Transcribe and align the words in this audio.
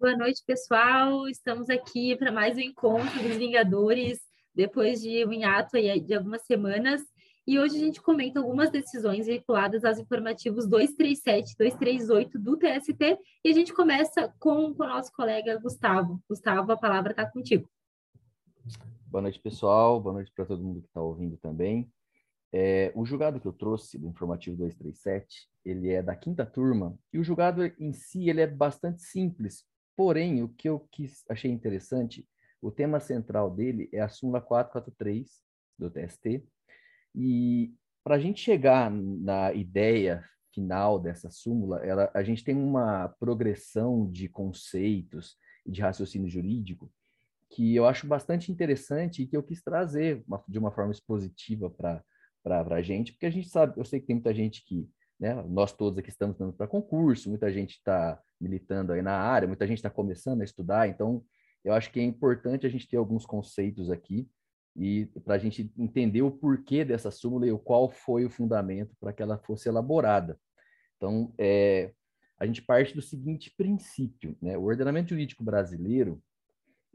Boa 0.00 0.16
noite, 0.16 0.44
pessoal. 0.46 1.26
Estamos 1.26 1.68
aqui 1.68 2.14
para 2.14 2.30
mais 2.30 2.56
um 2.56 2.60
encontro 2.60 3.20
dos 3.20 3.36
Vingadores, 3.36 4.20
depois 4.54 5.00
de 5.00 5.26
um 5.26 5.32
hiato 5.32 5.76
de 5.76 6.14
algumas 6.14 6.42
semanas. 6.42 7.02
E 7.44 7.58
hoje 7.58 7.78
a 7.78 7.80
gente 7.80 8.00
comenta 8.00 8.38
algumas 8.38 8.70
decisões 8.70 9.26
veiculadas 9.26 9.84
aos 9.84 9.98
informativos 9.98 10.68
237 10.68 11.50
e 11.50 11.56
238 11.56 12.38
do 12.38 12.56
TST. 12.56 13.18
E 13.44 13.50
a 13.50 13.52
gente 13.52 13.74
começa 13.74 14.32
com, 14.38 14.72
com 14.72 14.84
o 14.84 14.86
nosso 14.86 15.10
colega 15.10 15.58
Gustavo. 15.58 16.22
Gustavo, 16.28 16.70
a 16.70 16.76
palavra 16.76 17.10
está 17.10 17.28
contigo. 17.28 17.68
Boa 19.08 19.22
noite, 19.22 19.40
pessoal. 19.40 20.00
Boa 20.00 20.12
noite 20.12 20.30
para 20.32 20.44
todo 20.44 20.62
mundo 20.62 20.80
que 20.80 20.86
está 20.86 21.02
ouvindo 21.02 21.36
também. 21.38 21.90
É, 22.52 22.92
o 22.94 23.04
julgado 23.04 23.40
que 23.40 23.48
eu 23.48 23.52
trouxe 23.52 23.98
do 23.98 24.06
informativo 24.06 24.56
237, 24.58 25.48
ele 25.64 25.90
é 25.90 26.00
da 26.00 26.14
quinta 26.14 26.46
turma, 26.46 26.96
e 27.12 27.18
o 27.18 27.24
julgado 27.24 27.64
em 27.80 27.92
si 27.92 28.30
ele 28.30 28.40
é 28.40 28.46
bastante 28.46 29.02
simples, 29.02 29.66
porém, 29.98 30.44
o 30.44 30.48
que 30.48 30.68
eu 30.68 30.78
quis, 30.92 31.24
achei 31.28 31.50
interessante, 31.50 32.24
o 32.62 32.70
tema 32.70 33.00
central 33.00 33.50
dele 33.50 33.88
é 33.92 34.00
a 34.00 34.08
súmula 34.08 34.40
443 34.40 35.28
do 35.76 35.90
TST, 35.90 36.46
e 37.12 37.74
para 38.04 38.14
a 38.14 38.18
gente 38.20 38.40
chegar 38.40 38.92
na 38.92 39.52
ideia 39.52 40.24
final 40.54 41.00
dessa 41.00 41.28
súmula, 41.30 41.84
ela, 41.84 42.08
a 42.14 42.22
gente 42.22 42.44
tem 42.44 42.54
uma 42.54 43.08
progressão 43.18 44.08
de 44.08 44.28
conceitos 44.28 45.36
e 45.66 45.72
de 45.72 45.80
raciocínio 45.80 46.28
jurídico 46.28 46.92
que 47.50 47.74
eu 47.74 47.84
acho 47.84 48.06
bastante 48.06 48.52
interessante 48.52 49.22
e 49.22 49.26
que 49.26 49.36
eu 49.36 49.42
quis 49.42 49.60
trazer 49.60 50.22
uma, 50.28 50.44
de 50.46 50.60
uma 50.60 50.70
forma 50.70 50.92
expositiva 50.92 51.68
para 51.68 52.04
a 52.46 52.82
gente, 52.82 53.12
porque 53.12 53.26
a 53.26 53.30
gente 53.30 53.48
sabe, 53.48 53.76
eu 53.76 53.84
sei 53.84 53.98
que 53.98 54.06
tem 54.06 54.14
muita 54.14 54.32
gente 54.32 54.64
que, 54.64 54.88
né, 55.18 55.34
nós 55.48 55.72
todos 55.72 55.98
aqui 55.98 56.10
estamos 56.10 56.36
dando 56.36 56.52
para 56.52 56.66
concurso, 56.66 57.28
muita 57.28 57.52
gente 57.52 57.72
está 57.72 58.20
militando 58.40 58.92
aí 58.92 59.02
na 59.02 59.16
área, 59.16 59.48
muita 59.48 59.66
gente 59.66 59.78
está 59.78 59.90
começando 59.90 60.40
a 60.40 60.44
estudar, 60.44 60.88
então 60.88 61.24
eu 61.64 61.72
acho 61.72 61.90
que 61.90 62.00
é 62.00 62.02
importante 62.02 62.66
a 62.66 62.68
gente 62.68 62.88
ter 62.88 62.96
alguns 62.96 63.26
conceitos 63.26 63.90
aqui 63.90 64.28
e 64.76 65.06
para 65.24 65.34
a 65.34 65.38
gente 65.38 65.72
entender 65.76 66.22
o 66.22 66.30
porquê 66.30 66.84
dessa 66.84 67.10
súmula 67.10 67.46
e 67.46 67.52
o 67.52 67.58
qual 67.58 67.90
foi 67.90 68.24
o 68.24 68.30
fundamento 68.30 68.94
para 69.00 69.12
que 69.12 69.22
ela 69.22 69.36
fosse 69.38 69.68
elaborada. 69.68 70.38
Então, 70.96 71.34
é, 71.36 71.92
a 72.38 72.46
gente 72.46 72.62
parte 72.62 72.94
do 72.94 73.02
seguinte 73.02 73.52
princípio, 73.56 74.36
né? 74.40 74.56
O 74.56 74.62
ordenamento 74.62 75.10
jurídico 75.10 75.42
brasileiro 75.42 76.22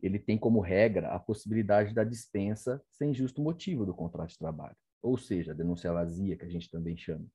ele 0.01 0.17
tem 0.17 0.37
como 0.37 0.61
regra 0.61 1.09
a 1.09 1.19
possibilidade 1.19 1.93
da 1.93 2.03
dispensa 2.03 2.81
sem 2.89 3.13
justo 3.13 3.41
motivo 3.41 3.85
do 3.85 3.93
contrato 3.93 4.29
de 4.29 4.37
trabalho 4.37 4.75
ou 5.03 5.17
seja, 5.17 5.51
a 5.51 5.55
denúncia 5.55 5.91
vazia, 5.91 6.37
que 6.37 6.45
a 6.45 6.49
gente 6.49 6.71
também 6.71 6.95
chama. 6.95 7.25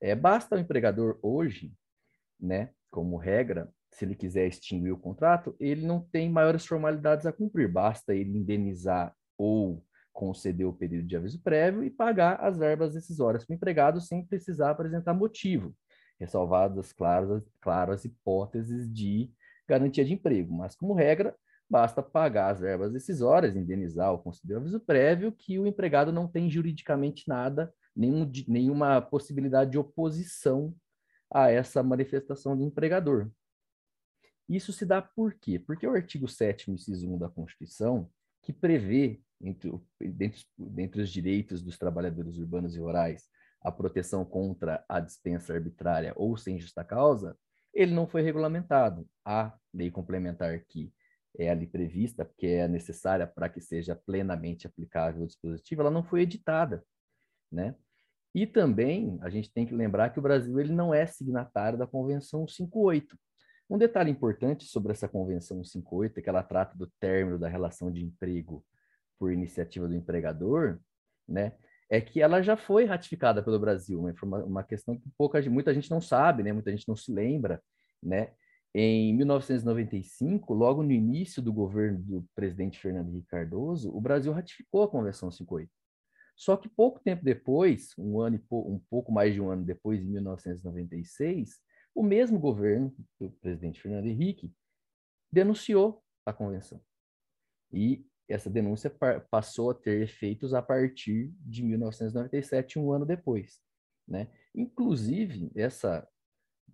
É, 0.00 0.14
basta 0.14 0.56
o 0.56 0.58
empregador 0.58 1.18
hoje, 1.22 1.72
né, 2.38 2.70
como 2.90 3.16
regra, 3.16 3.70
se 3.90 4.04
ele 4.04 4.14
quiser 4.14 4.46
extinguir 4.46 4.92
o 4.92 4.98
contrato, 4.98 5.56
ele 5.58 5.86
não 5.86 6.00
tem 6.00 6.30
maiores 6.30 6.66
formalidades 6.66 7.24
a 7.24 7.32
cumprir, 7.32 7.70
basta 7.70 8.14
ele 8.14 8.38
indenizar 8.38 9.14
ou 9.38 9.82
conceder 10.12 10.66
o 10.66 10.72
período 10.72 11.06
de 11.06 11.16
aviso 11.16 11.42
prévio 11.42 11.84
e 11.84 11.90
pagar 11.90 12.40
as 12.40 12.56
verbas 12.56 12.94
decisórias 12.94 13.44
para 13.44 13.52
o 13.52 13.56
empregado 13.56 14.00
sem 14.00 14.24
precisar 14.24 14.70
apresentar 14.70 15.14
motivo, 15.14 15.74
ressalvadas 16.18 16.92
claras, 16.92 17.42
claras 17.60 18.04
hipóteses 18.04 18.90
de 18.92 19.30
garantia 19.68 20.04
de 20.04 20.14
emprego. 20.14 20.54
Mas, 20.54 20.74
como 20.74 20.94
regra, 20.94 21.34
basta 21.68 22.02
pagar 22.02 22.50
as 22.50 22.60
verbas 22.60 22.92
decisórias, 22.92 23.56
indenizar 23.56 24.10
ou 24.12 24.18
conceder 24.18 24.56
aviso 24.56 24.80
prévio, 24.80 25.32
que 25.32 25.58
o 25.58 25.66
empregado 25.66 26.12
não 26.12 26.26
tem 26.26 26.50
juridicamente 26.50 27.24
nada, 27.28 27.72
nenhum, 27.96 28.30
nenhuma 28.46 29.00
possibilidade 29.00 29.72
de 29.72 29.78
oposição 29.78 30.74
a 31.32 31.50
essa 31.50 31.82
manifestação 31.82 32.56
do 32.56 32.62
empregador. 32.62 33.30
Isso 34.48 34.72
se 34.72 34.86
dá 34.86 35.02
por 35.02 35.34
quê? 35.34 35.58
Porque 35.58 35.86
o 35.86 35.94
artigo 35.94 36.28
7 36.28 36.70
inciso 36.70 37.08
1 37.08 37.18
da 37.18 37.28
Constituição, 37.28 38.08
que 38.42 38.52
prevê, 38.52 39.20
entre, 39.40 39.72
dentre, 40.00 40.44
dentre 40.56 41.02
os 41.02 41.10
direitos 41.10 41.62
dos 41.62 41.76
trabalhadores 41.76 42.38
urbanos 42.38 42.76
e 42.76 42.78
rurais, 42.78 43.24
a 43.60 43.72
proteção 43.72 44.24
contra 44.24 44.84
a 44.88 45.00
dispensa 45.00 45.52
arbitrária 45.52 46.12
ou 46.14 46.36
sem 46.36 46.60
justa 46.60 46.84
causa, 46.84 47.36
ele 47.74 47.92
não 47.92 48.06
foi 48.06 48.22
regulamentado. 48.22 49.08
A 49.24 49.52
lei 49.74 49.90
complementar 49.90 50.64
que 50.68 50.92
é 51.36 51.50
ali 51.50 51.66
prevista, 51.66 52.24
porque 52.24 52.46
é 52.46 52.68
necessária 52.68 53.26
para 53.26 53.48
que 53.48 53.60
seja 53.60 53.96
plenamente 53.96 54.66
aplicável 54.66 55.24
o 55.24 55.26
dispositivo, 55.26 55.82
ela 55.82 55.90
não 55.90 56.04
foi 56.04 56.22
editada, 56.22 56.84
né? 57.50 57.74
E 58.36 58.46
também 58.46 59.18
a 59.22 59.30
gente 59.30 59.50
tem 59.50 59.64
que 59.64 59.74
lembrar 59.74 60.10
que 60.10 60.18
o 60.18 60.22
Brasil 60.22 60.60
ele 60.60 60.70
não 60.70 60.92
é 60.92 61.06
signatário 61.06 61.78
da 61.78 61.86
Convenção 61.86 62.46
58. 62.46 63.18
Um 63.70 63.78
detalhe 63.78 64.10
importante 64.10 64.66
sobre 64.66 64.92
essa 64.92 65.08
Convenção 65.08 65.64
58 65.64 66.18
é 66.18 66.22
que 66.22 66.28
ela 66.28 66.42
trata 66.42 66.76
do 66.76 66.86
término 67.00 67.38
da 67.38 67.48
relação 67.48 67.90
de 67.90 68.04
emprego 68.04 68.62
por 69.18 69.32
iniciativa 69.32 69.88
do 69.88 69.94
empregador, 69.94 70.78
né? 71.26 71.54
É 71.88 71.98
que 71.98 72.20
ela 72.20 72.42
já 72.42 72.58
foi 72.58 72.84
ratificada 72.84 73.42
pelo 73.42 73.58
Brasil, 73.58 73.98
uma, 73.98 74.44
uma 74.44 74.62
questão 74.62 74.98
que 74.98 75.08
pouca, 75.16 75.40
muita 75.48 75.72
gente 75.72 75.90
não 75.90 76.02
sabe, 76.02 76.42
né? 76.42 76.52
Muita 76.52 76.70
gente 76.70 76.86
não 76.86 76.94
se 76.94 77.10
lembra, 77.10 77.62
né? 78.02 78.32
Em 78.74 79.16
1995, 79.16 80.52
logo 80.52 80.82
no 80.82 80.92
início 80.92 81.40
do 81.40 81.54
governo 81.54 82.02
do 82.02 82.26
presidente 82.34 82.78
Fernando 82.78 83.08
Henrique 83.08 83.28
Cardoso, 83.28 83.90
o 83.96 83.98
Brasil 83.98 84.30
ratificou 84.30 84.82
a 84.82 84.88
Convenção 84.88 85.30
58. 85.30 85.70
Só 86.36 86.56
que 86.56 86.68
pouco 86.68 87.00
tempo 87.00 87.24
depois, 87.24 87.92
um 87.98 88.20
ano 88.20 88.36
e 88.36 88.54
um 88.54 88.78
pouco 88.90 89.10
mais 89.10 89.32
de 89.32 89.40
um 89.40 89.50
ano 89.50 89.64
depois, 89.64 90.02
em 90.02 90.06
1996, 90.06 91.60
o 91.94 92.02
mesmo 92.02 92.38
governo 92.38 92.94
do 93.18 93.30
presidente 93.30 93.80
Fernando 93.80 94.06
Henrique 94.06 94.52
denunciou 95.32 96.04
a 96.26 96.32
convenção. 96.32 96.80
E 97.72 98.06
essa 98.28 98.50
denúncia 98.50 98.92
passou 99.30 99.70
a 99.70 99.74
ter 99.74 100.02
efeitos 100.02 100.52
a 100.52 100.60
partir 100.60 101.32
de 101.40 101.62
1997, 101.62 102.78
um 102.78 102.92
ano 102.92 103.06
depois. 103.06 103.60
Né? 104.06 104.28
Inclusive, 104.54 105.50
essa, 105.54 106.06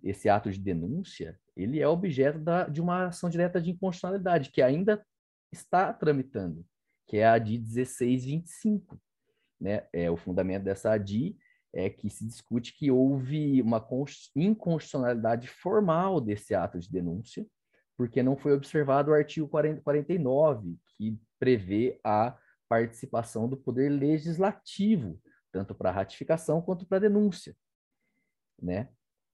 esse 0.03 0.27
ato 0.27 0.51
de 0.51 0.59
denúncia 0.59 1.39
ele 1.55 1.79
é 1.79 1.87
objeto 1.87 2.39
da, 2.39 2.67
de 2.67 2.81
uma 2.81 3.07
ação 3.07 3.29
direta 3.29 3.61
de 3.61 3.71
inconstitucionalidade, 3.71 4.51
que 4.51 4.61
ainda 4.61 5.05
está 5.51 5.93
tramitando, 5.93 6.65
que 7.07 7.17
é 7.17 7.25
a 7.25 7.33
ADI 7.33 7.59
1625. 7.59 8.99
Né? 9.63 9.87
É, 9.93 10.11
o 10.11 10.17
fundamento 10.17 10.63
dessa 10.63 10.91
ADI 10.91 11.37
é 11.73 11.89
que 11.89 12.09
se 12.09 12.27
discute 12.27 12.77
que 12.77 12.91
houve 12.91 13.61
uma 13.61 13.81
inconstitucionalidade 14.35 15.47
formal 15.47 16.19
desse 16.19 16.53
ato 16.53 16.77
de 16.77 16.91
denúncia, 16.91 17.47
porque 17.97 18.21
não 18.21 18.35
foi 18.35 18.51
observado 18.51 19.11
o 19.11 19.13
artigo 19.13 19.47
40, 19.47 19.81
49, 19.81 20.77
que 20.97 21.17
prevê 21.39 21.97
a 22.03 22.37
participação 22.67 23.47
do 23.47 23.55
poder 23.55 23.87
legislativo, 23.87 25.17
tanto 25.49 25.73
para 25.73 25.91
ratificação 25.91 26.61
quanto 26.61 26.85
para 26.85 26.99
denúncia. 26.99 27.55
Né? 28.61 28.89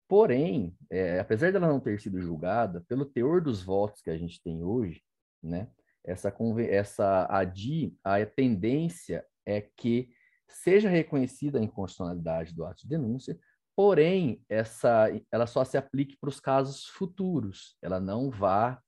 Porém, 0.06 0.76
é, 0.90 1.20
apesar 1.20 1.50
dela 1.52 1.68
não 1.68 1.80
ter 1.80 1.98
sido 1.98 2.20
julgada, 2.20 2.84
pelo 2.86 3.06
teor 3.06 3.40
dos 3.40 3.62
votos 3.62 4.02
que 4.02 4.10
a 4.10 4.18
gente 4.18 4.42
tem 4.42 4.62
hoje, 4.62 5.02
né, 5.42 5.70
essa, 6.04 6.34
essa 6.68 7.26
ADI, 7.30 7.96
a 8.04 8.24
tendência 8.26 9.24
é 9.46 9.62
que 9.62 10.10
seja 10.48 10.88
reconhecida 10.88 11.58
a 11.58 11.62
inconstitucionalidade 11.62 12.54
do 12.54 12.64
ato 12.64 12.82
de 12.82 12.88
denúncia, 12.88 13.38
porém, 13.76 14.42
essa, 14.48 15.06
ela 15.30 15.46
só 15.46 15.64
se 15.64 15.76
aplique 15.76 16.16
para 16.18 16.28
os 16.28 16.40
casos 16.40 16.86
futuros, 16.86 17.76
ela 17.82 18.00
não 18.00 18.30
vá 18.30 18.80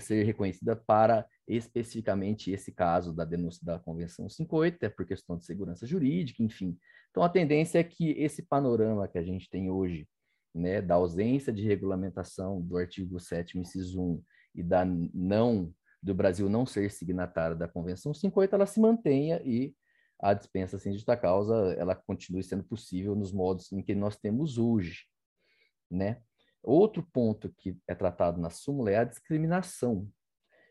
ser 0.00 0.24
reconhecida 0.24 0.76
para 0.76 1.26
especificamente 1.46 2.50
esse 2.50 2.72
caso 2.72 3.12
da 3.12 3.24
denúncia 3.24 3.64
da 3.64 3.78
Convenção 3.78 4.28
58, 4.28 4.76
até 4.76 4.88
por 4.88 5.06
questão 5.06 5.36
de 5.36 5.44
segurança 5.44 5.86
jurídica, 5.86 6.42
enfim. 6.42 6.76
Então, 7.10 7.22
a 7.22 7.28
tendência 7.28 7.78
é 7.78 7.84
que 7.84 8.10
esse 8.12 8.42
panorama 8.42 9.08
que 9.08 9.18
a 9.18 9.22
gente 9.22 9.48
tem 9.50 9.70
hoje, 9.70 10.06
né, 10.54 10.80
da 10.80 10.94
ausência 10.94 11.52
de 11.52 11.62
regulamentação 11.62 12.60
do 12.60 12.76
artigo 12.76 13.18
7 13.18 13.58
inciso 13.58 14.00
1 14.00 14.22
e 14.56 14.62
da 14.62 14.84
não 14.84 15.72
do 16.02 16.14
Brasil 16.14 16.48
não 16.48 16.64
ser 16.64 16.90
signatário 16.90 17.56
da 17.56 17.66
Convenção 17.66 18.14
58, 18.14 18.54
ela 18.54 18.66
se 18.66 18.80
mantenha 18.80 19.42
e 19.44 19.74
a 20.20 20.34
dispensa 20.34 20.78
sem 20.78 20.92
justa 20.92 21.16
causa, 21.16 21.54
ela 21.78 21.94
continue 21.94 22.42
sendo 22.42 22.64
possível 22.64 23.14
nos 23.14 23.32
modos 23.32 23.70
em 23.72 23.82
que 23.82 23.94
nós 23.94 24.16
temos 24.16 24.58
hoje, 24.58 25.04
né? 25.90 26.20
Outro 26.62 27.02
ponto 27.02 27.52
que 27.56 27.78
é 27.86 27.94
tratado 27.94 28.40
na 28.40 28.50
súmula 28.50 28.90
é 28.90 28.96
a 28.96 29.04
discriminação. 29.04 30.10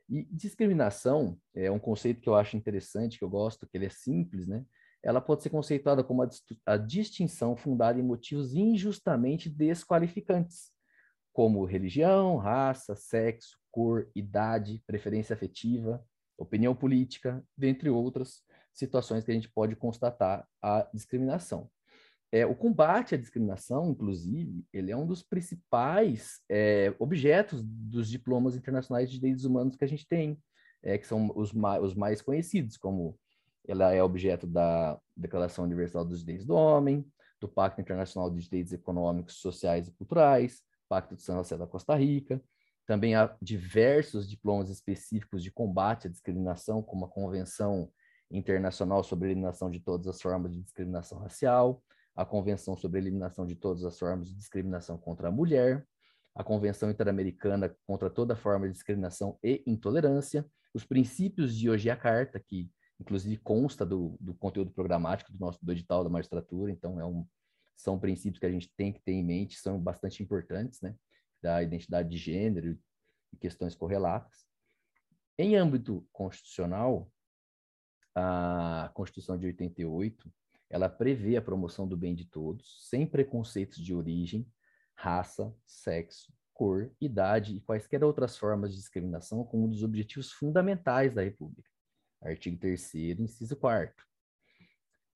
E 0.09 0.23
discriminação 0.31 1.39
é 1.53 1.71
um 1.71 1.79
conceito 1.79 2.21
que 2.21 2.29
eu 2.29 2.35
acho 2.35 2.57
interessante, 2.57 3.17
que 3.17 3.23
eu 3.23 3.29
gosto, 3.29 3.67
que 3.67 3.77
ele 3.77 3.85
é 3.85 3.89
simples, 3.89 4.47
né? 4.47 4.65
Ela 5.01 5.21
pode 5.21 5.43
ser 5.43 5.49
conceituada 5.49 6.03
como 6.03 6.23
a, 6.23 6.29
a 6.65 6.77
distinção 6.77 7.55
fundada 7.55 7.99
em 7.99 8.03
motivos 8.03 8.53
injustamente 8.53 9.49
desqualificantes, 9.49 10.71
como 11.31 11.65
religião, 11.65 12.35
raça, 12.35 12.95
sexo, 12.95 13.57
cor, 13.71 14.09
idade, 14.15 14.83
preferência 14.85 15.33
afetiva, 15.33 16.03
opinião 16.37 16.75
política, 16.75 17.43
dentre 17.55 17.89
outras 17.89 18.43
situações 18.77 19.23
que 19.23 19.31
a 19.31 19.33
gente 19.33 19.49
pode 19.49 19.75
constatar 19.75 20.47
a 20.61 20.87
discriminação. 20.93 21.69
é, 22.31 22.45
o 22.45 22.53
combate 22.53 23.15
à 23.15 23.17
discriminação, 23.17 23.89
inclusive, 23.89 24.65
ele 24.73 24.91
é 24.91 24.97
um 24.97 25.07
dos 25.07 25.23
principais 25.23 26.41
é, 26.49 26.93
objetos 26.99 27.63
dos 27.63 28.09
diplomas 28.09 28.55
internacionais 28.55 29.09
de 29.09 29.19
direitos 29.19 29.45
humanos 29.45 29.75
que 29.75 29.83
a 29.85 29.87
gente 29.87 30.05
tem, 30.07 30.37
é, 30.83 30.97
que 30.97 31.07
são 31.07 31.31
os, 31.35 31.53
ma 31.53 31.79
os 31.79 31.95
mais 31.95 32.21
conhecidos, 32.21 32.77
como 32.77 33.17
ela 33.67 33.93
é 33.93 34.03
objeto 34.03 34.45
da 34.45 34.99
Declaração 35.15 35.65
Universal 35.65 36.05
dos 36.05 36.19
Direitos 36.19 36.45
do 36.45 36.55
Homem, 36.55 37.05
do 37.39 37.47
Pacto 37.47 37.81
Internacional 37.81 38.29
de 38.29 38.41
Direitos 38.41 38.73
Econômicos, 38.73 39.35
Sociais 39.35 39.87
e 39.87 39.91
Culturais, 39.91 40.61
Pacto 40.87 41.15
de 41.15 41.21
São 41.21 41.37
José 41.37 41.57
da 41.57 41.67
Costa 41.67 41.95
Rica. 41.95 42.41
Também 42.85 43.15
há 43.15 43.35
diversos 43.41 44.29
diplomas 44.29 44.69
específicos 44.69 45.43
de 45.43 45.51
combate 45.51 46.07
à 46.07 46.09
discriminação, 46.09 46.81
como 46.81 47.05
a 47.05 47.09
Convenção 47.09 47.91
Internacional 48.29 49.03
sobre 49.03 49.27
a 49.27 49.31
Eliminação 49.31 49.69
de 49.69 49.79
Todas 49.79 50.07
as 50.07 50.21
Formas 50.21 50.53
de 50.53 50.61
Discriminação 50.61 51.19
Racial, 51.19 51.83
a 52.15 52.25
Convenção 52.25 52.75
sobre 52.75 52.99
a 52.99 53.01
Eliminação 53.01 53.45
de 53.45 53.55
Todas 53.55 53.85
as 53.85 53.97
Formas 53.97 54.29
de 54.29 54.35
Discriminação 54.35 54.97
contra 54.97 55.29
a 55.29 55.31
Mulher, 55.31 55.85
a 56.35 56.43
Convenção 56.43 56.91
Interamericana 56.91 57.75
contra 57.85 58.09
toda 58.09 58.35
forma 58.35 58.67
de 58.67 58.73
discriminação 58.73 59.39
e 59.43 59.63
intolerância, 59.65 60.45
os 60.73 60.85
princípios 60.85 61.55
de 61.55 61.67
Carta, 61.95 62.39
que 62.39 62.69
inclusive 62.99 63.37
consta 63.37 63.85
do, 63.85 64.17
do 64.19 64.33
conteúdo 64.35 64.71
programático 64.71 65.31
do 65.31 65.39
nosso 65.39 65.63
do 65.63 65.71
edital 65.71 66.03
da 66.03 66.09
magistratura, 66.09 66.71
então 66.71 66.99
é 66.99 67.05
um, 67.05 67.25
são 67.75 67.99
princípios 67.99 68.39
que 68.39 68.45
a 68.45 68.51
gente 68.51 68.71
tem 68.75 68.91
que 68.91 68.99
ter 69.01 69.13
em 69.13 69.23
mente, 69.23 69.57
são 69.57 69.79
bastante 69.79 70.21
importantes, 70.21 70.81
né, 70.81 70.95
da 71.41 71.61
identidade 71.61 72.09
de 72.09 72.17
gênero 72.17 72.77
e 73.33 73.37
questões 73.37 73.75
correlatas. 73.75 74.45
Em 75.37 75.55
âmbito 75.55 76.07
constitucional, 76.11 77.09
a 78.19 78.89
Constituição 78.93 79.37
de 79.37 79.45
88, 79.45 80.31
ela 80.69 80.89
prevê 80.89 81.37
a 81.37 81.41
promoção 81.41 81.87
do 81.87 81.95
bem 81.95 82.15
de 82.15 82.25
todos, 82.25 82.87
sem 82.89 83.05
preconceitos 83.05 83.77
de 83.77 83.93
origem, 83.93 84.45
raça, 84.95 85.53
sexo, 85.65 86.33
cor, 86.53 86.91
idade 86.99 87.55
e 87.55 87.61
quaisquer 87.61 88.03
outras 88.03 88.37
formas 88.37 88.71
de 88.71 88.77
discriminação 88.77 89.43
como 89.43 89.65
um 89.65 89.69
dos 89.69 89.83
objetivos 89.83 90.31
fundamentais 90.31 91.13
da 91.13 91.21
República. 91.23 91.69
Artigo 92.21 92.57
3 92.57 92.95
inciso 93.19 93.55
4 93.55 94.07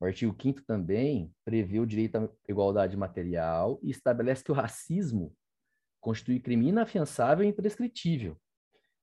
o 0.02 0.06
artigo 0.06 0.36
5 0.42 0.64
também 0.64 1.32
prevê 1.46 1.80
o 1.80 1.86
direito 1.86 2.18
à 2.18 2.28
igualdade 2.50 2.98
material 2.98 3.80
e 3.84 3.92
estabelece 3.92 4.44
que 4.44 4.52
o 4.52 4.56
racismo 4.56 5.32
constitui 6.00 6.40
crime 6.40 6.70
inafiançável 6.70 7.46
e 7.46 7.48
imprescritível. 7.48 8.36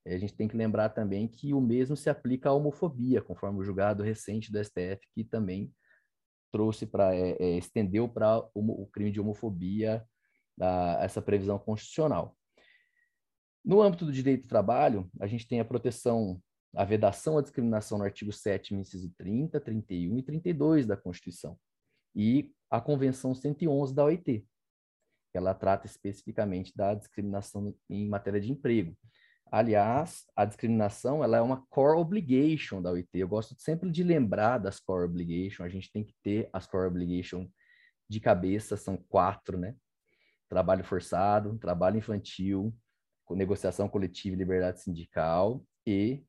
A 0.06 0.16
gente 0.16 0.34
tem 0.34 0.48
que 0.48 0.56
lembrar 0.56 0.88
também 0.90 1.28
que 1.28 1.52
o 1.52 1.60
mesmo 1.60 1.96
se 1.96 2.08
aplica 2.08 2.48
à 2.48 2.52
homofobia, 2.52 3.20
conforme 3.20 3.58
o 3.58 3.64
julgado 3.64 4.02
recente 4.02 4.50
do 4.50 4.62
STF, 4.62 5.00
que 5.14 5.24
também 5.24 5.72
trouxe 6.50 6.86
para 6.86 7.14
é, 7.14 7.36
é, 7.38 7.58
estendeu 7.58 8.08
para 8.08 8.42
o, 8.54 8.86
crime 8.86 9.10
de 9.10 9.20
homofobia 9.20 10.04
a, 10.60 10.98
essa 11.02 11.20
previsão 11.20 11.58
constitucional. 11.58 12.36
No 13.64 13.82
âmbito 13.82 14.06
do 14.06 14.12
direito 14.12 14.42
do 14.42 14.48
trabalho, 14.48 15.10
a 15.20 15.26
gente 15.26 15.46
tem 15.46 15.60
a 15.60 15.64
proteção, 15.64 16.40
a 16.74 16.84
vedação 16.84 17.36
à 17.36 17.42
discriminação 17.42 17.98
no 17.98 18.04
artigo 18.04 18.32
7 18.32 18.74
inciso 18.74 19.12
30, 19.18 19.60
31 19.60 20.18
e 20.18 20.22
32 20.22 20.86
da 20.86 20.96
Constituição, 20.96 21.58
e 22.14 22.50
a 22.70 22.80
Convenção 22.80 23.34
111 23.34 23.94
da 23.94 24.04
OIT, 24.04 24.46
ela 25.34 25.54
trata 25.54 25.86
especificamente 25.86 26.74
da 26.74 26.94
discriminação 26.94 27.74
em 27.88 28.08
matéria 28.08 28.40
de 28.40 28.50
emprego. 28.50 28.96
Aliás, 29.50 30.26
a 30.36 30.44
discriminação 30.44 31.24
ela 31.24 31.38
é 31.38 31.40
uma 31.40 31.64
core 31.68 31.98
obligation 31.98 32.82
da 32.82 32.90
OIT. 32.90 33.08
Eu 33.14 33.28
gosto 33.28 33.54
sempre 33.58 33.90
de 33.90 34.02
lembrar 34.02 34.58
das 34.58 34.78
core 34.78 35.04
obligation. 35.04 35.64
A 35.64 35.68
gente 35.68 35.90
tem 35.90 36.04
que 36.04 36.14
ter 36.22 36.48
as 36.52 36.66
core 36.66 36.86
obligation 36.86 37.48
de 38.08 38.20
cabeça, 38.20 38.76
são 38.76 38.96
quatro, 39.08 39.58
né? 39.58 39.74
Trabalho 40.48 40.84
forçado, 40.84 41.58
trabalho 41.58 41.98
infantil, 41.98 42.74
negociação 43.30 43.88
coletiva 43.88 44.34
e 44.34 44.38
liberdade 44.38 44.80
sindical 44.80 45.62
e 45.86 46.24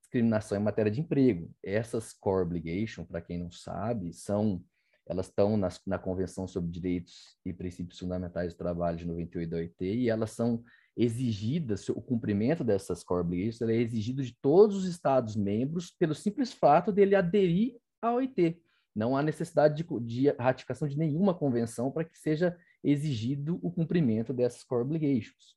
discriminação 0.00 0.58
em 0.58 0.62
matéria 0.62 0.90
de 0.90 1.00
emprego. 1.00 1.50
Essas 1.62 2.12
core 2.12 2.42
obligation, 2.42 3.04
para 3.04 3.20
quem 3.20 3.38
não 3.38 3.50
sabe, 3.50 4.12
são 4.12 4.64
elas 5.06 5.26
estão 5.26 5.56
na 5.86 5.98
Convenção 5.98 6.46
sobre 6.46 6.70
Direitos 6.70 7.36
e 7.44 7.52
Princípios 7.52 7.98
Fundamentais 7.98 8.54
do 8.54 8.58
Trabalho 8.58 8.96
de 8.96 9.04
98 9.04 9.50
da 9.50 9.56
OIT 9.56 9.84
e 9.84 10.08
elas 10.08 10.30
são 10.30 10.62
exigidas, 10.96 11.88
o 11.88 12.00
cumprimento 12.00 12.64
dessas 12.64 13.02
core 13.02 13.22
obligations 13.22 13.62
é 13.62 13.74
exigido 13.74 14.22
de 14.22 14.36
todos 14.40 14.76
os 14.76 14.84
Estados-membros 14.86 15.90
pelo 15.90 16.14
simples 16.14 16.52
fato 16.52 16.92
dele 16.92 17.14
aderir 17.14 17.76
à 18.02 18.12
OIT. 18.12 18.60
Não 18.94 19.16
há 19.16 19.22
necessidade 19.22 19.82
de, 19.82 20.00
de 20.00 20.30
ratificação 20.30 20.88
de 20.88 20.98
nenhuma 20.98 21.32
convenção 21.32 21.90
para 21.90 22.04
que 22.04 22.18
seja 22.18 22.56
exigido 22.82 23.58
o 23.62 23.70
cumprimento 23.70 24.32
dessas 24.32 24.64
core 24.64 24.82
obligations. 24.82 25.56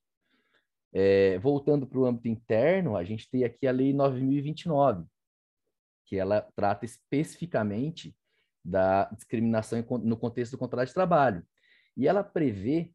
É, 0.94 1.40
voltando 1.40 1.88
para 1.88 2.00
o 2.00 2.06
âmbito 2.06 2.28
interno, 2.28 2.96
a 2.96 3.04
gente 3.04 3.30
tem 3.30 3.44
aqui 3.44 3.66
a 3.66 3.72
Lei 3.72 3.92
9.029, 3.92 5.06
que 6.06 6.18
ela 6.18 6.48
trata 6.56 6.86
especificamente 6.86 8.16
da 8.64 9.06
discriminação 9.06 9.84
no 10.04 10.16
contexto 10.16 10.52
do 10.52 10.58
contrato 10.58 10.88
de 10.88 10.94
trabalho. 10.94 11.44
E 11.98 12.08
ela 12.08 12.24
prevê 12.24 12.94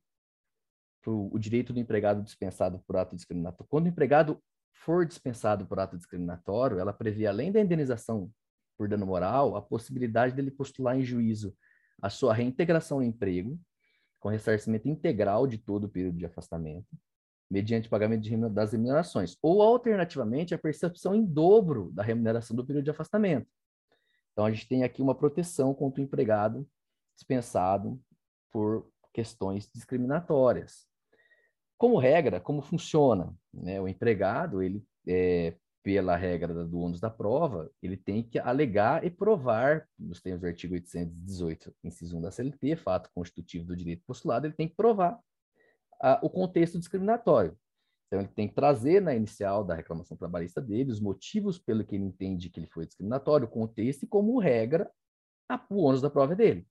o, 1.08 1.34
o 1.34 1.38
direito 1.38 1.72
do 1.72 1.80
empregado 1.80 2.22
dispensado 2.22 2.78
por 2.86 2.96
ato 2.96 3.16
discriminatório. 3.16 3.66
Quando 3.68 3.86
o 3.86 3.88
empregado 3.88 4.40
for 4.72 5.06
dispensado 5.06 5.66
por 5.66 5.78
ato 5.80 5.96
discriminatório, 5.96 6.78
ela 6.78 6.92
prevê, 6.92 7.26
além 7.26 7.50
da 7.50 7.60
indenização 7.60 8.30
por 8.76 8.88
dano 8.88 9.06
moral, 9.06 9.56
a 9.56 9.62
possibilidade 9.62 10.34
dele 10.34 10.50
postular 10.50 10.98
em 10.98 11.04
juízo 11.04 11.56
a 12.00 12.08
sua 12.08 12.32
reintegração 12.32 12.98
ao 12.98 13.02
emprego, 13.02 13.58
com 14.20 14.28
ressarcimento 14.28 14.88
integral 14.88 15.46
de 15.46 15.58
todo 15.58 15.84
o 15.84 15.88
período 15.88 16.18
de 16.18 16.26
afastamento, 16.26 16.86
mediante 17.50 17.88
pagamento 17.88 18.22
de, 18.22 18.36
das 18.50 18.72
remunerações, 18.72 19.36
ou 19.42 19.62
alternativamente 19.62 20.54
a 20.54 20.58
percepção 20.58 21.14
em 21.14 21.24
dobro 21.24 21.90
da 21.92 22.02
remuneração 22.02 22.54
do 22.54 22.64
período 22.64 22.84
de 22.84 22.90
afastamento. 22.90 23.48
Então 24.32 24.44
a 24.44 24.50
gente 24.52 24.68
tem 24.68 24.84
aqui 24.84 25.02
uma 25.02 25.14
proteção 25.14 25.74
contra 25.74 26.00
o 26.00 26.04
empregado 26.04 26.68
dispensado 27.16 28.00
por 28.52 28.88
questões 29.12 29.68
discriminatórias. 29.72 30.87
Como 31.78 31.96
regra, 31.96 32.40
como 32.40 32.60
funciona? 32.60 33.32
Né? 33.54 33.80
O 33.80 33.86
empregado, 33.86 34.60
ele, 34.60 34.84
é, 35.06 35.54
pela 35.82 36.16
regra 36.16 36.52
do 36.64 36.80
ônus 36.80 37.00
da 37.00 37.08
prova, 37.08 37.70
ele 37.80 37.96
tem 37.96 38.22
que 38.22 38.38
alegar 38.38 39.04
e 39.04 39.10
provar, 39.10 39.88
nos 39.98 40.20
termos 40.20 40.40
do 40.40 40.48
artigo 40.48 40.74
818, 40.74 41.72
inciso 41.84 42.18
1 42.18 42.20
da 42.20 42.30
CLT, 42.32 42.76
fato 42.76 43.08
constitutivo 43.14 43.64
do 43.64 43.76
direito 43.76 44.02
postulado, 44.04 44.46
ele 44.46 44.54
tem 44.54 44.68
que 44.68 44.74
provar 44.74 45.18
a, 46.00 46.18
o 46.20 46.28
contexto 46.28 46.78
discriminatório. 46.78 47.56
Então, 48.08 48.20
ele 48.20 48.28
tem 48.28 48.48
que 48.48 48.54
trazer 48.54 49.00
na 49.00 49.14
inicial 49.14 49.62
da 49.62 49.74
reclamação 49.74 50.16
trabalhista 50.16 50.60
dele 50.60 50.90
os 50.90 51.00
motivos 51.00 51.58
pelo 51.58 51.84
que 51.84 51.94
ele 51.94 52.04
entende 52.04 52.50
que 52.50 52.58
ele 52.58 52.66
foi 52.66 52.86
discriminatório, 52.86 53.46
o 53.46 53.50
contexto 53.50 54.02
e, 54.02 54.06
como 54.06 54.38
regra, 54.38 54.90
a, 55.48 55.64
o 55.70 55.82
ônus 55.82 56.02
da 56.02 56.10
prova 56.10 56.32
é 56.32 56.36
dele. 56.36 56.66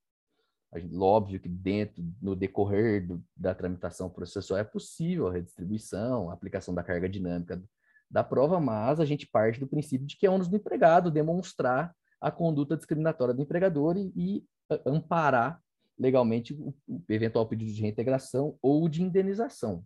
Óbvio 1.00 1.40
que 1.40 1.48
dentro, 1.48 2.04
no 2.22 2.36
decorrer 2.36 3.08
do, 3.08 3.24
da 3.36 3.56
tramitação 3.56 4.10
processual 4.10 4.60
é 4.60 4.64
possível 4.64 5.28
a 5.28 5.34
redistribuição, 5.34 6.30
a 6.30 6.34
aplicação 6.34 6.74
da 6.74 6.84
carga 6.84 7.08
dinâmica 7.08 7.62
da 8.10 8.24
prova, 8.24 8.60
mas 8.60 9.00
a 9.00 9.06
gente 9.06 9.28
parte 9.28 9.60
do 9.60 9.68
princípio 9.68 10.06
de 10.06 10.18
que 10.18 10.26
é 10.26 10.30
ônus 10.30 10.48
do 10.48 10.56
empregado 10.56 11.12
demonstrar 11.12 11.96
a 12.20 12.32
conduta 12.32 12.76
discriminatória 12.76 13.34
do 13.34 13.42
empregador 13.42 13.98
e, 13.98 14.12
e 14.16 14.46
amparar 14.86 15.62
legalmente 15.98 16.54
o, 16.54 16.74
o, 16.88 17.02
eventual 17.10 17.48
pedido 17.48 17.72
de 17.72 17.82
reintegração 17.82 18.58
ou 18.62 18.88
de 18.88 19.02
indenização. 19.02 19.84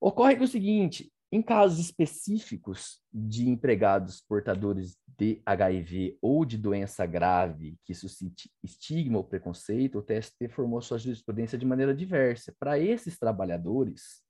Ocorre 0.00 0.36
que 0.36 0.44
o 0.44 0.48
seguinte, 0.48 1.12
em 1.34 1.42
casos 1.42 1.80
específicos 1.80 3.02
de 3.12 3.48
empregados 3.48 4.20
portadores 4.20 4.96
de 5.18 5.42
HIV 5.44 6.16
ou 6.22 6.44
de 6.44 6.56
doença 6.56 7.04
grave 7.06 7.76
que 7.84 7.92
suscite 7.92 8.52
estigma 8.62 9.18
ou 9.18 9.24
preconceito, 9.24 9.98
o 9.98 10.02
TST 10.02 10.48
formou 10.50 10.80
sua 10.80 10.96
jurisprudência 10.96 11.58
de 11.58 11.66
maneira 11.66 11.92
diversa. 11.92 12.54
Para 12.56 12.78
esses 12.78 13.18
trabalhadores, 13.18 14.22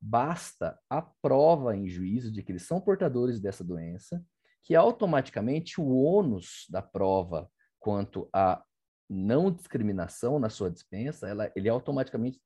basta 0.00 0.80
a 0.88 1.02
prova 1.02 1.76
em 1.76 1.86
juízo 1.86 2.32
de 2.32 2.42
que 2.42 2.52
eles 2.52 2.66
são 2.66 2.80
portadores 2.80 3.38
dessa 3.38 3.62
doença, 3.62 4.24
que 4.62 4.74
automaticamente 4.74 5.78
o 5.78 5.90
ônus 5.90 6.64
da 6.70 6.80
prova 6.80 7.50
quanto 7.78 8.30
à 8.32 8.64
não 9.10 9.52
discriminação 9.52 10.38
na 10.38 10.48
sua 10.48 10.70
dispensa, 10.70 11.28
ela, 11.28 11.52
ele 11.54 11.68
é 11.68 11.70
automaticamente 11.70 12.40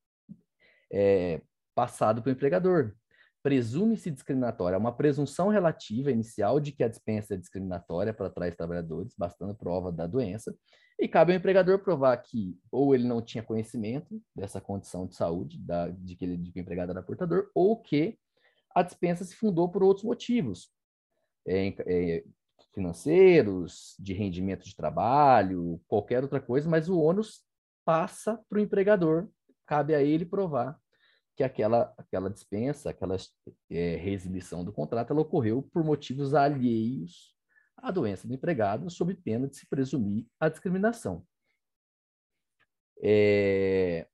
é, 0.93 1.41
passado 1.77 2.21
para 2.21 2.31
o 2.31 2.33
empregador 2.33 2.93
presume-se 3.45 4.11
discriminatória. 4.11 4.75
É 4.75 4.79
uma 4.79 4.97
presunção 4.97 5.49
relativa 5.49 6.11
inicial 6.11 6.59
de 6.59 6.73
que 6.73 6.83
a 6.83 6.89
dispensa 6.89 7.35
é 7.35 7.37
discriminatória 7.37 8.15
para 8.15 8.31
trás 8.31 8.57
trabalhadores, 8.57 9.15
bastando 9.19 9.55
prova 9.55 9.93
da 9.93 10.07
doença, 10.07 10.57
e 10.99 11.07
cabe 11.07 11.33
ao 11.33 11.39
empregador 11.39 11.79
provar 11.81 12.17
que 12.17 12.59
ou 12.73 12.95
ele 12.95 13.07
não 13.07 13.21
tinha 13.21 13.45
conhecimento 13.45 14.19
dessa 14.35 14.63
condição 14.63 15.07
de 15.07 15.15
saúde, 15.15 15.59
da, 15.59 15.91
de, 15.91 16.17
que 16.17 16.25
ele, 16.25 16.39
de 16.39 16.53
que 16.53 16.59
o 16.59 16.63
empregado 16.63 16.93
era 16.93 17.03
portador, 17.03 17.51
ou 17.55 17.77
que 17.77 18.19
a 18.75 18.83
dispensa 18.83 19.25
se 19.25 19.37
fundou 19.37 19.69
por 19.69 19.83
outros 19.83 20.07
motivos. 20.07 20.71
É, 21.47 21.75
é, 21.87 22.25
financeiros, 22.73 23.95
de 23.99 24.15
rendimento 24.15 24.65
de 24.65 24.75
trabalho, 24.75 25.79
qualquer 25.87 26.23
outra 26.23 26.41
coisa, 26.41 26.69
mas 26.69 26.89
o 26.89 26.99
ônus 26.99 27.43
passa 27.85 28.41
para 28.49 28.59
o 28.59 28.63
empregador, 28.63 29.29
cabe 29.67 29.95
a 29.95 30.03
ele 30.03 30.25
provar 30.25 30.81
que 31.37 31.43
aquela, 31.43 31.93
aquela 31.97 32.31
dispensa, 32.31 32.91
aquela 32.91 33.17
é, 33.71 34.17
do 34.65 34.73
contrato, 34.73 35.13
ela 35.13 35.21
ocorreu 35.21 35.63
por 35.63 35.85
motivos 35.85 36.35
alheios 36.35 37.35
à 37.77 37.91
doença 37.91 38.27
do 38.27 38.35
empregado, 38.35 38.89
sob 38.89 39.15
pena 39.15 39.49
de 39.49 39.57
se 39.57 39.67
presumir 39.69 40.27
a 40.39 40.49
discriminação. 40.49 41.27
É, 43.03 44.07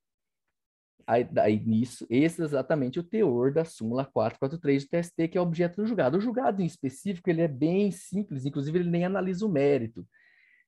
aí, 1.07 1.29
aí, 1.39 1.61
nisso, 1.61 2.07
esse 2.09 2.41
é 2.41 2.45
exatamente 2.45 2.99
o 2.99 3.05
teor 3.05 3.53
da 3.53 3.65
súmula 3.65 4.05
443 4.05 4.85
do 4.85 4.89
TST, 4.91 5.29
que 5.29 5.39
é 5.39 5.41
objeto 5.41 5.77
do 5.83 5.87
julgado. 5.87 6.17
O 6.17 6.21
julgado 6.21 6.63
em 6.63 6.67
específico 6.67 7.29
ele 7.29 7.43
é 7.43 7.49
bem 7.49 7.91
simples, 7.91 8.47
inclusive 8.47 8.79
ele 8.79 8.91
nem 8.91 9.05
analisa 9.05 9.45
o 9.45 9.49
mérito. 9.49 10.07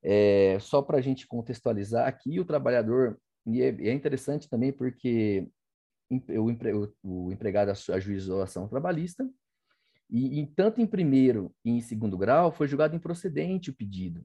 É, 0.02 0.58
só 0.60 0.82
para 0.82 0.98
a 0.98 1.00
gente 1.00 1.26
contextualizar 1.26 2.06
aqui, 2.06 2.38
o 2.38 2.44
trabalhador, 2.44 3.18
e 3.46 3.62
é, 3.62 3.68
é 3.68 3.92
interessante 3.92 4.48
também 4.48 4.72
porque 4.72 5.48
o, 6.16 7.26
o 7.26 7.32
empregado 7.32 7.70
ajuizou 7.70 8.40
a 8.40 8.44
ação 8.44 8.68
trabalhista, 8.68 9.28
e 10.10 10.40
em, 10.40 10.46
tanto 10.46 10.80
em 10.80 10.86
primeiro 10.86 11.54
e 11.64 11.70
em 11.70 11.80
segundo 11.80 12.18
grau 12.18 12.52
foi 12.52 12.68
julgado 12.68 12.94
improcedente 12.94 13.70
o 13.70 13.74
pedido 13.74 14.22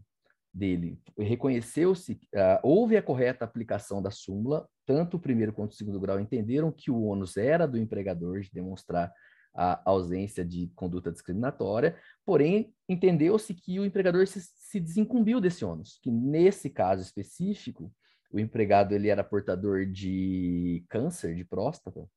dele. 0.53 0.99
Reconheceu-se, 1.17 2.13
uh, 2.13 2.59
houve 2.61 2.97
a 2.97 3.01
correta 3.01 3.45
aplicação 3.45 4.01
da 4.01 4.11
súmula, 4.11 4.67
tanto 4.85 5.17
o 5.17 5.19
primeiro 5.19 5.53
quanto 5.53 5.71
o 5.71 5.75
segundo 5.75 5.99
grau 5.99 6.19
entenderam 6.19 6.71
que 6.71 6.91
o 6.91 7.03
ônus 7.03 7.37
era 7.37 7.67
do 7.67 7.77
empregador 7.77 8.41
de 8.41 8.51
demonstrar 8.51 9.13
a 9.55 9.81
ausência 9.85 10.45
de 10.45 10.71
conduta 10.75 11.11
discriminatória, 11.11 11.97
porém, 12.23 12.73
entendeu-se 12.87 13.55
que 13.55 13.79
o 13.79 13.85
empregador 13.85 14.27
se, 14.27 14.39
se 14.41 14.79
desincumbiu 14.79 15.41
desse 15.41 15.65
ônus, 15.65 15.99
que 16.03 16.11
nesse 16.11 16.69
caso 16.69 17.01
específico, 17.01 17.91
o 18.31 18.39
empregado 18.39 18.93
ele 18.93 19.09
era 19.09 19.23
portador 19.23 19.85
de 19.85 20.85
câncer 20.89 21.35
de 21.35 21.45
próstata 21.45 22.07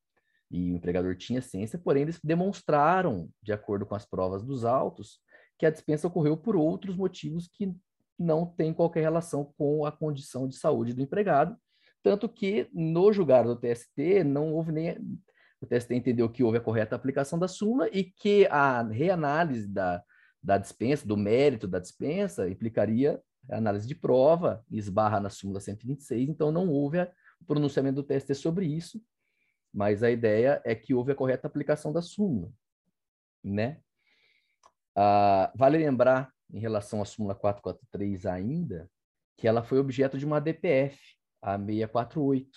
e 0.50 0.72
o 0.72 0.76
empregador 0.76 1.16
tinha 1.16 1.40
ciência, 1.40 1.78
porém 1.78 2.02
eles 2.02 2.18
demonstraram, 2.22 3.30
de 3.40 3.52
acordo 3.52 3.86
com 3.86 3.94
as 3.94 4.04
provas 4.04 4.42
dos 4.42 4.64
autos, 4.64 5.20
que 5.56 5.64
a 5.64 5.70
dispensa 5.70 6.08
ocorreu 6.08 6.36
por 6.36 6.56
outros 6.56 6.96
motivos 6.96 7.48
que 7.48 7.72
não 8.18 8.44
têm 8.44 8.74
qualquer 8.74 9.00
relação 9.00 9.52
com 9.56 9.86
a 9.86 9.92
condição 9.92 10.48
de 10.48 10.56
saúde 10.56 10.92
do 10.92 11.02
empregado, 11.02 11.56
tanto 12.02 12.28
que 12.28 12.68
no 12.72 13.12
julgado 13.12 13.54
do 13.54 13.60
TST 13.60 14.24
não 14.24 14.52
houve 14.52 14.72
nem 14.72 14.96
o 15.60 15.66
TST 15.66 15.94
entendeu 15.94 16.28
que 16.28 16.42
houve 16.42 16.56
a 16.56 16.62
correta 16.62 16.96
aplicação 16.96 17.38
da 17.38 17.46
súmula 17.46 17.88
e 17.92 18.04
que 18.04 18.46
a 18.46 18.82
reanálise 18.82 19.68
da, 19.68 20.02
da 20.42 20.56
dispensa, 20.56 21.06
do 21.06 21.16
mérito 21.16 21.68
da 21.68 21.78
dispensa, 21.78 22.48
implicaria 22.48 23.20
análise 23.50 23.86
de 23.86 23.94
prova, 23.94 24.64
esbarra 24.70 25.20
na 25.20 25.30
súmula 25.30 25.60
126, 25.60 26.28
então 26.28 26.52
não 26.52 26.68
houve 26.68 27.00
o 27.40 27.44
pronunciamento 27.46 28.02
do 28.02 28.06
TST 28.06 28.34
sobre 28.34 28.66
isso, 28.66 29.02
mas 29.72 30.02
a 30.02 30.10
ideia 30.10 30.60
é 30.64 30.74
que 30.74 30.94
houve 30.94 31.12
a 31.12 31.14
correta 31.14 31.46
aplicação 31.46 31.92
da 31.92 32.02
súmula, 32.02 32.52
né? 33.42 33.80
Ah, 34.96 35.52
vale 35.54 35.78
lembrar, 35.78 36.32
em 36.52 36.58
relação 36.58 37.00
à 37.00 37.04
súmula 37.04 37.34
443 37.34 38.26
ainda, 38.26 38.90
que 39.36 39.46
ela 39.46 39.62
foi 39.62 39.78
objeto 39.78 40.18
de 40.18 40.26
uma 40.26 40.40
DPF, 40.40 40.98
a 41.40 41.56
648. 41.56 42.50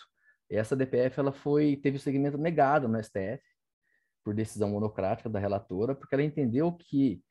Essa 0.50 0.76
DPF 0.76 1.20
ela 1.20 1.32
foi 1.32 1.78
teve 1.78 1.98
o 1.98 2.00
segmento 2.00 2.38
negado 2.38 2.88
no 2.88 3.02
STF 3.02 3.42
por 4.24 4.34
decisão 4.34 4.70
monocrática 4.70 5.30
da 5.30 5.40
relatora, 5.40 5.96
porque 5.96 6.16
ela 6.16 6.24
entendeu 6.24 6.72
que 6.74 7.24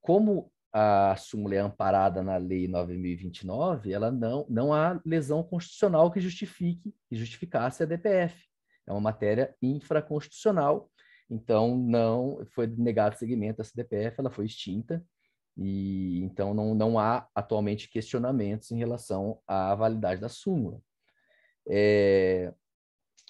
como 0.00 0.52
a 0.72 1.16
súmula 1.16 1.54
é 1.54 1.58
amparada 1.58 2.22
na 2.22 2.36
Lei 2.36 2.68
9.029, 2.68 3.90
ela 3.90 4.10
não, 4.10 4.46
não 4.48 4.72
há 4.72 5.00
lesão 5.04 5.42
constitucional 5.42 6.10
que 6.10 6.20
justifique, 6.20 6.94
que 7.08 7.16
justificasse 7.16 7.82
a 7.82 7.86
DPF. 7.86 8.46
É 8.86 8.92
uma 8.92 9.00
matéria 9.00 9.54
infraconstitucional, 9.62 10.90
então 11.30 11.76
não 11.76 12.46
foi 12.54 12.66
negado 12.66 13.18
seguimento 13.18 13.60
a 13.60 13.62
essa 13.62 13.72
DPF, 13.74 14.18
ela 14.18 14.30
foi 14.30 14.46
extinta, 14.46 15.04
e 15.56 16.22
então 16.22 16.54
não, 16.54 16.74
não 16.74 16.98
há 16.98 17.26
atualmente 17.34 17.88
questionamentos 17.88 18.70
em 18.70 18.78
relação 18.78 19.40
à 19.46 19.74
validade 19.74 20.20
da 20.20 20.28
súmula. 20.28 20.80
É, 21.68 22.52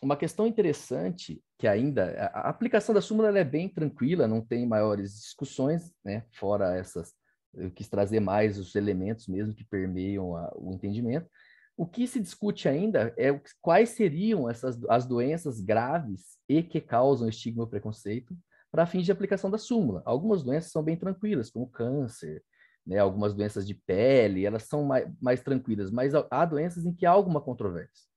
uma 0.03 0.17
questão 0.17 0.47
interessante 0.47 1.43
que 1.59 1.67
ainda 1.67 2.31
a, 2.33 2.49
aplicação 2.49 2.95
da 2.95 3.01
súmula 3.01 3.37
é 3.37 3.45
bem 3.45 3.69
tranquila, 3.69 4.29
não 4.29 4.41
tem 4.41 4.67
maiores 4.67 5.13
discussões, 5.21 5.93
né, 6.05 6.25
fora 6.33 6.77
essas 6.77 7.15
eu 7.59 7.71
quis 7.71 7.89
trazer 7.89 8.21
mais 8.21 8.59
os 8.59 8.75
elementos 8.75 9.27
mesmo 9.27 9.55
que 9.55 9.65
permeiam 9.65 10.37
a, 10.37 10.53
o 10.57 10.73
entendimento. 10.73 11.29
O 11.77 11.87
que 11.87 12.07
se 12.07 12.21
discute 12.21 12.69
ainda 12.69 13.15
é 13.17 13.41
quais 13.61 13.91
seriam 13.91 14.51
essas 14.51 14.79
as 14.89 15.07
doenças 15.07 15.61
graves 15.61 16.37
e 16.49 16.63
que 16.63 16.81
causam 16.81 17.29
estigma 17.29 17.63
ou 17.63 17.69
preconceito 17.69 18.37
para 18.71 18.87
fins 18.87 19.05
de 19.05 19.13
aplicação 19.13 19.51
da 19.51 19.59
súmula. 19.59 20.03
Algumas 20.05 20.43
doenças 20.43 20.73
são 20.73 20.83
bem 20.83 20.97
tranquilas, 20.97 21.51
como 21.51 21.69
câncer, 21.69 22.43
né, 22.87 22.99
algumas 22.99 23.35
doenças 23.35 23.67
de 23.67 23.75
pele, 23.75 24.47
elas 24.47 24.65
são 24.65 24.83
mais, 24.83 25.07
mais 25.21 25.43
tranquilas, 25.43 25.91
mas 25.91 26.15
há 26.15 26.45
doenças 26.45 26.87
em 26.87 26.93
que 26.93 27.07
há 27.07 27.11
alguma 27.11 27.41
controvérsia. 27.41 28.09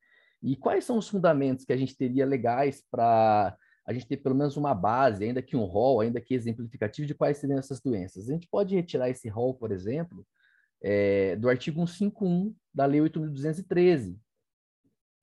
E 0.41 0.55
quais 0.55 0.85
são 0.85 0.97
os 0.97 1.07
fundamentos 1.07 1.65
que 1.65 1.73
a 1.73 1.77
gente 1.77 1.95
teria 1.95 2.25
legais 2.25 2.83
para 2.89 3.55
a 3.85 3.93
gente 3.93 4.07
ter 4.07 4.17
pelo 4.17 4.35
menos 4.35 4.57
uma 4.57 4.73
base, 4.73 5.23
ainda 5.23 5.41
que 5.41 5.55
um 5.55 5.65
rol, 5.65 6.01
ainda 6.01 6.21
que 6.21 6.33
exemplificativo 6.33 7.07
de 7.07 7.15
quais 7.15 7.37
seriam 7.37 7.59
essas 7.59 7.81
doenças. 7.81 8.29
A 8.29 8.33
gente 8.33 8.47
pode 8.47 8.75
retirar 8.75 9.09
esse 9.09 9.27
rol, 9.27 9.53
por 9.53 9.71
exemplo, 9.71 10.25
é, 10.81 11.35
do 11.35 11.49
artigo 11.49 11.85
151 11.85 12.55
da 12.73 12.85
Lei 12.85 13.01
8.213, 13.01 14.17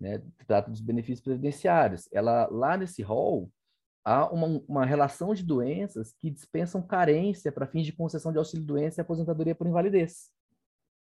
né, 0.00 0.18
que 0.38 0.46
trata 0.46 0.70
dos 0.70 0.80
benefícios 0.80 1.20
previdenciários. 1.20 2.08
Ela, 2.12 2.46
lá 2.48 2.76
nesse 2.76 3.02
rol, 3.02 3.50
há 4.04 4.32
uma, 4.32 4.62
uma 4.68 4.86
relação 4.86 5.34
de 5.34 5.42
doenças 5.42 6.12
que 6.12 6.30
dispensam 6.30 6.80
carência 6.82 7.52
para 7.52 7.66
fins 7.66 7.84
de 7.84 7.92
concessão 7.92 8.32
de 8.32 8.38
auxílio-doença 8.38 9.00
e 9.00 9.02
aposentadoria 9.02 9.54
por 9.54 9.66
invalidez. 9.66 10.30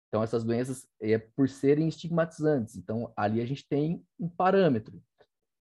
Então, 0.08 0.24
essas 0.24 0.44
doenças, 0.44 0.88
é, 1.02 1.18
por 1.18 1.50
serem 1.50 1.88
estigmatizantes. 1.88 2.76
Então, 2.76 3.12
ali 3.16 3.42
a 3.42 3.46
gente 3.46 3.68
tem 3.68 4.04
um 4.20 4.30
parâmetro. 4.30 5.02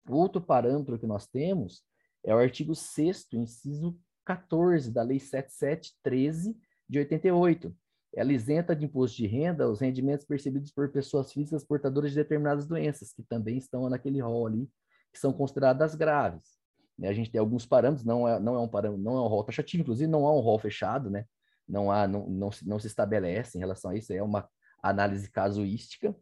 Outro 0.08 0.42
parâmetro 0.42 1.00
que 1.00 1.08
nós 1.08 1.28
temos 1.28 1.84
é 2.24 2.34
o 2.34 2.38
artigo 2.38 2.76
6 2.76 3.28
inciso 3.34 3.98
14 4.26 4.92
da 4.92 5.02
Lei 5.02 5.20
7713 5.20 6.58
de 6.88 7.00
88. 7.00 7.76
Ela 8.16 8.32
isenta 8.32 8.76
de 8.76 8.86
imposto 8.86 9.18
de 9.18 9.28
renda 9.28 9.70
os 9.70 9.80
rendimentos 9.80 10.26
percebidos 10.26 10.72
por 10.72 10.92
pessoas 10.92 11.32
físicas 11.32 11.64
portadoras 11.64 12.12
de 12.12 12.18
determinadas 12.18 12.68
doenças, 12.68 13.12
que 13.12 13.24
também 13.24 13.58
estão 13.58 13.90
naquele 13.90 14.22
rol 14.22 14.46
ali, 14.46 14.70
que 15.12 15.20
são 15.20 15.34
consideradas 15.34 15.96
graves. 15.96 16.58
Né? 16.98 17.08
A 17.08 17.14
gente 17.14 17.32
tem 17.32 17.40
alguns 17.40 17.66
parâmetros, 17.66 18.06
não 18.06 18.28
é, 18.28 18.40
não 18.40 18.56
é 18.56 18.60
um 18.60 18.68
parâmetro, 18.68 19.04
não 19.04 19.18
é 19.18 19.22
um 19.22 19.28
rol 19.28 19.44
taxativo, 19.44 19.82
inclusive 19.82 20.10
não 20.10 20.28
há 20.28 20.34
um 20.34 20.42
rol 20.42 20.60
fechado, 20.60 21.10
né? 21.10 21.26
Não 21.68 21.92
há, 21.92 22.08
não, 22.08 22.28
não, 22.28 22.50
não 22.64 22.80
se 22.80 22.88
estabelece 22.88 23.58
em 23.58 23.62
relação 23.62 23.92
a 23.92 23.96
isso, 23.96 24.14
é 24.14 24.22
uma 24.22 24.48
análise 24.82 25.32
casuística. 25.32 26.16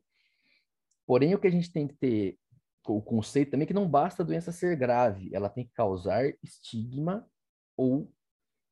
Porém, 1.06 1.36
o 1.36 1.40
que 1.40 1.48
a 1.48 1.52
gente 1.52 1.74
tem 1.74 1.88
que 1.88 1.96
ter 1.96 2.38
o 2.86 3.02
conceito 3.02 3.52
também 3.52 3.66
é 3.66 3.68
que 3.68 3.74
não 3.74 3.88
basta 3.88 4.24
a 4.24 4.26
doença 4.26 4.52
ser 4.52 4.76
grave, 4.76 5.30
ela 5.34 5.50
tem 5.50 5.66
que 5.66 5.74
causar 5.74 6.26
estigma 6.44 7.28
ou 7.78 8.12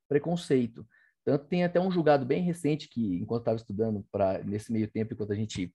preconceito. 0.08 0.88
Tanto 1.24 1.46
tem 1.46 1.64
até 1.64 1.80
um 1.80 1.92
julgado 1.92 2.26
bem 2.26 2.42
recente 2.42 2.90
que, 2.90 3.18
enquanto 3.18 3.42
estava 3.42 3.58
estudando, 3.58 4.06
para 4.12 4.44
nesse 4.44 4.72
meio 4.72 4.90
tempo, 4.90 5.14
enquanto 5.14 5.32
a 5.32 5.36
gente 5.36 5.74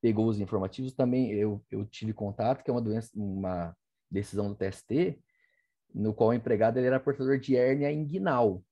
pegou 0.00 0.28
os 0.28 0.38
informativos, 0.38 0.94
também 0.94 1.32
eu, 1.32 1.64
eu 1.70 1.84
tive 1.86 2.12
contato, 2.12 2.62
que 2.62 2.70
é 2.70 2.72
uma 2.72 2.82
doença, 2.82 3.10
uma 3.14 3.76
decisão 4.10 4.48
do 4.48 4.54
TST, 4.54 5.18
no 5.92 6.14
qual 6.14 6.30
o 6.30 6.34
empregado 6.34 6.78
ele 6.78 6.86
era 6.86 7.00
portador 7.00 7.38
de 7.38 7.56
hérnia 7.56 7.90
inguinal. 7.90 8.62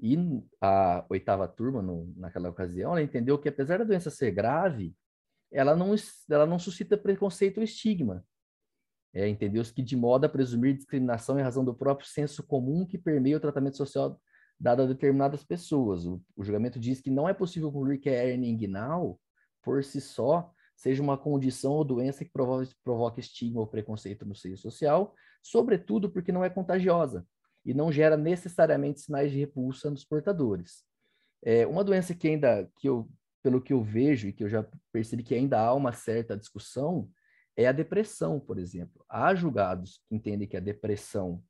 E 0.00 0.16
a 0.60 1.04
oitava 1.10 1.48
turma, 1.48 1.82
no, 1.82 2.12
naquela 2.16 2.48
ocasião, 2.48 2.92
ela 2.92 3.02
entendeu 3.02 3.38
que, 3.38 3.48
apesar 3.48 3.78
da 3.78 3.84
doença 3.84 4.10
ser 4.10 4.30
grave, 4.30 4.94
ela 5.50 5.74
não, 5.74 5.94
ela 6.30 6.46
não 6.46 6.58
suscita 6.58 6.96
preconceito 6.96 7.58
ou 7.58 7.64
estigma. 7.64 8.24
É, 9.14 9.28
Entendeu-se 9.28 9.72
que 9.72 9.82
de 9.82 9.96
modo 9.96 10.24
a 10.24 10.28
presumir 10.28 10.76
discriminação 10.76 11.38
em 11.38 11.42
razão 11.42 11.64
do 11.64 11.74
próprio 11.74 12.08
senso 12.08 12.42
comum 12.42 12.86
que 12.86 12.98
permeia 12.98 13.36
o 13.36 13.40
tratamento 13.40 13.76
social 13.76 14.20
dado 14.60 14.82
a 14.82 14.86
determinadas 14.86 15.44
pessoas. 15.44 16.04
O, 16.04 16.20
o 16.36 16.42
julgamento 16.42 16.78
diz 16.78 17.00
que 17.00 17.10
não 17.10 17.28
é 17.28 17.32
possível 17.32 17.70
concluir 17.70 17.98
que 17.98 18.08
a 18.08 18.26
hernia 18.26 18.50
inguinal, 18.50 19.20
por 19.62 19.82
si 19.84 20.00
só, 20.00 20.52
seja 20.76 21.02
uma 21.02 21.18
condição 21.18 21.72
ou 21.72 21.84
doença 21.84 22.24
que 22.24 22.30
provoque, 22.30 23.20
estigma 23.20 23.60
ou 23.60 23.66
preconceito 23.66 24.24
no 24.24 24.34
seio 24.34 24.56
social, 24.56 25.14
sobretudo 25.42 26.10
porque 26.10 26.32
não 26.32 26.44
é 26.44 26.50
contagiosa 26.50 27.26
e 27.64 27.74
não 27.74 27.90
gera 27.90 28.16
necessariamente 28.16 29.00
sinais 29.00 29.32
de 29.32 29.38
repulsa 29.38 29.90
nos 29.90 30.04
portadores. 30.04 30.84
É, 31.42 31.66
uma 31.66 31.84
doença 31.84 32.14
que 32.14 32.28
ainda, 32.28 32.70
que 32.78 32.88
eu, 32.88 33.08
pelo 33.42 33.60
que 33.60 33.72
eu 33.72 33.82
vejo 33.82 34.28
e 34.28 34.32
que 34.32 34.42
eu 34.44 34.48
já 34.48 34.66
percebi 34.92 35.22
que 35.22 35.34
ainda 35.34 35.60
há 35.60 35.74
uma 35.74 35.92
certa 35.92 36.36
discussão, 36.36 37.08
é 37.58 37.66
a 37.66 37.72
depressão, 37.72 38.38
por 38.38 38.56
exemplo. 38.56 39.04
Há 39.08 39.34
julgados 39.34 40.00
que 40.08 40.14
entendem 40.14 40.46
que 40.46 40.56
a 40.56 40.60
depressão 40.60 41.42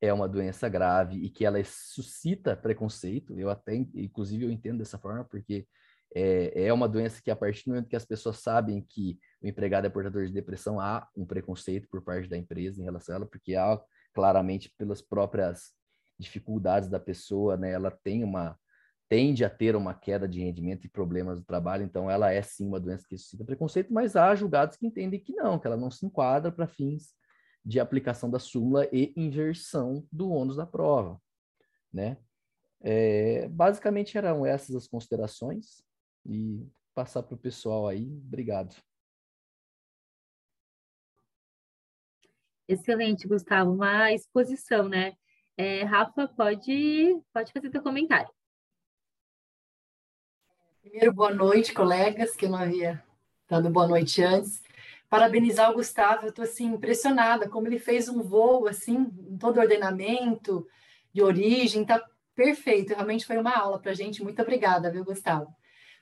é 0.00 0.12
uma 0.12 0.28
doença 0.28 0.68
grave 0.68 1.16
e 1.16 1.28
que 1.28 1.44
ela 1.44 1.58
suscita 1.64 2.56
preconceito. 2.56 3.36
Eu 3.36 3.50
até, 3.50 3.74
inclusive, 3.74 4.44
eu 4.44 4.50
entendo 4.50 4.78
dessa 4.78 4.96
forma, 4.96 5.24
porque 5.24 5.66
é, 6.14 6.66
é 6.66 6.72
uma 6.72 6.88
doença 6.88 7.20
que, 7.20 7.32
a 7.32 7.36
partir 7.36 7.64
do 7.64 7.70
momento 7.70 7.88
que 7.88 7.96
as 7.96 8.04
pessoas 8.04 8.38
sabem 8.38 8.80
que 8.80 9.18
o 9.42 9.48
empregado 9.48 9.88
é 9.88 9.90
portador 9.90 10.24
de 10.24 10.32
depressão, 10.32 10.78
há 10.78 11.08
um 11.16 11.26
preconceito 11.26 11.88
por 11.88 12.00
parte 12.00 12.28
da 12.28 12.36
empresa 12.36 12.80
em 12.80 12.84
relação 12.84 13.12
a 13.12 13.16
ela, 13.16 13.26
porque 13.26 13.56
há 13.56 13.76
claramente 14.14 14.72
pelas 14.78 15.02
próprias 15.02 15.72
dificuldades 16.16 16.88
da 16.88 17.00
pessoa, 17.00 17.56
né? 17.56 17.72
Ela 17.72 17.90
tem 17.90 18.22
uma 18.22 18.56
tende 19.10 19.44
a 19.44 19.50
ter 19.50 19.74
uma 19.74 19.92
queda 19.92 20.28
de 20.28 20.38
rendimento 20.38 20.84
e 20.84 20.88
problemas 20.88 21.40
do 21.40 21.44
trabalho, 21.44 21.82
então 21.82 22.08
ela 22.08 22.30
é 22.30 22.40
sim 22.42 22.68
uma 22.68 22.78
doença 22.78 23.04
que 23.08 23.18
suscita 23.18 23.44
preconceito, 23.44 23.92
mas 23.92 24.14
há 24.14 24.32
julgados 24.36 24.76
que 24.76 24.86
entendem 24.86 25.18
que 25.18 25.34
não, 25.34 25.58
que 25.58 25.66
ela 25.66 25.76
não 25.76 25.90
se 25.90 26.06
enquadra 26.06 26.52
para 26.52 26.68
fins 26.68 27.12
de 27.64 27.80
aplicação 27.80 28.30
da 28.30 28.38
súmula 28.38 28.88
e 28.92 29.12
inversão 29.16 30.06
do 30.12 30.30
ônus 30.30 30.54
da 30.54 30.64
prova, 30.64 31.20
né? 31.92 32.18
É, 32.80 33.48
basicamente 33.48 34.16
eram 34.16 34.46
essas 34.46 34.76
as 34.76 34.86
considerações 34.86 35.82
e 36.24 36.64
passar 36.94 37.24
para 37.24 37.34
o 37.34 37.38
pessoal 37.38 37.88
aí. 37.88 38.06
Obrigado. 38.06 38.76
Excelente, 42.68 43.26
Gustavo. 43.26 43.72
Uma 43.72 44.12
exposição, 44.12 44.88
né? 44.88 45.14
É, 45.56 45.82
Rafa, 45.82 46.28
pode, 46.28 47.20
pode 47.32 47.52
fazer 47.52 47.70
seu 47.70 47.82
comentário. 47.82 48.32
Primeiro, 50.82 51.12
boa 51.12 51.32
noite, 51.32 51.74
colegas, 51.74 52.34
que 52.34 52.46
eu 52.46 52.48
não 52.48 52.58
havia 52.58 53.04
dado 53.46 53.68
boa 53.68 53.86
noite 53.86 54.22
antes. 54.22 54.62
Parabenizar 55.10 55.70
o 55.70 55.74
Gustavo, 55.74 56.24
eu 56.24 56.30
estou 56.30 56.42
assim, 56.42 56.68
impressionada 56.68 57.46
como 57.50 57.66
ele 57.66 57.78
fez 57.78 58.08
um 58.08 58.22
voo 58.22 58.66
assim, 58.66 59.04
todo 59.38 59.60
ordenamento, 59.60 60.66
de 61.12 61.22
origem, 61.22 61.84
tá 61.84 62.02
perfeito. 62.34 62.94
Realmente 62.94 63.26
foi 63.26 63.36
uma 63.36 63.54
aula 63.54 63.78
para 63.78 63.90
a 63.90 63.94
gente. 63.94 64.22
Muito 64.22 64.40
obrigada, 64.40 64.90
viu, 64.90 65.04
Gustavo? 65.04 65.54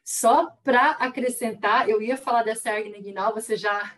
Só 0.04 0.47
para 0.62 0.92
acrescentar, 0.92 1.88
eu 1.88 2.00
ia 2.00 2.16
falar 2.16 2.44
dessa 2.44 2.70
hernia 2.70 3.30
você 3.32 3.56
já 3.56 3.97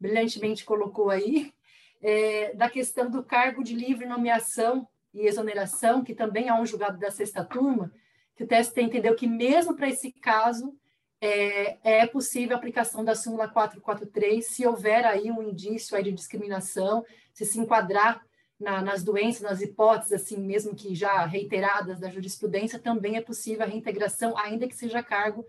brilhantemente 0.00 0.64
colocou 0.64 1.10
aí, 1.10 1.52
é, 2.00 2.54
da 2.54 2.70
questão 2.70 3.10
do 3.10 3.22
cargo 3.22 3.62
de 3.62 3.74
livre 3.74 4.06
nomeação 4.06 4.88
e 5.12 5.26
exoneração, 5.26 6.02
que 6.02 6.14
também 6.14 6.48
é 6.48 6.54
um 6.54 6.64
julgado 6.64 6.98
da 6.98 7.10
sexta 7.10 7.44
turma, 7.44 7.92
que 8.36 8.44
o 8.44 8.46
TST 8.46 8.80
entendeu 8.80 9.14
que 9.14 9.26
mesmo 9.26 9.76
para 9.76 9.88
esse 9.88 10.12
caso 10.12 10.76
é, 11.20 12.02
é, 12.02 12.06
possível 12.06 12.54
a 12.54 12.58
aplicação 12.58 13.04
da 13.04 13.14
súmula 13.14 13.48
443 13.48 14.46
se 14.46 14.66
houver 14.66 15.06
aí 15.06 15.30
um 15.30 15.42
indício 15.42 15.96
aí 15.96 16.02
de 16.02 16.12
discriminação, 16.12 17.04
se 17.32 17.44
se 17.44 17.58
enquadrar 17.58 18.22
na, 18.58 18.82
nas 18.82 19.02
doenças, 19.02 19.42
nas 19.42 19.60
hipóteses, 19.60 20.12
assim, 20.12 20.38
mesmo 20.38 20.74
que 20.74 20.94
já 20.94 21.24
reiteradas 21.24 21.98
da 21.98 22.10
jurisprudência, 22.10 22.78
também 22.78 23.16
é 23.16 23.20
possível 23.20 23.64
a 23.64 23.68
reintegração, 23.68 24.36
ainda 24.36 24.68
que 24.68 24.76
seja 24.76 25.02
cargo 25.02 25.46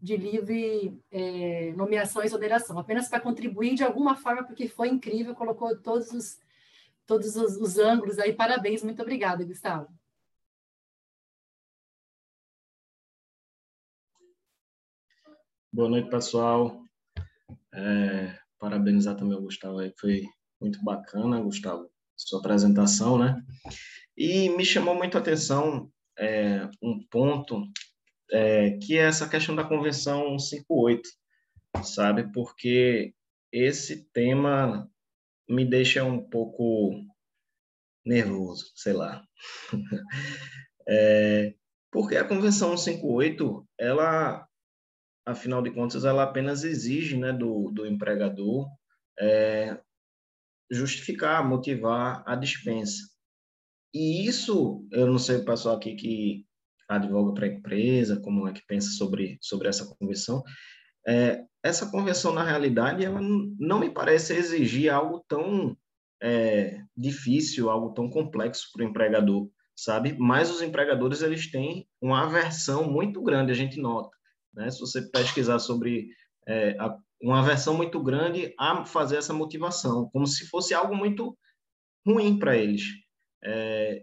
de 0.00 0.16
livre 0.16 1.00
é, 1.10 1.72
nomeação 1.76 2.22
e 2.22 2.26
exoneração, 2.26 2.78
apenas 2.78 3.08
para 3.08 3.20
contribuir 3.20 3.74
de 3.74 3.84
alguma 3.84 4.14
forma, 4.16 4.44
porque 4.44 4.68
foi 4.68 4.88
incrível, 4.88 5.34
colocou 5.34 5.76
todos 5.76 6.12
os, 6.12 6.38
todos 7.06 7.36
os, 7.36 7.56
os 7.56 7.78
ângulos 7.78 8.18
aí, 8.18 8.32
parabéns, 8.32 8.82
muito 8.82 9.02
obrigada, 9.02 9.44
Gustavo. 9.44 9.88
Boa 15.76 15.90
noite, 15.90 16.08
pessoal. 16.08 16.82
É, 17.74 18.34
parabenizar 18.58 19.14
também 19.14 19.36
o 19.36 19.42
Gustavo 19.42 19.78
aí, 19.78 19.92
foi 20.00 20.22
muito 20.58 20.82
bacana, 20.82 21.38
Gustavo, 21.42 21.90
sua 22.16 22.38
apresentação, 22.38 23.18
né? 23.18 23.44
E 24.16 24.48
me 24.56 24.64
chamou 24.64 24.94
muito 24.94 25.18
a 25.18 25.20
atenção 25.20 25.92
é, 26.18 26.66
um 26.82 27.06
ponto 27.10 27.62
é, 28.30 28.78
que 28.78 28.96
é 28.96 29.02
essa 29.02 29.28
questão 29.28 29.54
da 29.54 29.68
Convenção 29.68 30.38
58, 30.38 31.06
sabe? 31.84 32.32
Porque 32.32 33.12
esse 33.52 34.10
tema 34.14 34.90
me 35.46 35.62
deixa 35.62 36.02
um 36.04 36.26
pouco 36.26 37.04
nervoso, 38.02 38.72
sei 38.74 38.94
lá. 38.94 39.22
é, 40.88 41.54
porque 41.92 42.16
a 42.16 42.26
Convenção 42.26 42.78
158, 42.78 43.68
ela 43.78 44.48
afinal 45.26 45.60
de 45.60 45.70
contas, 45.72 46.04
ela 46.04 46.22
apenas 46.22 46.62
exige 46.62 47.16
né, 47.16 47.32
do, 47.32 47.70
do 47.72 47.84
empregador 47.84 48.68
é, 49.18 49.78
justificar, 50.70 51.46
motivar 51.46 52.22
a 52.26 52.36
dispensa. 52.36 53.02
E 53.92 54.26
isso, 54.26 54.86
eu 54.92 55.06
não 55.06 55.18
sei 55.18 55.38
o 55.38 55.44
pessoal 55.44 55.76
aqui 55.76 55.94
que 55.96 56.46
advoga 56.88 57.34
para 57.34 57.46
a 57.46 57.48
empresa, 57.48 58.20
como 58.20 58.46
é 58.46 58.52
que 58.52 58.64
pensa 58.66 58.90
sobre, 58.90 59.38
sobre 59.40 59.68
essa 59.68 59.86
convenção, 59.96 60.42
é, 61.06 61.44
essa 61.62 61.90
convenção, 61.90 62.32
na 62.32 62.44
realidade, 62.44 63.04
ela 63.04 63.20
não 63.20 63.80
me 63.80 63.90
parece 63.90 64.34
exigir 64.34 64.92
algo 64.92 65.24
tão 65.28 65.76
é, 66.22 66.80
difícil, 66.96 67.70
algo 67.70 67.92
tão 67.92 68.08
complexo 68.08 68.70
para 68.72 68.84
o 68.84 68.88
empregador, 68.88 69.48
sabe? 69.74 70.16
Mas 70.18 70.50
os 70.50 70.62
empregadores, 70.62 71.22
eles 71.22 71.50
têm 71.50 71.88
uma 72.00 72.24
aversão 72.24 72.90
muito 72.90 73.22
grande, 73.22 73.52
a 73.52 73.54
gente 73.54 73.80
nota, 73.80 74.15
né? 74.56 74.70
Se 74.70 74.80
você 74.80 75.02
pesquisar 75.02 75.58
sobre 75.58 76.08
é, 76.46 76.76
a, 76.78 76.96
uma 77.20 77.40
aversão 77.40 77.74
muito 77.74 78.02
grande 78.02 78.54
a 78.58 78.84
fazer 78.84 79.16
essa 79.16 79.32
motivação, 79.32 80.08
como 80.12 80.26
se 80.26 80.46
fosse 80.46 80.74
algo 80.74 80.94
muito 80.94 81.36
ruim 82.06 82.38
para 82.38 82.56
eles. 82.56 82.82
É, 83.44 84.02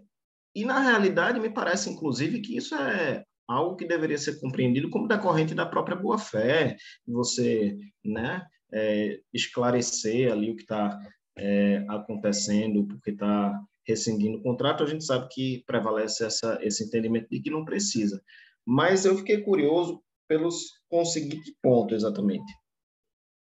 e, 0.54 0.64
na 0.64 0.80
realidade, 0.80 1.40
me 1.40 1.50
parece, 1.50 1.90
inclusive, 1.90 2.40
que 2.40 2.56
isso 2.56 2.74
é 2.74 3.24
algo 3.48 3.76
que 3.76 3.86
deveria 3.86 4.16
ser 4.16 4.40
compreendido 4.40 4.88
como 4.88 5.08
decorrente 5.08 5.54
da 5.54 5.66
própria 5.66 5.96
boa-fé, 5.96 6.76
você 7.06 7.76
né, 8.04 8.46
é, 8.72 9.20
esclarecer 9.32 10.32
ali 10.32 10.50
o 10.50 10.56
que 10.56 10.62
está 10.62 10.98
é, 11.36 11.84
acontecendo, 11.88 12.86
porque 12.86 13.10
está 13.10 13.60
rescindindo 13.86 14.38
o 14.38 14.42
contrato, 14.42 14.82
a 14.82 14.86
gente 14.86 15.04
sabe 15.04 15.28
que 15.30 15.62
prevalece 15.66 16.24
essa, 16.24 16.58
esse 16.62 16.84
entendimento 16.84 17.28
de 17.28 17.40
que 17.40 17.50
não 17.50 17.64
precisa. 17.64 18.22
Mas 18.64 19.04
eu 19.04 19.16
fiquei 19.18 19.42
curioso 19.42 20.02
pelos 20.28 20.64
com 20.88 21.02
o 21.02 21.06
seguinte 21.06 21.54
ponto 21.62 21.94
exatamente. 21.94 22.52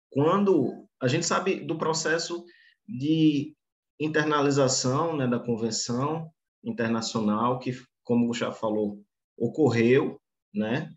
Quando 0.09 0.87
a 1.01 1.07
gente 1.07 1.25
sabe 1.25 1.59
do 1.59 1.77
processo 1.77 2.43
de 2.87 3.55
internalização 3.99 5.15
né, 5.15 5.27
da 5.27 5.39
convenção 5.39 6.31
internacional 6.63 7.59
que, 7.59 7.71
como 8.03 8.33
já 8.33 8.51
falou, 8.51 9.01
ocorreu, 9.37 10.19
né? 10.53 10.89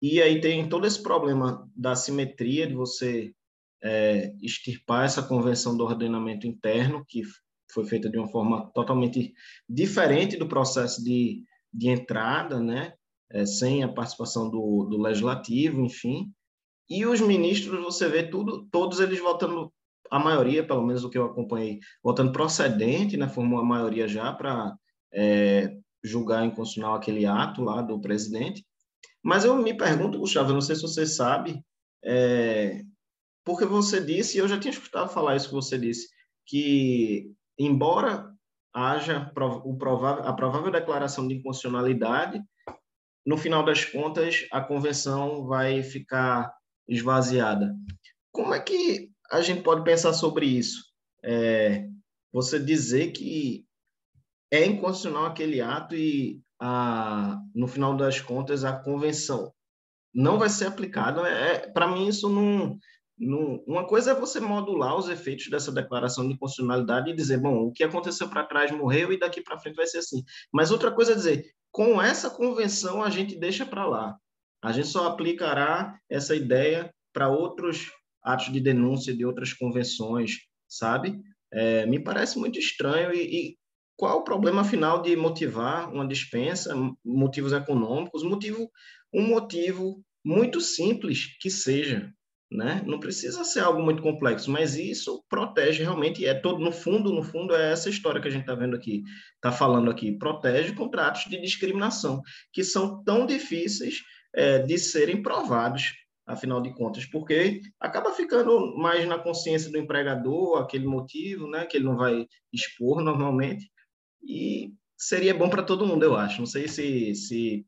E 0.00 0.22
aí 0.22 0.40
tem 0.40 0.68
todo 0.68 0.86
esse 0.86 1.02
problema 1.02 1.68
da 1.74 1.96
simetria 1.96 2.66
de 2.66 2.74
você 2.74 3.32
é, 3.82 4.32
extirpar 4.40 5.04
essa 5.04 5.22
convenção 5.22 5.76
do 5.76 5.84
ordenamento 5.84 6.46
interno, 6.46 7.04
que 7.06 7.22
foi 7.72 7.84
feita 7.84 8.08
de 8.08 8.16
uma 8.16 8.28
forma 8.28 8.70
totalmente 8.72 9.32
diferente 9.68 10.36
do 10.36 10.48
processo 10.48 11.02
de, 11.02 11.44
de 11.72 11.88
entrada, 11.88 12.60
né? 12.60 12.94
É, 13.30 13.44
sem 13.46 13.82
a 13.82 13.88
participação 13.88 14.50
do, 14.50 14.84
do 14.84 15.00
legislativo, 15.00 15.80
enfim. 15.80 16.32
E 16.88 17.04
os 17.04 17.20
ministros, 17.20 17.82
você 17.82 18.08
vê 18.08 18.22
tudo, 18.22 18.66
todos 18.70 19.00
eles 19.00 19.20
votando, 19.20 19.72
a 20.10 20.18
maioria, 20.18 20.66
pelo 20.66 20.86
menos 20.86 21.04
o 21.04 21.10
que 21.10 21.18
eu 21.18 21.26
acompanhei, 21.26 21.80
votando 22.02 22.32
procedente, 22.32 23.16
né, 23.16 23.28
formou 23.28 23.60
a 23.60 23.64
maioria 23.64 24.08
já 24.08 24.32
para 24.32 24.74
é, 25.12 25.76
julgar 26.02 26.44
inconstitucional 26.44 26.94
aquele 26.96 27.26
ato 27.26 27.62
lá 27.62 27.82
do 27.82 28.00
presidente. 28.00 28.64
Mas 29.22 29.44
eu 29.44 29.54
me 29.56 29.76
pergunto, 29.76 30.18
Gustavo, 30.18 30.50
eu 30.50 30.54
não 30.54 30.60
sei 30.60 30.76
se 30.76 30.82
você 30.82 31.06
sabe, 31.06 31.62
é, 32.02 32.82
porque 33.44 33.64
você 33.64 34.00
disse, 34.00 34.36
e 34.36 34.40
eu 34.40 34.48
já 34.48 34.58
tinha 34.58 34.72
escutado 34.72 35.10
falar 35.10 35.36
isso 35.36 35.48
que 35.48 35.54
você 35.54 35.78
disse, 35.78 36.08
que 36.46 37.30
embora 37.58 38.32
haja 38.72 39.30
a 40.24 40.32
provável 40.32 40.70
declaração 40.70 41.26
de 41.26 41.34
inconstitucionalidade, 41.34 42.42
no 43.28 43.36
final 43.36 43.62
das 43.62 43.84
contas, 43.84 44.46
a 44.50 44.58
convenção 44.58 45.46
vai 45.46 45.82
ficar 45.82 46.50
esvaziada. 46.88 47.76
Como 48.32 48.54
é 48.54 48.58
que 48.58 49.10
a 49.30 49.42
gente 49.42 49.60
pode 49.60 49.84
pensar 49.84 50.14
sobre 50.14 50.46
isso? 50.46 50.82
É, 51.22 51.86
você 52.32 52.58
dizer 52.58 53.12
que 53.12 53.66
é 54.50 54.64
inconstitucional 54.64 55.26
aquele 55.26 55.60
ato 55.60 55.94
e, 55.94 56.40
a, 56.58 57.38
no 57.54 57.68
final 57.68 57.94
das 57.94 58.18
contas, 58.18 58.64
a 58.64 58.72
convenção 58.72 59.52
não 60.14 60.38
vai 60.38 60.48
ser 60.48 60.64
aplicada. 60.64 61.20
É, 61.28 61.68
Para 61.68 61.86
mim, 61.86 62.08
isso 62.08 62.30
não, 62.30 62.78
não. 63.18 63.62
Uma 63.66 63.86
coisa 63.86 64.12
é 64.12 64.18
você 64.18 64.40
modular 64.40 64.96
os 64.96 65.10
efeitos 65.10 65.50
dessa 65.50 65.70
declaração 65.70 66.26
de 66.26 66.38
constitucionalidade 66.38 67.10
e 67.10 67.14
dizer, 67.14 67.36
bom, 67.36 67.66
o 67.66 67.72
que 67.72 67.84
aconteceu 67.84 68.26
para 68.30 68.46
trás 68.46 68.70
morreu 68.70 69.12
e 69.12 69.18
daqui 69.18 69.42
para 69.42 69.58
frente 69.58 69.76
vai 69.76 69.86
ser 69.86 69.98
assim. 69.98 70.24
Mas 70.50 70.70
outra 70.70 70.90
coisa 70.90 71.12
é 71.12 71.14
dizer, 71.14 71.44
com 71.78 72.02
essa 72.02 72.28
convenção, 72.28 73.04
a 73.04 73.08
gente 73.08 73.36
deixa 73.36 73.64
para 73.64 73.86
lá. 73.86 74.18
A 74.60 74.72
gente 74.72 74.88
só 74.88 75.06
aplicará 75.06 75.96
essa 76.10 76.34
ideia 76.34 76.92
para 77.12 77.28
outros 77.28 77.92
atos 78.20 78.52
de 78.52 78.58
denúncia 78.58 79.14
de 79.14 79.24
outras 79.24 79.52
convenções, 79.52 80.38
sabe? 80.66 81.20
É, 81.52 81.86
me 81.86 82.02
parece 82.02 82.36
muito 82.36 82.58
estranho 82.58 83.14
e, 83.14 83.20
e 83.20 83.56
qual 83.96 84.18
o 84.18 84.24
problema 84.24 84.64
final 84.64 85.00
de 85.00 85.14
motivar 85.14 85.88
uma 85.94 86.04
dispensa, 86.04 86.74
motivos 87.04 87.52
econômicos, 87.52 88.24
motivo, 88.24 88.68
um 89.14 89.28
motivo 89.28 90.02
muito 90.24 90.60
simples 90.60 91.38
que 91.40 91.48
seja, 91.48 92.12
né? 92.50 92.82
Não 92.86 92.98
precisa 92.98 93.44
ser 93.44 93.60
algo 93.60 93.82
muito 93.82 94.02
complexo, 94.02 94.50
mas 94.50 94.76
isso 94.76 95.22
protege 95.28 95.82
realmente, 95.82 96.24
é 96.24 96.34
todo 96.34 96.58
no 96.58 96.72
fundo, 96.72 97.12
no 97.12 97.22
fundo 97.22 97.54
é 97.54 97.72
essa 97.72 97.90
história 97.90 98.20
que 98.20 98.28
a 98.28 98.30
gente 98.30 98.42
está 98.42 98.54
vendo 98.54 98.74
aqui, 98.74 99.02
está 99.34 99.52
falando 99.52 99.90
aqui, 99.90 100.12
protege 100.12 100.74
contra 100.74 101.08
atos 101.08 101.24
de 101.24 101.40
discriminação 101.40 102.22
que 102.52 102.64
são 102.64 103.02
tão 103.04 103.26
difíceis 103.26 104.02
é, 104.34 104.60
de 104.60 104.78
serem 104.78 105.22
provados, 105.22 105.92
afinal 106.26 106.60
de 106.60 106.74
contas, 106.74 107.04
porque 107.06 107.60
acaba 107.80 108.12
ficando 108.12 108.76
mais 108.76 109.06
na 109.06 109.18
consciência 109.18 109.70
do 109.70 109.78
empregador 109.78 110.58
aquele 110.58 110.86
motivo, 110.86 111.48
né, 111.48 111.66
que 111.66 111.76
ele 111.76 111.86
não 111.86 111.96
vai 111.96 112.26
expor 112.52 113.02
normalmente, 113.02 113.70
e 114.22 114.72
seria 114.96 115.34
bom 115.34 115.48
para 115.48 115.62
todo 115.62 115.86
mundo, 115.86 116.02
eu 116.02 116.16
acho. 116.16 116.40
Não 116.40 116.46
sei 116.46 116.66
se, 116.66 117.14
se 117.14 117.66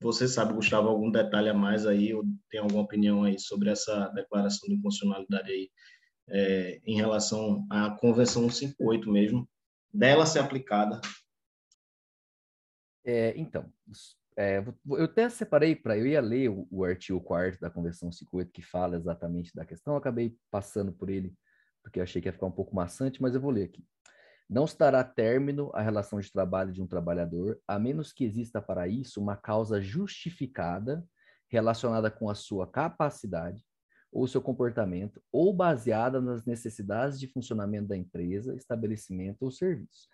você 0.00 0.28
sabe, 0.28 0.52
Gustavo, 0.52 0.88
algum 0.88 1.10
detalhe 1.10 1.48
a 1.48 1.54
mais 1.54 1.86
aí, 1.86 2.12
ou 2.12 2.24
tem 2.50 2.60
alguma 2.60 2.82
opinião 2.82 3.24
aí 3.24 3.38
sobre 3.38 3.70
essa 3.70 4.08
declaração 4.08 4.68
de 4.68 4.74
inconstitucionalidade 4.74 5.50
aí, 5.50 5.70
é, 6.28 6.80
em 6.84 6.96
relação 6.96 7.66
à 7.70 7.90
Convenção 7.90 8.50
158 8.50 9.10
mesmo, 9.10 9.48
dela 9.92 10.26
ser 10.26 10.40
aplicada? 10.40 11.00
É, 13.04 13.32
então, 13.36 13.72
é, 14.36 14.58
eu 14.58 15.04
até 15.04 15.28
separei 15.30 15.74
para. 15.74 15.96
Eu 15.96 16.06
ia 16.06 16.20
ler 16.20 16.50
o, 16.50 16.66
o 16.70 16.84
artigo 16.84 17.20
4 17.20 17.60
da 17.60 17.70
Convenção 17.70 18.12
58, 18.12 18.52
que 18.52 18.62
fala 18.62 18.96
exatamente 18.96 19.54
da 19.54 19.64
questão, 19.64 19.94
eu 19.94 19.98
acabei 19.98 20.36
passando 20.50 20.92
por 20.92 21.08
ele, 21.08 21.32
porque 21.82 21.98
eu 21.98 22.02
achei 22.02 22.20
que 22.20 22.28
ia 22.28 22.32
ficar 22.32 22.46
um 22.46 22.52
pouco 22.52 22.74
maçante, 22.74 23.22
mas 23.22 23.34
eu 23.34 23.40
vou 23.40 23.50
ler 23.50 23.64
aqui. 23.64 23.82
Não 24.48 24.66
se 24.66 24.78
dará 24.78 25.02
término 25.02 25.70
à 25.74 25.82
relação 25.82 26.20
de 26.20 26.30
trabalho 26.30 26.72
de 26.72 26.80
um 26.80 26.86
trabalhador, 26.86 27.60
a 27.66 27.78
menos 27.78 28.12
que 28.12 28.24
exista 28.24 28.62
para 28.62 28.86
isso 28.86 29.20
uma 29.20 29.36
causa 29.36 29.80
justificada 29.80 31.04
relacionada 31.48 32.10
com 32.10 32.30
a 32.30 32.34
sua 32.34 32.66
capacidade 32.66 33.64
ou 34.12 34.26
seu 34.26 34.40
comportamento, 34.40 35.20
ou 35.30 35.52
baseada 35.52 36.20
nas 36.20 36.46
necessidades 36.46 37.20
de 37.20 37.26
funcionamento 37.26 37.88
da 37.88 37.96
empresa, 37.96 38.54
estabelecimento 38.54 39.42
ou 39.42 39.50
serviço. 39.50 40.08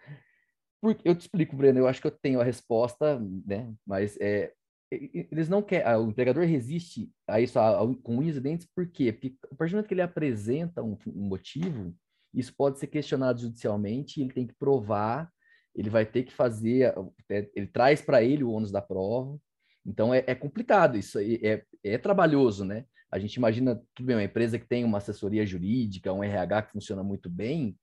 Porque, 0.80 1.08
eu 1.08 1.14
te 1.14 1.20
explico, 1.20 1.54
Breno, 1.54 1.78
eu 1.78 1.86
acho 1.86 2.00
que 2.00 2.06
eu 2.08 2.10
tenho 2.10 2.40
a 2.40 2.44
resposta, 2.44 3.20
né? 3.46 3.72
Mas 3.86 4.18
é, 4.20 4.52
eles 4.90 5.48
não 5.48 5.62
querem, 5.62 5.86
o 5.96 6.10
empregador 6.10 6.44
resiste 6.44 7.10
a 7.28 7.40
isso 7.40 7.58
a, 7.58 7.80
a, 7.80 7.96
com 8.02 8.18
unhas 8.18 8.36
e 8.36 8.40
dentes, 8.40 8.66
por 8.74 8.86
quê? 8.88 9.12
Porque 9.12 9.36
a 9.44 9.54
partir 9.54 9.70
do 9.70 9.76
momento 9.76 9.88
que 9.88 9.94
ele 9.94 10.02
apresenta 10.02 10.82
um, 10.82 10.98
um 11.06 11.28
motivo, 11.28 11.94
isso 12.34 12.54
pode 12.54 12.78
ser 12.78 12.86
questionado 12.86 13.40
judicialmente, 13.40 14.20
ele 14.20 14.32
tem 14.32 14.46
que 14.46 14.54
provar, 14.54 15.30
ele 15.74 15.90
vai 15.90 16.04
ter 16.04 16.22
que 16.22 16.32
fazer, 16.32 16.94
é, 17.30 17.50
ele 17.54 17.66
traz 17.66 18.00
para 18.00 18.22
ele 18.22 18.44
o 18.44 18.50
ônus 18.50 18.70
da 18.70 18.82
prova. 18.82 19.38
Então 19.84 20.12
é, 20.14 20.22
é 20.26 20.34
complicado 20.34 20.96
isso 20.96 21.18
é, 21.18 21.64
é 21.82 21.98
trabalhoso, 21.98 22.64
né? 22.64 22.84
A 23.10 23.18
gente 23.18 23.34
imagina, 23.34 23.80
tudo 23.94 24.06
bem, 24.06 24.16
uma 24.16 24.24
empresa 24.24 24.58
que 24.58 24.66
tem 24.66 24.84
uma 24.84 24.98
assessoria 24.98 25.44
jurídica, 25.44 26.12
um 26.12 26.24
RH 26.24 26.62
que 26.62 26.72
funciona 26.72 27.02
muito 27.02 27.28
bem, 27.28 27.76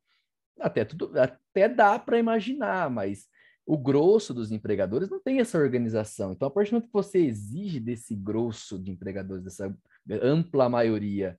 até, 0.60 0.84
tudo, 0.84 1.12
até 1.20 1.70
dá 1.70 2.00
para 2.00 2.18
imaginar, 2.18 2.90
mas 2.90 3.28
o 3.66 3.78
grosso 3.78 4.34
dos 4.34 4.52
empregadores 4.52 5.10
não 5.10 5.22
tem 5.22 5.40
essa 5.40 5.60
organização. 5.60 6.32
Então, 6.32 6.48
a 6.48 6.52
partir 6.52 6.72
do 6.72 6.74
momento 6.74 6.88
que 6.88 6.94
você 6.94 7.20
exige 7.20 7.80
desse 7.80 8.16
grosso 8.16 8.80
de 8.80 8.90
empregadores, 8.90 9.44
dessa 9.44 9.72
ampla 10.10 10.68
maioria, 10.68 11.38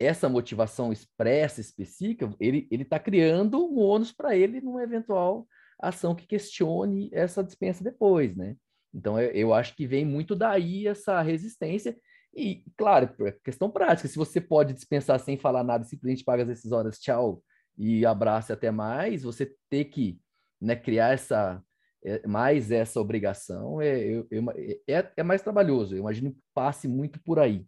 essa 0.00 0.30
motivação 0.30 0.90
expressa, 0.90 1.60
específica, 1.60 2.34
ele 2.40 2.66
está 2.70 2.98
criando 2.98 3.62
um 3.62 3.78
ônus 3.78 4.10
para 4.10 4.34
ele 4.34 4.58
numa 4.62 4.82
eventual 4.82 5.46
ação 5.78 6.14
que 6.14 6.26
questione 6.26 7.10
essa 7.12 7.44
dispensa 7.44 7.84
depois, 7.84 8.34
né? 8.34 8.56
Então, 8.94 9.20
eu, 9.20 9.30
eu 9.30 9.54
acho 9.54 9.76
que 9.76 9.86
vem 9.86 10.04
muito 10.04 10.34
daí 10.34 10.86
essa 10.86 11.20
resistência. 11.20 11.96
E, 12.34 12.64
claro, 12.76 13.14
questão 13.44 13.70
prática, 13.70 14.08
se 14.08 14.16
você 14.16 14.40
pode 14.40 14.72
dispensar 14.72 15.20
sem 15.20 15.36
falar 15.36 15.62
nada, 15.62 15.84
simplesmente 15.84 16.24
paga 16.24 16.42
as 16.42 16.48
decisórias, 16.48 16.98
tchau, 16.98 17.42
e 17.76 18.04
abraça 18.06 18.54
até 18.54 18.70
mais, 18.70 19.22
você 19.22 19.54
ter 19.68 19.84
que 19.86 20.18
né, 20.60 20.76
criar 20.76 21.12
essa 21.12 21.62
é, 22.02 22.26
mais 22.26 22.70
essa 22.70 22.98
obrigação 22.98 23.80
é, 23.82 23.98
eu, 24.02 24.26
eu, 24.30 24.44
é, 24.88 25.12
é 25.16 25.22
mais 25.22 25.42
trabalhoso. 25.42 25.94
Eu 25.94 26.00
imagino 26.00 26.32
que 26.32 26.40
passe 26.54 26.88
muito 26.88 27.22
por 27.22 27.38
aí 27.38 27.66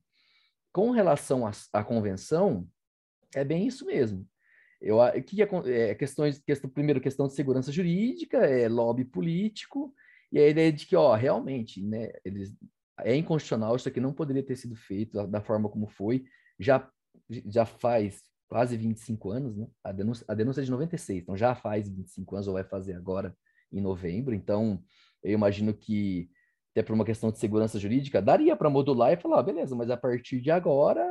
com 0.73 0.91
relação 0.91 1.45
à, 1.73 1.85
convenção, 1.85 2.67
é 3.35 3.45
bem 3.45 3.67
isso 3.67 3.85
mesmo. 3.87 4.27
Eu, 4.81 4.99
que 5.25 5.43
é, 5.43 5.49
é 5.91 5.95
questões, 5.95 6.39
questão, 6.39 6.69
primeiro, 6.69 7.01
questão 7.01 7.27
de 7.27 7.35
segurança 7.35 7.71
jurídica, 7.71 8.39
é 8.39 8.69
lobby 8.69 9.05
político, 9.05 9.95
e 10.33 10.39
a 10.39 10.49
ideia 10.49 10.73
de 10.73 10.87
que, 10.87 10.97
ó, 10.97 11.15
realmente, 11.15 11.83
né, 11.83 12.11
eles, 12.25 12.53
é 13.01 13.15
inconstitucional, 13.15 13.77
isso 13.77 13.89
aqui 13.89 14.01
não 14.01 14.13
poderia 14.13 14.43
ter 14.43 14.57
sido 14.57 14.75
feito 14.75 15.13
da, 15.15 15.27
da 15.27 15.41
forma 15.41 15.69
como 15.69 15.87
foi, 15.87 16.25
já, 16.59 16.89
já 17.29 17.67
faz 17.67 18.23
quase 18.49 18.77
25 18.77 19.31
anos, 19.31 19.57
né? 19.57 19.67
A 19.83 19.93
denúncia, 19.93 20.25
a 20.29 20.35
denúncia 20.35 20.61
é 20.61 20.65
de 20.65 20.71
96, 20.71 21.23
então 21.23 21.37
já 21.37 21.55
faz 21.55 21.89
25 21.89 22.35
anos, 22.35 22.49
ou 22.49 22.55
vai 22.55 22.65
fazer 22.65 22.95
agora 22.95 23.37
em 23.73 23.81
novembro, 23.81 24.35
então 24.35 24.83
eu 25.23 25.33
imagino 25.33 25.73
que 25.73 26.31
até 26.73 26.83
por 26.83 26.95
uma 26.95 27.05
questão 27.05 27.31
de 27.31 27.39
segurança 27.39 27.79
jurídica, 27.79 28.21
daria 28.21 28.57
para 28.57 28.71
modular 28.71 29.13
e 29.13 29.17
falar, 29.17 29.41
ah, 29.41 29.43
beleza, 29.43 29.77
mas 29.77 29.91
a 29.91 29.97
partir 29.97 30.41
de 30.41 30.51
agora 30.51 31.07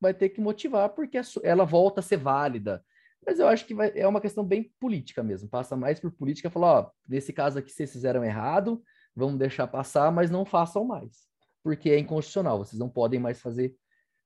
vai 0.00 0.14
ter 0.14 0.28
que 0.28 0.40
motivar 0.40 0.90
porque 0.90 1.18
ela 1.42 1.64
volta 1.64 2.00
a 2.00 2.02
ser 2.02 2.18
válida. 2.18 2.84
Mas 3.26 3.38
eu 3.38 3.48
acho 3.48 3.66
que 3.66 3.74
vai, 3.74 3.90
é 3.94 4.06
uma 4.06 4.20
questão 4.20 4.44
bem 4.44 4.72
política 4.78 5.22
mesmo, 5.22 5.48
passa 5.48 5.76
mais 5.76 5.98
por 5.98 6.12
política, 6.12 6.50
falar, 6.50 6.80
ó, 6.80 6.90
nesse 7.08 7.32
caso 7.32 7.58
aqui 7.58 7.72
vocês 7.72 7.90
fizeram 7.90 8.22
errado, 8.22 8.82
vamos 9.16 9.38
deixar 9.38 9.66
passar, 9.66 10.12
mas 10.12 10.30
não 10.30 10.44
façam 10.44 10.84
mais, 10.84 11.26
porque 11.62 11.90
é 11.90 11.98
inconstitucional, 11.98 12.58
vocês 12.58 12.78
não 12.78 12.88
podem 12.88 13.18
mais 13.18 13.40
fazer 13.40 13.74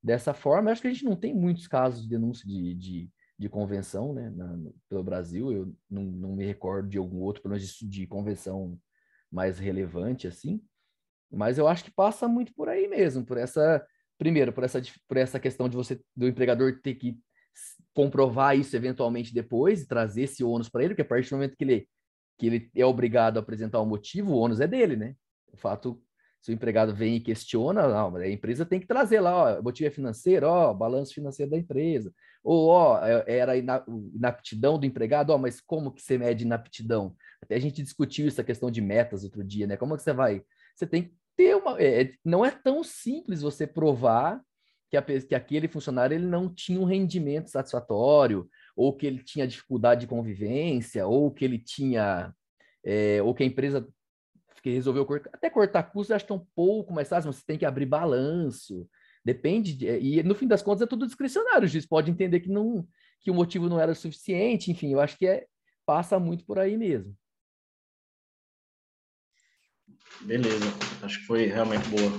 dessa 0.02 0.34
forma. 0.34 0.68
Eu 0.68 0.72
acho 0.72 0.82
que 0.82 0.88
a 0.88 0.92
gente 0.92 1.04
não 1.04 1.16
tem 1.16 1.32
muitos 1.32 1.68
casos 1.68 2.02
de 2.02 2.08
denúncia 2.08 2.46
de, 2.46 2.74
de, 2.74 3.10
de 3.38 3.48
convenção, 3.48 4.12
né, 4.12 4.30
na, 4.30 4.48
no, 4.48 4.74
pelo 4.88 5.04
Brasil, 5.04 5.52
eu 5.52 5.74
não, 5.88 6.02
não 6.02 6.36
me 6.36 6.44
recordo 6.44 6.88
de 6.88 6.98
algum 6.98 7.20
outro, 7.20 7.40
pelo 7.40 7.54
menos 7.54 7.68
de, 7.68 7.88
de 7.88 8.06
convenção 8.06 8.78
mais 9.30 9.58
relevante, 9.58 10.26
assim, 10.26 10.60
mas 11.32 11.58
eu 11.58 11.66
acho 11.66 11.84
que 11.84 11.90
passa 11.90 12.28
muito 12.28 12.52
por 12.54 12.68
aí 12.68 12.86
mesmo, 12.86 13.24
por 13.24 13.38
essa, 13.38 13.84
primeiro, 14.18 14.52
por 14.52 14.64
essa, 14.64 14.82
por 15.08 15.16
essa 15.16 15.40
questão 15.40 15.68
de 15.68 15.76
você, 15.76 16.00
do 16.14 16.28
empregador 16.28 16.80
ter 16.82 16.94
que 16.94 17.18
comprovar 17.94 18.56
isso 18.56 18.76
eventualmente 18.76 19.34
depois 19.34 19.82
e 19.82 19.88
trazer 19.88 20.22
esse 20.22 20.44
ônus 20.44 20.68
para 20.68 20.82
ele, 20.82 20.90
porque 20.90 21.02
a 21.02 21.06
partir 21.06 21.30
do 21.30 21.36
momento 21.36 21.56
que 21.56 21.64
ele, 21.64 21.88
que 22.38 22.46
ele 22.46 22.70
é 22.74 22.84
obrigado 22.84 23.38
a 23.38 23.40
apresentar 23.40 23.80
o 23.80 23.84
um 23.84 23.88
motivo, 23.88 24.32
o 24.32 24.36
ônus 24.36 24.60
é 24.60 24.66
dele, 24.66 24.96
né? 24.96 25.14
O 25.52 25.56
fato, 25.56 26.02
se 26.40 26.50
o 26.50 26.54
empregado 26.54 26.94
vem 26.94 27.16
e 27.16 27.20
questiona, 27.20 27.86
não, 27.88 28.16
a 28.16 28.28
empresa 28.28 28.64
tem 28.64 28.80
que 28.80 28.86
trazer 28.86 29.20
lá, 29.20 29.58
ó, 29.58 29.62
motivo 29.62 29.88
é 29.88 29.90
financeiro, 29.90 30.46
ó, 30.46 30.72
balanço 30.72 31.14
financeiro 31.14 31.50
da 31.50 31.58
empresa, 31.58 32.12
ou, 32.42 32.68
ó, 32.68 33.04
é, 33.04 33.24
era 33.26 33.56
inaptidão 33.56 34.78
do 34.78 34.86
empregado, 34.86 35.30
ó, 35.30 35.38
mas 35.38 35.60
como 35.60 35.92
que 35.92 36.02
você 36.02 36.16
mede 36.16 36.44
inaptidão? 36.44 37.14
Até 37.42 37.56
a 37.56 37.60
gente 37.60 37.82
discutiu 37.82 38.26
essa 38.26 38.42
questão 38.42 38.70
de 38.70 38.80
metas 38.80 39.24
outro 39.24 39.44
dia, 39.44 39.66
né? 39.66 39.76
Como 39.76 39.96
que 39.96 40.02
você 40.02 40.12
vai 40.12 40.42
você 40.74 40.86
tem 40.86 41.12
ter 41.36 41.56
uma. 41.56 41.80
É, 41.80 42.02
é, 42.02 42.12
não 42.24 42.44
é 42.44 42.50
tão 42.50 42.82
simples 42.82 43.42
você 43.42 43.66
provar 43.66 44.40
que, 44.90 44.96
a, 44.96 45.02
que 45.02 45.34
aquele 45.34 45.68
funcionário 45.68 46.14
ele 46.14 46.26
não 46.26 46.52
tinha 46.52 46.80
um 46.80 46.84
rendimento 46.84 47.48
satisfatório, 47.50 48.48
ou 48.76 48.96
que 48.96 49.06
ele 49.06 49.22
tinha 49.22 49.46
dificuldade 49.46 50.02
de 50.02 50.06
convivência, 50.06 51.06
ou 51.06 51.30
que 51.30 51.44
ele 51.44 51.58
tinha. 51.58 52.34
É, 52.84 53.22
ou 53.22 53.34
que 53.34 53.42
a 53.42 53.46
empresa 53.46 53.86
que 54.62 54.70
resolveu 54.70 55.04
cortar, 55.04 55.30
até 55.32 55.50
cortar 55.50 55.82
custos, 55.82 56.12
acho 56.12 56.24
que 56.24 56.32
é 56.32 56.36
um 56.36 56.46
pouco 56.54 56.94
mais 56.94 57.08
fácil, 57.08 57.32
você 57.32 57.42
tem 57.44 57.58
que 57.58 57.66
abrir 57.66 57.84
balanço, 57.84 58.88
depende, 59.24 59.74
de, 59.74 59.86
e 59.98 60.22
no 60.22 60.36
fim 60.36 60.46
das 60.46 60.62
contas 60.62 60.82
é 60.82 60.86
tudo 60.86 61.06
discricionário, 61.06 61.64
o 61.64 61.68
juiz 61.68 61.84
pode 61.84 62.10
entender 62.10 62.40
que, 62.40 62.48
não, 62.48 62.86
que 63.20 63.30
o 63.30 63.34
motivo 63.34 63.68
não 63.68 63.80
era 63.80 63.94
suficiente, 63.94 64.70
enfim, 64.70 64.92
eu 64.92 65.00
acho 65.00 65.18
que 65.18 65.26
é, 65.26 65.46
passa 65.84 66.18
muito 66.18 66.44
por 66.44 66.60
aí 66.60 66.76
mesmo. 66.76 67.12
Beleza, 70.20 70.64
acho 71.02 71.20
que 71.20 71.26
foi 71.26 71.46
realmente 71.46 71.88
boa. 71.88 72.12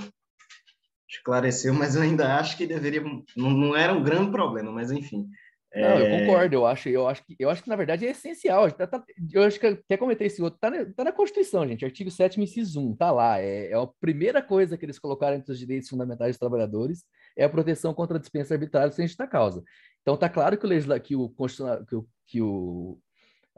Esclareceu, 1.10 1.74
mas 1.74 1.96
eu 1.96 2.02
ainda 2.02 2.38
acho 2.38 2.58
que 2.58 2.66
deveria. 2.66 3.02
Não, 3.38 3.50
não 3.52 3.76
era 3.76 3.94
um 3.94 4.04
grande 4.04 4.32
problema, 4.32 4.72
mas 4.72 4.92
enfim. 4.92 5.30
Não, 5.76 6.00
eu 6.00 6.06
é, 6.06 6.20
concordo, 6.20 6.56
eu 6.56 6.68
acho, 6.68 6.88
eu 6.88 7.08
acho 7.08 7.24
que 7.26 7.36
eu 7.40 7.50
acho 7.50 7.64
que 7.64 7.70
na 7.70 7.76
verdade 7.76 8.06
é 8.06 8.12
essencial. 8.12 8.72
Tá, 8.72 8.86
tá, 8.86 9.04
eu 9.32 9.44
acho 9.44 9.60
que 9.60 9.66
até 9.66 9.98
comentei 9.98 10.28
esse 10.28 10.42
outro, 10.42 10.60
tá 10.60 10.70
na, 10.70 10.86
tá 10.86 11.04
na 11.04 11.12
Constituição, 11.12 11.68
gente, 11.68 11.84
artigo 11.84 12.12
7 12.12 12.40
inciso 12.40 12.80
1, 12.80 12.96
tá 12.96 13.12
lá. 13.12 13.40
É, 13.40 13.72
é, 13.72 13.74
a 13.74 13.88
primeira 14.00 14.42
coisa 14.42 14.78
que 14.78 14.86
eles 14.86 15.00
colocaram 15.00 15.36
entre 15.36 15.52
os 15.52 15.58
direitos 15.58 15.90
fundamentais 15.90 16.32
dos 16.32 16.40
trabalhadores 16.40 17.04
é 17.36 17.44
a 17.44 17.50
proteção 17.50 17.92
contra 17.94 18.18
a 18.18 18.20
dispensa 18.20 18.54
arbitrária 18.54 18.92
sem 18.92 19.08
justa 19.08 19.26
causa. 19.26 19.64
Então 20.02 20.16
tá 20.16 20.30
claro 20.30 20.58
que 20.58 20.66
o 20.66 20.70
legisla, 20.70 21.00
que 21.00 21.16
o 21.16 21.30
que 21.30 21.96
o, 21.96 22.08
que 22.28 22.42
o 22.42 23.00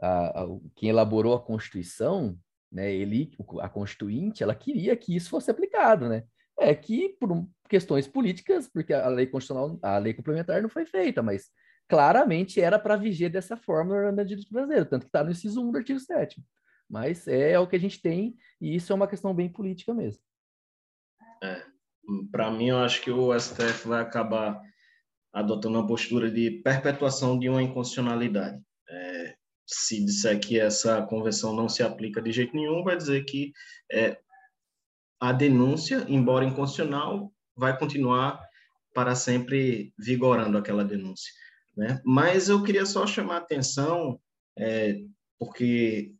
a, 0.00 0.42
a, 0.42 0.46
quem 0.74 0.88
elaborou 0.88 1.34
a 1.34 1.40
Constituição 1.40 2.38
né? 2.70 2.92
Ele, 2.92 3.30
a 3.60 3.68
constituinte, 3.68 4.42
ela 4.42 4.54
queria 4.54 4.96
que 4.96 5.14
isso 5.14 5.30
fosse 5.30 5.50
aplicado, 5.50 6.08
né? 6.08 6.24
É 6.58 6.74
que 6.74 7.16
por 7.20 7.46
questões 7.68 8.06
políticas, 8.06 8.68
porque 8.68 8.92
a 8.92 9.08
lei 9.08 9.26
constitucional, 9.26 9.78
a 9.82 9.98
lei 9.98 10.14
complementar 10.14 10.62
não 10.62 10.68
foi 10.68 10.86
feita, 10.86 11.22
mas 11.22 11.50
claramente 11.88 12.60
era 12.60 12.78
para 12.78 12.96
viger 12.96 13.30
dessa 13.30 13.56
forma 13.56 14.10
no 14.10 14.24
direito 14.24 14.50
brasileiro, 14.50 14.86
tanto 14.86 15.02
que 15.02 15.08
está 15.08 15.22
no 15.22 15.30
inciso 15.30 15.62
1 15.62 15.70
do 15.70 15.78
artigo 15.78 16.00
7 16.00 16.42
Mas 16.88 17.28
é 17.28 17.58
o 17.58 17.66
que 17.66 17.76
a 17.76 17.80
gente 17.80 18.00
tem, 18.00 18.36
e 18.60 18.74
isso 18.74 18.92
é 18.92 18.96
uma 18.96 19.08
questão 19.08 19.34
bem 19.34 19.48
política 19.48 19.92
mesmo. 19.94 20.22
É, 21.42 21.64
para 22.30 22.50
mim, 22.50 22.68
eu 22.68 22.78
acho 22.78 23.02
que 23.02 23.10
o 23.10 23.38
STF 23.38 23.88
vai 23.88 24.02
acabar 24.02 24.60
adotando 25.32 25.78
uma 25.78 25.86
postura 25.86 26.30
de 26.30 26.62
perpetuação 26.62 27.38
de 27.38 27.48
uma 27.48 27.62
inconstitucionalidade. 27.62 28.60
É, 28.88 29.35
se 29.66 30.04
disser 30.04 30.38
que 30.38 30.58
essa 30.58 31.02
convenção 31.02 31.54
não 31.54 31.68
se 31.68 31.82
aplica 31.82 32.22
de 32.22 32.30
jeito 32.30 32.54
nenhum, 32.54 32.84
vai 32.84 32.96
dizer 32.96 33.24
que 33.24 33.52
é, 33.90 34.18
a 35.20 35.32
denúncia, 35.32 36.04
embora 36.08 36.44
inconstitucional, 36.44 37.32
vai 37.56 37.76
continuar 37.76 38.40
para 38.94 39.14
sempre 39.14 39.92
vigorando 39.98 40.56
aquela 40.56 40.84
denúncia. 40.84 41.32
Né? 41.76 42.00
Mas 42.04 42.48
eu 42.48 42.62
queria 42.62 42.86
só 42.86 43.06
chamar 43.06 43.34
a 43.34 43.38
atenção, 43.38 44.20
é, 44.58 45.00
porque 45.38 46.14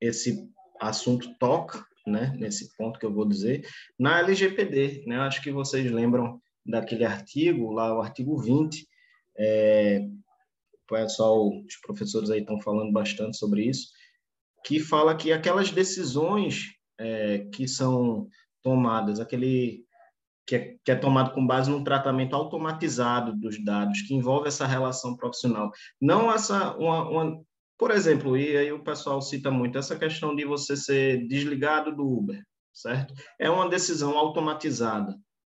esse 0.00 0.48
assunto 0.80 1.36
toca, 1.38 1.84
né, 2.06 2.34
nesse 2.38 2.76
ponto 2.76 2.98
que 2.98 3.06
eu 3.06 3.12
vou 3.12 3.26
dizer, 3.26 3.68
na 3.98 4.20
LGPD. 4.20 5.04
Né? 5.06 5.18
Acho 5.18 5.42
que 5.42 5.50
vocês 5.50 5.90
lembram 5.90 6.40
daquele 6.64 7.04
artigo, 7.04 7.72
lá 7.72 7.96
o 7.96 8.00
artigo 8.00 8.36
20, 8.38 8.86
é, 9.38 10.08
pessoal, 10.86 11.48
os 11.48 11.76
professores 11.82 12.30
aí 12.30 12.40
estão 12.40 12.60
falando 12.60 12.92
bastante 12.92 13.36
sobre 13.36 13.64
isso, 13.64 13.88
que 14.64 14.80
fala 14.80 15.16
que 15.16 15.32
aquelas 15.32 15.70
decisões 15.70 16.72
é, 16.98 17.46
que 17.52 17.68
são 17.68 18.28
tomadas, 18.62 19.20
aquele 19.20 19.84
que 20.46 20.54
é, 20.54 20.76
que 20.84 20.92
é, 20.92 20.94
tomado 20.94 21.32
com 21.32 21.44
base 21.44 21.70
num 21.70 21.82
tratamento 21.82 22.34
automatizado 22.34 23.34
dos 23.36 23.62
dados, 23.64 24.02
que 24.02 24.14
envolve 24.14 24.48
essa 24.48 24.66
relação 24.66 25.16
profissional. 25.16 25.70
Não 26.00 26.32
essa, 26.32 26.76
uma, 26.76 27.08
uma, 27.08 27.42
por 27.76 27.90
exemplo, 27.90 28.36
e 28.36 28.56
aí 28.56 28.72
o 28.72 28.82
pessoal 28.82 29.20
cita 29.20 29.50
muito 29.50 29.76
essa 29.76 29.98
questão 29.98 30.34
de 30.34 30.44
você 30.44 30.76
ser 30.76 31.26
desligado 31.26 31.94
do 31.94 32.06
Uber, 32.06 32.40
certo? 32.72 33.12
É 33.38 33.50
uma 33.50 33.68
decisão 33.68 34.16
automatizada, 34.16 35.16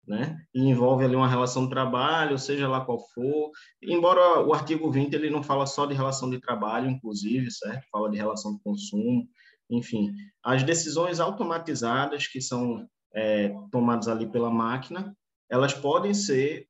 né? 0.10 0.42
E 0.54 0.62
envolve 0.62 1.06
ali 1.06 1.16
uma 1.16 1.28
relação 1.28 1.66
de 1.66 1.70
trabalho, 1.70 2.38
seja 2.40 2.68
lá 2.68 2.84
qual 2.84 3.00
for. 3.14 3.52
Embora 3.82 4.42
o 4.44 4.54
artigo 4.54 4.92
20 4.92 5.14
ele 5.14 5.30
não 5.30 5.44
fala 5.44 5.68
só 5.68 5.86
de 5.86 5.94
relação 5.94 6.30
de 6.30 6.42
trabalho, 6.42 6.90
inclusive, 6.90 7.52
certo? 7.52 7.86
Fala 7.92 8.10
de 8.10 8.18
relação 8.18 8.56
de 8.56 8.64
consumo, 8.64 9.28
enfim. 9.70 10.12
As 10.44 10.64
decisões 10.64 11.20
automatizadas 11.20 12.28
que 12.28 12.42
são 12.42 12.88
é, 13.14 13.54
tomadas 13.72 14.08
ali 14.08 14.28
pela 14.28 14.50
máquina, 14.50 15.16
elas 15.48 15.76
podem 15.76 16.14
ser, 16.14 16.68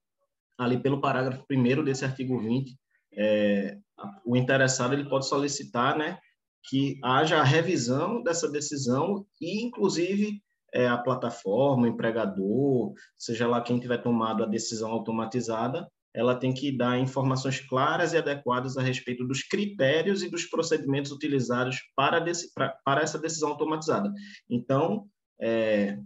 ali 0.57 0.77
pelo 0.77 0.99
parágrafo 0.99 1.45
1 1.49 1.83
desse 1.85 2.03
artigo 2.03 2.37
20, 2.39 2.77
é, 3.13 3.77
o 4.25 4.35
interessado 4.35 4.93
ele 4.93 5.09
pode 5.09 5.27
solicitar 5.27 5.97
né, 5.97 6.19
que 6.63 6.99
haja 7.01 7.39
a 7.39 7.43
revisão 7.43 8.21
dessa 8.21 8.49
decisão 8.51 9.25
e, 9.39 9.63
inclusive, 9.63 10.41
é, 10.73 10.87
a 10.87 10.97
plataforma, 10.97 11.83
o 11.83 11.87
empregador, 11.87 12.93
seja 13.17 13.47
lá 13.47 13.61
quem 13.61 13.79
tiver 13.79 13.97
tomado 13.99 14.43
a 14.43 14.47
decisão 14.47 14.91
automatizada, 14.91 15.87
ela 16.13 16.35
tem 16.35 16.53
que 16.53 16.71
dar 16.71 16.99
informações 16.99 17.59
claras 17.59 18.13
e 18.13 18.17
adequadas 18.17 18.77
a 18.77 18.81
respeito 18.81 19.25
dos 19.25 19.43
critérios 19.43 20.23
e 20.23 20.29
dos 20.29 20.45
procedimentos 20.45 21.11
utilizados 21.11 21.77
para, 21.95 22.19
desse, 22.19 22.53
para, 22.53 22.69
para 22.83 23.01
essa 23.01 23.19
decisão 23.19 23.49
automatizada. 23.49 24.11
Então, 24.49 25.07
é, 25.39 25.97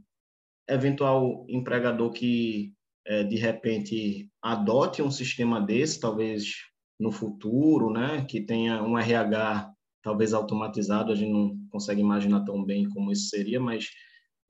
eventual 0.68 1.46
empregador 1.48 2.12
que 2.12 2.74
é, 3.06 3.24
de 3.24 3.36
repente 3.36 4.30
adote 4.42 5.02
um 5.02 5.12
sistema 5.12 5.60
desse, 5.60 6.00
talvez 6.00 6.54
no 7.00 7.12
futuro, 7.12 7.92
né, 7.92 8.26
que 8.26 8.42
tenha 8.42 8.84
um 8.84 8.98
RH 8.98 9.72
talvez 10.02 10.34
automatizado, 10.34 11.12
a 11.12 11.16
gente 11.16 11.32
não 11.32 11.58
consegue 11.70 12.02
imaginar 12.02 12.44
tão 12.44 12.64
bem 12.64 12.90
como 12.90 13.12
isso 13.12 13.30
seria, 13.30 13.60
mas 13.60 13.90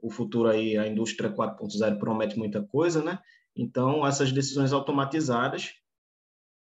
o 0.03 0.09
futuro 0.09 0.49
aí, 0.49 0.77
a 0.77 0.85
indústria 0.85 1.33
4.0 1.33 1.97
promete 1.97 2.37
muita 2.37 2.61
coisa, 2.61 3.01
né? 3.01 3.19
Então, 3.55 4.05
essas 4.05 4.33
decisões 4.33 4.73
automatizadas, 4.73 5.73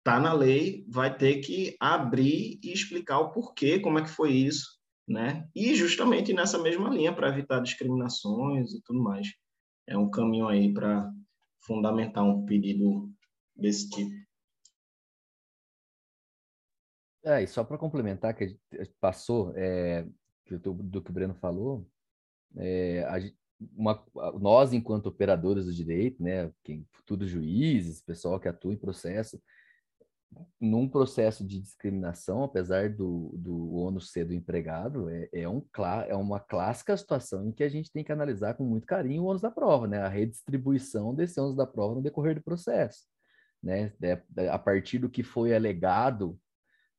tá 0.03 0.19
na 0.19 0.31
lei, 0.31 0.85
vai 0.87 1.17
ter 1.17 1.39
que 1.39 1.75
abrir 1.79 2.59
e 2.63 2.71
explicar 2.71 3.19
o 3.19 3.31
porquê, 3.31 3.79
como 3.79 3.97
é 3.97 4.03
que 4.03 4.09
foi 4.11 4.31
isso, 4.31 4.79
né? 5.07 5.49
E 5.55 5.73
justamente 5.73 6.33
nessa 6.33 6.59
mesma 6.59 6.87
linha 6.89 7.11
para 7.11 7.29
evitar 7.29 7.61
discriminações 7.61 8.73
e 8.73 8.81
tudo 8.83 9.01
mais. 9.01 9.27
É 9.87 9.97
um 9.97 10.11
caminho 10.11 10.47
aí 10.47 10.71
para 10.71 11.11
fundamentar 11.61 12.23
um 12.23 12.45
pedido 12.45 13.11
desse 13.55 13.89
tipo. 13.89 14.11
É, 17.23 17.41
e 17.41 17.47
só 17.47 17.63
para 17.63 17.77
complementar, 17.77 18.35
que 18.35 18.55
passou 18.99 19.51
é, 19.55 20.07
do, 20.59 21.01
que 21.01 21.09
o 21.09 21.13
Breno 21.13 21.33
falou, 21.33 21.87
é, 22.57 23.03
a, 23.03 23.19
uma, 23.75 24.03
nós, 24.39 24.73
enquanto 24.73 25.07
operadores 25.07 25.65
do 25.65 25.73
direito, 25.73 26.21
né, 26.21 26.51
quem, 26.63 26.85
futuros 26.91 27.29
juízes, 27.29 28.01
pessoal 28.01 28.39
que 28.39 28.47
atua 28.47 28.73
em 28.73 28.77
processo, 28.77 29.41
num 30.59 30.87
processo 30.87 31.45
de 31.45 31.59
discriminação, 31.59 32.43
apesar 32.43 32.89
do, 32.89 33.31
do 33.37 33.73
ônus 33.73 34.11
ser 34.11 34.25
do 34.25 34.33
empregado, 34.33 35.09
é, 35.09 35.29
é, 35.33 35.49
um, 35.49 35.61
é 36.07 36.15
uma 36.15 36.39
clássica 36.39 36.95
situação 36.95 37.45
em 37.45 37.51
que 37.51 37.63
a 37.63 37.69
gente 37.69 37.91
tem 37.91 38.03
que 38.03 38.11
analisar 38.11 38.53
com 38.53 38.63
muito 38.63 38.87
carinho 38.87 39.23
o 39.23 39.25
ônus 39.25 39.41
da 39.41 39.51
prova, 39.51 39.87
né? 39.87 39.99
A 39.99 40.07
redistribuição 40.07 41.13
desse 41.13 41.39
ônus 41.39 41.55
da 41.55 41.67
prova 41.67 41.95
no 41.95 42.01
decorrer 42.01 42.35
do 42.35 42.43
processo, 42.43 43.05
né? 43.61 43.91
A 44.49 44.57
partir 44.57 44.99
do 44.99 45.09
que 45.09 45.21
foi 45.21 45.53
alegado 45.53 46.39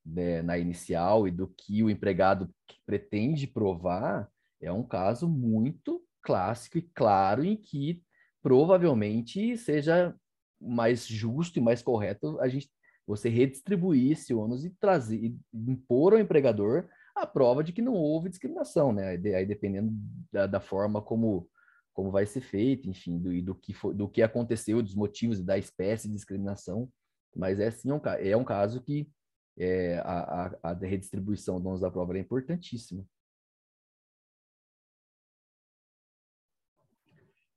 né, 0.05 0.43
na 0.43 0.59
inicial 0.59 1.27
e 1.27 1.31
do 1.31 1.49
que 1.49 1.83
o 1.83 1.89
empregado 1.89 2.53
pretende 2.85 3.47
provar, 3.47 4.29
é 4.63 4.73
um 4.73 4.83
caso 4.83 5.29
muito 5.29 6.03
clássico 6.23 6.79
e 6.79 6.83
claro 6.83 7.45
em 7.45 7.57
que 7.57 8.03
provavelmente 8.43 9.57
seja 9.57 10.15
mais 10.61 11.07
justo 11.07 11.59
e 11.59 11.63
mais 11.63 11.83
correto 11.83 12.41
a 12.41 12.49
gente 12.49 12.71
você 13.07 13.29
redistribuir 13.29 14.13
esse 14.13 14.33
ônus 14.33 14.65
e 14.65 14.71
trazer 14.71 15.17
e 15.17 15.37
impor 15.53 16.13
ao 16.13 16.21
empregador 16.21 16.89
a 17.15 17.27
prova 17.27 17.63
de 17.63 17.73
que 17.73 17.83
não 17.83 17.95
houve 17.95 18.31
discriminação, 18.31 18.93
né? 18.93 19.11
Aí 19.37 19.45
dependendo 19.45 19.93
da, 20.33 20.47
da 20.47 20.61
forma 20.61 21.03
como 21.03 21.49
como 21.93 22.11
vai 22.11 22.25
ser 22.25 22.41
feito, 22.41 22.89
enfim, 22.89 23.19
do, 23.19 23.43
do 23.43 23.55
que 23.55 23.75
foi, 23.75 23.95
do 23.95 24.09
que 24.09 24.23
aconteceu, 24.23 24.83
dos 24.83 24.95
motivos 24.95 25.43
da 25.43 25.59
espécie 25.59 26.09
de 26.09 26.15
discriminação, 26.15 26.91
mas 27.37 27.61
é 27.61 27.71
sim 27.71 27.93
um, 27.93 28.01
é 28.19 28.35
um 28.35 28.45
caso 28.45 28.81
que 28.81 29.11
é, 29.59 29.99
a, 29.99 30.47
a, 30.63 30.71
a 30.71 30.73
redistribuição 30.73 31.61
do 31.61 31.69
ônus 31.69 31.83
da 31.83 31.91
prova 31.91 32.17
é 32.17 32.21
importantíssima. 32.21 33.05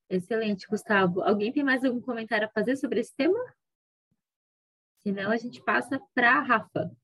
Excelente, 0.10 0.68
Gustavo. 0.68 1.22
Alguém 1.22 1.52
tem 1.52 1.64
mais 1.64 1.84
algum 1.84 2.00
comentário 2.00 2.48
a 2.48 2.52
fazer 2.52 2.76
sobre 2.76 3.00
esse 3.00 3.16
tema? 3.16 3.40
Senão 5.02 5.32
a 5.32 5.38
gente 5.38 5.62
passa 5.62 6.00
para 6.14 6.38
a 6.38 6.42
Rafa. 6.42 6.96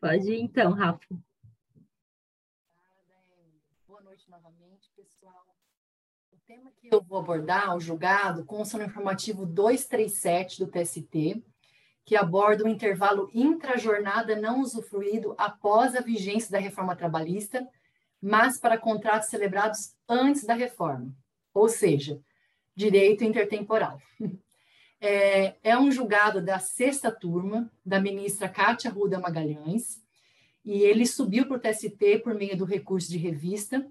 Pode 0.00 0.30
ir 0.30 0.40
então, 0.40 0.72
Rafa. 0.72 1.06
Boa 3.86 4.00
noite 4.02 4.28
novamente, 4.28 4.90
pessoal. 4.96 5.46
O 6.32 6.36
tema 6.46 6.70
que 6.72 6.88
eu 6.92 7.02
vou 7.02 7.18
abordar, 7.18 7.76
o 7.76 7.80
julgado, 7.80 8.44
consta 8.44 8.76
no 8.76 8.84
informativo 8.84 9.46
237 9.46 10.58
do 10.58 10.70
TST, 10.70 11.44
que 12.04 12.16
aborda 12.16 12.64
o 12.64 12.68
intervalo 12.68 13.30
intrajornada 13.32 14.36
não 14.36 14.60
usufruído 14.60 15.34
após 15.38 15.94
a 15.94 16.00
vigência 16.00 16.50
da 16.50 16.58
reforma 16.58 16.94
trabalhista, 16.94 17.66
mas 18.24 18.56
para 18.56 18.78
contratos 18.78 19.28
celebrados 19.28 19.94
antes 20.08 20.46
da 20.46 20.54
reforma, 20.54 21.14
ou 21.52 21.68
seja, 21.68 22.18
direito 22.74 23.22
intertemporal. 23.22 24.00
É, 25.06 25.56
é 25.62 25.78
um 25.78 25.92
julgado 25.92 26.40
da 26.40 26.58
sexta 26.58 27.12
turma, 27.12 27.70
da 27.84 28.00
ministra 28.00 28.48
Cátia 28.48 28.90
Ruda 28.90 29.20
Magalhães, 29.20 30.02
e 30.64 30.80
ele 30.80 31.04
subiu 31.04 31.44
para 31.44 31.58
o 31.58 31.60
TST 31.60 32.20
por 32.24 32.32
meio 32.32 32.56
do 32.56 32.64
recurso 32.64 33.10
de 33.10 33.18
revista, 33.18 33.86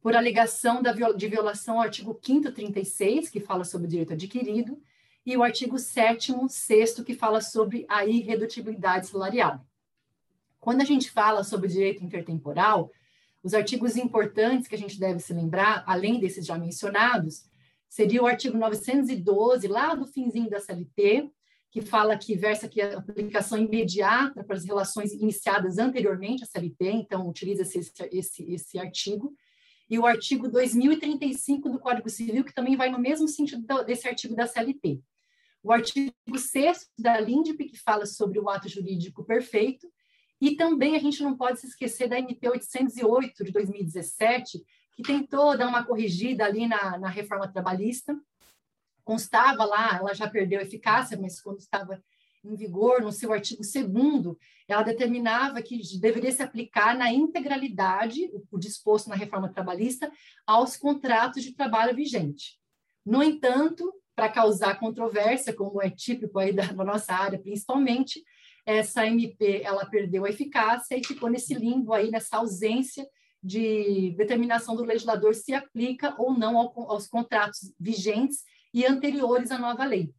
por 0.00 0.16
alegação 0.16 0.82
da, 0.82 0.90
de 0.90 1.28
violação 1.28 1.76
ao 1.76 1.82
artigo 1.82 2.12
536, 2.12 3.30
que 3.30 3.38
fala 3.38 3.62
sobre 3.62 3.86
o 3.86 3.90
direito 3.90 4.14
adquirido, 4.14 4.82
e 5.24 5.36
o 5.36 5.44
artigo 5.44 5.78
7 5.78 6.32
6 6.48 7.02
que 7.02 7.14
fala 7.14 7.40
sobre 7.40 7.86
a 7.88 8.04
irredutibilidade 8.04 9.06
salarial. 9.06 9.64
Quando 10.58 10.80
a 10.80 10.84
gente 10.84 11.08
fala 11.08 11.44
sobre 11.44 11.68
direito 11.68 12.02
intertemporal, 12.02 12.90
os 13.42 13.54
artigos 13.54 13.96
importantes 13.96 14.68
que 14.68 14.74
a 14.74 14.78
gente 14.78 14.98
deve 14.98 15.18
se 15.18 15.32
lembrar, 15.32 15.82
além 15.86 16.20
desses 16.20 16.46
já 16.46 16.56
mencionados, 16.56 17.44
seria 17.88 18.22
o 18.22 18.26
artigo 18.26 18.56
912, 18.56 19.66
lá 19.68 19.94
do 19.94 20.06
finzinho 20.06 20.48
da 20.48 20.60
CLT, 20.60 21.30
que 21.70 21.80
fala 21.80 22.16
que 22.16 22.36
versa 22.36 22.68
que 22.68 22.80
a 22.80 22.98
aplicação 22.98 23.58
imediata 23.58 24.44
para 24.44 24.56
as 24.56 24.64
relações 24.64 25.12
iniciadas 25.12 25.78
anteriormente 25.78 26.44
à 26.44 26.46
CLT, 26.46 26.90
então 26.90 27.28
utiliza 27.28 27.62
esse, 27.62 27.92
esse, 28.12 28.52
esse 28.52 28.78
artigo, 28.78 29.34
e 29.90 29.98
o 29.98 30.06
artigo 30.06 30.48
2035 30.48 31.68
do 31.68 31.78
Código 31.78 32.08
Civil, 32.08 32.44
que 32.44 32.54
também 32.54 32.76
vai 32.76 32.90
no 32.90 32.98
mesmo 32.98 33.26
sentido 33.26 33.66
desse 33.84 34.08
artigo 34.08 34.34
da 34.34 34.46
CLT. 34.46 35.02
o 35.62 35.72
artigo 35.72 36.12
6 36.34 36.90
da 36.98 37.18
LINDP, 37.20 37.64
que 37.64 37.78
fala 37.78 38.06
sobre 38.06 38.38
o 38.38 38.48
ato 38.48 38.68
jurídico 38.68 39.24
perfeito, 39.24 39.86
e 40.42 40.56
também 40.56 40.96
a 40.96 40.98
gente 40.98 41.22
não 41.22 41.36
pode 41.36 41.60
se 41.60 41.68
esquecer 41.68 42.08
da 42.08 42.18
MP 42.18 42.48
808 42.48 43.44
de 43.44 43.52
2017, 43.52 44.60
que 44.92 45.02
tentou 45.04 45.56
dar 45.56 45.68
uma 45.68 45.84
corrigida 45.84 46.44
ali 46.44 46.66
na, 46.66 46.98
na 46.98 47.08
reforma 47.08 47.46
trabalhista. 47.46 48.20
Constava 49.04 49.64
lá, 49.64 49.98
ela 49.98 50.12
já 50.12 50.28
perdeu 50.28 50.60
eficácia, 50.60 51.16
mas 51.16 51.40
quando 51.40 51.60
estava 51.60 52.02
em 52.44 52.56
vigor, 52.56 53.00
no 53.02 53.12
seu 53.12 53.32
artigo 53.32 53.62
2 53.62 54.36
ela 54.66 54.82
determinava 54.82 55.62
que 55.62 55.80
deveria 56.00 56.32
se 56.32 56.42
aplicar 56.42 56.96
na 56.96 57.12
integralidade, 57.12 58.28
o 58.50 58.58
disposto 58.58 59.08
na 59.08 59.14
reforma 59.14 59.48
trabalhista, 59.48 60.10
aos 60.44 60.76
contratos 60.76 61.44
de 61.44 61.54
trabalho 61.54 61.94
vigente. 61.94 62.58
No 63.06 63.22
entanto, 63.22 63.94
para 64.12 64.28
causar 64.28 64.80
controvérsia, 64.80 65.52
como 65.52 65.80
é 65.80 65.88
típico 65.88 66.40
aí 66.40 66.52
da, 66.52 66.72
nossa 66.72 67.14
área, 67.14 67.38
principalmente, 67.38 68.24
essa 68.64 69.06
MP 69.06 69.62
ela 69.62 69.86
perdeu 69.86 70.24
a 70.24 70.30
eficácia 70.30 70.96
e 70.96 71.04
ficou 71.04 71.28
nesse 71.28 71.54
limbo 71.54 71.92
aí, 71.92 72.10
nessa 72.10 72.36
ausência 72.36 73.06
de 73.42 74.14
determinação 74.16 74.76
do 74.76 74.84
legislador 74.84 75.34
se 75.34 75.52
aplica 75.52 76.14
ou 76.16 76.32
não 76.32 76.56
ao, 76.56 76.90
aos 76.90 77.08
contratos 77.08 77.74
vigentes 77.78 78.44
e 78.72 78.86
anteriores 78.86 79.50
à 79.50 79.58
nova 79.58 79.84
lei. 79.84 80.14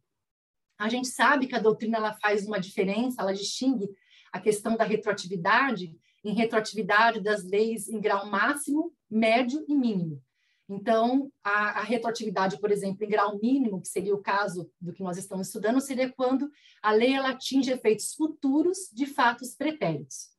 A 0.78 0.88
gente 0.88 1.08
sabe 1.08 1.46
que 1.46 1.54
a 1.54 1.60
doutrina 1.60 1.96
ela 1.96 2.12
faz 2.14 2.46
uma 2.46 2.60
diferença, 2.60 3.22
ela 3.22 3.32
distingue 3.32 3.88
a 4.32 4.40
questão 4.40 4.76
da 4.76 4.84
retroatividade 4.84 5.96
em 6.24 6.34
retroatividade 6.34 7.20
das 7.20 7.44
leis 7.44 7.88
em 7.88 8.00
grau 8.00 8.26
máximo, 8.26 8.92
médio 9.10 9.64
e 9.68 9.74
mínimo. 9.74 10.22
Então, 10.68 11.30
a, 11.42 11.80
a, 11.80 11.82
retroatividade, 11.82 12.58
por 12.58 12.70
exemplo, 12.70 13.04
em 13.04 13.08
grau 13.08 13.38
mínimo, 13.38 13.82
que 13.82 13.88
seria 13.88 14.14
o 14.14 14.22
caso 14.22 14.70
do 14.80 14.92
que 14.92 15.02
nós 15.02 15.18
estamos 15.18 15.48
estudando, 15.48 15.80
seria 15.80 16.10
quando 16.10 16.50
a 16.82 16.90
lei 16.90 17.12
ela 17.12 17.30
atinge 17.30 17.70
efeitos 17.70 18.14
futuros 18.14 18.88
de 18.92 19.04
fatos 19.06 19.54
pretéritos. 19.54 20.34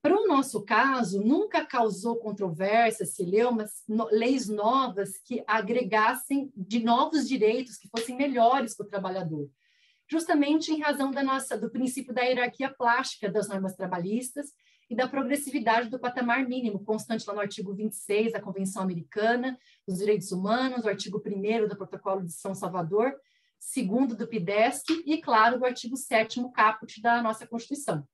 Para 0.00 0.20
o 0.20 0.26
nosso 0.28 0.62
caso, 0.62 1.20
nunca 1.20 1.64
causou 1.64 2.16
controvérsia 2.16 3.06
se 3.06 3.24
leu 3.24 3.48
umas 3.48 3.82
no, 3.88 4.06
leis 4.10 4.48
novas 4.48 5.18
que 5.18 5.42
agregassem 5.46 6.52
de 6.54 6.84
novos 6.84 7.26
direitos 7.26 7.78
que 7.78 7.88
fossem 7.88 8.14
melhores 8.14 8.76
para 8.76 8.86
o 8.86 8.88
trabalhador, 8.88 9.50
justamente 10.06 10.70
em 10.70 10.80
razão 10.80 11.10
da 11.10 11.22
nossa 11.22 11.56
do 11.56 11.70
princípio 11.70 12.14
da 12.14 12.20
hierarquia 12.20 12.68
plástica 12.72 13.32
das 13.32 13.48
normas 13.48 13.74
trabalhistas 13.74 14.52
e 14.94 14.96
da 14.96 15.08
progressividade 15.08 15.90
do 15.90 15.98
patamar 15.98 16.46
mínimo, 16.46 16.84
constante 16.84 17.26
lá 17.26 17.34
no 17.34 17.40
artigo 17.40 17.74
26 17.74 18.32
da 18.32 18.40
Convenção 18.40 18.80
Americana 18.80 19.58
dos 19.86 19.98
Direitos 19.98 20.30
Humanos, 20.30 20.84
o 20.84 20.88
artigo 20.88 21.20
1 21.20 21.66
do 21.66 21.76
Protocolo 21.76 22.24
de 22.24 22.32
São 22.32 22.54
Salvador, 22.54 23.12
segundo 23.58 24.16
do 24.16 24.28
PIDESC 24.28 25.02
e, 25.04 25.20
claro, 25.20 25.58
do 25.58 25.66
artigo 25.66 25.96
7 25.96 26.40
caput 26.52 27.02
da 27.02 27.20
nossa 27.20 27.44
Constituição. 27.44 28.06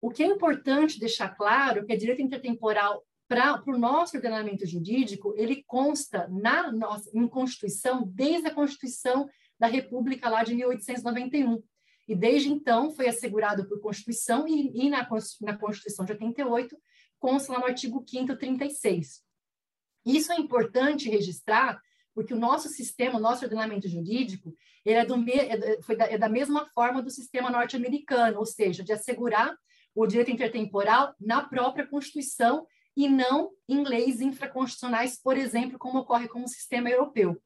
O 0.00 0.10
que 0.10 0.22
é 0.22 0.26
importante 0.26 1.00
deixar 1.00 1.30
claro 1.30 1.80
é 1.80 1.84
que 1.84 1.92
a 1.92 1.98
direito 1.98 2.22
intertemporal 2.22 3.04
para 3.26 3.60
o 3.66 3.76
nosso 3.76 4.16
ordenamento 4.16 4.64
jurídico, 4.64 5.34
ele 5.36 5.64
consta 5.66 6.28
na 6.28 6.70
nossa 6.70 7.10
em 7.12 7.26
Constituição 7.26 8.04
desde 8.06 8.46
a 8.46 8.54
Constituição 8.54 9.28
da 9.58 9.66
República 9.66 10.28
lá 10.28 10.44
de 10.44 10.54
1891. 10.54 11.60
E 12.06 12.14
desde 12.14 12.50
então 12.50 12.90
foi 12.90 13.08
assegurado 13.08 13.66
por 13.66 13.80
Constituição 13.80 14.46
e, 14.46 14.70
e 14.74 14.90
na, 14.90 15.08
na 15.40 15.56
Constituição 15.56 16.04
de 16.04 16.12
88 16.12 16.76
consta 17.18 17.58
no 17.58 17.64
artigo 17.64 18.04
5º 18.04 18.36
36. 18.36 19.22
Isso 20.04 20.32
é 20.32 20.38
importante 20.38 21.08
registrar, 21.08 21.80
porque 22.14 22.34
o 22.34 22.38
nosso 22.38 22.68
sistema, 22.68 23.18
o 23.18 23.22
nosso 23.22 23.44
ordenamento 23.44 23.88
jurídico, 23.88 24.54
ele 24.84 24.98
é, 24.98 25.06
do, 25.06 25.14
é, 25.30 25.96
da, 25.96 26.04
é 26.04 26.18
da 26.18 26.28
mesma 26.28 26.66
forma 26.74 27.02
do 27.02 27.10
sistema 27.10 27.50
norte-americano, 27.50 28.38
ou 28.38 28.44
seja, 28.44 28.84
de 28.84 28.92
assegurar 28.92 29.56
o 29.94 30.06
direito 30.06 30.30
intertemporal 30.30 31.14
na 31.18 31.42
própria 31.42 31.86
Constituição 31.86 32.66
e 32.96 33.08
não 33.08 33.50
em 33.68 33.82
leis 33.82 34.20
infraconstitucionais, 34.20 35.20
por 35.20 35.36
exemplo, 35.36 35.78
como 35.78 36.00
ocorre 36.00 36.28
com 36.28 36.42
o 36.44 36.48
sistema 36.48 36.90
europeu. 36.90 37.40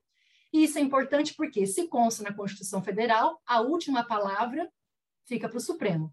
E 0.53 0.65
isso 0.65 0.79
é 0.79 0.81
importante 0.81 1.35
porque, 1.35 1.67
se 1.67 1.89
consta 1.89 2.23
na 2.23 2.33
Constituição 2.33 2.83
Federal, 2.83 3.41
a 3.47 3.61
última 3.61 4.05
palavra 4.05 4.71
fica 5.25 5.49
para 5.49 5.59
o 5.59 5.61
Supremo. 5.61 6.13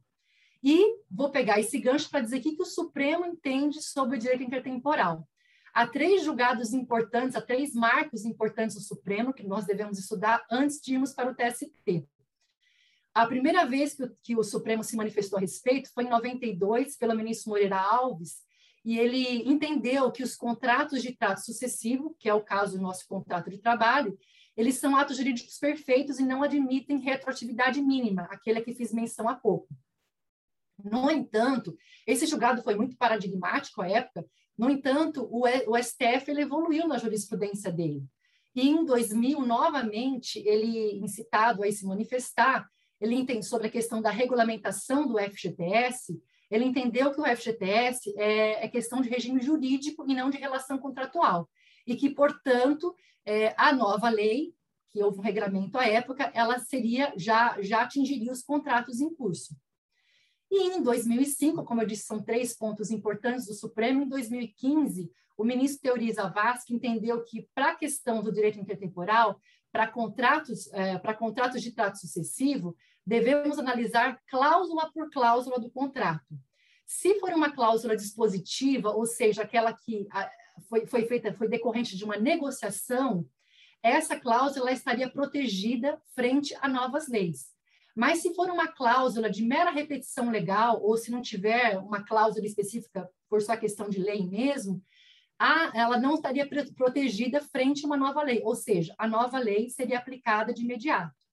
E 0.64 1.00
vou 1.10 1.30
pegar 1.30 1.60
esse 1.60 1.80
gancho 1.80 2.10
para 2.10 2.22
dizer 2.22 2.40
o 2.40 2.42
que 2.42 2.56
o 2.60 2.66
Supremo 2.66 3.26
entende 3.26 3.82
sobre 3.82 4.18
o 4.18 4.20
direito 4.20 4.44
intertemporal. 4.44 5.28
Há 5.74 5.86
três 5.86 6.24
julgados 6.24 6.74
importantes, 6.74 7.36
há 7.36 7.42
três 7.42 7.74
marcos 7.74 8.26
importantes 8.26 8.76
do 8.76 8.82
Supremo 8.82 9.34
que 9.34 9.46
nós 9.46 9.66
devemos 9.66 10.00
estudar 10.00 10.46
antes 10.50 10.82
de 10.82 10.94
irmos 10.94 11.14
para 11.14 11.30
o 11.30 11.36
TST. 11.36 12.08
A 13.14 13.28
primeira 13.28 13.66
vez 13.66 13.94
que 13.94 14.04
o, 14.04 14.18
que 14.24 14.36
o 14.36 14.44
Supremo 14.44 14.84
se 14.84 14.96
manifestou 14.96 15.38
a 15.38 15.42
respeito 15.42 15.92
foi 15.94 16.06
em 16.06 16.10
92, 16.10 16.98
pelo 16.98 17.16
ministro 17.16 17.50
Moreira 17.50 17.78
Alves, 17.78 18.44
e 18.86 19.00
ele 19.00 19.50
entendeu 19.50 20.12
que 20.12 20.22
os 20.22 20.36
contratos 20.36 21.02
de 21.02 21.16
trato 21.16 21.42
sucessivo, 21.42 22.16
que 22.20 22.30
é 22.30 22.34
o 22.34 22.44
caso 22.44 22.78
do 22.78 22.84
nosso 22.84 23.08
contrato 23.08 23.50
de 23.50 23.58
trabalho, 23.58 24.16
eles 24.56 24.76
são 24.76 24.96
atos 24.96 25.18
jurídicos 25.18 25.58
perfeitos 25.58 26.20
e 26.20 26.24
não 26.24 26.44
admitem 26.44 27.00
retroatividade 27.00 27.82
mínima, 27.82 28.28
aquele 28.30 28.60
a 28.60 28.64
que 28.64 28.74
fiz 28.74 28.94
menção 28.94 29.28
há 29.28 29.36
pouco. 29.36 29.68
No 30.82 31.10
entanto, 31.10 31.76
esse 32.06 32.28
julgado 32.28 32.62
foi 32.62 32.76
muito 32.76 32.96
paradigmático 32.96 33.82
à 33.82 33.90
época, 33.90 34.26
no 34.58 34.70
entanto, 34.70 35.28
o, 35.30 35.78
STF 35.78 36.30
ele 36.30 36.44
evoluiu 36.44 36.88
na 36.88 36.98
jurisprudência 36.98 37.72
dele. 37.72 38.04
E 38.56 38.70
em 38.70 38.86
2000, 38.86 39.42
novamente, 39.42 40.40
ele, 40.48 40.98
incitado 41.00 41.64
a 41.64 41.72
se 41.72 41.86
manifestar, 41.86 42.66
ele 43.02 43.16
entende 43.16 43.46
sobre 43.46 43.68
a 43.68 43.72
questão 43.72 44.02
da 44.02 44.10
regulamentação 44.10 45.06
do 45.06 45.20
FGTS, 45.20 46.18
ele 46.50 46.66
entendeu 46.66 47.12
que 47.12 47.20
o 47.20 47.26
FGTS 47.26 48.14
é, 48.18 48.66
é 48.66 48.68
questão 48.68 49.02
de 49.02 49.10
regime 49.10 49.42
jurídico 49.42 50.06
e 50.08 50.14
não 50.14 50.30
de 50.30 50.38
relação 50.38 50.78
contratual, 50.78 51.50
e 51.86 51.96
que, 51.96 52.10
portanto, 52.10 52.96
é, 53.26 53.54
a 53.58 53.74
nova 53.74 54.10
lei, 54.10 54.54
que 54.90 55.04
houve 55.04 55.20
um 55.20 55.24
regramento 55.24 55.78
à 55.78 55.86
época, 55.86 56.32
ela 56.34 56.60
seria 56.60 57.14
já, 57.18 57.58
já 57.62 57.82
atingiria 57.82 58.32
os 58.32 58.42
contratos 58.42 59.02
em 59.02 59.14
curso. 59.14 59.56
E 60.50 60.70
em 60.70 60.82
2005, 60.82 61.66
como 61.66 61.82
eu 61.82 61.88
disse, 61.88 62.06
são 62.06 62.24
três 62.24 62.56
pontos 62.56 62.92
importantes 62.92 63.48
do 63.48 63.54
Supremo, 63.54 64.04
em 64.04 64.08
2015, 64.08 65.12
o 65.38 65.44
ministro 65.44 65.82
Teoriza 65.82 66.30
Vasque 66.30 66.74
entendeu 66.74 67.22
que, 67.24 67.48
para 67.54 67.72
a 67.72 67.76
questão 67.76 68.24
do 68.24 68.32
direito 68.32 68.60
intertemporal, 68.60 69.40
para 69.72 69.88
contratos, 69.88 70.72
é, 70.72 70.98
para 70.98 71.14
contratos 71.14 71.62
de 71.62 71.74
trato 71.74 71.98
sucessivo, 71.98 72.76
devemos 73.06 73.60
analisar 73.60 74.20
cláusula 74.28 74.92
por 74.92 75.10
cláusula 75.12 75.60
do 75.60 75.70
contrato. 75.70 76.26
Se 76.86 77.20
for 77.20 77.32
uma 77.32 77.52
cláusula 77.52 77.96
dispositiva, 77.96 78.92
ou 78.92 79.06
seja, 79.06 79.44
aquela 79.44 79.74
que 79.74 80.08
foi, 80.70 80.86
foi 80.86 81.06
feita, 81.06 81.34
foi 81.34 81.48
decorrente 81.48 81.96
de 81.98 82.04
uma 82.04 82.18
negociação, 82.18 83.28
essa 83.82 84.20
cláusula 84.20 84.72
estaria 84.72 85.10
protegida 85.10 86.02
frente 86.16 86.56
a 86.62 86.68
novas 86.68 87.08
leis. 87.08 87.54
Mas 87.96 88.20
se 88.20 88.34
for 88.34 88.50
uma 88.50 88.68
cláusula 88.68 89.30
de 89.30 89.44
mera 89.44 89.72
repetição 89.72 90.30
legal, 90.30 90.82
ou 90.82 90.98
se 90.98 91.12
não 91.12 91.22
tiver 91.22 91.78
uma 91.78 92.04
cláusula 92.04 92.46
específica 92.46 93.10
por 93.30 93.42
sua 93.42 93.56
questão 93.56 93.90
de 93.90 94.00
lei 94.00 94.28
mesmo, 94.28 94.84
a, 95.40 95.72
ela 95.74 96.00
não 96.00 96.16
estaria 96.16 96.48
protegida 96.76 97.42
frente 97.42 97.84
a 97.84 97.88
uma 97.88 97.98
nova 97.98 98.22
lei, 98.22 98.42
ou 98.44 98.56
seja, 98.56 98.94
a 98.98 99.08
nova 99.08 99.38
lei 99.38 99.70
seria 99.70 99.98
aplicada 99.98 100.54
de 100.54 100.64
imediato. 100.64 101.25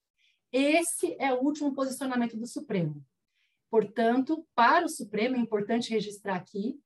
Esse 0.53 1.17
é 1.19 1.33
o 1.33 1.41
último 1.41 1.73
posicionamento 1.73 2.37
do 2.37 2.47
Supremo. 2.47 3.03
Portanto, 3.71 4.47
para 4.55 4.85
o 4.85 4.89
Supremo, 4.89 5.35
é 5.35 5.39
importante 5.39 5.91
registrar 5.91 6.37
aqui, 6.37 6.79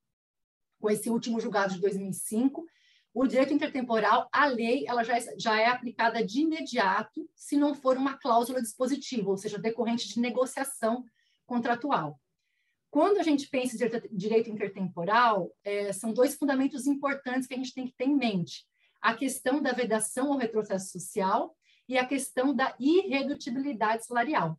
com 0.80 0.88
esse 0.88 1.10
último 1.10 1.40
julgado 1.40 1.74
de 1.74 1.80
2005, 1.80 2.64
o 3.12 3.26
direito 3.26 3.52
intertemporal, 3.52 4.28
a 4.30 4.46
lei, 4.46 4.84
ela 4.86 5.02
já, 5.02 5.16
é, 5.16 5.38
já 5.38 5.60
é 5.60 5.66
aplicada 5.66 6.24
de 6.24 6.42
imediato, 6.42 7.28
se 7.34 7.56
não 7.56 7.74
for 7.74 7.96
uma 7.96 8.16
cláusula 8.18 8.62
dispositiva, 8.62 9.30
ou 9.30 9.36
seja, 9.36 9.58
decorrente 9.58 10.06
de 10.06 10.20
negociação 10.20 11.04
contratual. 11.46 12.20
Quando 12.90 13.18
a 13.18 13.22
gente 13.22 13.48
pensa 13.48 13.74
em 13.74 14.16
direito 14.16 14.50
intertemporal, 14.50 15.50
é, 15.64 15.92
são 15.92 16.12
dois 16.12 16.36
fundamentos 16.36 16.86
importantes 16.86 17.48
que 17.48 17.54
a 17.54 17.56
gente 17.56 17.74
tem 17.74 17.86
que 17.86 17.96
ter 17.96 18.04
em 18.04 18.14
mente. 18.14 18.64
A 19.00 19.14
questão 19.14 19.60
da 19.60 19.72
vedação 19.72 20.32
ao 20.32 20.38
retrocesso 20.38 20.92
social 20.92 21.56
e 21.88 21.96
a 21.98 22.06
questão 22.06 22.54
da 22.54 22.74
irredutibilidade 22.78 24.04
salarial. 24.06 24.58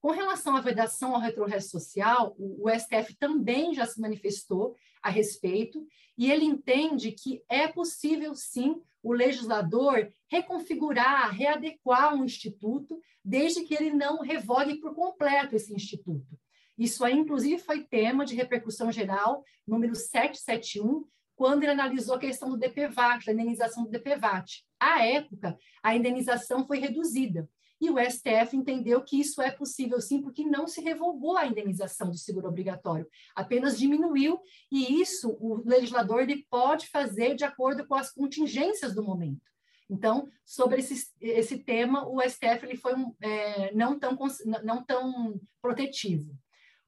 Com 0.00 0.10
relação 0.10 0.54
à 0.54 0.60
vedação 0.60 1.14
ao 1.14 1.20
retrocesso 1.20 1.70
social, 1.70 2.34
o, 2.38 2.68
STF 2.68 3.16
também 3.16 3.72
já 3.72 3.86
se 3.86 3.98
manifestou 4.00 4.76
a 5.02 5.08
respeito 5.08 5.86
e 6.18 6.30
ele 6.30 6.44
entende 6.44 7.12
que 7.12 7.42
é 7.48 7.66
possível, 7.68 8.34
sim, 8.34 8.82
o 9.02 9.12
legislador 9.12 10.12
reconfigurar, 10.28 11.34
readequar 11.34 12.14
um 12.14 12.24
instituto, 12.24 13.00
desde 13.24 13.62
que 13.64 13.74
ele 13.74 13.94
não 13.94 14.20
revogue 14.20 14.78
por 14.78 14.94
completo 14.94 15.56
esse 15.56 15.72
instituto. 15.74 16.38
Isso 16.76 17.04
aí, 17.04 17.14
inclusive, 17.14 17.62
foi 17.62 17.84
tema 17.84 18.24
de 18.24 18.34
repercussão 18.34 18.92
geral, 18.92 19.42
número 19.66 19.94
771, 19.94 21.06
quando 21.36 21.62
ele 21.62 21.72
analisou 21.72 22.16
a 22.16 22.18
questão 22.18 22.50
do 22.50 22.58
DPVAT, 22.58 23.24
da 23.24 23.32
indenização 23.32 23.84
do 23.84 23.90
DPVAT. 23.90 24.64
À 24.84 25.02
época, 25.02 25.56
a 25.82 25.96
indenização 25.96 26.66
foi 26.66 26.78
reduzida. 26.78 27.48
e 27.80 27.90
o 27.90 27.98
STF 27.98 28.54
entendeu 28.56 29.02
que 29.02 29.18
isso 29.18 29.42
é 29.42 29.50
possível 29.50 30.00
sim, 30.00 30.22
porque 30.22 30.44
não 30.44 30.66
se 30.66 30.80
revogou 30.80 31.36
a 31.36 31.46
indenização 31.46 32.10
do 32.10 32.16
seguro 32.16 32.48
obrigatório, 32.48 33.06
apenas 33.34 33.78
diminuiu, 33.78 34.40
e 34.70 35.00
isso 35.00 35.36
o 35.40 35.62
legislador 35.66 36.20
ele 36.20 36.46
pode 36.48 36.86
fazer 36.88 37.34
de 37.34 37.44
acordo 37.44 37.86
com 37.86 37.94
as 37.94 38.10
contingências 38.10 38.94
do 38.94 39.02
momento. 39.02 39.42
Então, 39.90 40.28
sobre 40.44 40.80
esse, 40.80 41.12
esse 41.20 41.58
tema, 41.58 42.06
o 42.06 42.20
STF 42.22 42.64
ele 42.64 42.76
foi 42.76 42.94
um, 42.94 43.14
é, 43.20 43.74
não, 43.74 43.98
tão, 43.98 44.16
não 44.62 44.84
tão 44.84 45.40
protetivo. 45.60 46.34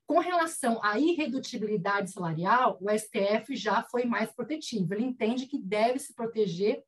Com 0.07 0.21
relação 0.21 0.83
à 0.85 0.99
irredutibilidade 0.99 2.13
salarial, 2.13 2.79
o 2.81 2.89
STF 2.91 3.57
já 3.57 3.83
foi 3.83 4.05
mais 4.05 4.31
protetivo. 4.33 4.95
Ele 4.95 5.05
entende 5.05 5.47
que 5.47 5.59
deve 5.59 5.99
se 5.99 6.15
proteger 6.15 6.83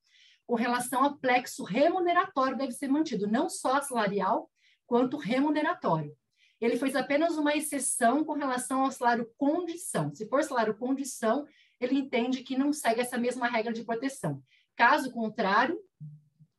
com 0.48 0.54
relação 0.54 1.04
ao 1.04 1.18
plexo 1.18 1.62
remuneratório 1.62 2.56
deve 2.56 2.72
ser 2.72 2.88
mantido, 2.88 3.26
não 3.26 3.50
só 3.50 3.82
salarial, 3.82 4.50
quanto 4.86 5.18
remuneratório. 5.18 6.16
Ele 6.58 6.78
fez 6.78 6.96
apenas 6.96 7.36
uma 7.36 7.54
exceção 7.54 8.24
com 8.24 8.32
relação 8.32 8.82
ao 8.82 8.90
salário 8.90 9.30
condição. 9.36 10.12
Se 10.14 10.26
for 10.26 10.42
salário 10.42 10.74
condição, 10.74 11.46
ele 11.78 11.96
entende 11.96 12.42
que 12.42 12.56
não 12.56 12.72
segue 12.72 13.02
essa 13.02 13.18
mesma 13.18 13.46
regra 13.46 13.74
de 13.74 13.84
proteção. 13.84 14.42
Caso 14.74 15.12
contrário, 15.12 15.78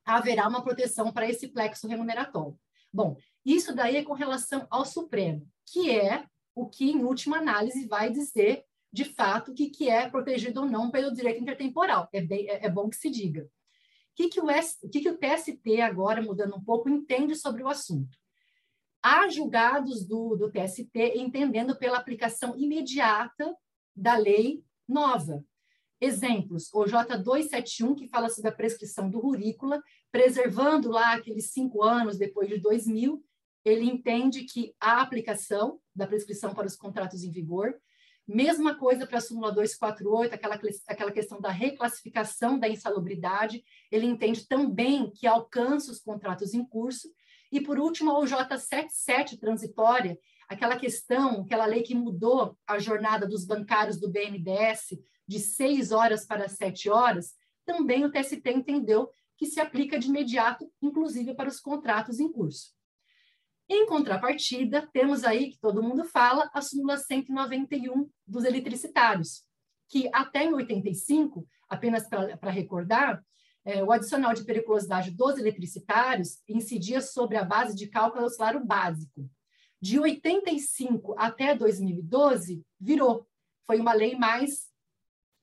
haverá 0.06 0.48
uma 0.48 0.64
proteção 0.64 1.12
para 1.12 1.28
esse 1.28 1.48
plexo 1.48 1.88
remuneratório. 1.88 2.56
Bom, 2.94 3.18
isso 3.44 3.74
daí 3.74 3.98
é 3.98 4.04
com 4.04 4.14
relação 4.14 4.68
ao 4.70 4.86
Supremo, 4.86 5.48
que 5.66 5.90
é 5.90 6.26
o 6.54 6.70
que, 6.70 6.92
em 6.92 7.04
última 7.04 7.38
análise, 7.38 7.88
vai 7.88 8.12
dizer, 8.12 8.64
de 8.94 9.04
fato, 9.04 9.50
o 9.50 9.56
que, 9.56 9.68
que 9.68 9.90
é 9.90 10.08
protegido 10.08 10.62
ou 10.62 10.68
não 10.68 10.92
pelo 10.92 11.12
direito 11.12 11.42
intertemporal. 11.42 12.08
É, 12.14 12.22
bem, 12.22 12.48
é, 12.48 12.68
é 12.68 12.70
bom 12.70 12.88
que 12.88 12.96
se 12.96 13.10
diga 13.10 13.50
que, 14.20 14.28
que, 14.28 14.42
o, 14.42 14.48
que, 14.92 15.00
que 15.00 15.10
o 15.10 15.18
TST, 15.18 15.82
agora 15.82 16.22
mudando 16.22 16.58
um 16.58 16.62
pouco, 16.62 16.90
entende 16.90 17.36
sobre 17.36 17.64
o 17.64 17.70
assunto? 17.70 18.18
Há 19.02 19.30
julgados 19.30 20.06
do, 20.06 20.36
do 20.36 20.52
TST 20.52 20.92
entendendo 21.16 21.78
pela 21.78 21.98
aplicação 21.98 22.54
imediata 22.58 23.56
da 23.96 24.18
lei 24.18 24.62
nova. 24.86 25.46
Exemplos, 26.02 26.70
o 26.74 26.84
J271, 26.84 27.96
que 27.96 28.10
fala 28.10 28.30
sobre 28.30 28.50
a 28.50 28.56
prescrição 28.56 29.10
do 29.10 29.20
rurícola, 29.20 29.82
preservando 30.12 30.90
lá 30.90 31.14
aqueles 31.14 31.52
cinco 31.52 31.82
anos 31.82 32.18
depois 32.18 32.50
de 32.50 32.58
2000, 32.58 33.24
ele 33.64 33.86
entende 33.86 34.44
que 34.44 34.76
a 34.82 35.02
aplicação 35.02 35.80
da 35.96 36.06
prescrição 36.06 36.54
para 36.54 36.68
os 36.68 36.76
contratos 36.76 37.24
em 37.24 37.32
vigor 37.32 37.74
Mesma 38.32 38.76
coisa 38.76 39.08
para 39.08 39.18
a 39.18 39.22
súmula 39.22 39.52
248, 39.52 40.36
aquela, 40.36 40.60
aquela 40.88 41.12
questão 41.12 41.42
da 41.42 41.50
reclassificação 41.50 42.60
da 42.60 42.70
insalubridade, 42.70 43.64
ele 43.92 44.06
entende 44.06 44.48
também 44.48 45.10
que 45.10 45.26
alcança 45.26 45.92
os 45.92 46.00
contratos 46.00 46.54
em 46.54 46.64
curso. 46.64 47.10
E, 47.52 47.60
por 47.60 47.80
último, 47.80 48.12
a 48.12 48.22
OJ77 48.22 49.40
transitória, 49.40 50.16
aquela 50.48 50.78
questão, 50.78 51.42
aquela 51.42 51.66
lei 51.66 51.82
que 51.82 51.96
mudou 51.96 52.56
a 52.68 52.78
jornada 52.78 53.26
dos 53.26 53.46
bancários 53.46 54.00
do 54.00 54.12
BNDES 54.12 55.00
de 55.28 55.40
seis 55.40 55.92
horas 55.92 56.24
para 56.24 56.48
sete 56.48 56.88
horas, 56.88 57.34
também 57.66 58.06
o 58.06 58.12
TST 58.12 58.48
entendeu 58.48 59.10
que 59.40 59.48
se 59.48 59.60
aplica 59.60 59.98
de 59.98 60.08
imediato, 60.08 60.72
inclusive 60.80 61.34
para 61.34 61.50
os 61.50 61.60
contratos 61.60 62.20
em 62.20 62.32
curso. 62.32 62.78
Em 63.72 63.86
contrapartida, 63.86 64.90
temos 64.92 65.24
aí, 65.24 65.52
que 65.52 65.60
todo 65.60 65.84
mundo 65.84 66.04
fala, 66.04 66.50
a 66.54 66.60
súmula 66.60 66.98
191 66.98 68.10
dos 68.26 68.44
eletricitários, 68.44 69.44
que 69.88 70.10
até 70.12 70.44
em 70.44 70.54
85, 70.54 71.48
apenas 71.70 72.08
para 72.10 72.50
recordar, 72.50 73.24
é, 73.64 73.84
o 73.84 73.92
adicional 73.92 74.34
de 74.34 74.44
periculosidade 74.44 75.12
dos 75.12 75.38
eletricitários 75.38 76.40
incidia 76.48 77.00
sobre 77.00 77.38
a 77.38 77.44
base 77.44 77.76
de 77.76 77.88
cálculo 77.88 78.28
salário 78.30 78.66
básico. 78.66 79.30
De 79.80 80.00
85 80.00 81.14
até 81.16 81.54
2012, 81.54 82.64
virou. 82.80 83.28
Foi 83.68 83.80
uma 83.80 83.94
lei 83.94 84.16
mais 84.16 84.68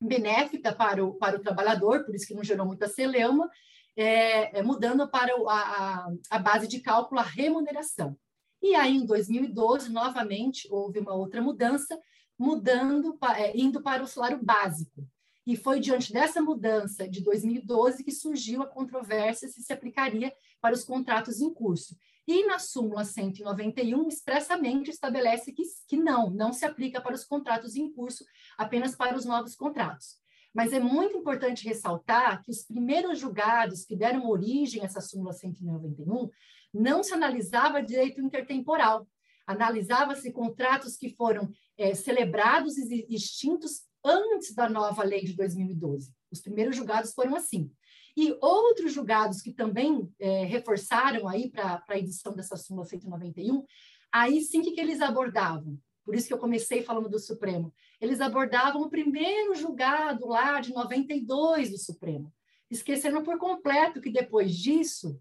benéfica 0.00 0.74
para 0.74 1.04
o, 1.04 1.14
para 1.14 1.36
o 1.36 1.40
trabalhador, 1.40 2.04
por 2.04 2.14
isso 2.14 2.26
que 2.26 2.34
não 2.34 2.42
gerou 2.42 2.66
muita 2.66 2.88
celeuma, 2.88 3.48
é, 3.96 4.58
é, 4.58 4.62
mudando 4.62 5.08
para 5.08 5.32
a, 5.48 6.08
a, 6.30 6.38
base 6.38 6.68
de 6.68 6.80
cálculo 6.80 7.20
a 7.20 7.24
remuneração. 7.24 8.16
E 8.62 8.74
aí, 8.74 8.96
em 8.96 9.06
2012, 9.06 9.90
novamente, 9.90 10.68
houve 10.70 10.98
uma 10.98 11.14
outra 11.14 11.40
mudança, 11.40 11.98
mudando, 12.38 13.18
é, 13.36 13.56
indo 13.56 13.82
para 13.82 14.02
o 14.02 14.06
salário 14.06 14.38
básico. 14.42 15.08
E 15.46 15.56
foi 15.56 15.78
diante 15.80 16.12
dessa 16.12 16.42
mudança 16.42 17.08
de 17.08 17.22
2012 17.22 18.02
que 18.02 18.10
surgiu 18.10 18.62
a 18.62 18.66
controvérsia 18.66 19.48
se 19.48 19.62
se 19.62 19.72
aplicaria 19.72 20.32
para 20.60 20.74
os 20.74 20.84
contratos 20.84 21.40
em 21.40 21.52
curso. 21.54 21.96
E 22.26 22.44
na 22.44 22.58
súmula 22.58 23.04
191, 23.04 24.08
expressamente 24.08 24.90
estabelece 24.90 25.52
que, 25.52 25.62
que 25.86 25.96
não, 25.96 26.28
não 26.28 26.52
se 26.52 26.64
aplica 26.64 27.00
para 27.00 27.14
os 27.14 27.24
contratos 27.24 27.76
em 27.76 27.90
curso, 27.92 28.24
apenas 28.58 28.96
para 28.96 29.16
os 29.16 29.24
novos 29.24 29.54
contratos. 29.54 30.16
Mas 30.56 30.72
é 30.72 30.80
muito 30.80 31.18
importante 31.18 31.68
ressaltar 31.68 32.42
que 32.42 32.50
os 32.50 32.62
primeiros 32.62 33.18
julgados 33.18 33.84
que 33.84 33.94
deram 33.94 34.26
origem 34.26 34.80
a 34.80 34.86
essa 34.86 35.02
súmula 35.02 35.34
191 35.34 36.30
não 36.72 37.02
se 37.02 37.12
analisava 37.12 37.82
direito 37.82 38.22
intertemporal, 38.22 39.06
analisava-se 39.46 40.32
contratos 40.32 40.96
que 40.96 41.10
foram 41.10 41.52
é, 41.76 41.94
celebrados 41.94 42.78
e 42.78 43.06
extintos 43.10 43.82
antes 44.02 44.54
da 44.54 44.66
nova 44.66 45.04
lei 45.04 45.24
de 45.24 45.36
2012. 45.36 46.10
Os 46.32 46.40
primeiros 46.40 46.74
julgados 46.74 47.12
foram 47.12 47.36
assim. 47.36 47.70
E 48.16 48.34
outros 48.40 48.94
julgados 48.94 49.42
que 49.42 49.52
também 49.52 50.10
é, 50.18 50.46
reforçaram 50.46 51.28
aí 51.28 51.50
para 51.50 51.84
a 51.86 51.98
edição 51.98 52.34
dessa 52.34 52.56
súmula 52.56 52.86
191, 52.86 53.62
aí 54.10 54.40
sim 54.40 54.62
que, 54.62 54.70
que 54.70 54.80
eles 54.80 55.02
abordavam 55.02 55.78
por 56.06 56.14
isso 56.14 56.28
que 56.28 56.32
eu 56.32 56.38
comecei 56.38 56.84
falando 56.84 57.08
do 57.08 57.18
Supremo. 57.18 57.74
Eles 58.00 58.20
abordavam 58.20 58.82
o 58.82 58.88
primeiro 58.88 59.56
julgado 59.56 60.28
lá 60.28 60.60
de 60.60 60.72
92 60.72 61.70
do 61.70 61.78
Supremo, 61.78 62.32
esquecendo 62.70 63.22
por 63.24 63.36
completo 63.38 64.00
que 64.00 64.12
depois 64.12 64.54
disso 64.54 65.20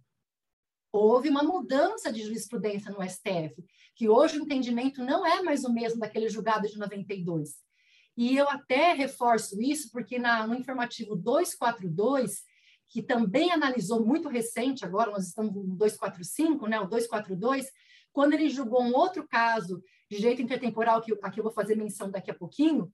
houve 0.92 1.28
uma 1.28 1.42
mudança 1.42 2.14
de 2.14 2.22
jurisprudência 2.22 2.92
no 2.92 3.02
STF, 3.02 3.66
que 3.96 4.08
hoje 4.08 4.38
o 4.38 4.44
entendimento 4.44 5.04
não 5.04 5.26
é 5.26 5.42
mais 5.42 5.64
o 5.66 5.74
mesmo 5.74 6.00
daquele 6.00 6.30
julgado 6.30 6.68
de 6.68 6.78
92. 6.78 7.56
E 8.16 8.38
eu 8.38 8.48
até 8.48 8.94
reforço 8.94 9.60
isso 9.60 9.90
porque 9.92 10.20
na, 10.20 10.46
no 10.46 10.54
informativo 10.54 11.16
242, 11.16 12.44
que 12.88 13.02
também 13.02 13.52
analisou 13.52 14.06
muito 14.06 14.30
recente, 14.30 14.86
agora 14.86 15.10
nós 15.10 15.26
estamos 15.26 15.54
no 15.56 15.76
245, 15.76 16.68
né, 16.68 16.80
o 16.80 16.86
242, 16.86 17.70
quando 18.14 18.34
ele 18.34 18.50
julgou 18.50 18.84
um 18.84 18.94
outro 18.94 19.28
caso 19.28 19.82
de 20.10 20.18
direito 20.18 20.42
intertemporal, 20.42 21.02
que 21.02 21.18
aqui 21.22 21.40
eu 21.40 21.44
vou 21.44 21.54
fazer 21.54 21.76
menção 21.76 22.10
daqui 22.10 22.30
a 22.32 22.36
pouquinho, 22.36 22.92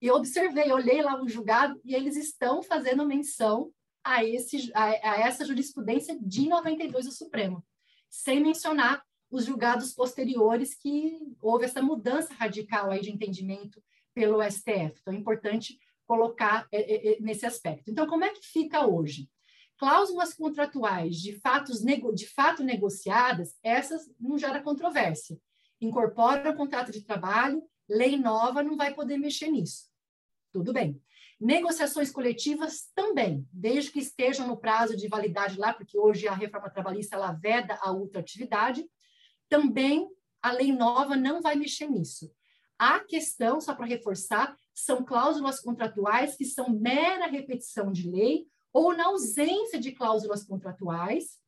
e 0.00 0.10
observei, 0.10 0.70
olhei 0.72 1.02
lá 1.02 1.20
o 1.20 1.28
julgado 1.28 1.80
e 1.84 1.94
eles 1.94 2.16
estão 2.16 2.62
fazendo 2.62 3.06
menção 3.06 3.72
a, 4.04 4.24
esse, 4.24 4.70
a, 4.74 4.84
a 4.84 5.20
essa 5.20 5.44
jurisprudência 5.44 6.16
de 6.20 6.48
92 6.48 7.06
do 7.06 7.12
Supremo, 7.12 7.64
sem 8.08 8.40
mencionar 8.40 9.02
os 9.30 9.44
julgados 9.44 9.92
posteriores 9.92 10.74
que 10.74 11.18
houve 11.40 11.64
essa 11.64 11.82
mudança 11.82 12.32
radical 12.34 12.90
aí 12.90 13.00
de 13.00 13.10
entendimento 13.10 13.82
pelo 14.14 14.42
STF. 14.42 15.00
Então, 15.00 15.12
é 15.12 15.16
importante 15.16 15.78
colocar 16.06 16.68
é, 16.70 16.80
é, 16.80 17.12
é, 17.12 17.20
nesse 17.20 17.44
aspecto. 17.44 17.90
Então, 17.90 18.06
como 18.06 18.24
é 18.24 18.30
que 18.30 18.46
fica 18.46 18.86
hoje? 18.86 19.28
Cláusulas 19.76 20.32
contratuais 20.32 21.16
de, 21.16 21.38
fatos, 21.40 21.82
de 22.14 22.26
fato 22.28 22.62
negociadas, 22.62 23.56
essas 23.62 24.08
não 24.18 24.38
gera 24.38 24.62
controvérsia. 24.62 25.38
Incorpora 25.80 26.50
o 26.50 26.56
contrato 26.56 26.90
de 26.90 27.02
trabalho, 27.02 27.62
lei 27.88 28.16
nova 28.16 28.62
não 28.62 28.76
vai 28.76 28.94
poder 28.94 29.18
mexer 29.18 29.48
nisso. 29.48 29.90
Tudo 30.52 30.72
bem. 30.72 31.00
Negociações 31.38 32.10
coletivas 32.10 32.90
também, 32.94 33.46
desde 33.52 33.90
que 33.90 33.98
estejam 33.98 34.46
no 34.46 34.56
prazo 34.56 34.96
de 34.96 35.06
validade 35.06 35.58
lá, 35.58 35.74
porque 35.74 35.98
hoje 35.98 36.26
a 36.26 36.34
reforma 36.34 36.70
trabalhista 36.70 37.16
ela 37.16 37.32
veda 37.32 37.78
a 37.82 37.92
ultratividade, 37.92 38.88
também 39.48 40.08
a 40.40 40.50
lei 40.50 40.72
nova 40.72 41.14
não 41.14 41.42
vai 41.42 41.54
mexer 41.54 41.88
nisso. 41.88 42.32
A 42.78 43.00
questão, 43.00 43.60
só 43.60 43.74
para 43.74 43.86
reforçar, 43.86 44.56
são 44.74 45.04
cláusulas 45.04 45.60
contratuais 45.60 46.36
que 46.36 46.44
são 46.44 46.70
mera 46.70 47.26
repetição 47.26 47.92
de 47.92 48.10
lei 48.10 48.46
ou 48.72 48.94
na 48.94 49.06
ausência 49.06 49.78
de 49.80 49.92
cláusulas 49.92 50.44
contratuais, 50.44 51.38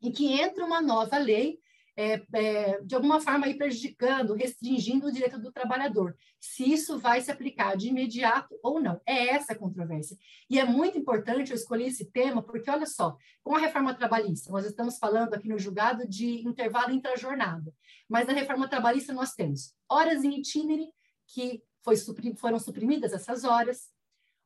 e 0.00 0.10
que 0.10 0.32
entra 0.40 0.64
uma 0.64 0.80
nova 0.80 1.18
lei, 1.18 1.60
é, 1.98 2.22
é, 2.32 2.80
de 2.80 2.94
alguma 2.94 3.20
forma 3.20 3.46
aí 3.46 3.58
prejudicando, 3.58 4.32
restringindo 4.32 5.08
o 5.08 5.12
direito 5.12 5.36
do 5.36 5.50
trabalhador, 5.50 6.16
se 6.38 6.62
isso 6.72 6.96
vai 6.96 7.20
se 7.20 7.32
aplicar 7.32 7.76
de 7.76 7.88
imediato 7.88 8.56
ou 8.62 8.80
não. 8.80 9.00
É 9.04 9.30
essa 9.30 9.52
a 9.52 9.58
controvérsia. 9.58 10.16
E 10.48 10.60
é 10.60 10.64
muito 10.64 10.96
importante 10.96 11.50
eu 11.50 11.56
escolher 11.56 11.88
esse 11.88 12.04
tema, 12.04 12.40
porque 12.40 12.70
olha 12.70 12.86
só, 12.86 13.16
com 13.42 13.56
a 13.56 13.58
reforma 13.58 13.92
trabalhista, 13.94 14.52
nós 14.52 14.64
estamos 14.64 14.96
falando 14.96 15.34
aqui 15.34 15.48
no 15.48 15.58
julgado 15.58 16.08
de 16.08 16.46
intervalo 16.46 16.92
intra-jornada, 16.92 17.74
mas 18.08 18.28
na 18.28 18.32
reforma 18.32 18.68
trabalhista 18.68 19.12
nós 19.12 19.32
temos 19.32 19.74
horas 19.90 20.22
em 20.22 20.38
itinere, 20.38 20.92
que 21.26 21.60
foi, 21.82 21.96
foram 22.36 22.60
suprimidas 22.60 23.12
essas 23.12 23.42
horas, 23.42 23.88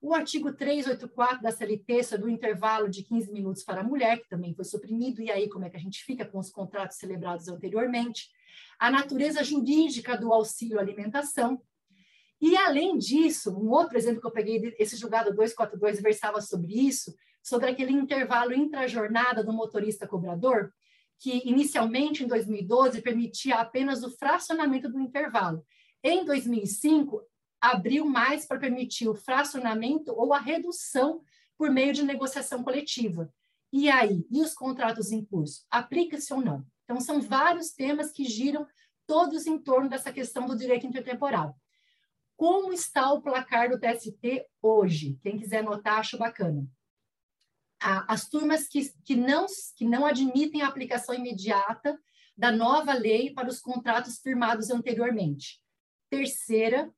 O 0.04 0.12
artigo 0.12 0.52
384 0.52 1.40
da 1.40 1.52
CLT 1.52 2.02
sobre 2.02 2.26
o 2.26 2.28
intervalo 2.28 2.88
de 2.88 3.04
15 3.04 3.30
minutos 3.30 3.62
para 3.62 3.82
a 3.82 3.84
mulher, 3.84 4.18
que 4.18 4.28
também 4.28 4.52
foi 4.52 4.64
suprimido, 4.64 5.22
e 5.22 5.30
aí 5.30 5.48
como 5.48 5.64
é 5.64 5.70
que 5.70 5.76
a 5.76 5.80
gente 5.80 6.02
fica 6.02 6.26
com 6.26 6.40
os 6.40 6.50
contratos 6.50 6.96
celebrados 6.96 7.46
anteriormente? 7.46 8.28
A 8.80 8.90
natureza 8.90 9.44
jurídica 9.44 10.18
do 10.18 10.32
auxílio 10.32 10.80
alimentação. 10.80 11.62
E, 12.40 12.56
além 12.56 12.98
disso, 12.98 13.56
um 13.56 13.70
outro 13.70 13.96
exemplo 13.96 14.20
que 14.20 14.26
eu 14.26 14.32
peguei, 14.32 14.74
esse 14.76 14.96
julgado 14.96 15.32
242 15.36 16.02
versava 16.02 16.40
sobre 16.40 16.72
isso, 16.72 17.14
sobre 17.40 17.70
aquele 17.70 17.92
intervalo 17.92 18.52
intrajornada 18.52 19.44
do 19.44 19.52
motorista 19.52 20.08
cobrador, 20.08 20.74
que 21.16 21.48
inicialmente, 21.48 22.24
em 22.24 22.26
2012, 22.26 23.00
permitia 23.02 23.54
apenas 23.54 24.02
o 24.02 24.10
fracionamento 24.10 24.88
do 24.88 24.98
intervalo. 24.98 25.64
Em 26.02 26.24
2005, 26.24 27.22
abriu 27.62 28.04
mais 28.04 28.44
para 28.44 28.58
permitir 28.58 29.08
o 29.08 29.14
fracionamento 29.14 30.12
ou 30.12 30.34
a 30.34 30.40
redução 30.40 31.22
por 31.56 31.70
meio 31.70 31.92
de 31.92 32.02
negociação 32.02 32.64
coletiva. 32.64 33.32
E 33.72 33.88
aí? 33.88 34.26
E 34.28 34.42
os 34.42 34.52
contratos 34.52 35.12
em 35.12 35.24
curso? 35.24 35.64
Aplica-se 35.70 36.34
ou 36.34 36.40
não? 36.40 36.66
Então, 36.82 37.00
são 37.00 37.20
vários 37.20 37.70
temas 37.70 38.10
que 38.10 38.24
giram 38.24 38.66
todos 39.06 39.46
em 39.46 39.56
torno 39.56 39.88
dessa 39.88 40.12
questão 40.12 40.44
do 40.44 40.56
direito 40.56 40.86
intertemporal. 40.86 41.56
Como 42.36 42.72
está 42.72 43.12
o 43.12 43.22
placar 43.22 43.70
do 43.70 43.78
TST 43.78 44.44
hoje? 44.60 45.16
Quem 45.22 45.38
quiser 45.38 45.60
anotar, 45.60 46.00
acho 46.00 46.18
bacana. 46.18 46.66
As 47.80 48.28
turmas 48.28 48.66
que, 48.66 48.92
que, 49.04 49.14
não, 49.14 49.46
que 49.76 49.84
não 49.84 50.04
admitem 50.04 50.62
a 50.62 50.66
aplicação 50.66 51.14
imediata 51.14 51.96
da 52.36 52.50
nova 52.50 52.92
lei 52.92 53.32
para 53.32 53.48
os 53.48 53.60
contratos 53.60 54.18
firmados 54.18 54.70
anteriormente. 54.70 55.60
Terceira, 56.10 56.92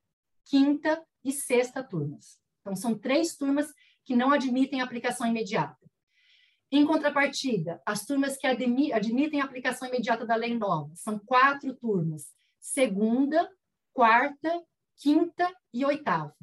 quinta 0.44 1.02
e 1.24 1.32
sexta 1.32 1.82
turmas. 1.82 2.38
Então, 2.60 2.74
são 2.74 2.98
três 2.98 3.36
turmas 3.36 3.72
que 4.04 4.16
não 4.16 4.32
admitem 4.32 4.80
aplicação 4.80 5.26
imediata. 5.26 5.78
Em 6.70 6.84
contrapartida, 6.84 7.80
as 7.86 8.04
turmas 8.04 8.36
que 8.36 8.46
admitem 8.46 9.40
aplicação 9.40 9.88
imediata 9.88 10.26
da 10.26 10.34
lei 10.34 10.56
nova 10.56 10.92
são 10.96 11.18
quatro 11.18 11.74
turmas: 11.74 12.32
segunda, 12.58 13.48
quarta, 13.92 14.62
quinta 14.96 15.52
e 15.72 15.84
oitava. 15.84 16.34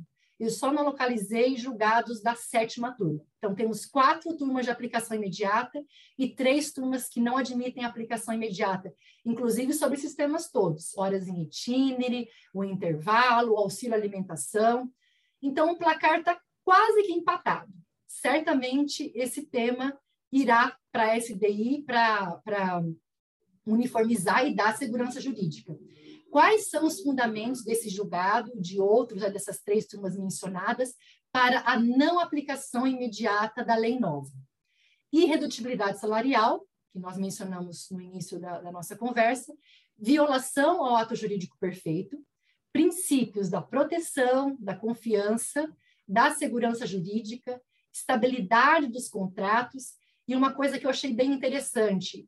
Eu 0.41 0.49
só 0.49 0.73
não 0.73 0.83
localizei 0.83 1.55
julgados 1.55 2.19
da 2.19 2.33
sétima 2.33 2.91
turma. 2.97 3.23
Então, 3.37 3.53
temos 3.53 3.85
quatro 3.85 4.35
turmas 4.35 4.65
de 4.65 4.71
aplicação 4.71 5.15
imediata 5.15 5.79
e 6.17 6.33
três 6.33 6.73
turmas 6.73 7.07
que 7.07 7.21
não 7.21 7.37
admitem 7.37 7.85
aplicação 7.85 8.33
imediata, 8.33 8.91
inclusive 9.23 9.71
sobre 9.71 9.99
sistemas 9.99 10.49
todos, 10.49 10.97
horas 10.97 11.27
em 11.27 11.43
itinere, 11.43 12.27
o 12.55 12.63
intervalo, 12.63 13.53
o 13.53 13.57
auxílio 13.57 13.93
alimentação. 13.93 14.91
Então, 15.43 15.71
o 15.71 15.77
placar 15.77 16.21
está 16.21 16.41
quase 16.63 17.03
que 17.03 17.13
empatado. 17.13 17.71
Certamente, 18.07 19.11
esse 19.13 19.43
tema 19.45 19.95
irá 20.31 20.75
para 20.91 21.11
a 21.11 21.17
SDI 21.17 21.83
para 21.85 22.81
uniformizar 23.63 24.47
e 24.47 24.55
dar 24.55 24.75
segurança 24.75 25.21
jurídica. 25.21 25.77
Quais 26.31 26.69
são 26.69 26.85
os 26.85 27.01
fundamentos 27.01 27.61
desse 27.61 27.89
julgado, 27.89 28.53
de 28.55 28.79
outros, 28.79 29.21
né, 29.21 29.29
dessas 29.29 29.61
três 29.61 29.85
turmas 29.85 30.17
mencionadas, 30.17 30.95
para 31.29 31.59
a 31.65 31.77
não 31.77 32.19
aplicação 32.19 32.87
imediata 32.87 33.65
da 33.65 33.75
lei 33.75 33.99
nova? 33.99 34.31
Irredutibilidade 35.11 35.99
salarial, 35.99 36.65
que 36.93 36.99
nós 36.99 37.17
mencionamos 37.17 37.89
no 37.91 37.99
início 37.99 38.39
da, 38.39 38.61
da 38.61 38.71
nossa 38.71 38.95
conversa, 38.95 39.53
violação 39.97 40.81
ao 40.81 40.95
ato 40.95 41.17
jurídico 41.17 41.57
perfeito, 41.59 42.17
princípios 42.71 43.49
da 43.49 43.61
proteção, 43.61 44.55
da 44.57 44.73
confiança, 44.73 45.69
da 46.07 46.31
segurança 46.31 46.87
jurídica, 46.87 47.61
estabilidade 47.93 48.87
dos 48.87 49.09
contratos 49.09 49.95
e 50.25 50.33
uma 50.33 50.53
coisa 50.53 50.79
que 50.79 50.85
eu 50.85 50.89
achei 50.89 51.13
bem 51.13 51.33
interessante, 51.33 52.25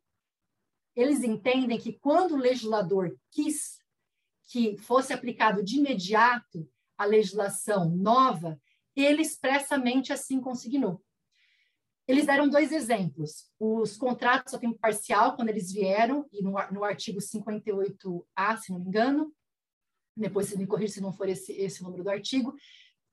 eles 0.93 1.23
entendem 1.23 1.79
que 1.79 1.93
quando 1.93 2.33
o 2.33 2.37
legislador 2.37 3.17
quis 3.31 3.81
que 4.47 4.77
fosse 4.77 5.13
aplicado 5.13 5.63
de 5.63 5.77
imediato 5.77 6.69
a 6.97 7.05
legislação 7.05 7.89
nova, 7.89 8.59
ele 8.95 9.21
expressamente 9.21 10.13
assim 10.13 10.39
consignou. 10.39 11.03
Eles 12.07 12.25
deram 12.25 12.49
dois 12.49 12.71
exemplos. 12.71 13.49
Os 13.59 13.95
contratos 13.95 14.53
a 14.53 14.59
tempo 14.59 14.77
parcial, 14.77 15.35
quando 15.35 15.49
eles 15.49 15.71
vieram, 15.71 16.27
e 16.31 16.43
no, 16.43 16.51
no 16.71 16.83
artigo 16.83 17.19
58A, 17.19 18.57
se 18.57 18.71
não 18.71 18.79
me 18.79 18.87
engano, 18.87 19.33
depois 20.15 20.47
se 20.47 20.57
me 20.57 20.67
corrija 20.67 20.93
se 20.93 21.01
não 21.01 21.13
for 21.13 21.29
esse, 21.29 21.53
esse 21.53 21.81
número 21.81 22.03
do 22.03 22.09
artigo, 22.09 22.53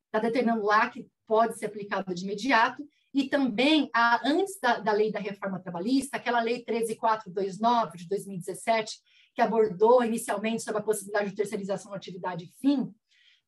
está 0.06 0.18
determinando 0.18 0.64
lá 0.64 0.90
que 0.90 1.08
pode 1.26 1.56
ser 1.56 1.66
aplicado 1.66 2.12
de 2.12 2.24
imediato, 2.24 2.86
e 3.14 3.28
também, 3.28 3.90
a, 3.94 4.28
antes 4.28 4.58
da, 4.60 4.78
da 4.78 4.92
lei 4.92 5.10
da 5.10 5.18
reforma 5.18 5.60
trabalhista, 5.60 6.16
aquela 6.16 6.40
lei 6.40 6.64
13429 6.64 7.98
de 7.98 8.08
2017, 8.08 9.00
que 9.34 9.42
abordou 9.42 10.02
inicialmente 10.04 10.62
sobre 10.62 10.80
a 10.80 10.84
possibilidade 10.84 11.30
de 11.30 11.36
terceirização 11.36 11.90
da 11.90 11.96
atividade 11.96 12.52
fim, 12.60 12.92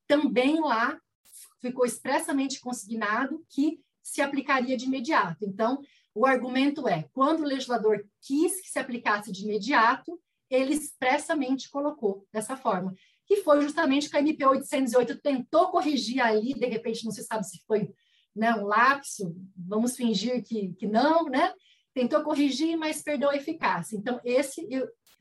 também 0.07 0.61
lá 0.61 0.99
ficou 1.61 1.85
expressamente 1.85 2.61
consignado 2.61 3.45
que 3.49 3.81
se 4.03 4.21
aplicaria 4.21 4.77
de 4.77 4.87
imediato. 4.87 5.45
Então, 5.45 5.81
o 6.15 6.27
argumento 6.27 6.87
é, 6.89 7.09
quando 7.13 7.41
o 7.41 7.47
legislador 7.47 8.05
quis 8.21 8.61
que 8.61 8.69
se 8.69 8.79
aplicasse 8.79 9.33
de 9.33 9.45
imediato, 9.45 10.21
ele 10.51 10.75
expressamente 10.75 11.71
colocou 11.71 12.27
dessa 12.31 12.57
forma, 12.57 12.95
que 13.27 13.37
foi 13.37 13.63
justamente 13.63 14.11
que 14.11 14.17
a 14.17 14.21
MP 14.21 14.45
808 14.45 15.21
tentou 15.23 15.71
corrigir 15.71 16.21
ali, 16.21 16.53
de 16.53 16.67
repente 16.67 17.05
não 17.05 17.13
se 17.13 17.23
sabe 17.23 17.47
se 17.47 17.63
foi 17.67 17.91
né, 18.35 18.55
um 18.55 18.67
lapso, 18.67 19.35
vamos 19.57 19.97
fingir 19.97 20.43
que, 20.43 20.75
que 20.75 20.87
não, 20.87 21.25
né? 21.25 21.53
Tentou 21.95 22.23
corrigir, 22.23 22.77
mas 22.77 23.03
perdeu 23.03 23.31
a 23.31 23.37
eficácia. 23.37 23.97
Então, 23.97 24.21
esse 24.25 24.67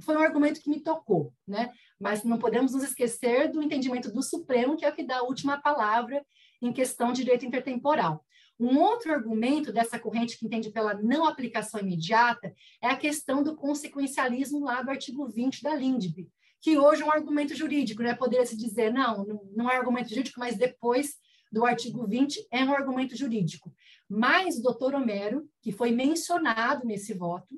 foi 0.02 0.16
um 0.16 0.22
argumento 0.22 0.62
que 0.62 0.70
me 0.70 0.82
tocou, 0.82 1.34
né? 1.48 1.72
Mas 2.00 2.24
não 2.24 2.38
podemos 2.38 2.74
nos 2.74 2.84
esquecer 2.84 3.52
do 3.52 3.62
entendimento 3.62 4.12
do 4.12 4.24
Supremo, 4.24 4.76
que 4.76 4.86
é 4.86 4.90
o 4.90 4.96
que 4.96 5.04
dá 5.04 5.20
a 5.20 5.24
última 5.24 5.62
palavra 5.62 6.26
em 6.62 6.72
questão 6.72 7.12
de 7.12 7.24
direito 7.24 7.46
intertemporal. 7.46 8.24
Um 8.60 8.78
outro 8.78 9.12
argumento 9.12 9.74
dessa 9.74 9.98
corrente 9.98 10.38
que 10.38 10.46
entende 10.46 10.70
pela 10.70 10.94
não 10.94 11.26
aplicação 11.26 11.80
imediata 11.80 12.54
é 12.82 12.88
a 12.88 12.96
questão 12.96 13.42
do 13.42 13.56
consequencialismo 13.56 14.64
lá 14.64 14.84
do 14.84 14.92
artigo 14.92 15.28
20 15.28 15.64
da 15.64 15.74
LINDB, 15.74 16.30
que 16.62 16.78
hoje 16.78 17.02
é 17.02 17.06
um 17.06 17.12
argumento 17.12 17.56
jurídico, 17.56 18.04
né? 18.04 18.14
Poderia 18.14 18.46
se 18.46 18.56
dizer, 18.56 18.94
não, 18.94 19.26
não 19.56 19.70
é 19.70 19.78
argumento 19.78 20.10
jurídico, 20.10 20.40
mas 20.40 20.58
depois 20.58 21.16
do 21.52 21.66
artigo 21.66 22.06
20 22.08 22.48
é 22.52 22.64
um 22.64 22.72
argumento 22.72 23.16
jurídico. 23.18 23.74
Mas 24.08 24.60
o 24.60 24.62
doutor 24.62 24.94
Homero, 24.94 25.50
que 25.62 25.72
foi 25.72 25.92
mencionado 25.92 26.86
nesse 26.86 27.14
voto, 27.14 27.56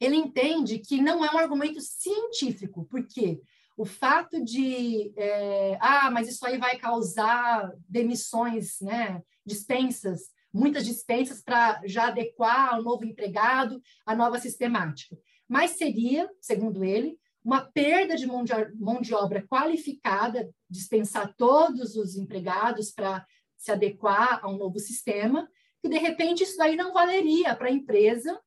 ele 0.00 0.16
entende 0.16 0.78
que 0.78 1.00
não 1.00 1.24
é 1.24 1.30
um 1.30 1.38
argumento 1.38 1.80
científico, 1.80 2.86
porque 2.90 3.40
o 3.76 3.84
fato 3.84 4.42
de, 4.42 5.12
é, 5.16 5.76
ah, 5.80 6.10
mas 6.10 6.28
isso 6.28 6.44
aí 6.46 6.58
vai 6.58 6.78
causar 6.78 7.70
demissões, 7.88 8.80
né, 8.80 9.22
dispensas, 9.44 10.30
muitas 10.52 10.84
dispensas 10.84 11.42
para 11.42 11.80
já 11.84 12.08
adequar 12.08 12.74
ao 12.74 12.82
novo 12.82 13.04
empregado, 13.04 13.80
à 14.06 14.14
nova 14.14 14.38
sistemática. 14.38 15.16
Mas 15.46 15.72
seria, 15.72 16.28
segundo 16.40 16.82
ele, 16.82 17.18
uma 17.44 17.60
perda 17.60 18.16
de 18.16 18.26
mão 18.26 18.42
de, 18.42 18.52
mão 18.74 19.00
de 19.00 19.14
obra 19.14 19.46
qualificada, 19.46 20.50
dispensar 20.68 21.32
todos 21.36 21.94
os 21.94 22.16
empregados 22.16 22.90
para 22.90 23.24
se 23.56 23.70
adequar 23.70 24.40
a 24.42 24.48
um 24.48 24.56
novo 24.56 24.78
sistema, 24.78 25.48
que 25.80 25.88
de 25.88 25.98
repente 25.98 26.42
isso 26.42 26.56
daí 26.56 26.74
não 26.74 26.92
valeria 26.92 27.54
para 27.54 27.68
a 27.68 27.72
empresa 27.72 28.40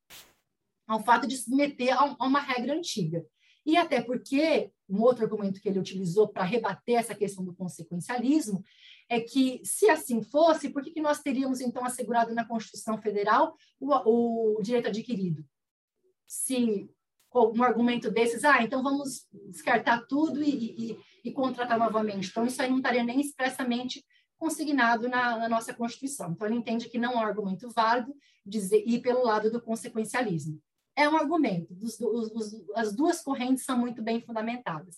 ao 0.89 0.99
fato 0.99 1.27
de 1.27 1.37
se 1.37 1.55
meter 1.55 1.91
a, 1.91 2.03
uma 2.19 2.39
regra 2.39 2.73
antiga. 2.73 3.23
E 3.63 3.77
até 3.77 4.01
porque, 4.01 4.71
um 4.89 5.03
outro 5.03 5.23
argumento 5.23 5.61
que 5.61 5.69
ele 5.69 5.77
utilizou 5.77 6.27
para 6.27 6.43
rebater 6.43 6.95
essa 6.95 7.13
questão 7.13 7.45
do 7.45 7.53
consequencialismo 7.53 8.63
é 9.07 9.19
que, 9.19 9.61
se 9.63 9.87
assim 9.87 10.23
fosse, 10.23 10.71
por 10.71 10.81
que, 10.81 10.89
que 10.89 11.01
nós 11.01 11.21
teríamos, 11.21 11.61
então, 11.61 11.85
assegurado 11.85 12.33
na 12.33 12.43
Constituição 12.43 12.97
Federal 12.97 13.55
o, 13.79 14.57
o 14.57 14.61
direito 14.63 14.87
adquirido? 14.87 15.45
Se 16.25 16.89
um 17.35 17.63
argumento 17.63 18.09
desses, 18.09 18.43
ah, 18.43 18.63
então 18.63 18.81
vamos 18.81 19.27
descartar 19.51 20.07
tudo 20.07 20.41
e, 20.41 20.49
e, 20.93 20.99
e 21.25 21.31
contratar 21.31 21.77
novamente. 21.77 22.29
Então, 22.29 22.47
isso 22.47 22.59
aí 22.59 22.69
não 22.69 22.77
estaria 22.77 23.03
nem 23.03 23.21
expressamente 23.21 24.03
consignado 24.39 25.07
na, 25.07 25.37
na, 25.37 25.49
nossa 25.49 25.71
Constituição. 25.71 26.31
Então, 26.31 26.47
ele 26.47 26.55
entende 26.55 26.89
que 26.89 26.97
não 26.97 27.13
é 27.13 27.15
um 27.17 27.19
argumento 27.19 27.69
válido 27.69 28.15
dizer, 28.43 28.83
ir 28.87 29.01
pelo 29.01 29.23
lado 29.23 29.51
do 29.51 29.61
consequencialismo 29.61 30.59
é 30.95 31.07
um 31.07 31.15
argumento. 31.15 31.75
Os, 31.81 31.99
os, 31.99 32.55
as 32.75 32.95
duas 32.95 33.21
correntes 33.21 33.63
são 33.63 33.77
muito 33.77 34.01
bem 34.01 34.21
fundamentadas. 34.21 34.97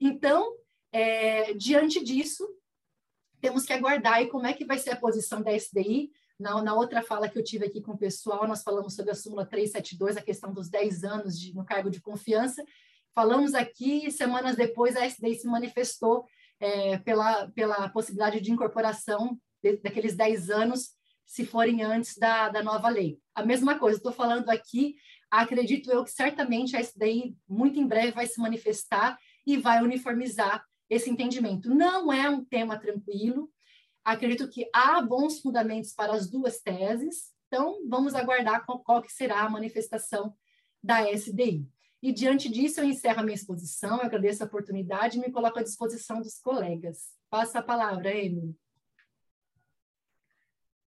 Então, 0.00 0.56
é, 0.92 1.54
diante 1.54 2.02
disso, 2.02 2.46
temos 3.40 3.64
que 3.64 3.72
aguardar 3.72 4.22
e 4.22 4.28
como 4.28 4.46
é 4.46 4.52
que 4.52 4.64
vai 4.64 4.78
ser 4.78 4.90
a 4.90 4.96
posição 4.96 5.42
da 5.42 5.52
SDI. 5.52 6.10
Na, 6.38 6.62
na, 6.62 6.74
outra 6.74 7.02
fala 7.02 7.28
que 7.28 7.38
eu 7.38 7.44
tive 7.44 7.66
aqui 7.66 7.80
com 7.80 7.92
o 7.92 7.98
pessoal, 7.98 8.46
nós 8.48 8.62
falamos 8.62 8.94
sobre 8.94 9.12
a 9.12 9.14
súmula 9.14 9.44
372, 9.44 10.16
a 10.16 10.22
questão 10.22 10.52
dos 10.52 10.68
10 10.68 11.04
anos 11.04 11.38
de, 11.38 11.54
no 11.54 11.64
cargo 11.64 11.90
de 11.90 12.00
confiança. 12.00 12.64
Falamos 13.14 13.54
aqui, 13.54 14.10
semanas 14.10 14.56
depois, 14.56 14.96
a 14.96 15.06
SDI 15.06 15.34
se 15.36 15.46
manifestou 15.46 16.24
é, 16.58 16.98
pela, 16.98 17.48
pela 17.48 17.88
possibilidade 17.90 18.40
de 18.40 18.50
incorporação 18.50 19.38
daqueles 19.82 20.14
10 20.16 20.50
anos, 20.50 20.90
se 21.26 21.44
forem 21.44 21.82
antes 21.82 22.16
da, 22.16 22.48
da 22.48 22.62
nova 22.62 22.88
lei. 22.88 23.18
A 23.34 23.44
mesma 23.44 23.78
coisa, 23.78 23.96
estou 23.96 24.12
falando 24.12 24.50
aqui, 24.50 24.96
acredito 25.42 25.90
eu 25.90 26.04
que 26.04 26.10
certamente 26.10 26.76
a 26.76 26.80
SDI 26.80 27.36
muito 27.48 27.78
em 27.78 27.86
breve 27.86 28.12
vai 28.12 28.26
se 28.26 28.40
manifestar 28.40 29.18
e 29.46 29.56
vai 29.56 29.82
uniformizar 29.82 30.64
esse 30.88 31.10
entendimento. 31.10 31.74
Não 31.74 32.12
é 32.12 32.28
um 32.30 32.44
tema 32.44 32.78
tranquilo, 32.78 33.50
acredito 34.04 34.48
que 34.48 34.68
há 34.72 35.00
bons 35.02 35.40
fundamentos 35.40 35.92
para 35.92 36.12
as 36.12 36.30
duas 36.30 36.60
teses, 36.60 37.32
então 37.48 37.80
vamos 37.88 38.14
aguardar 38.14 38.64
qual, 38.64 38.80
qual 38.80 39.02
que 39.02 39.12
será 39.12 39.40
a 39.42 39.50
manifestação 39.50 40.34
da 40.82 41.10
SDI. 41.10 41.66
E 42.02 42.12
diante 42.12 42.50
disso, 42.50 42.80
eu 42.80 42.84
encerro 42.84 43.20
a 43.20 43.22
minha 43.22 43.34
exposição, 43.34 44.00
agradeço 44.00 44.42
a 44.42 44.46
oportunidade 44.46 45.16
e 45.16 45.20
me 45.20 45.32
coloco 45.32 45.58
à 45.58 45.62
disposição 45.62 46.20
dos 46.20 46.38
colegas. 46.38 47.08
Passa 47.30 47.60
a 47.60 47.62
palavra, 47.62 48.14
Emily. 48.14 48.54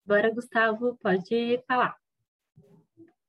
Agora, 0.05 0.33
Gustavo, 0.33 0.97
pode 1.01 1.61
falar. 1.67 2.00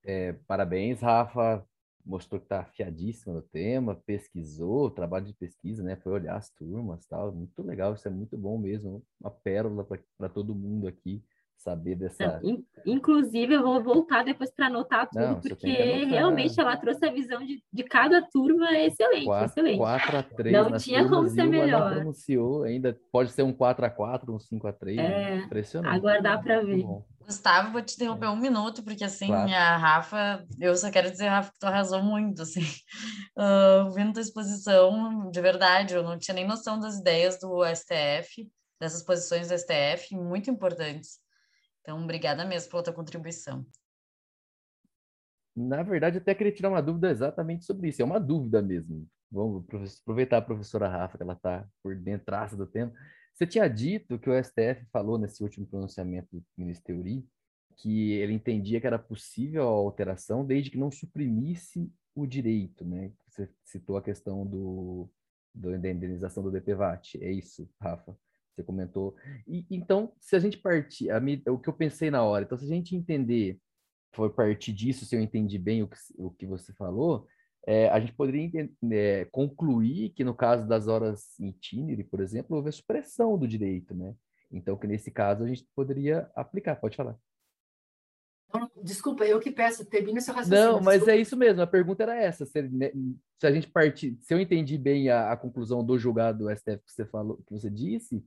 É, 0.03 0.33
parabéns, 0.47 1.01
Rafa. 1.01 1.65
Mostrou 2.05 2.37
que 2.37 2.45
está 2.45 2.59
afiadíssimo 2.59 3.33
no 3.35 3.41
tema, 3.41 3.95
pesquisou, 4.05 4.91
trabalho 4.91 5.25
de 5.25 5.33
pesquisa, 5.33 5.81
né? 5.81 5.95
Foi 5.95 6.11
olhar 6.11 6.35
as 6.35 6.49
turmas 6.49 7.05
tal. 7.05 7.31
Muito 7.31 7.63
legal, 7.63 7.93
isso 7.93 8.05
é 8.07 8.11
muito 8.11 8.37
bom 8.37 8.57
mesmo. 8.57 9.01
Uma 9.21 9.31
pérola 9.31 9.87
para 10.17 10.27
todo 10.27 10.53
mundo 10.53 10.85
aqui 10.85 11.23
saber 11.63 11.95
dessa. 11.95 12.41
Não, 12.43 12.63
inclusive, 12.85 13.53
eu 13.53 13.63
vou 13.63 13.81
voltar 13.81 14.23
depois 14.23 14.51
para 14.51 14.67
anotar 14.67 15.09
tudo, 15.09 15.21
Não, 15.21 15.39
porque 15.39 15.67
realmente 16.05 16.59
ela 16.59 16.75
trouxe 16.75 17.05
a 17.05 17.11
visão 17.11 17.43
de, 17.43 17.63
de 17.71 17.83
cada 17.83 18.21
turma 18.21 18.77
excelente, 18.77 19.25
4, 19.25 19.45
excelente. 19.45 19.77
4 19.77 20.17
a 20.17 20.23
3 20.23 20.53
Não 20.53 20.77
tinha 20.77 21.07
como 21.07 21.29
ser 21.29 21.45
melhor. 21.45 21.93
pronunciou 21.93 22.63
ainda, 22.63 22.99
pode 23.11 23.31
ser 23.31 23.43
um 23.43 23.53
4 23.53 23.85
a 23.85 23.89
4 23.89 24.33
um 24.33 24.39
5 24.39 24.67
a 24.67 24.73
3 24.73 24.97
é, 24.99 25.37
impressionante. 25.37 25.95
Aguardar 25.95 26.43
para 26.43 26.61
ver. 26.61 26.85
Gustavo, 27.25 27.71
vou 27.71 27.81
te 27.81 27.95
interromper 27.95 28.27
um 28.27 28.35
minuto, 28.35 28.83
porque 28.83 29.03
assim, 29.03 29.27
claro. 29.27 29.51
a 29.51 29.77
Rafa, 29.77 30.45
eu 30.59 30.75
só 30.75 30.91
quero 30.91 31.09
dizer, 31.09 31.27
Rafa, 31.27 31.51
que 31.51 31.59
tu 31.59 31.65
arrasou 31.65 32.03
muito, 32.03 32.41
assim, 32.41 32.61
uh, 33.37 33.89
vendo 33.91 34.13
tua 34.13 34.21
exposição, 34.21 35.29
de 35.31 35.41
verdade, 35.41 35.93
eu 35.93 36.03
não 36.03 36.17
tinha 36.17 36.35
nem 36.35 36.47
noção 36.47 36.79
das 36.79 36.99
ideias 36.99 37.39
do 37.39 37.63
STF, 37.65 38.49
dessas 38.79 39.03
posições 39.03 39.47
do 39.47 39.57
STF, 39.57 40.15
muito 40.15 40.49
importantes. 40.49 41.19
Então, 41.81 42.01
obrigada 42.01 42.45
mesmo 42.45 42.71
pela 42.71 42.83
tua 42.83 42.93
contribuição. 42.93 43.65
Na 45.55 45.83
verdade, 45.83 46.17
até 46.17 46.33
queria 46.33 46.53
tirar 46.53 46.69
uma 46.69 46.81
dúvida 46.81 47.11
exatamente 47.11 47.65
sobre 47.65 47.89
isso. 47.89 48.01
É 48.01 48.05
uma 48.05 48.19
dúvida 48.19 48.61
mesmo. 48.61 49.07
Vamos 49.31 49.65
aproveitar 50.01 50.37
a 50.37 50.41
professora 50.41 50.87
Rafa, 50.87 51.17
que 51.17 51.23
ela 51.23 51.33
está 51.33 51.65
por 51.81 51.95
dentro 51.95 52.57
do 52.57 52.65
tema. 52.65 52.91
Você 53.33 53.47
tinha 53.47 53.67
dito 53.67 54.19
que 54.19 54.29
o 54.29 54.43
STF 54.43 54.85
falou 54.91 55.17
nesse 55.17 55.41
último 55.41 55.65
pronunciamento 55.65 56.35
do 56.35 56.45
ministro 56.57 56.85
Teori 56.85 57.25
que 57.75 58.11
ele 58.13 58.33
entendia 58.33 58.79
que 58.79 58.87
era 58.87 58.99
possível 58.99 59.63
a 59.63 59.71
alteração 59.71 60.45
desde 60.45 60.69
que 60.69 60.77
não 60.77 60.91
suprimisse 60.91 61.91
o 62.15 62.25
direito, 62.27 62.85
né? 62.85 63.11
Você 63.27 63.49
citou 63.63 63.97
a 63.97 64.01
questão 64.01 64.45
do, 64.45 65.09
do 65.53 65.77
da 65.79 65.89
indenização 65.89 66.43
do 66.43 66.51
DPVAT. 66.51 67.17
É 67.21 67.31
isso, 67.31 67.67
Rafa? 67.81 68.15
Você 68.53 68.63
comentou. 68.63 69.15
E, 69.47 69.65
então, 69.71 70.13
se 70.19 70.35
a 70.35 70.39
gente 70.39 70.57
partir, 70.57 71.09
a, 71.09 71.19
o 71.51 71.57
que 71.57 71.69
eu 71.69 71.73
pensei 71.73 72.11
na 72.11 72.23
hora, 72.23 72.45
então, 72.45 72.57
se 72.57 72.65
a 72.65 72.67
gente 72.67 72.95
entender, 72.95 73.59
foi 74.13 74.29
partir 74.29 74.71
disso, 74.71 75.05
se 75.05 75.15
eu 75.15 75.21
entendi 75.21 75.57
bem 75.57 75.81
o 75.81 75.87
que, 75.87 75.97
o 76.17 76.29
que 76.29 76.45
você 76.45 76.71
falou, 76.73 77.27
é, 77.65 77.89
a 77.89 77.99
gente 77.99 78.13
poderia 78.13 78.41
entender, 78.41 78.71
é, 78.91 79.25
concluir 79.25 80.09
que 80.09 80.23
no 80.23 80.35
caso 80.35 80.67
das 80.67 80.87
horas 80.87 81.39
em 81.39 81.49
itinere, 81.49 82.03
por 82.03 82.19
exemplo, 82.19 82.55
houve 82.55 82.69
a 82.69 82.73
supressão 82.73 83.37
do 83.37 83.47
direito, 83.47 83.95
né? 83.95 84.13
Então, 84.51 84.77
que 84.77 84.85
nesse 84.85 85.09
caso 85.09 85.43
a 85.43 85.47
gente 85.47 85.65
poderia 85.75 86.29
aplicar. 86.35 86.75
Pode 86.75 86.95
falar. 86.95 87.17
Desculpa, 88.83 89.25
eu 89.25 89.39
que 89.39 89.49
peço, 89.49 89.83
termina 89.85 90.21
seu 90.21 90.33
raciocínio. 90.33 90.73
Não, 90.73 90.81
mas 90.81 91.07
é 91.07 91.17
isso 91.17 91.35
mesmo, 91.35 91.61
a 91.61 91.67
pergunta 91.67 92.03
era 92.03 92.15
essa. 92.15 92.45
Se, 92.45 92.61
né, 92.61 92.91
se 93.39 93.47
a 93.47 93.51
gente 93.51 93.67
partir, 93.67 94.15
se 94.21 94.31
eu 94.31 94.39
entendi 94.39 94.77
bem 94.77 95.09
a, 95.09 95.31
a, 95.31 95.37
conclusão 95.37 95.83
do 95.83 95.97
julgado 95.97 96.45
do 96.45 96.55
STF 96.55 96.83
que 96.85 96.91
você 96.91 97.05
falou, 97.05 97.37
que 97.47 97.51
você 97.51 97.69
disse, 97.69 98.17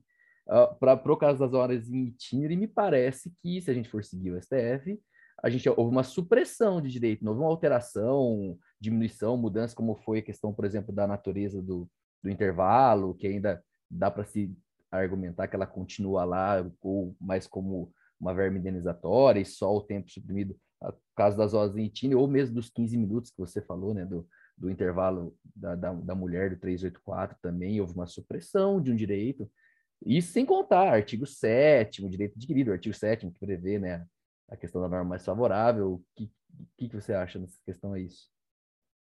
uh, 0.49 0.75
para 0.79 1.13
o 1.13 1.17
caso 1.17 1.39
das 1.39 1.53
horas 1.53 1.89
em 1.89 2.07
itinere, 2.07 2.57
me 2.57 2.67
parece 2.67 3.31
que, 3.41 3.61
se 3.61 3.71
a 3.71 3.73
gente 3.73 3.87
for 3.87 4.03
seguir 4.03 4.31
o 4.31 4.41
STF, 4.41 4.99
a 5.41 5.49
gente 5.49 5.69
houve 5.69 5.91
uma 5.91 6.03
supressão 6.03 6.81
de 6.81 6.89
direito, 6.89 7.23
não 7.23 7.31
houve 7.31 7.43
uma 7.43 7.51
alteração, 7.51 8.57
diminuição, 8.79 9.37
mudança, 9.37 9.75
como 9.75 9.95
foi 9.95 10.19
a 10.19 10.23
questão, 10.23 10.53
por 10.53 10.65
exemplo, 10.65 10.93
da 10.93 11.07
natureza 11.07 11.61
do, 11.61 11.89
do 12.23 12.29
intervalo, 12.29 13.15
que 13.15 13.27
ainda 13.27 13.63
dá 13.89 14.11
para 14.11 14.25
se 14.25 14.55
argumentar 14.91 15.47
que 15.47 15.55
ela 15.55 15.67
continua 15.67 16.23
lá, 16.23 16.65
ou 16.81 17.15
mais 17.19 17.47
como 17.47 17.91
uma 18.19 18.33
verba 18.33 18.57
indenizatória 18.57 19.39
e 19.39 19.45
só 19.45 19.75
o 19.75 19.81
tempo 19.81 20.09
suprimido, 20.09 20.55
no 20.81 20.93
caso 21.15 21.37
das 21.37 21.53
horas 21.53 21.75
itinere, 21.75 22.15
ou 22.15 22.27
mesmo 22.27 22.55
dos 22.55 22.69
15 22.69 22.97
minutos 22.97 23.31
que 23.31 23.37
você 23.37 23.61
falou, 23.61 23.93
né, 23.93 24.05
do, 24.05 24.27
do 24.57 24.69
intervalo 24.69 25.35
da, 25.55 25.75
da, 25.75 25.93
da 25.93 26.15
mulher 26.15 26.49
do 26.49 26.57
384 26.57 27.37
também, 27.41 27.79
houve 27.79 27.93
uma 27.93 28.07
supressão 28.07 28.81
de 28.81 28.91
um 28.91 28.95
direito, 28.95 29.49
isso 30.05 30.31
sem 30.31 30.45
contar 30.45 30.93
artigo 30.93 31.25
7 31.25 32.07
direito 32.07 32.35
adquirido, 32.35 32.71
artigo 32.71 32.95
7 32.95 33.27
que 33.31 33.39
prevê 33.39 33.79
né, 33.79 34.05
a 34.49 34.55
questão 34.55 34.81
da 34.81 34.87
norma 34.87 35.09
mais 35.09 35.25
favorável. 35.25 35.93
O 35.93 36.03
que, 36.15 36.31
que, 36.77 36.89
que 36.89 36.95
você 36.95 37.13
acha 37.13 37.39
nessa 37.39 37.57
questão 37.65 37.93
a 37.93 37.99
isso? 37.99 38.29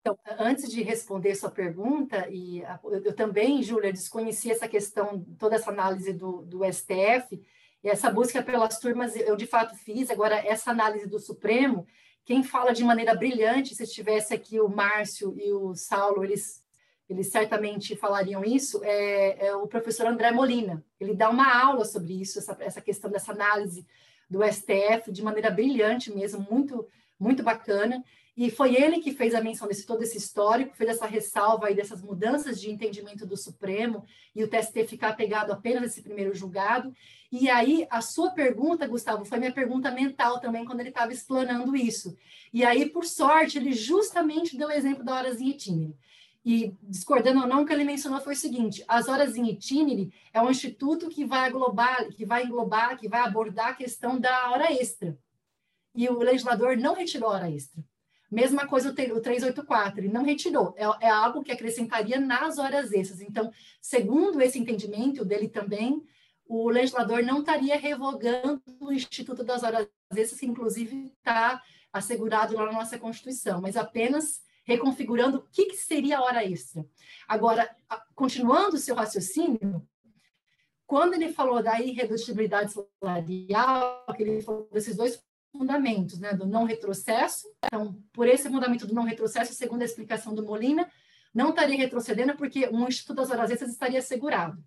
Então, 0.07 0.19
antes 0.39 0.71
de 0.71 0.83
responder 0.83 1.35
sua 1.35 1.51
pergunta, 1.51 2.29
e 2.29 2.63
eu 3.03 3.15
também, 3.15 3.63
Júlia, 3.63 3.91
desconheci 3.91 4.51
essa 4.51 4.69
questão, 4.69 5.25
toda 5.39 5.57
essa 5.57 5.71
análise 5.71 6.13
do, 6.13 6.43
do 6.43 6.61
STF, 6.71 7.43
e 7.83 7.89
essa 7.89 8.11
busca 8.11 8.43
pelas 8.43 8.79
turmas 8.79 9.17
eu 9.17 9.35
de 9.35 9.47
fato 9.47 9.75
fiz. 9.75 10.11
Agora, 10.11 10.37
essa 10.47 10.71
análise 10.71 11.09
do 11.09 11.19
Supremo, 11.19 11.87
quem 12.23 12.43
fala 12.43 12.75
de 12.75 12.85
maneira 12.85 13.15
brilhante, 13.15 13.75
se 13.75 13.83
estivesse 13.83 14.35
aqui 14.35 14.61
o 14.61 14.69
Márcio 14.69 15.35
e 15.39 15.51
o 15.55 15.75
Saulo, 15.75 16.23
eles 16.23 16.63
eles 17.09 17.29
certamente 17.29 17.95
falariam 17.97 18.43
isso, 18.43 18.83
é, 18.83 19.47
é, 19.47 19.57
o 19.57 19.67
professor 19.67 20.07
André 20.07 20.31
Molina. 20.31 20.83
Ele 20.99 21.15
dá 21.15 21.29
uma 21.29 21.63
aula 21.63 21.85
sobre 21.85 22.19
isso, 22.19 22.39
essa, 22.39 22.57
essa 22.61 22.81
questão 22.81 23.11
dessa 23.11 23.33
análise 23.33 23.87
do 24.29 24.41
STF 24.43 25.13
de 25.13 25.23
maneira 25.23 25.51
brilhante 25.51 26.11
mesmo, 26.11 26.47
muito, 26.51 26.89
muito 27.21 27.43
bacana. 27.43 28.03
E 28.37 28.51
foi 28.51 28.74
ele 28.74 28.99
que 28.99 29.12
fez 29.12 29.35
a 29.35 29.41
menção 29.41 29.68
desse 29.68 29.87
todo 29.87 30.03
esse 30.03 30.18
histórico, 30.18 30.76
fez 30.76 30.91
essa 30.91 31.07
ressalva 31.07 31.66
aí 31.66 31.74
dessas 31.74 32.03
mudanças 32.03 32.61
de 32.61 32.70
entendimento 32.70 33.24
do 33.24 33.37
Supremo 33.37 34.05
e 34.35 34.43
o 34.43 34.49
TST 34.49 34.87
ficar 34.87 35.11
apegado 35.11 35.53
apenas 35.53 35.85
a 35.85 35.87
esse 35.87 36.03
primeiro 36.03 36.35
julgado. 36.35 36.93
E 37.30 37.49
aí, 37.49 37.87
a 37.91 38.01
sua 38.01 38.30
pergunta, 38.30 38.89
Gustavo, 38.89 39.24
foi 39.24 39.39
minha 39.39 39.53
pergunta 39.53 39.91
mental 39.91 40.41
também, 40.41 40.64
quando 40.64 40.80
ele 40.80 40.89
estava 40.89 41.12
explanando 41.12 41.76
isso. 41.76 42.16
E 42.53 42.64
aí, 42.64 42.87
por 42.87 43.05
sorte, 43.05 43.59
ele 43.59 43.72
justamente 43.72 44.57
deu 44.57 44.68
o 44.68 44.72
exemplo 44.72 45.05
da 45.05 45.14
horas 45.14 45.41
em 45.41 45.51
itinere 45.51 45.97
e 46.45 46.76
discordando 46.82 47.41
ou 47.41 47.47
não, 47.47 47.62
o 47.62 47.66
que 47.66 47.72
ele 47.72 47.85
mencionou 47.85 48.20
foi 48.20 48.35
o 48.35 48.37
seguinte: 48.37 48.85
as 48.87 49.09
horas 49.09 49.35
em 49.35 49.49
itinere 49.49 50.12
é 50.32 50.43
um 50.43 50.51
instituto 50.51 51.09
que 51.09 51.24
vai 51.24 51.49
englobar, 51.49 52.09
que 52.11 52.26
vai 52.26 52.45
englobar, 52.45 52.99
que 52.99 53.09
vai 53.09 53.20
abordar 53.20 53.68
a 53.68 53.74
questão 53.74 54.20
da 54.20 54.51
hora 54.51 54.70
extra. 54.70 55.16
E 55.95 56.09
o 56.09 56.18
legislador 56.18 56.76
não 56.76 56.95
retirou 56.95 57.30
a 57.30 57.35
hora 57.35 57.51
extra. 57.51 57.82
Mesma 58.31 58.66
coisa 58.66 58.91
o 58.91 58.95
384, 58.95 60.01
ele 60.01 60.12
não 60.12 60.25
retirou. 60.25 60.75
É, 60.77 61.07
é 61.07 61.11
algo 61.11 61.43
que 61.43 61.53
acrescentaria 61.53 62.18
nas 62.18 62.59
horas 62.59 62.93
extras. 62.93 63.20
Então, 63.20 63.51
segundo 63.81 64.41
esse 64.41 64.59
entendimento 64.59 65.25
dele 65.25 65.49
também, 65.49 66.03
o 66.47 66.68
legislador 66.68 67.22
não 67.22 67.41
estaria 67.41 67.77
revogando 67.77 68.62
o 68.81 68.93
Instituto 68.93 69.43
das 69.43 69.62
Horas 69.62 69.89
Extras, 70.14 70.41
que 70.41 70.47
inclusive 70.47 71.12
está 71.16 71.62
assegurado 71.93 72.55
lá 72.55 72.66
na 72.66 72.72
nossa 72.72 72.99
Constituição, 72.99 73.61
mas 73.61 73.77
apenas 73.77 74.43
reconfigurando 74.64 75.39
o 75.39 75.43
que, 75.53 75.66
que 75.66 75.77
seria 75.77 76.18
a 76.18 76.22
hora 76.22 76.45
extra. 76.45 76.85
Agora, 77.29 77.68
continuando 78.14 78.77
o 78.77 78.79
seu 78.79 78.95
raciocínio, 78.95 79.87
quando 80.87 81.14
ele 81.14 81.33
falou 81.33 81.62
da 81.62 81.81
irredutibilidade 81.81 82.72
salarial, 82.72 84.05
que 84.14 84.22
ele 84.22 84.43
falou 84.43 84.68
desses 84.72 84.97
dois 84.97 85.22
fundamentos, 85.57 86.19
né, 86.19 86.35
do 86.35 86.47
não 86.47 86.65
retrocesso, 86.65 87.47
então, 87.65 87.97
por 88.13 88.27
esse 88.27 88.49
fundamento 88.51 88.87
do 88.87 88.95
não 88.95 89.05
retrocesso, 89.05 89.55
segundo 89.55 89.83
a 89.83 89.85
explicação 89.85 90.35
do 90.35 90.45
Molina, 90.45 90.91
não 91.33 91.51
estaria 91.51 91.77
retrocedendo 91.77 92.37
porque 92.37 92.69
um 92.69 92.87
Instituto 92.89 93.17
das 93.17 93.31
Horas 93.31 93.51
Extras 93.51 93.71
estaria 93.71 94.01
assegurado. 94.01 94.63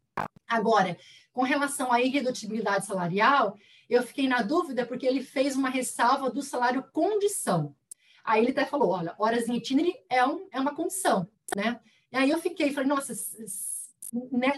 Agora, 0.47 0.97
com 1.33 1.43
relação 1.43 1.91
à 1.91 2.01
irredutibilidade 2.01 2.85
salarial, 2.85 3.57
eu 3.89 4.01
fiquei 4.01 4.27
na 4.27 4.41
dúvida 4.41 4.85
porque 4.85 5.05
ele 5.05 5.21
fez 5.21 5.55
uma 5.55 5.69
ressalva 5.69 6.29
do 6.29 6.41
salário 6.41 6.83
condição. 6.93 7.75
Aí 8.23 8.41
ele 8.41 8.51
até 8.51 8.65
falou, 8.65 8.89
olha, 8.89 9.13
horas 9.17 9.47
em 9.47 9.55
itinerary 9.55 9.95
é, 10.09 10.25
um, 10.25 10.47
é 10.51 10.59
uma 10.59 10.75
condição, 10.75 11.27
né? 11.55 11.79
E 12.11 12.17
aí 12.17 12.29
eu 12.29 12.39
fiquei, 12.39 12.71
falei, 12.71 12.89
nossa, 12.89 13.13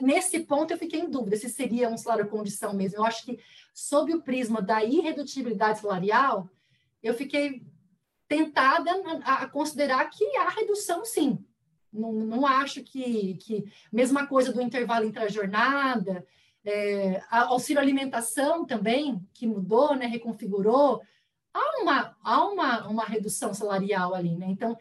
nesse 0.02 0.41
ponto 0.41 0.72
eu 0.72 0.78
fiquei 0.78 1.00
em 1.00 1.10
dúvida 1.10 1.36
se 1.38 1.50
seria 1.50 1.89
um 1.89 1.97
salário 1.97 2.30
condição 2.30 2.74
mesmo. 2.74 2.97
Eu 2.97 3.06
acho 3.06 3.24
que, 3.24 3.39
sob 3.74 4.14
o 4.14 4.22
prisma 4.22 4.62
da 4.62 4.84
irredutibilidade 4.84 5.80
salarial, 5.80 6.50
eu 7.02 7.14
fiquei 7.14 7.64
tentada 8.28 8.91
a, 9.24 9.47
considerar 9.47 10.10
que 10.10 10.24
há 10.38 10.50
redução, 10.50 11.04
sim. 11.06 11.43
Não, 11.91 12.12
não 12.14 12.45
acho 12.45 12.84
que, 12.84 13.36
que... 13.36 13.64
Mesma 13.91 14.28
coisa 14.28 14.54
do 14.54 14.62
intervalo 14.62 15.06
entre 15.06 15.24
a 15.24 15.30
jornada, 15.30 16.26
É, 16.66 17.24
auxílio 17.32 17.82
alimentação 17.82 18.66
também, 18.66 19.26
que 19.34 19.47
mudou, 19.47 19.95
né, 19.95 20.06
reconfigurou, 20.06 21.02
há 21.54 21.82
uma, 21.82 22.18
há 22.22 22.45
uma, 22.45 22.88
uma 22.88 23.06
redução 23.06 23.54
salarial 23.54 24.14
ali, 24.14 24.36
né? 24.36 24.47
Então, 24.50 24.78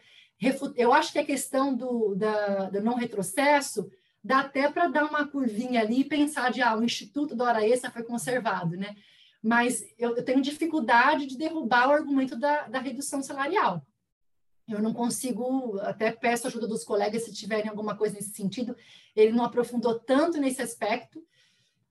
eu 0.75 0.91
acho 0.91 1.13
que 1.13 1.19
a 1.19 1.25
questão 1.25 1.73
do, 1.73 2.15
da, 2.15 2.69
do 2.69 2.81
não 2.81 2.95
retrocesso 2.95 3.89
dá 4.23 4.39
até 4.39 4.69
para 4.69 4.87
dar 4.87 5.05
uma 5.05 5.27
curvinha 5.27 5.81
ali 5.81 6.01
e 6.01 6.05
pensar 6.05 6.51
de, 6.51 6.61
ah, 6.61 6.75
o 6.75 6.83
Instituto 6.83 7.35
da 7.35 7.45
Hora 7.45 7.67
Extra 7.67 7.91
foi 7.91 8.03
conservado, 8.03 8.75
né? 8.75 8.95
Mas 9.41 9.81
eu, 9.97 10.17
eu 10.17 10.23
tenho 10.23 10.41
dificuldade 10.41 11.25
de 11.25 11.37
derrubar 11.37 11.87
o 11.87 11.93
argumento 11.93 12.35
da, 12.35 12.67
da 12.67 12.79
redução 12.79 13.23
salarial. 13.23 13.85
Eu 14.67 14.81
não 14.81 14.93
consigo, 14.93 15.79
até 15.79 16.11
peço 16.11 16.45
ajuda 16.45 16.67
dos 16.67 16.83
colegas 16.83 17.23
se 17.23 17.33
tiverem 17.33 17.69
alguma 17.69 17.95
coisa 17.95 18.15
nesse 18.15 18.31
sentido. 18.31 18.75
Ele 19.15 19.31
não 19.31 19.45
aprofundou 19.45 19.97
tanto 19.97 20.39
nesse 20.39 20.61
aspecto, 20.61 21.25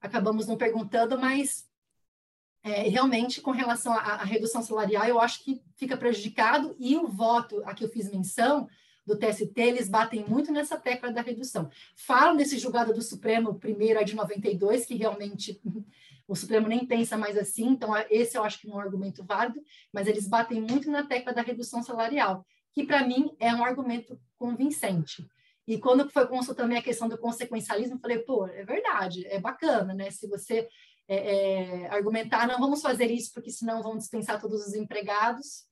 acabamos 0.01 0.47
não 0.47 0.57
perguntando, 0.57 1.19
mas 1.19 1.67
é, 2.63 2.83
realmente, 2.83 3.41
com 3.41 3.51
relação 3.51 3.93
à, 3.93 3.99
à, 3.99 4.25
redução 4.25 4.63
salarial, 4.63 5.07
eu 5.07 5.21
acho 5.21 5.43
que 5.43 5.61
fica 5.77 5.97
prejudicado, 5.97 6.77
e 6.79 6.97
o 6.97 7.09
voto 7.09 7.63
a 7.65 7.75
que 7.75 7.85
eu 7.85 7.89
fiz 7.89 8.11
menção 8.11 8.69
do 9.09 9.17
TST, 9.19 9.59
eles 9.59 9.89
batem 9.89 10.23
muito 10.29 10.53
nessa 10.53 10.77
tecla 10.77 11.11
da 11.11 11.23
redução. 11.23 11.71
Falam 11.97 12.37
desse 12.37 12.59
julgado 12.59 12.93
do 12.93 13.01
Supremo, 13.01 13.59
primeiro 13.59 13.99
é 13.99 14.05
de 14.05 14.15
92, 14.15 14.85
que 14.85 14.95
realmente 14.95 15.59
o 16.29 16.37
Supremo 16.37 16.69
nem 16.69 16.87
pensa 16.87 17.17
mais 17.17 17.39
assim, 17.39 17.69
então 17.69 17.93
esse 18.11 18.37
eu 18.37 18.45
acho 18.45 18.61
que 18.61 18.71
é 18.71 18.75
um 18.75 18.79
argumento 18.79 19.25
válido, 19.25 19.63
mas 19.91 20.07
eles 20.07 20.29
batem 20.29 20.61
muito 20.61 20.91
na 20.91 21.07
tecla 21.07 21.33
da 21.33 21.41
redução 21.41 21.83
salarial, 21.83 22.45
que 22.71 22.85
para 22.85 23.07
mim 23.07 23.35
é 23.41 23.55
um 23.55 23.65
argumento 23.65 24.21
convincente. 24.37 25.27
E 25.67 25.79
quando 25.79 26.09
foi 26.11 26.27
consultar 26.27 26.63
também 26.63 26.79
a 26.79 26.83
questão 26.83 27.09
do 27.09 27.17
consequencialismo, 27.17 27.99
falei, 27.99 28.19
pô, 28.19 28.47
é 28.47 28.65
verdade, 28.65 29.27
é 29.27 29.41
bacana, 29.41 29.95
né? 29.95 30.11
Se 30.11 30.27
você 30.27 30.69
é, 31.07 31.17
é, 31.17 31.89
argumentar, 31.89 32.47
não 32.47 32.59
vamos 32.59 32.83
fazer 32.83 33.11
isso 33.11 33.33
porque 33.33 33.51
senão 33.51 33.83
vão 33.83 33.97
dispensar 33.97 34.41
todos 34.41 34.67
os 34.67 34.75
empregados. 34.75 35.68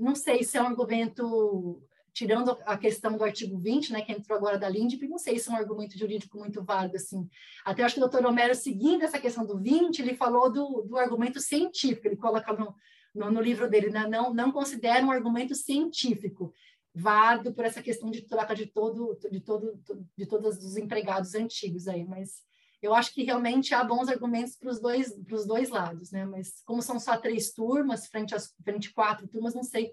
Não 0.00 0.14
sei 0.14 0.42
se 0.42 0.56
é 0.56 0.62
um 0.62 0.66
argumento, 0.66 1.82
tirando 2.12 2.56
a 2.64 2.76
questão 2.78 3.16
do 3.16 3.24
artigo 3.24 3.58
20, 3.58 3.92
né, 3.92 4.00
que 4.00 4.12
entrou 4.12 4.38
agora 4.38 4.58
da 4.58 4.68
LINDB, 4.68 5.06
não 5.06 5.18
sei 5.18 5.38
se 5.38 5.48
é 5.48 5.52
um 5.52 5.56
argumento 5.56 5.98
jurídico 5.98 6.38
muito 6.38 6.62
válido, 6.62 6.96
assim. 6.96 7.28
Até 7.64 7.82
acho 7.82 7.96
que 7.96 8.00
o 8.00 8.08
doutor 8.08 8.24
Homero, 8.26 8.54
seguindo 8.54 9.02
essa 9.02 9.18
questão 9.18 9.44
do 9.44 9.58
20, 9.58 10.00
ele 10.00 10.14
falou 10.14 10.50
do, 10.50 10.82
do 10.82 10.96
argumento 10.96 11.38
científico, 11.40 12.08
ele 12.08 12.16
coloca 12.16 12.52
no, 12.52 12.74
no, 13.14 13.30
no 13.30 13.40
livro 13.40 13.68
dele, 13.68 13.90
né, 13.90 14.06
não, 14.08 14.32
não 14.32 14.50
considera 14.50 15.04
um 15.04 15.10
argumento 15.10 15.54
científico 15.54 16.52
válido 16.94 17.52
por 17.52 17.64
essa 17.64 17.82
questão 17.82 18.10
de 18.10 18.22
troca 18.22 18.54
de 18.54 18.66
todo 18.66 19.16
de 19.30 19.40
todo 19.40 19.80
de 20.16 20.26
todos 20.26 20.56
os 20.58 20.76
empregados 20.76 21.36
antigos 21.36 21.86
aí, 21.86 22.04
mas 22.04 22.42
eu 22.82 22.94
acho 22.94 23.12
que 23.12 23.22
realmente 23.22 23.74
há 23.74 23.84
bons 23.84 24.08
argumentos 24.08 24.56
para 24.56 24.70
os 24.70 24.80
dois, 24.80 25.14
dois 25.46 25.68
lados, 25.68 26.10
né? 26.10 26.24
Mas 26.24 26.62
como 26.64 26.80
são 26.80 26.98
só 26.98 27.16
três 27.16 27.52
turmas, 27.52 28.06
frente 28.06 28.34
às 28.34 28.54
frente 28.64 28.92
quatro 28.92 29.28
turmas, 29.28 29.54
não 29.54 29.62
sei 29.62 29.92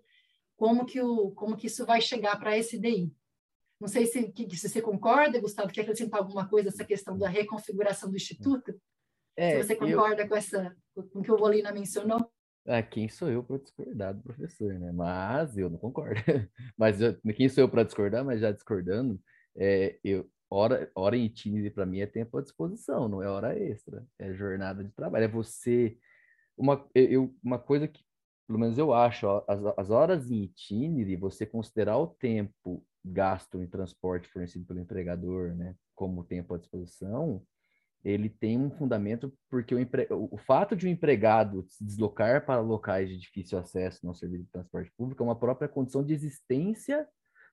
como 0.55 0.85
que, 0.85 1.01
o, 1.01 1.31
como 1.31 1.55
que 1.55 1.67
isso 1.67 1.85
vai 1.85 2.01
chegar 2.01 2.39
para 2.39 2.51
a 2.51 2.57
SDI. 2.57 3.13
Não 3.79 3.87
sei 3.87 4.05
se, 4.05 4.31
que, 4.31 4.55
se 4.55 4.69
você 4.69 4.81
concorda, 4.81 5.39
Gustavo, 5.39 5.71
quer 5.71 5.81
acrescentar 5.81 6.19
alguma 6.19 6.47
coisa 6.47 6.69
essa 6.69 6.83
questão 6.83 7.17
da 7.17 7.29
reconfiguração 7.29 8.09
do 8.09 8.15
Instituto? 8.15 8.79
É, 9.35 9.51
se 9.51 9.63
você 9.63 9.75
concorda 9.75 10.23
eu... 10.23 10.27
com 10.27 10.35
essa, 10.35 10.75
com 10.95 11.19
o 11.19 11.21
que 11.21 11.31
o 11.31 11.37
Bolina 11.37 11.71
mencionou? 11.71 12.31
Ah, 12.65 12.81
quem 12.81 13.07
sou 13.07 13.29
eu 13.29 13.43
para 13.43 13.59
discordar 13.59 14.15
do 14.15 14.23
professor, 14.23 14.73
né? 14.73 14.91
Mas 14.91 15.57
eu 15.57 15.69
não 15.69 15.77
concordo. 15.77 16.15
mas 16.75 16.99
eu, 16.99 17.15
quem 17.35 17.47
sou 17.47 17.63
eu 17.63 17.69
para 17.69 17.83
discordar, 17.83 18.25
mas 18.25 18.41
já 18.41 18.51
discordando, 18.51 19.21
é, 19.55 19.99
eu, 20.03 20.29
hora, 20.49 20.89
hora 20.95 21.17
em 21.17 21.31
para 21.71 21.85
mim 21.85 21.99
é 21.99 22.05
tempo 22.05 22.37
à 22.37 22.41
disposição, 22.41 23.07
não 23.07 23.21
é 23.21 23.27
hora 23.29 23.57
extra, 23.57 24.05
é 24.19 24.33
jornada 24.33 24.83
de 24.83 24.91
trabalho, 24.91 25.25
é 25.25 25.27
você 25.27 25.97
uma 26.57 26.87
eu 26.95 27.35
uma 27.43 27.59
coisa 27.59 27.87
que 27.87 28.03
pelo 28.47 28.59
menos 28.59 28.77
eu 28.77 28.93
acho, 28.93 29.27
ó, 29.27 29.43
as, 29.47 29.59
as 29.77 29.89
horas 29.89 30.31
em 30.31 30.43
itinerário, 30.43 31.19
você 31.19 31.45
considerar 31.45 31.97
o 31.97 32.07
tempo 32.07 32.83
gasto 33.03 33.61
em 33.61 33.67
transporte 33.67 34.29
fornecido 34.29 34.65
pelo 34.65 34.79
empregador, 34.79 35.53
né, 35.53 35.75
como 35.93 36.23
tempo 36.23 36.53
à 36.53 36.57
disposição, 36.57 37.43
ele 38.05 38.29
tem 38.29 38.57
um 38.57 38.71
fundamento 38.71 39.33
porque 39.49 39.75
o, 39.75 39.79
empre... 39.79 40.07
o 40.09 40.37
fato 40.37 40.75
de 40.75 40.87
um 40.87 40.89
empregado 40.89 41.65
se 41.67 41.83
deslocar 41.83 42.45
para 42.45 42.61
locais 42.61 43.09
de 43.09 43.17
difícil 43.17 43.57
acesso 43.57 44.05
no 44.05 44.15
serviço 44.15 44.45
de 44.45 44.51
transporte 44.51 44.91
público 44.97 45.21
é 45.21 45.25
uma 45.25 45.37
própria 45.37 45.67
condição 45.67 46.03
de 46.03 46.13
existência 46.13 47.05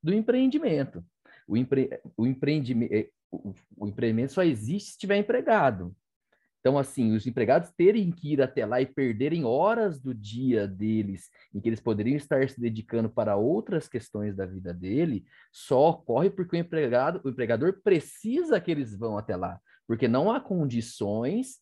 do 0.02 0.14
empreendimento 0.14 1.04
o, 1.46 1.56
empre, 1.56 1.90
o, 2.16 2.26
empreendimento, 2.26 2.92
eh, 2.92 3.08
o, 3.30 3.86
empreendimento 3.86 4.32
só 4.32 4.42
existe 4.42 4.86
se 4.86 4.90
estiver 4.92 5.16
empregado. 5.16 5.94
Então, 6.60 6.78
assim, 6.78 7.14
os 7.14 7.26
empregados 7.26 7.70
terem 7.76 8.10
que 8.10 8.32
ir 8.32 8.40
até 8.40 8.64
lá 8.64 8.80
e 8.80 8.86
perderem 8.86 9.44
horas 9.44 10.00
do 10.00 10.14
dia 10.14 10.66
deles, 10.66 11.28
em 11.52 11.60
que 11.60 11.68
eles 11.68 11.80
poderiam 11.80 12.16
estar 12.16 12.48
se 12.48 12.58
dedicando 12.58 13.10
para 13.10 13.36
outras 13.36 13.86
questões 13.86 14.34
da 14.34 14.46
vida 14.46 14.72
dele, 14.72 15.26
só 15.52 15.90
ocorre 15.90 16.30
porque 16.30 16.56
o 16.56 16.58
empregado, 16.58 17.20
o 17.22 17.28
empregador 17.28 17.82
precisa 17.82 18.58
que 18.58 18.70
eles 18.70 18.96
vão 18.96 19.18
até 19.18 19.36
lá, 19.36 19.60
porque 19.86 20.08
não 20.08 20.32
há 20.32 20.40
condições, 20.40 21.58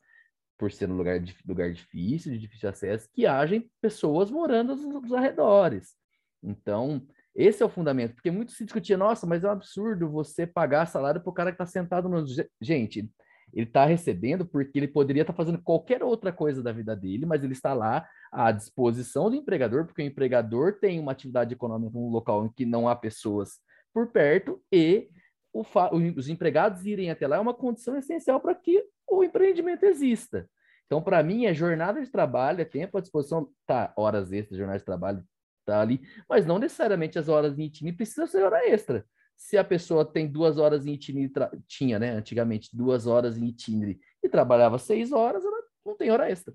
por 0.57 0.71
ser 0.71 0.89
um 0.89 0.97
lugar, 0.97 1.21
lugar 1.45 1.73
difícil, 1.73 2.31
de 2.31 2.39
difícil 2.39 2.69
acesso, 2.69 3.09
que 3.13 3.27
haja 3.27 3.61
pessoas 3.81 4.31
morando 4.31 4.77
nos, 4.77 4.85
nos 4.85 5.13
arredores. 5.13 5.97
Então, 6.41 7.05
esse 7.35 7.63
é 7.63 7.67
o 7.67 7.71
fundamento, 7.71 8.15
porque 8.15 8.31
muito 8.31 8.53
se 8.53 8.65
discutia, 8.65 8.97
nossa, 8.97 9.27
mas 9.27 9.43
é 9.43 9.49
um 9.49 9.53
absurdo 9.53 10.11
você 10.11 10.47
pagar 10.47 10.87
salário 10.87 11.21
para 11.21 11.31
o 11.31 11.35
cara 11.35 11.51
que 11.51 11.55
está 11.55 11.67
sentado 11.67 12.09
no. 12.09 12.25
Gente, 12.61 13.11
ele 13.53 13.67
está 13.67 13.85
recebendo 13.85 14.47
porque 14.47 14.79
ele 14.79 14.89
poderia 14.89 15.23
estar 15.23 15.33
tá 15.33 15.37
fazendo 15.37 15.61
qualquer 15.63 16.03
outra 16.03 16.33
coisa 16.33 16.63
da 16.63 16.73
vida 16.73 16.95
dele, 16.95 17.27
mas 17.27 17.43
ele 17.43 17.53
está 17.53 17.73
lá 17.75 18.07
à 18.31 18.53
disposição 18.53 19.31
do 19.31 19.37
empregador, 19.37 19.87
porque 19.87 20.03
o 20.03 20.07
empregador 20.07 20.79
tem 20.79 21.01
uma 21.01 21.13
atividade 21.13 21.55
econômica 21.55 21.93
num 21.93 22.09
local 22.09 22.45
em 22.47 22.53
que 22.53 22.67
não 22.67 22.89
há 22.89 22.97
pessoas 22.97 23.61
por 23.93 24.09
perto 24.09 24.61
e 24.73 25.09
os 25.55 26.29
empregados 26.29 26.87
irem 26.87 27.11
até 27.11 27.27
lá 27.27 27.37
é 27.37 27.41
uma 27.41 27.53
condição 27.53 27.95
essencial 27.97 28.41
para 28.41 28.55
que 28.55 28.83
o 29.07 29.23
empreendimento 29.23 29.85
exista. 29.85 30.49
Então, 30.87 31.03
para 31.03 31.23
mim, 31.23 31.45
é 31.45 31.53
jornada 31.53 32.01
de 32.01 32.11
trabalho, 32.11 32.63
é 32.63 32.65
tempo 32.65 32.97
à 32.97 33.01
disposição, 33.01 33.49
tá, 33.67 33.93
horas 33.97 34.33
extras, 34.33 34.59
jornada 34.59 34.79
de 34.79 34.85
trabalho, 34.85 35.23
tá 35.65 35.81
ali, 35.81 36.01
mas 36.29 36.47
não 36.47 36.59
necessariamente 36.59 37.19
as 37.19 37.29
horas 37.29 37.59
em 37.59 37.65
itinerário 37.65 37.97
precisa 37.97 38.27
ser 38.27 38.43
hora 38.43 38.69
extra. 38.69 39.05
Se 39.37 39.57
a 39.57 39.65
pessoa 39.65 40.05
tem 40.05 40.31
duas 40.31 40.59
horas 40.59 40.87
em 40.87 40.93
itinerário, 40.93 41.63
tinha, 41.67 41.99
né, 41.99 42.11
antigamente, 42.11 42.71
duas 42.73 43.07
horas 43.07 43.37
em 43.37 43.47
itinerário 43.47 43.99
e 44.23 44.29
trabalhava 44.29 44.79
seis 44.79 45.13
horas, 45.13 45.45
ela 45.45 45.63
não 45.85 45.97
tem 45.97 46.11
hora 46.11 46.31
extra. 46.31 46.55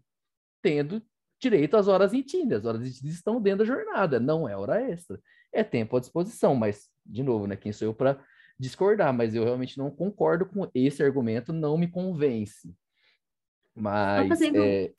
Tendo 0.62 1.02
direito 1.40 1.76
às 1.76 1.88
horas 1.88 2.14
em 2.14 2.20
itinerário, 2.20 2.58
as 2.58 2.66
horas 2.66 2.82
em 2.82 2.90
itinerário 2.90 3.18
estão 3.18 3.42
dentro 3.42 3.60
da 3.60 3.66
jornada, 3.66 4.20
não 4.20 4.48
é 4.48 4.56
hora 4.56 4.82
extra. 4.82 5.20
É 5.52 5.64
tempo 5.64 5.98
à 5.98 6.00
disposição, 6.00 6.56
mas, 6.56 6.90
de 7.06 7.24
novo, 7.24 7.48
né, 7.48 7.56
quem 7.56 7.72
sou 7.72 7.88
eu 7.88 7.94
para 7.94 8.24
discordar, 8.60 9.14
mas 9.14 9.36
eu 9.36 9.44
realmente 9.44 9.78
não 9.78 9.92
concordo 9.92 10.46
com 10.46 10.70
esse 10.74 11.04
argumento, 11.04 11.54
não 11.54 11.78
me 11.78 11.88
convence. 11.88 12.74
Mas, 13.76 14.28
fazendo, 14.28 14.64
é, 14.64 14.92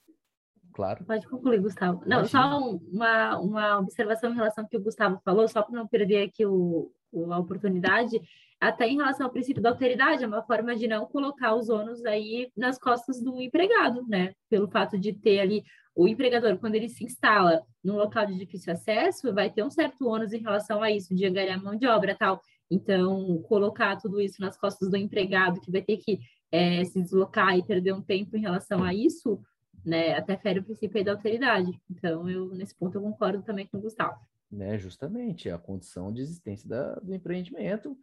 claro. 0.79 1.05
Pode 1.05 1.27
concluir, 1.27 1.61
Gustavo. 1.61 2.03
Não, 2.07 2.21
Imagina. 2.21 2.29
só 2.29 2.79
uma, 2.93 3.39
uma 3.41 3.79
observação 3.81 4.31
em 4.31 4.37
relação 4.37 4.63
ao 4.63 4.71
que 4.71 4.77
o 4.77 4.83
Gustavo 4.83 5.21
falou, 5.25 5.49
só 5.49 5.61
para 5.61 5.75
não 5.75 5.89
perder 5.89 6.23
aqui 6.23 6.47
o, 6.47 6.93
o, 7.11 7.33
a 7.33 7.39
oportunidade, 7.39 8.21
até 8.61 8.87
em 8.87 8.97
relação 8.97 9.27
ao 9.27 9.33
princípio 9.33 9.61
da 9.61 9.71
alteridade, 9.71 10.23
é 10.23 10.27
uma 10.27 10.43
forma 10.45 10.77
de 10.77 10.87
não 10.87 11.05
colocar 11.07 11.57
os 11.57 11.69
ônus 11.69 12.05
aí 12.05 12.53
nas 12.57 12.79
costas 12.79 13.21
do 13.21 13.41
empregado, 13.41 14.07
né? 14.07 14.33
Pelo 14.49 14.69
fato 14.69 14.97
de 14.97 15.13
ter 15.13 15.41
ali 15.41 15.65
o 15.97 16.07
empregador, 16.07 16.57
quando 16.59 16.77
ele 16.77 16.89
se 16.89 17.05
instala 17.05 17.61
num 17.83 17.97
local 17.97 18.25
de 18.27 18.39
difícil 18.39 18.73
acesso, 18.73 19.35
vai 19.35 19.51
ter 19.51 19.65
um 19.65 19.71
certo 19.71 20.07
ônus 20.07 20.33
em 20.33 20.39
relação 20.39 20.81
a 20.81 20.93
isso, 20.93 21.13
de 21.13 21.27
angariar 21.27 21.61
mão 21.61 21.75
de 21.75 21.89
obra 21.89 22.15
tal. 22.17 22.41
Então, 22.71 23.43
colocar 23.49 23.97
tudo 23.97 24.21
isso 24.21 24.41
nas 24.41 24.57
costas 24.57 24.89
do 24.89 24.97
empregado, 24.97 25.61
que 25.61 25.73
vai 25.73 25.83
ter 25.83 25.97
que 25.97 26.21
é, 26.53 26.85
se 26.85 27.03
deslocar 27.03 27.59
e 27.59 27.65
perder 27.65 27.95
um 27.95 28.03
tempo 28.03 28.37
em 28.37 28.41
relação 28.41 28.85
a 28.85 28.95
isso, 28.95 29.41
né, 29.85 30.15
até 30.15 30.37
fere 30.37 30.61
o 30.61 30.65
princípio 30.65 31.05
da 31.05 31.13
alteridade. 31.13 31.71
Então, 31.91 32.29
eu 32.29 32.55
nesse 32.55 32.75
ponto 32.75 32.97
eu 32.97 33.03
concordo 33.03 33.43
também 33.43 33.67
com 33.67 33.79
o 33.79 33.81
Gustavo. 33.81 34.19
Né, 34.51 34.79
justamente, 34.79 35.51
a 35.51 35.59
condição 35.59 36.13
de 36.13 36.23
existência 36.23 36.69
da, 36.69 36.95
do 36.97 37.15
empreendimento. 37.15 37.97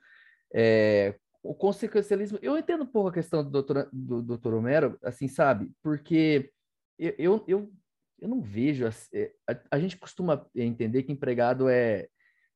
É, 0.53 1.15
o 1.45 1.53
consequencialismo, 1.53 2.39
eu 2.41 2.57
entendo 2.57 2.83
um 2.83 2.87
pouco 2.87 3.09
a 3.09 3.13
questão 3.13 3.43
do 3.43 3.49
doutor, 3.49 3.89
do 3.93 4.21
doutor 4.21 4.53
Homero, 4.53 4.97
assim, 5.03 5.27
sabe? 5.27 5.71
Porque 5.81 6.51
eu, 6.97 7.13
eu, 7.17 7.43
eu, 7.47 7.73
eu 8.19 8.27
não 8.27 8.41
vejo, 8.41 8.85
é, 9.13 9.31
a, 9.47 9.55
a, 9.71 9.79
gente 9.79 9.97
costuma 9.97 10.45
entender 10.55 11.03
que 11.03 11.11
empregado 11.11 11.69
é, 11.69 12.07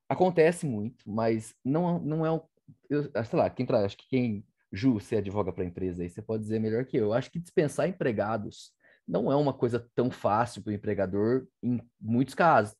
acontece 0.07 0.65
muito, 0.65 1.09
mas 1.09 1.53
não, 1.63 1.99
não 1.99 2.25
é, 2.25 2.31
um, 2.31 2.41
eu, 2.89 3.03
sei 3.03 3.39
lá, 3.39 3.49
quem, 3.49 3.65
acho 3.69 3.97
que 3.97 4.07
quem, 4.07 4.45
Ju, 4.71 4.93
você 4.93 5.17
advoga 5.17 5.51
para 5.51 5.63
a 5.63 5.67
empresa 5.67 6.01
aí, 6.01 6.09
você 6.09 6.21
pode 6.21 6.43
dizer 6.43 6.59
melhor 6.59 6.85
que 6.85 6.97
eu 6.97 7.13
acho 7.13 7.31
que 7.31 7.39
dispensar 7.39 7.87
empregados 7.87 8.71
não 9.09 9.31
é 9.31 9.35
uma 9.35 9.53
coisa 9.53 9.89
tão 9.95 10.11
fácil 10.11 10.61
para 10.61 10.69
o 10.69 10.73
empregador 10.73 11.47
em 11.63 11.81
muitos 11.99 12.35
casos. 12.35 12.75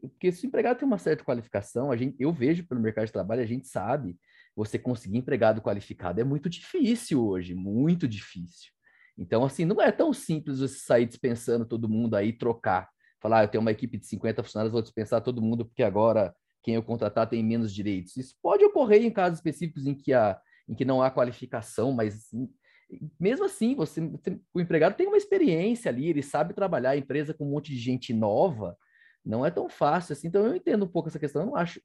Porque 0.00 0.32
se 0.32 0.44
o 0.44 0.48
empregado 0.48 0.78
tem 0.78 0.86
uma 0.86 0.98
certa 0.98 1.22
qualificação, 1.22 1.92
a 1.92 1.96
gente, 1.96 2.16
eu 2.18 2.32
vejo 2.32 2.66
pelo 2.66 2.80
mercado 2.80 3.06
de 3.06 3.12
trabalho, 3.12 3.42
a 3.42 3.46
gente 3.46 3.68
sabe, 3.68 4.18
você 4.56 4.78
conseguir 4.78 5.18
empregado 5.18 5.60
qualificado 5.60 6.20
é 6.20 6.24
muito 6.24 6.48
difícil 6.48 7.24
hoje, 7.24 7.54
muito 7.54 8.08
difícil. 8.08 8.72
Então, 9.16 9.44
assim, 9.44 9.64
não 9.64 9.80
é 9.80 9.92
tão 9.92 10.12
simples 10.12 10.58
você 10.60 10.78
sair 10.78 11.06
dispensando 11.06 11.66
todo 11.66 11.88
mundo 11.88 12.16
aí, 12.16 12.32
trocar. 12.32 12.88
Falar, 13.20 13.40
ah, 13.40 13.44
eu 13.44 13.48
tenho 13.48 13.60
uma 13.60 13.70
equipe 13.70 13.98
de 13.98 14.06
50 14.06 14.42
funcionários, 14.42 14.72
vou 14.72 14.80
dispensar 14.80 15.20
todo 15.20 15.42
mundo 15.42 15.66
porque 15.66 15.82
agora 15.82 16.34
quem 16.62 16.74
eu 16.74 16.82
contratar 16.82 17.28
tem 17.28 17.44
menos 17.44 17.72
direitos. 17.72 18.16
Isso 18.16 18.34
pode 18.42 18.64
ocorrer 18.64 19.02
em 19.02 19.10
casos 19.10 19.38
específicos 19.38 19.86
em 19.86 19.94
que, 19.94 20.14
há, 20.14 20.40
em 20.66 20.74
que 20.74 20.86
não 20.86 21.02
há 21.02 21.10
qualificação, 21.10 21.92
mas 21.92 22.30
mesmo 23.18 23.44
assim, 23.44 23.74
você, 23.74 24.00
o 24.52 24.60
empregado 24.60 24.96
tem 24.96 25.06
uma 25.06 25.16
experiência 25.16 25.90
ali, 25.90 26.08
ele 26.08 26.22
sabe 26.22 26.54
trabalhar 26.54 26.90
a 26.90 26.96
empresa 26.96 27.34
com 27.34 27.46
um 27.46 27.50
monte 27.50 27.72
de 27.72 27.78
gente 27.78 28.12
nova, 28.12 28.76
não 29.24 29.44
é 29.44 29.50
tão 29.50 29.68
fácil 29.68 30.12
assim. 30.12 30.28
Então 30.28 30.46
eu 30.46 30.54
entendo 30.54 30.84
um 30.84 30.88
pouco 30.88 31.08
essa 31.08 31.18
questão. 31.18 31.42
Eu 31.42 31.46
não 31.46 31.56
acho. 31.56 31.80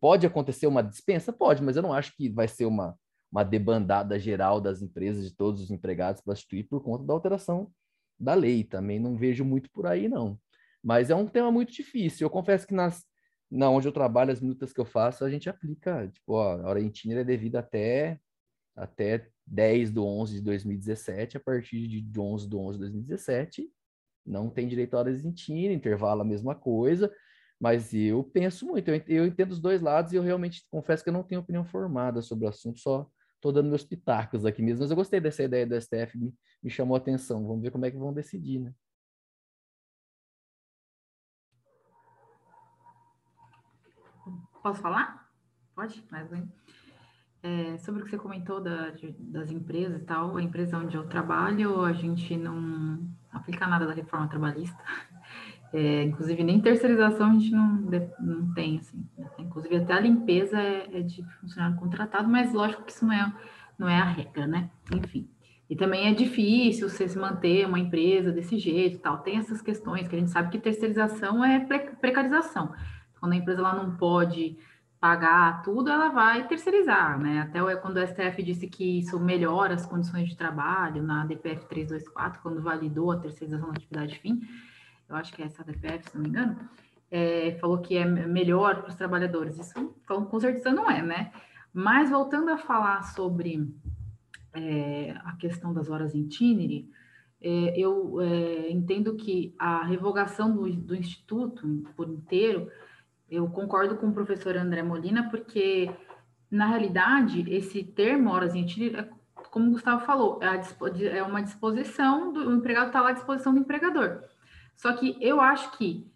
Pode 0.00 0.26
acontecer 0.26 0.66
uma 0.66 0.82
dispensa? 0.82 1.32
Pode, 1.32 1.62
mas 1.62 1.76
eu 1.76 1.82
não 1.82 1.92
acho 1.92 2.14
que 2.16 2.28
vai 2.28 2.48
ser 2.48 2.64
uma, 2.64 2.96
uma 3.30 3.44
debandada 3.44 4.18
geral 4.18 4.60
das 4.60 4.82
empresas, 4.82 5.24
de 5.24 5.34
todos 5.34 5.62
os 5.62 5.70
empregados 5.70 6.22
para 6.22 6.34
substituir 6.34 6.64
por 6.64 6.82
conta 6.82 7.04
da 7.04 7.12
alteração 7.12 7.70
da 8.18 8.34
lei. 8.34 8.64
Também 8.64 8.98
não 8.98 9.16
vejo 9.16 9.44
muito 9.44 9.70
por 9.70 9.86
aí, 9.86 10.08
não. 10.08 10.38
Mas 10.82 11.10
é 11.10 11.14
um 11.14 11.26
tema 11.26 11.52
muito 11.52 11.72
difícil. 11.72 12.24
Eu 12.26 12.30
confesso 12.30 12.66
que 12.66 12.74
nas, 12.74 13.04
na 13.50 13.68
onde 13.70 13.86
eu 13.86 13.92
trabalho, 13.92 14.32
as 14.32 14.40
minutas 14.40 14.72
que 14.72 14.80
eu 14.80 14.84
faço, 14.84 15.24
a 15.24 15.30
gente 15.30 15.48
aplica, 15.48 16.08
tipo, 16.08 16.32
ó, 16.32 16.60
a 16.60 16.68
hora 16.68 16.80
em 16.80 16.90
é 17.10 17.24
devida 17.24 17.60
até, 17.60 18.18
até 18.76 19.28
10 19.46 19.90
do 19.90 20.04
11 20.04 20.34
de 20.34 20.40
2017, 20.42 21.36
a 21.36 21.40
partir 21.40 21.86
de 21.86 22.20
11 22.20 22.48
do 22.48 22.60
11 22.60 22.72
de 22.74 22.80
2017, 22.80 23.70
não 24.24 24.48
tem 24.50 24.68
direito 24.68 24.94
a 24.94 25.00
horas 25.00 25.24
em 25.24 25.32
tira, 25.32 25.72
intervalo 25.72 26.22
a 26.22 26.24
mesma 26.24 26.54
coisa, 26.54 27.12
mas 27.60 27.92
eu 27.92 28.24
penso 28.24 28.66
muito, 28.66 28.88
eu, 28.88 29.02
eu 29.08 29.26
entendo 29.26 29.50
os 29.50 29.60
dois 29.60 29.82
lados 29.82 30.12
e 30.12 30.16
eu 30.16 30.22
realmente 30.22 30.64
confesso 30.70 31.02
que 31.02 31.10
eu 31.10 31.14
não 31.14 31.22
tenho 31.22 31.40
opinião 31.40 31.64
formada 31.64 32.22
sobre 32.22 32.46
o 32.46 32.48
assunto, 32.48 32.80
só 32.80 33.08
estou 33.34 33.52
dando 33.52 33.68
meus 33.68 33.84
pitacos 33.84 34.44
aqui 34.44 34.62
mesmo, 34.62 34.80
mas 34.82 34.90
eu 34.90 34.96
gostei 34.96 35.20
dessa 35.20 35.42
ideia 35.42 35.66
do 35.66 35.74
STF, 35.74 36.16
me, 36.18 36.34
me 36.62 36.70
chamou 36.70 36.94
a 36.94 36.98
atenção, 36.98 37.46
vamos 37.46 37.62
ver 37.62 37.70
como 37.70 37.86
é 37.86 37.90
que 37.90 37.96
vão 37.96 38.12
decidir, 38.12 38.60
né? 38.60 38.72
Posso 44.62 44.82
falar? 44.82 45.30
Pode? 45.74 46.04
Mais 46.10 46.28
bem. 46.28 46.59
É, 47.42 47.78
sobre 47.78 48.02
o 48.02 48.04
que 48.04 48.10
você 48.10 48.18
comentou 48.18 48.60
da, 48.60 48.92
das 49.18 49.50
empresas 49.50 50.02
e 50.02 50.04
tal, 50.04 50.36
a 50.36 50.42
empresa 50.42 50.76
onde 50.76 50.94
eu 50.94 51.04
trabalho, 51.04 51.82
a 51.84 51.92
gente 51.92 52.36
não 52.36 52.98
aplica 53.32 53.66
nada 53.66 53.86
da 53.86 53.94
reforma 53.94 54.28
trabalhista. 54.28 54.78
É, 55.72 56.02
inclusive, 56.02 56.42
nem 56.42 56.60
terceirização 56.60 57.30
a 57.30 57.32
gente 57.34 57.52
não, 57.52 57.74
não 58.18 58.52
tem, 58.54 58.78
assim. 58.78 59.06
Né? 59.16 59.24
Inclusive, 59.38 59.76
até 59.76 59.92
a 59.92 60.00
limpeza 60.00 60.60
é, 60.60 60.98
é, 60.98 61.00
de 61.00 61.22
funcionário 61.40 61.76
contratado, 61.76 62.28
mas 62.28 62.52
lógico 62.52 62.82
que 62.82 62.90
isso 62.90 63.06
não 63.06 63.12
é, 63.12 63.32
não 63.78 63.88
é 63.88 63.96
a 63.96 64.04
regra, 64.04 64.48
né? 64.48 64.68
Enfim. 64.92 65.30
E 65.68 65.76
também 65.76 66.08
é 66.08 66.12
difícil 66.12 66.88
você 66.88 67.08
se 67.08 67.16
manter 67.16 67.64
uma 67.66 67.78
empresa 67.78 68.32
desse 68.32 68.58
jeito 68.58 68.98
tal. 68.98 69.18
Tem 69.18 69.38
essas 69.38 69.62
questões 69.62 70.08
que 70.08 70.16
a 70.16 70.18
gente 70.18 70.32
sabe 70.32 70.50
que 70.50 70.58
terceirização 70.58 71.44
é 71.44 71.60
precarização. 71.60 72.74
Quando 73.20 73.34
a 73.34 73.36
empresa 73.36 73.60
ela 73.60 73.74
não 73.74 73.96
pode 73.96 74.58
pagar 75.00 75.62
tudo, 75.62 75.90
ela 75.90 76.10
vai 76.10 76.46
terceirizar, 76.46 77.18
né? 77.18 77.40
Até 77.40 77.76
quando 77.76 77.96
o 77.96 78.06
STF 78.06 78.42
disse 78.42 78.68
que 78.68 78.98
isso 78.98 79.18
melhora 79.18 79.74
as 79.74 79.86
condições 79.86 80.28
de 80.28 80.36
trabalho 80.36 81.02
na 81.02 81.24
DPF 81.24 81.64
324, 81.66 82.42
quando 82.42 82.60
validou 82.60 83.10
a 83.10 83.16
terceirização 83.16 83.68
da 83.68 83.76
atividade 83.76 84.18
fim, 84.18 84.42
eu 85.08 85.16
acho 85.16 85.32
que 85.32 85.42
é 85.42 85.46
essa 85.46 85.64
DPF, 85.64 86.10
se 86.10 86.16
não 86.16 86.22
me 86.22 86.28
engano, 86.28 86.56
é, 87.10 87.56
falou 87.60 87.78
que 87.78 87.96
é 87.96 88.04
melhor 88.04 88.82
para 88.82 88.90
os 88.90 88.94
trabalhadores. 88.94 89.58
Isso 89.58 89.94
com, 90.06 90.26
com 90.26 90.38
certeza 90.38 90.70
não 90.70 90.90
é, 90.90 91.00
né? 91.00 91.32
Mas 91.72 92.10
voltando 92.10 92.50
a 92.50 92.58
falar 92.58 93.02
sobre 93.02 93.72
é, 94.52 95.14
a 95.24 95.32
questão 95.36 95.72
das 95.72 95.88
horas 95.88 96.14
em 96.14 96.20
itinere, 96.20 96.90
é, 97.40 97.80
eu 97.80 98.20
é, 98.20 98.70
entendo 98.70 99.16
que 99.16 99.54
a 99.58 99.82
revogação 99.82 100.54
do, 100.54 100.70
do 100.70 100.94
Instituto 100.94 101.66
por 101.96 102.06
inteiro 102.06 102.70
eu 103.30 103.48
concordo 103.48 103.96
com 103.96 104.08
o 104.08 104.12
professor 104.12 104.56
André 104.56 104.82
Molina, 104.82 105.30
porque, 105.30 105.88
na 106.50 106.66
realidade, 106.66 107.44
esse 107.48 107.84
termo 107.84 108.30
horas 108.30 108.54
em 108.54 108.66
tiro, 108.66 109.06
como 109.50 109.68
o 109.68 109.70
Gustavo 109.70 110.04
falou, 110.04 110.40
é, 110.42 111.18
é 111.18 111.22
uma 111.22 111.42
disposição, 111.42 112.32
do, 112.32 112.52
empregado 112.52 112.88
está 112.88 113.00
lá 113.00 113.10
à 113.10 113.12
disposição 113.12 113.54
do 113.54 113.60
empregador. 113.60 114.24
Só 114.74 114.92
que 114.94 115.16
eu 115.20 115.40
acho 115.40 115.70
que, 115.78 116.10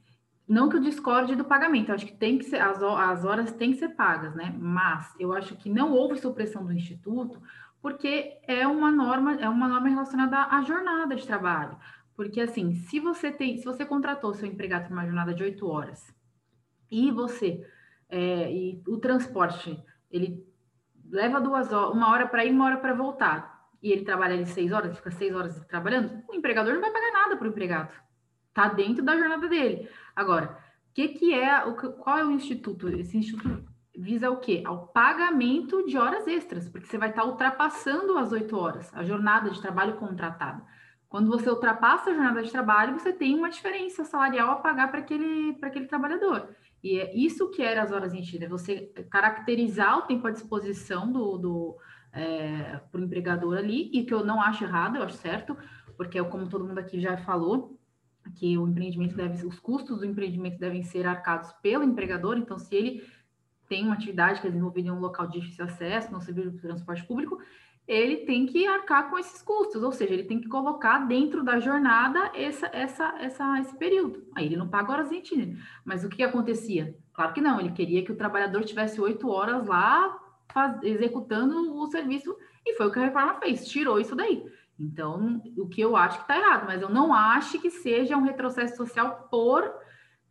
não 0.49 0.69
que 0.69 0.77
eu 0.77 0.81
discorde 0.81 1.37
do 1.37 1.45
pagamento, 1.45 1.91
eu 1.91 1.95
acho 1.95 2.07
que 2.07 2.17
tem 2.17 2.37
que 2.37 2.45
ser, 2.45 2.61
as, 2.61 2.83
as 2.83 3.25
horas 3.25 3.53
têm 3.53 3.73
que 3.73 3.79
ser 3.79 3.91
pagas, 3.91 4.35
né? 4.35 4.55
Mas 4.59 5.15
eu 5.19 5.33
acho 5.33 5.55
que 5.57 5.71
não 5.71 5.93
houve 5.93 6.19
supressão 6.19 6.65
do 6.65 6.73
Instituto, 6.73 7.41
porque 7.81 8.39
é 8.47 8.67
uma 8.67 8.91
norma, 8.91 9.35
é 9.35 9.49
uma 9.49 9.69
norma 9.69 9.89
relacionada 9.89 10.47
à 10.51 10.63
jornada 10.63 11.15
de 11.15 11.27
trabalho. 11.27 11.77
Porque 12.17 12.41
assim, 12.41 12.75
se 12.75 12.99
você 12.99 13.31
tem, 13.31 13.59
se 13.59 13.65
você 13.65 13.85
contratou 13.85 14.35
seu 14.35 14.49
empregado 14.49 14.87
para 14.87 14.93
uma 14.93 15.05
jornada 15.05 15.35
de 15.35 15.43
oito 15.43 15.69
horas 15.69 16.14
e 16.91 17.11
você, 17.11 17.67
é, 18.09 18.53
e 18.53 18.83
o 18.87 18.99
transporte, 18.99 19.79
ele 20.11 20.47
leva 21.11 21.41
duas 21.41 21.73
horas, 21.73 21.95
uma 21.95 22.11
hora 22.11 22.27
para 22.27 22.45
ir, 22.45 22.51
uma 22.51 22.67
hora 22.67 22.77
para 22.77 22.95
voltar, 22.95 23.69
e 23.83 23.93
ele 23.93 24.05
trabalha 24.05 24.35
ali 24.35 24.47
seis 24.47 24.73
horas, 24.73 24.97
fica 24.97 25.11
seis 25.11 25.35
horas 25.35 25.65
trabalhando, 25.67 26.23
o 26.29 26.35
empregador 26.35 26.75
não 26.75 26.81
vai 26.81 26.91
pagar 26.91 27.13
nada 27.13 27.37
para 27.37 27.47
o 27.47 27.51
empregado. 27.51 27.93
Tá 28.53 28.69
dentro 28.69 29.05
da 29.05 29.17
jornada 29.17 29.49
dele. 29.49 29.89
Agora, 30.15 30.57
que, 30.95 31.09
que 31.09 31.35
é, 31.35 31.65
o, 31.67 31.75
qual 31.75 32.19
é 32.19 32.25
o 32.25 32.31
instituto? 32.31 32.89
Esse 32.89 33.19
instituto 33.19 33.65
visa 33.97 34.31
o 34.31 34.39
quê? 34.39 34.63
Ao 34.65 34.87
pagamento 34.87 35.85
de 35.85 35.99
horas 35.99 36.27
extras, 36.27 36.69
porque 36.69 36.87
você 36.87 36.97
vai 36.97 37.11
estar 37.11 37.25
ultrapassando 37.25 38.17
as 38.17 38.33
oito 38.33 38.57
horas, 38.57 38.93
a 38.95 39.03
jornada 39.03 39.51
de 39.51 39.61
trabalho 39.61 39.97
contratada. 39.97 40.63
Quando 41.09 41.31
você 41.31 41.51
ultrapassa 41.51 42.11
a 42.11 42.15
jornada 42.15 42.43
de 42.43 42.51
trabalho, 42.51 42.99
você 42.99 43.13
tem 43.13 43.35
uma 43.35 43.51
diferença 43.51 44.05
salarial 44.05 44.51
a 44.51 44.57
pagar 44.57 44.91
para 44.91 45.01
aquele, 45.01 45.57
aquele 45.63 45.87
trabalhador. 45.87 46.49
E 46.85 47.01
é 47.01 47.17
isso 47.17 47.49
que 47.49 47.63
era 47.63 47.83
as 47.83 47.91
horas 47.91 48.13
enchidas, 48.13 48.51
você 48.51 48.93
caracterizar 49.11 50.01
o 50.01 50.03
tempo 50.03 50.27
à 50.27 50.31
disposição 50.31 51.11
do, 51.11 51.39
do 51.39 51.77
é, 52.13 52.79
para 52.93 53.01
o 53.01 53.05
empregador 53.05 53.57
ali, 53.57 53.91
e 53.91 54.05
que 54.05 54.13
eu 54.13 54.23
não 54.23 54.39
acho 54.39 54.65
errado, 54.65 54.97
eu 54.97 55.03
acho 55.03 55.17
certo, 55.17 55.57
porque 55.97 56.23
como 56.25 56.47
todo 56.47 56.67
mundo 56.67 56.77
aqui 56.77 57.01
já 57.01 57.17
falou, 57.17 57.81
que 58.37 58.59
o 58.59 58.69
empreendimento 58.69 59.17
deve, 59.17 59.47
os 59.47 59.59
custos 59.59 60.01
do 60.01 60.05
empreendimento 60.05 60.59
devem 60.59 60.83
ser 60.83 61.07
arcados 61.07 61.51
pelo 61.63 61.85
empregador, 61.85 62.37
então 62.37 62.59
se 62.59 62.75
ele 62.75 63.03
tem 63.67 63.83
uma 63.85 63.95
atividade 63.95 64.43
que 64.43 64.47
é 64.47 64.51
desenvolvida 64.51 64.89
em 64.89 64.93
um 64.93 65.01
local 65.01 65.27
de 65.27 65.41
difícil 65.41 65.65
acesso, 65.65 66.13
no 66.13 66.21
serviço 66.21 66.51
de 66.51 66.61
transporte 66.61 67.03
público, 67.05 67.39
ele 67.87 68.19
tem 68.25 68.47
que 68.47 68.67
arcar 68.67 69.11
com 69.11 69.19
esses 69.19 69.43
custos, 69.43 69.83
ou 69.83 69.93
seja, 69.93 70.15
ele 70.15 70.25
tem 70.25 70.41
que 70.41 70.49
colocar 70.49 71.01
dentro 71.01 71.45
da 71.45 71.61
jornada 71.61 72.31
essa, 72.35 72.67
essa, 72.73 73.15
essa, 73.19 73.61
esse 73.61 73.77
período. 73.77 74.27
Aí 74.35 74.47
ele 74.47 74.57
não 74.57 74.69
paga 74.69 74.93
horas 74.93 75.13
itinerário. 75.13 75.59
Mas 75.85 76.05
o 76.05 76.09
que 76.09 76.23
acontecia? 76.23 76.97
Claro 77.13 77.33
que 77.35 77.41
não, 77.41 77.61
ele 77.61 77.73
queria 77.73 78.05
que 78.05 78.13
o 78.13 78.17
trabalhador 78.17 78.65
tivesse 78.65 79.01
oito 79.01 79.29
horas 79.29 79.67
lá 79.67 80.19
faz, 80.53 80.83
executando 80.83 81.75
o 81.77 81.87
serviço, 81.87 82.35
e 82.65 82.75
foi 82.75 82.87
o 82.87 82.93
que 82.93 82.99
a 82.99 83.03
reforma 83.03 83.35
fez, 83.35 83.67
tirou 83.67 83.99
isso 84.01 84.15
daí. 84.15 84.45
Então, 84.79 85.43
o 85.59 85.69
que 85.69 85.81
eu 85.81 85.97
acho 85.97 86.19
que 86.19 86.25
está 86.25 86.37
errado, 86.37 86.67
mas 86.67 86.81
eu 86.81 86.89
não 86.89 87.13
acho 87.13 87.61
que 87.61 87.71
seja 87.71 88.17
um 88.17 88.23
retrocesso 88.23 88.77
social 88.77 89.29
por 89.31 89.73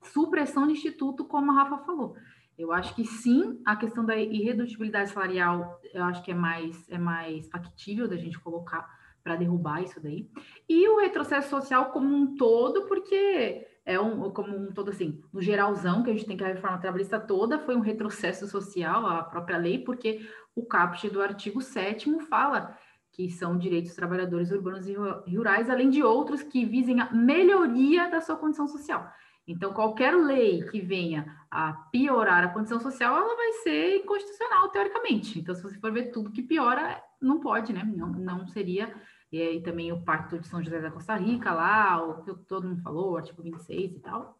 supressão 0.01 0.66
de 0.66 0.74
instituto, 0.74 1.24
como 1.26 1.51
a 1.51 1.56
Rafa 1.56 1.78
falou. 1.86 2.16
Eu 2.58 2.72
acho 2.72 2.93
que 2.95 3.04
sim, 3.04 3.62
a 3.66 3.76
questão 3.76 4.06
da 4.06 4.16
irredutibilidade 4.16 5.10
salarial, 5.10 5.80
eu 5.93 6.04
acho 6.04 6.24
que 6.24 6.32
é 6.32 6.36
mais, 6.36 6.89
é 6.89 6.97
mais 6.97 7.47
factível 7.49 8.08
da 8.08 8.16
gente 8.16 8.39
colocar 8.39 8.88
para 9.24 9.36
derrubar 9.36 9.82
isso 9.82 9.99
daí. 10.01 10.30
E 10.68 10.88
o 10.89 10.99
retrocesso 10.99 11.49
social 11.49 11.91
como 11.91 12.14
um 12.14 12.36
todo, 12.36 12.86
porque 12.86 13.66
é 13.86 13.99
um 13.99 14.30
como 14.32 14.56
um 14.56 14.72
todo 14.72 14.89
assim, 14.89 15.22
no 15.32 15.41
geralzão, 15.41 16.04
que 16.04 16.10
a 16.10 16.14
gente 16.14 16.26
tem 16.26 16.38
que 16.38 16.43
a 16.43 16.47
reforma 16.47 16.78
trabalhista 16.78 17.20
toda, 17.20 17.60
foi 17.60 17.76
um 17.76 17.80
retrocesso 17.80 18.47
social, 18.47 19.06
a 19.08 19.24
própria 19.24 19.58
lei, 19.58 19.80
porque 19.80 20.28
o 20.56 20.66
caput 20.66 21.10
do 21.10 21.22
artigo 21.22 21.62
7 21.62 22.20
fala 22.22 22.78
que 23.12 23.30
são 23.30 23.58
direitos 23.58 23.91
dos 23.91 23.95
trabalhadores 23.95 24.51
urbanos 24.51 24.88
e 24.88 24.95
rurais, 25.36 25.70
além 25.70 25.89
de 25.89 26.01
outros 26.01 26.41
que 26.41 26.66
visem 26.66 26.99
a 26.99 27.12
melhoria 27.12 28.10
da 28.10 28.20
sua 28.20 28.36
condição 28.36 28.68
social. 28.68 29.08
Então, 29.47 29.73
qualquer 29.73 30.15
lei 30.15 30.63
que 30.69 30.79
venha 30.79 31.37
a 31.51 31.73
piorar 31.91 32.43
a 32.43 32.47
condição 32.47 32.79
social, 32.79 33.15
ela 33.15 33.35
vai 33.35 33.51
ser 33.63 33.97
inconstitucional, 33.97 34.69
teoricamente. 34.69 35.39
Então, 35.39 35.53
se 35.53 35.61
você 35.61 35.77
for 35.79 35.91
ver 35.91 36.11
tudo 36.11 36.31
que 36.31 36.41
piora, 36.41 37.01
não 37.21 37.39
pode, 37.39 37.73
né? 37.73 37.83
Não, 37.83 38.07
não 38.07 38.47
seria. 38.47 38.93
E 39.31 39.41
aí 39.41 39.61
também 39.61 39.91
o 39.91 40.01
Pacto 40.01 40.39
de 40.39 40.47
São 40.47 40.63
José 40.63 40.79
da 40.79 40.91
Costa 40.91 41.15
Rica 41.15 41.51
lá, 41.51 42.01
o 42.01 42.23
que 42.23 42.33
todo 42.45 42.67
mundo 42.67 42.81
falou, 42.81 43.11
o 43.11 43.17
artigo 43.17 43.41
26 43.41 43.95
e 43.95 43.99
tal. 43.99 44.39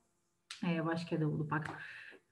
É, 0.64 0.80
eu 0.80 0.90
acho 0.90 1.06
que 1.06 1.16
é 1.16 1.18
do, 1.18 1.30
do 1.32 1.46
Pacto. 1.46 1.76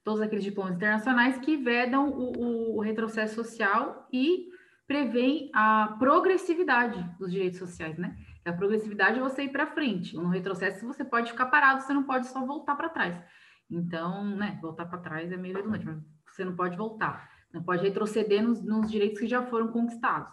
Todos 0.03 0.21
aqueles 0.21 0.43
diplomas 0.43 0.75
internacionais 0.75 1.37
que 1.39 1.57
vedam 1.57 2.09
o, 2.09 2.31
o, 2.37 2.77
o 2.77 2.79
retrocesso 2.79 3.35
social 3.35 4.07
e 4.13 4.49
prevêem 4.87 5.49
a 5.53 5.95
progressividade 5.99 7.03
dos 7.17 7.31
direitos 7.31 7.59
sociais, 7.59 7.97
né? 7.97 8.15
A 8.43 8.53
progressividade 8.53 9.19
é 9.19 9.21
você 9.21 9.43
ir 9.43 9.49
para 9.49 9.67
frente. 9.67 10.15
No 10.15 10.29
retrocesso, 10.29 10.85
você 10.85 11.03
pode 11.05 11.31
ficar 11.31 11.45
parado, 11.45 11.81
você 11.81 11.93
não 11.93 12.03
pode 12.03 12.27
só 12.27 12.43
voltar 12.45 12.75
para 12.75 12.89
trás. 12.89 13.21
Então, 13.69 14.25
né, 14.25 14.59
voltar 14.61 14.85
para 14.85 14.99
trás 14.99 15.31
é 15.31 15.37
meio 15.37 15.55
redundante, 15.55 15.85
mas 15.85 16.01
você 16.25 16.43
não 16.43 16.55
pode 16.55 16.75
voltar. 16.75 17.29
não 17.53 17.63
pode 17.63 17.83
retroceder 17.83 18.41
nos, 18.41 18.63
nos 18.63 18.89
direitos 18.89 19.19
que 19.19 19.27
já 19.27 19.43
foram 19.43 19.67
conquistados. 19.67 20.31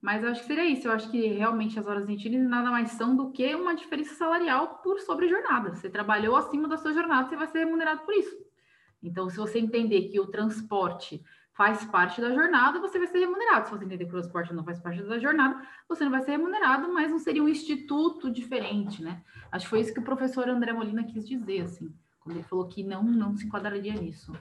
Mas 0.00 0.22
eu 0.22 0.30
acho 0.30 0.42
que 0.42 0.46
seria 0.46 0.66
isso. 0.66 0.86
Eu 0.86 0.92
acho 0.92 1.10
que 1.10 1.26
realmente 1.28 1.78
as 1.78 1.86
horas 1.86 2.06
em 2.06 2.38
nada 2.38 2.70
mais 2.70 2.90
são 2.90 3.16
do 3.16 3.32
que 3.32 3.54
uma 3.54 3.74
diferença 3.74 4.14
salarial 4.14 4.80
por 4.82 5.00
sobre 5.00 5.28
jornada. 5.28 5.74
Você 5.74 5.88
trabalhou 5.88 6.36
acima 6.36 6.68
da 6.68 6.76
sua 6.76 6.92
jornada, 6.92 7.28
você 7.28 7.36
vai 7.36 7.46
ser 7.46 7.60
remunerado 7.60 8.02
por 8.02 8.14
isso. 8.14 8.36
Então, 9.02 9.30
se 9.30 9.38
você 9.38 9.58
entender 9.58 10.08
que 10.08 10.20
o 10.20 10.26
transporte 10.26 11.24
faz 11.54 11.84
parte 11.84 12.20
da 12.20 12.34
jornada, 12.34 12.80
você 12.80 12.98
vai 12.98 13.06
ser 13.06 13.20
remunerado. 13.20 13.66
Se 13.66 13.70
você 13.70 13.84
entender 13.84 14.04
que 14.04 14.10
o 14.10 14.20
transporte 14.20 14.52
não 14.52 14.64
faz 14.64 14.80
parte 14.80 15.02
da 15.02 15.18
jornada, 15.18 15.66
você 15.88 16.04
não 16.04 16.10
vai 16.10 16.22
ser 16.22 16.32
remunerado, 16.32 16.92
mas 16.92 17.10
não 17.10 17.18
seria 17.18 17.42
um 17.42 17.48
instituto 17.48 18.30
diferente, 18.30 19.02
né? 19.02 19.22
Acho 19.52 19.66
que 19.66 19.70
foi 19.70 19.80
isso 19.80 19.94
que 19.94 20.00
o 20.00 20.04
professor 20.04 20.48
André 20.48 20.72
Molina 20.72 21.04
quis 21.04 21.26
dizer, 21.26 21.62
assim, 21.62 21.94
quando 22.20 22.36
ele 22.36 22.44
falou 22.44 22.66
que 22.66 22.82
não, 22.82 23.04
não 23.04 23.36
se 23.36 23.46
enquadraria 23.46 23.94
nisso. 23.94 24.32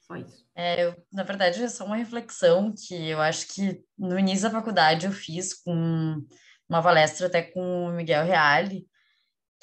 Só 0.00 0.16
isso. 0.16 0.44
É, 0.54 0.84
eu, 0.84 0.96
na 1.12 1.22
verdade, 1.22 1.62
é 1.62 1.68
só 1.68 1.86
uma 1.86 1.96
reflexão 1.96 2.74
que 2.76 3.08
eu 3.08 3.20
acho 3.20 3.54
que 3.54 3.82
no 3.96 4.18
início 4.18 4.42
da 4.42 4.50
faculdade 4.50 5.06
eu 5.06 5.12
fiz 5.12 5.54
com 5.54 6.22
uma 6.68 6.82
palestra 6.82 7.28
até 7.28 7.40
com 7.40 7.86
o 7.86 7.92
Miguel 7.92 8.24
Reale, 8.24 8.86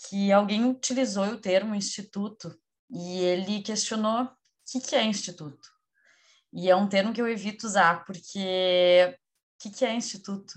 que 0.07 0.31
alguém 0.31 0.65
utilizou 0.65 1.25
o 1.25 1.37
termo 1.37 1.75
instituto 1.75 2.57
e 2.89 3.19
ele 3.19 3.61
questionou 3.61 4.29
que, 4.71 4.79
que 4.79 4.95
é 4.95 5.03
instituto. 5.03 5.69
E 6.53 6.69
é 6.69 6.75
um 6.75 6.87
termo 6.87 7.13
que 7.13 7.21
eu 7.21 7.27
evito 7.27 7.67
usar, 7.67 8.05
porque 8.05 9.17
o 9.55 9.63
que, 9.63 9.69
que 9.69 9.85
é 9.85 9.93
instituto? 9.93 10.53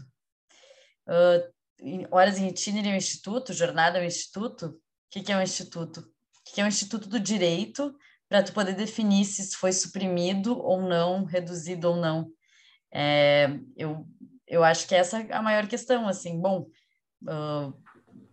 Uh, 1.07 2.07
horas 2.11 2.39
em 2.39 2.49
itinerário 2.49 2.93
é 2.93 2.95
um 2.95 2.99
instituto, 2.99 3.53
jornada 3.53 3.99
é 3.99 4.03
um 4.03 4.07
instituto. 4.07 4.67
O 4.67 4.81
que, 5.11 5.23
que 5.23 5.33
é 5.33 5.37
um 5.37 5.43
instituto? 5.43 6.01
O 6.01 6.45
que, 6.45 6.55
que 6.55 6.61
é 6.61 6.65
um 6.65 6.69
instituto 6.69 7.09
do 7.09 7.19
direito 7.19 7.95
para 8.29 8.43
tu 8.43 8.53
poder 8.53 8.75
definir 8.75 9.25
se 9.25 9.43
isso 9.43 9.59
foi 9.59 9.73
suprimido 9.73 10.59
ou 10.59 10.81
não, 10.81 11.25
reduzido 11.25 11.91
ou 11.91 11.97
não. 11.97 12.31
É, 12.93 13.59
eu, 13.77 14.07
eu 14.47 14.65
acho 14.65 14.87
que 14.87 14.95
essa 14.95 15.21
é 15.21 15.33
a 15.33 15.43
maior 15.43 15.67
questão, 15.67 16.09
assim, 16.09 16.41
bom, 16.41 16.67
uh, 17.23 17.75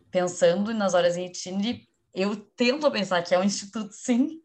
pensando 0.10 0.74
nas 0.74 0.94
horas 0.94 1.18
em 1.18 1.26
itinerário, 1.26 1.82
eu 2.14 2.36
tento 2.36 2.90
pensar 2.92 3.22
que 3.24 3.34
é 3.34 3.40
um 3.40 3.44
instituto, 3.44 3.92
sim, 3.94 4.42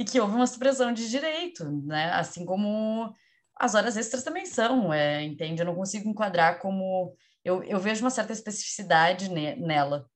e 0.00 0.04
que 0.04 0.18
houve 0.18 0.34
uma 0.34 0.46
supressão 0.46 0.92
de 0.92 1.08
direito, 1.08 1.70
né, 1.84 2.10
assim 2.12 2.44
como 2.44 3.14
as 3.56 3.74
horas 3.74 3.96
extras 3.96 4.24
também 4.24 4.46
são, 4.46 4.92
é, 4.92 5.22
entende? 5.22 5.60
Eu 5.60 5.66
não 5.66 5.74
consigo 5.74 6.08
enquadrar 6.08 6.58
como... 6.58 7.14
Eu, 7.44 7.62
eu 7.64 7.78
vejo 7.78 8.02
uma 8.02 8.10
certa 8.10 8.32
especificidade 8.32 9.28
ne, 9.28 9.54
nela, 9.56 10.08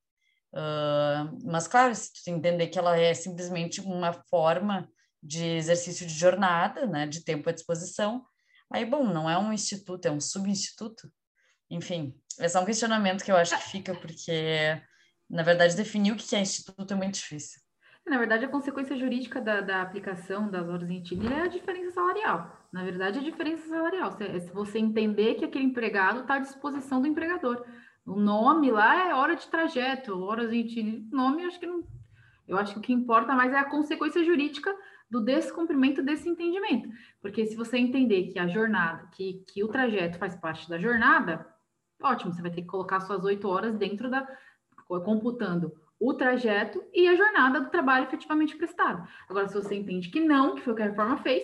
Uh, 0.54 1.36
mas, 1.42 1.66
claro, 1.66 1.92
se 1.96 2.12
tu 2.12 2.30
entender 2.30 2.68
que 2.68 2.78
ela 2.78 2.96
é 2.96 3.12
simplesmente 3.12 3.80
uma 3.80 4.12
forma 4.12 4.88
de 5.20 5.44
exercício 5.44 6.06
de 6.06 6.14
jornada, 6.14 6.86
né, 6.86 7.08
de 7.08 7.24
tempo 7.24 7.48
à 7.48 7.52
disposição, 7.52 8.24
aí, 8.70 8.84
bom, 8.86 9.02
não 9.02 9.28
é 9.28 9.36
um 9.36 9.52
instituto, 9.52 10.06
é 10.06 10.12
um 10.12 10.20
subinstituto. 10.20 11.12
Enfim, 11.68 12.14
é 12.38 12.58
um 12.58 12.64
questionamento 12.64 13.24
que 13.24 13.32
eu 13.32 13.36
acho 13.36 13.56
que 13.56 13.68
fica, 13.68 13.94
porque, 13.96 14.80
na 15.28 15.42
verdade, 15.42 15.74
definir 15.74 16.12
o 16.12 16.16
que 16.16 16.36
é 16.36 16.40
instituto 16.40 16.94
é 16.94 16.96
muito 16.96 17.14
difícil. 17.14 17.60
Na 18.06 18.18
verdade, 18.18 18.44
a 18.44 18.48
consequência 18.48 18.96
jurídica 18.96 19.40
da, 19.40 19.62
da 19.62 19.80
aplicação 19.80 20.50
das 20.50 20.68
horas 20.68 20.90
em 20.90 20.98
itinerário 20.98 21.44
é 21.44 21.46
a 21.46 21.50
diferença 21.50 21.92
salarial. 21.92 22.68
Na 22.70 22.84
verdade, 22.84 23.18
é 23.18 23.20
a 23.22 23.24
diferença 23.24 23.66
salarial. 23.66 24.14
É 24.20 24.38
se 24.40 24.52
você 24.52 24.78
entender 24.78 25.36
que 25.36 25.44
aquele 25.44 25.64
empregado 25.64 26.20
está 26.20 26.34
à 26.34 26.38
disposição 26.38 27.00
do 27.00 27.08
empregador. 27.08 27.64
O 28.04 28.16
nome 28.16 28.70
lá 28.70 29.08
é 29.08 29.14
hora 29.14 29.34
de 29.34 29.48
trajeto, 29.48 30.22
horas 30.22 30.50
de 30.50 31.08
nome, 31.10 31.44
acho 31.44 31.58
que 31.58 31.66
não. 31.66 31.82
Eu 32.46 32.58
acho 32.58 32.74
que 32.74 32.78
o 32.78 32.82
que 32.82 32.92
importa 32.92 33.34
mais 33.34 33.54
é 33.54 33.58
a 33.58 33.70
consequência 33.70 34.22
jurídica 34.22 34.74
do 35.10 35.22
descumprimento 35.22 36.02
desse 36.02 36.28
entendimento. 36.28 36.90
Porque 37.22 37.46
se 37.46 37.56
você 37.56 37.78
entender 37.78 38.24
que 38.24 38.38
a 38.38 38.46
jornada, 38.46 39.08
que, 39.12 39.44
que 39.46 39.64
o 39.64 39.68
trajeto 39.68 40.18
faz 40.18 40.36
parte 40.36 40.68
da 40.68 40.78
jornada, 40.78 41.46
ótimo, 42.02 42.34
você 42.34 42.42
vai 42.42 42.50
ter 42.50 42.60
que 42.60 42.68
colocar 42.68 43.00
suas 43.00 43.24
oito 43.24 43.48
horas 43.48 43.74
dentro 43.76 44.10
da. 44.10 44.28
computando 44.86 45.72
o 46.04 46.12
trajeto 46.12 46.84
e 46.92 47.08
a 47.08 47.16
jornada 47.16 47.60
do 47.60 47.70
trabalho 47.70 48.04
efetivamente 48.04 48.56
prestado. 48.56 49.08
Agora, 49.28 49.48
se 49.48 49.54
você 49.54 49.74
entende 49.74 50.10
que 50.10 50.20
não, 50.20 50.54
que 50.54 50.60
foi 50.60 50.74
o 50.74 50.76
que 50.76 50.82
a 50.82 50.86
reforma 50.86 51.16
fez, 51.18 51.42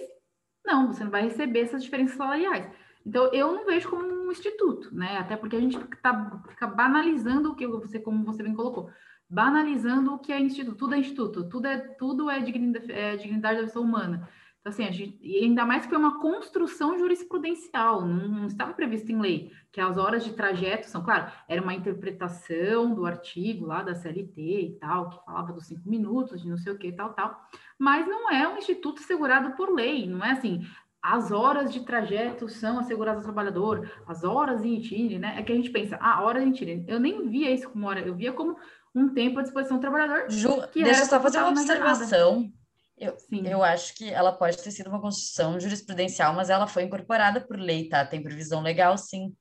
não, 0.64 0.88
você 0.88 1.02
não 1.02 1.11
vai 1.11 1.22
receber 1.22 1.61
essas 1.61 1.82
diferenças 1.82 2.16
salariais. 2.16 2.70
Então, 3.04 3.32
eu 3.32 3.52
não 3.54 3.64
vejo 3.64 3.88
como 3.88 4.04
um 4.04 4.30
instituto, 4.30 4.94
né? 4.94 5.16
Até 5.16 5.34
porque 5.34 5.56
a 5.56 5.61
gente 5.61 5.78
tá, 6.02 6.42
fica 6.50 6.66
banalizando 6.66 7.50
o 7.50 7.56
que 7.56 7.66
você, 7.66 7.98
como 7.98 8.22
você 8.22 8.42
bem 8.42 8.54
colocou, 8.54 8.90
banalizando 9.28 10.12
o 10.12 10.18
que 10.18 10.30
é 10.30 10.38
instituto. 10.38 10.76
Tudo 10.76 10.94
é 10.94 10.98
instituto, 10.98 11.48
tudo 11.48 11.66
é, 11.66 11.78
tudo 11.78 12.28
é 12.28 12.40
dignidade, 12.40 12.92
é 12.92 13.16
dignidade 13.16 13.61
da 13.61 13.66
pessoa 13.66 13.84
humana. 13.84 14.28
Então, 14.61 14.70
assim, 14.72 14.84
a 14.84 14.90
gente, 14.90 15.18
e 15.22 15.44
ainda 15.44 15.64
mais 15.64 15.84
que 15.84 15.88
foi 15.88 15.96
uma 15.96 16.20
construção 16.20 16.98
jurisprudencial, 16.98 18.04
não, 18.04 18.28
não, 18.28 18.46
estava 18.46 18.74
previsto 18.74 19.11
em 19.11 19.18
lei, 19.18 19.50
que 19.72 19.80
as 19.80 19.96
horas 19.96 20.22
de 20.22 20.34
trajeto 20.34 20.86
são, 20.86 21.02
claro, 21.02 21.32
era 21.48 21.62
uma 21.62 21.72
interpretação 21.72 22.94
do 22.94 23.06
artigo 23.06 23.64
lá 23.64 23.82
da 23.82 23.94
CLT 23.94 24.40
e 24.40 24.78
tal, 24.78 25.08
que 25.08 25.24
falava 25.24 25.54
dos 25.54 25.66
cinco 25.66 25.88
minutos, 25.88 26.42
de 26.42 26.48
não 26.48 26.58
sei 26.58 26.74
o 26.74 26.78
que, 26.78 26.92
tal, 26.92 27.14
tal, 27.14 27.40
mas 27.78 28.06
não 28.06 28.30
é 28.30 28.46
um 28.46 28.58
instituto 28.58 29.00
segurado 29.00 29.56
por 29.56 29.74
lei, 29.74 30.06
não 30.06 30.22
é 30.22 30.32
assim, 30.32 30.61
as 31.02 31.32
horas 31.32 31.72
de 31.72 31.80
trajeto 31.80 32.46
são 32.46 32.78
asseguradas 32.78 33.20
ao 33.20 33.32
trabalhador, 33.32 33.90
as 34.06 34.22
horas 34.22 34.62
em 34.62 34.74
itinerário, 34.74 35.18
né? 35.18 35.34
É 35.38 35.42
que 35.42 35.52
a 35.52 35.56
gente 35.56 35.70
pensa, 35.70 35.96
ah, 35.98 36.22
horas 36.22 36.42
em 36.42 36.50
itinerário. 36.50 36.84
Eu 36.86 37.00
nem 37.00 37.26
via 37.26 37.50
isso 37.50 37.70
como 37.70 37.86
hora, 37.86 38.00
eu 38.00 38.14
via 38.14 38.34
como 38.34 38.54
um 38.94 39.08
tempo 39.08 39.38
à 39.38 39.42
disposição 39.42 39.78
do 39.78 39.80
trabalhador. 39.80 40.26
Ju, 40.28 40.62
deixa 40.74 41.00
eu 41.00 41.06
só 41.06 41.18
fazer 41.18 41.38
uma 41.38 41.48
observação. 41.48 42.52
Eu, 43.01 43.16
eu 43.44 43.62
acho 43.62 43.94
que 43.94 44.11
ela 44.11 44.30
pode 44.30 44.59
ter 44.59 44.70
sido 44.70 44.90
uma 44.90 45.01
construção 45.01 45.59
jurisprudencial, 45.59 46.34
mas 46.34 46.51
ela 46.51 46.66
foi 46.66 46.82
incorporada 46.82 47.40
por 47.40 47.59
lei, 47.59 47.88
tá? 47.88 48.05
Tem 48.05 48.22
previsão 48.22 48.61
legal, 48.61 48.98
sim. 48.98 49.34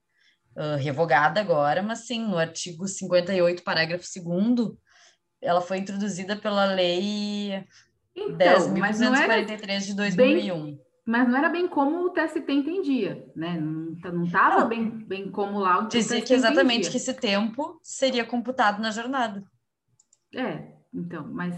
Uh, 0.55 0.77
revogada 0.77 1.39
agora, 1.39 1.83
mas 1.83 2.07
sim, 2.07 2.25
no 2.25 2.37
artigo 2.37 2.87
58, 2.87 3.63
parágrafo 3.63 4.05
2 4.15 4.71
ela 5.41 5.61
foi 5.61 5.77
introduzida 5.77 6.35
pela 6.35 6.65
lei 6.65 7.63
então, 8.15 8.73
10.243 8.73 9.79
de 9.85 9.95
2001. 9.95 10.65
Bem 10.65 10.81
mas 11.09 11.27
não 11.27 11.37
era 11.39 11.49
bem 11.49 11.67
como 11.67 12.05
o 12.05 12.11
TST 12.11 12.51
entendia, 12.51 13.27
né? 13.35 13.59
Não 13.59 14.25
estava 14.25 14.65
bem, 14.65 14.89
bem 14.91 15.31
como 15.31 15.57
lá 15.57 15.79
o 15.79 15.87
Dizia 15.87 16.21
que 16.21 16.35
exatamente 16.35 16.81
entendia. 16.81 16.91
que 16.91 16.97
esse 16.97 17.13
tempo 17.15 17.79
seria 17.81 18.23
computado 18.23 18.79
na 18.79 18.91
jornada. 18.91 19.41
É, 20.35 20.71
então, 20.93 21.27
mas 21.27 21.55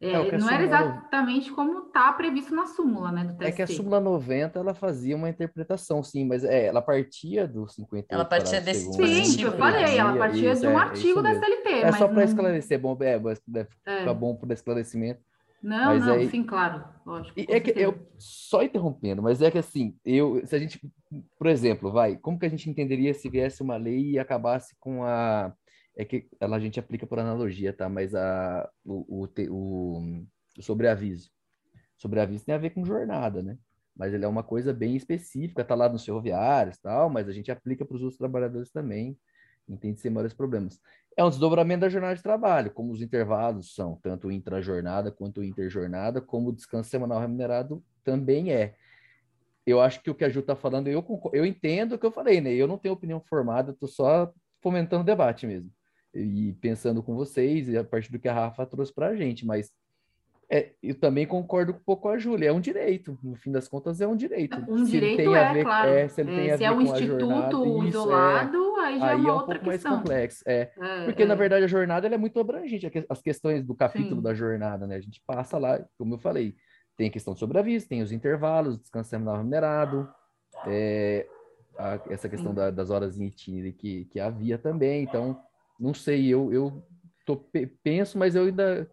é, 0.00 0.12
é, 0.12 0.38
não 0.38 0.48
era 0.48 0.62
exatamente 0.62 1.50
como 1.50 1.86
está 1.86 2.12
previsto 2.12 2.54
na 2.54 2.66
súmula, 2.66 3.10
né, 3.10 3.24
do 3.24 3.32
TST. 3.32 3.44
É 3.44 3.52
que 3.52 3.62
a 3.62 3.66
súmula 3.66 3.98
90, 3.98 4.56
ela 4.56 4.72
fazia 4.72 5.16
uma 5.16 5.28
interpretação, 5.28 6.04
sim, 6.04 6.24
mas 6.24 6.44
é, 6.44 6.66
ela 6.66 6.80
partia 6.80 7.48
do 7.48 7.66
50. 7.66 8.06
Ela 8.08 8.24
partia 8.24 8.60
desse 8.60 8.92
Sim, 8.92 9.42
eu 9.42 9.52
falei, 9.58 9.98
ela 9.98 10.16
partia 10.16 10.52
isso, 10.52 10.60
de 10.60 10.68
um 10.68 10.78
é, 10.78 10.82
artigo 10.82 11.20
da 11.20 11.32
SLT. 11.32 11.68
É 11.68 11.92
só 11.92 12.06
para 12.06 12.16
não... 12.16 12.22
esclarecer, 12.22 12.78
bom, 12.78 12.96
é, 13.00 13.16
é, 13.16 13.64
ficar 13.64 14.14
bom 14.14 14.36
para 14.36 14.54
esclarecimento. 14.54 15.20
Não, 15.60 15.86
mas 15.86 16.06
não, 16.06 16.14
aí... 16.14 16.30
sim, 16.30 16.44
claro, 16.44 16.84
lógico. 17.04 17.34
É 17.36 17.58
que 17.58 17.72
eu, 17.76 18.06
só 18.16 18.62
interrompendo, 18.62 19.20
mas 19.20 19.42
é 19.42 19.50
que 19.50 19.58
assim, 19.58 19.96
eu, 20.04 20.40
se 20.46 20.54
a 20.54 20.58
gente, 20.60 20.80
por 21.36 21.48
exemplo, 21.48 21.90
vai, 21.90 22.16
como 22.16 22.38
que 22.38 22.46
a 22.46 22.48
gente 22.48 22.70
entenderia 22.70 23.12
se 23.12 23.28
viesse 23.28 23.60
uma 23.64 23.76
lei 23.76 24.12
e 24.12 24.18
acabasse 24.20 24.76
com 24.78 25.02
a, 25.02 25.52
é 25.98 26.04
que 26.04 26.26
ela 26.40 26.56
a 26.56 26.60
gente 26.60 26.80
aplica 26.80 27.06
por 27.06 27.18
analogia, 27.18 27.72
tá? 27.72 27.88
Mas 27.88 28.14
a, 28.14 28.70
o, 28.84 29.24
o, 29.24 29.28
o, 29.50 30.24
o 30.56 30.62
sobreaviso, 30.62 31.30
sobreaviso 31.98 32.46
tem 32.46 32.54
a 32.54 32.58
ver 32.58 32.70
com 32.70 32.84
jornada, 32.84 33.42
né? 33.42 33.58
Mas 33.94 34.14
ele 34.14 34.24
é 34.24 34.28
uma 34.28 34.42
coisa 34.42 34.72
bem 34.72 34.96
específica, 34.96 35.64
tá 35.64 35.74
lá 35.74 35.88
nos 35.88 36.04
ferroviários 36.04 36.78
tal, 36.78 37.10
mas 37.10 37.28
a 37.28 37.32
gente 37.32 37.50
aplica 37.50 37.84
para 37.84 37.96
os 37.96 38.02
outros 38.02 38.16
trabalhadores 38.16 38.70
também, 38.70 39.18
entende 39.68 40.00
sem 40.00 40.10
maiores 40.10 40.32
problemas 40.32 40.80
é 41.18 41.24
um 41.24 41.30
desdobramento 41.30 41.80
da 41.80 41.88
jornada 41.88 42.14
de 42.14 42.22
trabalho, 42.22 42.70
como 42.70 42.92
os 42.92 43.02
intervalos 43.02 43.74
são, 43.74 43.96
tanto 44.00 44.30
intra-jornada 44.30 45.10
quanto 45.10 45.42
interjornada, 45.42 46.20
como 46.20 46.50
o 46.50 46.52
descanso 46.52 46.88
semanal 46.88 47.18
remunerado 47.18 47.84
também 48.04 48.52
é. 48.52 48.76
Eu 49.66 49.80
acho 49.80 50.00
que 50.00 50.10
o 50.10 50.14
que 50.14 50.24
a 50.24 50.30
Ju 50.30 50.38
está 50.38 50.54
falando, 50.54 50.86
eu, 50.86 51.04
eu 51.32 51.44
entendo 51.44 51.96
o 51.96 51.98
que 51.98 52.06
eu 52.06 52.12
falei, 52.12 52.40
né? 52.40 52.52
Eu 52.52 52.68
não 52.68 52.78
tenho 52.78 52.94
opinião 52.94 53.20
formada, 53.20 53.72
estou 53.72 53.88
só 53.88 54.32
fomentando 54.62 55.02
debate 55.02 55.44
mesmo. 55.44 55.68
E 56.14 56.54
pensando 56.60 57.02
com 57.02 57.14
vocês, 57.14 57.68
e 57.68 57.76
a 57.76 57.84
partir 57.84 58.10
do 58.10 58.18
que 58.18 58.28
a 58.28 58.32
Rafa 58.32 58.64
trouxe 58.66 58.92
para 58.92 59.08
a 59.08 59.16
gente, 59.16 59.46
mas 59.46 59.72
é, 60.50 60.72
eu 60.82 60.94
também 60.94 61.26
concordo 61.26 61.72
um 61.72 61.78
pouco 61.84 62.04
com 62.04 62.08
a 62.08 62.18
Júlia, 62.18 62.48
é 62.48 62.52
um 62.52 62.60
direito, 62.60 63.18
no 63.22 63.36
fim 63.36 63.52
das 63.52 63.68
contas 63.68 64.00
é 64.00 64.06
um 64.06 64.16
direito. 64.16 64.56
Um 64.66 64.86
se 64.86 64.92
direito 64.92 65.34
é, 65.34 65.52
ver, 65.52 65.64
claro. 65.64 65.90
É, 65.90 66.08
se, 66.08 66.22
é, 66.22 66.56
se 66.56 66.64
é 66.64 66.70
um 66.70 66.80
instituto 66.80 67.20
jornada, 67.20 67.88
isolado, 67.88 68.78
é, 68.78 68.80
aí 68.80 68.98
já 68.98 69.10
é 69.10 69.14
uma 69.14 69.28
é 69.28 69.32
um 69.32 69.34
outra 69.34 69.54
pouco 69.56 69.70
questão. 69.70 69.90
mais 69.90 70.02
complexo. 70.02 70.42
É, 70.46 70.72
é 70.80 71.04
porque, 71.04 71.26
na 71.26 71.34
verdade, 71.34 71.64
a 71.66 71.68
jornada 71.68 72.06
é 72.08 72.16
muito 72.16 72.40
abrangente, 72.40 72.90
as 73.10 73.20
questões 73.20 73.62
do 73.62 73.74
capítulo 73.74 74.16
Sim. 74.16 74.22
da 74.22 74.32
jornada, 74.32 74.86
né? 74.86 74.96
A 74.96 75.00
gente 75.00 75.22
passa 75.26 75.58
lá, 75.58 75.84
como 75.98 76.14
eu 76.14 76.18
falei, 76.18 76.56
tem 76.96 77.08
a 77.08 77.12
questão 77.12 77.34
de 77.34 77.40
sobreaviso, 77.40 77.86
tem 77.86 78.00
os 78.00 78.10
intervalos, 78.10 78.78
descanso 78.78 79.10
semanal 79.10 79.36
remunerado, 79.36 80.08
a, 81.78 82.00
essa 82.08 82.28
questão 82.28 82.54
da, 82.54 82.70
das 82.70 82.88
horas 82.88 83.20
em 83.20 83.26
itinerário 83.26 83.74
que, 83.74 84.06
que 84.06 84.18
havia 84.18 84.56
também, 84.56 85.04
então, 85.04 85.38
não 85.78 85.94
sei, 85.94 86.26
eu, 86.28 86.52
eu 86.52 86.82
tô, 87.24 87.36
penso, 87.82 88.18
mas 88.18 88.34
eu 88.34 88.44
ainda 88.44 88.90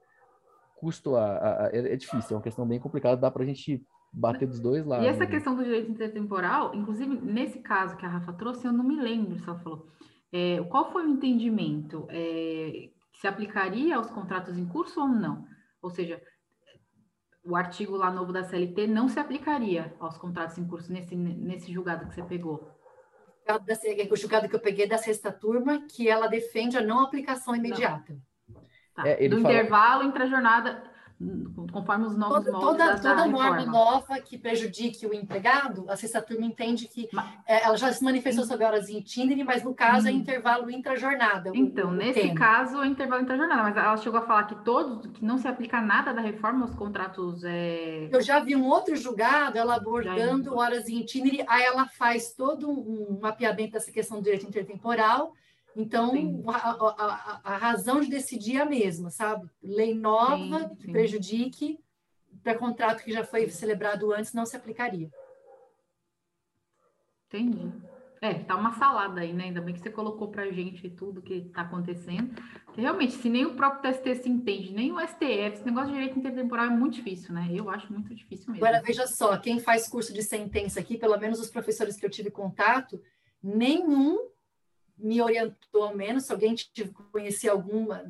custo 0.76 1.16
a, 1.16 1.26
a, 1.26 1.66
a, 1.66 1.70
é, 1.72 1.94
é 1.94 1.96
difícil, 1.96 2.34
é 2.34 2.36
uma 2.36 2.44
questão 2.44 2.68
bem 2.68 2.80
complicada, 2.80 3.20
dá 3.20 3.32
para 3.32 3.44
a 3.44 3.46
gente 3.46 3.84
bater 4.14 4.48
dos 4.48 4.60
dois 4.60 4.86
lados. 4.86 5.06
E 5.06 5.10
essa 5.10 5.22
né? 5.22 5.28
questão 5.28 5.56
do 5.56 5.64
direito 5.64 5.92
intertemporal, 5.92 6.74
inclusive 6.76 7.16
nesse 7.22 7.60
caso 7.60 7.98
que 7.98 8.06
a 8.06 8.10
Rafa 8.10 8.34
trouxe, 8.34 8.66
eu 8.66 8.74
não 8.74 8.84
me 8.84 8.96
lembro 8.96 9.38
se 9.40 9.50
ela 9.50 9.60
falou. 9.60 9.88
É, 10.32 10.62
qual 10.70 10.92
foi 10.92 11.06
o 11.06 11.10
entendimento? 11.10 12.08
É, 12.10 12.90
se 13.14 13.28
aplicaria 13.28 13.96
aos 13.96 14.10
contratos 14.10 14.58
em 14.58 14.66
curso 14.66 15.02
ou 15.02 15.08
não? 15.08 15.46
Ou 15.82 15.90
seja, 15.90 16.22
o 17.44 17.56
artigo 17.56 17.96
lá 17.96 18.12
novo 18.12 18.34
da 18.34 18.44
CLT 18.44 18.88
não 18.88 19.08
se 19.08 19.20
aplicaria 19.20 19.96
aos 20.00 20.18
contratos 20.18 20.58
em 20.58 20.68
curso 20.68 20.92
nesse, 20.92 21.16
nesse 21.16 21.72
julgado 21.72 22.08
que 22.08 22.16
você 22.16 22.24
pegou? 22.24 22.75
O 24.12 24.16
julgado 24.16 24.50
que 24.50 24.56
eu 24.56 24.60
peguei 24.60 24.88
da 24.88 24.98
sexta 24.98 25.32
turma, 25.32 25.86
que 25.88 26.10
ela 26.10 26.28
defende 26.28 26.78
a 26.78 26.82
não 26.82 27.00
aplicação 27.00 27.56
imediata. 27.56 28.18
Tá. 28.96 29.08
É, 29.08 29.28
do 29.28 29.42
fala... 29.42 29.54
intervalo 29.54 30.04
entre 30.04 30.24
a 30.24 30.28
jornada 30.28 30.95
conforme 31.72 32.06
os 32.06 32.18
novos 32.18 32.44
toda, 32.44 32.60
toda, 32.60 32.78
da, 32.78 32.96
toda 32.98 33.16
da 33.16 33.28
norma 33.28 33.66
nova 33.66 34.20
que 34.20 34.38
prejudique 34.38 35.06
o 35.08 35.14
empregado, 35.14 35.86
a 35.90 35.96
sexta 35.96 36.22
turma 36.22 36.46
entende 36.46 36.88
que 36.88 37.08
mas, 37.14 37.26
é, 37.48 37.64
ela 37.64 37.78
já 37.78 37.92
se 37.94 38.04
manifestou 38.04 38.44
sobre 38.44 38.66
horas 38.66 38.90
em 38.90 38.98
itinerário, 38.98 39.46
mas 39.46 39.64
no 39.64 39.74
caso 39.74 40.08
hum. 40.08 40.10
é 40.10 40.12
intervalo 40.12 40.70
intra-jornada. 40.70 41.52
Então, 41.54 41.90
o, 41.90 41.94
nesse 41.94 42.20
tema. 42.20 42.36
caso 42.36 42.82
é 42.82 42.88
intervalo 42.88 43.22
intra-jornada, 43.22 43.64
mas 43.64 43.78
ela 43.78 43.98
chegou 43.98 44.20
a 44.20 44.26
falar 44.26 44.44
que 44.44 44.56
todos, 44.64 45.08
que 45.12 45.24
não 45.24 45.38
se 45.38 45.48
aplica 45.48 45.80
nada 45.80 46.14
da 46.14 46.22
reforma 46.22 46.64
aos 46.64 46.76
contratos. 46.76 47.44
É... 47.46 48.10
Eu 48.12 48.22
já 48.22 48.40
vi 48.40 48.56
um 48.56 48.66
outro 48.66 48.96
julgado, 48.96 49.58
ela 49.58 49.76
abordando 49.76 50.56
horas 50.58 50.90
em 50.90 51.00
itinerário, 51.00 51.46
aí 51.48 51.64
ela 51.64 51.86
faz 51.88 52.34
todo 52.34 52.70
um 52.70 53.20
mapeamento 53.22 53.74
dessa 53.74 53.92
questão 53.92 54.18
do 54.18 54.24
direito 54.24 54.46
intertemporal 54.46 55.34
então, 55.76 56.44
a, 56.48 56.72
a, 56.72 57.42
a, 57.44 57.58
razão 57.58 58.00
de 58.00 58.10
decidir 58.10 58.58
é 58.58 58.62
a 58.62 58.66
mesma, 58.66 59.10
sabe? 59.10 59.50
Lei 59.62 59.94
nova 59.94 60.60
sim, 60.70 60.76
que 60.76 60.86
sim. 60.86 60.92
prejudique 60.92 61.80
para 62.42 62.56
contrato 62.58 63.04
que 63.04 63.12
já 63.12 63.24
foi 63.24 63.50
celebrado 63.50 64.14
antes 64.14 64.34
não 64.34 64.46
se 64.46 64.56
aplicaria. 64.56 65.10
Entendi. 67.28 67.72
É, 68.22 68.34
tá 68.36 68.56
uma 68.56 68.74
salada 68.74 69.22
aí, 69.22 69.34
né? 69.34 69.46
Ainda 69.46 69.62
bem 69.62 69.74
que 69.74 69.82
você 69.82 69.90
colocou 69.90 70.30
para 70.30 70.50
gente 70.50 70.90
tudo 70.90 71.22
que 71.22 71.34
está 71.34 71.62
acontecendo. 71.62 72.34
Porque, 72.66 72.82
realmente, 72.82 73.14
se 73.14 73.30
nem 73.30 73.46
o 73.46 73.56
próprio 73.56 73.92
TST 73.92 74.16
se 74.16 74.30
entende, 74.30 74.74
nem 74.74 74.92
o 74.92 75.00
STF, 75.00 75.54
esse 75.54 75.66
negócio 75.66 75.90
de 75.90 75.94
direito 75.94 76.18
intertemporal 76.18 76.66
é 76.66 76.70
muito 76.70 76.96
difícil, 76.96 77.34
né? 77.34 77.50
Eu 77.52 77.70
acho 77.70 77.92
muito 77.92 78.16
difícil 78.16 78.52
mesmo. 78.52 78.66
Agora, 78.66 78.82
veja 78.82 79.06
só, 79.06 79.38
quem 79.38 79.60
faz 79.60 79.88
curso 79.88 80.14
de 80.14 80.24
sentença 80.24 80.80
aqui, 80.80 80.98
pelo 80.98 81.18
menos 81.18 81.40
os 81.40 81.50
professores 81.50 81.98
que 81.98 82.06
eu 82.06 82.10
tive 82.10 82.32
contato, 82.32 83.02
nenhum 83.44 84.18
me 84.98 85.22
orientou 85.22 85.84
ao 85.84 85.96
menos, 85.96 86.26
se 86.26 86.32
alguém 86.32 86.56
te 86.56 86.86
conhecer 87.12 87.50
alguma, 87.50 88.04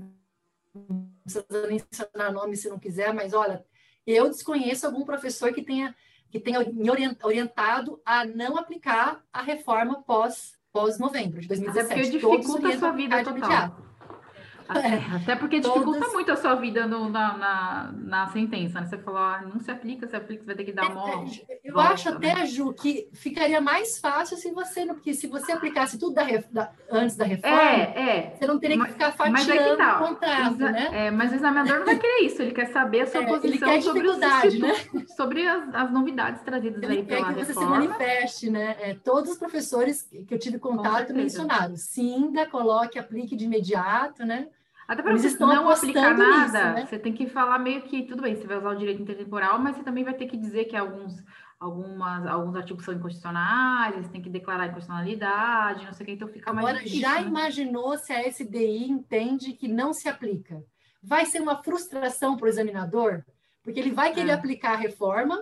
não 0.74 1.10
precisa 1.24 1.68
nem 1.68 1.82
mencionar 1.82 2.32
nome 2.32 2.56
se 2.56 2.70
não 2.70 2.80
quiser, 2.80 3.14
mas 3.14 3.34
olha, 3.34 3.66
eu 4.06 4.30
desconheço 4.30 4.86
algum 4.86 5.06
professor 5.06 5.54
que 5.54 5.64
tenha 5.64 5.96
que 6.30 6.40
tenha 6.40 6.60
me 6.60 6.90
orientado 7.24 8.02
a 8.04 8.26
não 8.26 8.58
aplicar 8.58 9.24
a 9.32 9.42
reforma 9.42 10.02
pós 10.02 10.58
pós 10.74 11.00
novembro 11.00 11.40
de 11.40 11.48
2017. 11.48 11.94
Até 11.94 12.02
porque 12.02 12.18
dificulta 12.18 12.68
a 12.68 12.78
sua 12.78 12.92
vida 12.92 13.24
total. 13.24 13.85
Até, 14.68 14.88
é, 14.88 15.06
até 15.16 15.36
porque 15.36 15.60
dificulta 15.60 16.00
Todas... 16.00 16.14
muito 16.14 16.32
a 16.32 16.36
sua 16.36 16.56
vida 16.56 16.88
no, 16.88 17.08
na, 17.10 17.38
na, 17.38 17.94
na, 17.94 18.28
sentença, 18.28 18.82
né? 18.82 18.88
Você 18.88 18.98
falou, 18.98 19.20
ah, 19.20 19.42
não 19.42 19.60
se 19.60 19.70
aplica, 19.70 20.08
se 20.08 20.16
aplica, 20.16 20.42
você 20.42 20.48
vai 20.48 20.56
ter 20.56 20.64
que 20.64 20.72
dar 20.72 20.92
uma. 20.92 21.24
É, 21.48 21.54
é 21.54 21.60
eu 21.64 21.74
volta, 21.74 21.94
acho 21.94 22.10
até, 22.10 22.34
né? 22.34 22.46
Ju, 22.48 22.74
que 22.74 23.08
ficaria 23.14 23.62
mais 23.62 24.00
fácil 24.00 24.38
se 24.38 24.52
você. 24.52 24.86
Porque 24.88 25.14
se 25.14 25.28
você 25.28 25.52
aplicasse 25.52 26.00
tudo 26.00 26.16
da, 26.16 26.24
da, 26.52 26.72
antes 26.92 27.16
da 27.16 27.26
reforma, 27.26 27.62
é, 27.62 28.10
é. 28.10 28.36
você 28.36 28.48
não 28.48 28.58
teria 28.58 28.84
que 28.84 28.92
ficar 28.92 29.12
fatiando 29.12 29.52
é 29.52 29.76
tá. 29.76 30.02
o 30.02 30.08
contrato, 30.08 30.56
Exa 30.56 30.72
né? 30.72 30.90
É, 30.92 31.12
mas 31.12 31.32
o 31.32 31.36
examinador 31.36 31.80
não 31.80 31.86
vai 31.86 32.00
querer 32.00 32.26
isso, 32.26 32.42
ele 32.42 32.52
quer 32.52 32.68
saber 32.68 33.02
a 33.02 33.08
sua 33.08 33.22
é, 33.22 33.26
posição 33.28 33.82
sobre, 33.82 34.08
os 34.08 34.18
né? 34.18 34.32
sobre 35.16 35.48
as, 35.48 35.76
as, 35.76 35.92
novidades 35.92 36.42
trazidas 36.42 36.82
ele 36.82 37.00
aí 37.00 37.04
pela 37.04 37.28
quer 37.28 37.34
que 37.34 37.40
reforma. 37.42 37.46
você 37.46 37.54
se 37.54 37.66
manifeste, 37.66 38.50
né? 38.50 38.76
É, 38.80 38.94
todos 38.96 39.32
os 39.32 39.38
professores 39.38 40.02
que 40.02 40.34
eu 40.34 40.40
tive 40.40 40.58
contato 40.58 41.14
mencionaram, 41.14 41.76
Sinda, 41.76 42.48
coloque, 42.48 42.98
aplique 42.98 43.36
de 43.36 43.46
imediato, 43.46 44.26
né? 44.26 44.48
Até 44.88 45.02
para 45.02 45.18
você 45.18 45.38
não 45.40 45.70
aplicar 45.70 46.16
nada, 46.16 46.42
nisso, 46.42 46.54
né? 46.54 46.86
você 46.86 47.00
tem 47.00 47.14
que 47.14 47.28
falar 47.28 47.58
meio 47.58 47.82
que, 47.84 48.04
tudo 48.04 48.22
bem, 48.22 48.36
você 48.36 48.46
vai 48.46 48.58
usar 48.58 48.70
o 48.70 48.78
direito 48.78 49.02
intertemporal, 49.02 49.58
mas 49.58 49.76
você 49.76 49.84
também 49.84 50.04
vai 50.04 50.14
ter 50.14 50.28
que 50.28 50.38
dizer 50.38 50.66
que 50.66 50.76
alguns, 50.76 51.24
algumas, 51.60 52.26
alguns 52.28 52.56
artigos 52.56 52.86
são 52.86 52.94
inconstitucionais, 52.94 53.96
você 53.96 54.10
tem 54.10 54.22
que 54.22 54.30
declarar 54.30 54.68
inconstitucionalidade, 54.68 55.86
não 55.86 55.94
sei 55.94 56.04
o 56.04 56.08
que, 56.08 56.14
então 56.14 56.28
fica 56.28 56.54
mais 56.54 56.68
Agora, 56.68 56.84
difícil, 56.84 57.02
já 57.02 57.20
né? 57.20 57.28
imaginou 57.28 57.98
se 57.98 58.14
a 58.14 58.28
SDI 58.28 58.90
entende 58.90 59.54
que 59.54 59.68
não 59.68 59.92
se 59.92 60.08
aplica? 60.08 60.64
Vai 61.02 61.26
ser 61.26 61.42
uma 61.42 61.64
frustração 61.64 62.38
para 62.38 62.46
o 62.46 62.50
examinador, 62.50 63.24
porque 63.64 63.80
ele 63.80 63.92
vai 63.92 64.14
querer 64.14 64.30
é. 64.32 64.34
aplicar 64.34 64.74
a 64.74 64.78
reforma, 64.78 65.42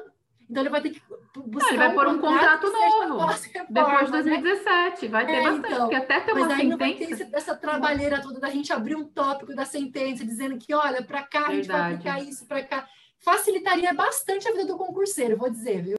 então 0.54 0.62
ele 0.62 0.70
vai 0.70 0.82
ter 0.82 0.92
que 0.92 1.02
buscar. 1.36 1.70
ele 1.70 1.78
vai 1.78 1.90
um 1.90 1.96
pôr 1.96 2.08
um 2.10 2.22
contrato, 2.22 2.72
novo 2.72 3.28
depois 3.70 4.06
de 4.06 4.12
2017. 4.12 5.06
Né? 5.06 5.12
Vai 5.12 5.26
ter 5.26 5.32
é, 5.32 5.42
bastante, 5.42 5.66
então, 5.66 5.80
porque 5.80 5.96
até 5.96 6.20
ter 6.20 6.32
uma 6.32 6.48
sentença. 6.48 6.64
Não 6.64 6.78
vai 6.78 6.94
ter 6.94 7.36
essa 7.36 7.56
trabalheira 7.56 8.22
toda 8.22 8.40
da 8.40 8.50
gente 8.52 8.72
abrir 8.72 8.96
um 8.96 9.04
tópico 9.04 9.56
da 9.56 9.66
sentença, 9.66 10.24
dizendo 10.24 10.60
que, 10.60 10.72
olha, 10.72 11.04
para 11.04 11.24
cá 11.24 11.48
Verdade. 11.48 11.52
a 11.52 11.56
gente 11.56 11.68
vai 11.68 11.82
aplicar 11.82 12.24
isso, 12.24 12.48
para 12.48 12.64
cá. 12.64 12.88
Facilitaria 13.18 13.92
bastante 13.96 14.48
a 14.48 14.52
vida 14.52 14.68
do 14.68 14.78
concurseiro, 14.78 15.38
vou 15.38 15.50
dizer, 15.50 15.82
viu? 15.82 15.96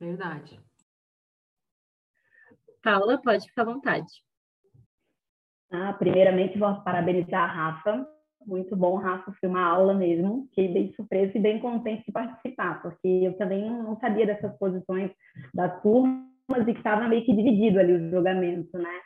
Verdade. 0.00 0.58
Paula, 2.82 3.20
pode 3.20 3.46
ficar 3.46 3.62
à 3.62 3.66
vontade. 3.66 4.24
Ah, 5.70 5.92
primeiramente, 5.92 6.58
vou 6.58 6.74
parabenizar 6.80 7.42
a 7.42 7.52
Rafa 7.52 8.08
muito 8.46 8.74
bom, 8.74 8.96
Rafa, 8.96 9.32
foi 9.38 9.48
uma 9.48 9.62
aula 9.62 9.94
mesmo. 9.94 10.46
Fiquei 10.48 10.68
bem 10.68 10.92
surpresa 10.94 11.32
e 11.36 11.40
bem 11.40 11.58
contente 11.58 12.04
de 12.06 12.12
participar, 12.12 12.82
porque 12.82 13.06
eu 13.06 13.36
também 13.36 13.70
não 13.70 13.98
sabia 13.98 14.26
dessas 14.26 14.56
posições 14.58 15.10
das 15.54 15.80
turmas 15.82 16.26
e 16.66 16.72
que 16.72 16.78
estava 16.78 17.08
meio 17.08 17.24
que 17.24 17.34
dividido 17.34 17.78
ali 17.78 17.92
o 17.92 18.10
julgamento, 18.10 18.76
né? 18.78 19.00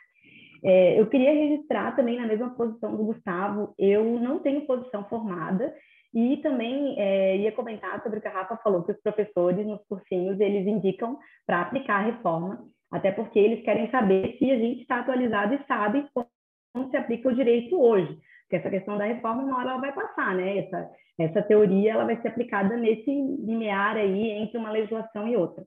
É, 0.63 0.99
eu 0.99 1.07
queria 1.07 1.31
registrar 1.31 1.95
também 1.95 2.17
na 2.17 2.25
mesma 2.25 2.49
posição 2.51 2.95
do 2.95 3.05
Gustavo, 3.05 3.75
eu 3.77 4.03
não 4.19 4.39
tenho 4.39 4.65
posição 4.65 5.03
formada 5.07 5.75
e 6.11 6.37
também 6.37 6.95
é, 6.97 7.37
ia 7.37 7.51
comentar 7.51 8.01
sobre 8.01 8.17
o 8.17 8.21
que 8.21 8.27
a 8.27 8.31
Rafa 8.31 8.57
falou, 8.63 8.83
que 8.83 8.91
os 8.91 9.01
professores 9.01 9.67
nos 9.67 9.83
cursinhos, 9.85 10.39
eles 10.39 10.65
indicam 10.65 11.19
para 11.45 11.61
aplicar 11.61 11.97
a 11.97 12.05
reforma, 12.05 12.65
até 12.89 13.11
porque 13.11 13.37
eles 13.37 13.63
querem 13.63 13.91
saber 13.91 14.37
se 14.39 14.49
a 14.49 14.57
gente 14.57 14.81
está 14.81 15.01
atualizado 15.01 15.53
e 15.53 15.63
sabe 15.67 16.07
como 16.13 16.89
se 16.89 16.97
aplica 16.97 17.29
o 17.29 17.35
direito 17.35 17.79
hoje. 17.79 18.17
Essa 18.55 18.69
questão 18.69 18.97
da 18.97 19.05
reforma, 19.05 19.43
uma 19.43 19.57
hora 19.57 19.71
ela 19.71 19.81
vai 19.81 19.93
passar, 19.93 20.35
né? 20.35 20.59
Essa, 20.59 20.89
essa 21.19 21.41
teoria 21.41 21.93
ela 21.93 22.05
vai 22.05 22.21
ser 22.21 22.29
aplicada 22.29 22.75
nesse 22.77 23.09
limiar 23.09 23.97
aí 23.97 24.31
entre 24.31 24.57
uma 24.57 24.71
legislação 24.71 25.27
e 25.27 25.35
outra. 25.35 25.63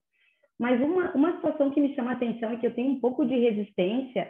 Mas 0.59 0.81
uma, 0.81 1.13
uma 1.13 1.33
situação 1.37 1.71
que 1.71 1.81
me 1.81 1.95
chama 1.95 2.11
a 2.11 2.15
atenção 2.15 2.53
e 2.53 2.59
que 2.59 2.67
eu 2.67 2.75
tenho 2.75 2.91
um 2.91 3.01
pouco 3.01 3.25
de 3.25 3.39
resistência 3.39 4.29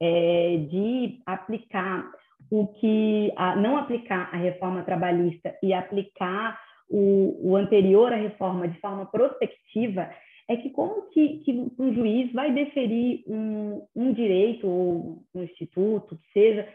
é 0.00 0.56
de 0.68 1.20
aplicar 1.26 2.10
o 2.50 2.66
que 2.66 3.32
a, 3.36 3.56
não 3.56 3.76
aplicar 3.76 4.30
a 4.32 4.36
reforma 4.36 4.82
trabalhista 4.82 5.56
e 5.62 5.72
aplicar 5.72 6.58
o, 6.88 7.50
o 7.50 7.56
anterior 7.56 8.12
à 8.12 8.16
reforma 8.16 8.66
de 8.66 8.78
forma 8.80 9.06
prospectiva 9.06 10.08
é 10.48 10.56
que 10.56 10.70
como 10.70 11.02
que, 11.10 11.38
que 11.40 11.52
um 11.78 11.92
juiz 11.92 12.32
vai 12.32 12.52
deferir 12.52 13.22
um, 13.26 13.86
um 13.94 14.12
direito 14.12 14.66
ou 14.66 15.22
um 15.34 15.42
instituto 15.42 16.16
que 16.16 16.32
seja 16.32 16.66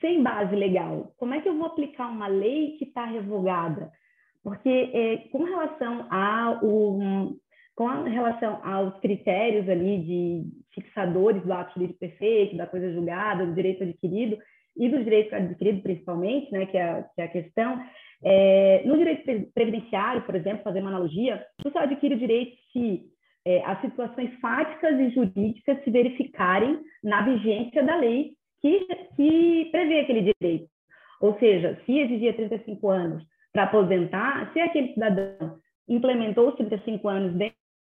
sem 0.00 0.22
base 0.22 0.54
legal. 0.54 1.12
Como 1.18 1.34
é 1.34 1.40
que 1.40 1.48
eu 1.48 1.56
vou 1.56 1.66
aplicar 1.66 2.08
uma 2.08 2.26
lei 2.26 2.76
que 2.78 2.84
está 2.84 3.04
revogada? 3.04 3.90
Porque 4.42 4.68
é, 4.68 5.16
com 5.30 5.44
relação 5.44 6.06
ao 6.10 6.60
com 7.74 7.86
relação 8.02 8.60
aos 8.64 8.98
critérios 9.00 9.66
ali 9.66 9.98
de 10.02 10.44
fixadores 10.74 11.42
do 11.42 11.52
ato 11.52 11.72
jurídico 11.74 12.00
perfeito, 12.00 12.56
da 12.56 12.66
coisa 12.66 12.92
julgada, 12.92 13.46
do 13.46 13.54
direito 13.54 13.82
adquirido 13.82 14.38
e 14.76 14.88
do 14.90 15.02
direito 15.02 15.34
adquirido 15.34 15.82
principalmente, 15.82 16.52
né, 16.52 16.66
que 16.66 16.76
é 16.76 16.82
a, 16.82 17.02
que 17.02 17.20
é 17.20 17.24
a 17.24 17.28
questão, 17.28 17.82
é, 18.24 18.82
no 18.84 18.96
direito 18.96 19.50
previdenciário, 19.52 20.22
por 20.22 20.34
exemplo, 20.34 20.62
fazer 20.62 20.80
uma 20.80 20.90
analogia, 20.90 21.44
você 21.62 21.78
adquire 21.78 22.14
o 22.14 22.18
direito 22.18 22.56
se 22.72 23.02
é, 23.44 23.64
as 23.64 23.80
situações 23.80 24.32
fáticas 24.40 25.00
e 25.00 25.10
jurídicas 25.10 25.82
se 25.82 25.90
verificarem 25.90 26.78
na 27.02 27.22
vigência 27.22 27.82
da 27.82 27.96
lei 27.96 28.34
que, 28.62 28.86
que 29.16 29.68
prevê 29.70 30.00
aquele 30.00 30.32
direito. 30.32 30.68
Ou 31.20 31.38
seja, 31.38 31.78
se 31.84 31.98
exigia 31.98 32.32
35 32.32 32.88
anos 32.88 33.24
para 33.52 33.64
aposentar, 33.64 34.52
se 34.52 34.60
aquele 34.60 34.94
cidadão 34.94 35.58
implementou 35.88 36.48
os 36.48 36.54
35 36.56 37.08
anos 37.08 37.34
dentro 37.34 37.56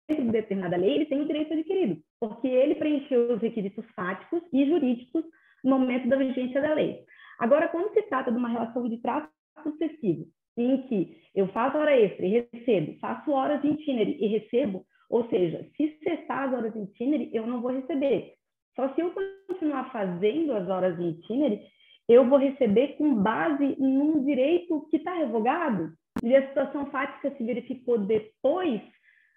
de 0.08 0.30
determinada 0.30 0.76
lei, 0.76 0.94
ele 0.94 1.06
tem 1.06 1.20
o 1.20 1.26
direito 1.26 1.52
adquirido, 1.52 2.00
porque 2.18 2.48
ele 2.48 2.74
preencheu 2.74 3.34
os 3.34 3.40
requisitos 3.40 3.84
fáticos 3.94 4.42
e 4.52 4.66
jurídicos 4.66 5.24
no 5.62 5.78
momento 5.78 6.08
da 6.08 6.16
vigência 6.16 6.60
da 6.60 6.74
lei. 6.74 7.04
Agora, 7.38 7.68
quando 7.68 7.92
se 7.92 8.02
trata 8.02 8.30
de 8.30 8.38
uma 8.38 8.48
relação 8.48 8.88
de 8.88 8.98
trato 8.98 9.28
sucessivo, 9.62 10.26
em 10.56 10.82
que 10.82 11.16
eu 11.34 11.48
faço 11.48 11.78
hora 11.78 11.96
extra 11.98 12.26
e 12.26 12.46
recebo, 12.52 12.98
faço 12.98 13.30
horas 13.30 13.64
em 13.64 13.72
itinerário 13.72 14.16
e 14.18 14.26
recebo, 14.26 14.84
ou 15.08 15.28
seja, 15.28 15.68
se 15.76 15.98
cessar 16.02 16.48
as 16.48 16.54
horas 16.54 16.74
em 16.76 16.84
itinerário, 16.84 17.30
eu 17.32 17.46
não 17.46 17.60
vou 17.60 17.72
receber. 17.72 18.34
Só 18.74 18.92
se 18.94 19.00
eu 19.00 19.12
continuar 19.48 19.90
fazendo 19.90 20.52
as 20.54 20.68
horas 20.68 20.98
em 20.98 21.10
itinerário, 21.10 21.60
eu 22.08 22.28
vou 22.28 22.38
receber 22.38 22.96
com 22.96 23.14
base 23.14 23.76
num 23.78 24.24
direito 24.24 24.86
que 24.90 24.96
está 24.96 25.14
revogado. 25.14 25.92
e 26.22 26.34
a 26.34 26.46
situação 26.48 26.86
fática 26.86 27.34
se 27.36 27.44
verificou 27.44 27.98
depois 27.98 28.80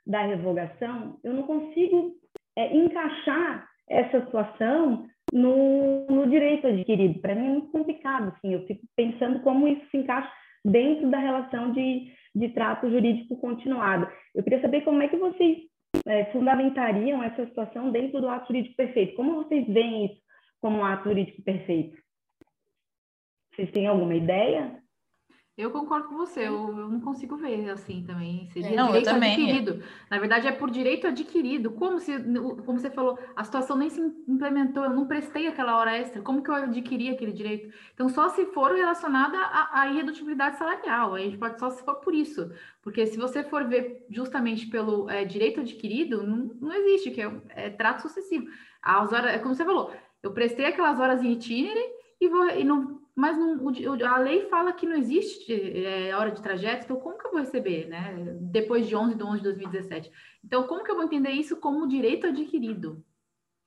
da 0.06 0.22
revogação, 0.22 1.18
eu 1.24 1.34
não 1.34 1.44
consigo 1.44 2.14
é, 2.56 2.76
encaixar 2.76 3.68
essa 3.90 4.24
situação 4.26 5.08
no, 5.34 6.06
no 6.08 6.30
direito 6.30 6.68
adquirido. 6.68 7.20
Para 7.20 7.36
mim 7.36 7.48
é 7.48 7.50
muito 7.50 7.72
complicado, 7.72 8.34
assim, 8.36 8.54
eu 8.54 8.66
fico 8.66 8.86
pensando 8.96 9.40
como 9.42 9.68
isso 9.68 9.86
se 9.90 9.98
encaixa 9.98 10.32
dentro 10.64 11.10
da 11.10 11.18
relação 11.18 11.72
de, 11.72 12.12
de 12.36 12.50
trato 12.50 12.90
jurídico 12.90 13.38
continuado. 13.38 14.08
Eu 14.34 14.44
queria 14.44 14.62
saber 14.62 14.82
como 14.82 15.02
é 15.02 15.08
que 15.08 15.18
vocês 15.18 15.58
é, 16.06 16.26
fundamentariam 16.32 17.24
essa 17.24 17.46
situação 17.46 17.92
dentro 17.92 18.22
do 18.22 18.30
ato 18.30 18.48
jurídico 18.48 18.76
perfeito. 18.76 19.16
Como 19.16 19.44
vocês 19.44 19.68
veem 19.68 20.06
isso 20.06 20.22
como 20.62 20.78
um 20.78 20.86
ato 20.86 21.10
jurídico 21.10 21.42
perfeito? 21.44 21.98
Vocês 23.54 23.72
têm 23.72 23.88
alguma 23.88 24.16
ideia? 24.16 24.82
Eu 25.58 25.72
concordo 25.72 26.10
com 26.10 26.18
você, 26.18 26.42
eu, 26.42 26.68
eu 26.78 26.90
não 26.90 27.00
consigo 27.00 27.38
ver 27.38 27.70
assim 27.70 28.04
também. 28.04 28.50
Seria 28.50 28.72
é. 28.72 28.76
não, 28.76 28.88
direito 28.88 29.10
adquirido. 29.10 29.84
Na 30.12 30.20
verdade, 30.20 30.48
é 30.48 30.52
por 30.52 30.70
direito 30.70 31.08
adquirido. 31.08 31.72
Como 31.72 31.98
se, 31.98 32.12
como 32.66 32.78
você 32.78 32.90
falou, 32.90 33.18
a 33.34 33.44
situação 33.46 33.78
nem 33.78 33.90
se 33.90 34.02
implementou, 34.28 34.84
eu 34.84 34.90
não 34.90 35.08
prestei 35.08 35.48
aquela 35.48 35.78
hora 35.78 35.98
extra. 35.98 36.22
Como 36.22 36.44
que 36.44 36.50
eu 36.50 36.56
adquiri 36.56 37.10
aquele 37.10 37.32
direito? 37.32 37.74
Então, 37.94 38.10
só 38.10 38.28
se 38.28 38.46
for 38.48 38.74
relacionada 38.74 39.38
à, 39.38 39.80
à 39.80 39.88
irredutibilidade 39.88 40.58
salarial. 40.58 41.16
A 41.16 41.20
gente 41.20 41.38
pode 41.38 41.58
só 41.58 41.70
se 41.70 41.82
for 41.86 41.96
por 41.96 42.14
isso. 42.14 42.52
Porque 42.82 43.06
se 43.06 43.18
você 43.18 43.42
for 43.42 43.66
ver 43.66 44.06
justamente 44.10 44.68
pelo 44.68 45.10
é, 45.10 45.24
direito 45.24 45.62
adquirido, 45.62 46.22
não, 46.22 46.52
não 46.60 46.74
existe, 46.74 47.12
que 47.12 47.22
é, 47.22 47.32
é 47.52 47.70
trato 47.70 48.02
sucessivo. 48.02 48.46
As 48.82 49.14
horas, 49.14 49.34
é 49.34 49.40
como 49.40 49.56
você 49.56 49.64
falou, 49.64 49.94
eu 50.22 50.34
prestei 50.34 50.66
aquelas 50.66 51.00
horas 51.00 51.24
em 51.24 51.32
itinerary 51.32 51.86
e, 52.20 52.28
vou, 52.28 52.50
e 52.50 52.64
não 52.66 53.05
mas 53.16 53.38
não, 53.38 53.58
a 54.06 54.18
lei 54.18 54.50
fala 54.50 54.74
que 54.74 54.86
não 54.86 54.96
existe 54.96 55.54
é, 55.54 56.14
hora 56.16 56.32
de 56.32 56.42
trajeto, 56.42 56.84
então 56.84 57.00
como 57.00 57.18
que 57.18 57.26
eu 57.26 57.32
vou 57.32 57.40
receber, 57.40 57.88
né? 57.88 58.14
Depois 58.42 58.88
de 58.88 58.96
11 58.96 59.16
de 59.16 59.24
11 59.24 59.38
de 59.38 59.44
2017. 59.44 60.12
Então, 60.44 60.68
como 60.68 60.84
que 60.84 60.92
eu 60.92 60.96
vou 60.96 61.06
entender 61.06 61.32
isso 61.32 61.56
como 61.56 61.88
direito 61.88 62.28
adquirido? 62.28 63.06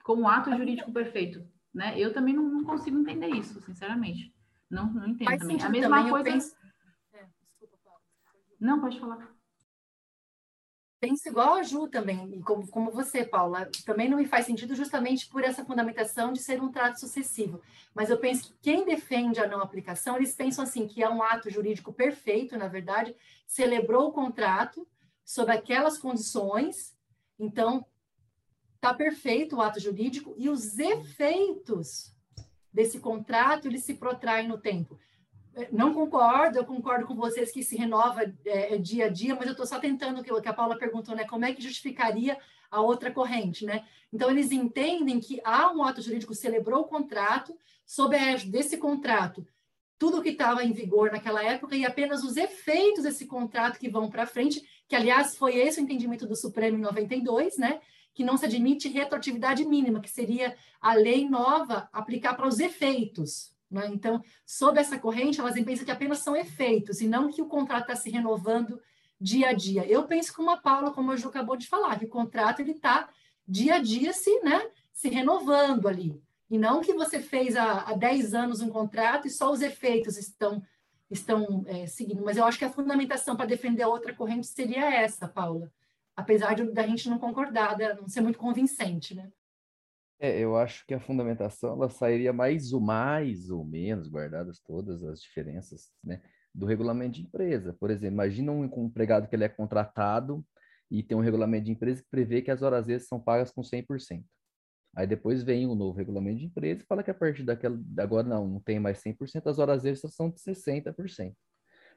Como 0.05 0.29
ato 0.29 0.55
jurídico 0.55 0.93
perfeito? 0.93 1.43
Né? 1.73 1.99
Eu 1.99 2.13
também 2.13 2.35
não, 2.35 2.43
não 2.43 2.65
consigo 2.65 2.99
entender 2.99 3.29
isso, 3.29 3.61
sinceramente. 3.63 4.35
Não, 4.69 4.93
não 4.93 5.09
entendo 5.09 5.29
Faz 5.29 5.41
também. 5.41 5.63
A 5.63 5.69
mesma 5.71 5.97
também, 5.97 6.13
coisa... 6.13 6.31
Penso... 6.31 6.57
É, 7.15 7.27
desculpa, 7.59 7.91
não, 8.61 8.81
pode 8.81 9.01
falar 9.01 9.38
penso 11.01 11.29
igual 11.29 11.55
a 11.55 11.63
Ju 11.63 11.89
também, 11.89 12.41
como, 12.43 12.67
como 12.69 12.91
você, 12.91 13.25
Paula, 13.25 13.71
também 13.85 14.09
não 14.09 14.19
me 14.19 14.27
faz 14.27 14.47
sentido 14.47 14.75
justamente 14.75 15.29
por 15.29 15.45
essa 15.45 15.65
fundamentação 15.65 16.33
de 16.33 16.41
ser 16.41 16.61
um 16.61 16.71
trato 16.71 16.99
sucessivo. 16.99 17.61
Mas 17.95 18.11
eu 18.11 18.19
penso 18.19 18.49
que 18.49 18.55
quem 18.61 18.85
defende 18.85 19.41
a 19.41 19.47
não 19.47 19.61
aplicação, 19.61 20.17
eles 20.17 20.35
pensam 20.35 20.65
assim, 20.65 20.87
que 20.87 21.03
é 21.03 21.09
um 21.09 21.23
ato 21.23 21.51
jurídico 21.51 21.93
perfeito, 21.93 22.57
na 22.57 22.69
verdade, 22.69 23.15
celebrou 23.47 24.09
o 24.09 24.13
contrato 24.13 24.87
sob 25.25 25.53
aquelas 25.53 25.99
condições, 25.99 26.97
então 27.39 27.87
está 28.75 28.95
perfeito 28.95 29.57
o 29.57 29.61
ato 29.61 29.81
jurídico 29.81 30.35
e 30.37 30.49
os 30.49 30.79
efeitos 30.79 32.15
desse 32.73 33.01
contrato, 33.01 33.69
eles 33.69 33.85
se 33.85 33.95
protraem 33.95 34.49
no 34.49 34.59
tempo 34.59 34.99
não 35.73 35.93
concordo, 35.95 36.59
eu 36.59 36.65
concordo 36.65 37.07
com 37.07 37.15
vocês 37.15 37.51
que 37.51 37.63
se 37.63 37.77
renova 37.77 38.23
é, 38.45 38.75
é 38.75 38.79
dia 38.79 39.07
a 39.07 39.09
dia, 39.09 39.35
mas 39.35 39.47
eu 39.47 39.53
estou 39.53 39.67
só 39.67 39.79
tentando 39.79 40.21
o 40.21 40.41
que 40.41 40.49
a 40.49 40.53
Paula 40.53 40.79
perguntou, 40.79 41.15
né? 41.15 41.25
Como 41.25 41.45
é 41.45 41.53
que 41.53 41.63
justificaria 41.63 42.39
a 42.71 42.81
outra 42.81 43.11
corrente, 43.11 43.65
né? 43.65 43.85
Então, 44.13 44.31
eles 44.31 44.53
entendem 44.53 45.21
que 45.21 45.41
há 45.45 45.73
um 45.73 45.83
ato 45.83 46.01
jurídico 46.01 46.35
celebrou 46.35 46.83
o 46.83 46.89
contrato, 46.89 47.57
sob 47.85 48.17
a 48.17 48.37
desse 48.37 48.77
contrato, 48.77 49.47
tudo 49.99 50.23
que 50.23 50.31
estava 50.31 50.63
em 50.63 50.73
vigor 50.73 51.11
naquela 51.11 51.43
época 51.43 51.75
e 51.75 51.85
apenas 51.85 52.23
os 52.23 52.37
efeitos 52.37 53.03
desse 53.03 53.27
contrato 53.27 53.79
que 53.79 53.89
vão 53.89 54.09
para 54.09 54.27
frente, 54.27 54.63
que, 54.87 54.95
aliás, 54.95 55.37
foi 55.37 55.57
esse 55.57 55.81
o 55.81 55.83
entendimento 55.83 56.27
do 56.27 56.37
Supremo 56.37 56.79
em 56.79 56.83
92, 56.83 57.59
né? 57.59 57.81
Que 58.15 58.25
não 58.25 58.37
se 58.37 58.47
admite 58.47 58.89
retroatividade 58.89 59.65
mínima, 59.65 60.01
que 60.01 60.11
seria 60.11 60.57
a 60.81 60.95
lei 60.95 61.29
nova 61.29 61.89
aplicar 61.93 62.35
para 62.35 62.47
os 62.47 62.61
efeitos, 62.61 63.53
né? 63.71 63.89
Então, 63.93 64.23
sob 64.47 64.81
essa 64.81 64.99
corrente, 64.99 65.41
elas 65.41 65.55
pensam 65.63 65.85
que 65.85 65.91
apenas 65.91 66.19
são 66.19 66.35
efeitos, 66.37 67.01
e 67.01 67.09
não 67.09 67.31
que 67.31 67.43
o 67.43 67.47
contrato 67.47 67.83
está 67.83 67.97
se 67.97 68.11
renovando 68.11 68.81
dia 69.21 69.51
a 69.51 69.53
dia. 69.53 69.87
Eu 69.87 70.05
penso 70.05 70.35
como 70.35 70.51
a 70.51 70.57
Paula, 70.57 70.93
como 70.93 71.11
a 71.13 71.17
Ju 71.17 71.29
acabou 71.29 71.57
de 71.57 71.67
falar, 71.67 71.99
que 71.99 72.05
o 72.05 72.09
contrato 72.09 72.61
ele 72.61 72.73
está 72.73 73.09
dia 73.47 73.77
a 73.77 73.79
dia 73.79 74.13
se, 74.13 74.41
né, 74.41 74.71
se 74.93 75.09
renovando 75.09 75.89
ali. 75.89 76.21
E 76.51 76.57
não 76.57 76.81
que 76.81 76.95
você 76.95 77.21
fez 77.21 77.57
há, 77.57 77.83
há 77.83 77.95
10 77.95 78.35
anos 78.35 78.61
um 78.61 78.71
contrato 78.71 79.27
e 79.27 79.31
só 79.31 79.53
os 79.53 79.61
efeitos 79.61 80.17
estão, 80.17 80.63
estão 81.11 81.65
é, 81.67 81.87
seguindo. 81.87 82.25
Mas 82.25 82.37
eu 82.37 82.45
acho 82.45 82.59
que 82.59 82.65
a 82.65 82.71
fundamentação 82.71 83.37
para 83.37 83.47
defender 83.47 83.83
a 83.83 83.89
outra 83.89 84.15
corrente 84.15 84.47
seria 84.47 84.93
essa, 84.95 85.29
Paula. 85.29 85.71
Apesar 86.17 86.55
de 86.55 86.65
da 86.73 86.87
gente 86.87 87.09
não 87.09 87.19
concordar, 87.19 87.77
não 88.01 88.09
ser 88.09 88.23
muito 88.23 88.39
convincente, 88.39 89.15
né? 89.15 89.31
É, 90.21 90.41
eu 90.41 90.57
acho 90.57 90.85
que 90.87 90.95
a 90.95 91.01
fundamentação 91.01 91.75
ela 91.75 91.89
sairia 91.89 92.33
mais 92.33 92.73
ou 92.73 92.81
mais 92.81 93.51
ou 93.51 93.65
menos, 93.65 94.09
guardadas 94.09 94.61
todas 94.61 95.05
as 95.05 95.21
diferenças, 95.21 95.93
né, 96.03 96.21
do 96.53 96.67
regulamento 96.67 97.15
de 97.15 97.23
empresa. 97.23 97.73
Por 97.79 97.91
exemplo, 97.91 98.15
imagina 98.15 98.51
um 98.51 98.65
empregado 98.65 99.29
que 99.29 99.37
ele 99.37 99.45
é 99.45 99.49
contratado 99.49 100.45
e 100.91 101.03
tem 101.03 101.17
um 101.17 101.21
regulamento 101.21 101.67
de 101.67 101.73
empresa 101.73 102.03
que 102.03 102.09
prevê 102.11 102.43
que 102.43 102.51
as 102.51 102.63
horas 102.63 102.89
extras 102.89 103.09
são 103.09 103.21
pagas 103.21 103.53
com 103.53 103.63
100%. 103.63 104.25
Aí 104.97 105.07
depois 105.07 105.45
vem 105.45 105.67
o 105.67 105.75
novo 105.75 105.97
regulamento 105.97 106.41
de 106.41 106.47
empresa 106.47 106.83
e 106.83 106.87
fala 106.87 107.05
que 107.05 107.11
a 107.11 107.15
partir 107.15 107.45
daquela, 107.45 107.79
agora 107.99 108.27
não, 108.27 108.49
não 108.49 108.61
tem 108.61 108.81
mais 108.81 109.01
100%, 109.01 109.47
as 109.47 109.59
horas 109.59 109.85
extras 109.85 110.15
são 110.15 110.31
de 110.31 110.41
60%. 110.41 111.33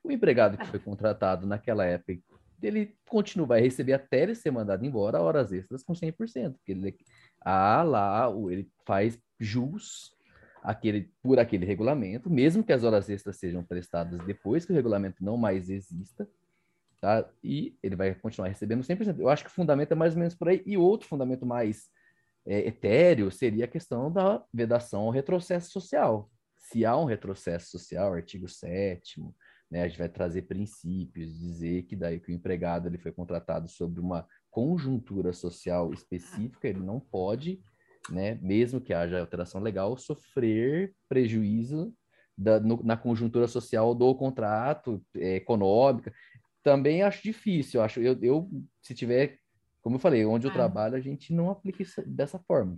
O 0.03 0.11
empregado 0.11 0.57
que 0.57 0.65
foi 0.67 0.79
contratado 0.79 1.47
naquela 1.47 1.85
época, 1.85 2.19
ele 2.61 2.95
continua, 3.07 3.47
vai 3.47 3.61
receber 3.61 3.93
até 3.93 4.23
ele 4.23 4.35
ser 4.35 4.51
mandado 4.51 4.85
embora 4.85 5.21
horas 5.21 5.51
extras 5.51 5.83
com 5.83 5.93
100%, 5.93 6.53
porque 6.53 6.71
ele 6.71 6.97
a 7.39 7.81
lá, 7.83 8.31
ele 8.49 8.69
faz 8.85 9.19
jus 9.39 10.11
aquele, 10.63 11.11
por 11.21 11.39
aquele 11.39 11.65
regulamento, 11.65 12.29
mesmo 12.29 12.63
que 12.63 12.71
as 12.71 12.83
horas 12.83 13.09
extras 13.09 13.37
sejam 13.37 13.63
prestadas 13.63 14.23
depois 14.25 14.65
que 14.65 14.71
o 14.71 14.75
regulamento 14.75 15.23
não 15.23 15.37
mais 15.37 15.69
exista, 15.69 16.29
tá? 16.99 17.27
E 17.43 17.75
ele 17.81 17.95
vai 17.95 18.13
continuar 18.13 18.47
recebendo 18.47 18.83
100%. 18.83 19.19
Eu 19.19 19.29
acho 19.29 19.43
que 19.43 19.49
o 19.49 19.53
fundamento 19.53 19.91
é 19.91 19.95
mais 19.95 20.13
ou 20.13 20.19
menos 20.19 20.35
por 20.35 20.47
aí. 20.47 20.61
E 20.65 20.77
outro 20.77 21.07
fundamento 21.07 21.45
mais 21.45 21.89
é, 22.45 22.59
etéreo 22.67 23.31
seria 23.31 23.65
a 23.65 23.67
questão 23.67 24.11
da 24.11 24.43
vedação 24.53 25.01
ao 25.01 25.09
retrocesso 25.09 25.71
social. 25.71 26.29
Se 26.57 26.85
há 26.85 26.95
um 26.95 27.05
retrocesso 27.05 27.71
social, 27.71 28.13
artigo 28.13 28.47
7 28.47 29.19
né, 29.71 29.83
a 29.83 29.87
gente 29.87 29.97
vai 29.97 30.09
trazer 30.09 30.41
princípios, 30.43 31.39
dizer 31.39 31.83
que 31.83 31.95
daí 31.95 32.19
que 32.19 32.29
o 32.29 32.35
empregado 32.35 32.87
ele 32.87 32.97
foi 32.97 33.11
contratado 33.11 33.69
sobre 33.69 34.01
uma 34.01 34.27
conjuntura 34.49 35.31
social 35.31 35.93
específica, 35.93 36.67
ele 36.67 36.81
não 36.81 36.99
pode, 36.99 37.61
né, 38.09 38.37
mesmo 38.41 38.81
que 38.81 38.93
haja 38.93 39.19
alteração 39.19 39.61
legal, 39.61 39.95
sofrer 39.95 40.93
prejuízo 41.07 41.93
da, 42.37 42.59
no, 42.59 42.83
na 42.83 42.97
conjuntura 42.97 43.47
social 43.47 43.95
do 43.95 44.13
contrato 44.13 45.01
é, 45.15 45.35
econômica. 45.35 46.13
Também 46.61 47.01
acho 47.01 47.23
difícil, 47.23 47.81
acho 47.81 48.01
eu, 48.01 48.17
eu 48.21 48.49
se 48.81 48.93
tiver 48.93 49.39
como 49.81 49.95
eu 49.95 49.99
falei, 49.99 50.23
onde 50.25 50.45
eu 50.45 50.51
é. 50.51 50.53
trabalho, 50.53 50.95
a 50.95 50.99
gente 50.99 51.33
não 51.33 51.49
aplica 51.49 51.81
isso 51.81 52.03
dessa 52.05 52.37
forma. 52.37 52.75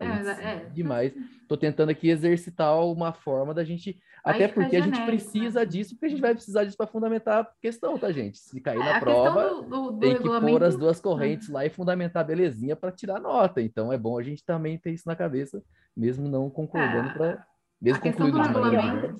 A 0.00 0.06
é, 0.06 0.54
é. 0.54 0.64
demais. 0.70 1.14
Estou 1.42 1.58
tentando 1.58 1.90
aqui 1.90 2.08
exercitar 2.08 2.74
uma 2.86 3.12
forma 3.12 3.52
da 3.52 3.62
gente. 3.62 4.00
até 4.24 4.48
porque 4.48 4.76
a 4.76 4.80
gente 4.80 5.00
precisa 5.04 5.60
né? 5.60 5.66
disso, 5.66 5.94
porque 5.94 6.06
a 6.06 6.08
gente 6.08 6.22
vai 6.22 6.34
precisar 6.34 6.64
disso 6.64 6.76
para 6.76 6.86
fundamentar 6.86 7.40
a 7.42 7.48
questão, 7.60 7.98
tá, 7.98 8.10
gente? 8.10 8.38
Se 8.38 8.60
cair 8.62 8.80
é, 8.80 8.92
na 8.94 8.98
prova, 8.98 9.48
do, 9.48 9.62
do, 9.62 9.90
do 9.92 10.00
tem 10.00 10.16
que 10.16 10.22
pôr 10.22 10.64
as 10.64 10.76
duas 10.76 10.98
correntes 11.00 11.50
lá 11.50 11.66
e 11.66 11.70
fundamentar 11.70 12.24
belezinha 12.24 12.74
para 12.74 12.92
tirar 12.92 13.20
nota. 13.20 13.60
Então 13.60 13.92
é 13.92 13.98
bom 13.98 14.18
a 14.18 14.22
gente 14.22 14.42
também 14.42 14.78
ter 14.78 14.92
isso 14.92 15.06
na 15.06 15.14
cabeça, 15.14 15.62
mesmo 15.94 16.28
não 16.28 16.48
concordando 16.48 17.10
é, 17.10 17.12
para. 17.12 17.46
Mesmo 17.80 18.00
concluindo 18.00 18.42
de 18.42 18.48
maneira. 18.48 19.14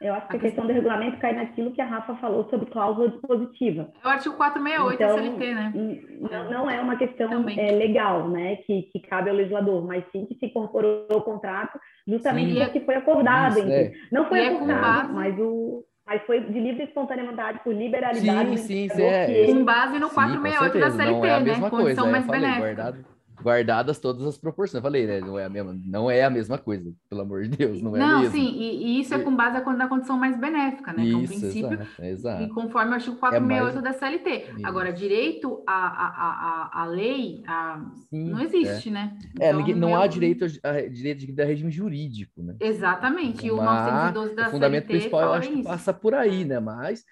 Eu 0.00 0.14
acho 0.14 0.28
que 0.28 0.36
a 0.36 0.40
questão 0.40 0.64
do 0.64 0.72
regulamento 0.72 1.18
cai 1.18 1.34
naquilo 1.34 1.72
que 1.72 1.80
a 1.80 1.84
Rafa 1.84 2.14
falou 2.16 2.48
sobre 2.48 2.70
cláusula 2.70 3.08
dispositiva. 3.08 3.90
É 4.04 4.06
o 4.06 4.10
artigo 4.10 4.36
468 4.36 4.94
então, 4.94 5.16
da 5.16 5.22
CLT, 5.22 5.54
né? 5.54 5.72
Não, 6.20 6.50
não 6.50 6.70
é 6.70 6.80
uma 6.80 6.96
questão 6.96 7.48
é, 7.48 7.72
legal, 7.72 8.28
né, 8.28 8.56
que, 8.56 8.82
que 8.92 9.00
cabe 9.00 9.28
ao 9.28 9.34
legislador, 9.36 9.84
mas 9.84 10.04
sim 10.12 10.24
que 10.26 10.36
se 10.36 10.46
incorporou 10.46 11.06
o 11.10 11.20
contrato 11.22 11.80
justamente 12.06 12.54
sim, 12.54 12.60
porque 12.60 12.80
foi 12.80 12.94
acordado. 12.94 13.58
Isso, 13.58 13.68
é. 13.68 13.92
Não 14.12 14.26
foi 14.26 14.40
é 14.40 14.48
acordado, 14.54 15.12
mas 15.12 15.36
o, 15.36 15.84
mas 16.06 16.22
foi 16.22 16.40
de 16.42 16.60
livre 16.60 16.84
espontaneidade, 16.84 17.58
por 17.64 17.74
liberalidade. 17.74 18.56
Sim, 18.58 18.88
sim, 18.88 19.02
é. 19.02 19.46
Com 19.46 19.64
base 19.64 19.98
no 19.98 20.10
468 20.10 20.78
da 20.78 20.90
CLT, 20.90 21.26
é 21.26 21.40
né? 21.40 21.68
Condição 21.68 22.04
coisa, 22.04 22.06
mais 22.06 22.26
benéfica. 22.26 22.60
Guardado 22.60 23.17
guardadas 23.42 23.98
todas 23.98 24.24
as 24.26 24.36
proporções. 24.36 24.76
Eu 24.76 24.82
falei, 24.82 25.06
né? 25.06 25.20
Não 25.20 25.38
é 25.38 25.44
a 25.44 25.48
mesma, 25.48 25.78
não 25.84 26.10
é 26.10 26.24
a 26.24 26.30
mesma 26.30 26.58
coisa, 26.58 26.92
pelo 27.08 27.22
amor 27.22 27.42
de 27.42 27.56
Deus, 27.56 27.80
não 27.80 27.96
é 27.96 28.00
Não, 28.00 28.20
mesmo. 28.20 28.34
sim, 28.34 28.52
e, 28.56 28.84
e, 28.84 29.00
isso 29.00 29.14
é 29.14 29.18
com 29.18 29.34
base 29.34 29.60
na 29.64 29.88
condição 29.88 30.18
mais 30.18 30.38
benéfica, 30.38 30.92
né? 30.92 31.04
Isso, 31.04 31.10
que 31.10 31.14
é 31.14 31.18
um 31.18 31.26
princípio, 31.26 31.72
exato, 31.72 32.02
exato. 32.02 32.42
e 32.42 32.48
conforme 32.48 32.90
o 32.92 32.94
artigo 32.94 33.16
468 33.16 33.78
é 33.78 33.82
mais... 33.82 33.84
da 33.84 34.06
CLT. 34.06 34.30
Isso. 34.30 34.66
Agora, 34.66 34.92
direito 34.92 35.62
à, 35.66 35.72
à, 35.72 36.80
à, 36.80 36.82
à 36.82 36.86
lei 36.86 37.42
à... 37.46 37.80
Sim, 38.10 38.30
não 38.30 38.40
existe, 38.40 38.88
é. 38.88 38.92
né? 38.92 39.18
É, 39.40 39.50
então, 39.50 39.66
não 39.76 39.88
meu... 39.88 40.00
há 40.00 40.06
direito, 40.06 40.44
a, 40.62 40.80
direito 40.88 41.26
de 41.26 41.44
regime 41.44 41.70
jurídico, 41.70 42.42
né? 42.42 42.56
Exatamente, 42.60 43.46
e 43.46 43.50
o 43.50 43.56
912 43.56 44.34
da 44.34 44.48
o 44.48 44.50
fundamento 44.50 44.86
CLT 44.86 44.98
principal 44.98 45.20
eu 45.22 45.32
acho 45.32 45.50
que 45.50 45.62
passa 45.62 45.92
por 45.92 46.14
aí, 46.14 46.44
né? 46.44 46.60
Mas 46.60 47.04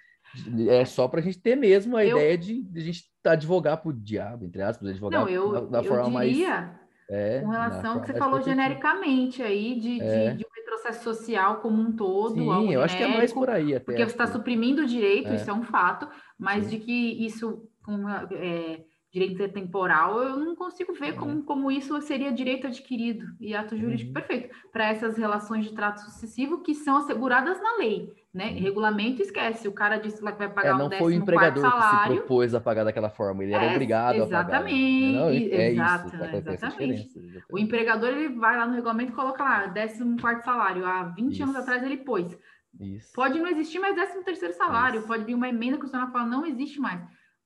É 0.69 0.85
só 0.85 1.09
para 1.09 1.21
a 1.21 1.23
gente 1.23 1.39
ter 1.39 1.57
mesmo 1.57 1.97
a 1.97 2.05
eu... 2.05 2.17
ideia 2.17 2.37
de, 2.39 2.63
de 2.63 2.81
a 2.81 2.83
gente 2.83 3.05
advogar 3.25 3.77
para 3.79 3.89
o 3.89 3.93
diabo, 3.93 4.45
entre 4.45 4.63
aspas, 4.63 4.89
advogar 4.89 5.21
Não, 5.21 5.29
eu, 5.29 5.53
da, 5.53 5.61
da 5.61 5.79
eu 5.79 5.85
forma 5.85 6.25
diria, 6.25 6.49
mais. 6.49 6.87
É, 7.09 7.41
com 7.41 7.49
relação 7.49 7.95
ao 7.95 8.01
que 8.01 8.09
você 8.09 8.19
falou 8.19 8.43
genericamente 8.43 9.41
aí, 9.41 9.79
de, 9.79 10.01
é. 10.01 10.31
de, 10.31 10.39
de, 10.39 10.45
um 10.45 10.55
retrocesso 10.57 11.05
social 11.05 11.61
como 11.61 11.81
um 11.81 11.93
todo. 11.93 12.35
Sim, 12.35 12.73
eu 12.73 12.83
acho 12.83 12.97
que 12.97 13.03
é 13.03 13.09
mais 13.09 13.33
por 13.33 13.49
aí 13.49 13.75
até. 13.77 13.85
Porque 13.85 14.05
você 14.05 14.11
está 14.11 14.27
suprimindo 14.27 14.83
o 14.83 14.87
direito, 14.87 15.29
é. 15.29 15.37
isso 15.37 15.49
é 15.49 15.53
um 15.53 15.63
fato, 15.63 16.09
mas 16.37 16.65
Sim. 16.65 16.71
de 16.71 16.85
que 16.85 17.25
isso 17.25 17.69
com, 17.85 18.09
é, 18.09 18.81
direito 19.17 19.49
temporal, 19.49 20.23
eu 20.23 20.37
não 20.37 20.55
consigo 20.55 20.93
ver 20.93 21.15
como, 21.15 21.37
uhum. 21.37 21.43
como 21.43 21.71
isso 21.71 21.99
seria 22.03 22.31
direito 22.31 22.67
adquirido 22.67 23.25
e 23.41 23.55
ato 23.55 23.75
jurídico 23.75 24.09
uhum. 24.09 24.15
perfeito 24.15 24.55
para 24.71 24.89
essas 24.89 25.17
relações 25.17 25.65
de 25.65 25.75
trato 25.75 26.03
sucessivo 26.03 26.61
que 26.63 26.75
são 26.75 26.99
asseguradas 26.99 27.59
na 27.63 27.79
lei, 27.79 28.13
né? 28.33 28.51
Uhum. 28.51 28.61
Regulamento 28.61 29.23
esquece, 29.23 29.67
o 29.67 29.73
cara 29.73 29.97
disse 29.97 30.23
lá 30.23 30.33
que 30.33 30.39
vai 30.39 30.51
pagar 30.51 30.75
é, 30.75 30.79
não 30.79 30.89
um 30.89 30.91
foi 30.91 31.15
o 31.15 31.17
empregador 31.17 31.63
salário. 31.63 32.09
que 32.09 32.13
se 32.13 32.19
propôs 32.19 32.55
a 32.55 32.61
pagar 32.61 32.85
daquela 32.85 33.09
forma, 33.09 33.43
ele 33.43 33.55
era 33.55 33.65
é, 33.65 33.71
obrigado 33.73 34.23
a 34.23 34.27
pagar. 34.27 34.49
Exatamente, 34.49 35.13
não, 35.13 35.29
é 35.31 35.71
exato, 35.71 36.09
isso, 36.09 36.19
tá 36.45 36.53
exatamente. 36.53 37.09
O 37.51 37.59
empregador 37.59 38.11
ele 38.11 38.29
vai 38.35 38.55
lá 38.55 38.67
no 38.67 38.75
regulamento 38.75 39.13
e 39.13 39.15
coloca 39.15 39.43
lá 39.43 39.67
décimo 39.67 40.21
quarto 40.21 40.45
salário, 40.45 40.85
há 40.85 41.05
20 41.05 41.33
isso. 41.33 41.43
anos 41.43 41.57
atrás 41.57 41.83
ele 41.83 41.97
pôs. 41.97 42.39
Isso. 42.79 43.13
Pode 43.15 43.39
não 43.39 43.47
existir 43.47 43.79
mais 43.79 43.97
décimo 43.97 44.23
terceiro 44.23 44.53
salário, 44.53 44.99
isso. 44.99 45.09
pode 45.09 45.25
vir 45.25 45.35
uma 45.35 45.49
emenda 45.49 45.79
que 45.79 45.87
o 45.87 45.89
senhor 45.89 46.07
fala 46.13 46.27
não 46.27 46.45
existe 46.45 46.79
mais 46.79 47.01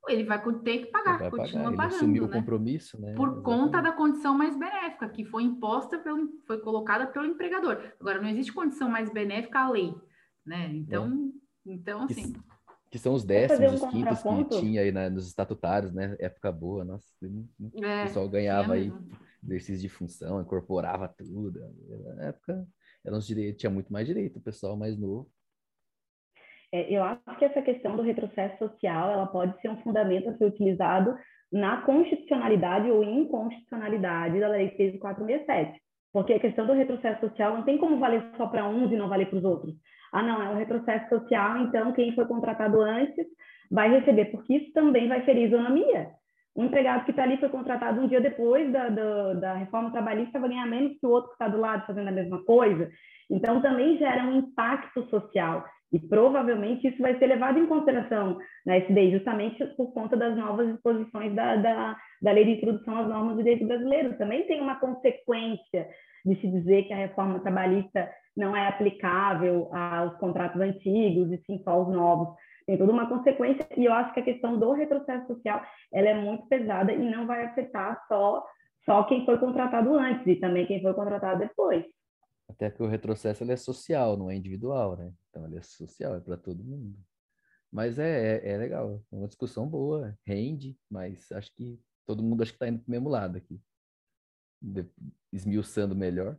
ele 0.09 0.24
vai 0.24 0.43
ter 0.62 0.78
que 0.78 0.86
pagar, 0.86 1.18
vai 1.18 1.31
continua 1.31 1.64
pagar. 1.64 1.77
pagando. 1.77 1.93
Ele 1.93 1.97
assumiu 1.97 2.22
né? 2.22 2.28
o 2.28 2.32
compromisso, 2.32 3.01
né? 3.01 3.14
Por 3.14 3.28
Exatamente. 3.28 3.44
conta 3.44 3.82
da 3.82 3.93
condição 3.93 4.36
mais 4.36 4.56
benéfica, 4.56 5.09
que 5.09 5.24
foi 5.24 5.43
imposta 5.43 5.98
pelo, 5.98 6.28
foi 6.47 6.59
colocada 6.60 7.06
pelo 7.06 7.27
empregador. 7.27 7.93
Agora, 8.01 8.20
não 8.20 8.28
existe 8.28 8.52
condição 8.52 8.89
mais 8.89 9.12
benéfica 9.12 9.60
à 9.60 9.70
lei, 9.70 9.94
né? 10.44 10.70
Então, 10.72 11.32
é. 11.66 11.72
então 11.72 12.02
assim. 12.02 12.32
Que, 12.32 12.40
que 12.93 12.98
são 12.98 13.14
os 13.14 13.24
décimos, 13.24 13.82
um 13.82 13.86
os 13.86 13.93
quintos 13.93 14.22
que 14.22 14.60
tinha 14.60 14.81
aí 14.82 14.90
né, 14.90 15.09
nos 15.09 15.28
estatutários, 15.28 15.93
né? 15.93 16.16
Época 16.18 16.51
boa, 16.51 16.85
nossa, 16.85 17.06
é, 17.22 18.02
o 18.02 18.06
pessoal 18.06 18.28
ganhava 18.28 18.72
aí 18.74 18.93
exercício 19.43 19.81
de 19.81 19.89
função, 19.89 20.40
incorporava 20.40 21.09
tudo. 21.09 21.60
Na 22.16 22.24
época, 22.24 22.66
era 23.05 23.16
uns 23.16 23.27
direitos, 23.27 23.60
tinha 23.60 23.70
muito 23.70 23.93
mais 23.93 24.06
direito, 24.06 24.39
o 24.39 24.43
pessoal 24.43 24.77
mais 24.77 24.98
novo 24.98 25.31
eu 26.73 27.03
acho 27.03 27.39
que 27.39 27.45
essa 27.45 27.63
questão 27.63 27.97
do 27.97 28.03
retrocesso 28.03 28.59
social 28.59 29.11
ela 29.11 29.27
pode 29.27 29.61
ser 29.61 29.69
um 29.69 29.83
fundamento 29.83 30.29
a 30.29 30.37
ser 30.37 30.45
utilizado 30.45 31.17
na 31.53 31.83
constitucionalidade 31.83 32.91
ou 32.91 33.03
inconstitucionalidade 33.03 34.39
da 34.39 34.49
Lei 34.49 34.71
13467. 34.71 35.81
Porque 36.13 36.33
a 36.33 36.41
questão 36.41 36.67
do 36.67 36.73
retrocesso 36.73 37.21
social 37.21 37.55
não 37.55 37.63
tem 37.63 37.79
como 37.79 37.99
valer 37.99 38.23
só 38.37 38.47
para 38.47 38.69
uns 38.69 38.91
e 38.91 38.97
não 38.97 39.09
valer 39.09 39.29
para 39.29 39.39
os 39.39 39.45
outros. 39.45 39.75
Ah, 40.13 40.23
não, 40.23 40.43
é 40.43 40.49
um 40.49 40.59
retrocesso 40.59 41.09
social, 41.09 41.59
então 41.59 41.93
quem 41.93 42.15
foi 42.15 42.27
contratado 42.27 42.81
antes 42.81 43.27
vai 43.71 43.89
receber, 43.91 44.27
porque 44.27 44.55
isso 44.57 44.73
também 44.73 45.09
vai 45.09 45.23
ferir 45.25 45.47
isonomia. 45.47 46.11
Um 46.57 46.65
empregado 46.65 47.05
que 47.05 47.13
está 47.13 47.23
ali 47.23 47.37
foi 47.37 47.49
contratado 47.49 48.01
um 48.01 48.09
dia 48.09 48.21
depois 48.21 48.73
da, 48.73 48.89
da, 48.89 49.35
da 49.35 49.55
reforma 49.55 49.93
trabalhista 49.93 50.41
vai 50.41 50.51
ganhar 50.51 50.67
menos 50.67 50.99
que 50.99 51.07
o 51.07 51.11
outro 51.11 51.29
que 51.29 51.35
está 51.35 51.47
do 51.47 51.61
lado 51.61 51.87
fazendo 51.87 52.09
a 52.09 52.13
mesma 52.13 52.45
coisa. 52.45 52.91
Então, 53.31 53.63
também 53.63 53.97
gera 53.97 54.25
um 54.25 54.39
impacto 54.39 55.09
social. 55.09 55.65
E 55.93 55.99
provavelmente 55.99 56.87
isso 56.87 57.03
vai 57.03 57.19
ser 57.19 57.27
levado 57.27 57.59
em 57.59 57.67
consideração 57.67 58.39
na 58.65 58.79
SDI, 58.79 59.11
justamente 59.12 59.65
por 59.77 59.93
conta 59.93 60.17
das 60.17 60.37
novas 60.37 60.71
disposições 60.73 61.35
da, 61.35 61.57
da, 61.57 61.97
da 62.23 62.33
Lei 62.33 62.45
de 62.45 62.53
Introdução 62.53 62.97
às 62.97 63.09
Normas 63.09 63.37
do 63.37 63.43
Direito 63.43 63.67
Brasileiro. 63.67 64.17
Também 64.17 64.47
tem 64.47 64.61
uma 64.61 64.79
consequência 64.79 65.89
de 66.25 66.41
se 66.41 66.47
dizer 66.47 66.85
que 66.85 66.93
a 66.93 66.97
reforma 66.97 67.41
trabalhista 67.41 68.09
não 68.37 68.55
é 68.55 68.69
aplicável 68.69 69.69
aos 69.75 70.17
contratos 70.19 70.61
antigos 70.61 71.33
e 71.33 71.39
sim 71.45 71.61
só 71.65 71.71
aos 71.73 71.89
novos. 71.89 72.35
Tem 72.67 72.79
toda 72.79 72.93
uma 72.93 73.09
consequência 73.09 73.67
e 73.77 73.85
eu 73.85 73.93
acho 73.93 74.15
que 74.15 74.21
a 74.21 74.25
questão 74.25 74.59
do 74.59 74.73
retrocesso 74.73 75.27
social 75.27 75.61
ela 75.93 76.09
é 76.09 76.15
muito 76.15 76.47
pesada 76.47 76.93
e 76.93 77.11
não 77.11 77.27
vai 77.27 77.45
afetar 77.45 78.01
só, 78.07 78.45
só 78.85 79.03
quem 79.05 79.25
foi 79.25 79.39
contratado 79.39 79.93
antes 79.95 80.25
e 80.27 80.37
também 80.37 80.67
quem 80.67 80.81
foi 80.81 80.95
contratado 80.95 81.41
depois. 81.41 81.85
Até 82.51 82.70
que 82.70 82.82
o 82.82 82.86
retrocesso 82.86 83.44
é 83.44 83.56
social, 83.56 84.16
não 84.16 84.31
é 84.31 84.35
individual, 84.35 84.97
né? 84.97 85.12
Então 85.28 85.47
ele 85.47 85.59
é 85.59 85.62
social, 85.62 86.16
é 86.16 86.20
para 86.20 86.36
todo 86.36 86.64
mundo. 86.64 86.98
Mas 87.70 87.98
é, 87.98 88.39
é, 88.39 88.52
é, 88.52 88.56
legal, 88.56 89.01
é 89.12 89.16
uma 89.16 89.28
discussão 89.28 89.68
boa, 89.68 90.18
rende, 90.27 90.77
mas 90.90 91.31
acho 91.31 91.55
que 91.55 91.81
todo 92.05 92.22
mundo 92.22 92.43
acho 92.43 92.51
que 92.51 92.56
está 92.56 92.68
indo 92.68 92.81
para 92.81 92.89
o 92.89 92.90
mesmo 92.90 93.09
lado 93.09 93.39
aqui. 93.39 93.60
De, 94.60 94.85
esmiuçando 95.32 95.94
melhor. 95.94 96.36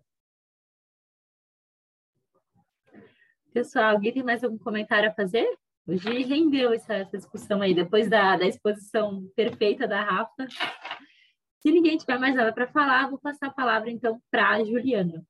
Pessoal, 3.53 3.95
alguém 3.95 4.13
tem 4.13 4.23
mais 4.23 4.43
algum 4.43 4.57
comentário 4.57 5.09
a 5.09 5.13
fazer? 5.13 5.47
Hoje 5.87 6.23
rendeu 6.23 6.73
essa, 6.73 6.93
essa 6.93 7.17
discussão 7.17 7.61
aí, 7.61 7.73
depois 7.73 8.09
da, 8.09 8.37
da 8.37 8.45
exposição 8.45 9.25
perfeita 9.35 9.87
da 9.87 10.03
Rafa. 10.03 10.47
Se 11.61 11.71
ninguém 11.71 11.97
tiver 11.97 12.19
mais 12.19 12.35
nada 12.35 12.51
para 12.53 12.67
falar, 12.67 13.09
vou 13.09 13.19
passar 13.19 13.47
a 13.47 13.53
palavra 13.53 13.89
então 13.89 14.21
para 14.29 14.49
a 14.49 14.63
Juliana. 14.63 15.25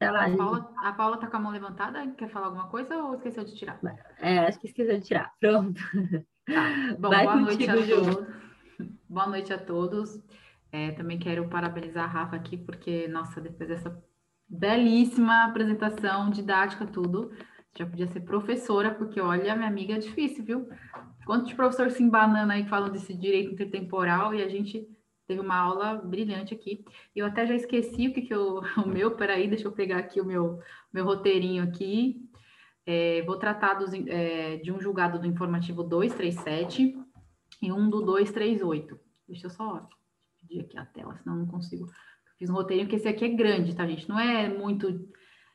Lá, 0.00 0.26
a, 0.26 0.36
Paula, 0.36 0.74
a 0.76 0.92
Paula 0.92 1.16
tá 1.16 1.26
com 1.26 1.36
a 1.36 1.40
mão 1.40 1.52
levantada, 1.52 2.06
quer 2.16 2.28
falar 2.28 2.46
alguma 2.46 2.68
coisa 2.68 2.96
ou 3.02 3.14
esqueceu 3.14 3.44
de 3.44 3.56
tirar? 3.56 3.80
É, 4.20 4.38
acho 4.40 4.60
que 4.60 4.68
esqueceu 4.68 4.98
de 4.98 5.04
tirar. 5.04 5.32
Pronto. 5.40 5.80
Tá. 6.46 6.96
Bom, 6.98 7.10
Vai 7.10 7.24
boa 7.24 7.36
noite 7.36 7.68
a 7.68 7.74
todos. 7.74 8.26
Boa 9.08 9.26
noite 9.26 9.52
a 9.52 9.58
todos. 9.58 10.22
É, 10.70 10.92
também 10.92 11.18
quero 11.18 11.48
parabenizar 11.48 12.04
a 12.04 12.06
Rafa 12.06 12.36
aqui, 12.36 12.56
porque, 12.56 13.08
nossa, 13.08 13.40
depois 13.40 13.68
dessa 13.68 14.02
belíssima 14.48 15.44
apresentação, 15.44 16.30
didática, 16.30 16.86
tudo, 16.86 17.32
já 17.76 17.84
podia 17.84 18.06
ser 18.06 18.20
professora, 18.20 18.94
porque 18.94 19.20
olha, 19.20 19.54
minha 19.54 19.68
amiga, 19.68 19.94
é 19.94 19.98
difícil, 19.98 20.44
viu? 20.44 20.68
Quantos 21.26 21.52
professores 21.52 21.94
se 21.94 22.02
embanando 22.02 22.52
aí 22.52 22.66
falando 22.66 22.92
desse 22.92 23.14
direito 23.14 23.52
intertemporal 23.52 24.34
e 24.34 24.42
a 24.42 24.48
gente 24.48 24.88
teve 25.28 25.40
uma 25.40 25.56
aula 25.56 25.94
brilhante 25.94 26.54
aqui. 26.54 26.82
Eu 27.14 27.26
até 27.26 27.46
já 27.46 27.54
esqueci 27.54 28.08
o 28.08 28.14
que, 28.14 28.22
que 28.22 28.34
eu, 28.34 28.62
o 28.84 28.88
meu, 28.88 29.14
peraí, 29.14 29.46
deixa 29.46 29.68
eu 29.68 29.72
pegar 29.72 29.98
aqui 29.98 30.20
o 30.20 30.24
meu, 30.24 30.58
meu 30.92 31.04
roteirinho 31.04 31.62
aqui. 31.62 32.26
É, 32.86 33.22
vou 33.22 33.36
tratar 33.36 33.74
dos, 33.74 33.92
é, 33.92 34.56
de 34.56 34.72
um 34.72 34.80
julgado 34.80 35.18
do 35.18 35.26
informativo 35.26 35.84
237 35.84 36.98
e 37.60 37.70
um 37.70 37.90
do 37.90 38.00
238. 38.00 38.98
Deixa 39.28 39.46
eu 39.46 39.50
só 39.50 39.86
pedir 40.40 40.60
aqui 40.60 40.78
a 40.78 40.86
tela, 40.86 41.14
senão 41.18 41.36
não 41.36 41.46
consigo. 41.46 41.86
Fiz 42.38 42.48
um 42.48 42.54
roteirinho, 42.54 42.88
que 42.88 42.96
esse 42.96 43.06
aqui 43.06 43.26
é 43.26 43.28
grande, 43.28 43.76
tá, 43.76 43.86
gente? 43.86 44.08
Não 44.08 44.18
é 44.18 44.48
muito, 44.48 45.06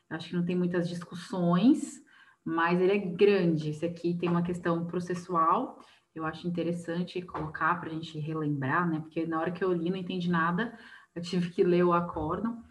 acho 0.08 0.28
que 0.28 0.36
não 0.36 0.44
tem 0.44 0.54
muitas 0.54 0.88
discussões, 0.88 2.00
mas 2.44 2.80
ele 2.80 2.92
é 2.92 2.98
grande. 2.98 3.70
Esse 3.70 3.84
aqui 3.84 4.16
tem 4.16 4.28
uma 4.28 4.42
questão 4.42 4.86
processual 4.86 5.80
eu 6.14 6.24
acho 6.24 6.46
interessante 6.46 7.20
colocar 7.22 7.80
para 7.80 7.90
a 7.90 7.92
gente 7.92 8.18
relembrar, 8.18 8.88
né? 8.88 9.00
Porque 9.00 9.26
na 9.26 9.40
hora 9.40 9.50
que 9.50 9.64
eu 9.64 9.72
li 9.72 9.90
não 9.90 9.96
entendi 9.96 10.30
nada, 10.30 10.78
eu 11.14 11.20
tive 11.20 11.50
que 11.50 11.64
ler 11.64 11.84
o 11.84 11.92
acórdão. 11.92 12.62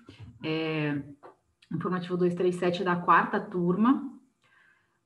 É, 0.44 1.02
informativo 1.72 2.18
237 2.18 2.84
da 2.84 2.96
quarta 2.96 3.40
turma. 3.40 4.10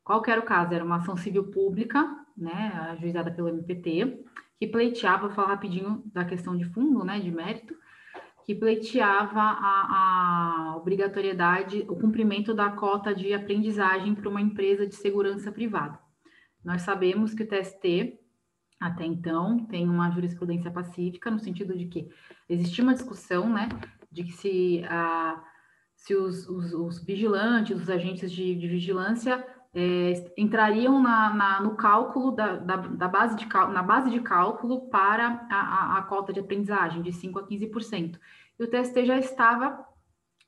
Qual 0.03 0.21
que 0.21 0.29
era 0.29 0.39
o 0.39 0.45
caso? 0.45 0.73
Era 0.73 0.83
uma 0.83 0.97
ação 0.97 1.17
civil 1.17 1.45
pública, 1.51 2.05
né, 2.35 2.71
ajuizada 2.91 3.31
pelo 3.31 3.49
MPT, 3.49 4.23
que 4.59 4.67
pleiteava, 4.67 5.27
vou 5.27 5.35
falar 5.35 5.49
rapidinho 5.49 6.03
da 6.05 6.23
questão 6.23 6.55
de 6.55 6.65
fundo, 6.65 7.03
né, 7.03 7.19
de 7.19 7.31
mérito, 7.31 7.75
que 8.45 8.55
pleiteava 8.55 9.41
a, 9.41 10.71
a 10.71 10.77
obrigatoriedade, 10.77 11.85
o 11.89 11.95
cumprimento 11.95 12.53
da 12.53 12.69
cota 12.69 13.13
de 13.13 13.33
aprendizagem 13.33 14.15
para 14.15 14.29
uma 14.29 14.41
empresa 14.41 14.87
de 14.87 14.95
segurança 14.95 15.51
privada. 15.51 15.99
Nós 16.63 16.83
sabemos 16.83 17.33
que 17.33 17.43
o 17.43 17.47
TST 17.47 18.17
até 18.79 19.05
então, 19.05 19.65
tem 19.65 19.87
uma 19.87 20.11
jurisprudência 20.11 20.69
pacífica, 20.69 21.31
no 21.31 21.39
sentido 21.39 21.75
de 21.75 21.85
que 21.85 22.07
existia 22.47 22.83
uma 22.83 22.93
discussão, 22.93 23.49
né, 23.49 23.69
de 24.11 24.23
que 24.23 24.31
se, 24.31 24.83
a, 24.87 25.43
se 25.95 26.15
os, 26.15 26.47
os, 26.47 26.73
os 26.73 27.03
vigilantes, 27.03 27.79
os 27.79 27.89
agentes 27.89 28.31
de, 28.31 28.55
de 28.55 28.67
vigilância 28.67 29.45
é, 29.73 30.31
entrariam 30.37 31.01
na, 31.01 31.33
na, 31.33 31.61
no 31.61 31.75
cálculo 31.75 32.31
da, 32.31 32.55
da, 32.55 32.75
da, 32.77 33.07
base 33.07 33.35
de, 33.35 33.47
na 33.47 33.83
base 33.83 34.09
de 34.09 34.19
cálculo 34.21 34.89
para 34.89 35.47
a, 35.49 35.55
a, 35.55 35.97
a 35.97 36.01
cota 36.03 36.31
de 36.31 36.39
aprendizagem, 36.39 37.01
de 37.01 37.11
5% 37.11 37.37
a 37.37 37.47
15%. 37.47 38.19
E 38.59 38.63
o 38.63 38.67
TST 38.67 39.05
já 39.05 39.17
estava 39.17 39.85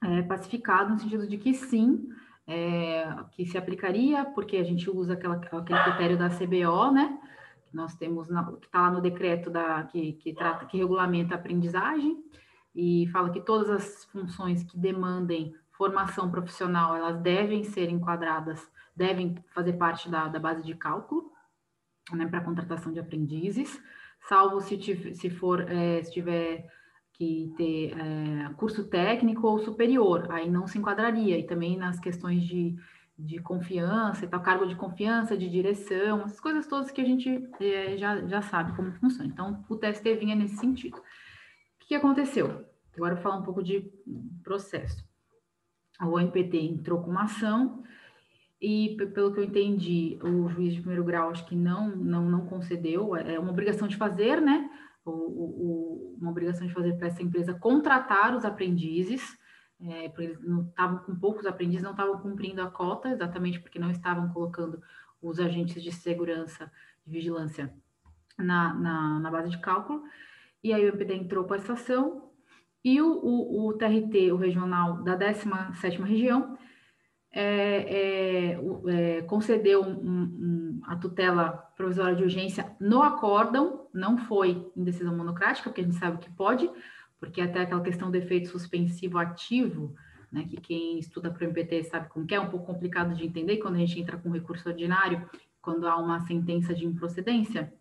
é, 0.04 0.22
pacificado 0.24 0.94
no 0.94 1.00
sentido 1.00 1.28
de 1.28 1.38
que 1.38 1.54
sim, 1.54 2.10
é, 2.48 3.08
que 3.32 3.46
se 3.46 3.58
aplicaria, 3.58 4.26
porque 4.26 4.58
a 4.58 4.64
gente 4.64 4.90
usa 4.90 5.14
aquela, 5.14 5.36
aquele 5.36 5.84
critério 5.84 6.18
da 6.18 6.30
CBO, 6.30 6.92
né? 6.92 7.20
Nós 7.74 7.96
temos 7.96 8.28
que 8.28 8.66
está 8.66 8.82
lá 8.82 8.92
no 8.92 9.02
decreto 9.02 9.50
da, 9.50 9.84
que, 9.84 10.14
que 10.14 10.34
trata, 10.34 10.66
que 10.66 10.78
regulamenta 10.78 11.36
a 11.36 11.38
aprendizagem, 11.38 12.24
e 12.76 13.08
fala 13.12 13.30
que 13.30 13.42
todas 13.42 13.70
as 13.70 14.06
funções 14.06 14.64
que 14.64 14.78
demandem 14.78 15.54
formação 15.72 16.30
profissional, 16.30 16.96
elas 16.96 17.22
devem 17.22 17.64
ser 17.64 17.90
enquadradas, 17.90 18.70
devem 18.96 19.36
fazer 19.54 19.74
parte 19.74 20.10
da, 20.10 20.28
da 20.28 20.40
base 20.40 20.64
de 20.64 20.76
cálculo, 20.76 21.32
né, 22.12 22.28
para 22.28 22.42
contratação 22.42 22.92
de 22.92 23.00
aprendizes, 23.00 23.82
salvo 24.28 24.60
se, 24.62 24.78
tive, 24.78 25.14
se 25.16 25.30
for, 25.30 25.62
é, 25.70 26.04
se 26.04 26.12
tiver 26.12 26.68
que 27.14 27.54
ter 27.58 27.98
é, 27.98 28.54
curso 28.56 28.88
técnico 28.88 29.48
ou 29.48 29.60
superior, 29.60 30.28
aí 30.32 30.50
não 30.50 30.68
se 30.68 30.78
enquadraria, 30.78 31.38
e 31.38 31.44
também 31.44 31.78
nas 31.78 32.00
questões 32.00 32.44
de, 32.44 32.76
de 33.20 33.40
confiança 33.40 34.26
tal, 34.28 34.42
cargo 34.42 34.66
de 34.66 34.76
confiança, 34.76 35.38
de 35.38 35.50
direção, 35.50 36.22
essas 36.22 36.40
coisas 36.40 36.66
todas 36.68 36.90
que 36.90 37.02
a 37.02 37.06
gente 37.06 37.50
é, 37.60 37.98
já, 37.98 38.26
já 38.26 38.42
sabe 38.42 38.76
como 38.76 38.94
funciona. 38.94 39.30
Então, 39.30 39.66
o 39.68 39.76
TST 39.76 40.16
vinha 40.16 40.36
nesse 40.36 40.56
sentido. 40.56 40.98
O 40.98 41.02
que 41.80 41.96
aconteceu? 41.96 42.66
Agora 42.96 43.14
eu 43.14 43.16
vou 43.16 43.24
falar 43.24 43.38
um 43.38 43.44
pouco 43.44 43.62
de 43.62 43.92
processo. 44.44 45.04
O 46.02 46.18
MPT 46.18 46.58
entrou 46.58 47.02
com 47.02 47.12
uma 47.12 47.24
ação 47.24 47.84
e, 48.62 48.96
pelo 49.14 49.34
que 49.34 49.40
eu 49.40 49.44
entendi, 49.44 50.18
o 50.24 50.48
juiz 50.48 50.74
de 50.74 50.80
primeiro 50.80 51.04
grau 51.04 51.30
acho 51.30 51.46
que 51.46 51.56
não, 51.56 51.96
não, 51.96 52.30
não 52.30 52.46
concedeu, 52.46 53.16
é, 53.16 53.36
é 53.36 53.40
uma 53.40 53.52
obrigação 53.52 53.88
de 53.88 53.98
fazer, 53.98 54.42
né? 54.42 54.70
O, 55.06 55.12
o, 55.12 56.18
uma 56.22 56.32
obrigação 56.32 56.68
de 56.68 56.74
fazer 56.74 56.94
para 56.98 57.08
essa 57.08 57.24
empresa 57.24 57.54
contratar 57.54 58.36
os 58.36 58.46
aprendizes, 58.46 59.38
é, 59.82 60.10
porque 60.10 60.24
eles 60.24 60.42
não 60.42 60.64
estavam 60.64 61.00
com 61.00 61.16
poucos 61.16 61.46
aprendizes, 61.46 61.84
não 61.84 61.92
estavam 61.92 62.20
cumprindo 62.20 62.62
a 62.62 62.70
cota, 62.70 63.10
exatamente 63.10 63.60
porque 63.60 63.80
não 63.80 63.92
estavam 63.92 64.30
colocando 64.30 64.82
os 65.22 65.40
agentes 65.40 65.82
de 65.82 65.92
segurança 65.92 66.72
e 67.06 67.12
vigilância 67.12 67.74
na, 68.38 68.74
na, 68.74 69.20
na 69.20 69.32
base 69.32 69.50
de 69.50 69.60
cálculo. 69.60 70.04
E 70.64 70.74
aí 70.74 70.84
o 70.84 70.90
MPD 70.90 71.16
entrou 71.16 71.46
com 71.46 71.56
essa 71.56 71.74
ação 71.74 72.30
e 72.84 73.02
o, 73.02 73.08
o, 73.08 73.68
o 73.68 73.74
TRT, 73.74 74.32
o 74.32 74.38
regional 74.38 75.04
da 75.04 75.18
17ª 75.18 76.04
região, 76.04 76.58
é, 77.32 78.56
é, 78.56 79.18
é, 79.18 79.22
concedeu 79.24 79.84
um, 79.84 79.92
um, 79.92 80.82
a 80.86 80.96
tutela 80.96 81.52
provisória 81.76 82.16
de 82.16 82.24
urgência 82.24 82.76
no 82.80 83.04
acórdão, 83.04 83.88
não 83.94 84.18
foi 84.18 84.72
em 84.76 84.84
decisão 84.84 85.16
monocrática, 85.16 85.70
porque 85.70 85.82
a 85.82 85.84
gente 85.84 85.98
sabe 85.98 86.18
que 86.18 86.30
pode, 86.32 86.70
porque 87.20 87.42
até 87.42 87.62
aquela 87.62 87.82
questão 87.82 88.10
do 88.10 88.16
efeito 88.16 88.50
suspensivo 88.50 89.18
ativo, 89.18 89.94
né, 90.32 90.46
que 90.50 90.58
quem 90.58 91.00
estuda 91.00 91.30
para 91.32 91.42
o 91.42 91.46
MPT 91.46 91.84
sabe 91.84 92.08
como 92.10 92.26
que 92.26 92.36
é, 92.36 92.40
um 92.40 92.50
pouco 92.50 92.66
complicado 92.66 93.16
de 93.16 93.26
entender, 93.26 93.58
quando 93.58 93.76
a 93.76 93.80
gente 93.80 94.00
entra 94.00 94.18
com 94.18 94.30
recurso 94.30 94.70
ordinário, 94.70 95.28
quando 95.62 95.88
há 95.88 95.98
uma 95.98 96.20
sentença 96.22 96.74
de 96.74 96.86
improcedência, 96.86 97.74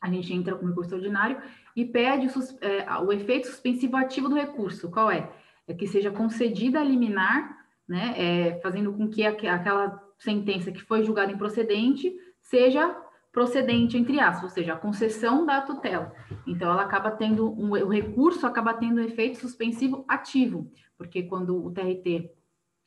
a 0.00 0.10
gente 0.10 0.32
entra 0.32 0.54
com 0.54 0.66
recurso 0.66 0.94
ordinário 0.94 1.40
e 1.74 1.84
pede 1.84 2.26
o, 2.26 2.30
é, 2.64 2.98
o 3.00 3.12
efeito 3.12 3.48
suspensivo 3.48 3.96
ativo 3.96 4.28
do 4.28 4.34
recurso. 4.34 4.90
Qual 4.90 5.10
é? 5.10 5.30
É 5.66 5.74
que 5.74 5.86
seja 5.86 6.10
concedida 6.10 6.80
a 6.80 6.84
liminar, 6.84 7.66
né, 7.88 8.14
é, 8.16 8.60
fazendo 8.60 8.92
com 8.92 9.08
que 9.08 9.24
aquela 9.24 10.02
sentença 10.18 10.70
que 10.70 10.82
foi 10.82 11.02
julgada 11.02 11.32
improcedente 11.32 12.14
seja 12.40 12.96
procedente, 13.36 13.98
entre 13.98 14.18
aspas, 14.18 14.44
ou 14.44 14.48
seja, 14.48 14.72
a 14.72 14.78
concessão 14.78 15.44
da 15.44 15.60
tutela. 15.60 16.10
Então, 16.46 16.70
ela 16.70 16.80
acaba 16.80 17.10
tendo, 17.10 17.52
um, 17.52 17.72
o 17.72 17.90
recurso 17.90 18.46
acaba 18.46 18.72
tendo 18.72 18.98
um 18.98 19.04
efeito 19.04 19.38
suspensivo 19.38 20.06
ativo, 20.08 20.72
porque 20.96 21.22
quando 21.24 21.54
o 21.62 21.70
TRT 21.70 22.30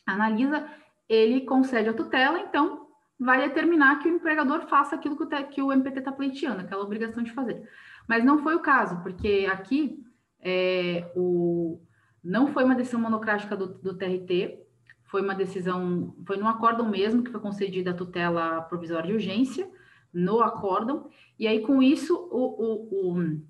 analisa, 0.08 0.68
ele 1.08 1.42
concede 1.42 1.90
a 1.90 1.94
tutela, 1.94 2.40
então 2.40 2.88
vai 3.20 3.48
determinar 3.48 4.00
que 4.00 4.10
o 4.10 4.16
empregador 4.16 4.62
faça 4.62 4.96
aquilo 4.96 5.16
que 5.16 5.24
o, 5.24 5.50
que 5.50 5.62
o 5.62 5.72
MPT 5.72 6.00
está 6.00 6.12
pleiteando, 6.12 6.62
aquela 6.62 6.84
obrigação 6.84 7.22
de 7.22 7.32
fazer. 7.32 7.70
Mas 8.08 8.26
não 8.26 8.40
foi 8.40 8.56
o 8.56 8.60
caso, 8.60 9.04
porque 9.04 9.48
aqui 9.52 10.04
é, 10.40 11.12
o, 11.16 11.80
não 12.24 12.48
foi 12.48 12.64
uma 12.64 12.74
decisão 12.74 13.00
monocrática 13.00 13.56
do, 13.56 13.68
do 13.68 13.96
TRT, 13.96 14.58
foi 15.04 15.22
uma 15.22 15.36
decisão, 15.36 16.16
foi 16.26 16.38
num 16.38 16.48
acórdão 16.48 16.90
mesmo 16.90 17.22
que 17.22 17.30
foi 17.30 17.40
concedida 17.40 17.92
a 17.92 17.96
tutela 17.96 18.64
provisória 18.64 19.06
de 19.06 19.14
urgência, 19.14 19.70
no 20.14 20.42
acórdão, 20.42 21.10
e 21.38 21.48
aí 21.48 21.62
com 21.62 21.82
isso 21.82 22.16
o, 22.32 22.64
o, 22.64 23.18
o, 23.18 23.42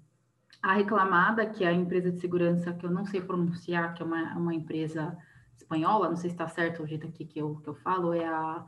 a 0.61 0.73
reclamada, 0.73 1.45
que 1.45 1.63
é 1.63 1.67
a 1.67 1.73
empresa 1.73 2.11
de 2.11 2.19
segurança, 2.19 2.73
que 2.73 2.85
eu 2.85 2.91
não 2.91 3.05
sei 3.05 3.21
pronunciar, 3.21 3.93
que 3.93 4.01
é 4.01 4.05
uma, 4.05 4.37
uma 4.37 4.53
empresa 4.53 5.17
espanhola, 5.57 6.09
não 6.09 6.17
sei 6.17 6.29
se 6.29 6.35
está 6.35 6.47
certo 6.47 6.83
o 6.83 6.87
jeito 6.87 7.07
aqui 7.07 7.25
que 7.25 7.39
eu, 7.39 7.55
que 7.57 7.67
eu 7.67 7.75
falo, 7.75 8.13
é 8.13 8.25
a. 8.25 8.65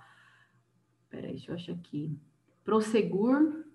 Peraí, 1.09 1.31
deixa 1.31 1.51
eu 1.51 1.55
achar 1.55 1.73
aqui. 1.73 2.18
Prosegur 2.63 3.65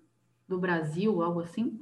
do 0.47 0.57
Brasil, 0.57 1.21
algo 1.21 1.41
assim. 1.41 1.79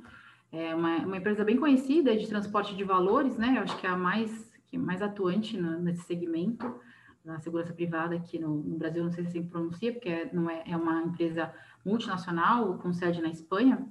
É 0.52 0.76
uma, 0.76 0.98
uma 0.98 1.18
empresa 1.18 1.44
bem 1.44 1.57
conhecida 1.57 2.16
de 2.16 2.28
transporte 2.28 2.76
de 2.76 2.84
valores, 2.84 3.38
né? 3.38 3.56
Eu 3.57 3.62
acho 3.64 3.78
que 3.80 3.88
é 3.88 3.90
a 3.90 3.98
mais, 3.98 4.52
que 4.68 4.76
é 4.76 4.80
mais 4.80 5.02
atuante 5.02 5.57
nesse 5.57 6.03
segmento 6.03 6.80
na 7.26 7.40
segurança 7.40 7.74
privada 7.74 8.16
aqui 8.16 8.38
no, 8.38 8.62
no, 8.62 8.78
Brasil, 8.78 9.03
não 9.03 9.12
sei 9.12 9.24
se 9.24 9.30
assim 9.32 9.48
pronuncia, 9.48 9.91
porque 9.91 10.07
é, 10.07 10.30
não 10.32 10.48
é, 10.48 10.64
é 10.68 10.78
uma 10.78 11.02
empresa 11.02 11.52
multinacional 11.86 12.78
com 12.80 12.91
sede 12.91 13.22
na 13.22 13.30
Espanha. 13.30 13.88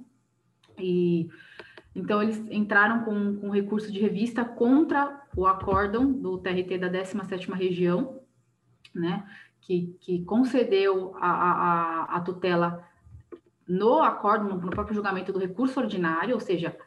E 0.77 1.29
então 1.95 2.21
eles 2.21 2.37
entraram 2.51 3.05
com, 3.05 3.37
com 3.37 3.49
recurso 3.49 3.91
de 3.91 3.99
revista 3.99 4.43
contra 4.43 5.21
o 5.35 5.47
acórdão 5.47 6.11
do 6.11 6.37
TRT 6.37 6.77
da 6.77 6.89
17ª 6.89 7.53
região, 7.53 8.19
né, 8.93 9.25
que, 9.61 9.97
que 10.01 10.23
concedeu 10.25 11.15
a, 11.17 11.29
a, 11.29 12.03
a 12.17 12.19
tutela 12.19 12.85
no 13.67 14.03
acordo, 14.03 14.53
no, 14.53 14.69
próprio 14.69 14.93
julgamento 14.93 15.33
do 15.33 15.39
recurso 15.39 15.79
ordinário, 15.79 16.35
ou 16.35 16.39
seja, 16.39 16.77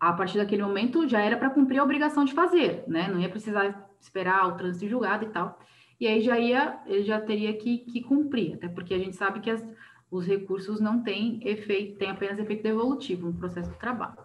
a 0.00 0.12
partir 0.12 0.38
daquele 0.38 0.62
momento 0.62 1.06
já 1.06 1.20
era 1.20 1.36
para 1.36 1.50
cumprir 1.50 1.78
a 1.78 1.84
obrigação 1.84 2.24
de 2.24 2.32
fazer, 2.32 2.84
né? 2.86 3.08
Não 3.08 3.20
ia 3.20 3.28
precisar 3.28 3.90
esperar 4.00 4.46
o 4.46 4.56
trânsito 4.56 4.88
julgado 4.88 5.26
e 5.26 5.28
tal. 5.28 5.58
E 6.00 6.06
aí 6.06 6.20
já 6.20 6.38
ia, 6.38 6.80
ele 6.86 7.02
já 7.02 7.20
teria 7.20 7.52
que, 7.58 7.78
que 7.78 8.00
cumprir, 8.00 8.54
até 8.54 8.68
porque 8.68 8.94
a 8.94 8.98
gente 8.98 9.16
sabe 9.16 9.40
que 9.40 9.50
as, 9.50 9.66
os 10.10 10.26
recursos 10.26 10.80
não 10.80 11.02
têm 11.02 11.40
efeito, 11.46 11.98
tem 11.98 12.10
apenas 12.10 12.38
efeito 12.38 12.62
devolutivo 12.62 13.26
no 13.26 13.34
processo 13.34 13.70
de 13.70 13.78
trabalho. 13.78 14.18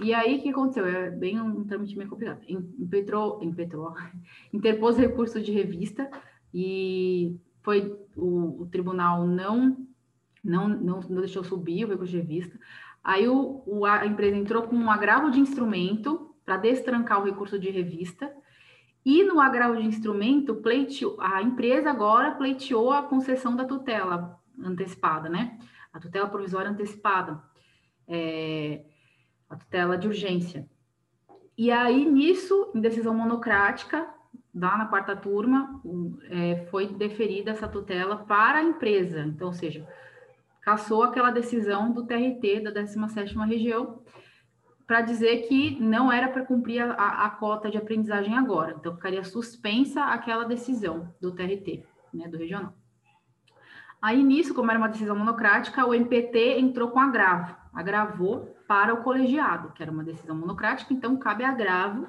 E 0.00 0.12
aí, 0.12 0.38
o 0.38 0.42
que 0.42 0.48
aconteceu? 0.48 0.86
É 0.86 1.10
bem 1.10 1.40
um 1.40 1.64
trâmite 1.64 1.96
meio 1.96 2.08
complicado. 2.08 2.40
Impetrou, 2.48 3.42
impetrou, 3.42 3.94
interpôs 4.52 4.96
recurso 4.96 5.40
de 5.40 5.52
revista 5.52 6.10
e 6.52 7.36
foi 7.62 7.96
o, 8.16 8.62
o 8.62 8.66
tribunal 8.66 9.26
não, 9.26 9.86
não, 10.42 10.68
não, 10.68 11.00
não 11.00 11.20
deixou 11.20 11.44
subir 11.44 11.84
o 11.84 11.88
recurso 11.88 12.12
de 12.12 12.18
revista. 12.18 12.58
Aí 13.04 13.28
o, 13.28 13.62
o, 13.66 13.84
a 13.84 14.06
empresa 14.06 14.36
entrou 14.36 14.62
com 14.62 14.76
um 14.76 14.90
agravo 14.90 15.30
de 15.30 15.40
instrumento 15.40 16.34
para 16.44 16.56
destrancar 16.56 17.20
o 17.20 17.24
recurso 17.24 17.58
de 17.58 17.70
revista. 17.70 18.32
E 19.04 19.22
no 19.24 19.40
agravo 19.40 19.76
de 19.76 19.86
instrumento, 19.86 20.56
pleiteou, 20.56 21.16
a 21.20 21.42
empresa 21.42 21.90
agora 21.90 22.32
pleiteou 22.32 22.92
a 22.92 23.02
concessão 23.02 23.54
da 23.54 23.64
tutela 23.64 24.41
antecipada, 24.62 25.28
né? 25.28 25.58
A 25.92 26.00
tutela 26.00 26.28
provisória 26.28 26.70
antecipada, 26.70 27.42
é, 28.08 28.84
a 29.48 29.56
tutela 29.56 29.98
de 29.98 30.08
urgência. 30.08 30.68
E 31.56 31.70
aí, 31.70 32.04
nisso, 32.04 32.72
em 32.74 32.80
decisão 32.80 33.14
monocrática, 33.14 34.08
lá 34.54 34.76
na 34.76 34.86
quarta 34.86 35.14
turma, 35.14 35.80
é, 36.30 36.66
foi 36.66 36.88
deferida 36.88 37.50
essa 37.50 37.68
tutela 37.68 38.16
para 38.16 38.58
a 38.58 38.62
empresa. 38.62 39.20
Então, 39.20 39.48
ou 39.48 39.52
seja, 39.52 39.86
cassou 40.60 41.02
aquela 41.02 41.30
decisão 41.30 41.92
do 41.92 42.06
TRT 42.06 42.60
da 42.62 42.72
17ª 42.72 43.46
região 43.46 44.02
para 44.86 45.00
dizer 45.00 45.48
que 45.48 45.80
não 45.80 46.12
era 46.12 46.28
para 46.28 46.44
cumprir 46.44 46.80
a, 46.80 46.92
a, 46.92 47.26
a, 47.26 47.30
cota 47.30 47.70
de 47.70 47.78
aprendizagem 47.78 48.36
agora. 48.36 48.76
Então, 48.78 48.94
ficaria 48.94 49.24
suspensa 49.24 50.04
aquela 50.04 50.44
decisão 50.44 51.14
do 51.20 51.32
TRT, 51.32 51.84
né, 52.12 52.28
do 52.28 52.36
regional. 52.36 52.74
Aí, 54.02 54.20
nisso, 54.24 54.52
como 54.52 54.68
era 54.68 54.78
uma 54.78 54.88
decisão 54.88 55.14
monocrática, 55.14 55.86
o 55.86 55.94
MPT 55.94 56.58
entrou 56.58 56.90
com 56.90 56.98
agravo, 56.98 57.54
agravou 57.72 58.56
para 58.66 58.92
o 58.92 59.02
colegiado, 59.02 59.72
que 59.72 59.80
era 59.82 59.92
uma 59.92 60.02
decisão 60.02 60.34
monocrática, 60.34 60.92
então 60.92 61.16
cabe 61.16 61.44
agravo 61.44 62.08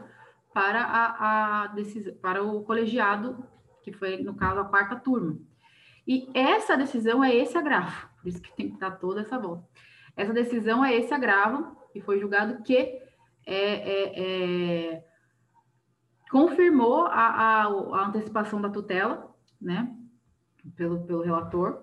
para, 0.52 0.82
a, 0.82 1.66
a 1.66 1.76
para 2.20 2.44
o 2.44 2.64
colegiado, 2.64 3.48
que 3.84 3.94
foi, 3.94 4.18
no 4.18 4.34
caso, 4.34 4.60
a 4.60 4.66
quarta 4.66 4.96
turma. 4.96 5.38
E 6.08 6.28
essa 6.34 6.76
decisão 6.76 7.24
é 7.24 7.34
esse 7.36 7.56
agravo, 7.56 8.10
por 8.20 8.28
isso 8.28 8.42
que 8.42 8.56
tem 8.56 8.72
que 8.72 8.80
dar 8.80 8.92
toda 8.92 9.22
essa 9.22 9.38
volta. 9.38 9.64
Essa 10.18 10.34
decisão 10.34 10.84
é 10.84 10.96
esse 10.96 11.14
agravo, 11.14 11.78
e 11.94 12.02
foi 12.02 12.20
julgado 12.20 12.64
que 12.64 12.76
é, 12.76 13.02
é, 13.46 14.94
é, 14.96 15.06
confirmou 16.32 17.06
a, 17.06 17.12
a, 17.12 17.64
a 17.66 18.08
antecipação 18.08 18.60
da 18.60 18.70
tutela, 18.70 19.32
né? 19.62 19.96
pelo, 20.76 21.06
pelo 21.06 21.22
relator. 21.22 21.83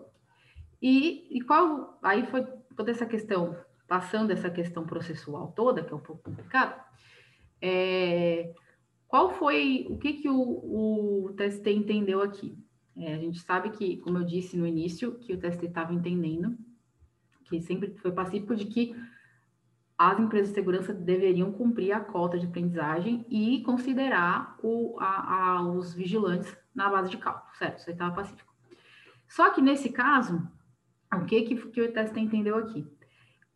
E, 0.81 1.27
e 1.31 1.40
qual 1.43 1.98
aí 2.02 2.27
foi 2.27 2.47
toda 2.77 2.90
essa 2.90 3.07
questão, 3.07 3.57
passando 3.86 4.31
essa 4.31 4.51
questão 4.51 4.85
processual 4.86 5.52
toda, 5.52 5.82
que 5.82 5.93
é 5.93 5.97
um 5.97 6.01
pouco 6.01 6.23
complicado, 6.23 6.81
é, 7.61 8.55
qual 9.07 9.31
foi 9.35 9.86
o 9.90 9.98
que, 9.98 10.15
que 10.15 10.28
o, 10.28 10.40
o 10.40 11.35
TST 11.35 11.69
entendeu 11.70 12.23
aqui? 12.23 12.57
É, 12.97 13.15
a 13.15 13.19
gente 13.19 13.40
sabe 13.40 13.70
que, 13.70 13.97
como 13.98 14.19
eu 14.19 14.24
disse 14.24 14.57
no 14.57 14.66
início, 14.66 15.19
que 15.19 15.32
o 15.32 15.39
TST 15.39 15.66
estava 15.66 15.93
entendendo, 15.93 16.57
que 17.44 17.61
sempre 17.61 17.97
foi 17.98 18.12
pacífico 18.12 18.55
de 18.55 18.66
que 18.66 18.94
as 19.98 20.19
empresas 20.19 20.48
de 20.48 20.55
segurança 20.55 20.94
deveriam 20.94 21.52
cumprir 21.52 21.93
a 21.93 22.01
cota 22.01 22.39
de 22.39 22.47
aprendizagem 22.47 23.27
e 23.28 23.62
considerar 23.62 24.57
o, 24.62 24.97
a, 24.98 25.57
a, 25.57 25.62
os 25.62 25.93
vigilantes 25.93 26.57
na 26.74 26.89
base 26.89 27.11
de 27.11 27.19
cálculo, 27.19 27.55
certo? 27.57 27.81
Isso 27.81 27.90
estava 27.90 28.15
pacífico. 28.15 28.51
Só 29.28 29.51
que 29.51 29.61
nesse 29.61 29.90
caso, 29.90 30.48
o 31.16 31.24
que, 31.24 31.43
que, 31.43 31.57
que 31.57 31.82
o 31.82 31.93
teste 31.93 32.20
entendeu 32.20 32.57
aqui? 32.57 32.87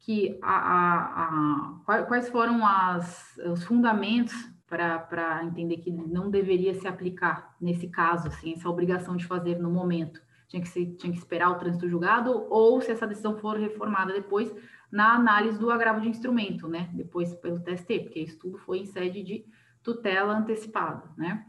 Que 0.00 0.38
a, 0.42 0.56
a, 0.56 1.96
a, 1.96 2.02
quais 2.04 2.28
foram 2.28 2.66
as, 2.66 3.36
os 3.38 3.64
fundamentos 3.64 4.34
para 4.66 5.44
entender 5.44 5.76
que 5.76 5.90
não 5.90 6.30
deveria 6.30 6.74
se 6.74 6.88
aplicar 6.88 7.54
nesse 7.60 7.88
caso, 7.88 8.28
assim, 8.28 8.54
essa 8.54 8.68
obrigação 8.68 9.16
de 9.16 9.24
fazer 9.24 9.58
no 9.58 9.70
momento. 9.70 10.20
Tinha 10.48 10.60
que, 10.60 10.68
ser, 10.68 10.86
tinha 10.96 11.12
que 11.12 11.18
esperar 11.18 11.50
o 11.50 11.54
trânsito 11.56 11.88
julgado, 11.88 12.46
ou 12.50 12.80
se 12.80 12.90
essa 12.90 13.06
decisão 13.06 13.38
for 13.38 13.56
reformada 13.56 14.12
depois, 14.12 14.52
na 14.90 15.14
análise 15.14 15.58
do 15.58 15.70
agravo 15.70 16.00
de 16.00 16.08
instrumento, 16.08 16.68
né? 16.68 16.88
Depois 16.92 17.34
pelo 17.34 17.60
TST, 17.60 18.00
porque 18.00 18.20
isso 18.20 18.38
tudo 18.38 18.58
foi 18.58 18.78
em 18.78 18.86
sede 18.86 19.22
de 19.22 19.44
tutela 19.82 20.36
antecipada, 20.36 21.10
né? 21.16 21.44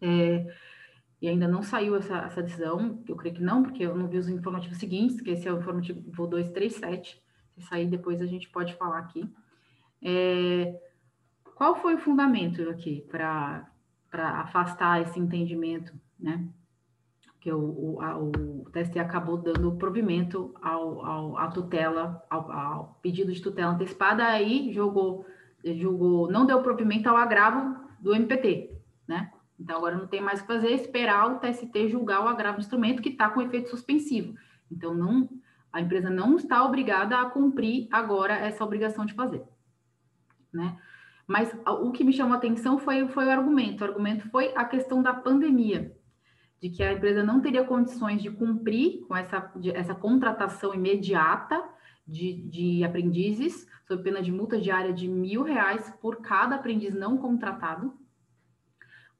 É, 0.00 0.46
e 1.22 1.28
ainda 1.28 1.46
não 1.46 1.62
saiu 1.62 1.94
essa, 1.94 2.16
essa 2.18 2.42
decisão, 2.42 3.00
eu 3.06 3.14
creio 3.14 3.36
que 3.36 3.42
não, 3.42 3.62
porque 3.62 3.84
eu 3.84 3.94
não 3.94 4.08
vi 4.08 4.18
os 4.18 4.28
informativos 4.28 4.76
seguintes, 4.78 5.20
que 5.20 5.30
esse 5.30 5.46
é 5.46 5.52
o 5.52 5.60
informativo 5.60 6.00
237, 6.00 7.22
se 7.52 7.62
sair 7.62 7.86
depois 7.86 8.20
a 8.20 8.26
gente 8.26 8.48
pode 8.48 8.74
falar 8.74 8.98
aqui. 8.98 9.32
É, 10.02 10.76
qual 11.54 11.76
foi 11.76 11.94
o 11.94 11.98
fundamento 11.98 12.68
aqui 12.68 13.06
para 13.08 13.70
afastar 14.10 15.00
esse 15.00 15.20
entendimento, 15.20 15.94
né? 16.18 16.44
Que 17.40 17.52
o, 17.52 17.60
o, 17.60 18.00
a, 18.00 18.18
o 18.18 18.32
TST 18.72 18.98
acabou 18.98 19.36
dando 19.36 19.76
provimento 19.76 20.52
ao, 20.60 21.06
ao, 21.06 21.38
à 21.38 21.46
tutela, 21.46 22.20
ao, 22.28 22.50
ao 22.50 22.98
pedido 23.00 23.32
de 23.32 23.40
tutela 23.40 23.70
antecipada, 23.70 24.26
aí 24.26 24.72
jogou, 24.72 25.24
julgou, 25.64 26.28
não 26.28 26.44
deu 26.44 26.60
provimento 26.62 27.08
ao 27.08 27.16
agravo 27.16 27.76
do 28.00 28.12
MPT? 28.12 28.71
Então, 29.62 29.76
agora 29.76 29.96
não 29.96 30.08
tem 30.08 30.20
mais 30.20 30.40
o 30.40 30.42
que 30.42 30.52
fazer, 30.52 30.72
esperar 30.72 31.30
o 31.30 31.38
TST 31.38 31.88
julgar 31.88 32.20
o 32.24 32.26
agravo 32.26 32.58
do 32.58 32.62
instrumento 32.62 33.00
que 33.00 33.10
está 33.10 33.30
com 33.30 33.40
efeito 33.40 33.70
suspensivo. 33.70 34.34
Então, 34.68 34.92
não, 34.92 35.28
a 35.72 35.80
empresa 35.80 36.10
não 36.10 36.34
está 36.34 36.64
obrigada 36.64 37.20
a 37.20 37.30
cumprir 37.30 37.86
agora 37.92 38.34
essa 38.34 38.64
obrigação 38.64 39.06
de 39.06 39.14
fazer, 39.14 39.44
né? 40.52 40.76
Mas 41.28 41.56
o 41.64 41.92
que 41.92 42.02
me 42.02 42.12
chamou 42.12 42.34
a 42.34 42.36
atenção 42.36 42.76
foi, 42.76 43.06
foi 43.08 43.24
o 43.24 43.30
argumento. 43.30 43.82
O 43.82 43.84
argumento 43.86 44.28
foi 44.30 44.52
a 44.56 44.64
questão 44.64 45.00
da 45.00 45.14
pandemia, 45.14 45.96
de 46.60 46.68
que 46.68 46.82
a 46.82 46.92
empresa 46.92 47.22
não 47.22 47.40
teria 47.40 47.62
condições 47.64 48.20
de 48.20 48.30
cumprir 48.30 49.06
com 49.06 49.16
essa, 49.16 49.38
de, 49.54 49.70
essa 49.70 49.94
contratação 49.94 50.74
imediata 50.74 51.62
de, 52.04 52.42
de 52.48 52.84
aprendizes, 52.84 53.64
sob 53.86 54.02
pena 54.02 54.20
de 54.20 54.32
multa 54.32 54.60
diária 54.60 54.92
de 54.92 55.06
mil 55.06 55.44
reais 55.44 55.88
por 56.02 56.16
cada 56.16 56.56
aprendiz 56.56 56.92
não 56.92 57.16
contratado, 57.16 58.01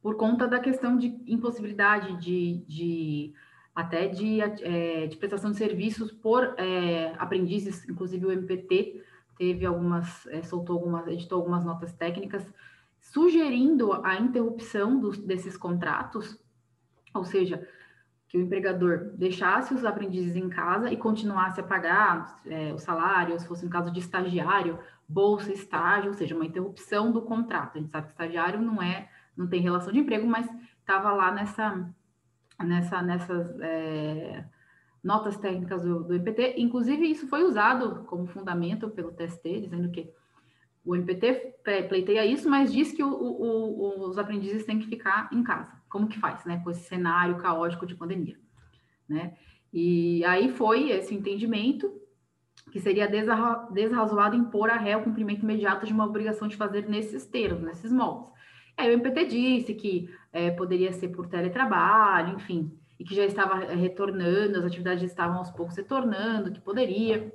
por 0.02 0.16
conta 0.16 0.48
da 0.48 0.58
questão 0.58 0.96
de 0.96 1.16
impossibilidade 1.26 2.16
de, 2.16 2.64
de 2.66 3.34
até 3.74 4.08
de, 4.08 4.40
é, 4.40 5.06
de 5.06 5.16
prestação 5.16 5.52
de 5.52 5.56
serviços 5.56 6.10
por 6.10 6.54
é, 6.58 7.14
aprendizes, 7.18 7.88
inclusive 7.88 8.26
o 8.26 8.32
MPT 8.32 9.02
teve 9.38 9.64
algumas, 9.64 10.26
é, 10.26 10.42
soltou 10.42 10.76
algumas, 10.76 11.06
editou 11.06 11.38
algumas 11.38 11.64
notas 11.64 11.92
técnicas 11.92 12.44
sugerindo 13.00 13.92
a 14.04 14.16
interrupção 14.16 14.98
dos, 14.98 15.18
desses 15.18 15.56
contratos, 15.56 16.38
ou 17.14 17.24
seja, 17.24 17.66
que 18.28 18.38
o 18.38 18.40
empregador 18.40 19.12
deixasse 19.14 19.74
os 19.74 19.84
aprendizes 19.84 20.36
em 20.36 20.48
casa 20.48 20.90
e 20.90 20.96
continuasse 20.96 21.60
a 21.60 21.64
pagar 21.64 22.40
é, 22.46 22.72
o 22.72 22.78
salário, 22.78 23.38
se 23.38 23.46
fosse 23.46 23.64
um 23.66 23.68
caso 23.68 23.92
de 23.92 24.00
estagiário, 24.00 24.78
bolsa, 25.08 25.52
estágio, 25.52 26.10
ou 26.10 26.14
seja, 26.14 26.34
uma 26.34 26.46
interrupção 26.46 27.12
do 27.12 27.22
contrato. 27.22 27.76
A 27.76 27.80
gente 27.80 27.90
sabe 27.90 28.06
que 28.06 28.12
estagiário 28.12 28.60
não 28.60 28.82
é 28.82 29.10
não 29.36 29.46
tem 29.46 29.60
relação 29.60 29.92
de 29.92 29.98
emprego, 29.98 30.26
mas 30.26 30.48
estava 30.80 31.12
lá 31.12 31.32
nessa, 31.32 31.88
nessa, 32.62 33.02
nessas 33.02 33.60
é, 33.60 34.44
notas 35.02 35.36
técnicas 35.36 35.82
do, 35.82 36.04
do 36.04 36.14
MPT. 36.14 36.54
Inclusive, 36.58 37.10
isso 37.10 37.26
foi 37.28 37.42
usado 37.42 38.04
como 38.04 38.26
fundamento 38.26 38.88
pelo 38.90 39.12
TST, 39.12 39.60
dizendo 39.60 39.90
que 39.90 40.12
o 40.84 40.96
MPT 40.96 41.54
pleiteia 41.88 42.26
isso, 42.26 42.48
mas 42.50 42.72
diz 42.72 42.92
que 42.92 43.02
o, 43.02 43.08
o, 43.08 44.08
os 44.08 44.18
aprendizes 44.18 44.64
têm 44.64 44.78
que 44.78 44.86
ficar 44.86 45.28
em 45.32 45.42
casa. 45.42 45.72
Como 45.88 46.08
que 46.08 46.18
faz, 46.18 46.44
né? 46.44 46.60
Com 46.62 46.70
esse 46.70 46.84
cenário 46.84 47.36
caótico 47.36 47.86
de 47.86 47.94
pandemia, 47.94 48.38
né? 49.08 49.36
E 49.72 50.24
aí 50.24 50.50
foi 50.50 50.90
esse 50.90 51.14
entendimento 51.14 51.90
que 52.70 52.80
seria 52.80 53.08
desrazoado 53.08 54.36
impor 54.36 54.70
a 54.70 54.76
réu 54.76 55.00
o 55.00 55.04
cumprimento 55.04 55.42
imediato 55.42 55.86
de 55.86 55.92
uma 55.92 56.06
obrigação 56.06 56.48
de 56.48 56.56
fazer 56.56 56.88
nesses 56.88 57.26
termos, 57.26 57.62
nesses 57.62 57.92
moldes. 57.92 58.32
Aí 58.76 58.88
o 58.90 58.92
MPT 58.92 59.26
disse 59.26 59.74
que 59.74 60.08
é, 60.32 60.50
poderia 60.50 60.92
ser 60.92 61.08
por 61.08 61.26
teletrabalho, 61.26 62.34
enfim, 62.34 62.72
e 62.98 63.04
que 63.04 63.14
já 63.14 63.24
estava 63.24 63.56
retornando, 63.56 64.58
as 64.58 64.64
atividades 64.64 65.02
estavam 65.04 65.38
aos 65.38 65.50
poucos 65.50 65.76
retornando, 65.76 66.52
que 66.52 66.60
poderia. 66.60 67.32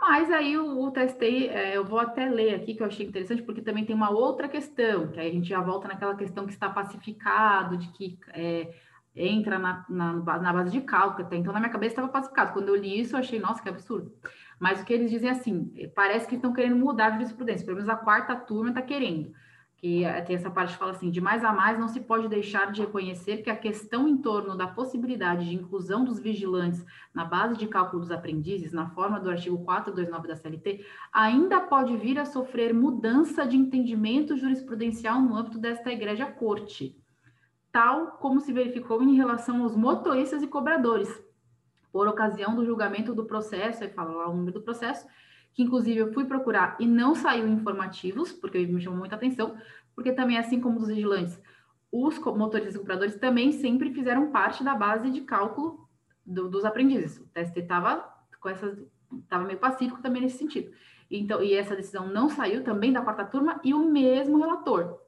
Mas 0.00 0.30
aí 0.30 0.58
o, 0.58 0.80
o 0.80 0.90
testei, 0.90 1.48
é, 1.48 1.76
eu 1.76 1.84
vou 1.84 1.98
até 1.98 2.28
ler 2.28 2.54
aqui, 2.54 2.74
que 2.74 2.82
eu 2.82 2.86
achei 2.86 3.06
interessante, 3.06 3.42
porque 3.42 3.62
também 3.62 3.84
tem 3.84 3.94
uma 3.94 4.10
outra 4.10 4.48
questão, 4.48 5.08
que 5.08 5.20
aí 5.20 5.28
a 5.30 5.32
gente 5.32 5.48
já 5.48 5.60
volta 5.60 5.88
naquela 5.88 6.16
questão 6.16 6.46
que 6.46 6.52
está 6.52 6.68
pacificado, 6.68 7.76
de 7.76 7.88
que 7.92 8.18
é, 8.30 8.74
entra 9.14 9.58
na, 9.58 9.84
na, 9.88 10.12
na, 10.12 10.52
base 10.52 10.72
de 10.72 10.80
cálculo, 10.80 11.24
até 11.24 11.36
então 11.36 11.52
na 11.52 11.60
minha 11.60 11.72
cabeça 11.72 11.92
estava 11.92 12.08
pacificado. 12.08 12.52
Quando 12.52 12.68
eu 12.68 12.76
li 12.76 13.00
isso, 13.00 13.14
eu 13.14 13.20
achei, 13.20 13.38
nossa, 13.38 13.62
que 13.62 13.68
absurdo. 13.68 14.12
Mas 14.58 14.80
o 14.80 14.84
que 14.84 14.92
eles 14.92 15.10
dizem 15.10 15.28
é 15.28 15.32
assim, 15.32 15.72
parece 15.94 16.26
que 16.26 16.34
estão 16.34 16.52
querendo 16.52 16.76
mudar 16.76 17.06
a 17.06 17.10
jurisprudência, 17.12 17.64
pelo 17.64 17.76
menos 17.76 17.88
a 17.88 17.96
quarta 17.96 18.34
turma 18.34 18.70
está 18.70 18.82
querendo 18.82 19.32
que 19.76 20.02
tem 20.26 20.36
essa 20.36 20.50
parte 20.50 20.72
que 20.72 20.78
fala 20.78 20.92
assim, 20.92 21.10
de 21.10 21.20
mais 21.20 21.44
a 21.44 21.52
mais 21.52 21.78
não 21.78 21.88
se 21.88 22.00
pode 22.00 22.28
deixar 22.28 22.72
de 22.72 22.80
reconhecer 22.80 23.38
que 23.38 23.50
a 23.50 23.56
questão 23.56 24.08
em 24.08 24.16
torno 24.16 24.56
da 24.56 24.66
possibilidade 24.66 25.44
de 25.44 25.54
inclusão 25.54 26.04
dos 26.04 26.18
vigilantes 26.18 26.84
na 27.12 27.24
base 27.24 27.56
de 27.56 27.66
cálculo 27.66 28.00
dos 28.00 28.10
aprendizes, 28.10 28.72
na 28.72 28.88
forma 28.90 29.20
do 29.20 29.28
artigo 29.28 29.58
429 29.64 30.28
da 30.28 30.36
CLT, 30.36 30.86
ainda 31.12 31.60
pode 31.60 31.96
vir 31.96 32.18
a 32.18 32.24
sofrer 32.24 32.72
mudança 32.72 33.46
de 33.46 33.56
entendimento 33.56 34.36
jurisprudencial 34.36 35.20
no 35.20 35.36
âmbito 35.36 35.58
desta 35.58 35.92
igreja 35.92 36.26
corte, 36.26 36.96
tal 37.70 38.12
como 38.18 38.40
se 38.40 38.52
verificou 38.52 39.02
em 39.02 39.16
relação 39.16 39.62
aos 39.62 39.76
motoristas 39.76 40.42
e 40.42 40.46
cobradores, 40.46 41.22
por 41.92 42.08
ocasião 42.08 42.56
do 42.56 42.64
julgamento 42.64 43.14
do 43.14 43.24
processo, 43.24 43.84
aí 43.84 43.90
fala 43.90 44.12
lá 44.12 44.28
o 44.28 44.34
número 44.34 44.58
do 44.58 44.62
processo, 44.62 45.06
que 45.54 45.62
inclusive 45.62 45.98
eu 45.98 46.12
fui 46.12 46.24
procurar 46.24 46.76
e 46.78 46.86
não 46.86 47.14
saiu 47.14 47.48
informativos, 47.48 48.32
porque 48.32 48.66
me 48.66 48.80
chamou 48.80 48.98
muita 48.98 49.14
atenção, 49.14 49.56
porque 49.94 50.12
também, 50.12 50.36
assim 50.36 50.60
como 50.60 50.80
os 50.80 50.88
vigilantes, 50.88 51.40
os 51.90 52.18
motoristas 52.18 52.74
e 52.74 52.78
compradores 52.78 53.16
também 53.16 53.52
sempre 53.52 53.94
fizeram 53.94 54.32
parte 54.32 54.64
da 54.64 54.74
base 54.74 55.10
de 55.10 55.20
cálculo 55.20 55.88
do, 56.26 56.48
dos 56.48 56.64
aprendizes. 56.64 57.18
O 57.18 57.28
TST 57.28 57.60
estava 57.60 58.12
com 58.40 58.48
essas 58.48 58.76
estava 59.22 59.44
meio 59.44 59.58
pacífico 59.58 60.02
também 60.02 60.22
nesse 60.22 60.38
sentido. 60.38 60.72
Então, 61.10 61.42
e 61.42 61.54
essa 61.54 61.76
decisão 61.76 62.08
não 62.08 62.28
saiu 62.28 62.64
também 62.64 62.92
da 62.92 63.02
quarta 63.02 63.24
turma 63.24 63.60
e 63.62 63.72
o 63.72 63.88
mesmo 63.90 64.38
relator. 64.38 64.98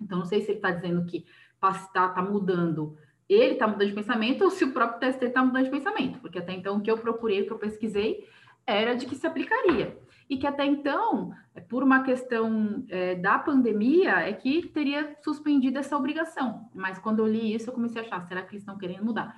Então, 0.00 0.18
não 0.18 0.24
sei 0.24 0.40
se 0.40 0.50
ele 0.50 0.58
está 0.58 0.70
dizendo 0.70 1.04
que 1.04 1.26
está 1.54 2.08
tá 2.08 2.22
mudando, 2.22 2.96
ele 3.28 3.54
está 3.54 3.66
mudando 3.66 3.88
de 3.88 3.94
pensamento 3.94 4.44
ou 4.44 4.50
se 4.50 4.64
o 4.64 4.72
próprio 4.72 5.00
TST 5.00 5.24
está 5.24 5.44
mudando 5.44 5.64
de 5.64 5.70
pensamento, 5.70 6.20
porque 6.20 6.38
até 6.38 6.52
então 6.52 6.76
o 6.76 6.80
que 6.80 6.90
eu 6.90 6.98
procurei, 6.98 7.42
o 7.42 7.46
que 7.46 7.52
eu 7.52 7.58
pesquisei, 7.58 8.26
era 8.66 8.94
de 8.94 9.06
que 9.06 9.16
se 9.16 9.26
aplicaria. 9.26 9.98
E 10.28 10.36
que 10.36 10.46
até 10.46 10.64
então, 10.64 11.32
por 11.68 11.82
uma 11.82 12.04
questão 12.04 12.84
é, 12.88 13.16
da 13.16 13.38
pandemia, 13.38 14.20
é 14.20 14.32
que 14.32 14.68
teria 14.68 15.16
suspendido 15.24 15.78
essa 15.78 15.96
obrigação. 15.96 16.70
Mas 16.72 16.98
quando 16.98 17.18
eu 17.18 17.26
li 17.26 17.52
isso, 17.52 17.68
eu 17.68 17.74
comecei 17.74 18.00
a 18.00 18.04
achar, 18.04 18.22
será 18.28 18.42
que 18.42 18.52
eles 18.52 18.62
estão 18.62 18.78
querendo 18.78 19.04
mudar? 19.04 19.34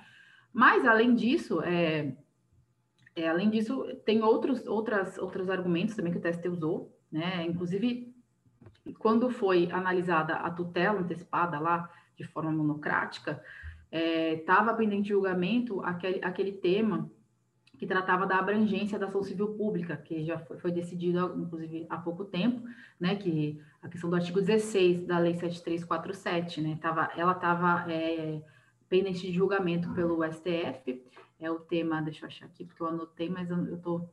Mas, 0.53 0.85
além 0.85 1.15
disso, 1.15 1.61
é, 1.63 2.15
é, 3.15 3.27
além 3.27 3.49
disso, 3.49 3.85
tem 4.05 4.21
outros, 4.21 4.67
outras, 4.67 5.17
outros 5.17 5.49
argumentos 5.49 5.95
também 5.95 6.11
que 6.11 6.19
o 6.19 6.21
TST 6.21 6.47
usou, 6.47 6.95
né? 7.11 7.43
Inclusive, 7.43 8.13
quando 8.99 9.31
foi 9.31 9.69
analisada 9.71 10.35
a 10.35 10.51
tutela 10.51 10.99
antecipada 10.99 11.59
lá, 11.59 11.89
de 12.15 12.23
forma 12.23 12.51
monocrática, 12.51 13.41
estava 13.91 14.71
é, 14.71 14.75
pendente 14.75 15.03
de 15.03 15.09
julgamento 15.09 15.81
aquele, 15.81 16.23
aquele 16.23 16.51
tema 16.51 17.09
que 17.83 17.87
tratava 17.87 18.25
da 18.25 18.37
abrangência 18.37 18.97
da 18.97 19.07
ação 19.07 19.21
civil 19.21 19.55
pública, 19.55 19.97
que 19.97 20.23
já 20.23 20.39
foi, 20.39 20.71
decidido, 20.71 21.35
inclusive, 21.37 21.85
há 21.89 21.97
pouco 21.97 22.23
tempo, 22.23 22.65
né, 22.97 23.17
que 23.17 23.61
a 23.81 23.89
questão 23.89 24.09
do 24.09 24.15
artigo 24.15 24.39
16 24.39 25.05
da 25.05 25.19
Lei 25.19 25.33
7347, 25.33 26.61
né, 26.61 26.79
tava, 26.81 27.11
ela 27.17 27.33
estava 27.33 27.91
é, 27.91 28.41
pendente 28.87 29.27
de 29.27 29.33
julgamento 29.33 29.93
pelo 29.93 30.23
STF, 30.31 31.03
é 31.37 31.51
o 31.51 31.59
tema, 31.59 32.01
deixa 32.01 32.23
eu 32.23 32.27
achar 32.27 32.45
aqui, 32.45 32.63
porque 32.63 32.81
eu 32.81 32.87
anotei, 32.87 33.29
mas 33.29 33.49
eu, 33.49 33.57
eu 33.65 33.77
tô, 33.77 34.07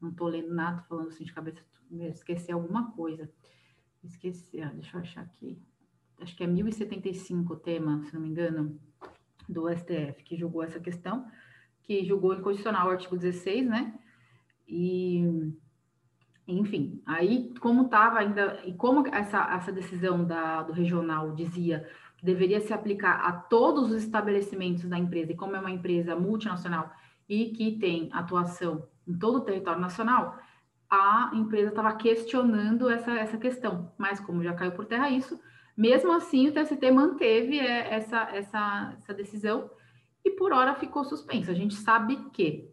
não 0.00 0.10
estou 0.10 0.28
lendo 0.28 0.54
nada, 0.54 0.82
tô 0.82 0.88
falando 0.90 1.08
assim 1.08 1.24
de 1.24 1.32
cabeça, 1.32 1.60
esqueci 1.90 2.52
alguma 2.52 2.92
coisa, 2.92 3.28
esqueci, 4.04 4.60
ah, 4.60 4.70
deixa 4.72 4.96
eu 4.96 5.00
achar 5.00 5.22
aqui, 5.22 5.60
acho 6.20 6.36
que 6.36 6.44
é 6.44 6.46
1075 6.46 7.52
o 7.52 7.56
tema, 7.56 8.04
se 8.04 8.14
não 8.14 8.20
me 8.20 8.28
engano, 8.28 8.78
do 9.48 9.68
STF, 9.68 10.22
que 10.22 10.36
julgou 10.36 10.62
essa 10.62 10.78
questão, 10.78 11.26
que 11.86 12.04
julgou 12.04 12.34
inconstitucional 12.34 12.88
o 12.88 12.90
artigo 12.90 13.16
16, 13.16 13.66
né? 13.66 13.94
E, 14.66 15.52
enfim, 16.48 17.00
aí 17.06 17.54
como 17.60 17.84
estava 17.84 18.18
ainda, 18.18 18.60
e 18.64 18.74
como 18.74 19.06
essa, 19.06 19.54
essa 19.54 19.72
decisão 19.72 20.24
da, 20.24 20.62
do 20.64 20.72
regional 20.72 21.32
dizia 21.32 21.88
que 22.16 22.24
deveria 22.24 22.60
se 22.60 22.72
aplicar 22.72 23.20
a 23.20 23.32
todos 23.32 23.90
os 23.92 24.02
estabelecimentos 24.02 24.84
da 24.88 24.98
empresa, 24.98 25.32
e 25.32 25.36
como 25.36 25.54
é 25.54 25.60
uma 25.60 25.70
empresa 25.70 26.16
multinacional 26.16 26.90
e 27.28 27.50
que 27.50 27.78
tem 27.78 28.08
atuação 28.12 28.88
em 29.06 29.16
todo 29.16 29.38
o 29.38 29.44
território 29.44 29.80
nacional, 29.80 30.36
a 30.90 31.30
empresa 31.34 31.68
estava 31.68 31.94
questionando 31.94 32.88
essa, 32.88 33.12
essa 33.12 33.36
questão. 33.36 33.92
Mas 33.98 34.18
como 34.18 34.42
já 34.42 34.54
caiu 34.54 34.72
por 34.72 34.86
terra 34.86 35.10
isso, 35.10 35.38
mesmo 35.76 36.12
assim 36.12 36.48
o 36.48 36.52
TST 36.52 36.90
manteve 36.90 37.58
é, 37.58 37.94
essa, 37.94 38.22
essa, 38.32 38.94
essa 38.98 39.14
decisão 39.14 39.70
e 40.26 40.30
por 40.32 40.52
hora 40.52 40.74
ficou 40.74 41.04
suspenso. 41.04 41.50
A 41.50 41.54
gente 41.54 41.74
sabe 41.76 42.16
que 42.32 42.68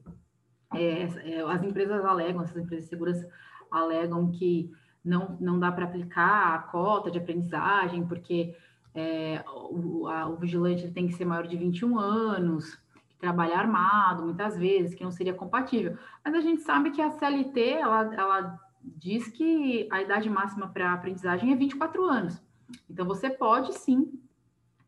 é, 0.73 1.03
é, 1.03 1.41
as 1.41 1.63
empresas 1.63 2.03
alegam, 2.03 2.41
essas 2.41 2.57
empresas 2.57 2.85
de 2.85 2.89
segurança 2.89 3.29
alegam 3.69 4.31
que 4.31 4.71
não, 5.05 5.37
não 5.39 5.59
dá 5.59 5.71
para 5.71 5.85
aplicar 5.85 6.55
a 6.55 6.59
cota 6.59 7.11
de 7.11 7.19
aprendizagem, 7.19 8.07
porque 8.07 8.55
é, 8.95 9.43
o, 9.47 10.07
a, 10.07 10.27
o 10.27 10.35
vigilante 10.35 10.89
tem 10.89 11.07
que 11.07 11.13
ser 11.13 11.25
maior 11.25 11.45
de 11.45 11.55
21 11.55 11.99
anos, 11.99 12.79
trabalhar 13.19 13.59
armado, 13.59 14.23
muitas 14.23 14.57
vezes, 14.57 14.95
que 14.95 15.03
não 15.03 15.11
seria 15.11 15.33
compatível. 15.33 15.95
Mas 16.25 16.33
a 16.33 16.41
gente 16.41 16.63
sabe 16.63 16.89
que 16.89 17.01
a 17.01 17.11
CLT, 17.11 17.61
ela, 17.61 18.15
ela 18.15 18.59
diz 18.83 19.27
que 19.27 19.87
a 19.91 20.01
idade 20.01 20.27
máxima 20.27 20.67
para 20.67 20.91
aprendizagem 20.91 21.51
é 21.51 21.55
24 21.55 22.03
anos. 22.03 22.41
Então, 22.89 23.05
você 23.05 23.29
pode, 23.29 23.73
sim, 23.73 24.11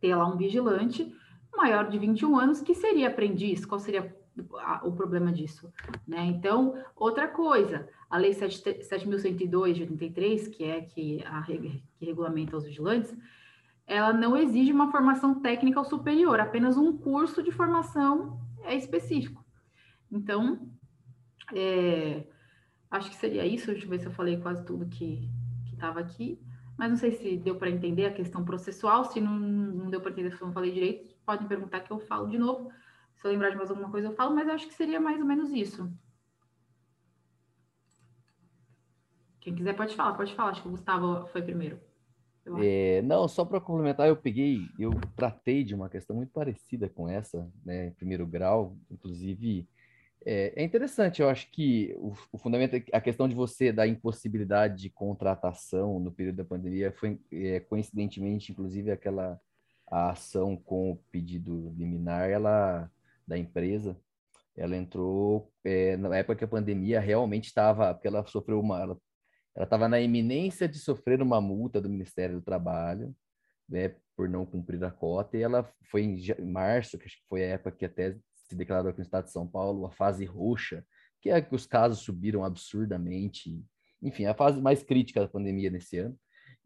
ter 0.01 0.15
lá 0.15 0.25
um 0.27 0.35
vigilante 0.35 1.15
maior 1.55 1.89
de 1.89 1.97
21 1.97 2.37
anos 2.37 2.61
que 2.61 2.73
seria 2.73 3.07
aprendiz. 3.07 3.65
Qual 3.65 3.79
seria 3.79 4.15
o 4.83 4.91
problema 4.91 5.31
disso? 5.31 5.71
Né? 6.07 6.25
Então, 6.25 6.75
outra 6.95 7.27
coisa, 7.27 7.87
a 8.09 8.17
Lei 8.17 8.31
7.102 8.31 9.73
de 9.73 9.81
83, 9.83 10.47
que 10.49 10.63
é 10.63 10.81
que, 10.81 11.23
a, 11.25 11.41
que 11.43 11.83
regulamenta 11.99 12.57
os 12.57 12.65
vigilantes, 12.65 13.15
ela 13.87 14.11
não 14.11 14.35
exige 14.35 14.71
uma 14.71 14.91
formação 14.91 15.39
técnica 15.41 15.79
ou 15.79 15.85
superior, 15.85 16.39
apenas 16.39 16.75
um 16.75 16.97
curso 16.97 17.43
de 17.43 17.51
formação 17.51 18.39
é 18.63 18.75
específico. 18.75 19.45
Então, 20.11 20.67
é, 21.53 22.23
acho 22.89 23.09
que 23.09 23.15
seria 23.15 23.45
isso. 23.45 23.67
Deixa 23.67 23.85
eu 23.85 23.89
ver 23.89 23.99
se 23.99 24.07
eu 24.07 24.11
falei 24.11 24.37
quase 24.37 24.65
tudo 24.65 24.87
que 24.87 25.29
estava 25.71 25.99
aqui. 25.99 26.39
Mas 26.77 26.89
não 26.89 26.97
sei 26.97 27.11
se 27.11 27.37
deu 27.37 27.55
para 27.55 27.69
entender 27.69 28.05
a 28.05 28.13
questão 28.13 28.43
processual. 28.43 29.05
Se 29.05 29.21
não, 29.21 29.37
não 29.37 29.89
deu 29.89 30.01
para 30.01 30.11
entender, 30.11 30.35
se 30.35 30.41
eu 30.41 30.47
não 30.47 30.53
falei 30.53 30.71
direito, 30.71 31.15
podem 31.25 31.47
perguntar 31.47 31.79
que 31.81 31.91
eu 31.91 31.99
falo 31.99 32.27
de 32.27 32.37
novo. 32.37 32.71
Se 33.15 33.25
eu 33.25 33.31
lembrar 33.31 33.49
de 33.49 33.55
mais 33.55 33.69
alguma 33.69 33.89
coisa, 33.89 34.09
eu 34.09 34.15
falo, 34.15 34.35
mas 34.35 34.47
acho 34.49 34.67
que 34.67 34.73
seria 34.73 34.99
mais 34.99 35.19
ou 35.19 35.25
menos 35.25 35.51
isso. 35.51 35.89
Quem 39.39 39.55
quiser 39.55 39.75
pode 39.75 39.95
falar, 39.95 40.15
pode 40.15 40.33
falar. 40.33 40.51
Acho 40.51 40.61
que 40.61 40.67
o 40.67 40.71
Gustavo 40.71 41.27
foi 41.27 41.41
primeiro. 41.41 41.79
É, 42.57 43.01
não, 43.01 43.27
só 43.27 43.43
para 43.43 43.59
complementar, 43.59 44.07
eu 44.07 44.15
peguei, 44.15 44.59
eu 44.77 44.91
tratei 45.15 45.63
de 45.63 45.73
uma 45.73 45.89
questão 45.89 46.15
muito 46.15 46.31
parecida 46.31 46.87
com 46.87 47.09
essa, 47.09 47.51
né, 47.65 47.89
primeiro 47.91 48.25
grau, 48.27 48.77
inclusive 48.89 49.67
é, 50.23 50.53
é 50.55 50.63
interessante, 50.63 51.21
eu 51.21 51.29
acho 51.29 51.49
que 51.51 51.93
o, 51.97 52.13
o, 52.31 52.37
fundamento, 52.37 52.75
a 52.91 53.01
questão 53.01 53.27
de 53.27 53.35
você 53.35 53.71
da 53.71 53.87
impossibilidade 53.87 54.81
de 54.81 54.89
contratação 54.89 55.99
no 55.99 56.11
período 56.11 56.37
da 56.37 56.45
pandemia 56.45 56.91
foi 56.91 57.19
é, 57.31 57.59
coincidentemente, 57.61 58.51
inclusive 58.51 58.91
aquela 58.91 59.39
a 59.87 60.11
ação 60.11 60.57
com 60.57 60.91
o 60.91 60.95
pedido 61.11 61.73
liminar, 61.77 62.29
ela 62.29 62.89
da 63.27 63.37
empresa, 63.37 63.97
ela 64.55 64.75
entrou 64.75 65.51
é, 65.63 65.97
na 65.97 66.15
época 66.15 66.35
que 66.35 66.43
a 66.43 66.47
pandemia 66.47 66.99
realmente 66.99 67.45
estava, 67.45 67.93
porque 67.93 68.07
ela 68.07 68.25
sofreu 68.25 68.59
uma, 68.59 68.81
ela 68.81 68.99
estava 69.63 69.87
na 69.87 69.99
iminência 69.99 70.67
de 70.67 70.79
sofrer 70.79 71.21
uma 71.21 71.41
multa 71.41 71.81
do 71.81 71.89
Ministério 71.89 72.35
do 72.35 72.41
Trabalho, 72.41 73.15
né, 73.67 73.95
por 74.15 74.29
não 74.29 74.45
cumprir 74.45 74.83
a 74.83 74.91
cota, 74.91 75.37
e 75.37 75.41
ela 75.41 75.69
foi 75.89 76.03
em 76.03 76.45
março, 76.45 76.97
que 76.97 77.05
acho 77.05 77.17
que 77.17 77.27
foi 77.27 77.43
a 77.43 77.49
época 77.49 77.71
que 77.71 77.85
até 77.85 78.15
se 78.47 78.55
declarou 78.55 78.89
aqui 78.89 78.99
no 78.99 79.05
estado 79.05 79.25
de 79.25 79.31
São 79.31 79.47
Paulo, 79.47 79.85
a 79.85 79.91
fase 79.91 80.25
roxa, 80.25 80.85
que 81.21 81.29
é 81.29 81.41
que 81.41 81.55
os 81.55 81.65
casos 81.65 81.99
subiram 81.99 82.43
absurdamente, 82.43 83.63
enfim, 84.01 84.25
a 84.25 84.33
fase 84.33 84.61
mais 84.61 84.83
crítica 84.83 85.21
da 85.21 85.27
pandemia 85.27 85.69
nesse 85.69 85.97
ano, 85.97 86.17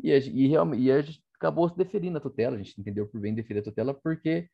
e, 0.01 0.11
e, 0.11 0.47
realmente, 0.47 0.83
e 0.83 0.91
a 0.91 1.01
gente 1.01 1.23
acabou 1.35 1.69
deferindo 1.69 2.17
a 2.17 2.21
tutela, 2.21 2.55
a 2.55 2.59
gente 2.59 2.79
entendeu 2.79 3.07
por 3.07 3.21
bem 3.21 3.33
deferir 3.33 3.61
a 3.61 3.63
tutela, 3.63 3.93
porque 3.93 4.49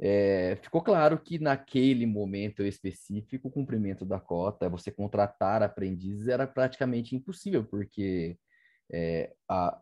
é, 0.00 0.56
ficou 0.62 0.82
claro 0.82 1.18
que 1.18 1.38
naquele 1.38 2.06
momento 2.06 2.62
específico, 2.62 3.48
o 3.48 3.50
cumprimento 3.50 4.04
da 4.04 4.18
cota, 4.18 4.68
você 4.68 4.90
contratar 4.90 5.62
aprendizes 5.62 6.28
era 6.28 6.46
praticamente 6.46 7.14
impossível, 7.14 7.64
porque 7.64 8.36
é, 8.92 9.32
a, 9.48 9.80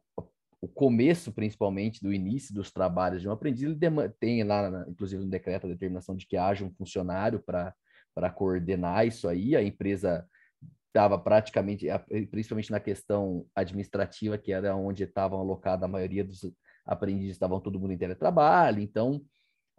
o 0.61 0.69
começo, 0.69 1.33
principalmente, 1.33 2.03
do 2.03 2.13
início 2.13 2.55
dos 2.55 2.71
trabalhos 2.71 3.23
de 3.23 3.29
um 3.29 3.33
aprendiz, 3.33 3.63
ele 3.63 3.79
tem 4.19 4.45
lá, 4.45 4.85
inclusive 4.89 5.23
no 5.23 5.31
decreto, 5.31 5.67
a 5.67 5.71
determinação 5.71 6.15
de 6.15 6.27
que 6.27 6.37
haja 6.37 6.65
um 6.65 6.71
funcionário 6.71 7.43
para 7.43 8.31
coordenar 8.31 9.07
isso 9.07 9.27
aí, 9.27 9.57
a 9.57 9.63
empresa 9.63 10.27
estava 10.89 11.19
praticamente, 11.19 11.87
principalmente 12.31 12.71
na 12.71 12.81
questão 12.81 13.47
administrativa, 13.55 14.37
que 14.37 14.53
era 14.53 14.77
onde 14.77 15.05
estavam 15.05 15.41
alocados 15.41 15.85
a 15.85 15.89
maioria 15.89 16.25
dos 16.25 16.53
aprendizes, 16.85 17.33
estavam 17.33 17.61
todo 17.61 17.79
mundo 17.79 17.93
em 17.93 17.99
teletrabalho, 17.99 18.81
então 18.81 19.23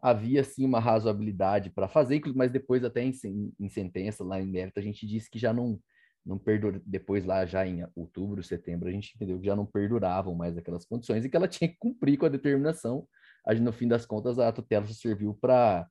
havia 0.01 0.43
sim 0.43 0.65
uma 0.65 0.79
razoabilidade 0.79 1.69
para 1.69 1.87
fazer, 1.87 2.21
mas 2.33 2.51
depois 2.51 2.83
até 2.83 3.03
em, 3.03 3.13
em, 3.59 3.69
sentença, 3.69 4.23
lá 4.23 4.41
em 4.41 4.47
mérito, 4.47 4.79
a 4.79 4.83
gente 4.83 5.05
disse 5.05 5.29
que 5.29 5.37
já 5.37 5.53
não, 5.53 5.79
não 6.25 6.37
perdura, 6.37 6.81
depois 6.85 7.25
lá 7.25 7.45
já 7.45 7.65
em 7.65 7.85
outubro, 7.95 8.43
setembro, 8.43 8.87
a 8.87 8.91
gente 8.91 9.13
entendeu 9.15 9.39
que 9.39 9.45
já 9.45 9.55
não 9.55 9.65
perduravam 9.65 10.35
mais 10.35 10.57
aquelas 10.57 10.85
condições 10.85 11.25
e 11.25 11.29
que 11.29 11.35
ela 11.35 11.47
tinha 11.47 11.67
que 11.67 11.77
cumprir 11.79 12.17
com 12.17 12.25
a 12.25 12.29
determinação. 12.29 13.07
A 13.45 13.53
gente, 13.53 13.63
no 13.63 13.73
fim 13.73 13.87
das 13.87 14.05
contas, 14.05 14.37
a 14.37 14.51
tutela 14.51 14.85
serviu 14.87 15.33
para 15.33 15.87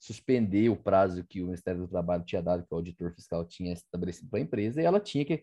suspender 0.00 0.68
o 0.68 0.76
prazo 0.76 1.24
que 1.24 1.42
o 1.42 1.46
Ministério 1.46 1.80
do 1.80 1.88
Trabalho 1.88 2.24
tinha 2.24 2.42
dado, 2.42 2.64
que 2.64 2.72
o 2.72 2.76
auditor 2.76 3.12
fiscal 3.14 3.44
tinha 3.44 3.72
estabelecido 3.72 4.28
para 4.28 4.38
a 4.38 4.42
empresa, 4.42 4.80
e 4.80 4.84
ela 4.84 5.00
tinha 5.00 5.24
que, 5.24 5.42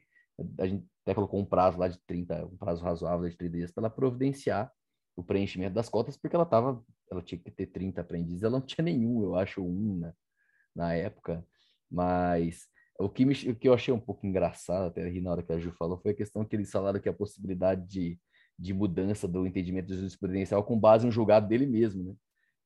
a 0.59 0.67
gente 0.67 0.85
até 1.03 1.13
colocou 1.13 1.39
um 1.39 1.45
prazo 1.45 1.77
lá 1.77 1.87
de 1.87 1.99
30, 2.05 2.45
um 2.45 2.57
prazo 2.57 2.83
razoável 2.83 3.29
de 3.29 3.37
30 3.37 3.57
dias 3.57 3.71
para 3.71 3.83
ela 3.83 3.89
providenciar 3.89 4.71
o 5.15 5.23
preenchimento 5.23 5.73
das 5.73 5.89
cotas, 5.89 6.17
porque 6.17 6.35
ela 6.35 6.43
estava 6.43 6.83
ela 7.09 7.21
tinha 7.21 7.39
que 7.39 7.51
ter 7.51 7.67
30 7.67 8.01
aprendizes, 8.01 8.43
ela 8.43 8.59
não 8.59 8.65
tinha 8.65 8.83
nenhum, 8.83 9.23
eu 9.23 9.35
acho, 9.35 9.63
um 9.63 9.99
na, 9.99 10.13
na 10.75 10.93
época, 10.93 11.45
mas 11.89 12.67
o 12.99 13.09
que, 13.09 13.25
me, 13.25 13.33
o 13.33 13.55
que 13.55 13.67
eu 13.67 13.73
achei 13.73 13.93
um 13.93 13.99
pouco 13.99 14.25
engraçado, 14.25 14.87
até 14.87 15.09
na 15.19 15.31
hora 15.31 15.43
que 15.43 15.51
a 15.51 15.59
Ju 15.59 15.71
falou, 15.71 15.97
foi 15.97 16.11
a 16.11 16.15
questão 16.15 16.45
que 16.45 16.55
eles 16.55 16.71
falaram 16.71 16.99
que 16.99 17.09
a 17.09 17.13
possibilidade 17.13 17.85
de, 17.87 18.17
de 18.57 18.73
mudança 18.73 19.27
do 19.27 19.45
entendimento 19.45 19.93
jurisprudencial 19.93 20.63
com 20.63 20.79
base 20.79 21.05
no 21.05 21.11
julgado 21.11 21.47
dele 21.47 21.65
mesmo, 21.65 22.03
né? 22.03 22.13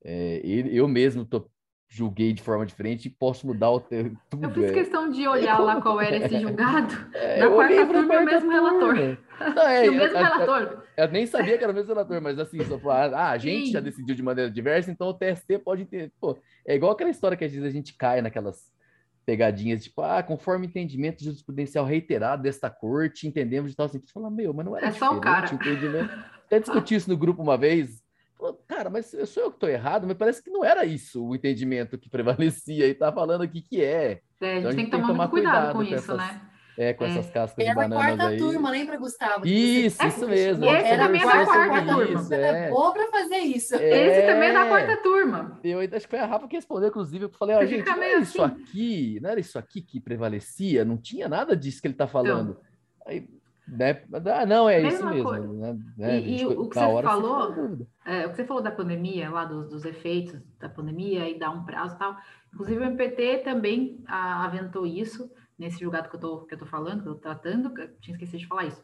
É, 0.04 0.42
ele, 0.44 0.76
eu 0.76 0.88
mesmo 0.88 1.26
tô 1.26 1.50
julguei 1.92 2.32
de 2.32 2.44
forma 2.44 2.66
diferente 2.66 3.08
e 3.08 3.10
posso 3.10 3.48
mudar 3.48 3.72
o 3.72 3.80
tudo. 3.80 4.16
Eu 4.44 4.52
fiz 4.52 4.64
é. 4.66 4.74
questão 4.74 5.10
de 5.10 5.28
olhar 5.28 5.58
lá 5.58 5.82
qual 5.82 6.00
era 6.00 6.18
esse 6.18 6.38
julgado. 6.40 6.94
É, 7.16 7.40
na 7.40 7.50
quarta 7.50 7.88
turma 7.88 8.14
é 8.14 8.20
o 8.20 8.26
mesmo 8.26 8.52
relator. 8.52 8.96
Não, 9.56 9.68
é, 9.68 9.90
o 9.90 9.94
mesmo 9.94 10.18
eu, 10.18 10.24
relator. 10.24 10.62
Eu, 10.96 11.06
eu, 11.06 11.12
nem 11.12 11.26
sabia 11.26 11.58
que 11.58 11.64
era 11.64 11.74
o 11.74 11.76
mesmo 11.76 11.90
relator, 11.90 12.22
mas 12.22 12.38
assim, 12.38 12.64
só 12.64 12.78
falar, 12.78 13.12
ah, 13.14 13.32
a 13.32 13.38
gente 13.40 13.68
Sim. 13.68 13.72
já 13.72 13.80
decidiu 13.80 14.16
de 14.16 14.22
maneira 14.22 14.52
diversa, 14.52 14.92
então 14.92 15.08
o 15.08 15.14
TST 15.16 15.58
pode 15.66 15.86
ter. 15.86 16.12
Pô, 16.22 16.38
é 16.66 16.76
igual 16.76 16.92
aquela 16.92 17.10
história 17.10 17.36
que 17.36 17.44
às 17.44 17.52
vezes 17.52 17.66
a 17.66 17.72
gente 17.72 17.96
cai 17.96 18.22
naquelas 18.22 18.72
pegadinhas, 19.30 19.84
tipo, 19.84 20.02
ah, 20.02 20.24
conforme 20.24 20.66
entendimento 20.66 21.24
jurisprudencial 21.24 21.86
reiterado 21.86 22.42
desta 22.42 22.68
corte, 22.68 23.28
entendemos 23.28 23.70
de 23.70 23.78
tal 23.78 23.86
assim. 23.86 24.00
Você 24.00 24.12
fala, 24.12 24.32
meu, 24.32 24.52
mas 24.52 24.66
não 24.66 24.76
era 24.76 24.88
É 24.88 24.92
só 24.92 25.16
o 25.16 25.22
cara. 25.22 25.54
Entendimento. 25.54 26.10
Até 26.48 26.60
discuti 26.60 26.96
isso 26.96 27.08
no 27.08 27.16
grupo 27.16 27.44
uma 27.44 27.56
vez, 27.56 28.02
cara, 28.68 28.90
mas 28.90 29.16
sou 29.28 29.44
eu 29.44 29.52
que 29.52 29.58
estou 29.58 29.70
errado, 29.70 30.08
mas 30.08 30.18
parece 30.18 30.42
que 30.42 30.50
não 30.50 30.66
era 30.66 30.84
isso 30.84 31.24
o 31.24 31.36
entendimento 31.36 31.96
que 31.96 32.10
prevalecia 32.10 32.88
e 32.88 32.96
tá 32.96 33.12
falando 33.12 33.44
aqui 33.44 33.62
que 33.62 33.84
é. 33.84 34.20
é 34.42 34.54
a, 34.54 34.56
gente 34.56 34.60
então, 34.60 34.70
a 34.70 34.72
gente 34.72 34.76
tem 34.76 34.86
que 34.86 34.92
tomar, 34.92 35.08
tomar 35.08 35.18
muito 35.28 35.32
cuidado, 35.32 35.54
cuidado 35.54 35.72
com, 35.74 35.78
com 35.78 35.84
isso, 35.84 36.12
essas, 36.12 36.18
né? 36.18 36.42
É, 36.80 36.94
com 36.94 37.04
essas 37.04 37.30
cascas 37.30 37.66
era 37.66 37.72
de 37.72 37.76
bananas 37.76 38.00
aí. 38.00 38.14
Era 38.14 38.14
a 38.14 38.18
quarta 38.30 38.38
turma, 38.38 38.72
lembra, 38.72 38.98
Gustavo? 38.98 39.46
Isso, 39.46 40.02
isso 40.02 40.26
mesmo. 40.30 40.66
Esse 40.66 40.98
também 40.98 41.22
é 41.22 41.26
da 41.26 41.46
quarta 41.46 41.94
turma. 41.94 42.22
Isso, 42.22 42.34
é. 42.34 42.70
boa 42.70 42.94
para 42.94 43.08
fazer 43.12 43.38
isso. 43.38 43.76
É. 43.76 44.08
Esse 44.08 44.26
também 44.26 44.50
é 44.50 44.54
da 44.54 44.66
quarta 44.66 44.98
turma. 45.04 45.60
Eu 45.62 45.82
acho 45.82 45.90
que 45.90 46.08
foi 46.08 46.20
a 46.20 46.26
Rafa 46.26 46.48
que 46.48 46.56
respondeu, 46.56 46.88
inclusive, 46.88 47.26
eu 47.26 47.30
falei, 47.30 47.58
ó, 47.58 47.66
gente, 47.66 47.86
não 47.86 48.02
era 48.02 48.22
isso 48.22 48.42
assim. 48.42 48.62
aqui, 48.64 49.20
não 49.22 49.30
era 49.30 49.40
isso 49.42 49.60
aqui 49.60 49.82
que 49.82 50.00
prevalecia, 50.00 50.86
não 50.86 50.96
tinha 50.96 51.28
nada 51.28 51.54
disso 51.54 51.82
que 51.82 51.88
ele 51.88 51.96
está 51.96 52.08
falando. 52.08 52.58
Aí, 53.06 53.28
né? 53.68 54.02
Ah, 54.34 54.46
não, 54.46 54.70
é 54.70 54.80
Mesma 54.80 55.14
isso 55.18 55.32
mesmo. 55.34 55.54
Né? 55.56 55.80
né? 55.98 56.20
E, 56.22 56.40
e 56.40 56.46
o 56.46 56.70
que 56.70 56.76
você 56.76 57.04
falou, 57.04 57.78
é, 58.06 58.26
o 58.26 58.30
que 58.30 58.36
você 58.38 58.46
falou 58.46 58.64
da 58.64 58.72
pandemia, 58.72 59.30
lá 59.30 59.44
dos, 59.44 59.68
dos, 59.68 59.84
efeitos 59.84 60.40
da 60.58 60.70
pandemia 60.70 61.30
e 61.30 61.38
dar 61.38 61.50
um 61.50 61.66
prazo 61.66 61.96
e 61.96 62.00
tal. 62.00 62.16
Inclusive 62.54 62.80
o 62.80 62.86
MPT 62.86 63.40
também 63.40 64.02
a, 64.08 64.46
aventou 64.46 64.88
isso 64.88 65.30
nesse 65.60 65.80
julgado 65.82 66.10
que 66.10 66.16
eu 66.16 66.20
tô, 66.20 66.40
que 66.46 66.54
eu 66.54 66.58
tô 66.58 66.66
falando, 66.66 67.04
que 67.04 67.10
eu 67.10 67.16
tô 67.16 67.20
tratando, 67.20 67.78
eu 67.78 67.90
tinha 68.00 68.16
esquecido 68.16 68.40
de 68.40 68.48
falar 68.48 68.66
isso. 68.66 68.84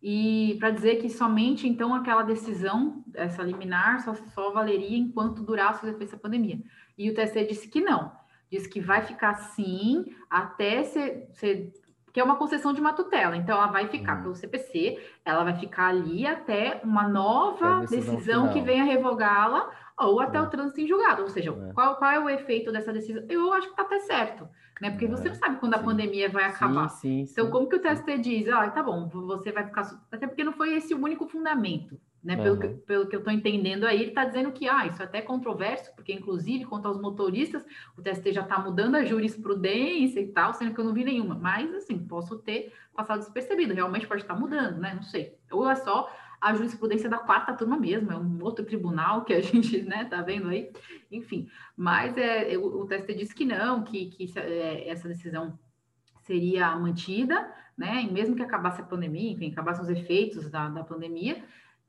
E 0.00 0.56
para 0.60 0.70
dizer 0.70 0.96
que 0.96 1.10
somente 1.10 1.66
então 1.66 1.94
aquela 1.94 2.22
decisão, 2.22 3.02
essa 3.14 3.42
liminar, 3.42 4.02
só, 4.04 4.14
só 4.14 4.52
valeria 4.52 4.96
enquanto 4.96 5.42
durasse 5.42 5.84
os 5.84 5.90
efeitos 5.90 6.14
da 6.14 6.20
pandemia. 6.20 6.60
E 6.96 7.10
o 7.10 7.14
TSE 7.14 7.46
disse 7.46 7.68
que 7.68 7.80
não, 7.80 8.12
disse 8.50 8.68
que 8.68 8.80
vai 8.80 9.02
ficar 9.02 9.30
assim 9.30 10.04
até 10.30 10.84
ser, 10.84 11.28
ser 11.32 11.72
que 12.14 12.20
é 12.20 12.24
uma 12.24 12.36
concessão 12.36 12.72
de 12.72 12.80
uma 12.80 12.92
tutela. 12.92 13.36
Então, 13.36 13.56
ela 13.56 13.66
vai 13.66 13.88
ficar 13.88 14.18
uhum. 14.18 14.22
pelo 14.22 14.34
CPC, 14.36 15.02
ela 15.24 15.42
vai 15.42 15.56
ficar 15.56 15.88
ali 15.88 16.24
até 16.24 16.80
uma 16.84 17.08
nova 17.08 17.80
decisão, 17.80 18.14
decisão 18.14 18.52
que 18.52 18.60
venha 18.60 18.84
revogá-la, 18.84 19.68
ou 19.98 20.20
até 20.20 20.40
o 20.40 20.48
trânsito 20.48 20.80
em 20.80 20.86
julgado. 20.86 21.22
Ou 21.22 21.28
seja, 21.28 21.50
é. 21.50 21.72
qual, 21.72 21.96
qual 21.96 22.10
é 22.10 22.18
o 22.18 22.28
efeito 22.28 22.72
dessa 22.72 22.92
decisão? 22.92 23.24
Eu 23.28 23.52
acho 23.52 23.68
que 23.68 23.72
está 23.72 23.82
até 23.82 24.00
certo, 24.00 24.48
né? 24.80 24.90
Porque 24.90 25.06
você 25.06 25.28
não 25.28 25.34
sabe 25.34 25.56
quando 25.56 25.74
a 25.74 25.78
pandemia 25.78 26.28
vai 26.28 26.44
acabar. 26.44 26.88
Sim, 26.88 27.26
sim, 27.26 27.32
então, 27.32 27.50
como 27.50 27.68
que 27.68 27.76
o 27.76 27.80
TST 27.80 28.18
diz? 28.18 28.48
Ah, 28.48 28.68
tá 28.70 28.82
bom, 28.82 29.08
você 29.08 29.52
vai 29.52 29.64
ficar. 29.64 29.82
Até 30.10 30.26
porque 30.26 30.44
não 30.44 30.52
foi 30.52 30.74
esse 30.74 30.94
o 30.94 31.02
único 31.02 31.26
fundamento. 31.26 31.98
Né? 32.24 32.36
Pelo, 32.36 32.58
que, 32.58 32.68
pelo 32.68 33.06
que 33.06 33.14
eu 33.14 33.18
estou 33.18 33.30
entendendo 33.30 33.84
aí, 33.84 34.00
ele 34.00 34.08
está 34.08 34.24
dizendo 34.24 34.50
que 34.50 34.66
ah, 34.66 34.86
isso 34.86 35.02
é 35.02 35.04
até 35.04 35.20
controverso, 35.20 35.94
porque 35.94 36.10
inclusive 36.10 36.64
quanto 36.64 36.88
aos 36.88 36.98
motoristas, 36.98 37.62
o 37.98 38.00
TST 38.00 38.32
já 38.32 38.40
está 38.40 38.58
mudando 38.58 38.94
a 38.94 39.04
jurisprudência 39.04 40.20
e 40.20 40.28
tal, 40.28 40.54
sendo 40.54 40.72
que 40.72 40.80
eu 40.80 40.86
não 40.86 40.94
vi 40.94 41.04
nenhuma. 41.04 41.34
Mas 41.34 41.74
assim, 41.74 41.98
posso 41.98 42.38
ter 42.38 42.72
passado 42.96 43.18
despercebido, 43.18 43.74
realmente 43.74 44.06
pode 44.06 44.22
estar 44.22 44.34
mudando, 44.34 44.78
né? 44.78 44.94
Não 44.94 45.02
sei. 45.02 45.36
Ou 45.50 45.68
é 45.68 45.74
só 45.74 46.08
a 46.44 46.52
jurisprudência 46.52 47.08
da 47.08 47.16
quarta 47.16 47.54
turma 47.54 47.74
mesmo, 47.78 48.12
é 48.12 48.16
um 48.18 48.38
outro 48.42 48.66
tribunal 48.66 49.24
que 49.24 49.32
a 49.32 49.40
gente 49.42 49.80
né, 49.82 50.04
tá 50.04 50.20
vendo 50.20 50.50
aí, 50.50 50.70
enfim. 51.10 51.48
Mas 51.74 52.14
é, 52.18 52.54
o, 52.58 52.82
o 52.82 52.86
TST 52.86 53.14
disse 53.14 53.34
que 53.34 53.46
não, 53.46 53.82
que, 53.82 54.06
que 54.10 54.38
é, 54.38 54.86
essa 54.90 55.08
decisão 55.08 55.58
seria 56.20 56.76
mantida, 56.76 57.50
né? 57.76 58.02
E 58.02 58.12
mesmo 58.12 58.36
que 58.36 58.42
acabasse 58.42 58.82
a 58.82 58.84
pandemia, 58.84 59.32
enfim, 59.32 59.50
acabassem 59.50 59.84
os 59.84 59.88
efeitos 59.88 60.50
da, 60.50 60.68
da 60.68 60.84
pandemia, 60.84 61.42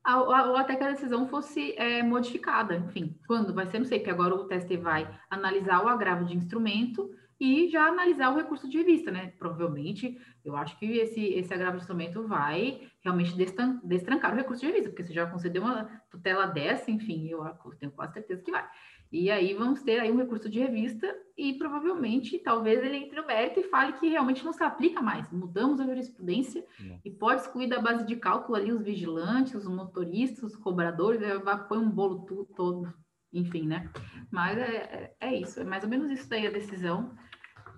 ou 0.07 0.56
até 0.56 0.76
que 0.76 0.84
a 0.84 0.91
decisão 0.91 1.27
fosse 1.27 1.73
é, 1.77 2.02
modificada. 2.02 2.77
Enfim, 2.77 3.14
quando 3.27 3.53
vai 3.53 3.65
ser, 3.65 3.80
não 3.80 3.86
sei, 3.86 3.99
que 3.99 4.10
agora 4.10 4.36
o 4.36 4.45
TST 4.45 4.77
vai 4.77 5.10
analisar 5.30 5.84
o 5.84 5.90
agravo 5.90 6.23
de 6.23 6.36
instrumento 6.36 7.14
e 7.40 7.68
já 7.70 7.88
analisar 7.88 8.32
o 8.32 8.38
recurso 8.38 8.70
de 8.70 8.78
revista, 8.78 9.12
né? 9.12 9.34
Provavelmente, 9.38 10.18
eu 10.44 10.56
acho 10.56 10.78
que 10.80 10.86
esse, 10.98 11.22
esse 11.22 11.53
agravo 11.53 11.78
de 11.78 11.84
instrumento 11.84 12.28
vai 12.28 12.82
realmente 13.02 13.36
destrancar 13.84 14.34
o 14.34 14.38
recurso 14.38 14.62
de 14.62 14.68
revista, 14.68 14.90
porque 14.90 15.03
você 15.03 15.14
já 15.14 15.26
concedeu 15.28 15.62
uma 15.62 15.86
tutela 16.10 16.45
dessa, 16.45 16.90
enfim, 16.90 17.28
eu 17.28 17.44
tenho 17.80 17.91
quase 17.91 18.14
certeza 18.14 18.41
que 18.41 18.52
vai. 18.52 18.66
E 19.12 19.30
aí 19.30 19.53
vamos 19.53 19.82
ter 19.82 19.99
aí 19.99 20.12
um 20.12 20.18
recurso 20.18 20.49
de 20.49 20.60
revista 20.60 21.07
e 21.38 21.53
provavelmente 21.53 22.40
talvez 22.40 22.84
ele 22.84 22.98
entre 22.98 23.20
no 23.20 23.28
mérito 23.28 23.60
e 23.60 23.64
fale 23.64 23.94
que 23.94 24.10
realmente 24.10 24.44
não 24.44 24.52
se 24.52 24.64
aplica 24.64 25.02
mais. 25.02 25.32
Mudamos 25.32 25.80
a 25.80 25.86
jurisprudência 25.86 26.66
não. 26.80 26.99
e 27.06 27.12
pode 27.12 27.41
excluir 27.41 27.68
da 27.68 27.80
base 27.80 28.06
de 28.06 28.16
cálculo 28.16 28.57
ali 28.57 28.72
os 28.72 28.82
vigilantes, 28.82 29.56
os 29.56 29.68
motoristas, 29.68 30.44
os 30.44 30.56
cobradores, 30.56 31.22
vai 31.44 31.68
põe 31.68 31.78
um 31.78 31.90
bolo 31.90 32.26
todo, 32.56 32.94
enfim, 33.32 33.68
né? 33.68 33.90
Mas 34.32 34.57
é, 34.57 34.76
é, 34.76 35.16
é, 35.20 35.36
isso, 35.36 35.60
é 35.60 35.64
mais 35.64 35.84
ou 35.84 35.90
menos 35.90 36.10
isso 36.10 36.28
daí 36.28 36.48
a 36.48 36.52
decisão. 36.52 37.16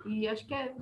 E 0.05 0.27
acho 0.27 0.45
que 0.45 0.53
é 0.53 0.75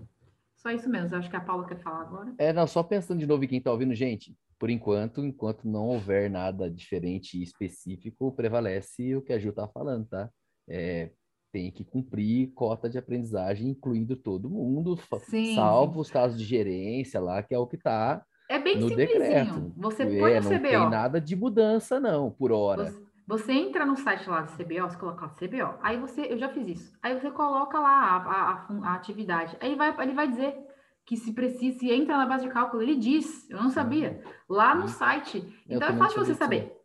só 0.55 0.71
isso 0.71 0.89
mesmo. 0.89 1.15
Acho 1.15 1.29
que 1.29 1.35
a 1.35 1.41
Paula 1.41 1.67
quer 1.67 1.79
falar 1.81 2.01
agora. 2.01 2.33
É, 2.37 2.51
não, 2.51 2.67
só 2.67 2.81
pensando 2.83 3.19
de 3.19 3.27
novo 3.27 3.43
em 3.43 3.47
quem 3.47 3.59
está 3.59 3.71
ouvindo, 3.71 3.93
gente, 3.93 4.35
por 4.57 4.69
enquanto, 4.69 5.23
enquanto 5.23 5.67
não 5.67 5.87
houver 5.87 6.29
nada 6.29 6.69
diferente 6.69 7.37
e 7.37 7.43
específico, 7.43 8.31
prevalece 8.31 9.15
o 9.15 9.21
que 9.21 9.33
a 9.33 9.39
Ju 9.39 9.49
está 9.49 9.67
falando, 9.67 10.07
tá? 10.07 10.29
É, 10.67 11.11
tem 11.51 11.71
que 11.71 11.85
cumprir 11.85 12.51
cota 12.53 12.89
de 12.89 12.97
aprendizagem, 12.97 13.69
incluindo 13.69 14.15
todo 14.15 14.49
mundo, 14.49 14.99
Sim. 15.29 15.55
salvo 15.55 16.01
os 16.01 16.09
casos 16.09 16.37
de 16.37 16.43
gerência 16.43 17.19
lá, 17.19 17.41
que 17.43 17.53
é 17.53 17.57
o 17.57 17.67
que 17.67 17.77
está 17.77 18.25
é 18.49 18.59
bem 18.59 18.77
no 18.77 18.93
decreto. 18.93 19.73
Você 19.77 20.03
é, 20.03 20.19
põe 20.19 20.35
no 20.35 20.41
CBO. 20.41 20.53
Não 20.53 20.61
tem 20.61 20.89
nada 20.89 21.21
de 21.21 21.35
mudança, 21.35 21.99
não, 21.99 22.29
por 22.29 22.51
hora. 22.51 22.91
Você, 22.91 23.04
você, 23.27 23.53
entra 23.53 23.85
no 23.85 23.97
site 23.97 24.29
lá 24.29 24.41
do 24.41 24.51
CBO, 24.51 24.87
você 24.87 24.97
coloca 24.97 25.29
CBO, 25.29 25.79
aí 25.81 25.97
você, 25.97 26.27
eu 26.31 26.37
já 26.37 26.49
fiz 26.49 26.67
isso, 26.67 26.97
aí 27.01 27.19
você 27.19 27.31
coloca 27.31 27.79
lá 27.79 27.89
a, 27.89 28.17
a, 28.17 28.89
a, 28.89 28.93
atividade, 28.93 29.57
aí 29.59 29.75
vai, 29.75 29.95
ele 30.03 30.13
vai 30.13 30.27
dizer 30.27 30.55
que 31.05 31.17
se 31.17 31.33
precisa, 31.33 31.79
se 31.79 31.91
entra 31.91 32.17
na 32.17 32.25
base 32.25 32.45
de 32.45 32.53
cálculo, 32.53 32.83
ele 32.83 32.95
diz, 32.95 33.49
eu 33.49 33.61
não 33.61 33.69
sabia, 33.69 34.23
lá 34.49 34.75
no 34.75 34.83
uhum. 34.83 34.87
site. 34.87 35.63
Então 35.67 35.87
é 35.87 35.95
fácil 35.95 36.23
você 36.23 36.33
saber. 36.33 36.75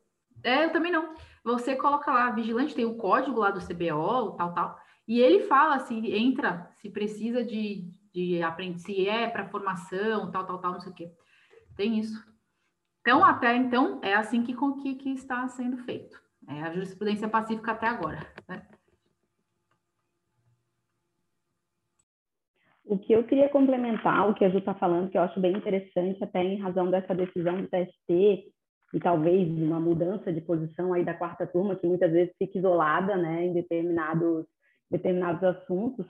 É, 0.42 0.66
eu 0.66 0.72
também 0.72 0.92
não. 0.92 1.14
Você 1.42 1.74
coloca 1.74 2.10
lá, 2.12 2.30
vigilante, 2.30 2.74
tem 2.74 2.84
o 2.84 2.96
código 2.96 3.40
lá 3.40 3.50
do 3.50 3.60
CBO, 3.60 4.32
tal, 4.36 4.52
tal, 4.52 4.78
e 5.08 5.20
ele 5.20 5.40
fala 5.46 5.78
se 5.80 5.94
entra, 6.14 6.70
se 6.74 6.90
precisa 6.90 7.42
de, 7.42 7.90
de 8.12 8.42
aprender, 8.42 8.78
se 8.78 9.08
é 9.08 9.28
para 9.28 9.48
formação, 9.48 10.30
tal, 10.30 10.46
tal, 10.46 10.58
tal, 10.58 10.72
não 10.72 10.80
sei 10.80 10.92
o 10.92 10.94
quê. 10.94 11.10
Tem 11.74 11.98
isso. 11.98 12.22
Então, 13.00 13.24
até 13.24 13.56
então, 13.56 14.00
é 14.02 14.14
assim 14.14 14.42
que, 14.42 14.54
que, 14.82 14.94
que 14.96 15.10
está 15.10 15.48
sendo 15.48 15.78
feito. 15.78 16.20
É 16.50 16.62
a 16.62 16.72
jurisprudência 16.72 17.28
pacífica 17.28 17.72
até 17.72 17.86
agora. 17.86 18.26
Né? 18.48 18.60
O 22.84 22.98
que 22.98 23.12
eu 23.12 23.22
queria 23.22 23.48
complementar, 23.48 24.28
o 24.28 24.34
que 24.34 24.44
a 24.44 24.48
Ju 24.48 24.58
está 24.58 24.74
falando, 24.74 25.08
que 25.08 25.16
eu 25.16 25.22
acho 25.22 25.38
bem 25.38 25.56
interessante, 25.56 26.22
até 26.24 26.42
em 26.42 26.58
razão 26.58 26.90
dessa 26.90 27.14
decisão 27.14 27.62
do 27.62 27.68
TST, 27.68 28.52
e 28.92 28.98
talvez 29.00 29.48
uma 29.48 29.78
mudança 29.78 30.32
de 30.32 30.40
posição 30.40 30.92
aí 30.92 31.04
da 31.04 31.14
quarta 31.14 31.46
turma, 31.46 31.76
que 31.76 31.86
muitas 31.86 32.10
vezes 32.10 32.34
fica 32.36 32.58
isolada 32.58 33.16
né, 33.16 33.46
em 33.46 33.52
determinados, 33.52 34.44
determinados 34.90 35.44
assuntos, 35.44 36.04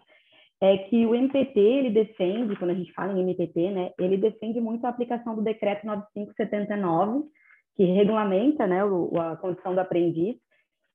é 0.59 0.79
que 0.79 1.05
o 1.05 1.15
MPT, 1.15 1.61
ele 1.61 1.91
defende, 1.91 2.57
quando 2.57 2.71
a 2.71 2.75
gente 2.75 2.93
fala 2.95 3.13
em 3.13 3.21
MPT, 3.21 3.71
né, 3.73 3.93
ele 3.99 4.17
defende 4.17 4.59
muito 4.59 4.87
a 4.87 4.89
aplicação 4.89 5.35
do 5.35 5.43
decreto 5.43 5.87
9579, 5.87 7.29
que 7.77 7.85
regulamenta 7.85 8.67
né, 8.67 8.81
a 8.83 9.37
condição 9.37 9.75
do 9.75 9.81
aprendiz, 9.81 10.37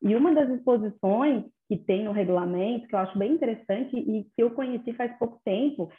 e 0.01 0.15
uma 0.15 0.33
das 0.33 0.49
exposições 0.49 1.45
que 1.67 1.77
tem 1.77 2.03
no 2.03 2.11
regulamento, 2.11 2.87
que 2.87 2.95
eu 2.95 2.99
acho 2.99 3.17
bem 3.17 3.33
interessante 3.33 3.97
e 3.97 4.23
que 4.35 4.43
eu 4.43 4.51
conheci 4.51 4.93
faz 4.93 5.17
pouco 5.17 5.39
tempo, 5.43 5.89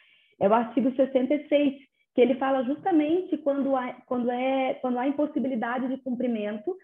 é 0.40 0.48
o 0.48 0.54
artigo 0.54 0.94
66, 0.94 1.74
que 2.14 2.20
ele 2.20 2.36
fala 2.36 2.62
justamente 2.64 3.36
quando 3.38 3.74
há, 3.74 3.94
quando 4.06 4.30
é, 4.30 4.74
quando 4.74 4.98
há 4.98 5.08
impossibilidade 5.08 5.88
de 5.88 6.02
cumprimento 6.02 6.76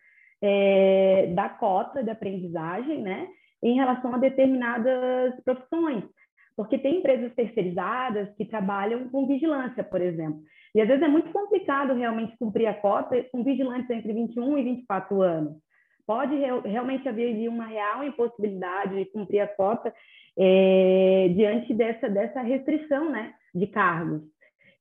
é, 0.43 1.29
da 1.35 1.49
cota 1.49 2.03
de 2.03 2.11
aprendizagem, 2.11 3.03
né, 3.03 3.29
em 3.63 3.77
relação 3.77 4.15
a 4.15 4.19
determinadas 4.19 5.41
profissões. 5.45 6.05
Porque 6.57 6.77
tem 6.77 6.99
empresas 6.99 7.33
terceirizadas 7.35 8.35
que 8.37 8.45
trabalham 8.45 9.09
com 9.09 9.27
vigilância, 9.27 9.85
por 9.85 10.01
exemplo. 10.03 10.41
E 10.75 10.81
às 10.81 10.89
vezes 10.89 11.03
é 11.03 11.09
muito 11.09 11.31
complicado 11.31 11.95
realmente 11.95 12.37
cumprir 12.39 12.67
a 12.67 12.75
cota 12.75 13.23
com 13.31 13.45
vigilantes 13.45 13.91
entre 13.91 14.13
21 14.13 14.59
e 14.59 14.63
24 14.65 15.23
anos 15.23 15.63
pode 16.07 16.35
realmente 16.65 17.09
haver 17.09 17.49
uma 17.49 17.67
real 17.67 18.05
impossibilidade 18.05 18.97
de 18.97 19.05
cumprir 19.07 19.41
a 19.41 19.47
cota 19.47 19.93
é, 20.39 21.29
diante 21.35 21.73
dessa, 21.75 22.09
dessa 22.09 22.41
restrição 22.43 23.11
né, 23.11 23.33
de 23.55 23.67
cargos. 23.67 24.23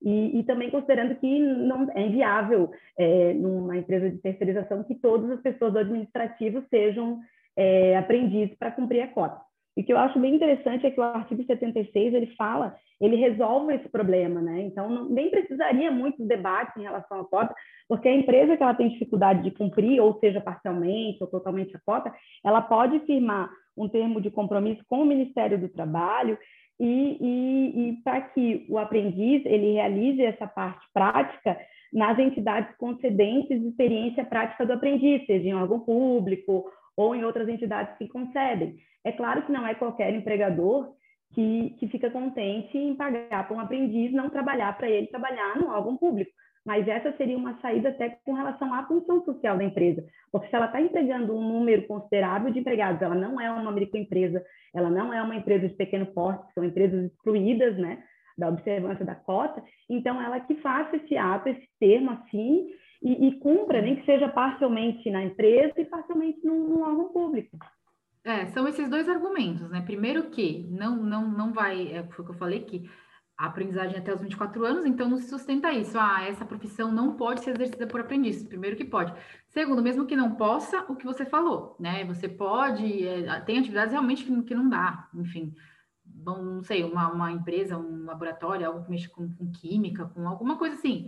E, 0.04 0.40
e, 0.40 0.44
também 0.44 0.72
considerando 0.72 1.16
que 1.16 1.40
não 1.40 1.88
é 1.94 2.02
inviável, 2.02 2.72
é, 2.98 3.34
numa 3.34 3.78
empresa 3.78 4.10
de 4.10 4.18
terceirização, 4.18 4.84
que 4.84 4.96
todas 4.96 5.30
as 5.30 5.42
pessoas 5.42 5.74
do 5.74 5.80
administrativo 5.80 6.64
sejam 6.72 7.20
é, 7.56 7.96
aprendizes 7.96 8.58
para 8.58 8.72
cumprir 8.72 9.02
a 9.02 9.08
cota. 9.08 9.40
E 9.78 9.82
o 9.82 9.86
que 9.86 9.94
eu 9.94 9.98
acho 10.00 10.20
bem 10.20 10.36
interessante 10.36 10.88
é 10.88 10.92
que 10.92 11.00
o 11.00 11.04
artigo 11.04 11.44
76 11.46 12.16
ele 12.16 12.34
fala, 12.36 12.76
ele 13.02 13.16
resolve 13.16 13.74
esse 13.74 13.90
problema, 13.90 14.40
né? 14.40 14.62
Então 14.62 14.88
não, 14.88 15.10
nem 15.10 15.30
precisaria 15.32 15.92
muitos 15.92 16.26
debates 16.28 16.78
em 16.78 16.84
relação 16.84 17.22
à 17.22 17.26
cota, 17.26 17.54
porque 17.90 18.08
a 18.08 18.16
empresa 18.16 18.56
que 18.56 18.62
ela 18.62 18.76
tem 18.76 18.90
dificuldade 18.90 19.42
de 19.42 19.52
cumprir, 19.52 20.00
ou 20.00 20.20
seja 20.20 20.40
parcialmente 20.40 21.18
ou 21.20 21.28
totalmente 21.28 21.76
a 21.76 21.82
cota, 21.84 22.14
ela 22.46 22.62
pode 22.62 23.00
firmar 23.02 23.50
um 23.76 23.90
termo 23.90 24.22
de 24.22 24.30
compromisso 24.30 24.84
com 24.88 25.02
o 25.02 25.06
Ministério 25.06 25.58
do 25.58 25.68
Trabalho 25.68 26.38
e, 26.80 27.18
e, 27.20 27.90
e 27.90 27.94
para 28.04 28.22
que 28.22 28.66
o 28.70 28.78
aprendiz 28.78 29.44
ele 29.46 29.74
realize 29.74 30.22
essa 30.24 30.46
parte 30.46 30.86
prática 30.94 31.58
nas 31.92 32.18
entidades 32.20 32.76
concedentes 32.78 33.60
de 33.60 33.68
experiência 33.68 34.24
prática 34.24 34.66
do 34.66 34.74
aprendiz, 34.74 35.26
seja 35.26 35.50
em 35.50 35.54
órgão 35.56 35.80
público 35.80 36.66
ou 36.96 37.16
em 37.16 37.24
outras 37.24 37.50
entidades 37.50 37.98
que 37.98 38.08
concedem. 38.08 38.76
É 39.04 39.12
claro 39.12 39.42
que 39.42 39.52
não 39.52 39.66
é 39.66 39.74
qualquer 39.74 40.14
empregador 40.14 40.94
que, 41.34 41.76
que 41.80 41.88
fica 41.88 42.10
contente 42.10 42.78
em 42.78 42.96
pagar 42.96 43.48
para 43.48 43.56
um 43.56 43.60
aprendiz 43.60 44.12
não 44.12 44.30
trabalhar 44.30 44.78
para 44.78 44.90
ele 44.90 45.08
trabalhar 45.08 45.58
no 45.58 45.70
órgão 45.70 45.98
público. 45.98 46.32
Mas 46.66 46.88
essa 46.88 47.12
seria 47.18 47.38
uma 47.38 47.60
saída 47.60 47.90
até 47.90 48.20
com 48.24 48.34
relação 48.34 48.72
à 48.74 48.86
função 48.86 49.24
social 49.26 49.58
da 49.58 49.64
empresa. 49.64 50.06
Porque 50.32 50.48
se 50.48 50.56
ela 50.56 50.68
está 50.68 50.80
empregando 50.80 51.36
um 51.36 51.42
número 51.42 51.88
considerável 51.88 52.52
de 52.52 52.60
empregados, 52.60 53.02
ela 53.02 53.16
não 53.16 53.42
é 53.42 53.52
uma 53.52 53.72
microempresa, 53.72 54.44
ela 54.74 54.90
não 54.90 55.12
é 55.12 55.22
uma 55.24 55.36
empresa 55.36 55.68
de 55.68 55.74
pequeno 55.74 56.06
porte, 56.06 56.54
são 56.54 56.64
empresas 56.64 57.12
excluídas 57.12 57.76
né, 57.78 58.04
da 58.38 58.50
observância 58.50 59.04
da 59.04 59.16
cota, 59.16 59.64
então 59.90 60.22
ela 60.22 60.40
que 60.40 60.56
faça 60.56 60.98
esse 60.98 61.18
ato, 61.18 61.50
esse 61.50 61.68
termo 61.80 62.12
assim, 62.12 62.68
e, 63.02 63.28
e 63.28 63.40
cumpra, 63.40 63.82
nem 63.82 63.96
que 63.96 64.06
seja 64.06 64.30
parcialmente 64.30 65.10
na 65.10 65.24
empresa 65.24 65.74
e 65.82 65.86
parcialmente 65.86 66.46
no, 66.46 66.68
no 66.68 66.82
órgão 66.82 67.10
público. 67.12 67.58
É, 68.24 68.46
são 68.48 68.68
esses 68.68 68.88
dois 68.90 69.10
argumentos, 69.10 69.68
né? 69.70 69.82
Primeiro 69.82 70.30
que 70.30 70.68
não, 70.70 70.96
não, 70.98 71.28
não 71.28 71.54
vai, 71.54 71.92
é, 71.92 72.04
foi 72.04 72.24
o 72.24 72.28
que 72.28 72.34
eu 72.34 72.38
falei, 72.38 72.64
que 72.64 72.90
a 73.36 73.48
aprendizagem 73.48 73.96
é 73.96 74.00
até 74.00 74.14
os 74.14 74.22
24 74.22 74.64
anos, 74.64 74.86
então 74.86 75.10
não 75.10 75.18
se 75.18 75.28
sustenta 75.28 75.72
isso. 75.72 75.98
Ah, 75.98 76.24
essa 76.24 76.46
profissão 76.46 76.92
não 76.92 77.16
pode 77.18 77.44
ser 77.44 77.52
exercida 77.52 77.88
por 77.88 78.00
aprendiz. 78.00 78.44
Primeiro 78.44 78.78
que 78.78 78.86
pode. 78.86 79.12
Segundo, 79.48 79.82
mesmo 79.82 80.06
que 80.06 80.16
não 80.16 80.36
possa, 80.36 80.86
o 80.88 80.96
que 80.96 81.06
você 81.06 81.26
falou, 81.26 81.76
né? 81.80 82.06
Você 82.06 82.30
pode, 82.30 83.08
é, 83.08 83.40
tem 83.42 83.58
atividades 83.58 83.92
realmente 83.92 84.24
que, 84.24 84.44
que 84.44 84.56
não 84.56 84.70
dá, 84.70 85.10
enfim. 85.16 85.56
Bom, 86.06 86.44
não 86.44 86.64
sei, 86.64 86.84
uma, 86.84 87.12
uma 87.12 87.32
empresa, 87.32 87.78
um 87.78 88.06
laboratório, 88.06 88.68
algo 88.68 88.84
que 88.84 88.92
mexe 88.92 89.10
com, 89.10 89.34
com 89.34 89.52
química, 89.52 90.06
com 90.06 90.28
alguma 90.28 90.58
coisa 90.58 90.76
assim 90.76 91.08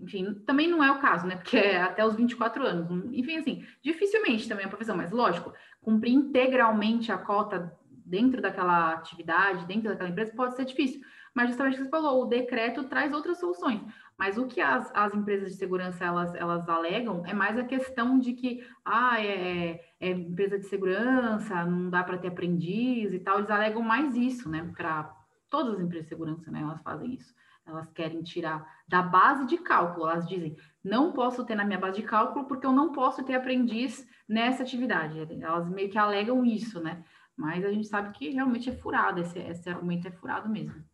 enfim, 0.00 0.34
também 0.46 0.68
não 0.68 0.82
é 0.82 0.90
o 0.90 1.00
caso, 1.00 1.26
né? 1.26 1.36
Porque 1.36 1.56
é 1.56 1.82
até 1.82 2.04
os 2.04 2.14
24 2.14 2.64
anos. 2.64 2.90
Enfim, 3.12 3.36
assim, 3.36 3.64
dificilmente 3.82 4.48
também 4.48 4.64
é 4.64 4.66
a 4.66 4.70
profissão, 4.70 4.96
mas 4.96 5.10
lógico, 5.10 5.52
cumprir 5.80 6.12
integralmente 6.12 7.12
a 7.12 7.18
cota 7.18 7.76
dentro 8.04 8.40
daquela 8.40 8.92
atividade, 8.92 9.66
dentro 9.66 9.90
daquela 9.90 10.10
empresa, 10.10 10.32
pode 10.34 10.56
ser 10.56 10.64
difícil. 10.64 11.00
Mas 11.34 11.48
justamente 11.48 11.74
o 11.74 11.76
que 11.78 11.84
você 11.84 11.90
falou, 11.90 12.22
o 12.22 12.26
decreto 12.26 12.84
traz 12.84 13.12
outras 13.12 13.38
soluções. 13.38 13.80
Mas 14.18 14.36
o 14.36 14.46
que 14.46 14.60
as, 14.60 14.90
as 14.94 15.14
empresas 15.14 15.52
de 15.52 15.58
segurança 15.58 16.04
elas, 16.04 16.34
elas 16.34 16.68
alegam 16.68 17.24
é 17.24 17.32
mais 17.32 17.56
a 17.56 17.64
questão 17.64 18.18
de 18.18 18.32
que 18.32 18.66
ah, 18.84 19.20
é, 19.20 19.70
é, 19.70 19.84
é 20.00 20.10
empresa 20.10 20.58
de 20.58 20.66
segurança, 20.66 21.64
não 21.64 21.88
dá 21.88 22.02
para 22.02 22.18
ter 22.18 22.28
aprendiz 22.28 23.12
e 23.12 23.18
tal. 23.20 23.38
Eles 23.38 23.50
alegam 23.50 23.82
mais 23.82 24.16
isso, 24.16 24.48
né? 24.48 24.70
Para 24.76 25.14
todas 25.48 25.74
as 25.74 25.80
empresas 25.80 26.06
de 26.06 26.10
segurança, 26.10 26.50
né? 26.50 26.60
Elas 26.60 26.82
fazem 26.82 27.14
isso. 27.14 27.32
Elas 27.66 27.90
querem 27.92 28.22
tirar 28.22 28.66
da 28.88 29.02
base 29.02 29.46
de 29.46 29.58
cálculo. 29.58 30.08
Elas 30.08 30.26
dizem, 30.26 30.56
não 30.82 31.12
posso 31.12 31.44
ter 31.44 31.54
na 31.54 31.64
minha 31.64 31.78
base 31.78 32.00
de 32.00 32.06
cálculo 32.06 32.46
porque 32.46 32.66
eu 32.66 32.72
não 32.72 32.92
posso 32.92 33.22
ter 33.24 33.34
aprendiz 33.34 34.06
nessa 34.28 34.62
atividade. 34.62 35.18
Elas 35.40 35.68
meio 35.68 35.90
que 35.90 35.98
alegam 35.98 36.44
isso, 36.44 36.80
né? 36.80 37.04
Mas 37.36 37.64
a 37.64 37.72
gente 37.72 37.86
sabe 37.86 38.16
que 38.16 38.30
realmente 38.30 38.68
é 38.68 38.72
furado, 38.72 39.20
esse, 39.20 39.38
esse 39.38 39.68
argumento 39.68 40.06
é 40.06 40.10
furado 40.10 40.48
mesmo. 40.48 40.84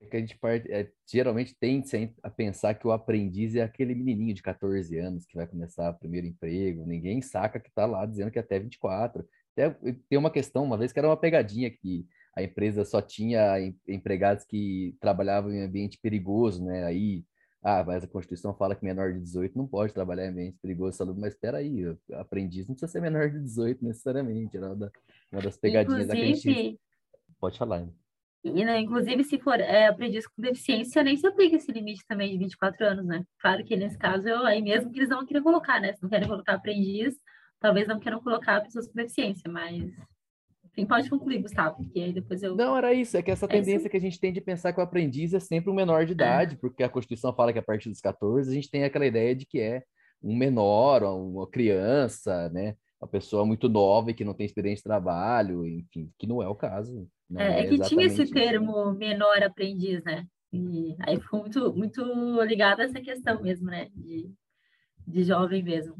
É 0.00 0.06
que 0.06 0.16
a 0.16 0.20
gente 0.20 0.38
parte, 0.38 0.70
é, 0.72 0.90
geralmente 1.06 1.54
tende 1.58 2.14
a 2.22 2.30
pensar 2.30 2.74
que 2.74 2.86
o 2.86 2.92
aprendiz 2.92 3.54
é 3.54 3.62
aquele 3.62 3.94
menininho 3.94 4.32
de 4.32 4.42
14 4.42 4.96
anos 4.98 5.26
que 5.26 5.36
vai 5.36 5.46
começar 5.46 5.90
o 5.90 5.98
primeiro 5.98 6.26
emprego. 6.26 6.86
Ninguém 6.86 7.20
saca 7.20 7.60
que 7.60 7.68
está 7.68 7.84
lá 7.86 8.06
dizendo 8.06 8.30
que 8.30 8.38
é 8.38 8.42
até 8.42 8.58
24. 8.58 9.28
Até, 9.52 9.70
tem 10.08 10.18
uma 10.18 10.30
questão, 10.30 10.64
uma 10.64 10.78
vez 10.78 10.92
que 10.92 10.98
era 10.98 11.08
uma 11.08 11.16
pegadinha 11.16 11.70
que 11.70 12.06
a 12.40 12.44
empresa 12.44 12.84
só 12.84 13.00
tinha 13.00 13.56
empregados 13.86 14.44
que 14.44 14.96
trabalhavam 15.00 15.52
em 15.52 15.62
ambiente 15.62 15.98
perigoso, 16.00 16.64
né? 16.64 16.84
Aí 16.84 17.24
ah, 17.62 17.84
mas 17.84 18.02
a 18.02 18.08
Constituição 18.08 18.54
fala 18.54 18.74
que 18.74 18.84
menor 18.84 19.12
de 19.12 19.20
18 19.20 19.56
não 19.56 19.66
pode 19.66 19.92
trabalhar 19.92 20.24
em 20.24 20.30
ambiente 20.30 20.58
perigoso, 20.62 20.96
saludo, 20.96 21.20
mas 21.20 21.34
espera 21.34 21.58
aí, 21.58 21.94
aprendiz 22.14 22.66
não 22.66 22.74
precisa 22.74 22.90
ser 22.90 23.02
menor 23.02 23.28
de 23.28 23.38
18 23.38 23.84
necessariamente, 23.84 24.56
era 24.56 24.72
uma, 24.72 24.90
uma 25.30 25.42
das 25.42 25.58
pegadinhas 25.58 26.06
inclusive, 26.06 26.30
da 26.30 26.36
gente... 26.36 26.80
Pode 27.38 27.58
falar. 27.58 27.80
Né? 27.80 27.92
E, 28.42 28.64
né, 28.64 28.80
inclusive, 28.80 29.22
se 29.24 29.38
for 29.38 29.60
é, 29.60 29.88
aprendiz 29.88 30.26
com 30.26 30.40
deficiência, 30.40 31.02
nem 31.02 31.18
se 31.18 31.26
aplica 31.26 31.56
esse 31.56 31.70
limite 31.70 32.02
também 32.06 32.30
de 32.32 32.38
24 32.38 32.86
anos, 32.86 33.04
né? 33.04 33.24
Claro 33.38 33.62
que 33.62 33.76
nesse 33.76 33.98
caso, 33.98 34.26
eu, 34.26 34.46
aí 34.46 34.62
mesmo 34.62 34.90
que 34.90 34.98
eles 34.98 35.10
não 35.10 35.26
querem 35.26 35.42
colocar, 35.42 35.78
né? 35.78 35.92
Se 35.92 36.02
não 36.02 36.08
querem 36.08 36.26
colocar 36.26 36.54
aprendiz, 36.54 37.14
talvez 37.58 37.86
não 37.86 38.00
queiram 38.00 38.22
colocar 38.22 38.62
pessoas 38.62 38.86
com 38.86 38.94
deficiência, 38.94 39.50
mas 39.50 39.92
enfim, 40.72 40.86
pode 40.86 41.10
concluir, 41.10 41.42
Gustavo, 41.42 41.76
porque 41.76 42.00
aí 42.00 42.12
depois 42.12 42.42
eu. 42.42 42.54
Não, 42.54 42.76
era 42.76 42.94
isso. 42.94 43.16
É 43.16 43.22
que 43.22 43.30
essa 43.30 43.46
é 43.46 43.48
tendência 43.48 43.78
isso? 43.78 43.88
que 43.90 43.96
a 43.96 44.00
gente 44.00 44.20
tem 44.20 44.32
de 44.32 44.40
pensar 44.40 44.72
que 44.72 44.80
o 44.80 44.82
aprendiz 44.82 45.34
é 45.34 45.40
sempre 45.40 45.70
um 45.70 45.74
menor 45.74 46.04
de 46.04 46.12
é. 46.12 46.14
idade, 46.14 46.54
é. 46.54 46.58
porque 46.58 46.82
a 46.82 46.88
Constituição 46.88 47.34
fala 47.34 47.52
que 47.52 47.58
a 47.58 47.62
partir 47.62 47.88
dos 47.88 48.00
14 48.00 48.50
a 48.50 48.54
gente 48.54 48.70
tem 48.70 48.84
aquela 48.84 49.06
ideia 49.06 49.34
de 49.34 49.44
que 49.44 49.60
é 49.60 49.82
um 50.22 50.36
menor, 50.36 51.02
uma 51.02 51.48
criança, 51.48 52.48
né? 52.50 52.76
Uma 53.00 53.08
pessoa 53.08 53.44
muito 53.44 53.68
nova 53.68 54.10
e 54.10 54.14
que 54.14 54.24
não 54.24 54.34
tem 54.34 54.46
experiência 54.46 54.80
de 54.80 54.84
trabalho, 54.84 55.66
enfim, 55.66 56.10
que 56.18 56.26
não 56.26 56.42
é 56.42 56.48
o 56.48 56.54
caso. 56.54 57.08
É, 57.36 57.60
é, 57.60 57.66
que 57.66 57.78
tinha 57.80 58.04
esse 58.04 58.30
termo 58.30 58.92
menor 58.92 59.42
aprendiz, 59.42 60.04
né? 60.04 60.26
E 60.52 60.96
aí 61.00 61.18
ficou 61.20 61.40
muito, 61.40 61.72
muito 61.74 62.42
ligado 62.42 62.80
a 62.80 62.84
essa 62.84 63.00
questão 63.00 63.40
mesmo, 63.42 63.66
né? 63.66 63.88
De, 63.94 64.30
de 65.06 65.24
jovem 65.24 65.62
mesmo. 65.62 65.96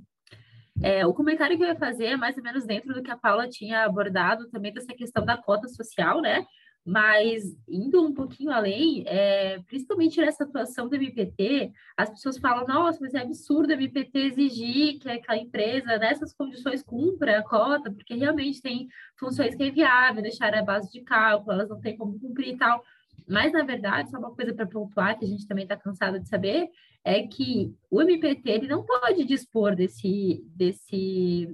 É, 0.82 1.07
o 1.07 1.12
comentário 1.12 1.57
que 1.57 1.62
eu 1.62 1.69
ia 1.69 1.77
fazer 1.77 2.07
é 2.07 2.16
mais 2.16 2.36
ou 2.36 2.43
menos 2.43 2.65
dentro 2.65 2.94
do 2.94 3.02
que 3.02 3.11
a 3.11 3.16
Paula 3.16 3.48
tinha 3.48 3.85
abordado 3.85 4.48
também 4.48 4.73
dessa 4.73 4.94
questão 4.94 5.24
da 5.24 5.36
cota 5.36 5.69
social, 5.69 6.20
né? 6.23 6.47
Mas 6.85 7.44
indo 7.69 8.02
um 8.02 8.15
pouquinho 8.15 8.51
além, 8.51 9.05
é, 9.07 9.59
principalmente 9.66 10.19
nessa 10.19 10.44
atuação 10.44 10.89
do 10.89 10.97
MPT, 10.97 11.70
as 11.94 12.09
pessoas 12.09 12.39
falam, 12.39 12.66
nossa, 12.66 12.98
mas 13.02 13.12
é 13.12 13.20
absurdo 13.20 13.69
o 13.69 13.73
MPT 13.73 14.19
exigir 14.19 14.98
que 14.98 15.09
aquela 15.11 15.39
empresa 15.39 15.98
nessas 15.98 16.32
condições 16.32 16.82
cumpra 16.82 17.39
a 17.39 17.43
cota, 17.43 17.90
porque 17.90 18.15
realmente 18.15 18.62
tem 18.62 18.89
funções 19.19 19.55
que 19.55 19.62
é 19.62 19.69
inviável 19.69 20.23
deixar 20.23 20.55
a 20.55 20.62
base 20.62 20.90
de 20.90 21.02
cálculo, 21.02 21.52
elas 21.52 21.69
não 21.69 21.81
têm 21.81 21.98
como 21.98 22.19
cumprir 22.19 22.55
e 22.55 22.57
tal. 22.57 22.82
Mas, 23.28 23.52
na 23.52 23.62
verdade, 23.62 24.11
só 24.11 24.19
uma 24.19 24.35
coisa 24.35 24.55
para 24.55 24.66
pontuar, 24.66 25.19
que 25.19 25.24
a 25.24 25.28
gente 25.28 25.47
também 25.47 25.65
está 25.65 25.77
cansado 25.77 26.19
de 26.19 26.28
saber, 26.28 26.69
é 27.05 27.27
que 27.27 27.75
o 27.91 28.01
MPT 28.01 28.51
ele 28.51 28.69
não 28.69 28.85
pode 28.85 29.25
dispor 29.25 29.75
desse, 29.75 30.45
desse, 30.55 31.49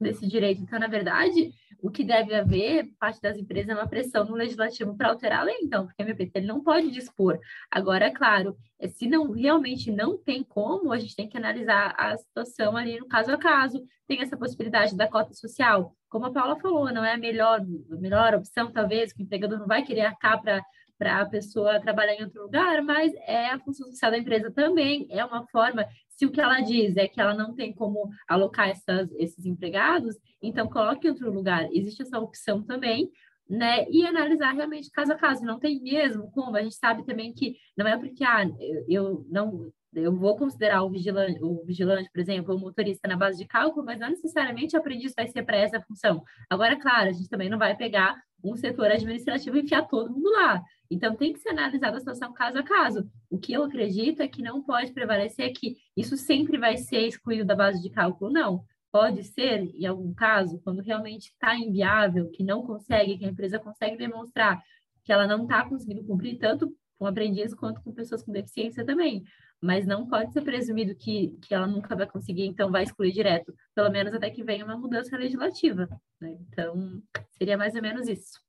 desse 0.00 0.26
direito. 0.26 0.62
Então, 0.62 0.78
na 0.78 0.88
verdade, 0.88 1.52
o 1.82 1.90
que 1.90 2.04
deve 2.04 2.34
haver, 2.34 2.90
parte 2.98 3.20
das 3.20 3.36
empresas, 3.36 3.70
é 3.70 3.74
uma 3.74 3.88
pressão 3.88 4.24
no 4.24 4.34
legislativo 4.34 4.96
para 4.96 5.08
alterar 5.08 5.40
a 5.40 5.44
lei, 5.44 5.56
então, 5.62 5.86
porque 5.86 6.02
o 6.02 6.06
MPT 6.06 6.38
ele 6.38 6.46
não 6.46 6.62
pode 6.62 6.90
dispor. 6.90 7.38
Agora, 7.70 8.06
é 8.06 8.10
claro, 8.10 8.56
é, 8.78 8.88
se 8.88 9.06
não 9.06 9.30
realmente 9.30 9.90
não 9.90 10.18
tem 10.18 10.42
como, 10.42 10.92
a 10.92 10.98
gente 10.98 11.16
tem 11.16 11.28
que 11.28 11.36
analisar 11.36 11.94
a 11.96 12.16
situação 12.16 12.76
ali 12.76 12.98
no 12.98 13.08
caso 13.08 13.32
a 13.32 13.38
caso. 13.38 13.82
Tem 14.06 14.20
essa 14.20 14.36
possibilidade 14.36 14.96
da 14.96 15.08
cota 15.08 15.32
social. 15.32 15.94
Como 16.08 16.26
a 16.26 16.32
Paula 16.32 16.58
falou, 16.58 16.92
não 16.92 17.04
é 17.04 17.14
a 17.14 17.18
melhor, 17.18 17.60
a 17.60 17.96
melhor 17.96 18.34
opção, 18.34 18.72
talvez, 18.72 19.12
que 19.12 19.22
o 19.22 19.24
empregador 19.24 19.58
não 19.58 19.66
vai 19.66 19.82
querer 19.82 20.02
arcar 20.02 20.40
para 20.42 20.62
para 21.00 21.22
a 21.22 21.26
pessoa 21.26 21.80
trabalhar 21.80 22.14
em 22.14 22.24
outro 22.24 22.42
lugar, 22.42 22.82
mas 22.82 23.10
é 23.26 23.46
a 23.46 23.58
função 23.58 23.88
social 23.88 24.10
da 24.10 24.18
empresa 24.18 24.50
também, 24.50 25.06
é 25.08 25.24
uma 25.24 25.46
forma, 25.46 25.86
se 26.10 26.26
o 26.26 26.30
que 26.30 26.38
ela 26.38 26.60
diz 26.60 26.94
é 26.94 27.08
que 27.08 27.18
ela 27.18 27.32
não 27.32 27.54
tem 27.54 27.72
como 27.72 28.10
alocar 28.28 28.68
essas, 28.68 29.10
esses 29.12 29.46
empregados, 29.46 30.14
então 30.42 30.68
coloque 30.68 31.06
em 31.06 31.10
outro 31.10 31.32
lugar. 31.32 31.66
Existe 31.72 32.02
essa 32.02 32.18
opção 32.18 32.62
também, 32.62 33.10
né? 33.48 33.88
E 33.88 34.06
analisar 34.06 34.52
realmente 34.52 34.90
caso 34.90 35.14
a 35.14 35.16
caso, 35.16 35.42
não 35.42 35.58
tem 35.58 35.80
mesmo 35.80 36.30
como, 36.32 36.54
a 36.54 36.62
gente 36.62 36.74
sabe 36.74 37.02
também 37.06 37.32
que 37.32 37.56
não 37.74 37.86
é 37.86 37.96
porque 37.96 38.22
ah, 38.22 38.46
eu 38.86 39.24
não 39.30 39.72
eu 39.92 40.14
vou 40.14 40.36
considerar 40.36 40.84
o 40.84 40.90
vigilante, 40.90 41.42
o 41.42 41.64
vigilante, 41.64 42.10
por 42.12 42.20
exemplo, 42.20 42.54
o 42.54 42.60
motorista 42.60 43.08
na 43.08 43.16
base 43.16 43.38
de 43.38 43.46
cálculo, 43.46 43.84
mas 43.84 43.98
não 43.98 44.10
necessariamente 44.10 44.76
o 44.76 44.78
aprendiz 44.78 45.12
vai 45.16 45.26
ser 45.26 45.42
para 45.42 45.56
essa 45.56 45.80
função. 45.80 46.22
Agora, 46.48 46.76
claro, 46.76 47.08
a 47.08 47.12
gente 47.12 47.28
também 47.28 47.48
não 47.48 47.58
vai 47.58 47.76
pegar 47.76 48.16
um 48.44 48.56
setor 48.56 48.86
administrativo 48.90 49.56
e 49.56 49.62
enfiar 49.62 49.82
todo 49.88 50.12
mundo 50.12 50.30
lá. 50.30 50.62
Então, 50.90 51.14
tem 51.14 51.32
que 51.32 51.38
ser 51.38 51.50
analisada 51.50 51.96
a 51.96 52.00
situação 52.00 52.32
caso 52.32 52.58
a 52.58 52.62
caso. 52.64 53.08
O 53.30 53.38
que 53.38 53.52
eu 53.52 53.62
acredito 53.62 54.22
é 54.22 54.28
que 54.28 54.42
não 54.42 54.62
pode 54.62 54.92
prevalecer 54.92 55.52
que 55.52 55.76
isso 55.96 56.16
sempre 56.16 56.58
vai 56.58 56.76
ser 56.76 57.06
excluído 57.06 57.44
da 57.44 57.54
base 57.54 57.80
de 57.80 57.90
cálculo, 57.90 58.32
não. 58.32 58.64
Pode 58.90 59.22
ser, 59.22 59.70
em 59.74 59.86
algum 59.86 60.12
caso, 60.12 60.60
quando 60.64 60.82
realmente 60.82 61.26
está 61.28 61.54
inviável, 61.54 62.28
que 62.30 62.42
não 62.42 62.66
consegue, 62.66 63.18
que 63.18 63.24
a 63.24 63.28
empresa 63.28 63.58
consegue 63.58 63.96
demonstrar 63.96 64.60
que 65.04 65.12
ela 65.12 65.26
não 65.26 65.44
está 65.44 65.64
conseguindo 65.68 66.04
cumprir 66.04 66.38
tanto 66.38 66.74
com 66.98 67.06
aprendiz 67.06 67.54
quanto 67.54 67.80
com 67.82 67.92
pessoas 67.92 68.22
com 68.22 68.32
deficiência 68.32 68.84
também. 68.84 69.22
Mas 69.62 69.86
não 69.86 70.08
pode 70.08 70.32
ser 70.32 70.42
presumido 70.42 70.94
que, 70.96 71.36
que 71.42 71.54
ela 71.54 71.66
nunca 71.66 71.94
vai 71.94 72.06
conseguir, 72.06 72.46
então 72.46 72.70
vai 72.70 72.82
excluir 72.82 73.12
direto, 73.12 73.54
pelo 73.74 73.90
menos 73.90 74.12
até 74.12 74.28
que 74.28 74.42
venha 74.42 74.64
uma 74.64 74.76
mudança 74.76 75.16
legislativa. 75.16 75.88
Né? 76.20 76.36
Então, 76.48 77.02
seria 77.30 77.56
mais 77.56 77.74
ou 77.74 77.82
menos 77.82 78.08
isso. 78.08 78.40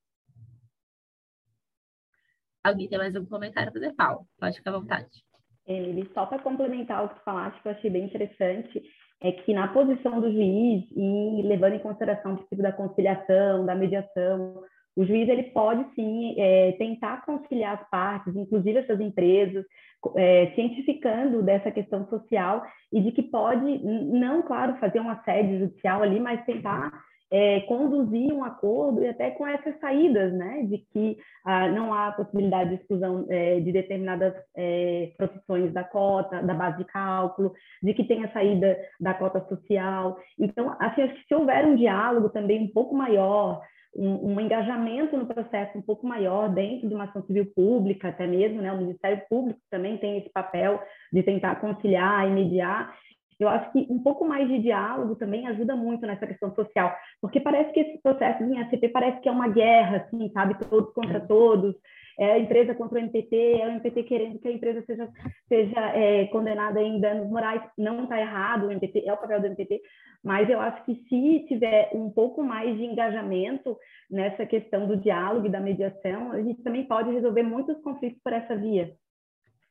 Alguém 2.64 2.88
tem 2.88 2.98
mais 2.98 3.16
algum 3.16 3.28
comentário 3.28 3.72
para 3.72 3.82
fazer, 3.82 3.96
Paulo? 3.96 4.26
Pode 4.40 4.58
ficar 4.58 4.72
à 4.72 4.80
vontade. 4.80 5.10
Ele, 5.68 6.10
só 6.14 6.26
para 6.26 6.40
complementar 6.40 7.06
o 7.06 7.10
que 7.10 7.16
tu 7.16 7.24
falaste, 7.24 7.62
que 7.62 7.68
eu 7.68 7.72
achei 7.72 7.90
bem 7.90 8.06
interessante, 8.06 8.82
é 9.22 9.32
que 9.32 9.54
na 9.54 9.68
posição 9.68 10.20
do 10.20 10.32
juiz, 10.32 10.84
e 10.96 11.42
levando 11.44 11.74
em 11.74 11.80
consideração 11.80 12.34
o 12.34 12.38
princípio 12.38 12.64
da 12.64 12.72
conciliação, 12.72 13.66
da 13.66 13.76
mediação, 13.76 14.64
o 14.96 15.06
juiz 15.06 15.30
ele 15.30 15.44
pode 15.44 15.86
sim 15.96 16.36
é, 16.38 16.74
tentar 16.74 17.26
conciliar 17.26 17.80
as 17.80 17.90
partes, 17.90 18.36
inclusive 18.36 18.80
essas 18.80 19.00
empresas, 19.00 19.66
é, 20.18 20.52
cientificando 20.56 21.42
dessa 21.44 21.72
questão 21.72 22.08
social 22.10 22.64
e 22.92 23.02
de 23.02 23.12
que 23.12 23.24
pode, 23.24 23.80
não, 23.84 24.42
claro, 24.42 24.78
fazer 24.78 25.00
uma 25.00 25.24
sede 25.24 25.60
judicial 25.60 26.02
ali, 26.02 26.20
mas 26.20 26.44
tentar 26.46 26.92
é, 27.32 27.62
conduzir 27.62 28.34
um 28.34 28.44
acordo 28.44 29.02
e 29.02 29.08
até 29.08 29.32
com 29.32 29.48
essas 29.48 29.80
saídas, 29.80 30.34
né, 30.34 30.64
de 30.64 30.80
que 30.80 31.18
ah, 31.46 31.70
não 31.70 31.94
há 31.94 32.12
possibilidade 32.12 32.72
de 32.72 32.76
exclusão 32.76 33.26
é, 33.30 33.60
de 33.62 33.72
determinadas 33.72 34.34
é, 34.56 35.12
profissões 35.18 35.72
da 35.72 35.84
cota, 35.84 36.42
da 36.44 36.54
base 36.54 36.80
de 36.80 36.86
cálculo, 36.86 37.54
de 37.82 37.94
que 37.94 38.04
tenha 38.04 38.32
saída 38.34 38.78
da 39.00 39.14
cota 39.14 39.40
social. 39.48 40.20
Então, 40.38 40.76
assim, 40.80 41.04
acho 41.04 41.16
que 41.16 41.28
se 41.28 41.34
houver 41.34 41.66
um 41.66 41.76
diálogo 41.76 42.30
também 42.30 42.64
um 42.64 42.68
pouco 42.68 42.94
maior, 42.94 43.62
um, 43.96 44.34
um, 44.34 44.40
engajamento 44.40 45.18
no 45.18 45.26
processo 45.26 45.78
um 45.78 45.82
pouco 45.82 46.08
maior 46.08 46.50
dentro 46.50 46.88
de 46.88 46.96
uma 46.96 47.06
ação 47.06 47.24
civil 47.24 47.46
pública, 47.54 48.10
até 48.10 48.26
mesmo, 48.26 48.62
né? 48.62 48.72
O 48.72 48.78
Ministério 48.78 49.22
Público 49.30 49.60
também 49.70 49.98
tem 49.98 50.18
esse 50.18 50.30
papel 50.30 50.82
de 51.12 51.24
tentar 51.24 51.56
conciliar 51.60 52.28
e 52.28 52.32
mediar. 52.32 52.96
Eu 53.42 53.50
acho 53.50 53.72
que 53.72 53.88
um 53.90 54.02
pouco 54.02 54.24
mais 54.24 54.48
de 54.48 54.60
diálogo 54.60 55.16
também 55.16 55.48
ajuda 55.48 55.76
muito 55.76 56.06
nessa 56.06 56.28
questão 56.28 56.54
social, 56.54 56.96
porque 57.20 57.40
parece 57.40 57.72
que 57.74 57.80
esse 57.80 58.02
processo 58.02 58.44
em 58.44 58.60
ACP 58.60 58.90
parece 58.90 59.20
que 59.20 59.28
é 59.28 59.32
uma 59.32 59.48
guerra, 59.48 59.98
assim, 59.98 60.30
sabe, 60.32 60.56
todos 60.70 60.94
contra 60.94 61.18
é. 61.18 61.22
todos, 61.22 61.76
é 62.20 62.34
a 62.34 62.40
empresa 62.40 62.76
contra 62.76 63.00
o 63.00 63.02
MPT, 63.02 63.36
é 63.60 63.66
o 63.66 63.72
MPT 63.72 64.04
querendo 64.04 64.40
que 64.40 64.48
a 64.48 64.52
empresa 64.52 64.84
seja, 64.86 65.10
seja 65.48 65.80
é, 65.96 66.28
condenada 66.28 66.80
em 66.82 67.00
danos 67.00 67.28
morais. 67.30 67.64
Não 67.78 68.04
está 68.04 68.20
errado, 68.20 68.68
o 68.68 68.72
MPT 68.72 69.08
é 69.08 69.14
o 69.14 69.18
papel 69.18 69.40
do 69.40 69.48
MPT, 69.48 69.82
mas 70.24 70.48
eu 70.48 70.60
acho 70.60 70.84
que 70.86 70.96
se 71.10 71.46
tiver 71.48 71.90
um 71.94 72.12
pouco 72.12 72.44
mais 72.44 72.78
de 72.78 72.86
engajamento 72.86 73.76
nessa 74.10 74.46
questão 74.46 74.88
do 74.88 74.98
diálogo 74.98 75.48
e 75.48 75.52
da 75.52 75.60
mediação, 75.60 76.32
a 76.32 76.42
gente 76.42 76.62
também 76.62 76.86
pode 76.86 77.12
resolver 77.12 77.44
muitos 77.44 77.82
conflitos 77.82 78.22
por 78.24 78.34
essa 78.34 78.56
via. 78.56 78.92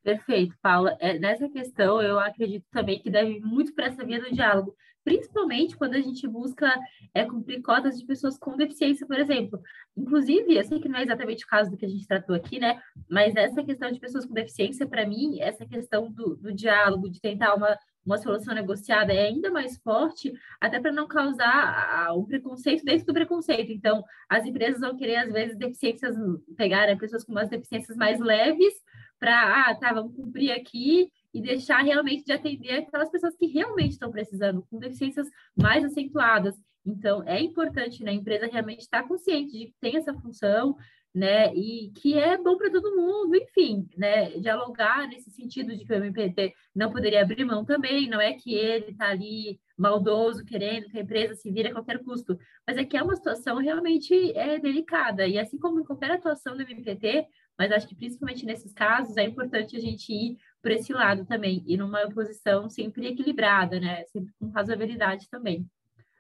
Perfeito, 0.03 0.57
Paula. 0.63 0.97
É, 0.99 1.19
nessa 1.19 1.49
questão, 1.49 2.01
eu 2.01 2.19
acredito 2.19 2.65
também 2.71 2.99
que 2.99 3.11
deve 3.11 3.39
muito 3.41 3.75
para 3.75 3.87
essa 3.87 4.05
via 4.05 4.19
do 4.19 4.33
diálogo, 4.33 4.75
principalmente 5.05 5.77
quando 5.77 5.95
a 5.95 6.01
gente 6.01 6.27
busca 6.27 6.75
é, 7.15 7.25
cumprir 7.27 7.61
cotas 7.61 7.99
de 7.99 8.07
pessoas 8.07 8.39
com 8.39 8.57
deficiência, 8.57 9.07
por 9.07 9.19
exemplo. 9.19 9.61
Inclusive, 9.95 10.57
eu 10.57 10.65
sei 10.65 10.81
que 10.81 10.89
não 10.89 10.99
é 10.99 11.03
exatamente 11.03 11.45
o 11.45 11.49
caso 11.49 11.71
do 11.71 11.77
que 11.77 11.85
a 11.85 11.89
gente 11.89 12.07
tratou 12.07 12.35
aqui, 12.35 12.59
né? 12.59 12.81
Mas 13.11 13.37
essa 13.37 13.63
questão 13.63 13.93
de 13.93 14.01
pessoas 14.01 14.25
com 14.25 14.33
deficiência, 14.33 14.87
para 14.87 15.07
mim, 15.07 15.39
essa 15.41 15.67
questão 15.67 16.11
do, 16.11 16.35
do 16.37 16.53
diálogo, 16.53 17.11
de 17.11 17.21
tentar 17.21 17.55
uma, 17.55 17.79
uma 18.05 18.17
solução 18.17 18.55
negociada 18.55 19.13
é 19.13 19.27
ainda 19.27 19.51
mais 19.51 19.77
forte, 19.79 20.33
até 20.59 20.81
para 20.81 20.93
não 20.93 21.07
causar 21.07 22.09
o 22.15 22.25
preconceito 22.25 22.85
dentro 22.85 23.07
do 23.07 23.13
preconceito. 23.13 23.71
Então, 23.71 24.03
as 24.31 24.47
empresas 24.47 24.81
vão 24.81 24.97
querer, 24.97 25.17
às 25.17 25.33
vezes, 25.33 25.59
deficiências, 25.59 26.17
pegar 26.57 26.87
né, 26.87 26.97
pessoas 26.97 27.23
com 27.23 27.33
umas 27.33 27.51
deficiências 27.51 27.97
mais 27.99 28.19
leves, 28.19 28.73
para, 29.21 29.69
ah, 29.69 29.75
tá, 29.75 29.93
vamos 29.93 30.17
cumprir 30.17 30.51
aqui 30.51 31.13
e 31.33 31.41
deixar 31.41 31.83
realmente 31.83 32.25
de 32.25 32.33
atender 32.33 32.79
aquelas 32.79 33.11
pessoas 33.11 33.37
que 33.37 33.47
realmente 33.47 33.93
estão 33.93 34.11
precisando, 34.11 34.67
com 34.69 34.79
deficiências 34.79 35.29
mais 35.55 35.85
acentuadas. 35.85 36.57
Então, 36.85 37.23
é 37.25 37.39
importante 37.41 38.03
né, 38.03 38.11
a 38.11 38.15
empresa 38.15 38.49
realmente 38.51 38.81
estar 38.81 39.07
consciente 39.07 39.53
de 39.53 39.67
que 39.67 39.75
tem 39.79 39.97
essa 39.97 40.15
função, 40.15 40.75
né, 41.15 41.53
e 41.55 41.91
que 41.97 42.17
é 42.17 42.39
bom 42.39 42.57
para 42.57 42.71
todo 42.71 42.97
mundo, 42.97 43.35
enfim, 43.35 43.89
né, 43.97 44.31
dialogar 44.39 45.09
nesse 45.09 45.31
sentido 45.31 45.77
de 45.77 45.85
que 45.85 45.93
o 45.93 45.97
MPT 45.97 46.55
não 46.75 46.91
poderia 46.91 47.23
abrir 47.23 47.45
mão 47.45 47.65
também, 47.65 48.09
não 48.09 48.21
é 48.21 48.33
que 48.33 48.55
ele 48.55 48.93
está 48.93 49.09
ali 49.09 49.61
maldoso, 49.77 50.45
querendo 50.45 50.89
que 50.89 50.99
a 50.99 51.03
empresa 51.03 51.35
se 51.35 51.51
vire 51.51 51.69
a 51.69 51.73
qualquer 51.73 51.99
custo, 52.05 52.39
mas 52.67 52.77
é 52.77 52.85
que 52.85 52.97
é 52.97 53.03
uma 53.03 53.17
situação 53.17 53.59
realmente 53.59 54.15
é, 54.37 54.59
delicada, 54.61 55.27
e 55.27 55.39
assim 55.39 55.59
como 55.59 55.81
em 55.81 55.85
qualquer 55.85 56.13
atuação 56.13 56.57
do 56.57 56.63
MPT, 56.63 57.27
mas 57.61 57.73
acho 57.73 57.87
que 57.87 57.95
principalmente 57.95 58.47
nesses 58.47 58.73
casos 58.73 59.19
é 59.19 59.23
importante 59.23 59.77
a 59.77 59.79
gente 59.79 60.11
ir 60.11 60.39
por 60.63 60.71
esse 60.71 60.95
lado 60.95 61.27
também, 61.27 61.63
e 61.67 61.77
numa 61.77 62.09
posição 62.09 62.71
sempre 62.71 63.07
equilibrada, 63.07 63.79
né? 63.79 64.03
Sempre 64.07 64.33
com 64.39 64.49
razoabilidade 64.49 65.29
também. 65.29 65.71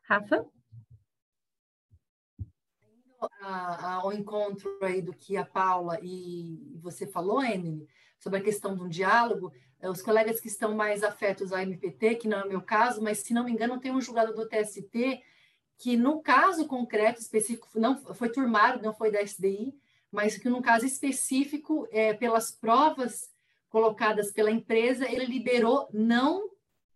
Rafa? 0.04 0.44
ao 3.40 4.12
encontro 4.12 4.78
aí 4.82 5.00
do 5.00 5.14
que 5.14 5.36
a 5.36 5.44
Paula 5.44 5.98
e 6.02 6.78
você 6.82 7.06
falou, 7.06 7.42
Emily, 7.42 7.86
sobre 8.18 8.38
a 8.38 8.42
questão 8.42 8.74
do 8.74 8.88
diálogo, 8.88 9.50
é, 9.78 9.88
os 9.88 10.02
colegas 10.02 10.40
que 10.40 10.48
estão 10.48 10.74
mais 10.74 11.02
afetos 11.02 11.52
ao 11.52 11.58
MPT, 11.60 12.16
que 12.16 12.28
não 12.28 12.40
é 12.40 12.44
o 12.44 12.48
meu 12.48 12.60
caso, 12.60 13.02
mas 13.02 13.18
se 13.18 13.32
não 13.32 13.44
me 13.44 13.52
engano 13.52 13.80
tem 13.80 13.92
um 13.92 14.00
julgado 14.00 14.34
do 14.34 14.46
TST 14.46 15.22
que 15.78 15.96
no 15.96 16.20
caso 16.20 16.66
concreto 16.66 17.20
específico 17.20 17.68
não 17.76 17.96
foi 18.14 18.28
turmado, 18.28 18.82
não 18.82 18.92
foi 18.92 19.10
da 19.10 19.22
SDI, 19.22 19.74
mas 20.10 20.36
que 20.36 20.48
no 20.48 20.62
caso 20.62 20.84
específico, 20.84 21.86
é, 21.90 22.12
pelas 22.14 22.50
provas 22.50 23.30
colocadas 23.68 24.32
pela 24.32 24.50
empresa, 24.50 25.08
ele 25.08 25.26
liberou, 25.26 25.88
não 25.92 26.50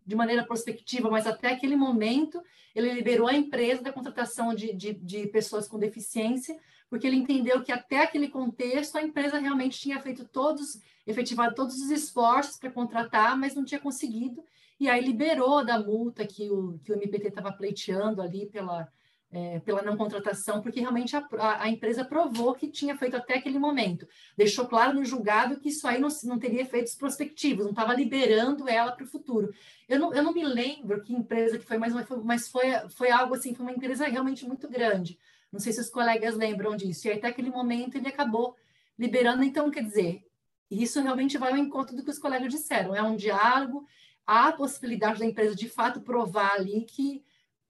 de 0.05 0.15
maneira 0.15 0.45
prospectiva, 0.45 1.09
mas 1.09 1.25
até 1.25 1.51
aquele 1.51 1.75
momento, 1.75 2.39
ele 2.75 2.91
liberou 2.91 3.27
a 3.27 3.33
empresa 3.33 3.81
da 3.81 3.91
contratação 3.91 4.53
de, 4.53 4.71
de, 4.73 4.93
de 4.93 5.27
pessoas 5.27 5.67
com 5.67 5.79
deficiência, 5.79 6.55
porque 6.87 7.07
ele 7.07 7.15
entendeu 7.15 7.63
que 7.63 7.71
até 7.71 8.03
aquele 8.03 8.27
contexto 8.27 8.97
a 8.97 9.01
empresa 9.01 9.39
realmente 9.39 9.79
tinha 9.79 9.99
feito 9.99 10.23
todos, 10.25 10.79
efetivado 11.07 11.55
todos 11.55 11.81
os 11.81 11.89
esforços 11.89 12.57
para 12.57 12.69
contratar, 12.69 13.35
mas 13.35 13.55
não 13.55 13.65
tinha 13.65 13.79
conseguido, 13.79 14.43
e 14.79 14.87
aí 14.87 15.01
liberou 15.03 15.65
da 15.65 15.79
multa 15.79 16.27
que 16.27 16.51
o, 16.51 16.77
que 16.83 16.91
o 16.91 16.95
MPT 16.95 17.29
estava 17.29 17.51
pleiteando 17.51 18.21
ali 18.21 18.45
pela, 18.45 18.87
é, 19.35 19.59
pela 19.59 19.81
não 19.81 19.97
contratação, 19.97 20.61
porque 20.61 20.79
realmente 20.79 21.13
a, 21.13 21.27
a, 21.59 21.69
empresa 21.69 22.05
provou 22.05 22.55
que 22.55 22.69
tinha 22.69 22.97
feito 22.97 23.17
até 23.17 23.35
aquele 23.35 23.59
momento. 23.59 24.07
Deixou 24.37 24.65
claro 24.65 24.93
no 24.93 25.03
julgado 25.03 25.59
que 25.59 25.67
isso 25.67 25.85
aí 25.85 25.99
não, 25.99 26.07
não 26.23 26.39
teria 26.39 26.61
efeitos 26.61 26.95
prospectivos, 26.95 27.65
não 27.65 27.71
estava 27.71 27.93
liberando 27.93 28.69
ela 28.69 28.93
para 28.93 29.03
o 29.03 29.07
futuro. 29.07 29.53
Eu 29.89 29.99
não, 29.99 30.13
eu 30.13 30.23
não 30.23 30.33
me 30.33 30.45
lembro 30.45 31.01
que 31.03 31.13
empresa 31.13 31.59
que 31.59 31.65
foi, 31.65 31.77
mas, 31.77 31.93
mas 32.23 32.47
foi, 32.47 32.71
foi 32.89 33.11
algo 33.11 33.35
assim, 33.35 33.53
foi 33.53 33.65
uma 33.65 33.73
empresa 33.73 34.07
realmente 34.07 34.47
muito 34.47 34.69
grande. 34.69 35.19
Não 35.51 35.59
sei 35.59 35.73
se 35.73 35.81
os 35.81 35.89
colegas 35.89 36.35
lembram 36.35 36.73
disso. 36.73 37.07
E 37.07 37.11
até 37.11 37.27
aquele 37.27 37.49
momento 37.49 37.97
ele 37.97 38.07
acabou 38.07 38.55
liberando, 38.97 39.43
então, 39.43 39.69
quer 39.69 39.83
dizer, 39.83 40.25
isso 40.71 41.01
realmente 41.01 41.37
vai 41.37 41.51
ao 41.51 41.57
encontro 41.57 41.93
do 41.93 42.05
que 42.05 42.09
os 42.09 42.19
colegas 42.19 42.53
disseram. 42.53 42.95
É 42.95 43.03
um 43.03 43.17
diálogo, 43.17 43.85
há 44.25 44.47
a 44.47 44.53
possibilidade 44.53 45.19
da 45.19 45.25
empresa 45.25 45.53
de 45.53 45.67
fato 45.67 45.99
provar 45.99 46.53
ali 46.53 46.85
que 46.85 47.21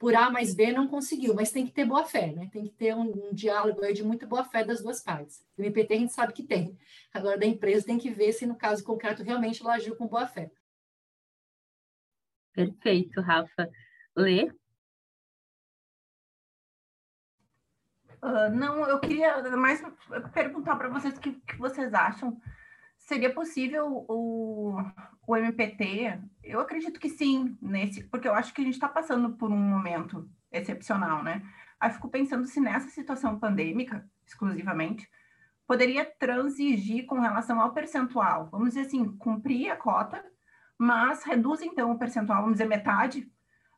por 0.06 0.16
A 0.16 0.30
mais 0.30 0.54
B 0.54 0.72
não 0.72 0.88
conseguiu, 0.88 1.34
mas 1.34 1.52
tem 1.52 1.66
que 1.66 1.72
ter 1.72 1.84
boa 1.84 2.06
fé, 2.06 2.32
né? 2.32 2.48
Tem 2.54 2.64
que 2.68 2.74
ter 2.74 2.96
um, 2.96 3.30
um 3.30 3.34
diálogo 3.34 3.84
aí 3.84 3.92
de 3.92 4.04
muita 4.04 4.28
boa 4.28 4.44
fé 4.44 4.64
das 4.64 4.80
duas 4.80 5.02
partes. 5.02 5.44
O 5.58 5.64
MPT 5.64 5.96
a 5.96 5.98
gente 5.98 6.14
sabe 6.14 6.32
que 6.32 6.44
tem. 6.44 6.78
Agora, 7.12 7.40
da 7.40 7.46
empresa 7.48 7.88
tem 7.88 7.98
que 7.98 8.12
ver 8.12 8.32
se 8.32 8.46
no 8.46 8.56
caso 8.56 8.84
concreto 8.84 9.24
realmente 9.24 9.64
ela 9.64 9.74
agiu 9.74 9.96
com 9.96 10.06
boa 10.06 10.28
fé. 10.28 10.52
Perfeito, 12.54 13.20
Rafa. 13.20 13.68
Lê? 14.16 14.44
Uh, 18.22 18.54
não, 18.54 18.88
eu 18.88 19.00
queria 19.00 19.42
mais 19.58 19.82
perguntar 20.32 20.76
para 20.76 20.90
vocês 20.90 21.18
o 21.18 21.20
que, 21.20 21.34
que 21.34 21.58
vocês 21.58 21.92
acham 21.96 22.40
Seria 23.06 23.32
possível 23.32 24.04
o, 24.10 24.82
o 25.28 25.38
MPT? 25.38 26.20
Eu 26.44 26.60
acredito 26.60 27.00
que 27.00 27.08
sim, 27.08 27.56
nesse, 27.62 28.04
porque 28.06 28.28
eu 28.28 28.34
acho 28.34 28.52
que 28.52 28.62
a 28.62 28.64
gente 28.64 28.74
está 28.74 28.90
passando 28.90 29.38
por 29.38 29.52
um 29.52 29.58
momento 29.58 30.28
excepcional, 30.52 31.22
né? 31.22 31.44
Aí 31.80 31.92
fico 31.92 32.10
pensando 32.10 32.48
se 32.48 32.60
nessa 32.60 32.90
situação 32.90 33.38
pandêmica, 33.38 34.10
exclusivamente, 34.26 35.08
poderia 35.68 36.04
transigir 36.04 37.06
com 37.06 37.20
relação 37.20 37.62
ao 37.62 37.74
percentual. 37.74 38.50
Vamos 38.52 38.70
dizer 38.70 38.88
assim, 38.88 39.16
cumprir 39.18 39.70
a 39.70 39.76
cota, 39.76 40.26
mas 40.76 41.24
reduz 41.24 41.62
então 41.62 41.92
o 41.92 42.00
percentual, 42.00 42.42
vamos 42.42 42.54
dizer 42.54 42.68
metade, 42.68 43.32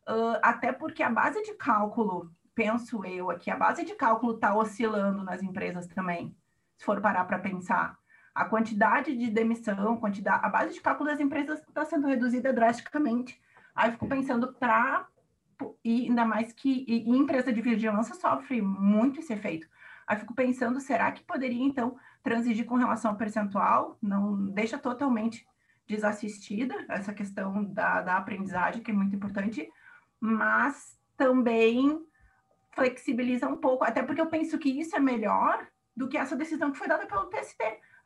uh, 0.08 0.40
até 0.42 0.72
porque 0.72 1.04
a 1.04 1.10
base 1.10 1.44
de 1.44 1.54
cálculo, 1.56 2.32
penso 2.56 3.04
eu 3.04 3.30
aqui, 3.30 3.52
a 3.52 3.58
base 3.58 3.84
de 3.84 3.94
cálculo 3.94 4.36
está 4.36 4.56
oscilando 4.56 5.22
nas 5.22 5.44
empresas 5.44 5.86
também, 5.86 6.34
se 6.78 6.86
for 6.86 7.02
parar 7.02 7.26
para 7.26 7.40
pensar 7.40 7.98
a 8.38 8.46
quantidade 8.46 9.18
de 9.18 9.32
demissão, 9.32 9.98
quantidade, 9.98 10.46
a 10.46 10.50
base 10.50 10.76
de 10.76 10.80
cálculo 10.80 11.10
das 11.10 11.20
empresas 11.20 11.60
está 11.60 11.84
sendo 11.84 12.06
reduzida 12.06 12.54
drasticamente. 12.54 13.42
Aí 13.76 13.92
fico 13.92 14.08
pensando 14.08 14.54
para 14.54 15.08
e 15.84 16.08
ainda 16.08 16.24
mais 16.24 16.54
que 16.54 16.86
e, 16.88 17.10
e 17.10 17.18
empresa 17.18 17.52
de 17.52 17.60
vigilância 17.62 18.14
sofre 18.14 18.62
muito 18.62 19.20
esse 19.20 19.34
efeito. 19.34 19.68
Aí 20.06 20.18
fico 20.18 20.36
pensando, 20.36 20.80
será 20.80 21.12
que 21.12 21.24
poderia 21.24 21.64
então 21.64 21.98
transigir 22.22 22.68
com 22.68 22.76
relação 22.76 23.10
ao 23.10 23.18
percentual? 23.18 23.98
Não 24.00 24.52
deixa 24.52 24.78
totalmente 24.78 25.44
desassistida 25.88 26.76
essa 26.90 27.16
questão 27.16 27.64
da, 27.64 28.02
da 28.02 28.18
aprendizagem, 28.18 28.84
que 28.84 28.92
é 28.92 28.94
muito 28.94 29.16
importante, 29.16 29.68
mas 30.20 30.96
também 31.18 32.06
flexibiliza 32.76 33.48
um 33.48 33.58
pouco, 33.58 33.84
até 33.84 34.04
porque 34.04 34.22
eu 34.22 34.28
penso 34.28 34.60
que 34.60 34.70
isso 34.70 34.96
é 34.96 35.00
melhor 35.00 35.68
do 35.96 36.08
que 36.08 36.20
essa 36.20 36.36
decisão 36.36 36.72
que 36.72 36.78
foi 36.78 36.88
dada 36.88 37.08
pelo 37.08 37.26
TST. 37.26 37.58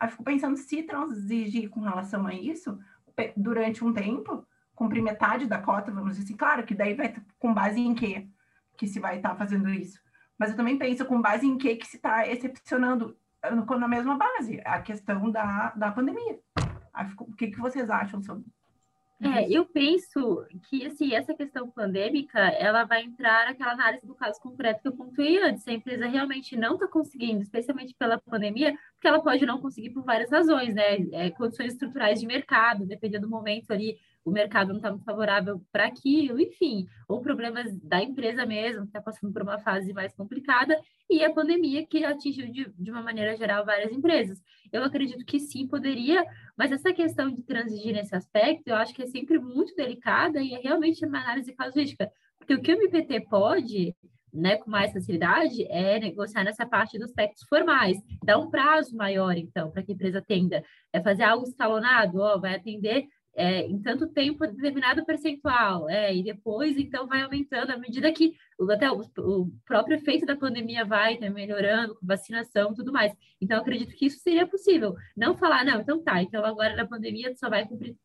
Aí 0.02 0.08
fico 0.10 0.24
pensando 0.24 0.56
se 0.56 0.82
transigir 0.82 1.70
com 1.70 1.78
relação 1.78 2.26
a 2.26 2.34
isso 2.34 2.76
durante 3.36 3.84
um 3.84 3.92
tempo, 3.92 4.44
cumprir 4.74 5.00
metade 5.00 5.46
da 5.46 5.58
cota, 5.58 5.92
vamos 5.92 6.16
dizer 6.16 6.24
assim, 6.24 6.36
claro 6.36 6.64
que 6.64 6.74
daí 6.74 6.92
vai 6.92 7.14
com 7.38 7.54
base 7.54 7.78
em 7.78 7.94
quê 7.94 8.26
que 8.76 8.88
se 8.88 8.98
vai 8.98 9.18
estar 9.18 9.28
tá 9.28 9.36
fazendo 9.36 9.70
isso. 9.70 10.00
Mas 10.36 10.50
eu 10.50 10.56
também 10.56 10.76
penso 10.76 11.04
com 11.04 11.22
base 11.22 11.46
em 11.46 11.56
que 11.56 11.76
que 11.76 11.86
se 11.86 11.98
está 11.98 12.26
excepcionando 12.26 13.16
na 13.78 13.86
mesma 13.86 14.18
base, 14.18 14.60
a 14.64 14.82
questão 14.82 15.30
da, 15.30 15.70
da 15.76 15.92
pandemia. 15.92 16.40
Aí, 16.92 17.06
o 17.20 17.32
que, 17.36 17.52
que 17.52 17.60
vocês 17.60 17.88
acham 17.88 18.20
sobre 18.20 18.44
é, 19.22 19.48
eu 19.48 19.64
penso 19.64 20.44
que 20.68 20.84
assim, 20.84 21.14
essa 21.14 21.32
questão 21.32 21.70
pandêmica 21.70 22.40
ela 22.40 22.84
vai 22.84 23.04
entrar 23.04 23.46
naquela 23.46 23.72
análise 23.72 24.04
do 24.04 24.16
caso 24.16 24.40
concreto 24.40 24.82
que 24.82 24.88
eu 24.88 24.96
pontuei 24.96 25.38
antes. 25.38 25.62
Se 25.62 25.70
a 25.70 25.74
empresa 25.74 26.06
realmente 26.06 26.56
não 26.56 26.74
está 26.74 26.88
conseguindo, 26.88 27.40
especialmente 27.40 27.94
pela 27.94 28.18
pandemia, 28.18 28.76
porque 28.94 29.06
ela 29.06 29.22
pode 29.22 29.46
não 29.46 29.60
conseguir 29.60 29.90
por 29.90 30.02
várias 30.02 30.30
razões, 30.30 30.74
né? 30.74 30.96
É, 31.12 31.30
condições 31.30 31.72
estruturais 31.74 32.18
de 32.18 32.26
mercado, 32.26 32.84
dependendo 32.84 33.26
do 33.26 33.30
momento 33.30 33.70
ali, 33.72 33.96
o 34.24 34.30
mercado 34.30 34.68
não 34.68 34.76
está 34.76 34.90
muito 34.90 35.04
favorável 35.04 35.60
para 35.72 35.86
aquilo, 35.86 36.40
enfim, 36.40 36.86
ou 37.08 37.20
problemas 37.20 37.76
da 37.80 38.02
empresa 38.02 38.46
mesmo, 38.46 38.82
que 38.82 38.88
está 38.88 39.00
passando 39.00 39.32
por 39.32 39.42
uma 39.42 39.58
fase 39.58 39.92
mais 39.92 40.14
complicada, 40.14 40.78
e 41.10 41.24
a 41.24 41.32
pandemia 41.32 41.86
que 41.86 42.04
atingiu 42.04 42.50
de, 42.50 42.72
de 42.78 42.90
uma 42.90 43.02
maneira 43.02 43.36
geral 43.36 43.64
várias 43.64 43.92
empresas. 43.92 44.40
Eu 44.72 44.84
acredito 44.84 45.24
que 45.24 45.40
sim, 45.40 45.66
poderia, 45.66 46.24
mas 46.56 46.72
essa 46.72 46.92
questão 46.92 47.30
de 47.30 47.42
transigir 47.42 47.92
nesse 47.92 48.14
aspecto, 48.14 48.68
eu 48.68 48.76
acho 48.76 48.94
que 48.94 49.02
é 49.02 49.06
sempre 49.06 49.38
muito 49.38 49.74
delicada 49.74 50.40
e 50.40 50.54
é 50.54 50.58
realmente 50.58 51.04
uma 51.04 51.20
análise 51.20 51.52
casuística, 51.52 52.10
porque 52.38 52.54
o 52.54 52.62
que 52.62 52.72
o 52.72 52.76
MPT 52.76 53.28
pode 53.28 53.94
né, 54.32 54.56
com 54.56 54.70
mais 54.70 54.92
facilidade 54.92 55.64
é 55.70 55.98
negociar 55.98 56.42
nessa 56.42 56.64
parte 56.64 56.98
dos 56.98 57.08
aspectos 57.08 57.44
formais, 57.48 57.98
dar 58.24 58.38
um 58.38 58.48
prazo 58.48 58.96
maior, 58.96 59.36
então, 59.36 59.70
para 59.70 59.82
que 59.82 59.92
a 59.92 59.94
empresa 59.94 60.18
atenda, 60.20 60.64
é 60.92 61.02
fazer 61.02 61.24
algo 61.24 61.44
escalonado, 61.44 62.18
ó, 62.18 62.38
vai 62.38 62.54
atender 62.54 63.04
é, 63.34 63.66
em 63.66 63.80
tanto 63.80 64.06
tempo 64.08 64.46
determinado 64.46 65.04
percentual, 65.04 65.88
é, 65.88 66.14
e 66.14 66.22
depois 66.22 66.76
então 66.76 67.06
vai 67.06 67.22
aumentando 67.22 67.70
à 67.72 67.78
medida 67.78 68.12
que 68.12 68.34
até 68.70 68.90
o, 68.90 69.00
o 69.18 69.50
próprio 69.64 69.96
efeito 69.96 70.26
da 70.26 70.36
pandemia 70.36 70.84
vai 70.84 71.18
né, 71.18 71.30
melhorando, 71.30 71.94
com 71.94 72.06
vacinação 72.06 72.74
tudo 72.74 72.92
mais. 72.92 73.12
Então, 73.40 73.58
acredito 73.58 73.94
que 73.96 74.06
isso 74.06 74.18
seria 74.18 74.46
possível. 74.46 74.94
Não 75.16 75.36
falar, 75.36 75.64
não, 75.64 75.80
então 75.80 76.02
tá, 76.02 76.22
então 76.22 76.44
agora 76.44 76.76
na 76.76 76.86
pandemia 76.86 77.34
só 77.34 77.48
vai 77.48 77.66
cumprir 77.66 77.96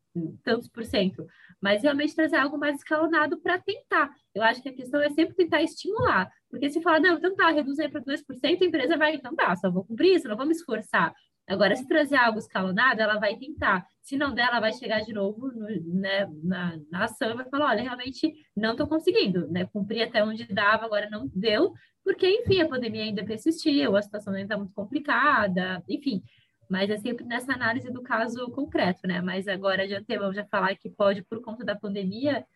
tantos 0.42 0.68
por 0.68 0.84
cento, 0.84 1.24
mas 1.60 1.82
realmente 1.82 2.14
trazer 2.14 2.36
algo 2.36 2.58
mais 2.58 2.76
escalonado 2.76 3.38
para 3.40 3.58
tentar. 3.58 4.10
Eu 4.34 4.42
acho 4.42 4.62
que 4.62 4.68
a 4.68 4.74
questão 4.74 5.00
é 5.00 5.10
sempre 5.10 5.34
tentar 5.36 5.62
estimular, 5.62 6.30
porque 6.50 6.70
se 6.70 6.80
falar, 6.80 7.00
não, 7.00 7.18
então 7.18 7.36
tá, 7.36 7.50
reduzir 7.50 7.88
para 7.90 8.00
2%, 8.00 8.24
a 8.42 8.64
empresa 8.64 8.96
vai, 8.96 9.14
então 9.14 9.34
tá, 9.36 9.54
só 9.56 9.70
vou 9.70 9.84
cumprir 9.84 10.16
isso, 10.16 10.26
não 10.26 10.46
me 10.46 10.52
esforçar. 10.52 11.14
Agora, 11.48 11.74
se 11.74 11.88
trazer 11.88 12.16
algo 12.16 12.38
escalonado, 12.38 13.00
ela 13.00 13.18
vai 13.18 13.36
tentar. 13.36 13.86
Se 14.08 14.16
não 14.16 14.32
der, 14.32 14.48
ela 14.48 14.58
vai 14.58 14.72
chegar 14.72 15.02
de 15.02 15.12
novo 15.12 15.48
no, 15.48 15.68
né, 16.00 16.26
na, 16.42 16.78
na 16.90 17.04
ação 17.04 17.30
e 17.30 17.34
vai 17.34 17.44
falar: 17.50 17.72
olha, 17.72 17.82
realmente 17.82 18.32
não 18.56 18.70
estou 18.70 18.86
conseguindo, 18.88 19.46
né? 19.52 19.66
Cumprir 19.66 20.02
até 20.02 20.24
onde 20.24 20.50
dava, 20.50 20.86
agora 20.86 21.10
não 21.10 21.30
deu, 21.34 21.74
porque, 22.02 22.26
enfim, 22.26 22.62
a 22.62 22.68
pandemia 22.68 23.02
ainda 23.02 23.22
persistiu, 23.22 23.94
a 23.94 24.00
situação 24.00 24.32
ainda 24.32 24.44
está 24.44 24.56
muito 24.56 24.72
complicada, 24.72 25.84
enfim. 25.86 26.22
Mas 26.70 26.88
é 26.88 26.96
sempre 26.96 27.22
nessa 27.26 27.52
análise 27.52 27.92
do 27.92 28.02
caso 28.02 28.50
concreto, 28.50 29.06
né? 29.06 29.20
Mas 29.20 29.46
agora, 29.46 29.86
de 29.86 29.94
antemão, 29.94 30.32
já 30.32 30.46
falar 30.46 30.74
que 30.74 30.88
pode, 30.88 31.20
por 31.20 31.42
conta 31.42 31.62
da 31.62 31.76
pandemia, 31.76 32.46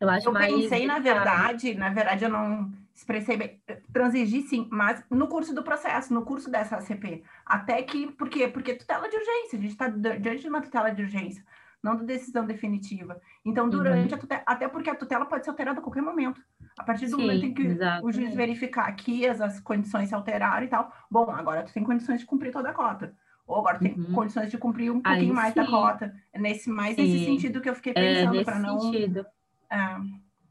eu 0.00 0.08
acho 0.08 0.26
eu 0.26 0.32
mais. 0.32 0.50
Eu 0.50 0.58
pensei, 0.58 0.86
na 0.86 0.98
verdade, 0.98 1.74
na 1.74 1.90
verdade, 1.90 2.24
eu 2.24 2.30
não 2.30 2.72
expressei 2.94 3.36
bem, 3.36 3.60
transigi 3.92 4.40
sim, 4.42 4.66
mas 4.70 5.04
no 5.10 5.28
curso 5.28 5.54
do 5.54 5.62
processo, 5.62 6.14
no 6.14 6.24
curso 6.24 6.50
dessa 6.50 6.76
ACP. 6.76 7.22
Até 7.52 7.82
que, 7.82 8.10
por 8.12 8.30
quê? 8.30 8.48
Porque 8.48 8.74
tutela 8.74 9.06
de 9.10 9.14
urgência, 9.14 9.58
a 9.58 9.60
gente 9.60 9.72
está 9.72 9.86
diante 9.86 10.40
de 10.40 10.48
uma 10.48 10.62
tutela 10.62 10.88
de 10.90 11.02
urgência, 11.02 11.44
não 11.82 11.94
de 11.96 12.06
decisão 12.06 12.46
definitiva. 12.46 13.20
Então, 13.44 13.68
durante 13.68 14.08
uhum. 14.08 14.16
a 14.16 14.20
tutela, 14.20 14.42
até 14.46 14.66
porque 14.68 14.88
a 14.88 14.94
tutela 14.94 15.26
pode 15.26 15.44
ser 15.44 15.50
alterada 15.50 15.78
a 15.78 15.82
qualquer 15.82 16.00
momento. 16.00 16.40
A 16.78 16.82
partir 16.82 17.04
do 17.10 17.16
sim, 17.16 17.22
momento 17.22 17.44
em 17.44 17.52
que 17.52 17.62
exatamente. 17.62 18.06
o 18.06 18.10
juiz 18.10 18.34
verificar 18.34 18.90
que 18.92 19.26
as, 19.26 19.38
as 19.42 19.60
condições 19.60 20.08
se 20.08 20.14
alteraram 20.14 20.64
e 20.64 20.68
tal, 20.68 20.90
bom, 21.10 21.30
agora 21.30 21.62
tu 21.62 21.74
tem 21.74 21.84
condições 21.84 22.20
de 22.20 22.26
cumprir 22.26 22.52
toda 22.52 22.70
a 22.70 22.72
cota 22.72 23.14
ou 23.46 23.58
agora 23.58 23.78
tem 23.78 23.92
uhum. 23.92 24.14
condições 24.14 24.50
de 24.50 24.56
cumprir 24.56 24.90
um 24.90 25.02
pouquinho 25.02 25.30
Aí, 25.30 25.32
mais 25.32 25.52
sim. 25.52 25.60
da 25.60 25.66
cota. 25.66 26.14
É 26.32 26.40
nesse 26.40 26.70
mais 26.70 26.94
sim. 26.94 27.02
nesse 27.02 27.24
sentido 27.26 27.60
que 27.60 27.68
eu 27.68 27.74
fiquei 27.74 27.92
é, 27.94 28.14
pensando 28.14 28.40
é, 28.40 28.44
para 28.44 28.58
não. 28.58 28.80
Sentido. 28.80 29.26
É. 29.70 29.96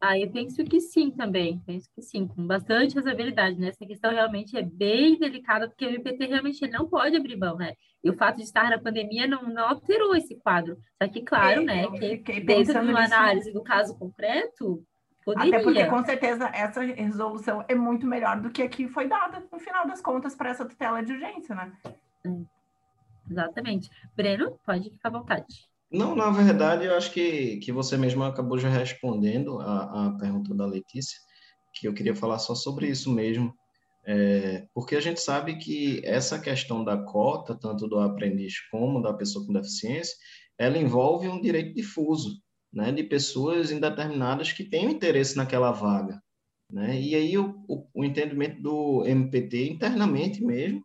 Ah, 0.04 0.18
eu 0.18 0.32
penso 0.32 0.64
que 0.64 0.82
sim 0.82 1.12
também, 1.12 1.60
penso 1.60 1.88
que 1.94 2.02
sim, 2.02 2.28
com 2.28 2.48
bastante 2.48 2.96
razoabilidade, 2.96 3.60
né? 3.60 3.68
Essa 3.68 3.86
questão 3.86 4.10
realmente 4.10 4.58
é 4.58 4.64
bem 4.64 5.20
delicada, 5.20 5.68
porque 5.68 5.86
o 5.86 5.90
MPT 5.90 6.26
realmente 6.26 6.68
não 6.70 6.90
pode 6.90 7.16
abrir 7.16 7.38
mão, 7.38 7.56
né? 7.56 7.76
E 8.04 8.10
o 8.10 8.18
fato 8.18 8.38
de 8.38 8.42
estar 8.42 8.68
na 8.72 8.80
pandemia 8.80 9.28
não, 9.28 9.44
não 9.44 9.70
alterou 9.70 10.16
esse 10.16 10.36
quadro. 10.38 10.76
Só 11.00 11.08
que, 11.08 11.22
claro, 11.22 11.62
é, 11.62 11.66
né, 11.66 12.18
que 12.18 12.40
dentro 12.42 12.74
de 12.74 12.92
uma 12.92 13.06
análise 13.06 13.54
do 13.54 13.62
caso 13.62 13.96
concreto, 13.96 14.84
poderia. 15.24 15.58
Até 15.58 15.64
porque, 15.64 15.86
com 15.86 16.04
certeza, 16.04 16.50
essa 16.52 16.82
resolução 16.82 17.64
é 17.68 17.76
muito 17.76 18.08
melhor 18.08 18.42
do 18.42 18.50
que 18.50 18.64
a 18.64 18.68
que 18.68 18.88
foi 18.88 19.08
dada, 19.08 19.44
no 19.52 19.60
final 19.60 19.86
das 19.86 20.02
contas, 20.02 20.34
para 20.34 20.50
essa 20.50 20.66
tutela 20.66 21.04
de 21.04 21.14
urgência, 21.14 21.54
né? 21.54 21.72
É, 22.26 22.30
exatamente. 23.30 23.88
Breno, 24.16 24.60
pode 24.66 24.90
ficar 24.90 25.10
à 25.10 25.12
vontade. 25.12 25.71
Não, 25.92 26.16
na 26.16 26.30
verdade, 26.30 26.86
eu 26.86 26.96
acho 26.96 27.12
que, 27.12 27.58
que 27.58 27.72
você 27.72 27.98
mesmo 27.98 28.24
acabou 28.24 28.58
já 28.58 28.70
respondendo 28.70 29.60
a, 29.60 30.08
a 30.08 30.18
pergunta 30.18 30.56
da 30.56 30.66
Letícia, 30.66 31.20
que 31.74 31.86
eu 31.88 31.94
queria 31.94 32.16
falar 32.16 32.40
só 32.40 32.56
sobre 32.56 32.88
isso 32.88 33.12
mesmo, 33.12 33.54
é, 34.06 34.66
porque 34.74 34.96
a 34.96 35.02
gente 35.02 35.20
sabe 35.20 35.58
que 35.58 36.02
essa 36.06 36.40
questão 36.40 36.84
da 36.84 36.98
cota, 36.98 37.58
tanto 37.60 37.88
do 37.90 38.00
aprendiz 38.00 38.54
como 38.70 39.02
da 39.02 39.14
pessoa 39.14 39.46
com 39.46 39.52
deficiência, 39.52 40.16
ela 40.58 40.78
envolve 40.78 41.28
um 41.28 41.42
direito 41.42 41.76
difuso, 41.76 42.42
né, 42.72 42.92
de 42.94 43.04
pessoas 43.04 43.70
indeterminadas 43.70 44.54
que 44.54 44.64
têm 44.64 44.86
interesse 44.86 45.36
naquela 45.36 45.72
vaga. 45.72 46.22
Né? 46.72 47.02
E 47.02 47.16
aí 47.16 47.38
o, 47.38 47.64
o, 47.68 47.86
o 47.94 48.06
entendimento 48.06 48.62
do 48.62 49.06
MPT 49.06 49.70
internamente 49.70 50.42
mesmo 50.42 50.82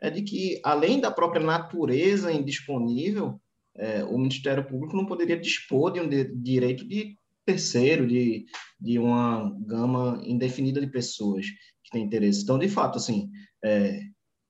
é 0.00 0.10
de 0.10 0.22
que, 0.22 0.60
além 0.64 1.00
da 1.00 1.12
própria 1.12 1.44
natureza 1.44 2.32
indisponível, 2.32 3.40
é, 3.78 4.04
o 4.04 4.18
Ministério 4.18 4.66
Público 4.66 4.96
não 4.96 5.06
poderia 5.06 5.38
dispor 5.38 5.92
de 5.92 6.00
um 6.00 6.08
de, 6.08 6.24
direito 6.34 6.86
de 6.86 7.16
terceiro, 7.44 8.06
de, 8.06 8.46
de 8.78 8.98
uma 8.98 9.54
gama 9.60 10.20
indefinida 10.24 10.80
de 10.80 10.86
pessoas 10.86 11.46
que 11.82 11.90
têm 11.90 12.04
interesse. 12.04 12.42
Então, 12.42 12.58
de 12.58 12.68
fato, 12.68 12.98
assim, 12.98 13.30
é, 13.64 14.00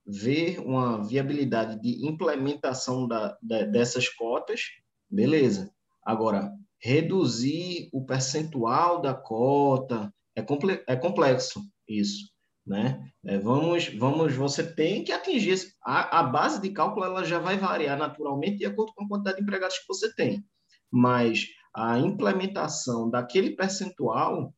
ver 0.06 0.58
uma 0.60 1.06
viabilidade 1.06 1.80
de 1.80 2.06
implementação 2.06 3.06
da, 3.06 3.36
da, 3.42 3.64
dessas 3.64 4.08
cotas, 4.08 4.62
beleza. 5.08 5.70
Agora, 6.04 6.50
reduzir 6.80 7.88
o 7.92 8.04
percentual 8.04 9.00
da 9.00 9.14
cota 9.14 10.12
é, 10.34 10.42
comple 10.42 10.82
é 10.86 10.96
complexo 10.96 11.60
isso 11.88 12.28
né? 12.68 13.10
É, 13.24 13.38
vamos, 13.38 13.88
vamos, 13.96 14.34
você 14.34 14.62
tem 14.62 15.02
que 15.02 15.10
atingir 15.10 15.58
a, 15.82 16.20
a, 16.20 16.22
base 16.22 16.60
de 16.60 16.70
cálculo, 16.70 17.04
ela 17.04 17.24
já 17.24 17.38
vai 17.38 17.56
variar 17.56 17.98
naturalmente 17.98 18.58
de 18.58 18.66
acordo 18.66 18.92
com 18.94 19.04
a 19.04 19.08
quantidade 19.08 19.38
de 19.38 19.42
empregados 19.42 19.78
que 19.78 19.88
você 19.88 20.14
tem, 20.14 20.44
mas 20.90 21.46
a 21.74 21.98
implementação 21.98 23.10
daquele 23.10 23.56
percentual, 23.56 24.54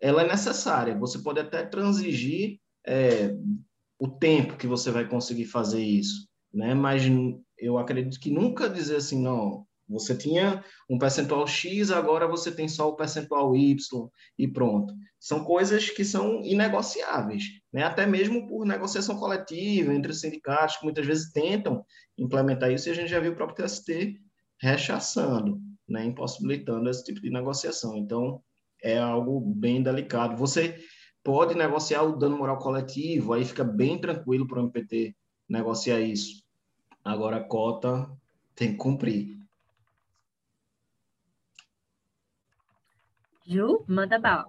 ela 0.00 0.22
é 0.22 0.28
necessária. 0.28 0.98
Você 0.98 1.18
pode 1.18 1.40
até 1.40 1.64
transigir 1.64 2.58
é, 2.86 3.34
o 3.98 4.08
tempo 4.08 4.56
que 4.56 4.66
você 4.66 4.90
vai 4.90 5.08
conseguir 5.08 5.46
fazer 5.46 5.82
isso, 5.82 6.28
né? 6.52 6.74
Mas 6.74 7.02
eu 7.58 7.78
acredito 7.78 8.20
que 8.20 8.30
nunca 8.30 8.68
dizer 8.68 8.96
assim, 8.96 9.22
não, 9.22 9.66
você 9.88 10.16
tinha 10.16 10.64
um 10.88 10.98
percentual 10.98 11.46
X, 11.46 11.90
agora 11.90 12.26
você 12.26 12.50
tem 12.50 12.68
só 12.68 12.88
o 12.88 12.96
percentual 12.96 13.54
Y 13.54 13.76
e 14.38 14.48
pronto. 14.48 14.94
São 15.20 15.44
coisas 15.44 15.90
que 15.90 16.04
são 16.04 16.42
inegociáveis, 16.42 17.44
né? 17.72 17.82
até 17.82 18.06
mesmo 18.06 18.46
por 18.46 18.66
negociação 18.66 19.16
coletiva 19.16 19.92
entre 19.92 20.12
os 20.12 20.20
sindicatos, 20.20 20.76
que 20.76 20.84
muitas 20.84 21.06
vezes 21.06 21.32
tentam 21.32 21.84
implementar 22.16 22.70
isso, 22.72 22.88
e 22.88 22.92
a 22.92 22.94
gente 22.94 23.08
já 23.08 23.20
viu 23.20 23.32
o 23.32 23.36
próprio 23.36 23.64
TST 23.64 24.18
rechaçando, 24.58 25.60
né? 25.88 26.04
impossibilitando 26.04 26.88
esse 26.88 27.04
tipo 27.04 27.20
de 27.20 27.30
negociação. 27.30 27.96
Então, 27.96 28.42
é 28.82 28.98
algo 28.98 29.40
bem 29.40 29.82
delicado. 29.82 30.36
Você 30.36 30.78
pode 31.22 31.54
negociar 31.54 32.02
o 32.02 32.16
dano 32.16 32.36
moral 32.36 32.58
coletivo, 32.58 33.32
aí 33.32 33.44
fica 33.44 33.64
bem 33.64 33.98
tranquilo 33.98 34.46
para 34.46 34.60
o 34.60 34.64
MPT 34.64 35.14
negociar 35.48 36.00
isso. 36.00 36.42
Agora, 37.02 37.36
a 37.38 37.44
cota 37.44 38.10
tem 38.54 38.72
que 38.72 38.76
cumprir. 38.76 39.43
Ju, 43.46 43.84
manda 43.86 44.18
bala. 44.18 44.46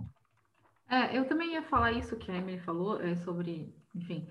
É, 0.90 1.18
eu 1.18 1.26
também 1.26 1.54
ia 1.54 1.64
falar 1.64 1.92
isso 1.92 2.16
que 2.16 2.32
a 2.32 2.36
Emily 2.36 2.60
falou, 2.60 3.02
é 3.02 3.16
sobre, 3.16 3.74
enfim, 3.94 4.28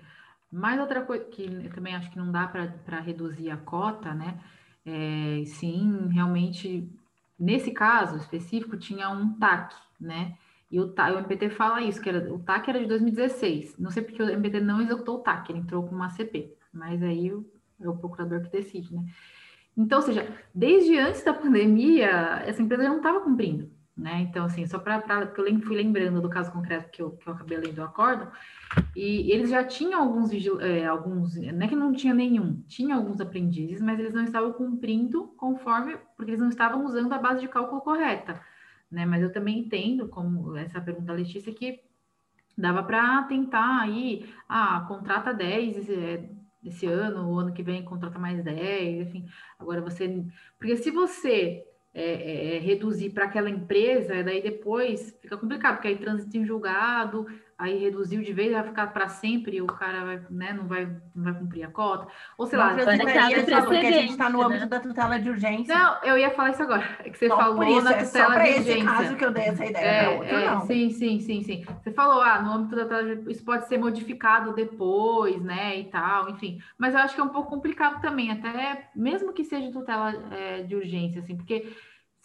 mais 0.51 0.79
outra 0.79 1.01
coisa 1.01 1.25
que 1.25 1.43
eu 1.43 1.69
também 1.73 1.95
acho 1.95 2.09
que 2.09 2.17
não 2.17 2.31
dá 2.31 2.47
para 2.47 2.99
reduzir 2.99 3.51
a 3.51 3.57
cota, 3.57 4.13
né? 4.13 4.39
É, 4.85 5.43
sim, 5.45 6.07
realmente, 6.11 6.89
nesse 7.37 7.71
caso 7.71 8.17
específico, 8.17 8.77
tinha 8.77 9.09
um 9.09 9.37
TAC, 9.37 9.75
né? 9.99 10.37
E 10.71 10.79
o, 10.79 10.85
o 10.85 11.17
MPT 11.19 11.49
fala 11.49 11.81
isso, 11.81 12.01
que 12.01 12.09
era, 12.09 12.33
o 12.33 12.39
TAC 12.39 12.69
era 12.69 12.79
de 12.79 12.87
2016. 12.87 13.77
Não 13.77 13.91
sei 13.91 14.03
porque 14.03 14.21
o 14.21 14.29
MPT 14.29 14.61
não 14.61 14.81
executou 14.81 15.17
o 15.17 15.21
TAC, 15.21 15.51
ele 15.51 15.59
entrou 15.59 15.83
com 15.83 15.93
uma 15.93 16.09
CP, 16.09 16.55
mas 16.73 17.03
aí 17.03 17.29
é 17.81 17.89
o 17.89 17.97
procurador 17.97 18.41
que 18.41 18.49
decide, 18.49 18.93
né? 18.93 19.05
Então, 19.77 19.99
ou 19.99 20.05
seja, 20.05 20.25
desde 20.53 20.97
antes 20.97 21.23
da 21.23 21.33
pandemia, 21.33 22.43
essa 22.45 22.61
empresa 22.61 22.83
não 22.83 22.97
estava 22.97 23.19
cumprindo 23.19 23.74
né? 23.97 24.21
Então, 24.21 24.45
assim, 24.45 24.65
só 24.67 24.77
para 24.77 24.99
porque 24.99 25.41
eu 25.41 25.61
fui 25.61 25.77
lembrando 25.77 26.21
do 26.21 26.29
caso 26.29 26.51
concreto 26.51 26.89
que 26.89 27.01
eu, 27.01 27.11
que 27.11 27.27
eu 27.27 27.33
acabei 27.33 27.57
lendo 27.57 27.77
o 27.79 27.83
acórdão, 27.83 28.29
e 28.95 29.31
eles 29.31 29.49
já 29.49 29.63
tinham 29.63 30.01
alguns, 30.01 30.31
é, 30.59 30.85
alguns, 30.85 31.35
não 31.35 31.65
é 31.65 31.67
que 31.67 31.75
não 31.75 31.93
tinha 31.93 32.13
nenhum, 32.13 32.61
tinha 32.67 32.95
alguns 32.95 33.21
aprendizes, 33.21 33.81
mas 33.81 33.99
eles 33.99 34.13
não 34.13 34.23
estavam 34.23 34.51
cumprindo 34.51 35.27
conforme, 35.37 35.97
porque 36.17 36.31
eles 36.31 36.41
não 36.41 36.49
estavam 36.49 36.85
usando 36.85 37.13
a 37.13 37.17
base 37.17 37.41
de 37.41 37.47
cálculo 37.47 37.81
correta, 37.81 38.41
né? 38.91 39.05
Mas 39.05 39.21
eu 39.23 39.31
também 39.31 39.59
entendo, 39.59 40.09
como 40.09 40.57
essa 40.57 40.81
pergunta 40.81 41.07
da 41.07 41.13
Letícia, 41.13 41.53
que 41.53 41.79
dava 42.57 42.83
para 42.83 43.23
tentar 43.23 43.81
aí, 43.81 44.29
ah, 44.49 44.85
contrata 44.87 45.33
10 45.33 45.77
esse, 45.77 45.93
é, 45.93 46.29
esse 46.63 46.85
ano, 46.85 47.29
o 47.29 47.39
ano 47.39 47.53
que 47.53 47.63
vem 47.63 47.83
contrata 47.83 48.17
mais 48.19 48.43
10, 48.43 49.07
enfim. 49.07 49.25
Agora 49.59 49.81
você. 49.81 50.25
Porque 50.57 50.77
se 50.77 50.89
você 50.91 51.63
é, 51.97 52.01
é, 52.03 52.55
é, 52.57 52.59
reduzir 52.59 53.11
para 53.11 53.23
aquela 53.23 53.49
empresa, 53.49 54.21
daí 54.21 54.41
depois 54.41 55.17
fica 55.21 55.37
complicado, 55.37 55.75
porque 55.75 55.87
aí 55.87 55.95
trânsito 55.95 56.35
em 56.35 56.45
julgado, 56.45 57.25
aí 57.57 57.77
reduziu 57.77 58.21
de 58.21 58.33
vez, 58.33 58.51
vai 58.51 58.63
ficar 58.63 58.87
para 58.87 59.07
sempre, 59.07 59.61
o 59.61 59.65
cara 59.65 60.03
vai, 60.03 60.21
né, 60.29 60.53
não, 60.53 60.67
vai, 60.67 60.85
não 61.15 61.23
vai 61.23 61.33
cumprir 61.33 61.63
a 61.63 61.69
cota. 61.69 62.07
Ou 62.37 62.45
sei 62.45 62.59
lá, 62.59 62.75
porque 62.75 63.75
a 63.77 63.91
gente 63.91 64.11
está 64.11 64.29
no 64.29 64.41
âmbito 64.41 64.61
né? 64.61 64.67
da 64.67 64.79
tutela 64.79 65.17
de 65.17 65.29
urgência. 65.29 65.73
Não, 65.73 66.03
eu 66.03 66.17
ia 66.17 66.31
falar 66.31 66.51
isso 66.51 66.63
agora, 66.63 66.83
é 66.99 67.09
que 67.09 67.17
você 67.17 67.29
não, 67.29 67.37
falou 67.37 67.63
isso, 67.63 67.81
na 67.81 67.91
é 67.91 68.03
tutela 68.03 68.35
de 68.35 68.49
urgência. 68.49 68.71
esse 68.73 68.85
caso 68.85 69.15
que 69.15 69.25
eu 69.25 69.31
dei 69.31 69.43
essa 69.45 69.65
ideia, 69.65 69.85
é, 69.85 70.09
outro, 70.09 70.35
é, 70.35 70.45
não. 70.49 70.65
Sim, 70.65 70.89
sim, 70.89 71.19
sim, 71.21 71.43
sim. 71.43 71.65
Você 71.81 71.91
falou, 71.91 72.21
ah, 72.21 72.41
no 72.41 72.51
âmbito 72.51 72.75
da 72.75 72.83
tutela 72.83 73.15
de 73.15 73.31
isso 73.31 73.45
pode 73.45 73.67
ser 73.67 73.77
modificado 73.77 74.53
depois, 74.53 75.41
né, 75.41 75.79
e 75.79 75.85
tal, 75.85 76.29
enfim. 76.29 76.59
Mas 76.77 76.93
eu 76.93 76.99
acho 76.99 77.15
que 77.15 77.21
é 77.21 77.23
um 77.23 77.29
pouco 77.29 77.49
complicado 77.49 78.01
também, 78.01 78.31
até 78.31 78.89
mesmo 78.93 79.31
que 79.31 79.45
seja 79.45 79.71
tutela 79.71 80.13
é, 80.31 80.63
de 80.63 80.75
urgência, 80.75 81.21
assim, 81.21 81.37
porque 81.37 81.73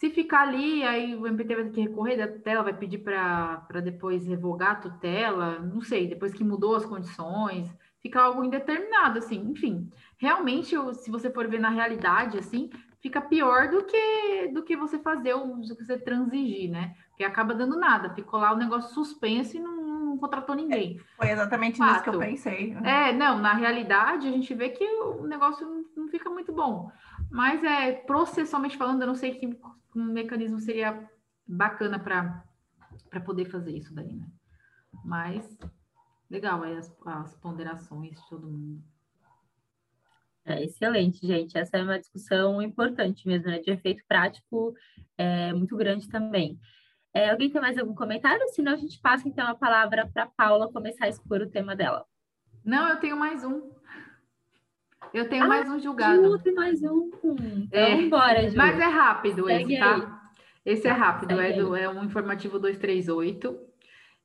se 0.01 0.09
ficar 0.09 0.47
ali, 0.47 0.83
aí 0.83 1.15
o 1.15 1.27
MPT 1.27 1.53
vai 1.53 1.63
ter 1.65 1.71
que 1.73 1.81
recorrer 1.81 2.17
da 2.17 2.27
tutela, 2.27 2.63
vai 2.63 2.73
pedir 2.73 2.97
para 2.97 3.79
depois 3.83 4.25
revogar 4.25 4.71
a 4.71 4.75
tutela, 4.75 5.59
não 5.59 5.79
sei, 5.79 6.07
depois 6.07 6.33
que 6.33 6.43
mudou 6.43 6.75
as 6.75 6.83
condições, 6.83 7.71
fica 8.01 8.19
algo 8.19 8.43
indeterminado, 8.43 9.19
assim, 9.19 9.39
enfim. 9.47 9.91
Realmente, 10.17 10.75
se 10.95 11.11
você 11.11 11.29
for 11.29 11.47
ver 11.47 11.59
na 11.59 11.69
realidade, 11.69 12.39
assim, 12.39 12.71
fica 12.99 13.21
pior 13.21 13.69
do 13.69 13.83
que 13.83 14.47
do 14.51 14.63
que 14.63 14.75
você 14.75 14.97
fazer, 14.97 15.35
do 15.35 15.75
que 15.75 15.85
você 15.85 15.99
transigir, 15.99 16.71
né? 16.71 16.95
Porque 17.09 17.23
acaba 17.23 17.53
dando 17.53 17.77
nada, 17.77 18.09
ficou 18.15 18.39
lá 18.39 18.53
o 18.53 18.57
negócio 18.57 18.91
suspenso 18.95 19.55
e 19.55 19.59
não, 19.59 19.83
não 19.83 20.17
contratou 20.17 20.55
ninguém. 20.55 20.97
É, 20.99 21.15
foi 21.15 21.29
exatamente 21.29 21.77
Fato. 21.77 21.91
nisso 21.91 22.03
que 22.03 22.09
eu 22.09 22.17
pensei. 22.17 22.75
É, 22.83 23.13
não, 23.13 23.37
na 23.37 23.53
realidade, 23.53 24.27
a 24.27 24.31
gente 24.31 24.51
vê 24.55 24.69
que 24.69 24.83
o 24.83 25.27
negócio 25.27 25.63
não, 25.63 25.85
não 25.95 26.07
fica 26.07 26.27
muito 26.27 26.51
bom. 26.51 26.91
Mas 27.29 27.63
é 27.63 27.91
processualmente 27.91 28.75
falando, 28.75 29.01
eu 29.01 29.07
não 29.07 29.15
sei 29.15 29.35
que 29.35 29.45
um 29.95 30.05
mecanismo 30.05 30.59
seria 30.59 31.09
bacana 31.47 31.99
para 31.99 33.21
poder 33.21 33.45
fazer 33.45 33.77
isso 33.77 33.93
daí, 33.93 34.15
né? 34.15 34.27
Mas 35.03 35.57
legal 36.29 36.63
aí 36.63 36.75
as, 36.77 36.95
as 37.05 37.35
ponderações 37.35 38.19
de 38.19 38.29
todo 38.29 38.49
mundo. 38.49 38.81
É 40.45 40.63
excelente, 40.63 41.25
gente. 41.25 41.57
Essa 41.57 41.77
é 41.77 41.83
uma 41.83 41.99
discussão 41.99 42.61
importante 42.61 43.27
mesmo, 43.27 43.47
né? 43.47 43.59
De 43.59 43.71
efeito 43.71 44.03
prático 44.07 44.73
é, 45.17 45.53
muito 45.53 45.75
grande 45.77 46.09
também. 46.09 46.59
É, 47.13 47.29
alguém 47.29 47.49
tem 47.49 47.61
mais 47.61 47.77
algum 47.77 47.93
comentário? 47.93 48.47
Senão 48.49 48.71
a 48.71 48.77
gente 48.77 48.99
passa 48.99 49.27
então 49.27 49.47
a 49.47 49.55
palavra 49.55 50.09
para 50.11 50.25
Paula 50.25 50.71
começar 50.71 51.05
a 51.05 51.09
expor 51.09 51.41
o 51.41 51.49
tema 51.49 51.75
dela. 51.75 52.05
Não, 52.63 52.87
eu 52.89 52.99
tenho 52.99 53.17
mais 53.17 53.43
um. 53.43 53.71
Eu 55.13 55.27
tenho 55.27 55.43
ah, 55.43 55.47
mais 55.47 55.69
um 55.69 55.79
julgado. 55.79 56.23
Ju, 56.23 56.39
tem 56.39 56.53
mais 56.53 56.81
um. 56.83 57.09
Então, 57.23 57.79
é, 57.79 58.07
bora, 58.07 58.49
Ju. 58.49 58.55
Mas 58.55 58.79
é 58.79 58.85
rápido 58.85 59.45
Segue 59.45 59.73
esse, 59.73 59.81
tá? 59.81 59.95
Aí. 59.95 60.07
Esse 60.65 60.87
é 60.87 60.91
rápido, 60.91 61.39
é, 61.39 61.53
do, 61.53 61.75
é 61.75 61.89
um 61.89 62.03
informativo 62.03 62.59
238. 62.59 63.59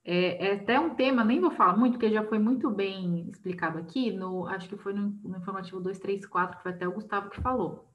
É, 0.05 0.49
é 0.49 0.53
até 0.55 0.79
um 0.79 0.95
tema, 0.95 1.25
nem 1.25 1.41
vou 1.41 1.51
falar 1.51 1.77
muito, 1.77 1.95
porque 1.95 2.13
já 2.13 2.23
foi 2.23 2.39
muito 2.39 2.71
bem 2.71 3.29
explicado 3.29 3.79
aqui, 3.79 4.13
no, 4.13 4.47
acho 4.47 4.69
que 4.69 4.77
foi 4.77 4.93
no, 4.93 5.09
no 5.25 5.37
informativo 5.37 5.81
234, 5.81 6.59
que 6.59 6.63
foi 6.63 6.73
até 6.73 6.87
o 6.87 6.93
Gustavo 6.93 7.31
que 7.31 7.41
falou, 7.41 7.91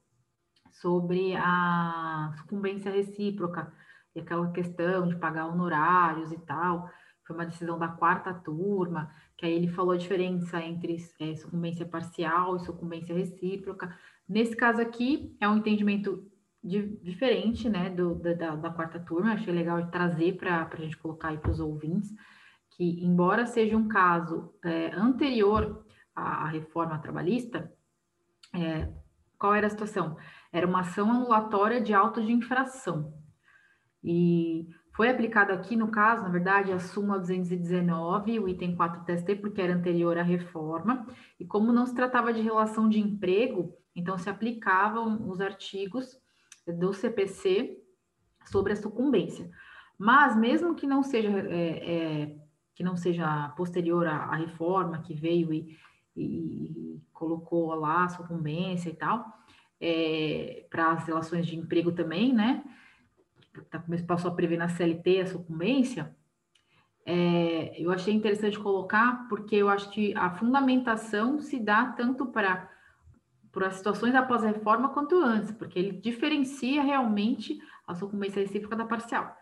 sobre 0.72 1.34
a 1.36 2.32
sucumbência 2.36 2.90
recíproca, 2.90 3.72
e 4.14 4.20
aquela 4.20 4.50
questão 4.50 5.08
de 5.08 5.16
pagar 5.16 5.46
honorários 5.46 6.30
e 6.32 6.38
tal. 6.40 6.90
Foi 7.26 7.34
uma 7.34 7.46
decisão 7.46 7.78
da 7.78 7.88
quarta 7.88 8.34
turma, 8.34 9.10
que 9.42 9.46
aí 9.46 9.54
ele 9.54 9.66
falou 9.66 9.90
a 9.90 9.96
diferença 9.96 10.62
entre 10.62 10.98
é, 11.18 11.34
sucumbência 11.34 11.84
parcial 11.84 12.54
e 12.54 12.60
sucumbência 12.60 13.12
recíproca. 13.12 13.92
Nesse 14.28 14.54
caso 14.54 14.80
aqui, 14.80 15.36
é 15.40 15.48
um 15.48 15.56
entendimento 15.56 16.24
de, 16.62 16.96
diferente, 16.98 17.68
né, 17.68 17.90
do, 17.90 18.14
da, 18.14 18.54
da, 18.54 18.70
quarta 18.70 19.00
turma, 19.00 19.32
achei 19.32 19.52
legal 19.52 19.84
trazer 19.90 20.36
para 20.36 20.70
a 20.72 20.76
gente 20.76 20.96
colocar 20.96 21.30
aí 21.30 21.38
para 21.38 21.50
os 21.50 21.58
ouvintes, 21.58 22.08
que 22.76 23.04
embora 23.04 23.44
seja 23.44 23.76
um 23.76 23.88
caso 23.88 24.54
é, 24.64 24.94
anterior 24.94 25.84
à, 26.14 26.46
reforma 26.46 27.00
trabalhista, 27.00 27.68
é, 28.54 28.88
qual 29.36 29.56
era 29.56 29.66
a 29.66 29.70
situação? 29.70 30.16
Era 30.52 30.68
uma 30.68 30.82
ação 30.82 31.10
anulatória 31.10 31.80
de 31.80 31.92
auto 31.92 32.22
de 32.22 32.30
infração. 32.30 33.12
E 34.04 34.68
foi 34.92 35.08
aplicado 35.08 35.52
aqui, 35.52 35.74
no 35.74 35.88
caso, 35.88 36.22
na 36.22 36.28
verdade, 36.28 36.70
a 36.70 36.78
súmula 36.78 37.18
219, 37.18 38.38
o 38.38 38.48
item 38.48 38.76
4 38.76 39.00
do 39.00 39.06
TST, 39.06 39.36
porque 39.36 39.60
era 39.60 39.74
anterior 39.74 40.18
à 40.18 40.22
reforma, 40.22 41.06
e 41.40 41.46
como 41.46 41.72
não 41.72 41.86
se 41.86 41.94
tratava 41.94 42.32
de 42.32 42.42
relação 42.42 42.88
de 42.88 43.00
emprego, 43.00 43.74
então 43.96 44.18
se 44.18 44.28
aplicavam 44.28 45.28
os 45.28 45.40
artigos 45.40 46.20
do 46.66 46.92
CPC 46.92 47.82
sobre 48.44 48.74
a 48.74 48.76
sucumbência. 48.76 49.50
Mas 49.98 50.36
mesmo 50.36 50.74
que 50.74 50.86
não 50.86 51.02
seja 51.02 51.28
é, 51.28 52.24
é, 52.24 52.36
que 52.74 52.82
não 52.82 52.96
seja 52.96 53.48
posterior 53.56 54.06
à, 54.06 54.16
à 54.24 54.36
reforma 54.36 55.02
que 55.02 55.14
veio 55.14 55.52
e, 55.52 55.78
e, 56.16 57.00
colocou 57.12 57.74
lá 57.74 58.04
a 58.04 58.08
sucumbência 58.08 58.90
e 58.90 58.94
tal, 58.94 59.24
é, 59.80 60.66
para 60.70 60.92
as 60.92 61.06
relações 61.06 61.46
de 61.46 61.56
emprego 61.56 61.92
também, 61.92 62.32
né? 62.32 62.62
Tá, 63.70 63.84
passou 64.06 64.30
a 64.30 64.34
prever 64.34 64.56
na 64.56 64.68
CLT 64.68 65.20
a 65.20 65.26
sucumbência, 65.26 66.16
é, 67.04 67.80
eu 67.80 67.90
achei 67.90 68.14
interessante 68.14 68.58
colocar, 68.58 69.26
porque 69.28 69.56
eu 69.56 69.68
acho 69.68 69.90
que 69.90 70.14
a 70.16 70.30
fundamentação 70.30 71.40
se 71.40 71.58
dá 71.58 71.86
tanto 71.86 72.26
para 72.26 72.70
para 73.50 73.66
as 73.66 73.74
situações 73.74 74.14
após 74.14 74.42
a 74.42 74.46
reforma 74.46 74.88
quanto 74.88 75.14
antes, 75.20 75.50
porque 75.52 75.78
ele 75.78 75.92
diferencia 75.92 76.82
realmente 76.82 77.60
a 77.86 77.94
sucumbência 77.94 78.40
recíproca 78.40 78.74
da 78.74 78.86
parcial. 78.86 79.36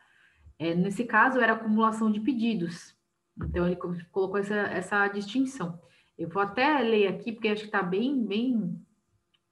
É, 0.59 0.75
nesse 0.75 1.05
caso, 1.05 1.39
era 1.39 1.53
acumulação 1.53 2.11
de 2.11 2.19
pedidos. 2.19 2.93
Então, 3.41 3.65
ele 3.65 3.77
colocou 3.77 4.37
essa, 4.37 4.57
essa 4.57 5.07
distinção. 5.07 5.81
Eu 6.19 6.29
vou 6.29 6.43
até 6.43 6.81
ler 6.81 7.07
aqui, 7.07 7.31
porque 7.31 7.47
acho 7.47 7.63
que 7.63 7.69
está 7.69 7.85
bem, 7.85 8.27
bem. 8.27 8.85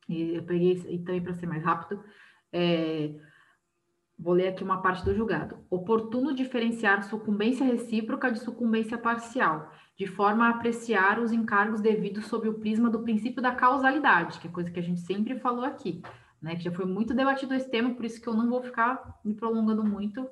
Eu 0.08 0.42
peguei 0.42 0.74
também 1.04 1.22
para 1.22 1.34
ser 1.34 1.46
mais 1.46 1.62
rápido. 1.62 2.02
É, 2.52 3.14
vou 4.18 4.34
ler 4.34 4.48
aqui 4.48 4.64
uma 4.64 4.82
parte 4.82 5.04
do 5.04 5.14
julgado. 5.14 5.58
Oportuno 5.70 6.34
diferenciar 6.34 7.04
sucumbência 7.04 7.64
recíproca 7.64 8.30
de 8.32 8.40
sucumbência 8.40 8.98
parcial 8.98 9.72
de 9.96 10.06
forma 10.06 10.46
a 10.46 10.50
apreciar 10.50 11.20
os 11.20 11.32
encargos 11.32 11.80
devidos 11.80 12.26
sob 12.26 12.48
o 12.48 12.54
prisma 12.54 12.88
do 12.88 13.02
princípio 13.02 13.42
da 13.42 13.54
causalidade, 13.54 14.38
que 14.38 14.46
é 14.46 14.50
coisa 14.50 14.70
que 14.70 14.78
a 14.78 14.82
gente 14.82 15.00
sempre 15.00 15.38
falou 15.40 15.64
aqui, 15.64 16.02
né? 16.40 16.54
Que 16.54 16.62
já 16.62 16.70
foi 16.70 16.84
muito 16.84 17.12
debatido 17.12 17.52
esse 17.54 17.68
tema, 17.68 17.94
por 17.94 18.04
isso 18.04 18.20
que 18.20 18.28
eu 18.28 18.34
não 18.34 18.48
vou 18.48 18.62
ficar 18.62 19.18
me 19.24 19.34
prolongando 19.34 19.84
muito. 19.84 20.28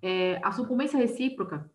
É, 0.00 0.40
a 0.42 0.52
sucumbência 0.52 0.96
recíproca, 0.96 1.68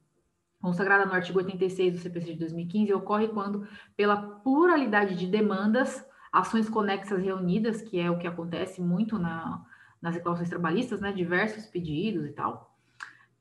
consagrada 0.62 1.06
no 1.06 1.14
artigo 1.14 1.40
86 1.40 1.94
do 1.94 2.00
CPC 2.00 2.34
de 2.34 2.40
2015, 2.40 2.94
ocorre 2.94 3.28
quando, 3.28 3.68
pela 3.96 4.16
pluralidade 4.16 5.16
de 5.16 5.28
demandas, 5.28 6.06
ações 6.32 6.70
conexas 6.70 7.22
reunidas, 7.22 7.82
que 7.82 8.00
é 8.00 8.10
o 8.10 8.18
que 8.18 8.28
acontece 8.28 8.82
muito 8.82 9.20
na, 9.20 9.66
nas 10.02 10.16
reclamações 10.16 10.50
trabalhistas, 10.50 11.02
né? 11.02 11.12
Diversos 11.12 11.66
pedidos 11.66 12.26
e 12.26 12.32
tal. 12.32 12.76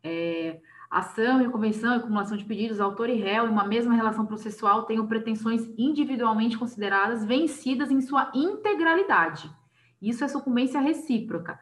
É, 0.02 0.60
Ação, 0.90 1.38
reconvenção 1.38 1.94
e 1.94 1.96
acumulação 1.96 2.36
de 2.36 2.44
pedidos, 2.44 2.80
autor 2.80 3.10
e 3.10 3.16
réu 3.16 3.46
em 3.46 3.50
uma 3.50 3.66
mesma 3.66 3.94
relação 3.94 4.24
processual 4.24 4.84
tenham 4.84 5.06
pretensões 5.06 5.68
individualmente 5.76 6.56
consideradas 6.56 7.24
vencidas 7.24 7.90
em 7.90 8.00
sua 8.00 8.30
integralidade. 8.32 9.50
Isso 10.00 10.22
é 10.24 10.28
sucumbência 10.28 10.80
recíproca. 10.80 11.58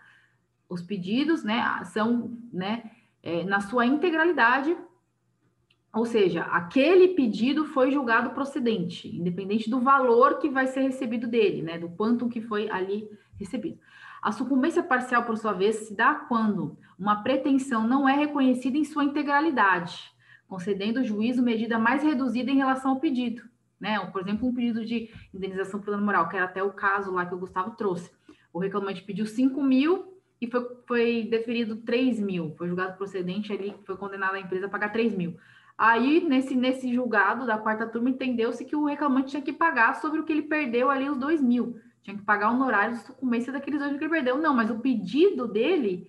Os 0.68 0.82
pedidos, 0.82 1.42
né, 1.42 1.62
são, 1.84 2.38
né, 2.52 2.90
é, 3.22 3.44
na 3.44 3.60
sua 3.60 3.86
integralidade, 3.86 4.76
ou 5.94 6.04
seja, 6.04 6.42
aquele 6.42 7.08
pedido 7.08 7.64
foi 7.64 7.90
julgado 7.90 8.30
procedente, 8.30 9.08
independente 9.08 9.70
do 9.70 9.80
valor 9.80 10.38
que 10.38 10.50
vai 10.50 10.66
ser 10.66 10.82
recebido 10.82 11.26
dele, 11.26 11.62
né, 11.62 11.78
do 11.78 11.88
quanto 11.88 12.28
que 12.28 12.42
foi 12.42 12.68
ali 12.68 13.08
recebido. 13.38 13.78
A 14.24 14.32
sucumbência 14.32 14.82
parcial, 14.82 15.24
por 15.24 15.36
sua 15.36 15.52
vez, 15.52 15.76
se 15.76 15.94
dá 15.94 16.14
quando 16.14 16.78
uma 16.98 17.22
pretensão 17.22 17.86
não 17.86 18.09
é 18.09 18.14
reconhecida 18.14 18.78
em 18.78 18.82
sua 18.82 19.05
integralidade, 19.05 20.10
concedendo 20.48 21.01
o 21.01 21.05
juízo 21.05 21.42
medida 21.42 21.78
mais 21.78 22.02
reduzida 22.02 22.51
em 22.51 22.56
relação 22.56 22.92
ao 22.92 23.01
pedido. 23.01 23.42
Né? 23.78 23.98
Por 24.06 24.22
exemplo, 24.22 24.48
um 24.48 24.55
pedido 24.55 24.82
de 24.82 25.10
indenização 25.34 25.78
por 25.78 25.90
dano 25.90 26.06
moral, 26.06 26.26
que 26.26 26.36
era 26.36 26.46
até 26.46 26.62
o 26.62 26.72
caso 26.72 27.12
lá 27.12 27.26
que 27.26 27.34
o 27.34 27.38
Gustavo 27.38 27.72
trouxe. 27.72 28.10
O 28.51 28.59
reclamante 28.59 29.02
pediu 29.02 29.26
5 29.26 29.62
mil 29.62 30.18
e 30.40 30.51
foi, 30.51 30.66
foi 30.88 31.28
deferido 31.30 31.76
3 31.76 32.18
mil. 32.18 32.55
Foi 32.56 32.66
julgado 32.66 32.96
procedente 32.96 33.52
ali, 33.52 33.76
foi 33.84 33.98
condenado 33.98 34.36
a 34.36 34.40
empresa 34.40 34.64
a 34.64 34.70
pagar 34.70 34.88
3 34.88 35.14
mil. 35.14 35.36
Aí, 35.76 36.26
nesse, 36.26 36.55
nesse 36.55 36.94
julgado 36.94 37.44
da 37.44 37.59
quarta 37.59 37.86
turma, 37.86 38.09
entendeu-se 38.09 38.64
que 38.64 38.74
o 38.74 38.86
reclamante 38.86 39.32
tinha 39.32 39.42
que 39.42 39.52
pagar 39.52 39.96
sobre 39.96 40.18
o 40.18 40.24
que 40.24 40.32
ele 40.32 40.44
perdeu 40.44 40.88
ali, 40.88 41.10
os 41.10 41.18
2 41.18 41.42
mil 41.42 41.78
tinha 42.05 42.16
que 42.16 42.22
pagar 42.22 42.51
honorários 42.51 42.98
de 42.98 43.06
sucumbência 43.06 43.52
daqueles 43.52 43.81
dois 43.81 43.97
que 43.97 44.05
ele 44.05 44.10
perdeu. 44.10 44.36
Não, 44.39 44.55
mas 44.55 44.70
o 44.70 44.78
pedido 44.78 45.48
dele 45.48 46.09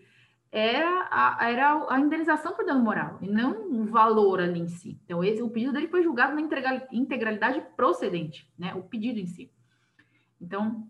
era 0.52 1.08
a, 1.10 1.50
era 1.50 1.86
a 1.90 2.00
indenização 2.00 2.54
por 2.54 2.66
dano 2.66 2.84
moral, 2.84 3.18
e 3.22 3.28
não 3.28 3.72
o 3.72 3.86
valor 3.86 4.40
ali 4.40 4.60
em 4.60 4.68
si. 4.68 5.00
Então, 5.04 5.24
esse, 5.24 5.42
o 5.42 5.50
pedido 5.50 5.74
dele 5.74 5.88
foi 5.88 6.04
julgado 6.04 6.36
na 6.36 6.42
integralidade 6.92 7.62
procedente, 7.76 8.50
né? 8.58 8.74
O 8.76 8.84
pedido 8.84 9.20
em 9.20 9.26
si. 9.26 9.52
Então, 10.40 10.88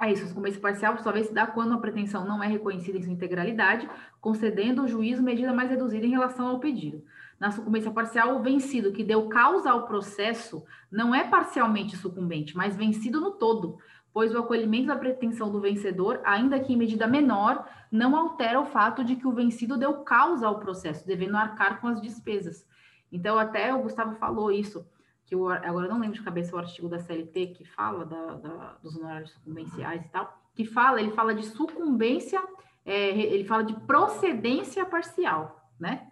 é 0.00 0.12
isso. 0.12 0.26
Sucumbência 0.26 0.60
parcial, 0.60 0.96
sua 0.98 1.12
vez, 1.12 1.26
se 1.26 1.34
dá 1.34 1.46
quando 1.46 1.74
a 1.74 1.78
pretensão 1.78 2.24
não 2.24 2.42
é 2.42 2.46
reconhecida 2.46 2.98
em 2.98 3.02
sua 3.02 3.12
integralidade, 3.12 3.88
concedendo 4.20 4.82
ao 4.82 4.88
juízo 4.88 5.22
medida 5.22 5.52
mais 5.52 5.70
reduzida 5.70 6.06
em 6.06 6.10
relação 6.10 6.46
ao 6.48 6.58
pedido. 6.58 7.04
na 7.38 7.50
sucumbência 7.50 7.90
parcial, 7.90 8.36
o 8.36 8.42
vencido 8.42 8.92
que 8.92 9.02
deu 9.02 9.28
causa 9.28 9.70
ao 9.70 9.86
processo 9.86 10.62
não 10.90 11.14
é 11.14 11.24
parcialmente 11.24 11.96
sucumbente, 11.96 12.54
mas 12.54 12.76
vencido 12.76 13.18
no 13.18 13.30
todo, 13.30 13.78
pois 14.12 14.34
o 14.34 14.38
acolhimento 14.38 14.88
da 14.88 14.96
pretensão 14.96 15.50
do 15.50 15.60
vencedor, 15.60 16.20
ainda 16.24 16.58
que 16.58 16.72
em 16.72 16.76
medida 16.76 17.06
menor, 17.06 17.66
não 17.90 18.16
altera 18.16 18.60
o 18.60 18.66
fato 18.66 19.04
de 19.04 19.16
que 19.16 19.26
o 19.26 19.32
vencido 19.32 19.76
deu 19.76 19.94
causa 20.02 20.46
ao 20.46 20.58
processo, 20.58 21.06
devendo 21.06 21.36
arcar 21.36 21.80
com 21.80 21.88
as 21.88 22.00
despesas. 22.00 22.66
Então, 23.12 23.38
até 23.38 23.74
o 23.74 23.82
Gustavo 23.82 24.14
falou 24.16 24.50
isso, 24.50 24.86
que 25.24 25.34
eu, 25.34 25.48
agora 25.48 25.86
eu 25.86 25.90
não 25.90 26.00
lembro 26.00 26.16
de 26.16 26.22
cabeça 26.22 26.54
o 26.54 26.58
artigo 26.58 26.88
da 26.88 26.98
CLT 26.98 27.48
que 27.48 27.64
fala 27.64 28.04
da, 28.04 28.34
da, 28.34 28.76
dos 28.82 28.96
honorários 28.96 29.30
sucumbenciais 29.30 30.04
e 30.04 30.08
tal, 30.08 30.36
que 30.54 30.64
fala, 30.64 31.00
ele 31.00 31.12
fala 31.12 31.34
de 31.34 31.44
sucumbência, 31.44 32.42
é, 32.84 33.10
ele 33.10 33.44
fala 33.44 33.62
de 33.62 33.74
procedência 33.80 34.84
parcial, 34.84 35.70
né? 35.78 36.08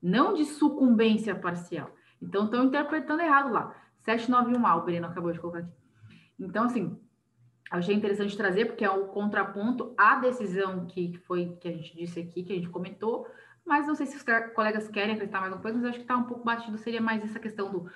Não 0.00 0.34
de 0.34 0.44
sucumbência 0.44 1.34
parcial. 1.34 1.90
Então, 2.20 2.44
estão 2.44 2.64
interpretando 2.64 3.20
errado 3.20 3.52
lá. 3.52 3.74
791A, 4.06 4.78
o 4.78 4.84
Breno 4.84 5.06
acabou 5.06 5.32
de 5.32 5.38
colocar 5.38 5.60
aqui. 5.60 5.72
Então, 6.38 6.64
assim, 6.64 6.98
achei 7.78 7.94
interessante 7.94 8.36
trazer, 8.36 8.66
porque 8.66 8.84
é 8.84 8.90
o 8.90 9.06
contraponto 9.06 9.94
à 9.96 10.16
decisão 10.16 10.86
que 10.86 11.16
foi 11.26 11.56
que 11.60 11.68
a 11.68 11.72
gente 11.72 11.96
disse 11.96 12.20
aqui, 12.20 12.42
que 12.42 12.52
a 12.52 12.56
gente 12.56 12.68
comentou, 12.68 13.26
mas 13.64 13.86
não 13.86 13.94
sei 13.94 14.06
se 14.06 14.16
os 14.16 14.24
colegas 14.54 14.88
querem 14.88 15.14
acreditar 15.14 15.40
mais 15.40 15.52
uma 15.52 15.62
coisa, 15.62 15.78
mas 15.78 15.86
acho 15.86 15.98
que 15.98 16.04
está 16.04 16.16
um 16.16 16.24
pouco 16.24 16.44
batido, 16.44 16.76
seria 16.76 17.00
mais 17.00 17.22
essa 17.22 17.40
questão 17.40 17.70
do, 17.70 17.90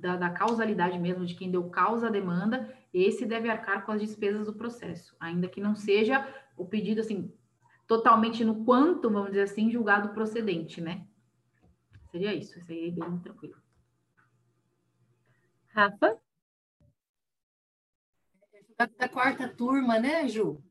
da, 0.00 0.16
da, 0.16 0.30
causalidade 0.30 0.98
mesmo, 0.98 1.24
de 1.24 1.34
quem 1.34 1.50
deu 1.50 1.64
causa 1.70 2.08
à 2.08 2.10
demanda, 2.10 2.76
esse 2.92 3.24
deve 3.24 3.48
arcar 3.48 3.86
com 3.86 3.92
as 3.92 4.00
despesas 4.00 4.46
do 4.46 4.52
processo, 4.52 5.16
ainda 5.18 5.48
que 5.48 5.60
não 5.60 5.74
seja 5.74 6.28
o 6.56 6.66
pedido, 6.66 7.00
assim, 7.00 7.32
totalmente 7.86 8.44
no 8.44 8.64
quanto, 8.64 9.08
vamos 9.08 9.30
dizer 9.30 9.42
assim, 9.42 9.70
julgado 9.70 10.10
procedente, 10.10 10.80
né? 10.80 11.06
Seria 12.10 12.34
isso, 12.34 12.58
é 12.58 12.90
bem 12.90 13.18
tranquilo. 13.20 13.56
Rafa? 15.68 16.21
Da 18.98 19.08
quarta 19.08 19.48
turma, 19.48 19.98
né, 19.98 20.28
Ju? 20.28 20.62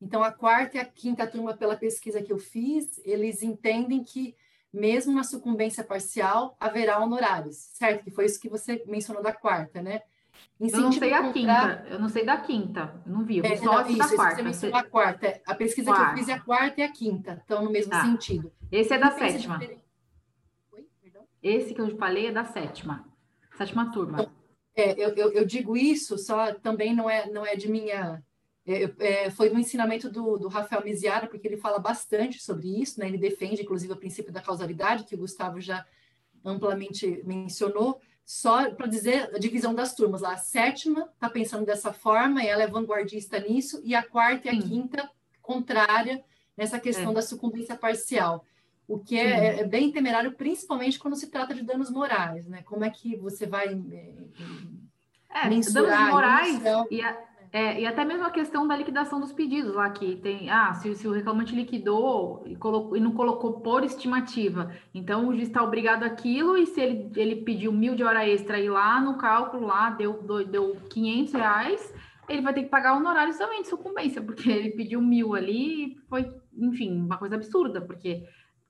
Então, 0.00 0.22
a 0.22 0.30
quarta 0.30 0.76
e 0.76 0.80
a 0.80 0.84
quinta 0.84 1.26
turma, 1.26 1.56
pela 1.56 1.76
pesquisa 1.76 2.22
que 2.22 2.32
eu 2.32 2.38
fiz, 2.38 3.00
eles 3.04 3.42
entendem 3.42 4.04
que, 4.04 4.36
mesmo 4.72 5.14
na 5.14 5.24
sucumbência 5.24 5.82
parcial, 5.82 6.56
haverá 6.60 6.98
honorários, 6.98 7.56
certo? 7.56 8.04
Que 8.04 8.10
foi 8.10 8.26
isso 8.26 8.40
que 8.40 8.48
você 8.48 8.84
mencionou 8.86 9.22
da 9.22 9.32
quarta, 9.32 9.80
né? 9.80 10.02
Eu 10.60 10.80
não 10.80 10.92
sei 10.92 11.12
a 11.12 11.32
quinta, 11.32 11.86
eu 11.88 11.98
não 11.98 12.08
sei 12.08 12.24
da 12.24 12.36
quinta, 12.36 13.02
eu 13.06 13.12
não 13.12 13.24
vi, 13.24 13.38
eu 13.38 13.44
é, 13.44 13.56
só 13.56 13.82
não, 13.82 13.88
isso, 13.88 13.98
da 13.98 14.08
quarta. 14.16 14.36
Você 14.36 14.42
mencionou 14.42 14.78
a 14.78 14.82
quarta, 14.84 15.40
a 15.46 15.54
pesquisa 15.54 15.90
quarta. 15.90 16.04
que 16.04 16.10
eu 16.10 16.16
fiz 16.18 16.28
é 16.28 16.32
a 16.32 16.40
quarta 16.40 16.80
e 16.80 16.84
a 16.84 16.92
quinta, 16.92 17.32
estão 17.34 17.64
no 17.64 17.70
mesmo 17.70 17.90
tá. 17.90 18.04
sentido. 18.04 18.52
Esse 18.70 18.94
é 18.94 18.98
da 18.98 19.10
sétima. 19.10 19.60
Oi? 20.72 20.86
Esse 21.42 21.74
que 21.74 21.80
eu 21.80 21.96
falei 21.96 22.26
é 22.26 22.32
da 22.32 22.44
sétima, 22.44 23.04
sétima 23.56 23.90
turma. 23.90 24.22
Então, 24.22 24.32
é, 24.74 24.92
eu, 24.92 25.14
eu, 25.14 25.32
eu, 25.32 25.44
digo 25.44 25.76
isso, 25.76 26.18
só 26.18 26.52
também 26.54 26.94
não 26.94 27.08
é, 27.08 27.30
não 27.30 27.46
é 27.46 27.54
de 27.54 27.70
minha. 27.70 28.22
É, 28.66 28.92
é, 28.98 29.30
foi 29.30 29.50
no 29.50 29.58
ensinamento 29.58 30.10
do, 30.10 30.38
do 30.38 30.48
Rafael 30.48 30.82
Miziara, 30.82 31.26
porque 31.26 31.46
ele 31.46 31.56
fala 31.56 31.78
bastante 31.78 32.42
sobre 32.42 32.80
isso, 32.80 32.98
né? 32.98 33.06
ele 33.06 33.18
defende, 33.18 33.62
inclusive, 33.62 33.92
o 33.92 33.96
princípio 33.96 34.32
da 34.32 34.40
causalidade, 34.40 35.04
que 35.04 35.14
o 35.14 35.18
Gustavo 35.18 35.60
já 35.60 35.86
amplamente 36.44 37.22
mencionou, 37.24 38.00
só 38.24 38.70
para 38.70 38.86
dizer 38.86 39.30
a 39.34 39.38
divisão 39.38 39.74
das 39.74 39.94
turmas. 39.94 40.22
Lá, 40.22 40.32
a 40.32 40.38
sétima 40.38 41.08
está 41.14 41.28
pensando 41.28 41.66
dessa 41.66 41.92
forma, 41.92 42.42
e 42.42 42.46
ela 42.46 42.62
é 42.62 42.66
vanguardista 42.66 43.38
nisso, 43.38 43.80
e 43.84 43.94
a 43.94 44.02
quarta 44.02 44.48
e 44.48 44.50
a 44.50 44.60
Sim. 44.60 44.68
quinta, 44.68 45.10
contrária 45.42 46.24
nessa 46.56 46.80
questão 46.80 47.10
é. 47.10 47.14
da 47.14 47.22
sucumbência 47.22 47.76
parcial 47.76 48.44
o 48.86 48.98
que 48.98 49.18
é, 49.18 49.60
é, 49.60 49.64
bem 49.64 49.90
temerário, 49.90 50.32
principalmente 50.32 50.98
quando 50.98 51.16
se 51.16 51.30
trata 51.30 51.54
de 51.54 51.62
danos 51.62 51.90
morais, 51.90 52.46
né? 52.46 52.62
Como 52.64 52.84
é 52.84 52.90
que 52.90 53.16
você 53.16 53.46
vai 53.46 53.68
é, 55.30 55.48
mensurar 55.48 55.98
danos 55.98 56.12
morais 56.12 56.62
e, 56.90 57.00
a, 57.00 57.18
é, 57.50 57.80
e 57.80 57.86
até 57.86 58.04
mesmo 58.04 58.26
a 58.26 58.30
questão 58.30 58.66
da 58.66 58.76
liquidação 58.76 59.20
dos 59.20 59.32
pedidos 59.32 59.74
lá 59.74 59.88
que 59.88 60.16
tem, 60.16 60.50
ah, 60.50 60.74
se, 60.74 60.94
se 60.96 61.08
o 61.08 61.12
reclamante 61.12 61.54
liquidou 61.54 62.42
e, 62.46 62.56
colocou, 62.56 62.96
e 62.96 63.00
não 63.00 63.12
colocou 63.12 63.60
por 63.60 63.84
estimativa, 63.84 64.72
então 64.92 65.28
o 65.28 65.32
juiz 65.32 65.48
está 65.48 65.62
obrigado 65.62 66.02
aquilo 66.02 66.58
e 66.58 66.66
se 66.66 66.80
ele, 66.80 67.10
ele 67.16 67.36
pediu 67.36 67.72
mil 67.72 67.94
de 67.94 68.04
hora 68.04 68.28
extra 68.28 68.58
e 68.58 68.68
lá 68.68 69.00
no 69.00 69.16
cálculo 69.16 69.66
lá 69.66 69.90
deu, 69.90 70.20
deu 70.44 70.76
500 70.90 71.32
reais, 71.32 71.94
ele 72.28 72.42
vai 72.42 72.52
ter 72.52 72.64
que 72.64 72.68
pagar 72.68 72.96
honorários 72.96 73.36
também 73.36 73.62
de 73.62 73.68
sucumbência, 73.68 74.20
porque 74.20 74.50
ele 74.50 74.70
pediu 74.70 75.00
mil 75.00 75.34
ali 75.34 75.92
e 75.92 75.96
foi, 76.08 76.34
enfim, 76.58 76.98
uma 76.98 77.18
coisa 77.18 77.36
absurda, 77.36 77.80
porque 77.80 78.24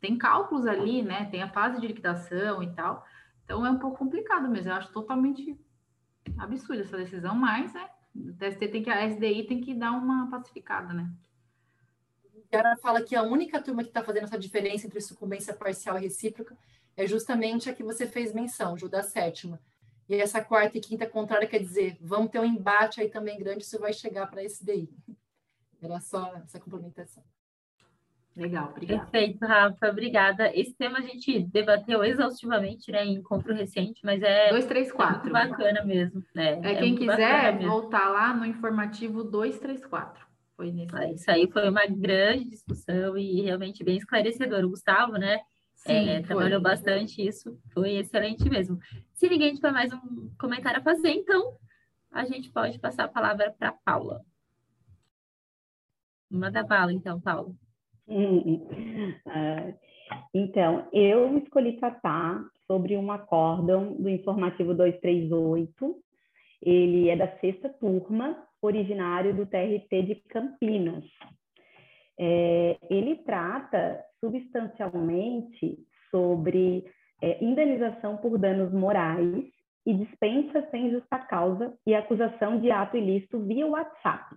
tem 0.05 0.19
cálculos 0.19 0.67
ali, 0.67 1.03
né? 1.03 1.25
Tem 1.31 1.43
a 1.43 1.49
fase 1.49 1.81
de 1.81 1.87
liquidação 1.87 2.63
e 2.63 2.71
tal. 2.75 3.07
Então 3.43 3.65
é 3.65 3.71
um 3.71 3.79
pouco 3.79 3.97
complicado 3.97 4.47
mesmo. 4.51 4.71
Eu 4.71 4.75
acho 4.75 4.93
totalmente 4.93 5.59
absurda 6.37 6.83
essa 6.83 6.99
decisão, 6.99 7.35
mas 7.35 7.73
né, 7.73 7.89
o 8.15 8.35
TST 8.35 8.69
tem 8.69 8.83
que, 8.83 8.91
a 8.91 9.07
SDI 9.07 9.45
tem 9.45 9.63
que 9.63 9.73
dar 9.73 9.93
uma 9.93 10.31
pacificada, 10.31 10.93
né? 10.93 11.11
Ela 12.51 12.77
fala 12.77 13.03
que 13.03 13.17
a 13.17 13.23
única 13.23 13.63
turma 13.63 13.83
que 13.83 13.89
está 13.89 14.05
fazendo 14.05 14.25
essa 14.25 14.39
diferença 14.39 14.87
entre 14.87 15.01
sucumbência 15.01 15.55
parcial 15.55 15.97
e 15.97 16.03
recíproca 16.03 16.55
é 16.95 17.07
justamente 17.07 17.71
a 17.71 17.75
que 17.75 17.83
você 17.83 18.07
fez 18.07 18.35
menção, 18.35 18.77
Ju, 18.77 18.91
da 18.91 19.03
sétima. 19.03 19.59
E 20.07 20.15
essa 20.17 20.45
quarta 20.45 20.77
e 20.77 20.83
quinta 20.83 21.07
contrária 21.07 21.49
quer 21.49 21.61
dizer, 21.61 21.97
vamos 21.99 22.31
ter 22.31 22.39
um 22.39 22.45
embate 22.45 23.01
aí 23.01 23.09
também 23.09 23.39
grande, 23.39 23.65
isso 23.65 23.79
vai 23.81 23.93
chegar 23.95 24.27
para 24.27 24.43
a 24.43 24.45
SDI. 24.45 24.91
Era 25.81 25.99
só 25.99 26.37
essa 26.37 26.61
complementação. 26.61 27.25
Legal, 28.37 28.71
obrigada. 28.71 29.01
Perfeito, 29.03 29.47
Rafa, 29.47 29.89
obrigada. 29.89 30.59
Esse 30.59 30.75
tema 30.75 30.99
a 30.99 31.03
gente 31.03 31.41
debateu 31.45 32.03
exaustivamente 32.03 32.91
né, 32.91 33.05
em 33.05 33.15
encontro 33.15 33.55
recente, 33.55 34.01
mas 34.05 34.23
é 34.23 34.49
234. 34.49 35.29
É 35.29 35.33
bacana 35.33 35.85
mesmo. 35.85 36.25
Né? 36.35 36.61
É, 36.63 36.73
é 36.73 36.75
quem 36.75 36.97
quiser 36.97 37.59
voltar 37.61 38.09
lá 38.09 38.35
no 38.35 38.45
informativo 38.45 39.23
234. 39.23 40.27
Foi 40.57 40.73
nesse. 40.73 40.97
É, 40.97 41.13
isso 41.13 41.31
aí 41.31 41.49
foi 41.51 41.69
uma 41.69 41.87
grande 41.87 42.51
discussão 42.51 43.17
e 43.17 43.41
realmente 43.43 43.85
bem 43.85 43.99
esclarecedor. 43.99 44.65
O 44.65 44.71
Gustavo, 44.71 45.13
né? 45.13 45.39
Sim, 45.77 46.09
é, 46.09 46.23
trabalhou 46.23 46.61
bastante 46.61 47.25
isso, 47.25 47.61
foi 47.73 47.97
excelente 47.97 48.49
mesmo. 48.49 48.79
Se 49.13 49.29
ninguém 49.29 49.55
tiver 49.55 49.71
mais 49.71 49.93
um 49.93 50.31
comentário 50.39 50.81
a 50.81 50.83
fazer, 50.83 51.11
então 51.11 51.57
a 52.11 52.25
gente 52.25 52.51
pode 52.51 52.79
passar 52.79 53.05
a 53.05 53.09
palavra 53.09 53.55
para 53.59 53.73
Paula. 53.73 54.23
Manda 56.31 56.63
bala, 56.63 56.93
então, 56.93 57.21
Paula. 57.21 57.55
então, 60.35 60.89
eu 60.93 61.39
escolhi 61.39 61.77
tratar 61.79 62.45
sobre 62.67 62.97
um 62.97 63.11
acórdão 63.11 63.95
do 63.95 64.09
informativo 64.09 64.75
238. 64.75 65.97
Ele 66.63 67.09
é 67.09 67.17
da 67.17 67.29
sexta 67.39 67.69
turma, 67.69 68.37
originário 68.63 69.35
do 69.35 69.47
TRT 69.47 70.03
de 70.03 70.15
Campinas. 70.29 71.05
É, 72.19 72.79
ele 72.89 73.17
trata 73.17 74.03
substancialmente 74.21 75.79
sobre 76.11 76.85
é, 77.21 77.45
indenização 77.45 78.17
por 78.17 78.39
danos 78.39 78.73
morais 78.73 79.45
e 79.87 79.95
dispensa 79.95 80.67
sem 80.71 80.91
justa 80.91 81.19
causa 81.19 81.75
e 81.87 81.95
acusação 81.95 82.61
de 82.61 82.71
ato 82.71 82.97
ilícito 82.97 83.41
via 83.41 83.67
WhatsApp. 83.67 84.37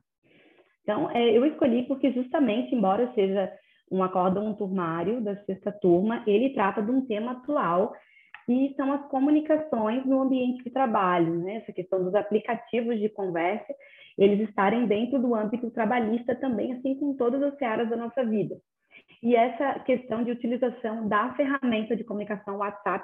Então, 0.88 1.12
é, 1.12 1.38
eu 1.38 1.46
escolhi 1.46 1.84
porque 1.84 2.14
justamente, 2.14 2.74
embora 2.74 3.12
seja 3.14 3.52
um 3.92 4.02
acórdão 4.02 4.54
turmário 4.54 5.20
da 5.20 5.36
sexta 5.44 5.70
turma, 5.70 6.24
ele 6.26 6.52
trata 6.52 6.82
de 6.82 6.90
um 6.90 7.06
tema 7.06 7.34
atual 7.34 7.94
que 8.46 8.74
são 8.78 8.94
as 8.94 9.06
comunicações 9.10 10.06
no 10.06 10.22
ambiente 10.22 10.64
de 10.64 10.70
trabalho, 10.70 11.44
né? 11.44 11.58
Essa 11.58 11.74
questão 11.74 12.02
dos 12.02 12.16
aplicativos 12.16 12.98
de 13.02 13.10
conversa, 13.10 13.68
eles 14.18 14.48
estarem 14.48 14.88
dentro 14.88 15.20
do 15.20 15.36
âmbito 15.36 15.70
trabalhista 15.72 16.34
também, 16.34 16.72
assim 16.72 16.96
como 16.96 17.18
todas 17.18 17.44
as 17.44 17.62
áreas 17.62 17.90
da 17.90 17.98
nossa 17.98 18.24
vida. 18.24 18.56
E 19.22 19.36
essa 19.36 19.80
questão 19.80 20.24
de 20.24 20.32
utilização 20.32 21.06
da 21.10 21.34
ferramenta 21.34 21.98
de 21.98 22.06
comunicação 22.06 22.60
WhatsApp 22.60 23.04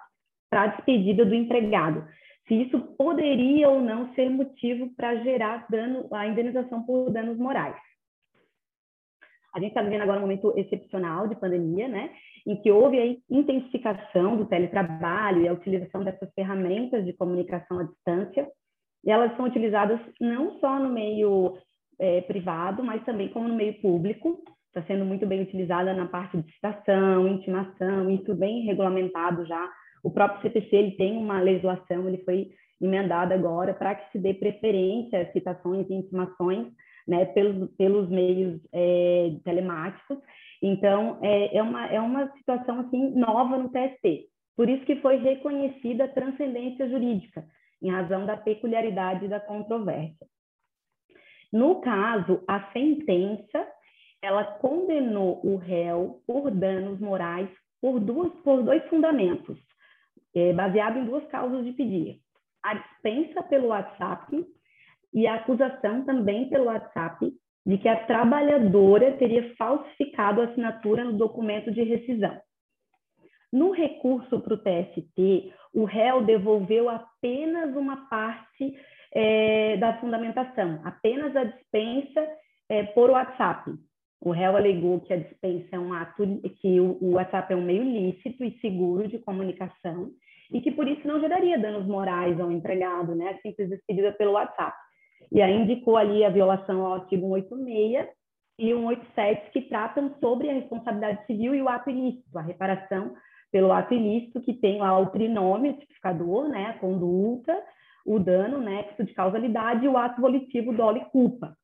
para 0.49 0.61
a 0.61 0.67
despedida 0.67 1.25
do 1.25 1.35
empregado 1.35 2.07
se 2.47 2.53
isso 2.53 2.79
poderia 2.97 3.69
ou 3.69 3.81
não 3.81 4.13
ser 4.13 4.29
motivo 4.29 4.89
para 4.95 5.15
gerar 5.23 5.65
dano, 5.69 6.07
a 6.11 6.27
indenização 6.27 6.83
por 6.83 7.09
danos 7.09 7.37
morais. 7.37 7.75
A 9.55 9.59
gente 9.59 9.69
está 9.69 9.83
vivendo 9.83 10.01
agora 10.01 10.17
um 10.17 10.21
momento 10.21 10.53
excepcional 10.57 11.27
de 11.27 11.35
pandemia, 11.35 11.87
né, 11.87 12.11
em 12.45 12.55
que 12.61 12.71
houve 12.71 12.99
a 12.99 13.05
intensificação 13.29 14.35
do 14.35 14.45
teletrabalho 14.45 15.43
e 15.43 15.47
a 15.47 15.53
utilização 15.53 16.03
dessas 16.03 16.29
ferramentas 16.33 17.05
de 17.05 17.13
comunicação 17.13 17.79
à 17.79 17.83
distância, 17.83 18.47
e 19.05 19.11
elas 19.11 19.35
são 19.37 19.45
utilizadas 19.45 19.99
não 20.19 20.59
só 20.59 20.79
no 20.79 20.89
meio 20.89 21.57
é, 21.99 22.21
privado, 22.21 22.83
mas 22.83 23.03
também 23.05 23.29
como 23.29 23.47
no 23.47 23.55
meio 23.55 23.79
público, 23.79 24.43
está 24.67 24.81
sendo 24.87 25.05
muito 25.05 25.27
bem 25.27 25.41
utilizada 25.41 25.93
na 25.93 26.07
parte 26.07 26.35
de 26.35 26.51
citação, 26.51 27.27
intimação, 27.27 28.09
isso 28.09 28.33
bem 28.33 28.63
regulamentado 28.65 29.45
já 29.45 29.69
o 30.03 30.11
próprio 30.11 30.41
CPC 30.41 30.75
ele 30.75 30.91
tem 30.91 31.17
uma 31.17 31.39
legislação, 31.39 32.07
ele 32.07 32.19
foi 32.19 32.51
emendado 32.81 33.33
agora 33.33 33.73
para 33.73 33.95
que 33.95 34.11
se 34.11 34.19
dê 34.19 34.33
preferência 34.33 35.21
às 35.21 35.31
citações 35.31 35.89
e 35.89 35.93
intimações 35.93 36.67
né, 37.07 37.25
pelos, 37.27 37.71
pelos 37.75 38.09
meios 38.09 38.59
é, 38.73 39.31
telemáticos. 39.45 40.17
Então, 40.61 41.19
é, 41.21 41.57
é, 41.57 41.63
uma, 41.63 41.87
é 41.87 41.99
uma 41.99 42.29
situação 42.37 42.81
assim 42.81 43.11
nova 43.15 43.57
no 43.57 43.69
TST. 43.69 44.27
Por 44.55 44.69
isso 44.69 44.85
que 44.85 44.97
foi 44.97 45.17
reconhecida 45.17 46.05
a 46.05 46.09
transcendência 46.09 46.87
jurídica, 46.89 47.45
em 47.81 47.89
razão 47.89 48.25
da 48.25 48.37
peculiaridade 48.37 49.27
da 49.27 49.39
controvérsia. 49.39 50.27
No 51.51 51.81
caso, 51.81 52.43
a 52.47 52.71
sentença, 52.71 53.67
ela 54.21 54.43
condenou 54.43 55.39
o 55.43 55.55
réu 55.55 56.21
por 56.25 56.49
danos 56.51 56.99
morais 56.99 57.49
por, 57.81 57.99
duas, 57.99 58.33
por 58.43 58.63
dois 58.63 58.83
fundamentos, 58.87 59.59
é, 60.35 60.53
baseado 60.53 60.99
em 60.99 61.05
duas 61.05 61.25
causas 61.27 61.63
de 61.63 61.73
pedir. 61.73 62.19
A 62.63 62.75
dispensa 62.75 63.43
pelo 63.43 63.67
WhatsApp 63.67 64.45
e 65.13 65.27
a 65.27 65.35
acusação 65.35 66.05
também 66.05 66.49
pelo 66.49 66.65
WhatsApp 66.65 67.31
de 67.65 67.77
que 67.77 67.87
a 67.87 68.05
trabalhadora 68.05 69.13
teria 69.13 69.53
falsificado 69.55 70.41
a 70.41 70.45
assinatura 70.45 71.03
no 71.03 71.13
documento 71.13 71.71
de 71.71 71.83
rescisão. 71.83 72.37
No 73.51 73.71
recurso 73.71 74.39
para 74.39 74.55
o 74.55 74.57
TST, 74.57 75.53
o 75.73 75.85
réu 75.85 76.23
devolveu 76.23 76.89
apenas 76.89 77.75
uma 77.75 78.09
parte 78.09 78.75
é, 79.13 79.77
da 79.77 79.97
fundamentação, 79.99 80.81
apenas 80.83 81.35
a 81.35 81.43
dispensa 81.43 82.27
é, 82.67 82.83
por 82.83 83.11
WhatsApp. 83.11 83.71
O 84.19 84.31
réu 84.31 84.57
alegou 84.57 85.01
que 85.01 85.13
a 85.13 85.17
dispensa 85.17 85.67
é 85.73 85.79
um 85.79 85.93
ato, 85.93 86.25
que 86.61 86.79
o, 86.79 86.97
o 87.01 87.11
WhatsApp 87.11 87.53
é 87.53 87.55
um 87.55 87.61
meio 87.61 87.83
lícito 87.83 88.43
e 88.43 88.57
seguro 88.59 89.07
de 89.07 89.19
comunicação 89.19 90.09
e 90.51 90.61
que 90.61 90.71
por 90.71 90.87
isso 90.87 91.07
não 91.07 91.19
geraria 91.19 91.57
danos 91.57 91.85
morais 91.85 92.39
ao 92.39 92.51
empregado, 92.51 93.15
né, 93.15 93.37
simples 93.41 93.69
despedida 93.69 94.11
pelo 94.13 94.33
WhatsApp. 94.33 94.75
E 95.31 95.41
aí 95.41 95.55
indicou 95.55 95.97
ali 95.97 96.23
a 96.23 96.29
violação 96.29 96.85
ao 96.85 96.93
artigo 96.93 97.27
186 97.27 98.07
e 98.59 98.73
187 98.73 99.51
que 99.51 99.61
tratam 99.61 100.13
sobre 100.19 100.49
a 100.49 100.53
responsabilidade 100.53 101.25
civil 101.25 101.55
e 101.55 101.61
o 101.61 101.69
ato 101.69 101.89
ilícito, 101.89 102.37
a 102.37 102.41
reparação 102.41 103.15
pelo 103.51 103.71
ato 103.71 103.93
ilícito 103.93 104.41
que 104.41 104.53
tem 104.53 104.79
lá 104.79 104.97
o 104.99 105.07
trinômio, 105.07 105.71
o 105.71 105.77
tipificador, 105.77 106.49
né, 106.49 106.67
a 106.67 106.79
conduta, 106.79 107.57
o 108.05 108.19
dano, 108.19 108.59
nexo 108.59 109.03
de 109.03 109.13
causalidade 109.13 109.85
e 109.85 109.87
o 109.87 109.97
ato 109.97 110.19
volitivo 110.19 110.73
dolo 110.73 110.97
e 110.97 111.05
culpa. 111.05 111.55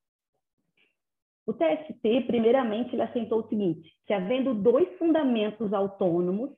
O 1.45 1.53
TST, 1.53 2.27
primeiramente, 2.27 2.93
ele 2.93 3.01
assentou 3.01 3.39
o 3.39 3.47
seguinte, 3.49 3.91
que 4.05 4.13
havendo 4.13 4.53
dois 4.53 4.87
fundamentos 4.99 5.73
autônomos 5.73 6.51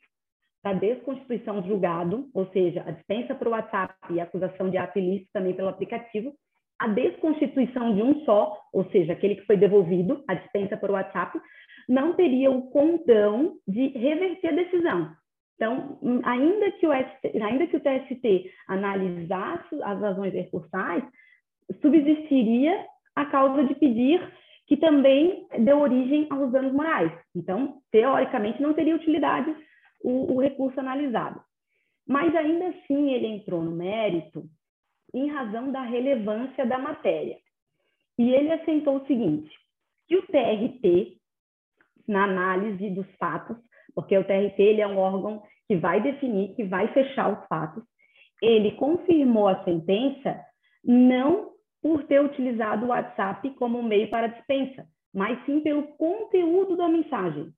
para 0.62 0.74
desconstituição 0.74 1.62
do 1.62 1.68
julgado, 1.68 2.30
ou 2.34 2.46
seja, 2.52 2.84
a 2.86 2.92
dispensa 2.92 3.34
para 3.34 3.50
o 3.50 3.52
WhatsApp 3.52 3.94
e 4.12 4.20
a 4.20 4.24
acusação 4.24 4.70
de 4.70 4.78
ato 4.78 5.00
ilícito 5.00 5.30
também 5.34 5.54
pelo 5.54 5.70
aplicativo, 5.70 6.34
a 6.80 6.88
desconstituição 6.88 7.94
de 7.94 8.02
um 8.02 8.24
só, 8.26 8.58
ou 8.74 8.86
seja, 8.92 9.14
aquele 9.14 9.36
que 9.36 9.46
foi 9.46 9.58
devolvido, 9.58 10.24
a 10.28 10.34
dispensa 10.34 10.78
por 10.78 10.92
WhatsApp, 10.92 11.40
não 11.88 12.14
teria 12.14 12.50
o 12.50 12.70
condão 12.72 13.56
de 13.68 13.88
reverter 13.90 14.50
a 14.50 14.56
decisão. 14.56 15.12
Então, 15.56 16.00
ainda 16.24 16.72
que 16.72 16.88
o, 16.88 16.92
ST, 16.92 17.38
ainda 17.40 17.68
que 17.68 17.78
o 17.78 17.80
TST 17.80 18.52
analisasse 18.68 19.76
as 19.84 20.00
razões 20.00 20.34
recursais, 20.34 21.04
subsistiria 21.82 22.84
a 23.16 23.26
causa 23.26 23.64
de 23.66 23.76
pedir 23.76 24.20
que 24.66 24.78
também 24.78 25.46
deu 25.60 25.80
origem 25.80 26.28
aos 26.32 26.52
danos 26.52 26.74
morais. 26.74 27.12
Então, 27.36 27.80
teoricamente, 27.92 28.62
não 28.62 28.74
teria 28.74 28.96
utilidade 28.96 29.54
o, 30.04 30.36
o 30.36 30.42
recurso 30.42 30.80
analisado. 30.80 31.42
Mas 32.08 32.36
ainda 32.36 32.68
assim 32.70 33.12
ele 33.12 33.28
entrou 33.28 33.62
no 33.62 33.72
mérito 33.72 34.44
em 35.14 35.30
razão 35.30 35.72
da 35.72 35.82
relevância 35.82 36.66
da 36.66 36.78
matéria. 36.78 37.38
E 38.18 38.30
ele 38.30 38.52
assentou 38.52 38.98
o 38.98 39.08
seguinte, 39.08 39.50
que 40.08 40.16
o 40.16 40.26
TRT, 40.28 41.18
na 42.08 42.26
análise 42.26 42.90
dos 42.92 43.08
fatos, 43.16 43.58
porque 43.96 44.18
o 44.18 44.24
TRT 44.24 44.60
ele 44.60 44.82
é 44.82 44.88
um 44.88 44.98
órgão 44.98 45.44
que 45.68 45.76
vai 45.76 46.02
definir, 46.02 46.56
que 46.56 46.64
vai 46.64 46.92
fechar 46.94 47.32
os 47.32 47.48
fatos, 47.48 47.84
ele 48.42 48.72
confirmou 48.74 49.48
a 49.48 49.64
sentença 49.64 50.40
não 50.84 51.52
por 51.82 52.04
ter 52.04 52.22
utilizado 52.22 52.86
o 52.86 52.90
WhatsApp 52.90 53.50
como 53.52 53.82
meio 53.82 54.10
para 54.10 54.28
dispensa, 54.28 54.86
mas 55.14 55.44
sim 55.46 55.62
pelo 55.62 55.84
conteúdo 55.98 56.76
da 56.76 56.88
mensagem. 56.88 57.52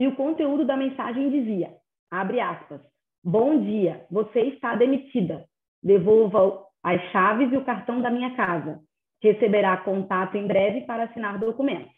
E 0.00 0.06
o 0.06 0.16
conteúdo 0.16 0.64
da 0.64 0.78
mensagem 0.78 1.28
dizia, 1.28 1.76
abre 2.10 2.40
aspas, 2.40 2.80
bom 3.22 3.60
dia, 3.60 4.06
você 4.10 4.40
está 4.44 4.74
demitida, 4.74 5.44
devolva 5.82 6.64
as 6.82 7.02
chaves 7.12 7.52
e 7.52 7.56
o 7.58 7.64
cartão 7.66 8.00
da 8.00 8.10
minha 8.10 8.34
casa, 8.34 8.80
receberá 9.22 9.76
contato 9.76 10.38
em 10.38 10.46
breve 10.46 10.86
para 10.86 11.04
assinar 11.04 11.38
documentos. 11.38 11.92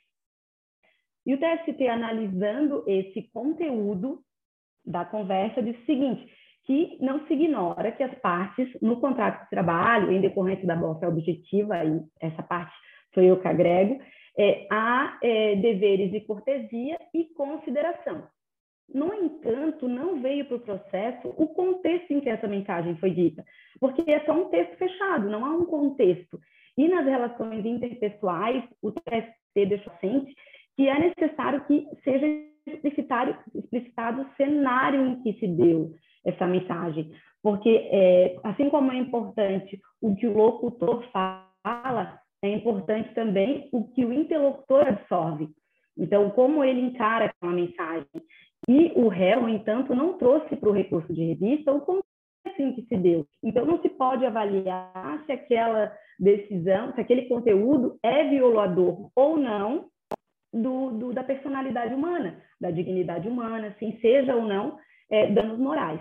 E 1.24 1.32
o 1.32 1.38
TST, 1.38 1.86
analisando 1.86 2.82
esse 2.88 3.30
conteúdo 3.32 4.18
da 4.84 5.04
conversa, 5.04 5.62
disse 5.62 5.80
o 5.82 5.86
seguinte, 5.86 6.28
que 6.64 6.98
não 7.00 7.24
se 7.26 7.34
ignora 7.34 7.92
que 7.92 8.02
as 8.02 8.12
partes 8.18 8.68
no 8.82 9.00
contrato 9.00 9.44
de 9.44 9.50
trabalho, 9.50 10.10
em 10.10 10.20
decorrência 10.20 10.66
da 10.66 10.74
boa 10.74 10.98
objetiva, 11.06 11.76
aí 11.76 12.00
essa 12.20 12.42
parte 12.42 12.74
sou 13.14 13.22
eu 13.22 13.40
que 13.40 13.46
agrego, 13.46 14.00
é, 14.38 14.66
há 14.70 15.18
é, 15.22 15.56
deveres 15.56 16.10
de 16.10 16.20
cortesia 16.20 16.98
e 17.14 17.24
consideração. 17.34 18.26
No 18.92 19.12
entanto, 19.14 19.88
não 19.88 20.20
veio 20.20 20.44
para 20.44 20.56
o 20.56 20.60
processo 20.60 21.28
o 21.36 21.48
contexto 21.48 22.10
em 22.12 22.20
que 22.20 22.28
essa 22.28 22.46
mensagem 22.46 22.96
foi 22.96 23.10
dita, 23.10 23.44
porque 23.80 24.08
é 24.10 24.20
só 24.24 24.32
um 24.32 24.48
texto 24.50 24.76
fechado, 24.76 25.30
não 25.30 25.44
há 25.44 25.50
um 25.50 25.64
contexto. 25.64 26.38
E 26.76 26.88
nas 26.88 27.04
relações 27.06 27.64
interpessoais, 27.64 28.64
o 28.82 28.90
TST 28.90 29.66
deixou 29.66 29.92
ciente 30.00 30.34
que 30.76 30.88
é 30.88 30.98
necessário 30.98 31.64
que 31.66 31.86
seja 32.02 32.26
explicitado, 32.66 33.36
explicitado 33.54 34.22
o 34.22 34.36
cenário 34.36 35.06
em 35.06 35.22
que 35.22 35.34
se 35.34 35.46
deu 35.46 35.94
essa 36.24 36.46
mensagem, 36.46 37.12
porque 37.42 37.88
é, 37.90 38.36
assim 38.44 38.70
como 38.70 38.92
é 38.92 38.96
importante 38.96 39.80
o 40.00 40.14
que 40.14 40.26
o 40.26 40.36
locutor 40.36 41.04
fala, 41.10 42.20
é 42.42 42.48
importante 42.48 43.14
também 43.14 43.68
o 43.72 43.84
que 43.84 44.04
o 44.04 44.12
interlocutor 44.12 44.88
absorve. 44.88 45.48
Então, 45.96 46.30
como 46.30 46.64
ele 46.64 46.80
encara 46.80 47.32
a 47.40 47.46
mensagem. 47.46 48.06
E 48.68 48.92
o 48.94 49.08
réu, 49.08 49.48
entanto, 49.48 49.94
não 49.94 50.18
trouxe 50.18 50.56
para 50.56 50.68
o 50.68 50.72
recurso 50.72 51.12
de 51.12 51.24
revista 51.24 51.72
o 51.72 52.02
em 52.58 52.74
que 52.74 52.82
se 52.82 52.96
deu. 52.96 53.26
Então, 53.42 53.64
não 53.64 53.80
se 53.80 53.88
pode 53.88 54.26
avaliar 54.26 55.22
se 55.24 55.32
aquela 55.32 55.96
decisão, 56.18 56.92
se 56.94 57.00
aquele 57.00 57.26
conteúdo 57.26 57.98
é 58.02 58.28
violador 58.28 59.10
ou 59.14 59.36
não 59.36 59.88
do, 60.52 60.90
do, 60.90 61.12
da 61.12 61.24
personalidade 61.24 61.94
humana, 61.94 62.42
da 62.60 62.70
dignidade 62.70 63.26
humana, 63.28 63.68
assim, 63.68 63.98
seja 64.00 64.34
ou 64.34 64.42
não 64.42 64.78
é, 65.10 65.28
danos 65.28 65.58
morais. 65.58 66.00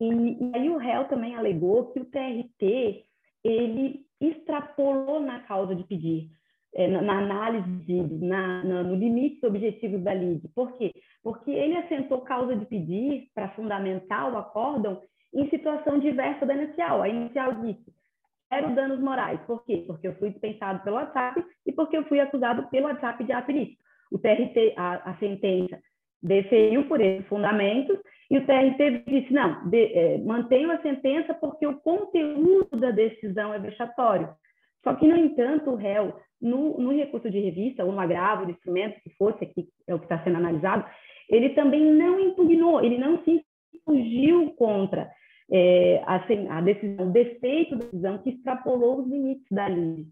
E, 0.00 0.06
e, 0.06 0.52
aí 0.54 0.68
o 0.68 0.76
réu 0.76 1.04
também 1.08 1.34
alegou 1.34 1.92
que 1.92 2.00
o 2.00 2.04
TRT 2.04 3.04
ele 3.44 4.05
extrapolou 4.20 5.20
na 5.20 5.40
causa 5.40 5.74
de 5.74 5.84
pedir, 5.84 6.30
é, 6.74 6.86
na, 6.88 7.02
na, 7.02 7.18
análise, 7.18 7.70
de, 7.84 8.02
na, 8.24 8.64
na, 8.64 8.82
no 8.82 8.94
limite 8.94 9.40
dos 9.40 9.50
objetivos 9.50 10.02
da 10.02 10.14
lide. 10.14 10.48
Por 10.54 10.76
quê? 10.76 10.92
Porque 11.22 11.50
ele 11.50 11.76
assentou 11.76 12.20
causa 12.20 12.54
de 12.54 12.66
pedir 12.66 13.28
para 13.34 13.50
fundamentar 13.50 14.32
o 14.32 14.36
acórdão 14.36 15.00
em 15.34 15.48
situação 15.50 15.98
diversa 15.98 16.46
da 16.46 16.54
inicial. 16.54 17.02
A 17.02 17.08
inicial 17.08 17.54
disse, 17.56 17.84
quero 18.50 18.74
danos 18.74 19.00
morais. 19.00 19.40
Por 19.46 19.64
quê? 19.64 19.84
Porque 19.86 20.08
eu 20.08 20.14
fui 20.16 20.30
dispensado 20.30 20.82
pelo 20.82 20.96
WhatsApp 20.96 21.44
e 21.64 21.72
porque 21.72 21.96
eu 21.96 22.04
fui 22.04 22.20
acusado 22.20 22.68
pelo 22.68 22.86
WhatsApp 22.86 23.24
de 23.24 23.32
ato 23.32 23.50
ilícito. 23.50 23.82
O 24.10 24.18
TRT, 24.18 24.74
a, 24.76 25.10
a 25.10 25.18
sentença, 25.18 25.80
deferiu 26.22 26.86
por 26.86 27.00
esses 27.00 27.26
fundamentos 27.28 27.98
e 28.30 28.38
o 28.38 28.44
TRT 28.44 29.04
disse, 29.06 29.32
não, 29.32 29.68
de, 29.68 29.92
é, 29.92 30.18
mantenho 30.18 30.70
a 30.72 30.82
sentença 30.82 31.32
porque 31.34 31.66
o 31.66 31.78
conteúdo 31.80 32.76
da 32.76 32.90
decisão 32.90 33.54
é 33.54 33.58
vexatório. 33.58 34.28
Só 34.82 34.94
que, 34.94 35.06
no 35.06 35.16
entanto, 35.16 35.70
o 35.70 35.76
réu, 35.76 36.14
no, 36.40 36.78
no 36.78 36.92
recurso 36.92 37.30
de 37.30 37.38
revista, 37.38 37.84
ou 37.84 37.92
no 37.92 38.00
agravo 38.00 38.46
de 38.46 38.52
instrumento, 38.52 39.00
que 39.00 39.10
fosse 39.10 39.44
aqui, 39.44 39.68
é 39.86 39.94
o 39.94 39.98
que 39.98 40.04
está 40.04 40.22
sendo 40.22 40.36
analisado, 40.36 40.84
ele 41.28 41.50
também 41.50 41.84
não 41.84 42.20
impugnou, 42.20 42.84
ele 42.84 42.98
não 42.98 43.22
se 43.24 43.44
fugiu 43.84 44.50
contra 44.52 45.10
é, 45.50 46.02
a, 46.04 46.60
decisão, 46.60 47.08
o 47.08 47.12
defeito 47.12 47.76
da 47.76 47.84
decisão 47.84 48.18
que 48.18 48.30
extrapolou 48.30 49.00
os 49.00 49.08
limites 49.08 49.46
da 49.50 49.66
lei. 49.66 50.06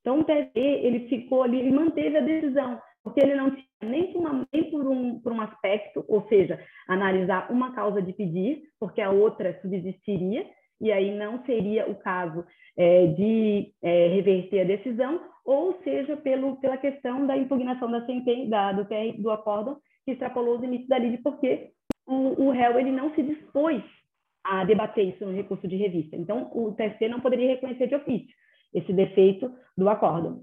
Então, 0.00 0.20
o 0.20 0.24
TSE, 0.24 0.50
ele 0.54 1.08
ficou 1.08 1.42
ali, 1.42 1.60
ele 1.60 1.72
manteve 1.72 2.16
a 2.16 2.20
decisão, 2.20 2.80
porque 3.02 3.20
ele 3.20 3.34
não 3.34 3.50
tinha 3.50 3.66
nem, 3.82 4.14
uma, 4.14 4.46
nem 4.52 4.70
por, 4.70 4.86
um, 4.86 5.20
por 5.20 5.32
um 5.32 5.40
aspecto, 5.40 6.04
ou 6.08 6.26
seja, 6.28 6.62
analisar 6.88 7.50
uma 7.50 7.72
causa 7.72 8.02
de 8.02 8.12
pedir, 8.12 8.62
porque 8.78 9.00
a 9.00 9.10
outra 9.10 9.58
subsistiria, 9.62 10.46
e 10.80 10.90
aí 10.90 11.16
não 11.16 11.44
seria 11.44 11.88
o 11.90 11.94
caso 11.96 12.44
é, 12.76 13.06
de 13.08 13.72
é, 13.82 14.08
reverter 14.08 14.60
a 14.60 14.64
decisão, 14.64 15.20
ou 15.44 15.80
seja, 15.82 16.16
pelo, 16.16 16.56
pela 16.56 16.76
questão 16.76 17.26
da 17.26 17.36
impugnação 17.36 17.90
da 17.90 18.04
sentença, 18.06 18.72
do, 18.72 19.22
do 19.22 19.30
acórdão, 19.30 19.78
que 20.04 20.12
extrapolou 20.12 20.56
os 20.56 20.60
limites 20.60 20.88
da 20.88 20.96
lei, 20.96 21.18
porque 21.18 21.70
o, 22.06 22.44
o 22.44 22.50
réu 22.50 22.78
ele 22.78 22.90
não 22.90 23.14
se 23.14 23.22
dispôs 23.22 23.82
a 24.44 24.64
debater 24.64 25.08
isso 25.08 25.24
no 25.24 25.32
recurso 25.32 25.68
de 25.68 25.76
revista. 25.76 26.16
Então, 26.16 26.50
o 26.54 26.72
TST 26.72 27.08
não 27.08 27.20
poderia 27.20 27.48
reconhecer 27.48 27.86
de 27.86 27.94
ofício. 27.94 28.34
esse 28.72 28.92
defeito 28.92 29.52
do 29.76 29.88
acórdão. 29.88 30.42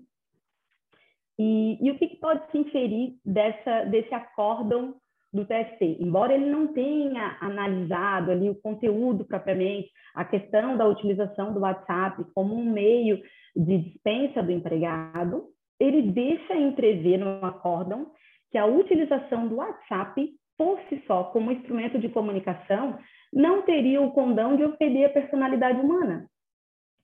E, 1.39 1.77
e 1.85 1.91
o 1.91 1.97
que, 1.97 2.07
que, 2.07 2.15
pode 2.18 2.49
se 2.51 2.57
inferir 2.57 3.15
dessa, 3.23 3.85
desse 3.85 4.14
acórdão 4.14 4.95
do 5.31 5.45
TST? 5.45 5.97
Embora 5.99 6.34
ele 6.34 6.49
não 6.49 6.73
tenha 6.73 7.38
analisado 7.39 8.31
ali 8.31 8.49
o 8.49 8.59
conteúdo 8.61 9.23
propriamente, 9.26 9.89
a 10.15 10.26
questão 10.26 10.76
da 10.76 10.88
utilização 10.88 11.53
do 11.53 11.59
WhatsApp 11.59 12.23
como 12.34 12.55
um 12.55 12.72
meio 12.72 13.22
de 13.55 13.77
dispensa 13.77 14.41
do 14.41 14.51
empregado, 14.51 15.45
ele 15.80 16.01
deixa 16.11 16.55
entrever 16.55 17.18
no 17.18 17.45
acórdão 17.45 18.11
que 18.51 18.57
a 18.57 18.65
utilização 18.65 19.47
do 19.47 19.57
WhatsApp 19.57 20.34
por 20.57 20.80
si 20.89 21.03
só 21.05 21.26
como 21.26 21.51
instrumento 21.51 21.99
de 21.99 22.09
comunicação 22.09 22.97
não 23.31 23.61
teria 23.61 24.01
o 24.01 24.11
condão 24.11 24.55
de 24.55 24.64
ofender 24.64 25.05
a 25.05 25.14
personalidade 25.14 25.80
humana. 25.80 26.27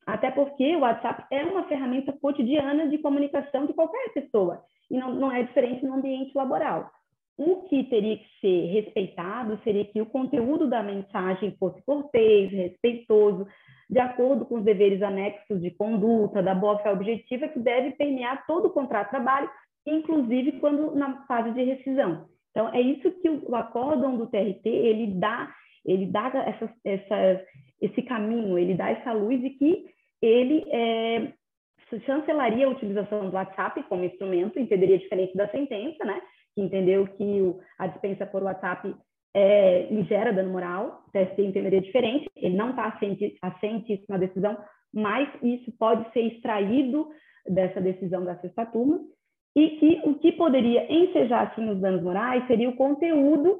Até 0.05 0.31
porque 0.31 0.75
o 0.75 0.80
WhatsApp 0.80 1.25
é 1.31 1.43
uma 1.43 1.63
ferramenta 1.63 2.11
cotidiana 2.13 2.88
de 2.88 2.97
comunicação 2.97 3.65
de 3.65 3.73
qualquer 3.73 4.13
pessoa 4.13 4.63
e 4.89 4.97
não, 4.97 5.13
não 5.13 5.31
é 5.31 5.43
diferente 5.43 5.85
no 5.85 5.93
ambiente 5.93 6.35
laboral. 6.35 6.91
O 7.38 7.63
que 7.63 7.84
teria 7.85 8.17
que 8.17 8.25
ser 8.39 8.65
respeitado 8.67 9.59
seria 9.63 9.85
que 9.85 9.99
o 9.99 10.05
conteúdo 10.05 10.67
da 10.67 10.84
mensagem 10.84 11.55
fosse 11.57 11.81
cortês, 11.84 12.51
respeitoso, 12.51 13.47
de 13.89 13.99
acordo 13.99 14.45
com 14.45 14.55
os 14.55 14.63
deveres 14.63 15.01
anexos 15.01 15.61
de 15.61 15.71
conduta, 15.71 16.43
da 16.43 16.53
boa-fé 16.53 16.91
objetiva, 16.91 17.47
que 17.47 17.59
deve 17.59 17.91
permear 17.91 18.45
todo 18.45 18.67
o 18.67 18.71
contrato 18.71 19.05
de 19.05 19.11
trabalho, 19.11 19.49
inclusive 19.85 20.53
quando 20.59 20.95
na 20.95 21.25
fase 21.25 21.51
de 21.51 21.63
rescisão. 21.63 22.27
Então, 22.51 22.69
é 22.71 22.80
isso 22.80 23.11
que 23.19 23.30
o 23.30 23.55
acórdão 23.55 24.15
do 24.15 24.27
TRT, 24.27 24.67
ele 24.67 25.07
dá, 25.15 25.51
ele 25.84 26.05
dá 26.05 26.27
essa, 26.27 26.71
essa, 26.85 27.45
esse 27.81 28.01
caminho, 28.03 28.59
ele 28.59 28.75
dá 28.75 28.89
essa 28.91 29.11
luz 29.11 29.41
de 29.41 29.49
que 29.49 29.85
ele 30.23 30.63
é, 30.69 31.33
chancelaria 32.05 32.65
a 32.65 32.69
utilização 32.69 33.29
do 33.29 33.35
WhatsApp 33.35 33.83
como 33.83 34.05
instrumento, 34.05 34.57
entenderia 34.57 34.97
diferente 34.97 35.35
da 35.35 35.49
sentença, 35.49 36.05
né? 36.05 36.21
Que 36.55 36.61
entendeu 36.61 37.05
que 37.05 37.41
o, 37.41 37.59
a 37.77 37.87
dispensa 37.87 38.25
por 38.25 38.41
WhatsApp 38.41 38.95
é, 39.35 39.87
gera 40.07 40.31
dano 40.31 40.51
moral, 40.51 41.03
o 41.07 41.11
TST 41.11 41.41
entenderia 41.41 41.81
diferente, 41.81 42.29
ele 42.37 42.55
não 42.55 42.69
está 42.69 42.85
assente, 42.85 43.37
assente 43.41 44.05
na 44.07 44.17
decisão, 44.17 44.57
mas 44.93 45.27
isso 45.41 45.71
pode 45.77 46.09
ser 46.13 46.21
extraído 46.21 47.09
dessa 47.45 47.81
decisão 47.81 48.23
da 48.23 48.37
sexta 48.37 48.65
turma, 48.65 49.01
e 49.55 49.71
que 49.71 50.01
o 50.05 50.15
que 50.15 50.31
poderia 50.31 50.91
ensejar 50.91 51.49
assim 51.49 51.69
os 51.69 51.81
danos 51.81 52.01
morais 52.01 52.47
seria 52.47 52.69
o 52.69 52.75
conteúdo 52.75 53.59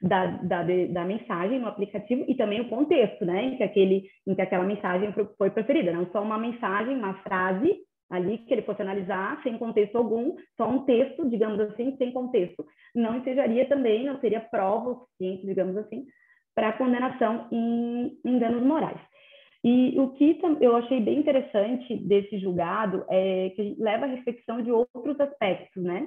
da, 0.00 0.26
da, 0.26 0.62
da, 0.62 1.04
mensagem 1.04 1.58
no 1.58 1.68
aplicativo 1.68 2.24
e 2.28 2.34
também 2.34 2.60
o 2.60 2.68
contexto, 2.68 3.24
né, 3.24 3.44
em 3.44 3.56
que, 3.56 3.62
aquele, 3.62 4.04
em 4.26 4.34
que 4.34 4.42
aquela 4.42 4.64
mensagem 4.64 5.12
foi 5.38 5.50
proferida, 5.50 5.92
não 5.92 6.06
só 6.10 6.22
uma 6.22 6.38
mensagem, 6.38 6.96
uma 6.96 7.14
frase 7.22 7.74
ali 8.10 8.38
que 8.38 8.52
ele 8.52 8.62
fosse 8.62 8.82
analisar 8.82 9.40
sem 9.42 9.58
contexto 9.58 9.96
algum, 9.96 10.36
só 10.56 10.68
um 10.68 10.84
texto, 10.84 11.28
digamos 11.28 11.58
assim, 11.60 11.96
sem 11.96 12.12
contexto. 12.12 12.64
Não 12.94 13.16
ensejaria 13.16 13.66
também, 13.66 14.04
não 14.04 14.20
seria 14.20 14.40
prova 14.40 14.94
suficiente, 14.94 15.46
digamos 15.46 15.76
assim, 15.76 16.06
para 16.54 16.72
condenação 16.74 17.48
em, 17.50 18.18
em 18.24 18.38
danos 18.38 18.62
morais. 18.62 19.00
E 19.64 19.98
o 19.98 20.10
que 20.10 20.38
eu 20.60 20.76
achei 20.76 21.00
bem 21.00 21.18
interessante 21.18 21.96
desse 21.96 22.38
julgado 22.38 23.04
é 23.08 23.50
que 23.56 23.74
leva 23.78 24.04
à 24.04 24.08
reflexão 24.08 24.60
de 24.60 24.70
outros 24.70 25.18
aspectos, 25.18 25.82
né? 25.82 26.06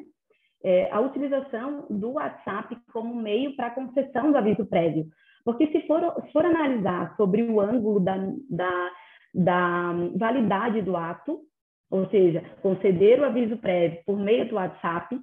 É, 0.64 0.92
a 0.92 1.00
utilização 1.00 1.86
do 1.90 2.14
WhatsApp 2.14 2.76
como 2.92 3.16
meio 3.16 3.56
para 3.56 3.72
concessão 3.72 4.32
do 4.32 4.38
aviso 4.38 4.66
prévio. 4.66 5.08
Porque 5.46 5.68
se 5.68 5.86
for, 5.88 6.02
se 6.26 6.32
for 6.32 6.46
analisar 6.46 7.16
sobre 7.16 7.44
o 7.44 7.62
ângulo 7.62 8.00
da, 8.00 8.18
da, 8.50 8.92
da 9.34 9.94
validade 10.16 10.82
do 10.82 10.98
ato, 10.98 11.42
ou 11.90 12.10
seja, 12.10 12.44
conceder 12.62 13.20
o 13.20 13.26
aviso 13.26 13.58
prévio 13.58 14.02
por 14.06 14.18
meio 14.18 14.48
do 14.50 14.56
WhatsApp, 14.56 15.18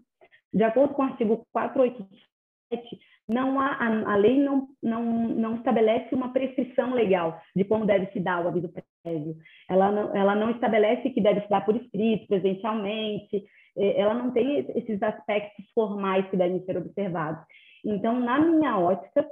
de 0.53 0.63
acordo 0.63 0.95
com 0.95 1.03
o 1.03 1.05
artigo 1.05 1.47
487, 1.53 2.99
não 3.29 3.59
há, 3.59 3.73
a, 3.73 4.13
a 4.13 4.17
lei 4.17 4.39
não, 4.39 4.69
não, 4.83 5.03
não 5.29 5.57
estabelece 5.57 6.15
uma 6.15 6.33
prescrição 6.33 6.95
legal 6.95 7.41
de 7.55 7.65
como 7.65 7.87
deve 7.87 8.07
se 8.13 8.21
dar 8.21 8.45
o 8.45 8.49
aviso 8.49 8.71
prévio. 9.03 9.37
Ela 9.69 9.91
não, 9.91 10.17
ela 10.17 10.35
não 10.35 10.51
estabelece 10.51 11.11
que 11.11 11.21
deve 11.21 11.41
se 11.43 11.49
dar 11.49 11.65
por 11.65 11.77
escrito, 11.77 12.29
presencialmente, 12.29 13.45
ela 13.77 14.15
não 14.15 14.31
tem 14.31 14.59
esses 14.75 15.03
aspectos 15.03 15.65
formais 15.75 16.29
que 16.31 16.37
devem 16.37 16.65
ser 16.65 16.77
observados. 16.77 17.45
Então, 17.85 18.19
na 18.21 18.39
minha 18.39 18.79
ótica, 18.79 19.27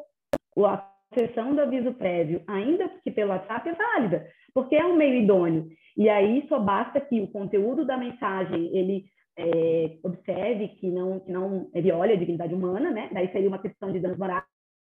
a 0.58 0.92
sessão 1.14 1.54
do 1.54 1.60
aviso 1.60 1.92
prévio, 1.94 2.42
ainda 2.46 2.88
que 3.02 3.10
pelo 3.10 3.30
WhatsApp, 3.30 3.68
é 3.68 3.74
válida, 3.74 4.26
porque 4.54 4.76
é 4.76 4.84
um 4.84 4.96
meio 4.96 5.22
idôneo. 5.22 5.68
E 5.96 6.08
aí 6.08 6.46
só 6.48 6.58
basta 6.58 7.00
que 7.00 7.20
o 7.20 7.28
conteúdo 7.28 7.84
da 7.84 7.96
mensagem 7.96 8.74
ele 8.76 9.04
é, 9.36 9.98
observe 10.02 10.68
que 10.68 10.90
não, 10.90 11.20
que 11.20 11.30
não 11.30 11.70
viole 11.74 12.12
a 12.12 12.16
dignidade 12.16 12.54
humana, 12.54 12.90
né? 12.90 13.10
Daí 13.12 13.30
seria 13.32 13.48
uma 13.48 13.58
questão 13.58 13.92
de 13.92 14.00
danos 14.00 14.18
morais, 14.18 14.44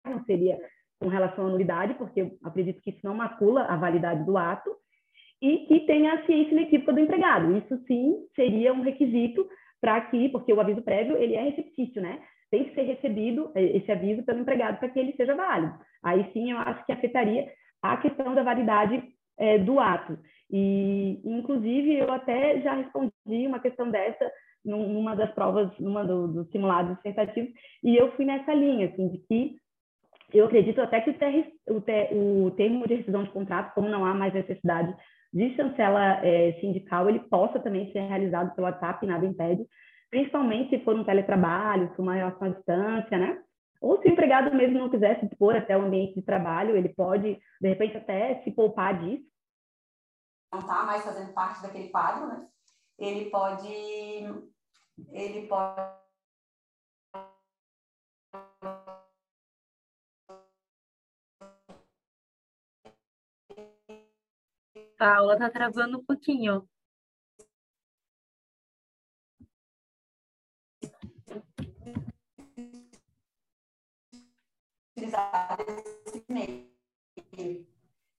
não 0.04 0.24
seria 0.24 0.58
com 1.00 1.08
relação 1.08 1.46
à 1.46 1.50
nulidade, 1.50 1.94
porque 1.94 2.22
eu 2.22 2.38
acredito 2.42 2.80
que 2.80 2.90
isso 2.90 3.00
não 3.04 3.14
macula 3.14 3.62
a 3.64 3.76
validade 3.76 4.24
do 4.24 4.36
ato, 4.36 4.74
e 5.40 5.58
que 5.66 5.80
tenha 5.80 6.14
a 6.14 6.26
ciência 6.26 6.52
inequívoca 6.52 6.92
do 6.92 7.00
empregado. 7.00 7.56
Isso 7.58 7.78
sim 7.86 8.26
seria 8.34 8.72
um 8.72 8.82
requisito 8.82 9.46
para 9.80 10.00
que, 10.02 10.28
porque 10.30 10.52
o 10.52 10.60
aviso 10.60 10.82
prévio 10.82 11.16
ele 11.16 11.34
é 11.34 11.42
receptício, 11.42 12.00
né? 12.00 12.20
Tem 12.50 12.64
que 12.64 12.74
ser 12.74 12.82
recebido 12.82 13.50
é, 13.54 13.62
esse 13.76 13.90
aviso 13.90 14.22
pelo 14.24 14.40
empregado 14.40 14.78
para 14.78 14.88
que 14.88 14.98
ele 14.98 15.14
seja 15.16 15.34
válido. 15.34 15.74
Aí 16.02 16.30
sim 16.32 16.52
eu 16.52 16.58
acho 16.58 16.84
que 16.86 16.92
afetaria 16.92 17.46
a 17.82 17.96
questão 17.98 18.34
da 18.34 18.42
validade 18.42 19.02
é, 19.38 19.58
do 19.58 19.78
ato. 19.78 20.18
E, 20.50 21.20
inclusive, 21.24 21.94
eu 21.96 22.12
até 22.12 22.60
já 22.60 22.74
respondi 22.74 23.46
uma 23.46 23.58
questão 23.58 23.90
dessa 23.90 24.30
numa 24.64 25.14
das 25.14 25.30
provas, 25.32 25.70
numa 25.78 26.04
do, 26.04 26.26
dos 26.26 26.50
simulados 26.50 26.96
dissertativos, 26.96 27.50
e 27.84 27.96
eu 27.96 28.10
fui 28.16 28.24
nessa 28.24 28.52
linha, 28.52 28.88
assim, 28.88 29.08
de 29.08 29.18
que 29.18 29.56
eu 30.34 30.46
acredito 30.46 30.80
até 30.80 31.00
que 31.00 31.10
o, 31.10 31.14
ter, 31.14 31.52
o, 31.68 31.80
ter, 31.80 32.08
o 32.12 32.50
termo 32.50 32.86
de 32.86 32.96
rescisão 32.96 33.22
de 33.22 33.30
contrato, 33.30 33.72
como 33.74 33.88
não 33.88 34.04
há 34.04 34.12
mais 34.12 34.34
necessidade 34.34 34.92
de 35.36 35.54
chancela 35.54 36.24
é, 36.24 36.54
sindical, 36.60 37.08
ele 37.10 37.20
possa 37.20 37.60
também 37.60 37.92
ser 37.92 38.00
realizado 38.00 38.54
pelo 38.54 38.66
WhatsApp, 38.66 39.04
nada 39.06 39.26
impede, 39.26 39.66
principalmente 40.08 40.70
se 40.70 40.82
for 40.82 40.96
um 40.96 41.04
teletrabalho, 41.04 41.92
se 41.94 42.00
uma 42.00 42.14
relação 42.14 42.48
à 42.48 42.50
distância, 42.50 43.18
né? 43.18 43.42
Ou 43.78 44.00
se 44.00 44.08
o 44.08 44.12
empregado 44.12 44.56
mesmo 44.56 44.78
não 44.78 44.88
quiser 44.88 45.20
se 45.20 45.26
dispor 45.26 45.54
até 45.54 45.76
o 45.76 45.82
ambiente 45.82 46.14
de 46.14 46.22
trabalho, 46.22 46.74
ele 46.74 46.88
pode, 46.88 47.38
de 47.60 47.68
repente, 47.68 47.98
até 47.98 48.42
se 48.42 48.50
poupar 48.50 48.98
disso, 48.98 49.26
não 50.50 50.60
está 50.60 50.84
mais 50.84 51.04
fazendo 51.04 51.34
parte 51.34 51.60
daquele 51.60 51.90
quadro, 51.90 52.28
né? 52.28 52.46
Ele 52.98 53.28
pode, 53.28 53.68
ele 55.12 55.46
pode 55.46 55.96
Paula, 65.06 65.38
tá 65.38 65.48
travando 65.48 65.98
um 65.98 66.04
pouquinho. 66.04 66.68
Esse. 74.96 75.14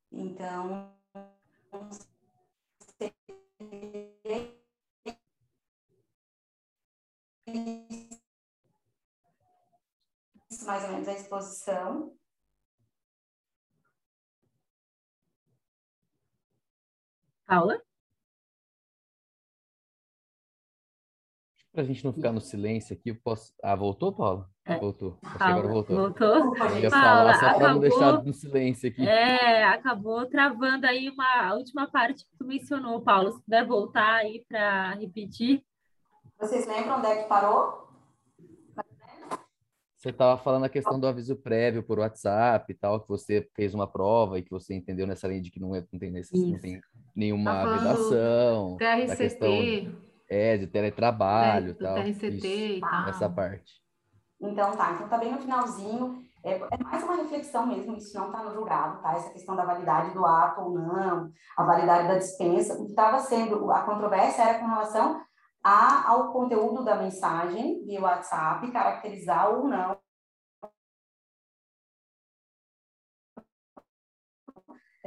Então, 0.09 0.89
mais 10.65 10.83
ou 10.85 10.91
menos 10.91 11.07
a 11.09 11.13
exposição. 11.13 12.16
Paula? 17.47 17.81
Para 21.71 21.83
a 21.83 21.85
gente 21.85 22.03
não 22.03 22.11
ficar 22.11 22.33
no 22.33 22.41
silêncio 22.41 22.93
aqui, 22.93 23.11
eu 23.11 23.15
posso. 23.23 23.53
Ah, 23.63 23.75
voltou, 23.75 24.11
Paula? 24.11 24.49
É. 24.65 24.77
Voltou. 24.77 25.17
Acho 25.23 25.37
Paula, 25.37 25.53
agora 25.53 25.73
voltou. 25.73 25.95
Voltou. 25.95 26.57
Eu 26.57 26.79
ia 26.79 26.89
falar 26.89 27.39
só 27.39 27.53
para 27.53 27.73
não 27.73 27.79
deixar 27.79 28.23
no 28.23 28.33
silêncio 28.33 28.89
aqui. 28.89 29.07
É, 29.07 29.63
acabou 29.63 30.25
travando 30.25 30.85
aí 30.85 31.09
uma 31.09 31.49
a 31.49 31.53
última 31.53 31.89
parte 31.89 32.25
que 32.25 32.37
tu 32.37 32.45
mencionou, 32.45 33.01
Paulo. 33.01 33.31
Se 33.31 33.41
puder 33.41 33.65
voltar 33.65 34.15
aí 34.15 34.43
para 34.49 34.95
repetir. 34.95 35.63
Vocês 36.37 36.67
lembram 36.67 36.97
onde 36.97 37.07
é 37.07 37.23
que 37.23 37.29
parou? 37.29 37.87
Você 39.95 40.09
estava 40.09 40.37
falando 40.37 40.65
a 40.65 40.69
questão 40.69 40.99
do 40.99 41.07
aviso 41.07 41.35
prévio 41.35 41.81
por 41.81 41.99
WhatsApp 41.99 42.71
e 42.71 42.75
tal, 42.75 43.01
que 43.01 43.07
você 43.07 43.49
fez 43.55 43.73
uma 43.73 43.87
prova 43.87 44.37
e 44.37 44.43
que 44.43 44.51
você 44.51 44.73
entendeu 44.73 45.07
nessa 45.07 45.27
lei 45.27 45.41
de 45.41 45.49
que 45.49 45.59
não, 45.59 45.73
é, 45.73 45.85
não, 45.91 45.99
tem, 45.99 46.11
não 46.11 46.59
tem 46.59 46.81
nenhuma 47.17 47.51
tá 47.51 47.77
vedação. 47.77 48.77
TRCT. 48.77 49.91
é, 50.29 50.57
de 50.57 50.67
teletrabalho 50.67 51.71
e 51.71 51.73
tal. 51.73 51.95
TRCT 51.95 52.27
isso, 52.27 52.47
e 52.47 52.79
tal. 52.79 53.09
Essa 53.09 53.29
parte. 53.29 53.81
Então 54.39 54.75
tá, 54.77 54.93
então 54.93 55.09
tá 55.09 55.17
bem 55.17 55.31
no 55.31 55.39
finalzinho. 55.39 56.23
É, 56.45 56.51
é 56.53 56.83
mais 56.83 57.03
uma 57.03 57.15
reflexão 57.15 57.65
mesmo, 57.65 57.97
isso 57.97 58.15
não 58.17 58.27
está 58.27 58.43
no 58.43 58.53
julgado, 58.53 59.01
tá? 59.01 59.13
Essa 59.13 59.31
questão 59.31 59.55
da 59.55 59.65
validade 59.65 60.13
do 60.13 60.23
ato 60.23 60.61
ou 60.61 60.69
não, 60.69 61.31
a 61.57 61.63
validade 61.63 62.07
da 62.07 62.19
dispensa. 62.19 62.75
O 62.75 62.85
que 62.85 62.91
estava 62.91 63.19
sendo, 63.19 63.71
a 63.71 63.81
controvérsia 63.81 64.43
era 64.43 64.59
com 64.59 64.67
relação 64.67 65.19
a, 65.63 66.09
ao 66.09 66.31
conteúdo 66.31 66.85
da 66.85 66.95
mensagem 66.95 67.83
via 67.83 67.99
WhatsApp, 67.99 68.71
caracterizar 68.71 69.49
ou 69.49 69.67
não 69.67 69.97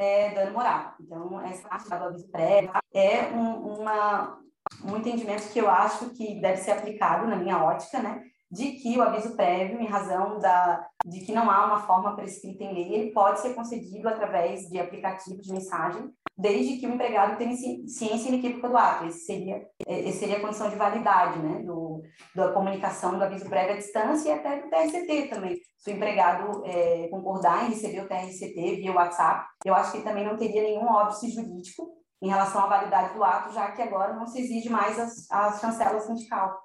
é, 0.01 0.31
dano 0.31 0.53
moral. 0.53 0.95
Então, 0.99 1.41
essa 1.43 1.69
parte 1.69 1.89
do 1.89 1.95
aviso 1.95 2.29
prévio 2.31 2.73
é 2.95 3.29
um, 3.29 3.81
uma, 3.81 4.39
um 4.85 4.97
entendimento 4.97 5.53
que 5.53 5.59
eu 5.59 5.69
acho 5.69 6.11
que 6.11 6.41
deve 6.41 6.57
ser 6.57 6.73
aplicado 6.73 7.27
na 7.27 7.37
minha 7.37 7.63
ótica, 7.63 8.01
né? 8.01 8.23
De 8.51 8.73
que 8.73 8.99
o 8.99 9.03
aviso 9.03 9.37
prévio, 9.37 9.81
em 9.81 9.87
razão 9.87 10.39
da, 10.39 10.85
de 11.07 11.21
que 11.21 11.33
não 11.33 11.49
há 11.49 11.67
uma 11.67 11.81
forma 11.81 12.17
prescrita 12.17 12.65
em 12.65 12.75
lei, 12.75 12.95
ele 12.95 13.13
pode 13.13 13.41
ser 13.41 13.55
concedido 13.55 14.09
através 14.09 14.69
de 14.69 14.79
aplicativo 14.79 15.41
de 15.41 15.53
mensagem 15.53 16.13
desde 16.41 16.79
que 16.79 16.87
o 16.87 16.95
empregado 16.95 17.37
tenha 17.37 17.55
ciência 17.55 18.29
inequívoca 18.29 18.69
do 18.69 18.77
ato. 18.77 19.07
Esse 19.07 19.27
seria, 19.27 19.63
é, 19.87 20.01
esse 20.09 20.19
seria 20.19 20.39
a 20.39 20.41
condição 20.41 20.71
de 20.71 20.77
validade 20.77 21.39
né, 21.39 21.63
do, 21.63 22.03
da 22.35 22.51
comunicação 22.53 23.17
do 23.17 23.23
aviso 23.23 23.49
prévio 23.49 23.75
à 23.75 23.77
distância 23.77 24.31
e 24.31 24.33
até 24.33 24.63
do 24.63 24.71
TRCT 24.71 25.29
também. 25.29 25.59
Se 25.79 25.91
o 25.91 25.95
empregado 25.95 26.63
é, 26.65 27.09
concordar 27.09 27.67
em 27.67 27.71
receber 27.71 28.01
o 28.01 28.09
TRCT 28.09 28.77
via 28.77 28.93
WhatsApp, 28.93 29.47
eu 29.65 29.75
acho 29.75 29.93
que 29.93 30.03
também 30.03 30.25
não 30.25 30.37
teria 30.37 30.63
nenhum 30.63 30.87
óbice 30.87 31.31
jurídico 31.31 31.91
em 32.23 32.29
relação 32.29 32.63
à 32.63 32.67
validade 32.67 33.15
do 33.15 33.25
ato, 33.25 33.53
já 33.53 33.73
que 33.73 33.83
agora 33.83 34.15
não 34.15 34.27
se 34.27 34.41
exige 34.41 34.69
mais 34.69 34.99
as, 34.99 35.31
as 35.31 35.61
chancelas 35.61 36.05
sindical. 36.05 36.59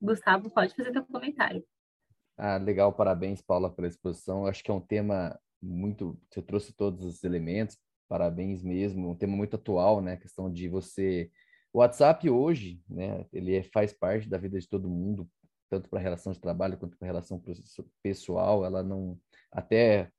Gustavo, 0.00 0.50
pode 0.50 0.74
fazer 0.74 0.92
seu 0.92 1.04
comentário. 1.04 1.64
Ah, 2.36 2.56
legal, 2.56 2.92
parabéns, 2.92 3.42
Paula, 3.42 3.70
pela 3.70 3.86
exposição. 3.86 4.46
Acho 4.46 4.64
que 4.64 4.70
é 4.70 4.74
um 4.74 4.80
tema 4.80 5.38
muito. 5.60 6.18
Você 6.30 6.40
trouxe 6.40 6.72
todos 6.72 7.04
os 7.04 7.22
elementos, 7.22 7.76
parabéns 8.08 8.62
mesmo. 8.62 9.10
Um 9.10 9.14
tema 9.14 9.36
muito 9.36 9.56
atual, 9.56 10.00
né? 10.00 10.14
A 10.14 10.16
questão 10.16 10.50
de 10.50 10.68
você. 10.68 11.30
O 11.72 11.80
WhatsApp 11.80 12.28
hoje, 12.30 12.82
né? 12.88 13.26
Ele 13.32 13.56
é, 13.56 13.62
faz 13.62 13.92
parte 13.92 14.28
da 14.28 14.38
vida 14.38 14.58
de 14.58 14.66
todo 14.66 14.88
mundo, 14.88 15.28
tanto 15.68 15.88
para 15.88 15.98
a 15.98 16.02
relação 16.02 16.32
de 16.32 16.40
trabalho 16.40 16.78
quanto 16.78 16.96
para 16.96 17.06
a 17.06 17.10
relação 17.10 17.42
pessoal. 18.02 18.64
Ela 18.64 18.82
não. 18.82 19.18
Até 19.52 20.10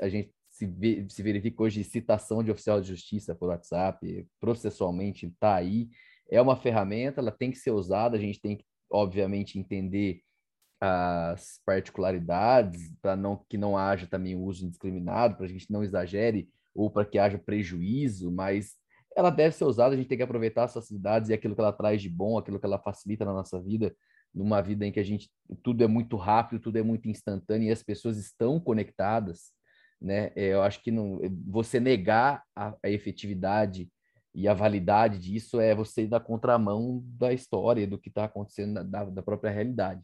a 0.00 0.08
gente 0.08 0.34
se, 0.48 0.66
se 1.08 1.22
verifica 1.22 1.62
hoje 1.62 1.84
citação 1.84 2.42
de 2.42 2.50
oficial 2.50 2.80
de 2.80 2.88
justiça 2.88 3.34
por 3.34 3.50
WhatsApp, 3.50 4.26
processualmente 4.40 5.26
está 5.26 5.54
aí. 5.54 5.88
É 6.30 6.40
uma 6.40 6.56
ferramenta, 6.56 7.20
ela 7.20 7.30
tem 7.30 7.50
que 7.50 7.58
ser 7.58 7.70
usada, 7.70 8.16
a 8.16 8.20
gente 8.20 8.40
tem 8.40 8.56
que 8.56 8.64
obviamente, 8.90 9.58
entender 9.58 10.22
as 10.80 11.60
particularidades, 11.64 12.92
para 13.02 13.14
não 13.14 13.44
que 13.48 13.58
não 13.58 13.76
haja 13.76 14.06
também 14.06 14.34
uso 14.34 14.64
indiscriminado, 14.64 15.36
para 15.36 15.44
a 15.44 15.48
gente 15.48 15.70
não 15.70 15.84
exagere 15.84 16.48
ou 16.74 16.90
para 16.90 17.04
que 17.04 17.18
haja 17.18 17.38
prejuízo, 17.38 18.32
mas 18.32 18.76
ela 19.14 19.30
deve 19.30 19.54
ser 19.54 19.64
usada, 19.64 19.94
a 19.94 19.98
gente 19.98 20.08
tem 20.08 20.16
que 20.16 20.24
aproveitar 20.24 20.64
as 20.64 20.72
facilidades 20.72 21.28
e 21.28 21.34
aquilo 21.34 21.54
que 21.54 21.60
ela 21.60 21.72
traz 21.72 22.00
de 22.00 22.08
bom, 22.08 22.38
aquilo 22.38 22.58
que 22.58 22.64
ela 22.64 22.78
facilita 22.78 23.24
na 23.24 23.32
nossa 23.32 23.60
vida, 23.60 23.94
numa 24.32 24.62
vida 24.62 24.86
em 24.86 24.92
que 24.92 25.00
a 25.00 25.04
gente 25.04 25.30
tudo 25.62 25.82
é 25.82 25.86
muito 25.86 26.16
rápido, 26.16 26.60
tudo 26.60 26.78
é 26.78 26.82
muito 26.82 27.08
instantâneo 27.08 27.68
e 27.68 27.72
as 27.72 27.82
pessoas 27.82 28.16
estão 28.16 28.60
conectadas, 28.60 29.52
né? 30.00 30.32
É, 30.36 30.54
eu 30.54 30.62
acho 30.62 30.82
que 30.82 30.90
não, 30.90 31.20
você 31.46 31.80
negar 31.80 32.44
a, 32.54 32.74
a 32.82 32.88
efetividade 32.88 33.90
e 34.34 34.46
a 34.46 34.54
validade 34.54 35.18
disso 35.18 35.60
é 35.60 35.74
você 35.74 36.02
ir 36.02 36.08
na 36.08 36.20
contramão 36.20 37.02
da 37.18 37.32
história, 37.32 37.86
do 37.86 37.98
que 37.98 38.08
está 38.08 38.24
acontecendo 38.24 38.84
da, 38.84 39.04
da, 39.04 39.22
própria 39.22 39.50
realidade. 39.50 40.02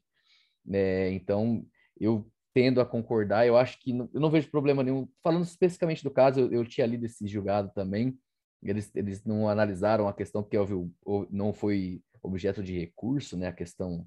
É, 0.68 1.10
então, 1.12 1.64
eu 1.98 2.28
tendo 2.52 2.80
a 2.80 2.86
concordar, 2.86 3.46
eu 3.46 3.56
acho 3.56 3.78
que 3.78 3.92
não, 3.92 4.08
eu 4.12 4.20
não 4.20 4.30
vejo 4.30 4.50
problema 4.50 4.82
nenhum. 4.82 5.08
Falando 5.22 5.44
especificamente 5.44 6.02
do 6.02 6.10
caso, 6.10 6.40
eu, 6.40 6.52
eu 6.52 6.64
tinha 6.66 6.86
lido 6.86 7.06
esse 7.06 7.26
julgado 7.26 7.70
também, 7.74 8.18
eles, 8.62 8.90
eles 8.94 9.24
não 9.24 9.48
analisaram 9.48 10.08
a 10.08 10.14
questão 10.14 10.42
porque 10.42 10.58
houve, 10.58 10.90
não 11.30 11.52
foi 11.52 12.02
objeto 12.22 12.62
de 12.62 12.76
recurso, 12.76 13.36
né, 13.36 13.48
a 13.48 13.52
questão 13.52 14.06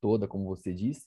toda, 0.00 0.26
como 0.26 0.44
você 0.44 0.72
disse, 0.72 1.06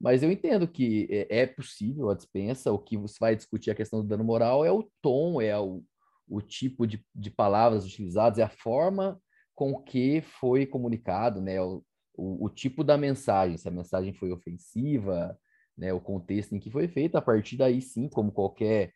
mas 0.00 0.22
eu 0.22 0.30
entendo 0.30 0.68
que 0.68 1.06
é, 1.10 1.42
é 1.42 1.46
possível 1.46 2.10
a 2.10 2.14
dispensa, 2.14 2.72
o 2.72 2.78
que 2.78 2.96
você 2.96 3.16
vai 3.20 3.36
discutir 3.36 3.70
a 3.70 3.74
questão 3.74 4.02
do 4.02 4.08
dano 4.08 4.24
moral 4.24 4.64
é 4.64 4.70
o 4.70 4.88
tom, 5.00 5.40
é 5.40 5.58
o, 5.58 5.82
o 6.28 6.40
tipo 6.40 6.86
de, 6.86 7.04
de 7.14 7.30
palavras 7.30 7.84
utilizadas, 7.84 8.38
é 8.38 8.42
a 8.42 8.48
forma 8.48 9.20
com 9.54 9.82
que 9.82 10.20
foi 10.20 10.66
comunicado, 10.66 11.40
né? 11.40 11.60
O, 11.60 11.82
o, 12.14 12.46
o, 12.46 12.50
tipo 12.50 12.84
da 12.84 12.96
mensagem, 12.96 13.56
se 13.56 13.68
a 13.68 13.70
mensagem 13.70 14.12
foi 14.12 14.32
ofensiva, 14.32 15.38
né? 15.76 15.92
O 15.92 16.00
contexto 16.00 16.54
em 16.54 16.60
que 16.60 16.70
foi 16.70 16.88
feita, 16.88 17.18
a 17.18 17.22
partir 17.22 17.56
daí 17.56 17.80
sim, 17.80 18.08
como 18.08 18.32
qualquer 18.32 18.92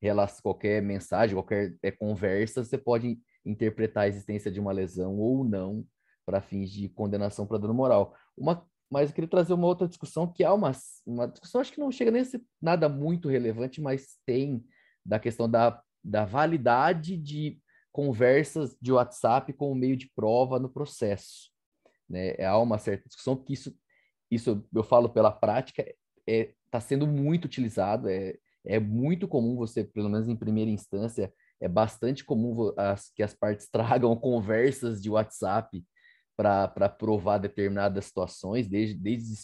relação, 0.00 0.42
qualquer 0.42 0.82
mensagem, 0.82 1.36
qualquer 1.36 1.76
é, 1.82 1.90
conversa, 1.90 2.64
você 2.64 2.78
pode 2.78 3.18
interpretar 3.44 4.04
a 4.04 4.08
existência 4.08 4.50
de 4.50 4.58
uma 4.58 4.72
lesão 4.72 5.18
ou 5.18 5.44
não 5.44 5.84
para 6.24 6.40
fins 6.40 6.70
de 6.70 6.88
condenação 6.88 7.46
para 7.46 7.58
dano 7.58 7.74
moral. 7.74 8.14
Uma, 8.36 8.66
mas 8.90 9.10
eu 9.10 9.14
queria 9.14 9.28
trazer 9.28 9.52
uma 9.52 9.66
outra 9.66 9.86
discussão 9.86 10.30
que 10.30 10.42
há 10.42 10.52
uma, 10.52 10.72
uma 11.06 11.28
discussão, 11.28 11.60
acho 11.60 11.72
que 11.72 11.80
não 11.80 11.92
chega 11.92 12.10
nem 12.10 12.22
a 12.22 12.24
ser 12.24 12.42
nada 12.60 12.88
muito 12.88 13.28
relevante, 13.28 13.80
mas 13.80 14.18
tem 14.26 14.64
da 15.04 15.18
questão 15.18 15.48
da 15.48 15.80
da 16.02 16.24
validade 16.24 17.16
de 17.16 17.60
conversas 17.92 18.76
de 18.80 18.92
WhatsApp 18.92 19.52
como 19.52 19.74
meio 19.74 19.96
de 19.96 20.10
prova 20.14 20.58
no 20.58 20.68
processo. 20.68 21.50
Né? 22.08 22.34
Há 22.44 22.58
uma 22.58 22.78
certa 22.78 23.08
discussão 23.08 23.36
que 23.36 23.52
isso, 23.52 23.76
isso 24.30 24.66
eu 24.74 24.82
falo 24.82 25.08
pela 25.08 25.30
prática, 25.30 25.82
está 25.82 25.94
é, 26.26 26.54
tá 26.70 26.80
sendo 26.80 27.06
muito 27.06 27.44
utilizado, 27.44 28.08
é, 28.08 28.36
é 28.64 28.78
muito 28.78 29.26
comum 29.26 29.56
você, 29.56 29.84
pelo 29.84 30.08
menos 30.08 30.28
em 30.28 30.36
primeira 30.36 30.70
instância, 30.70 31.32
é 31.60 31.68
bastante 31.68 32.24
comum 32.24 32.72
as, 32.76 33.10
que 33.10 33.22
as 33.22 33.34
partes 33.34 33.68
tragam 33.70 34.16
conversas 34.16 35.02
de 35.02 35.10
WhatsApp 35.10 35.84
para 36.36 36.88
provar 36.88 37.38
determinadas 37.38 38.06
situações, 38.06 38.66
desde, 38.66 38.94
desde 38.94 39.34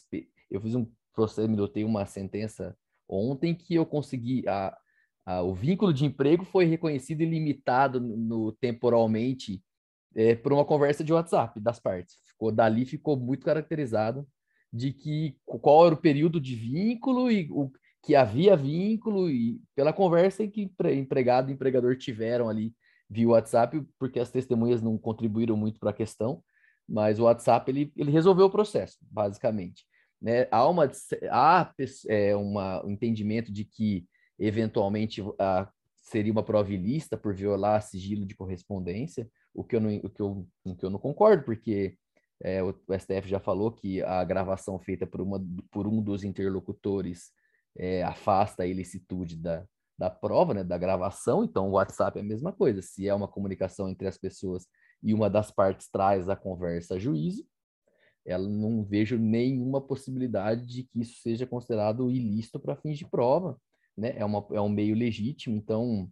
eu 0.50 0.60
fiz 0.62 0.74
um 0.74 0.90
processo, 1.12 1.48
me 1.48 1.56
dotei 1.56 1.84
uma 1.84 2.06
sentença 2.06 2.76
ontem 3.08 3.54
que 3.54 3.74
eu 3.74 3.84
consegui, 3.84 4.48
a, 4.48 4.76
ah, 5.26 5.42
o 5.42 5.52
vínculo 5.52 5.92
de 5.92 6.04
emprego 6.04 6.44
foi 6.44 6.64
reconhecido 6.64 7.20
e 7.20 7.26
limitado 7.26 8.00
no, 8.00 8.16
no 8.16 8.52
temporalmente 8.52 9.60
é, 10.14 10.36
por 10.36 10.52
uma 10.52 10.64
conversa 10.64 11.02
de 11.02 11.12
WhatsApp 11.12 11.58
das 11.60 11.80
partes. 11.80 12.16
Ficou 12.28 12.52
dali 12.52 12.86
ficou 12.86 13.16
muito 13.16 13.44
caracterizado 13.44 14.26
de 14.72 14.92
que 14.92 15.36
qual 15.44 15.86
era 15.86 15.94
o 15.94 16.00
período 16.00 16.40
de 16.40 16.54
vínculo 16.54 17.30
e 17.30 17.48
o 17.50 17.70
que 18.04 18.14
havia 18.14 18.56
vínculo 18.56 19.28
e 19.28 19.60
pela 19.74 19.92
conversa 19.92 20.46
que 20.46 20.70
empregado 20.94 21.50
e 21.50 21.54
empregador 21.54 21.96
tiveram 21.96 22.48
ali 22.48 22.72
via 23.10 23.28
WhatsApp, 23.28 23.84
porque 23.98 24.20
as 24.20 24.30
testemunhas 24.30 24.80
não 24.80 24.96
contribuíram 24.96 25.56
muito 25.56 25.80
para 25.80 25.90
a 25.90 25.94
questão, 25.94 26.42
mas 26.88 27.18
o 27.18 27.24
WhatsApp 27.24 27.68
ele, 27.70 27.92
ele 27.96 28.10
resolveu 28.10 28.46
o 28.46 28.50
processo, 28.50 28.96
basicamente. 29.02 29.84
Né? 30.20 30.46
Há, 30.50 30.68
uma, 30.68 30.90
há 31.30 31.72
é, 32.08 32.36
uma, 32.36 32.84
um 32.84 32.90
entendimento 32.90 33.52
de 33.52 33.64
que 33.64 34.06
eventualmente 34.38 35.20
uh, 35.20 35.34
seria 36.02 36.32
uma 36.32 36.42
prova 36.42 36.72
ilícita 36.72 37.16
por 37.16 37.34
violar 37.34 37.82
sigilo 37.82 38.24
de 38.24 38.34
correspondência, 38.34 39.28
o 39.52 39.64
que 39.64 39.76
eu 39.76 39.80
não, 39.80 39.96
o 39.96 40.10
que 40.10 40.20
eu, 40.20 40.46
o 40.64 40.76
que 40.76 40.84
eu 40.84 40.90
não 40.90 40.98
concordo, 40.98 41.44
porque 41.44 41.96
é, 42.42 42.62
o, 42.62 42.68
o, 42.68 42.98
STF 42.98 43.28
já 43.28 43.40
falou 43.40 43.72
que 43.72 44.02
a 44.02 44.22
gravação 44.24 44.78
feita 44.78 45.06
por, 45.06 45.20
uma, 45.20 45.44
por 45.70 45.86
um 45.86 46.02
dos 46.02 46.22
interlocutores 46.22 47.32
é, 47.76 48.02
afasta 48.02 48.62
a 48.62 48.66
ilicitude 48.66 49.36
da, 49.36 49.64
da 49.98 50.10
prova, 50.10 50.54
né, 50.54 50.62
da 50.62 50.78
gravação, 50.78 51.42
então 51.42 51.68
o 51.68 51.72
WhatsApp 51.72 52.18
é 52.18 52.22
a 52.22 52.24
mesma 52.24 52.52
coisa. 52.52 52.82
Se 52.82 53.08
é 53.08 53.14
uma 53.14 53.28
comunicação 53.28 53.88
entre 53.88 54.06
as 54.06 54.18
pessoas 54.18 54.66
e 55.02 55.14
uma 55.14 55.30
das 55.30 55.50
partes 55.50 55.88
traz 55.90 56.28
a 56.28 56.36
conversa 56.36 56.94
a 56.94 56.98
juízo, 56.98 57.44
ela 58.24 58.48
não 58.48 58.84
vejo 58.84 59.16
nenhuma 59.18 59.80
possibilidade 59.80 60.66
de 60.66 60.82
que 60.84 61.00
isso 61.00 61.20
seja 61.20 61.46
considerado 61.46 62.10
ilícito 62.10 62.58
para 62.58 62.76
fins 62.76 62.98
de 62.98 63.08
prova 63.08 63.58
né? 63.96 64.14
É, 64.16 64.24
uma, 64.24 64.46
é 64.52 64.60
um 64.60 64.68
meio 64.68 64.94
legítimo, 64.94 65.56
então 65.56 66.10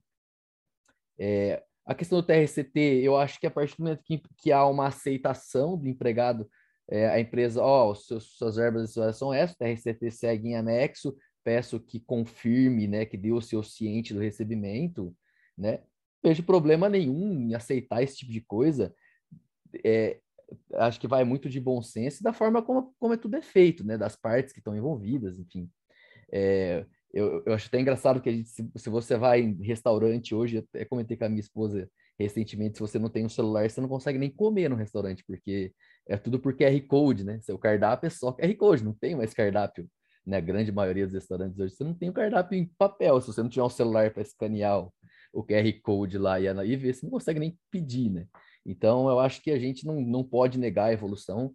é, 1.19 1.63
a 1.87 1.95
questão 1.95 2.21
do 2.21 2.27
TRCT, 2.27 2.79
eu 3.03 3.17
acho 3.17 3.39
que 3.39 3.47
a 3.47 3.51
partir 3.51 3.77
do 3.77 3.85
momento 3.85 4.03
que, 4.05 4.23
que 4.39 4.53
há 4.53 4.67
uma 4.67 4.87
aceitação 4.87 5.77
do 5.77 5.89
empregado, 5.89 6.49
é, 6.89 7.09
a 7.09 7.21
empresa, 7.21 7.63
ó, 7.63 7.91
oh, 7.91 7.95
suas 7.95 8.57
verbas 8.57 8.93
são 8.93 9.33
essas, 9.33 9.55
o 9.55 9.59
TRCT 9.59 10.11
segue 10.11 10.49
em 10.49 10.57
anexo, 10.57 11.17
peço 11.43 11.79
que 11.79 12.01
confirme, 12.01 12.87
né, 12.87 13.05
que 13.05 13.17
dê 13.17 13.33
o 13.33 13.41
seu 13.41 13.63
ciente 13.63 14.15
do 14.15 14.21
recebimento, 14.21 15.15
né? 15.57 15.81
Vejo 16.23 16.43
problema 16.43 16.89
nenhum 16.89 17.33
em 17.33 17.55
aceitar 17.55 18.03
esse 18.03 18.17
tipo 18.17 18.33
de 18.33 18.41
coisa. 18.41 18.95
É, 19.85 20.21
acho 20.75 20.99
que 20.99 21.07
vai 21.07 21.23
muito 21.23 21.51
de 21.51 21.61
bom 21.61 21.83
senso 21.83 22.21
e 22.21 22.23
da 22.23 22.33
forma 22.33 22.63
como, 22.63 22.95
como 22.99 23.13
é 23.13 23.17
tudo 23.19 23.37
é 23.37 23.43
feito, 23.43 23.85
né? 23.85 23.99
Das 23.99 24.17
partes 24.17 24.53
que 24.53 24.61
estão 24.61 24.75
envolvidas, 24.75 25.39
enfim. 25.39 25.71
É, 26.33 26.87
eu, 27.15 27.43
eu 27.47 27.55
acho 27.55 27.69
até 27.69 27.81
engraçado 27.81 28.21
que 28.21 28.31
gente, 28.31 28.49
se, 28.49 28.69
se 28.77 28.91
você 28.91 29.17
vai 29.17 29.41
em 29.41 29.63
restaurante 29.63 30.35
hoje, 30.35 30.59
até 30.59 30.85
comentei 30.85 31.17
com 31.17 31.25
a 31.25 31.29
minha 31.29 31.41
esposa 31.41 31.89
recentemente, 32.19 32.77
se 32.77 32.81
você 32.81 32.99
não 32.99 33.09
tem 33.09 33.25
um 33.25 33.29
celular, 33.29 33.69
você 33.71 33.81
não 33.81 33.89
consegue 33.89 34.19
nem 34.19 34.31
comer 34.31 34.69
no 34.69 34.77
restaurante, 34.77 35.25
porque 35.27 35.73
é 36.09 36.17
tudo 36.17 36.41
por 36.41 36.57
QR 36.57 36.81
Code, 36.89 37.25
né? 37.25 37.41
Seu 37.41 37.59
cardápio 37.59 38.09
é 38.09 38.11
só 38.11 38.33
QR 38.33 38.55
Code, 38.57 38.85
não 38.85 38.93
tem 38.93 39.15
mais 39.15 39.33
cardápio. 39.33 39.89
Né? 40.27 40.39
A 40.39 40.41
grande 40.41 40.73
maioria 40.73 41.07
dos 41.07 41.15
restaurantes 41.15 41.59
hoje, 41.59 41.75
você 41.75 41.85
não 41.85 41.95
tem 41.95 42.09
o 42.09 42.13
cardápio 42.13 42.59
em 42.59 42.67
papel. 42.79 43.21
Se 43.21 43.29
você 43.29 43.43
não 43.43 43.49
tiver 43.49 43.65
um 43.65 43.71
celular 43.71 44.11
para 44.11 44.23
escanear 44.23 44.89
o, 45.33 45.45
QR 45.45 45.73
Code 45.83 46.19
lá 46.19 46.41
e, 46.41 46.47
e 46.47 46.77
ver, 46.77 46.95
você 46.95 47.05
não 47.07 47.11
consegue 47.11 47.41
nem 47.41 47.59
pedir, 47.71 48.11
né? 48.11 48.27
Então, 48.67 49.09
eu 49.09 49.21
acho 49.21 49.43
que 49.43 49.51
a 49.51 49.59
gente 49.59 49.87
não, 49.87 50.01
não 50.01 50.25
pode 50.25 50.59
negar 50.59 50.87
a 50.87 50.93
evolução. 50.93 51.55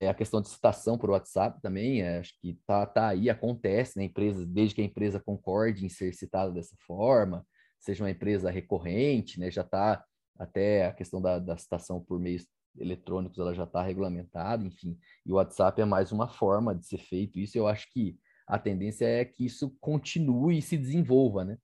É 0.00 0.08
a 0.08 0.14
questão 0.14 0.40
de 0.40 0.48
citação 0.48 0.98
por 0.98 1.10
WhatsApp 1.10 1.60
também, 1.62 2.02
é, 2.02 2.18
acho 2.18 2.32
que 2.40 2.58
tá, 2.66 2.84
tá 2.84 3.08
aí, 3.08 3.30
acontece, 3.30 3.98
né? 3.98 4.04
Empresa, 4.04 4.44
desde 4.44 4.74
que 4.74 4.82
a 4.82 4.84
empresa 4.84 5.20
concorde 5.20 5.86
em 5.86 5.88
ser 5.88 6.12
citada 6.14 6.52
dessa 6.52 6.76
forma, 6.86 7.46
seja 7.78 8.02
uma 8.02 8.10
empresa 8.10 8.50
recorrente, 8.50 9.38
né? 9.38 9.50
Já 9.50 9.62
está 9.62 10.04
até 10.38 10.86
a 10.86 10.92
questão 10.92 11.22
da, 11.22 11.38
da 11.38 11.56
citação 11.56 12.00
por 12.02 12.18
meios 12.18 12.46
eletrônicos, 12.78 13.38
ela 13.38 13.54
já 13.54 13.64
está 13.64 13.82
regulamentada, 13.82 14.66
enfim. 14.66 14.98
E 15.24 15.32
o 15.32 15.36
WhatsApp 15.36 15.80
é 15.80 15.84
mais 15.84 16.12
uma 16.12 16.28
forma 16.28 16.74
de 16.74 16.86
ser 16.86 16.98
feito 16.98 17.38
isso. 17.38 17.56
Eu 17.56 17.68
acho 17.68 17.90
que 17.92 18.18
a 18.46 18.58
tendência 18.58 19.06
é 19.06 19.24
que 19.24 19.44
isso 19.46 19.70
continue 19.80 20.58
e 20.58 20.62
se 20.62 20.76
desenvolva, 20.76 21.44
né? 21.44 21.58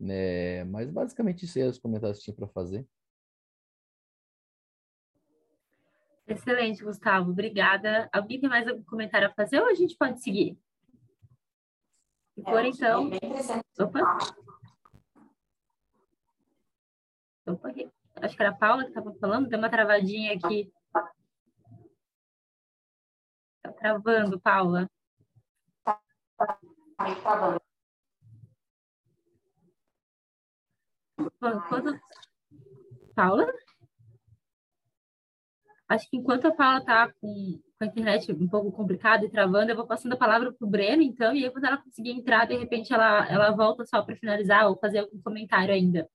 É, 0.00 0.64
mas 0.64 0.90
basicamente 0.90 1.44
isso 1.44 1.58
é 1.58 1.66
os 1.66 1.78
comentários 1.78 2.18
que 2.18 2.24
tinha 2.24 2.36
para 2.36 2.46
fazer. 2.48 2.86
Excelente, 6.28 6.84
Gustavo. 6.84 7.30
Obrigada. 7.30 8.08
Alguém 8.12 8.38
tem 8.38 8.50
mais 8.50 8.68
algum 8.68 8.84
comentário 8.84 9.26
a 9.28 9.32
fazer 9.32 9.60
ou 9.60 9.66
a 9.66 9.74
gente 9.74 9.96
pode 9.96 10.22
seguir? 10.22 10.58
Se 12.34 12.42
for, 12.42 12.64
é, 12.64 12.68
então. 12.68 13.10
Opa. 13.80 14.18
Opa, 17.46 17.68
acho 18.16 18.36
que 18.36 18.42
era 18.42 18.50
a 18.50 18.56
Paula 18.56 18.82
que 18.82 18.90
estava 18.90 19.14
falando, 19.14 19.48
deu 19.48 19.58
uma 19.58 19.70
travadinha 19.70 20.34
aqui. 20.34 20.70
Está 23.56 23.72
travando, 23.72 24.38
Paula. 24.38 24.86
Quando... 31.40 31.98
Paula? 33.14 33.46
Acho 35.88 36.08
que 36.10 36.16
enquanto 36.16 36.46
a 36.46 36.54
Paula 36.54 36.78
está 36.78 37.10
com, 37.20 37.60
com 37.78 37.84
a 37.84 37.86
internet 37.86 38.30
um 38.32 38.48
pouco 38.48 38.70
complicada 38.70 39.24
e 39.24 39.30
travando, 39.30 39.70
eu 39.70 39.76
vou 39.76 39.86
passando 39.86 40.12
a 40.12 40.18
palavra 40.18 40.52
para 40.52 40.66
o 40.66 40.70
Breno, 40.70 41.02
então, 41.02 41.34
e 41.34 41.44
aí 41.44 41.50
quando 41.50 41.64
ela 41.64 41.78
conseguir 41.78 42.10
entrar, 42.10 42.46
de 42.46 42.56
repente 42.56 42.92
ela, 42.92 43.26
ela 43.28 43.50
volta 43.52 43.86
só 43.86 44.02
para 44.02 44.16
finalizar 44.16 44.68
ou 44.68 44.78
fazer 44.78 44.98
algum 44.98 45.20
comentário 45.22 45.72
ainda. 45.72 46.08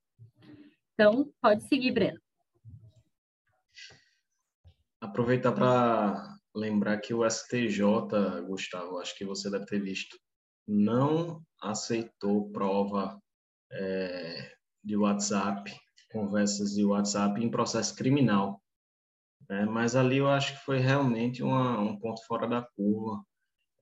Então, 0.94 1.28
pode 1.42 1.64
seguir, 1.64 1.92
Breno. 1.92 2.20
Aproveitar 5.02 5.52
para 5.52 6.38
lembrar 6.56 7.00
que 7.00 7.14
o 7.14 7.28
STJ, 7.28 7.82
Gustavo, 8.48 9.00
acho 9.00 9.18
que 9.18 9.26
você 9.26 9.50
deve 9.50 9.66
ter 9.66 9.80
visto, 9.80 10.18
não 10.68 11.42
aceitou 11.62 12.52
prova 12.52 13.20
é, 13.72 14.54
de 14.84 14.96
WhatsApp, 14.96 15.76
conversas 16.12 16.72
de 16.72 16.86
WhatsApp 16.86 17.44
em 17.44 17.50
processo 17.50 17.96
criminal. 17.96 18.63
É, 19.50 19.66
mas 19.66 19.96
ali 19.96 20.18
eu 20.18 20.30
acho 20.30 20.54
que 20.54 20.66
foi 20.66 20.80
realmente 20.80 21.44
uma, 21.44 21.80
um 21.80 21.98
ponto 21.98 22.26
fora 22.26 22.48
da 22.48 22.62
curva. 22.62 23.24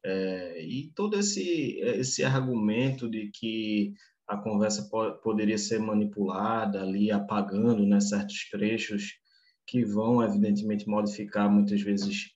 É, 0.03 0.63
e 0.63 0.91
todo 0.95 1.17
esse, 1.17 1.79
esse 1.79 2.23
argumento 2.23 3.09
de 3.09 3.29
que 3.31 3.93
a 4.27 4.37
conversa 4.37 4.87
po 4.89 5.13
poderia 5.21 5.57
ser 5.57 5.79
manipulada 5.79 6.81
ali, 6.81 7.11
apagando 7.11 7.85
né, 7.85 7.99
certos 7.99 8.49
trechos 8.49 9.19
que 9.67 9.85
vão, 9.85 10.23
evidentemente, 10.23 10.87
modificar 10.87 11.49
muitas 11.51 11.81
vezes 11.81 12.31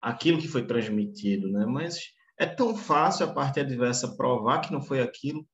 aquilo 0.00 0.40
que 0.40 0.48
foi 0.48 0.66
transmitido, 0.66 1.50
né? 1.50 1.66
Mas 1.66 2.00
é 2.38 2.46
tão 2.46 2.76
fácil 2.76 3.26
a 3.26 3.32
parte 3.32 3.60
adversa 3.60 4.16
provar 4.16 4.60
que 4.60 4.72
não 4.72 4.82
foi 4.82 5.00
aquilo, 5.00 5.46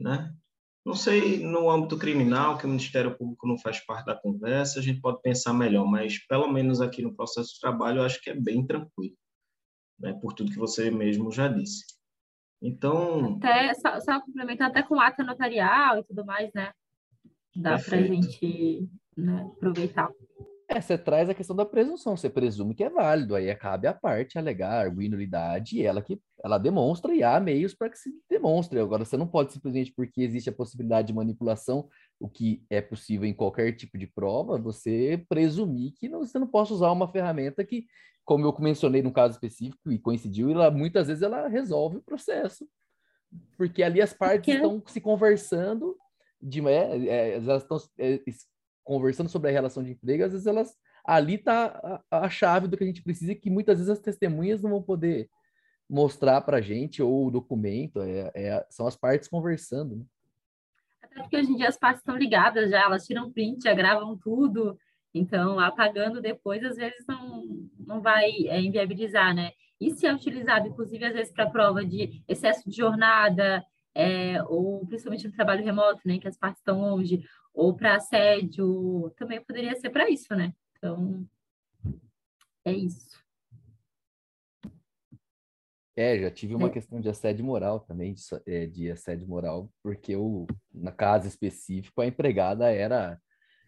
né? 0.00 0.32
Não 0.88 0.94
sei, 0.94 1.44
no 1.44 1.68
âmbito 1.68 1.98
criminal, 1.98 2.56
que 2.56 2.64
o 2.64 2.68
Ministério 2.68 3.14
Público 3.14 3.46
não 3.46 3.58
faz 3.58 3.78
parte 3.78 4.06
da 4.06 4.14
conversa, 4.14 4.78
a 4.78 4.82
gente 4.82 5.02
pode 5.02 5.20
pensar 5.20 5.52
melhor, 5.52 5.84
mas 5.84 6.18
pelo 6.26 6.50
menos 6.50 6.80
aqui 6.80 7.02
no 7.02 7.14
processo 7.14 7.52
de 7.52 7.60
trabalho 7.60 7.98
eu 7.98 8.04
acho 8.04 8.18
que 8.22 8.30
é 8.30 8.34
bem 8.34 8.66
tranquilo, 8.66 9.14
né? 10.00 10.14
por 10.14 10.32
tudo 10.32 10.50
que 10.50 10.56
você 10.56 10.90
mesmo 10.90 11.30
já 11.30 11.46
disse. 11.46 11.84
Então. 12.62 13.36
Até, 13.36 13.74
só, 13.74 14.00
só 14.00 14.18
complementar, 14.22 14.70
até 14.70 14.82
com 14.82 14.98
ata 14.98 15.22
notarial 15.22 15.98
e 15.98 16.04
tudo 16.04 16.24
mais, 16.24 16.50
né? 16.54 16.72
Dá 17.54 17.78
para 17.78 17.98
a 17.98 18.02
gente 18.02 18.88
né, 19.14 19.42
aproveitar. 19.42 20.08
É, 20.70 20.82
você 20.82 20.98
traz 20.98 21.30
a 21.30 21.34
questão 21.34 21.56
da 21.56 21.64
presunção, 21.64 22.14
você 22.14 22.28
presume 22.28 22.74
que 22.74 22.84
é 22.84 22.90
válido, 22.90 23.34
aí 23.34 23.54
cabe 23.56 23.86
a 23.86 23.94
parte 23.94 24.36
alegar 24.36 24.84
arguinulidade 24.84 25.78
e 25.78 25.82
ela 25.82 26.02
que 26.02 26.20
ela 26.44 26.58
demonstra 26.58 27.14
e 27.14 27.22
há 27.22 27.40
meios 27.40 27.74
para 27.74 27.88
que 27.88 27.98
se 27.98 28.10
demonstre. 28.28 28.78
Agora, 28.78 29.02
você 29.02 29.16
não 29.16 29.26
pode 29.26 29.54
simplesmente 29.54 29.92
porque 29.96 30.20
existe 30.20 30.50
a 30.50 30.52
possibilidade 30.52 31.08
de 31.08 31.14
manipulação, 31.14 31.88
o 32.20 32.28
que 32.28 32.62
é 32.68 32.82
possível 32.82 33.26
em 33.26 33.32
qualquer 33.32 33.72
tipo 33.72 33.96
de 33.96 34.06
prova, 34.06 34.58
você 34.58 35.24
presumir 35.26 35.94
que 35.94 36.06
não, 36.06 36.20
você 36.20 36.38
não 36.38 36.46
possa 36.46 36.74
usar 36.74 36.92
uma 36.92 37.08
ferramenta 37.08 37.64
que 37.64 37.86
como 38.28 38.44
eu 38.44 38.54
mencionei 38.58 39.00
no 39.00 39.10
caso 39.10 39.32
específico 39.32 39.90
e 39.90 39.98
coincidiu, 39.98 40.50
ela 40.50 40.70
muitas 40.70 41.06
vezes 41.06 41.22
ela 41.22 41.48
resolve 41.48 41.96
o 41.96 42.02
processo. 42.02 42.68
Porque 43.56 43.82
ali 43.82 44.02
as 44.02 44.12
partes 44.12 44.54
estão 44.54 44.82
se 44.86 45.00
conversando, 45.00 45.96
de, 46.40 46.60
é, 46.68 47.06
é, 47.06 47.36
elas 47.36 47.62
estão 47.62 47.78
é, 47.98 48.20
conversando 48.88 49.28
sobre 49.28 49.50
a 49.50 49.52
relação 49.52 49.82
de 49.82 49.90
emprego, 49.90 50.24
às 50.24 50.32
vezes 50.32 50.46
elas 50.46 50.74
ali 51.04 51.34
está 51.34 52.00
a, 52.10 52.24
a, 52.24 52.30
chave 52.30 52.66
do 52.66 52.74
que 52.74 52.84
a 52.84 52.86
gente 52.86 53.02
precisa, 53.02 53.34
que 53.34 53.50
muitas 53.50 53.76
vezes 53.76 53.92
as 53.92 53.98
testemunhas 53.98 54.62
não 54.62 54.70
vão 54.70 54.82
poder 54.82 55.28
mostrar 55.88 56.40
para 56.40 56.56
a 56.56 56.60
gente, 56.62 57.02
ou 57.02 57.26
o 57.26 57.30
documento, 57.30 58.00
é, 58.00 58.30
é, 58.34 58.66
são 58.70 58.86
as 58.86 58.96
partes 58.96 59.28
conversando. 59.28 59.96
Né? 59.96 60.04
Até 61.02 61.20
porque 61.20 61.36
hoje 61.36 61.52
em 61.52 61.56
dia 61.56 61.68
as 61.68 61.76
partes 61.76 62.00
estão 62.00 62.16
ligadas 62.16 62.70
já, 62.70 62.82
elas 62.82 63.04
tiram 63.04 63.30
print, 63.30 63.62
já 63.62 63.74
gravam 63.74 64.16
tudo, 64.16 64.78
então, 65.12 65.60
apagando 65.60 66.22
depois, 66.22 66.64
às 66.64 66.76
vezes 66.76 67.04
não, 67.06 67.44
não 67.78 68.00
vai 68.00 68.30
é, 68.46 68.58
inviabilizar, 68.58 69.34
né? 69.34 69.52
E 69.78 69.90
se 69.90 70.06
é 70.06 70.14
utilizado, 70.14 70.66
inclusive, 70.66 71.04
às 71.04 71.12
vezes, 71.12 71.32
para 71.32 71.50
prova 71.50 71.84
de 71.84 72.22
excesso 72.26 72.68
de 72.68 72.74
jornada, 72.74 73.62
é, 73.94 74.42
ou 74.44 74.86
principalmente 74.86 75.26
no 75.26 75.34
trabalho 75.34 75.64
remoto, 75.64 76.00
né, 76.04 76.18
que 76.18 76.28
as 76.28 76.36
partes 76.36 76.60
estão 76.60 76.80
longe, 76.80 77.20
ou 77.58 77.74
para 77.74 77.96
assédio, 77.96 79.10
também 79.16 79.44
poderia 79.44 79.74
ser 79.74 79.90
para 79.90 80.08
isso, 80.08 80.32
né? 80.32 80.54
Então, 80.76 81.26
é 82.64 82.72
isso. 82.72 83.18
É, 85.96 86.20
já 86.20 86.30
tive 86.30 86.54
uma 86.54 86.68
é. 86.68 86.70
questão 86.70 87.00
de 87.00 87.08
assédio 87.08 87.44
moral 87.44 87.80
também, 87.80 88.14
de, 88.14 88.22
é, 88.46 88.66
de 88.66 88.88
assédio 88.92 89.26
moral, 89.26 89.68
porque 89.82 90.14
eu, 90.14 90.46
na 90.72 90.92
casa 90.92 91.26
específica, 91.26 92.02
a 92.02 92.06
empregada 92.06 92.70
era 92.70 93.20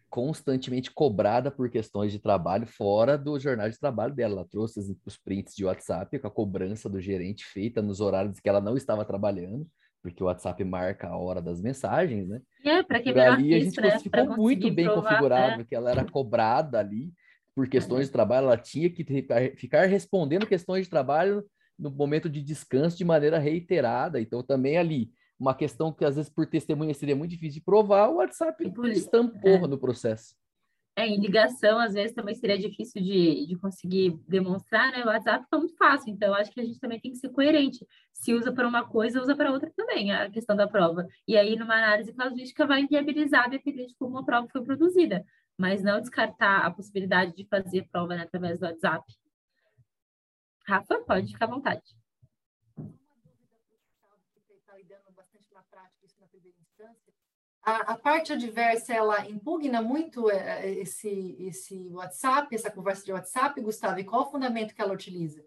constantemente 0.09 0.93
cobrada 0.93 1.51
por 1.51 1.69
questões 1.69 2.13
de 2.13 2.21
trabalho 2.21 2.69
fora 2.69 3.19
do 3.19 3.41
jornal 3.41 3.69
de 3.69 3.79
trabalho 3.79 4.15
dela. 4.15 4.35
Ela 4.35 4.49
trouxe 4.49 4.79
os 5.05 5.17
prints 5.17 5.53
de 5.57 5.65
WhatsApp 5.65 6.17
com 6.17 6.29
a 6.29 6.31
cobrança 6.31 6.89
do 6.89 7.01
gerente 7.01 7.45
feita 7.45 7.83
nos 7.83 8.01
horários 8.01 8.39
que 8.39 8.49
ela 8.49 8.61
não 8.61 8.77
estava 8.77 9.05
trabalhando, 9.05 9.69
porque 10.03 10.23
o 10.23 10.27
WhatsApp 10.27 10.63
marca 10.65 11.09
a 11.09 11.17
hora 11.17 11.43
das 11.43 11.61
mensagens, 11.61 12.29
né? 12.29 12.41
É, 12.65 12.83
para 12.83 13.01
que 13.01 13.11
ali 13.11 13.55
a 13.55 13.61
gente 13.61 13.81
né? 13.81 13.99
ficou 13.99 14.37
muito 14.37 14.71
bem 14.71 14.87
provar, 14.87 15.11
configurado, 15.11 15.59
né? 15.59 15.67
que 15.69 15.75
ela 15.75 15.91
era 15.91 16.05
cobrada 16.05 16.79
ali 16.79 17.13
por 17.55 17.69
questões 17.69 18.07
de 18.07 18.13
trabalho, 18.13 18.47
ela 18.47 18.57
tinha 18.57 18.89
que 18.89 19.05
ficar 19.57 19.85
respondendo 19.87 20.47
questões 20.47 20.85
de 20.85 20.91
trabalho 20.91 21.45
no 21.79 21.91
momento 21.91 22.29
de 22.29 22.43
descanso 22.43 22.97
de 22.97 23.05
maneira 23.05 23.39
reiterada. 23.39 24.21
Então, 24.21 24.43
também 24.43 24.77
ali, 24.77 25.11
uma 25.39 25.55
questão 25.55 25.93
que 25.93 26.05
às 26.05 26.17
vezes 26.17 26.31
por 26.31 26.47
testemunha 26.47 26.95
seria 26.95 27.17
muito 27.17 27.31
difícil 27.31 27.61
de 27.61 27.65
provar, 27.65 28.09
o 28.09 28.17
WhatsApp 28.17 28.73
estampou 28.93 29.51
é. 29.51 29.67
no 29.67 29.79
processo. 29.79 30.35
É, 31.01 31.07
em 31.07 31.19
ligação, 31.19 31.79
às 31.79 31.95
vezes 31.95 32.15
também 32.15 32.35
seria 32.35 32.59
difícil 32.59 33.03
de, 33.03 33.47
de 33.47 33.57
conseguir 33.57 34.21
demonstrar, 34.29 34.93
né? 34.93 35.03
O 35.03 35.07
WhatsApp 35.07 35.45
está 35.45 35.57
muito 35.57 35.75
fácil, 35.79 36.13
então 36.13 36.35
acho 36.35 36.51
que 36.51 36.61
a 36.61 36.65
gente 36.65 36.79
também 36.79 37.01
tem 37.01 37.11
que 37.11 37.17
ser 37.17 37.31
coerente. 37.31 37.87
Se 38.13 38.35
usa 38.35 38.53
para 38.53 38.69
uma 38.69 38.87
coisa, 38.87 39.19
usa 39.19 39.35
para 39.35 39.51
outra 39.51 39.73
também, 39.75 40.13
a 40.13 40.29
questão 40.31 40.55
da 40.55 40.69
prova. 40.69 41.07
E 41.27 41.39
aí, 41.39 41.57
numa 41.57 41.75
análise 41.75 42.13
casuística, 42.13 42.67
vai 42.67 42.83
inviabilizar, 42.83 43.49
dependendo 43.49 43.89
de 43.89 43.95
como 43.95 44.19
a 44.19 44.25
prova 44.25 44.47
foi 44.49 44.63
produzida, 44.63 45.25
mas 45.57 45.83
não 45.83 46.03
descartar 46.03 46.67
a 46.67 46.71
possibilidade 46.71 47.35
de 47.35 47.47
fazer 47.47 47.89
prova 47.91 48.15
né, 48.15 48.25
através 48.25 48.61
do 48.61 48.67
WhatsApp. 48.67 49.03
Rafa, 50.67 50.99
pode 51.07 51.33
ficar 51.33 51.47
à 51.47 51.49
vontade. 51.49 52.00
A, 57.71 57.93
a, 57.93 57.97
parte 57.97 58.33
adversa, 58.33 58.93
ela 58.93 59.29
impugna 59.29 59.81
muito 59.81 60.29
é, 60.29 60.67
é, 60.67 60.71
esse, 60.81 61.37
esse 61.39 61.89
WhatsApp, 61.93 62.53
essa 62.53 62.69
conversa 62.69 63.05
de 63.05 63.13
WhatsApp, 63.13 63.61
Gustavo, 63.61 64.01
e 64.01 64.05
qual 64.05 64.23
o 64.23 64.31
fundamento 64.31 64.75
que 64.75 64.83
ela 64.83 64.93
utiliza? 64.93 65.45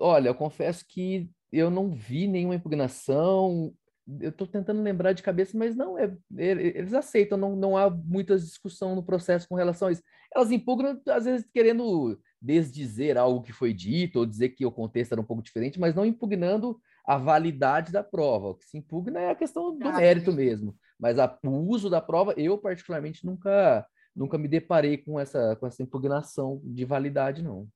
Olha, 0.00 0.28
eu 0.28 0.34
confesso 0.34 0.82
que 0.86 1.28
eu 1.52 1.70
não 1.70 1.90
vi 1.90 2.26
nenhuma 2.26 2.54
impugnação. 2.54 3.74
Eu 4.18 4.30
estou 4.30 4.46
tentando 4.46 4.82
lembrar 4.82 5.12
de 5.12 5.22
cabeça, 5.22 5.58
mas 5.58 5.76
não, 5.76 5.98
é, 5.98 6.10
eles 6.38 6.94
aceitam, 6.94 7.36
não, 7.36 7.54
não 7.54 7.76
há 7.76 7.90
muita 7.90 8.38
discussão 8.38 8.94
no 8.94 9.02
processo 9.02 9.46
com 9.46 9.56
relação 9.56 9.88
a 9.88 9.92
isso. 9.92 10.02
Elas 10.34 10.50
impugnam, 10.50 10.98
às 11.08 11.26
vezes, 11.26 11.46
querendo 11.52 12.18
desdizer 12.40 13.18
algo 13.18 13.42
que 13.42 13.52
foi 13.52 13.74
dito, 13.74 14.20
ou 14.20 14.26
dizer 14.26 14.50
que 14.50 14.64
o 14.64 14.72
contexto 14.72 15.12
era 15.12 15.20
um 15.20 15.24
pouco 15.24 15.42
diferente, 15.42 15.78
mas 15.78 15.94
não 15.94 16.06
impugnando 16.06 16.80
a 17.06 17.18
validade 17.18 17.92
da 17.92 18.02
prova. 18.02 18.48
O 18.48 18.54
que 18.54 18.64
se 18.64 18.78
impugna 18.78 19.20
é 19.20 19.30
a 19.30 19.34
questão 19.34 19.76
do 19.76 19.86
ah, 19.86 19.92
mérito 19.92 20.30
é. 20.30 20.34
mesmo. 20.34 20.74
Mas 20.98 21.18
a, 21.18 21.38
o 21.44 21.68
uso 21.68 21.90
da 21.90 22.00
prova, 22.00 22.34
eu 22.36 22.56
particularmente 22.58 23.24
nunca, 23.26 23.86
nunca 24.14 24.38
me 24.38 24.48
deparei 24.48 24.98
com 24.98 25.18
essa, 25.18 25.56
com 25.56 25.66
essa 25.66 25.82
impugnação 25.82 26.60
de 26.64 26.84
validade, 26.84 27.42
não. 27.42 27.68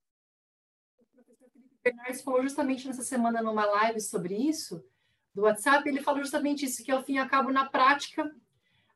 Bernardes 1.82 2.22
falou 2.22 2.42
justamente 2.42 2.86
nessa 2.86 3.02
semana 3.02 3.42
numa 3.42 3.64
live 3.64 4.00
sobre 4.00 4.34
isso, 4.34 4.84
do 5.34 5.42
WhatsApp, 5.42 5.88
ele 5.88 6.02
falou 6.02 6.20
justamente 6.20 6.64
isso, 6.64 6.84
que 6.84 6.90
ao 6.90 7.02
fim 7.02 7.14
e 7.14 7.18
ao 7.18 7.28
cabo, 7.28 7.52
na 7.52 7.64
prática, 7.64 8.30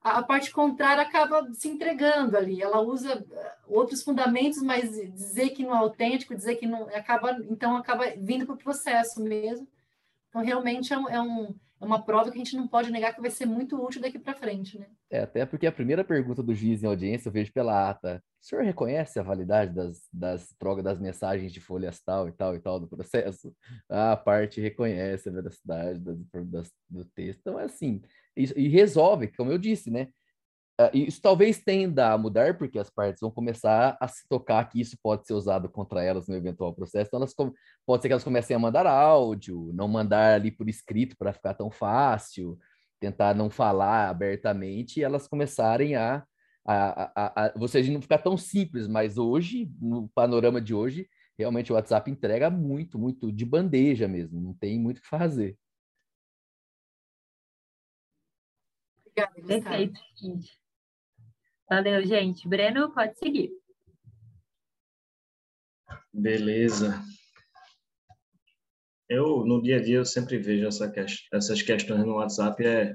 a, 0.02 0.18
a 0.18 0.22
parte 0.22 0.50
contrária 0.50 1.02
acaba 1.02 1.52
se 1.54 1.68
entregando 1.68 2.36
ali. 2.36 2.60
Ela 2.60 2.80
usa 2.80 3.24
eh, 3.30 3.56
outros 3.66 4.02
fundamentos, 4.02 4.60
mas 4.60 4.90
dizer 5.12 5.50
que 5.50 5.62
não 5.62 5.74
é 5.74 5.78
autêntico, 5.78 6.34
dizer 6.34 6.56
que 6.56 6.66
não 6.66 6.88
acaba, 6.88 7.38
então 7.48 7.76
acaba 7.76 8.10
vindo 8.16 8.44
para 8.44 8.54
o 8.54 8.58
processo 8.58 9.22
mesmo. 9.22 9.68
Então, 10.28 10.42
realmente 10.42 10.92
é 10.92 10.98
um, 10.98 11.08
é 11.08 11.20
um 11.20 11.54
é 11.82 11.84
uma 11.84 12.00
prova 12.00 12.30
que 12.30 12.36
a 12.36 12.44
gente 12.44 12.56
não 12.56 12.68
pode 12.68 12.92
negar 12.92 13.12
que 13.12 13.20
vai 13.20 13.30
ser 13.30 13.44
muito 13.44 13.76
útil 13.76 14.00
daqui 14.00 14.16
para 14.16 14.34
frente, 14.34 14.78
né? 14.78 14.86
É, 15.10 15.22
até 15.22 15.44
porque 15.44 15.66
a 15.66 15.72
primeira 15.72 16.04
pergunta 16.04 16.40
do 16.40 16.54
juiz 16.54 16.80
em 16.80 16.86
audiência 16.86 17.28
eu 17.28 17.32
vejo 17.32 17.52
pela 17.52 17.90
ata. 17.90 18.22
O 18.40 18.46
senhor 18.46 18.64
reconhece 18.64 19.18
a 19.18 19.22
validade 19.22 19.74
das, 19.74 20.08
das 20.12 20.54
trocas 20.60 20.84
das 20.84 21.00
mensagens 21.00 21.52
de 21.52 21.60
folhas 21.60 22.00
tal 22.00 22.28
e 22.28 22.32
tal 22.32 22.54
e 22.54 22.60
tal 22.60 22.78
do 22.78 22.88
processo? 22.88 23.52
Ah, 23.90 24.12
a 24.12 24.16
parte 24.16 24.60
reconhece 24.60 25.28
a 25.28 25.32
veracidade 25.32 25.98
do 25.98 27.04
texto. 27.14 27.40
Então, 27.40 27.58
é 27.58 27.64
assim, 27.64 28.00
isso, 28.34 28.56
e 28.56 28.68
resolve, 28.68 29.28
como 29.28 29.50
eu 29.50 29.58
disse, 29.58 29.90
né? 29.90 30.08
Ah, 30.86 30.90
isso 30.92 31.20
talvez 31.20 31.62
tenda 31.62 32.12
a 32.12 32.18
mudar, 32.18 32.58
porque 32.58 32.78
as 32.78 32.90
partes 32.90 33.20
vão 33.20 33.30
começar 33.30 33.96
a 34.00 34.08
se 34.08 34.26
tocar 34.28 34.64
que 34.68 34.80
isso 34.80 34.96
pode 35.02 35.26
ser 35.26 35.34
usado 35.34 35.68
contra 35.68 36.02
elas 36.02 36.26
no 36.26 36.34
eventual 36.34 36.74
processo. 36.74 37.08
Então, 37.08 37.18
elas 37.18 37.34
pode 37.86 38.02
ser 38.02 38.08
que 38.08 38.12
elas 38.12 38.24
comecem 38.24 38.56
a 38.56 38.58
mandar 38.58 38.86
áudio, 38.86 39.70
não 39.74 39.86
mandar 39.86 40.34
ali 40.34 40.50
por 40.50 40.68
escrito 40.68 41.16
para 41.16 41.32
ficar 41.32 41.54
tão 41.54 41.70
fácil, 41.70 42.58
tentar 43.00 43.34
não 43.34 43.50
falar 43.50 44.08
abertamente 44.08 45.00
e 45.00 45.02
elas 45.04 45.28
começarem 45.28 45.94
a, 45.94 46.24
a, 46.64 47.02
a, 47.14 47.46
a, 47.46 47.52
Ou 47.56 47.68
não 47.92 48.02
ficar 48.02 48.18
tão 48.18 48.36
simples, 48.36 48.88
mas 48.88 49.18
hoje, 49.18 49.70
no 49.80 50.08
panorama 50.08 50.60
de 50.60 50.74
hoje, 50.74 51.08
realmente 51.38 51.72
o 51.72 51.74
WhatsApp 51.74 52.10
entrega 52.10 52.50
muito, 52.50 52.98
muito 52.98 53.32
de 53.32 53.44
bandeja 53.44 54.08
mesmo, 54.08 54.40
não 54.40 54.54
tem 54.54 54.78
muito 54.78 54.98
o 54.98 55.02
que 55.02 55.08
fazer. 55.08 55.58
Obrigada, 59.04 59.42
Perfeito, 59.46 60.00
gente. 60.16 60.61
Valeu, 61.72 62.04
gente. 62.04 62.46
Breno, 62.46 62.92
pode 62.92 63.18
seguir. 63.18 63.50
Beleza. 66.12 67.02
Eu, 69.08 69.46
no 69.46 69.62
dia 69.62 69.78
a 69.78 69.82
dia, 69.82 69.96
eu 69.96 70.04
sempre 70.04 70.36
vejo 70.36 70.66
essa 70.66 70.92
essas 71.32 71.62
questões 71.62 72.04
no 72.04 72.16
WhatsApp, 72.16 72.62
é 72.62 72.94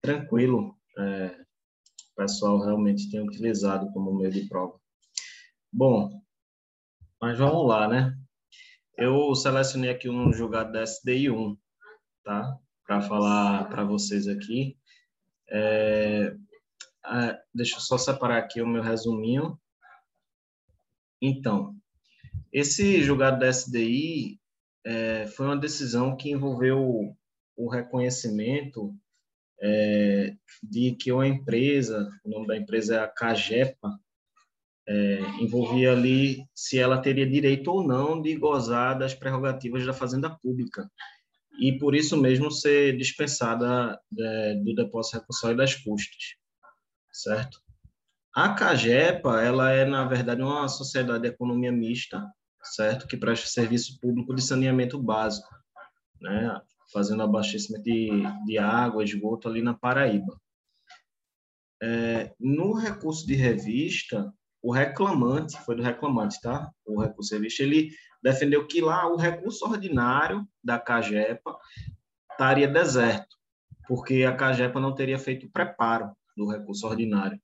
tranquilo. 0.00 0.74
É, 0.96 1.26
o 2.12 2.14
pessoal 2.16 2.64
realmente 2.64 3.10
tem 3.10 3.20
utilizado 3.20 3.92
como 3.92 4.16
meio 4.16 4.32
de 4.32 4.48
prova. 4.48 4.80
Bom, 5.70 6.22
mas 7.20 7.36
vamos 7.36 7.68
lá, 7.68 7.86
né? 7.86 8.16
Eu 8.96 9.34
selecionei 9.34 9.90
aqui 9.90 10.08
um 10.08 10.32
julgado 10.32 10.72
da 10.72 10.84
SDI 10.84 11.28
1, 11.28 11.54
tá? 12.24 12.58
Para 12.86 13.02
falar 13.02 13.68
para 13.68 13.84
vocês 13.84 14.26
aqui. 14.26 14.78
É, 15.50 16.34
ah, 17.04 17.38
deixa 17.54 17.76
eu 17.76 17.80
só 17.80 17.96
separar 17.98 18.38
aqui 18.38 18.60
o 18.60 18.66
meu 18.66 18.82
resuminho. 18.82 19.58
Então, 21.20 21.74
esse 22.52 23.02
julgado 23.02 23.38
da 23.38 23.48
SDI 23.48 24.40
é, 24.84 25.26
foi 25.26 25.46
uma 25.46 25.56
decisão 25.56 26.16
que 26.16 26.30
envolveu 26.30 27.14
o 27.56 27.68
reconhecimento 27.68 28.94
é, 29.60 30.34
de 30.62 30.92
que 30.92 31.12
uma 31.12 31.26
empresa, 31.26 32.08
o 32.24 32.30
nome 32.30 32.46
da 32.46 32.56
empresa 32.56 32.96
é 32.96 32.98
a 33.00 33.08
Cagepa, 33.08 33.98
é, 34.88 35.20
envolvia 35.40 35.92
ali 35.92 36.44
se 36.54 36.78
ela 36.78 37.00
teria 37.00 37.28
direito 37.28 37.70
ou 37.70 37.86
não 37.86 38.20
de 38.20 38.34
gozar 38.36 38.98
das 38.98 39.14
prerrogativas 39.14 39.84
da 39.84 39.92
fazenda 39.92 40.30
pública 40.30 40.90
e 41.60 41.78
por 41.78 41.94
isso 41.94 42.16
mesmo 42.16 42.50
ser 42.50 42.96
dispensada 42.96 44.00
é, 44.18 44.54
do 44.54 44.74
depósito 44.74 45.18
recursal 45.18 45.52
e 45.52 45.56
das 45.56 45.74
custas 45.74 46.39
certo? 47.12 47.60
A 48.34 48.54
CAGEPA, 48.54 49.42
ela 49.42 49.70
é, 49.72 49.84
na 49.84 50.04
verdade, 50.04 50.40
uma 50.40 50.68
sociedade 50.68 51.22
de 51.22 51.28
economia 51.28 51.72
mista, 51.72 52.24
certo? 52.62 53.06
Que 53.08 53.16
presta 53.16 53.48
serviço 53.48 53.98
público 54.00 54.34
de 54.34 54.42
saneamento 54.42 55.02
básico, 55.02 55.48
né? 56.20 56.60
Fazendo 56.92 57.22
abastecimento 57.22 57.84
de, 57.84 58.22
de 58.46 58.58
água, 58.58 59.02
esgoto 59.02 59.48
ali 59.48 59.62
na 59.62 59.74
Paraíba. 59.74 60.40
É, 61.82 62.32
no 62.38 62.74
recurso 62.74 63.26
de 63.26 63.34
revista, 63.34 64.32
o 64.62 64.72
reclamante, 64.72 65.58
foi 65.62 65.74
do 65.74 65.82
reclamante, 65.82 66.40
tá? 66.40 66.70
O 66.84 67.00
recurso 67.00 67.30
de 67.30 67.36
revista, 67.36 67.62
ele 67.62 67.90
defendeu 68.22 68.66
que 68.66 68.80
lá 68.80 69.08
o 69.08 69.16
recurso 69.16 69.64
ordinário 69.64 70.46
da 70.62 70.78
CAGEPA 70.78 71.56
estaria 72.30 72.68
deserto, 72.68 73.36
porque 73.88 74.24
a 74.24 74.36
CAGEPA 74.36 74.78
não 74.78 74.94
teria 74.94 75.18
feito 75.18 75.50
preparo 75.50 76.14
do 76.40 76.50
recurso 76.50 76.86
ordinário. 76.86 77.38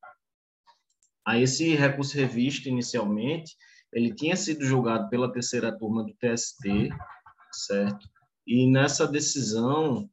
Aí 1.26 1.42
esse 1.42 1.74
recurso 1.74 2.16
revisto 2.16 2.68
inicialmente, 2.68 3.54
ele 3.92 4.14
tinha 4.14 4.34
sido 4.36 4.64
julgado 4.64 5.10
pela 5.10 5.30
terceira 5.30 5.76
turma 5.76 6.02
do 6.02 6.14
TST, 6.14 6.88
certo? 7.52 8.08
E 8.46 8.70
nessa 8.70 9.06
decisão, 9.06 10.08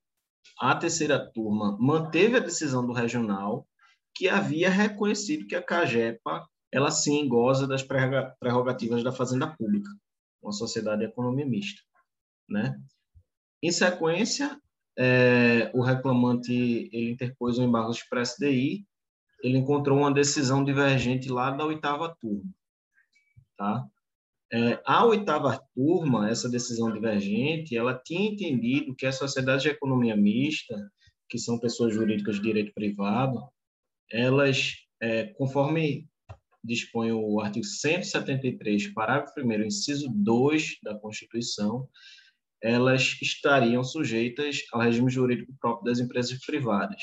a 0.59 0.75
terceira 0.75 1.31
turma 1.31 1.77
manteve 1.79 2.35
a 2.35 2.41
decisão 2.41 2.85
do 2.85 2.91
regional, 2.91 3.65
que 4.13 4.27
havia 4.27 4.69
reconhecido 4.69 5.47
que 5.47 5.55
a 5.55 5.63
CAGEPA, 5.63 6.45
ela 6.71 6.91
sim 6.91 7.27
goza 7.27 7.65
das 7.65 7.83
prerrogativas 7.83 9.03
da 9.03 9.11
fazenda 9.11 9.47
pública, 9.47 9.89
uma 10.41 10.51
sociedade 10.51 10.99
de 10.99 11.07
economia 11.07 11.45
mista, 11.45 11.81
né? 12.49 12.77
Em 13.61 13.71
sequência, 13.71 14.59
é, 14.97 15.71
o 15.73 15.81
reclamante 15.81 16.89
ele 16.91 17.11
interpôs 17.11 17.57
um 17.57 17.65
embargo 17.65 17.91
a 17.91 18.21
SDI, 18.21 18.85
ele 19.43 19.57
encontrou 19.57 19.97
uma 19.97 20.13
decisão 20.13 20.63
divergente 20.63 21.29
lá 21.29 21.51
da 21.51 21.65
oitava 21.65 22.15
turma. 22.19 22.49
Tá? 23.57 23.85
É, 24.51 24.79
a 24.85 25.05
oitava 25.05 25.59
turma, 25.73 26.29
essa 26.29 26.49
decisão 26.49 26.91
divergente, 26.91 27.75
ela 27.75 27.93
tinha 27.93 28.29
entendido 28.29 28.95
que 28.95 29.05
as 29.05 29.15
sociedades 29.15 29.63
de 29.63 29.69
economia 29.69 30.15
mista, 30.15 30.75
que 31.27 31.39
são 31.39 31.59
pessoas 31.59 31.93
jurídicas 31.93 32.35
de 32.35 32.43
direito 32.43 32.73
privado, 32.73 33.41
elas, 34.11 34.75
é, 35.01 35.25
conforme 35.33 36.07
dispõe 36.63 37.11
o 37.11 37.41
artigo 37.41 37.65
173, 37.65 38.93
parágrafo 38.93 39.41
1 39.41 39.63
inciso 39.63 40.07
2 40.09 40.77
da 40.81 40.95
Constituição, 40.95 41.89
elas 42.63 43.17
estariam 43.21 43.83
sujeitas 43.83 44.63
ao 44.71 44.81
regime 44.81 45.11
jurídico 45.11 45.53
próprio 45.59 45.83
das 45.83 45.99
empresas 45.99 46.39
privadas. 46.45 47.01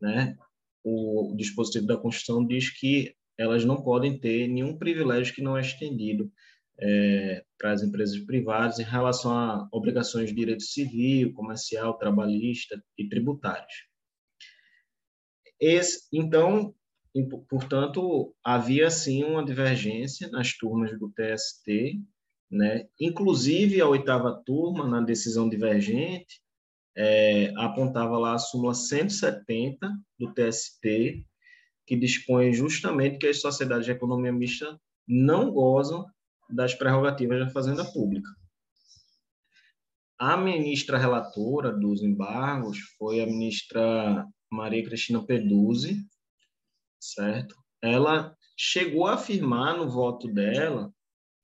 Né? 0.00 0.36
O, 0.84 1.34
dispositivo 1.36 1.86
da 1.86 1.96
Constituição 1.96 2.46
diz 2.46 2.70
que 2.70 3.12
elas 3.36 3.64
não 3.64 3.82
podem 3.82 4.18
ter 4.18 4.46
nenhum 4.46 4.78
privilégio 4.78 5.34
que 5.34 5.42
não 5.42 5.56
é 5.56 5.62
estendido 5.62 6.30
é, 6.78 7.44
para 7.58 7.72
as 7.72 7.82
empresas 7.82 8.18
privadas 8.20 8.78
em 8.78 8.84
relação 8.84 9.32
a 9.32 9.68
obrigações 9.72 10.28
de 10.28 10.36
direito 10.36 10.62
civil, 10.62 11.32
comercial, 11.34 11.98
trabalhista 11.98 12.80
e 12.96 13.08
tributários. 13.08 13.88
Esse, 15.58 16.06
então, 16.12 16.72
portanto, 17.48 18.34
havia 18.44 18.90
sim 18.90 19.24
uma 19.24 19.44
divergência 19.44 20.28
nas 20.28 20.56
turmas 20.56 20.96
do 20.98 21.10
TST 21.10 22.00
né? 22.50 22.88
Inclusive, 22.98 23.80
a 23.80 23.88
oitava 23.88 24.42
turma, 24.44 24.86
na 24.86 25.00
decisão 25.00 25.48
divergente, 25.48 26.40
é, 26.96 27.52
apontava 27.56 28.18
lá 28.18 28.34
a 28.34 28.38
súmula 28.38 28.74
170 28.74 29.88
do 30.18 30.34
TST, 30.34 31.24
que 31.86 31.96
dispõe 31.96 32.52
justamente 32.52 33.18
que 33.18 33.28
as 33.28 33.40
sociedades 33.40 33.86
de 33.86 33.92
economia 33.92 34.32
mista 34.32 34.78
não 35.06 35.50
gozam 35.50 36.04
das 36.48 36.74
prerrogativas 36.74 37.38
da 37.38 37.50
Fazenda 37.50 37.84
Pública. 37.84 38.28
A 40.18 40.36
ministra 40.36 40.98
relatora 40.98 41.72
dos 41.72 42.02
embargos 42.02 42.78
foi 42.98 43.20
a 43.20 43.26
ministra 43.26 44.26
Maria 44.50 44.84
Cristina 44.84 45.24
Peduzzi, 45.24 46.04
certo? 47.00 47.54
Ela 47.82 48.36
chegou 48.56 49.06
a 49.06 49.14
afirmar 49.14 49.78
no 49.78 49.88
voto 49.88 50.28
dela 50.28 50.92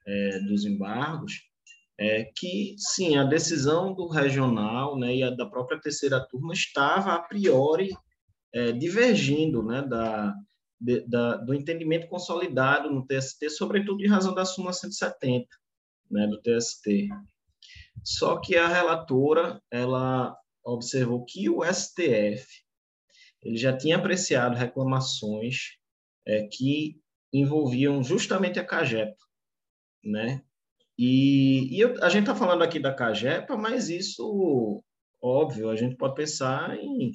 é, 0.07 0.39
dos 0.41 0.65
embargos, 0.65 1.43
é 1.99 2.25
que, 2.37 2.75
sim, 2.79 3.17
a 3.17 3.25
decisão 3.25 3.95
do 3.95 4.07
regional 4.07 4.99
né, 4.99 5.17
e 5.17 5.23
a 5.23 5.31
da 5.31 5.47
própria 5.47 5.81
terceira 5.81 6.21
turma 6.21 6.53
estava, 6.53 7.15
a 7.15 7.19
priori, 7.19 7.91
é, 8.55 8.73
divergindo 8.73 9.63
né, 9.63 9.83
da, 9.83 10.35
de, 10.81 11.01
da, 11.09 11.37
do 11.37 11.55
entendimento 11.55 12.09
consolidado 12.09 12.91
no 12.91 13.07
TST, 13.07 13.49
sobretudo 13.51 14.05
em 14.05 14.09
razão 14.09 14.35
da 14.35 14.45
súmula 14.45 14.73
170 14.73 15.47
né, 16.11 16.27
do 16.27 16.41
TST. 16.41 17.09
Só 18.05 18.39
que 18.41 18.57
a 18.57 18.69
relatora 18.69 19.61
ela 19.71 20.37
observou 20.63 21.25
que 21.25 21.49
o 21.49 21.65
STF 21.65 22.47
ele 23.43 23.57
já 23.57 23.77
tinha 23.77 23.97
apreciado 23.97 24.57
reclamações 24.57 25.77
é, 26.27 26.47
que 26.49 27.01
envolviam 27.33 28.03
justamente 28.03 28.59
a 28.59 28.65
CAGEPA, 28.65 29.17
né? 30.07 30.43
E, 30.99 31.77
e 31.77 31.81
eu, 31.81 32.03
a 32.03 32.09
gente 32.09 32.23
está 32.23 32.35
falando 32.35 32.63
aqui 32.63 32.79
da 32.79 32.95
CAGEPA, 32.95 33.57
mas 33.57 33.91
isso, 33.91 34.83
óbvio, 35.21 35.69
a 35.69 35.77
gente 35.77 35.97
pode 35.97 36.15
pensar 36.15 36.77
em 36.79 37.13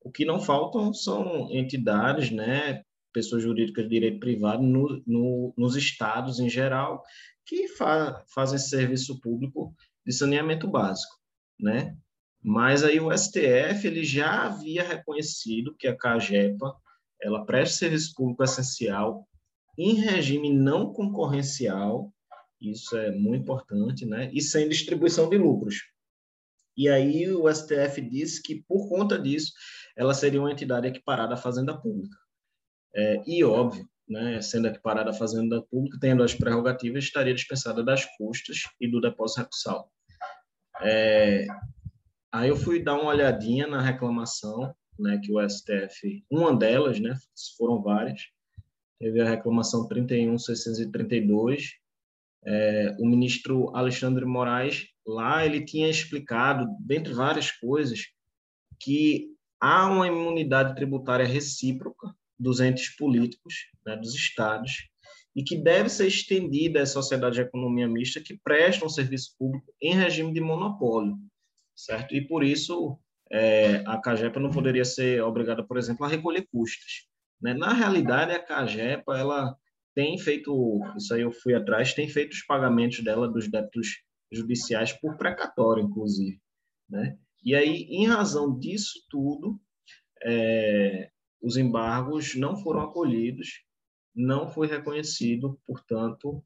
o 0.00 0.10
que 0.10 0.24
não 0.24 0.38
faltam 0.38 0.92
são 0.92 1.50
entidades, 1.50 2.30
né, 2.30 2.82
pessoas 3.12 3.42
jurídicas 3.42 3.84
de 3.84 3.90
direito 3.90 4.20
privado 4.20 4.62
no, 4.62 5.02
no, 5.06 5.54
nos 5.56 5.76
estados 5.76 6.38
em 6.38 6.48
geral, 6.48 7.02
que 7.46 7.68
fa 7.68 8.22
fazem 8.34 8.58
serviço 8.58 9.20
público 9.20 9.74
de 10.06 10.12
saneamento 10.12 10.68
básico, 10.68 11.14
né? 11.58 11.96
Mas 12.42 12.84
aí 12.84 13.00
o 13.00 13.10
STF 13.16 13.86
ele 13.86 14.04
já 14.04 14.44
havia 14.44 14.82
reconhecido 14.82 15.74
que 15.74 15.88
a 15.88 15.96
CAGEPA 15.96 16.74
ela 17.22 17.46
presta 17.46 17.78
serviço 17.78 18.14
público 18.14 18.44
essencial 18.44 19.26
em 19.78 19.94
regime 19.94 20.52
não 20.52 20.92
concorrencial, 20.92 22.12
isso 22.70 22.96
é 22.96 23.10
muito 23.10 23.42
importante, 23.42 24.06
né? 24.06 24.30
E 24.32 24.40
sem 24.40 24.68
distribuição 24.68 25.28
de 25.28 25.36
lucros. 25.38 25.76
E 26.76 26.88
aí 26.88 27.30
o 27.30 27.52
STF 27.52 28.00
disse 28.00 28.42
que 28.42 28.64
por 28.66 28.88
conta 28.88 29.18
disso 29.18 29.52
ela 29.96 30.12
seria 30.12 30.40
uma 30.40 30.50
entidade 30.50 30.88
equiparada 30.88 31.34
à 31.34 31.36
fazenda 31.36 31.76
pública. 31.76 32.16
É, 32.94 33.22
e 33.26 33.44
óbvio, 33.44 33.88
né, 34.08 34.40
sendo 34.40 34.68
equiparada 34.68 35.10
à 35.10 35.14
fazenda 35.14 35.62
pública, 35.62 35.98
tendo 36.00 36.22
as 36.22 36.34
prerrogativas, 36.34 37.04
estaria 37.04 37.34
dispensada 37.34 37.82
das 37.82 38.04
custas 38.16 38.58
e 38.80 38.88
do 38.88 39.00
depósito 39.00 39.40
recursal. 39.40 39.90
É, 40.80 41.46
aí 42.32 42.48
eu 42.48 42.56
fui 42.56 42.82
dar 42.82 42.94
uma 42.94 43.10
olhadinha 43.10 43.66
na 43.66 43.80
reclamação 43.80 44.74
né, 44.98 45.20
que 45.22 45.32
o 45.32 45.48
STF, 45.48 46.24
uma 46.30 46.56
delas, 46.56 47.00
né, 47.00 47.16
foram 47.56 47.82
várias, 47.82 48.20
teve 48.98 49.20
a 49.20 49.28
reclamação 49.28 49.88
31632, 49.88 51.72
é, 52.46 52.96
o 52.98 53.06
ministro 53.06 53.74
Alexandre 53.74 54.24
Moraes, 54.24 54.86
lá 55.06 55.44
ele 55.44 55.64
tinha 55.64 55.88
explicado, 55.88 56.66
dentre 56.80 57.12
várias 57.12 57.50
coisas, 57.50 58.00
que 58.80 59.28
há 59.60 59.86
uma 59.86 60.06
imunidade 60.06 60.74
tributária 60.74 61.26
recíproca 61.26 62.14
dos 62.38 62.60
entes 62.60 62.94
políticos, 62.96 63.54
né, 63.86 63.96
dos 63.96 64.14
estados, 64.14 64.88
e 65.34 65.42
que 65.42 65.56
deve 65.56 65.88
ser 65.88 66.06
estendida 66.06 66.82
às 66.82 66.90
sociedades 66.90 67.36
de 67.36 67.42
economia 67.42 67.88
mista 67.88 68.20
que 68.20 68.38
prestam 68.42 68.88
serviço 68.88 69.34
público 69.38 69.72
em 69.80 69.94
regime 69.94 70.32
de 70.32 70.40
monopólio, 70.40 71.18
certo? 71.74 72.14
E 72.14 72.20
por 72.20 72.44
isso 72.44 72.98
é, 73.32 73.82
a 73.86 73.98
CAGEPA 73.98 74.38
não 74.38 74.50
poderia 74.50 74.84
ser 74.84 75.22
obrigada, 75.22 75.64
por 75.64 75.76
exemplo, 75.76 76.04
a 76.04 76.08
recolher 76.08 76.46
custas. 76.52 77.06
Né? 77.40 77.52
Na 77.52 77.72
realidade, 77.72 78.32
a 78.32 78.38
CAGEPA 78.38 79.18
ela 79.18 79.56
tem 79.94 80.18
feito, 80.18 80.80
isso 80.96 81.14
aí 81.14 81.22
eu 81.22 81.32
fui 81.32 81.54
atrás, 81.54 81.94
tem 81.94 82.08
feito 82.08 82.32
os 82.32 82.44
pagamentos 82.44 83.02
dela 83.02 83.28
dos 83.28 83.48
débitos 83.48 84.02
judiciais 84.32 84.92
por 84.92 85.16
precatório, 85.16 85.84
inclusive, 85.84 86.40
né? 86.88 87.16
E 87.44 87.54
aí, 87.54 87.86
em 87.90 88.06
razão 88.06 88.58
disso 88.58 89.04
tudo, 89.10 89.60
é, 90.22 91.10
os 91.42 91.56
embargos 91.56 92.34
não 92.34 92.56
foram 92.56 92.80
acolhidos, 92.80 93.62
não 94.14 94.48
foi 94.48 94.66
reconhecido, 94.66 95.60
portanto, 95.66 96.42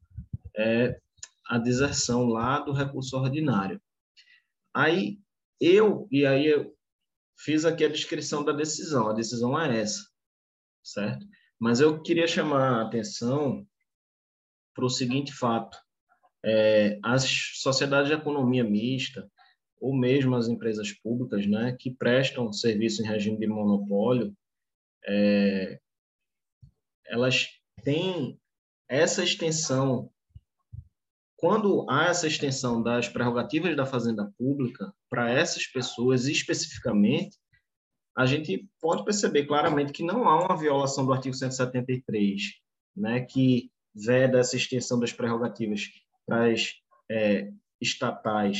é, 0.55 0.99
a 1.47 1.57
deserção 1.57 2.25
lá 2.25 2.59
do 2.59 2.73
recurso 2.73 3.17
ordinário. 3.17 3.81
Aí 4.73 5.19
eu, 5.59 6.07
e 6.11 6.25
aí 6.25 6.45
eu 6.47 6.75
fiz 7.37 7.63
aqui 7.65 7.85
a 7.85 7.89
descrição 7.89 8.43
da 8.43 8.51
decisão, 8.51 9.09
a 9.09 9.13
decisão 9.13 9.59
é 9.59 9.79
essa, 9.79 10.05
certo? 10.83 11.25
Mas 11.59 11.81
eu 11.81 12.01
queria 12.01 12.27
chamar 12.27 12.79
a 12.79 12.81
atenção 12.83 13.67
para 14.73 14.85
o 14.85 14.89
seguinte 14.89 15.33
fato, 15.33 15.77
é, 16.43 16.97
as 17.03 17.23
sociedades 17.55 18.07
de 18.07 18.15
economia 18.15 18.63
mista, 18.63 19.29
ou 19.79 19.93
mesmo 19.95 20.35
as 20.35 20.47
empresas 20.47 20.93
públicas, 20.93 21.45
né, 21.45 21.75
que 21.77 21.91
prestam 21.91 22.51
serviço 22.53 23.01
em 23.01 23.05
regime 23.05 23.37
de 23.37 23.47
monopólio, 23.47 24.33
é, 25.05 25.79
elas 27.05 27.47
têm 27.83 28.39
essa 28.87 29.23
extensão. 29.23 30.09
Quando 31.35 31.89
há 31.89 32.05
essa 32.05 32.27
extensão 32.27 32.81
das 32.81 33.07
prerrogativas 33.07 33.75
da 33.75 33.85
fazenda 33.85 34.31
pública 34.37 34.93
para 35.09 35.29
essas 35.29 35.65
pessoas 35.65 36.25
especificamente, 36.25 37.37
a 38.19 38.25
gente 38.25 38.69
pode 38.81 39.05
perceber 39.05 39.45
claramente 39.45 39.93
que 39.93 40.03
não 40.03 40.27
há 40.27 40.43
uma 40.43 40.57
violação 40.57 41.05
do 41.05 41.13
artigo 41.13 41.33
173, 41.33 42.41
né, 42.93 43.21
que 43.21 43.71
veda 43.95 44.39
essa 44.39 44.57
extensão 44.57 44.99
das 44.99 45.13
prerrogativas 45.13 45.83
para 46.25 46.51
as 46.51 46.73
é, 47.09 47.49
estatais, 47.79 48.59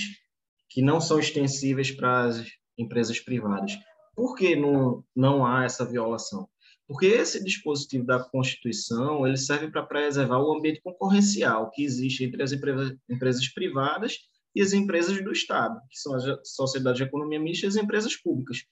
que 0.69 0.81
não 0.81 1.01
são 1.01 1.19
extensíveis 1.19 1.91
para 1.91 2.21
as 2.21 2.45
empresas 2.77 3.19
privadas. 3.19 3.77
Por 4.15 4.33
que 4.37 4.55
não, 4.55 5.03
não 5.13 5.45
há 5.45 5.65
essa 5.65 5.83
violação? 5.83 6.47
Porque 6.87 7.07
esse 7.07 7.43
dispositivo 7.43 8.05
da 8.05 8.23
Constituição 8.23 9.27
ele 9.27 9.35
serve 9.35 9.69
para 9.69 9.83
preservar 9.83 10.39
o 10.39 10.53
ambiente 10.53 10.79
concorrencial 10.81 11.69
que 11.71 11.83
existe 11.83 12.23
entre 12.23 12.41
as 12.41 12.53
empresas 12.53 13.49
privadas 13.53 14.19
e 14.55 14.61
as 14.61 14.71
empresas 14.71 15.21
do 15.21 15.33
Estado, 15.33 15.81
que 15.91 15.99
são 15.99 16.15
as 16.15 16.23
sociedades 16.45 16.99
de 16.99 17.03
economia 17.03 17.41
mista 17.41 17.65
e 17.65 17.69
as 17.69 17.75
empresas 17.75 18.15
públicas. 18.15 18.63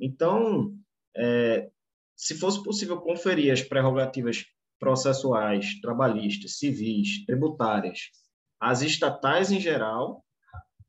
Então, 0.00 0.74
é, 1.16 1.70
se 2.16 2.34
fosse 2.38 2.62
possível 2.62 3.00
conferir 3.00 3.52
as 3.52 3.62
prerrogativas 3.62 4.44
processuais, 4.78 5.80
trabalhistas, 5.80 6.58
civis, 6.58 7.24
tributárias, 7.26 8.10
às 8.58 8.82
estatais 8.82 9.50
em 9.50 9.60
geral, 9.60 10.24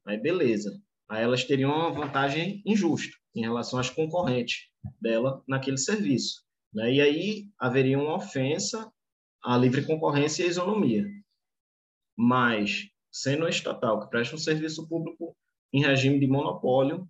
aí 0.05 0.17
beleza. 0.17 0.81
Aí 1.09 1.23
elas 1.23 1.43
teriam 1.43 1.71
uma 1.71 1.91
vantagem 1.91 2.61
injusta 2.65 3.15
em 3.35 3.41
relação 3.41 3.79
às 3.79 3.89
concorrentes 3.89 4.67
dela 5.01 5.43
naquele 5.47 5.77
serviço. 5.77 6.43
Né? 6.73 6.93
E 6.93 7.01
aí 7.01 7.47
haveria 7.59 7.99
uma 7.99 8.15
ofensa 8.15 8.91
à 9.43 9.57
livre 9.57 9.85
concorrência 9.85 10.43
e 10.43 10.45
à 10.45 10.49
isonomia. 10.49 11.05
Mas, 12.17 12.87
sendo 13.11 13.47
estatal 13.47 13.99
que 13.99 14.09
presta 14.09 14.35
um 14.35 14.39
serviço 14.39 14.87
público 14.87 15.35
em 15.73 15.81
regime 15.81 16.19
de 16.19 16.27
monopólio, 16.27 17.07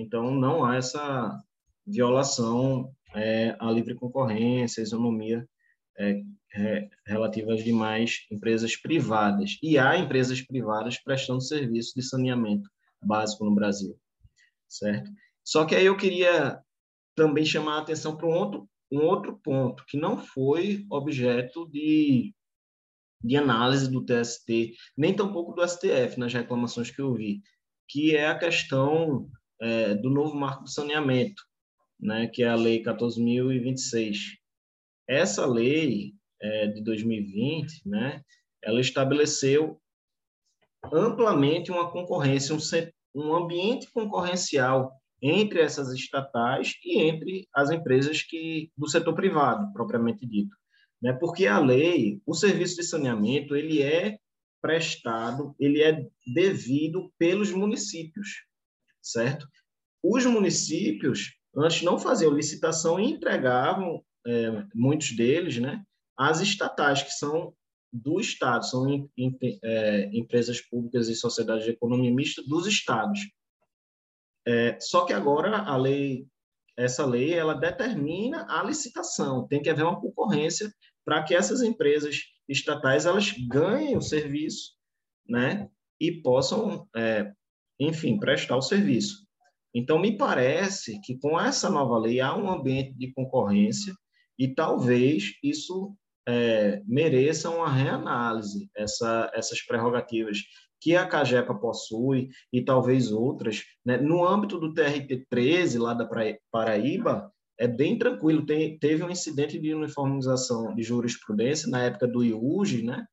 então 0.00 0.34
não 0.34 0.64
há 0.64 0.76
essa 0.76 1.38
violação 1.86 2.92
é, 3.14 3.56
à 3.58 3.70
livre 3.70 3.94
concorrência, 3.94 4.80
à 4.80 4.84
isonomia 4.84 5.46
é, 5.98 6.22
é, 6.54 6.88
relativa 7.06 7.52
às 7.52 7.62
demais 7.62 8.26
empresas 8.30 8.76
privadas. 8.76 9.58
E 9.62 9.78
há 9.78 9.96
empresas 9.96 10.40
privadas 10.40 10.98
prestando 10.98 11.42
serviço 11.42 11.92
de 11.94 12.02
saneamento 12.02 12.68
básico 13.02 13.44
no 13.44 13.54
Brasil, 13.54 13.98
certo? 14.68 15.10
Só 15.44 15.64
que 15.64 15.74
aí 15.74 15.86
eu 15.86 15.96
queria 15.96 16.60
também 17.14 17.44
chamar 17.44 17.76
a 17.76 17.80
atenção 17.80 18.16
para 18.16 18.26
um 18.26 18.32
outro, 18.32 18.68
um 18.90 19.02
outro 19.02 19.38
ponto, 19.42 19.84
que 19.86 19.98
não 19.98 20.18
foi 20.18 20.84
objeto 20.90 21.68
de, 21.70 22.34
de 23.22 23.36
análise 23.36 23.90
do 23.90 24.04
TST, 24.04 24.74
nem 24.96 25.14
tampouco 25.14 25.52
do 25.52 25.66
STF, 25.66 26.18
nas 26.18 26.32
reclamações 26.32 26.90
que 26.90 27.00
eu 27.00 27.14
vi, 27.14 27.42
que 27.88 28.14
é 28.14 28.28
a 28.28 28.38
questão 28.38 29.28
é, 29.60 29.94
do 29.94 30.10
novo 30.10 30.34
marco 30.34 30.64
do 30.64 30.70
saneamento, 30.70 31.42
né, 31.98 32.26
que 32.26 32.42
é 32.42 32.48
a 32.48 32.54
Lei 32.54 32.82
14.026. 32.82 34.16
Essa 35.08 35.46
lei 35.46 36.14
é, 36.40 36.68
de 36.68 36.82
2020, 36.82 37.82
né, 37.86 38.22
ela 38.62 38.80
estabeleceu 38.80 39.80
amplamente 40.92 41.70
uma 41.70 41.90
concorrência, 41.90 42.54
um, 42.54 42.58
um 43.14 43.34
ambiente 43.34 43.90
concorrencial 43.92 44.92
entre 45.22 45.60
essas 45.60 45.92
estatais 45.92 46.74
e 46.82 46.98
entre 47.00 47.46
as 47.54 47.70
empresas 47.70 48.22
que 48.22 48.70
do 48.76 48.88
setor 48.88 49.14
privado, 49.14 49.70
propriamente 49.72 50.26
dito. 50.26 50.56
Né? 51.02 51.12
Porque 51.12 51.46
a 51.46 51.58
lei, 51.58 52.20
o 52.26 52.34
serviço 52.34 52.76
de 52.76 52.84
saneamento, 52.84 53.54
ele 53.54 53.82
é 53.82 54.18
prestado, 54.62 55.54
ele 55.58 55.82
é 55.82 56.06
devido 56.34 57.10
pelos 57.18 57.50
municípios, 57.50 58.44
certo? 59.02 59.46
Os 60.02 60.24
municípios, 60.26 61.34
antes 61.56 61.82
não 61.82 61.98
faziam 61.98 62.32
licitação 62.32 62.98
e 62.98 63.10
entregavam, 63.10 64.04
é, 64.26 64.64
muitos 64.74 65.14
deles, 65.16 65.58
né, 65.58 65.82
às 66.16 66.40
estatais, 66.40 67.02
que 67.02 67.10
são 67.10 67.54
do 67.92 68.20
Estado, 68.20 68.64
são 68.64 69.10
é, 69.64 70.10
empresas 70.12 70.60
públicas 70.60 71.08
e 71.08 71.14
sociedades 71.14 71.64
de 71.64 71.72
economia 71.72 72.12
mista 72.12 72.42
dos 72.46 72.66
estados. 72.66 73.20
É, 74.46 74.78
só 74.80 75.04
que 75.04 75.12
agora 75.12 75.58
a 75.58 75.76
lei, 75.76 76.26
essa 76.76 77.04
lei, 77.04 77.34
ela 77.34 77.54
determina 77.54 78.46
a 78.48 78.62
licitação, 78.62 79.46
tem 79.46 79.60
que 79.60 79.68
haver 79.68 79.84
uma 79.84 80.00
concorrência 80.00 80.72
para 81.04 81.22
que 81.22 81.34
essas 81.34 81.62
empresas 81.62 82.20
estatais 82.48 83.06
elas 83.06 83.32
ganhem 83.32 83.96
o 83.96 84.02
serviço, 84.02 84.74
né, 85.28 85.68
e 86.00 86.12
possam, 86.22 86.88
é, 86.96 87.32
enfim, 87.80 88.18
prestar 88.18 88.56
o 88.56 88.62
serviço. 88.62 89.26
Então, 89.74 89.98
me 89.98 90.16
parece 90.16 91.00
que 91.00 91.16
com 91.18 91.40
essa 91.40 91.70
nova 91.70 91.96
lei 91.98 92.20
há 92.20 92.36
um 92.36 92.50
ambiente 92.50 92.92
de 92.92 93.12
concorrência 93.12 93.94
e 94.38 94.48
talvez 94.48 95.32
isso 95.42 95.94
é, 96.28 96.82
mereça 96.86 97.50
uma 97.50 97.70
reanálise, 97.70 98.68
essa, 98.76 99.30
essas 99.34 99.62
prerrogativas 99.62 100.38
que 100.80 100.96
a 100.96 101.06
CAGEPA 101.06 101.54
possui 101.54 102.30
e 102.52 102.62
talvez 102.62 103.12
outras. 103.12 103.62
Né? 103.84 103.98
No 103.98 104.26
âmbito 104.26 104.58
do 104.58 104.72
TRT 104.72 105.26
13, 105.28 105.78
lá 105.78 105.94
da 105.94 106.08
Paraíba, 106.50 107.30
é 107.58 107.68
bem 107.68 107.98
tranquilo. 107.98 108.46
Tem, 108.46 108.78
teve 108.78 109.04
um 109.04 109.10
incidente 109.10 109.58
de 109.58 109.74
uniformização 109.74 110.74
de 110.74 110.82
jurisprudência 110.82 111.68
na 111.68 111.82
época 111.82 112.08
do 112.08 112.24
IUG, 112.24 112.82
né? 112.82 113.04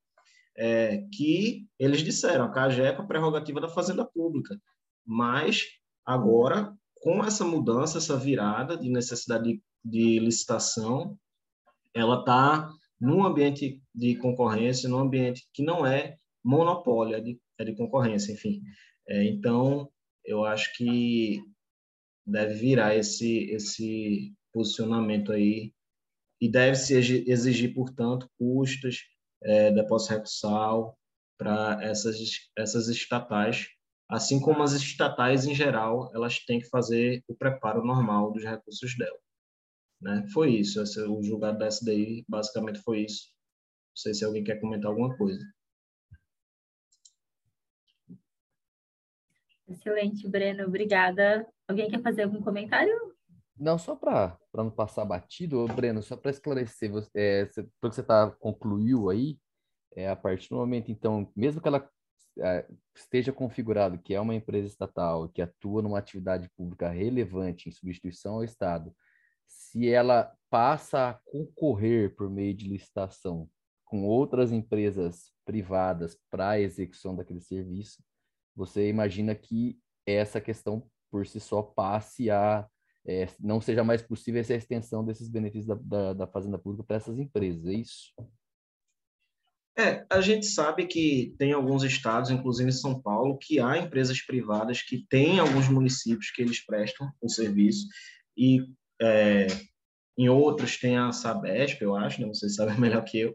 É, 0.60 1.06
que 1.14 1.68
eles 1.78 2.02
disseram 2.02 2.46
a 2.46 2.52
CAGEPA 2.52 3.04
é 3.04 3.06
prerrogativa 3.06 3.62
da 3.62 3.70
Fazenda 3.70 4.04
Pública, 4.04 4.60
mas 5.06 5.66
agora, 6.04 6.76
com 6.96 7.24
essa 7.24 7.46
mudança, 7.46 8.00
essa 8.00 8.18
virada 8.18 8.76
de 8.76 8.90
necessidade 8.90 9.44
de, 9.44 9.62
de 9.86 10.20
licitação, 10.20 11.18
ela 11.94 12.20
está 12.20 12.72
num 13.00 13.24
ambiente 13.24 13.82
de 13.94 14.16
concorrência, 14.16 14.90
num 14.90 15.00
ambiente 15.00 15.48
que 15.54 15.62
não 15.62 15.86
é 15.86 16.18
monopólio, 16.44 17.16
é 17.16 17.22
de, 17.22 17.40
é 17.58 17.64
de 17.64 17.76
concorrência, 17.76 18.32
enfim. 18.32 18.62
É, 19.08 19.24
então, 19.26 19.90
eu 20.26 20.44
acho 20.44 20.76
que 20.76 21.42
deve 22.26 22.56
virar 22.56 22.96
esse, 22.96 23.50
esse 23.52 24.34
posicionamento 24.52 25.32
aí 25.32 25.74
e 26.42 26.50
deve-se 26.50 26.94
exigir, 27.28 27.74
portanto, 27.74 28.30
custos, 28.38 29.06
é, 29.44 29.72
depósito 29.72 30.14
recursal 30.14 30.98
para 31.38 31.80
essas, 31.84 32.18
essas 32.58 32.88
estatais, 32.88 33.68
assim 34.10 34.40
como 34.40 34.64
as 34.64 34.74
estatais 34.74 35.46
em 35.46 35.54
geral, 35.54 36.12
elas 36.14 36.40
têm 36.40 36.60
que 36.60 36.70
fazer 36.70 37.24
o 37.28 37.36
preparo 37.36 37.86
normal 37.86 38.32
dos 38.32 38.44
recursos 38.44 38.98
dela. 38.98 39.18
Né? 40.02 40.26
Foi 40.34 40.52
isso, 40.52 40.82
esse, 40.82 41.00
o 41.02 41.22
julgado 41.22 41.60
da 41.60 41.68
SDI 41.68 42.26
basicamente 42.28 42.80
foi 42.80 43.02
isso. 43.02 43.32
Não 43.90 44.02
sei 44.02 44.14
se 44.14 44.26
alguém 44.26 44.44
quer 44.44 44.60
comentar 44.60 44.90
alguma 44.90 45.16
coisa. 45.18 45.44
Excelente, 49.68 50.28
Breno, 50.30 50.66
obrigada. 50.66 51.46
Alguém 51.68 51.90
quer 51.90 52.02
fazer 52.02 52.24
algum 52.24 52.42
comentário? 52.42 53.17
Não, 53.60 53.78
só 53.78 53.96
para 53.96 54.38
não 54.54 54.70
passar 54.70 55.06
batido, 55.06 55.66
Breno, 55.68 56.04
só 56.04 56.16
para 56.16 56.32
esclarecer, 56.32 56.92
você, 56.92 57.10
é, 57.16 57.46
você, 57.46 57.64
que 57.64 57.70
você 57.82 58.04
tá, 58.04 58.30
concluiu 58.40 59.10
aí, 59.10 59.40
é, 59.96 60.10
a 60.10 60.16
partir 60.16 60.50
do 60.50 60.58
momento, 60.58 60.92
então, 60.92 61.32
mesmo 61.36 61.60
que 61.60 61.68
ela 61.68 61.90
é, 62.40 62.68
esteja 62.96 63.34
configurado 63.34 63.98
que 63.98 64.14
é 64.14 64.22
uma 64.22 64.36
empresa 64.36 64.68
estatal, 64.68 65.28
que 65.30 65.42
atua 65.42 65.82
numa 65.82 65.98
atividade 65.98 66.50
pública 66.56 66.90
relevante 66.90 67.68
em 67.68 67.72
substituição 67.72 68.36
ao 68.36 68.44
Estado, 68.44 68.96
se 69.48 69.90
ela 69.90 70.36
passa 70.50 71.10
a 71.10 71.14
concorrer 71.26 72.16
por 72.16 72.30
meio 72.30 72.54
de 72.54 72.68
licitação 72.68 73.50
com 73.86 74.06
outras 74.06 74.52
empresas 74.52 75.32
privadas 75.46 76.18
para 76.30 76.50
a 76.52 76.60
execução 76.60 77.16
daquele 77.16 77.40
serviço, 77.42 78.04
você 78.56 78.90
imagina 78.90 79.34
que 79.34 79.80
essa 80.06 80.42
questão 80.42 80.88
por 81.10 81.26
si 81.26 81.40
só 81.40 81.62
passe 81.62 82.30
a 82.30 82.68
é, 83.08 83.28
não 83.40 83.62
seja 83.62 83.84
mais 83.84 84.02
possível 84.02 84.42
essa 84.42 84.54
extensão 84.54 85.04
desses 85.04 85.30
benefícios 85.30 85.66
da, 85.66 85.76
da, 85.76 86.14
da 86.14 86.28
fazenda 86.28 86.60
pública 86.60 86.84
para 86.84 86.98
essas 86.98 87.18
empresas, 87.18 87.66
é 87.66 87.74
isso? 87.74 88.14
É, 89.80 90.06
a 90.10 90.20
gente 90.22 90.48
sabe 90.48 90.88
que 90.88 91.36
tem 91.38 91.54
alguns 91.54 91.84
estados, 91.84 92.32
inclusive 92.32 92.70
em 92.70 92.74
São 92.74 93.00
Paulo, 93.00 93.38
que 93.38 93.60
há 93.60 93.78
empresas 93.78 94.20
privadas 94.22 94.82
que 94.82 95.06
têm 95.08 95.40
alguns 95.40 95.70
municípios 95.70 96.32
que 96.32 96.42
eles 96.42 96.66
prestam 96.66 97.12
o 97.22 97.30
serviço 97.30 97.88
e 98.36 98.66
é, 99.00 99.46
em 100.18 100.28
outros 100.28 100.78
tem 100.78 100.98
a 100.98 101.12
Sabesp, 101.12 101.80
eu 101.82 101.96
acho, 101.96 102.20
né? 102.20 102.28
você 102.28 102.50
sabe 102.50 102.80
melhor 102.80 103.04
que 103.04 103.20
eu, 103.20 103.34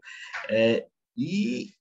é, 0.49 0.85
e 1.15 1.73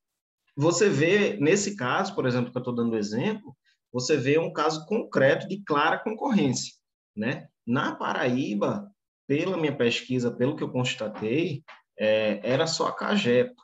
você 0.57 0.89
vê, 0.89 1.37
nesse 1.39 1.77
caso, 1.77 2.15
por 2.15 2.25
exemplo, 2.25 2.53
que 2.53 2.57
eu 2.57 2.61
estou 2.61 2.75
dando 2.75 2.97
exemplo, 2.97 3.57
você 3.93 4.17
vê 4.17 4.39
um 4.39 4.53
caso 4.53 4.87
concreto 4.87 5.49
de 5.49 5.63
clara 5.65 5.99
concorrência, 5.99 6.75
né? 7.17 7.49
Na 7.67 7.95
Paraíba, 7.95 8.91
pela 9.27 9.57
minha 9.57 9.77
pesquisa, 9.77 10.31
pelo 10.31 10.57
que 10.57 10.63
eu 10.63 10.71
constatei, 10.71 11.63
é, 11.99 12.41
era 12.43 12.67
só 12.67 12.89
a 12.89 12.93
Cagepa. 12.93 13.63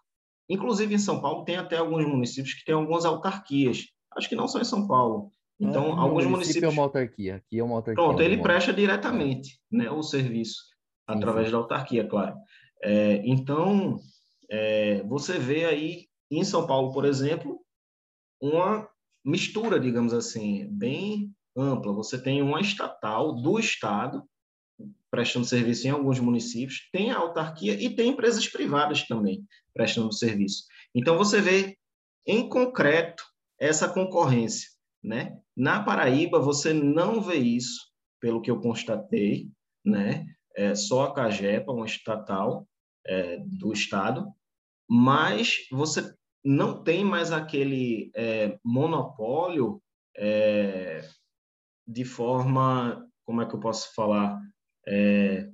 Inclusive 0.49 0.95
em 0.95 0.99
São 0.99 1.21
Paulo 1.21 1.45
tem 1.45 1.57
até 1.57 1.77
alguns 1.77 2.07
municípios 2.07 2.55
que 2.55 2.65
têm 2.65 2.75
algumas 2.75 3.05
autarquias. 3.05 3.87
Acho 4.17 4.29
que 4.29 4.37
não 4.37 4.49
só 4.49 4.61
em 4.61 4.65
São 4.65 4.87
Paulo. 4.87 5.31
Então, 5.61 5.99
ah, 5.99 6.03
alguns 6.03 6.25
municípios. 6.25 6.63
é 6.63 6.69
uma 6.69 6.85
autarquia. 6.85 7.37
Aqui 7.37 7.59
é 7.59 7.65
uma 7.65 7.77
autarquia. 7.77 8.03
Pronto, 8.03 8.23
ele 8.23 8.41
presta 8.41 8.73
diretamente 8.73 9.59
né, 9.71 9.91
o 9.91 10.03
serviço, 10.03 10.63
sim, 10.63 10.75
através 11.07 11.47
sim. 11.47 11.53
da 11.53 11.59
autarquia, 11.59 12.07
claro. 12.07 12.37
É, 12.83 13.21
então, 13.25 13.99
é, 14.49 15.03
você 15.03 15.39
vê 15.39 15.65
aí, 15.65 16.07
em 16.31 16.45
São 16.45 16.67
Paulo, 16.67 16.93
por 16.93 17.05
exemplo, 17.05 17.61
uma 18.41 18.89
mistura, 19.25 19.81
digamos 19.81 20.15
assim, 20.15 20.69
bem 20.71 21.35
ampla. 21.61 21.93
Você 21.93 22.21
tem 22.21 22.43
uma 22.43 22.61
estatal 22.61 23.35
do 23.35 23.59
Estado, 23.59 24.23
prestando 25.11 25.47
serviço 25.47 25.87
em 25.87 25.91
alguns 25.91 26.21
municípios, 26.21 26.89
tem 26.93 27.11
a 27.11 27.19
autarquia 27.19 27.75
e 27.75 27.95
tem 27.95 28.11
empresas 28.11 28.47
privadas 28.49 29.07
também 29.07 29.45
prestando 29.73 30.13
serviço. 30.13 30.65
Então, 30.95 31.17
você 31.17 31.41
vê, 31.41 31.77
em 32.27 32.49
concreto, 32.49 33.25
essa 33.59 33.89
concorrência. 33.89 34.69
Né? 35.03 35.39
Na 35.57 35.83
Paraíba, 35.83 36.41
você 36.41 36.73
não 36.73 37.21
vê 37.21 37.37
isso, 37.37 37.89
pelo 38.21 38.43
que 38.43 38.51
eu 38.51 38.61
constatei, 38.61 39.49
né? 39.85 40.27
É 40.57 40.75
só 40.75 41.05
a 41.05 41.15
Cagepa, 41.15 41.73
uma 41.73 41.87
estatal 41.87 42.67
é, 43.07 43.39
do 43.39 43.73
Estado, 43.73 44.27
mas 44.89 45.67
você 45.71 46.13
não 46.45 46.83
tem 46.83 47.05
mais 47.05 47.31
aquele 47.31 48.11
é, 48.15 48.59
monopólio 48.65 49.81
é, 50.17 51.09
de 51.89 52.05
forma, 52.05 53.09
como 53.25 53.41
é 53.41 53.47
que 53.47 53.55
eu 53.55 53.61
posso 53.61 53.95
falar, 53.95 54.39
é, 54.87 55.49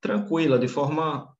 tranquila, 0.00 0.58
de 0.58 0.66
forma 0.66 1.32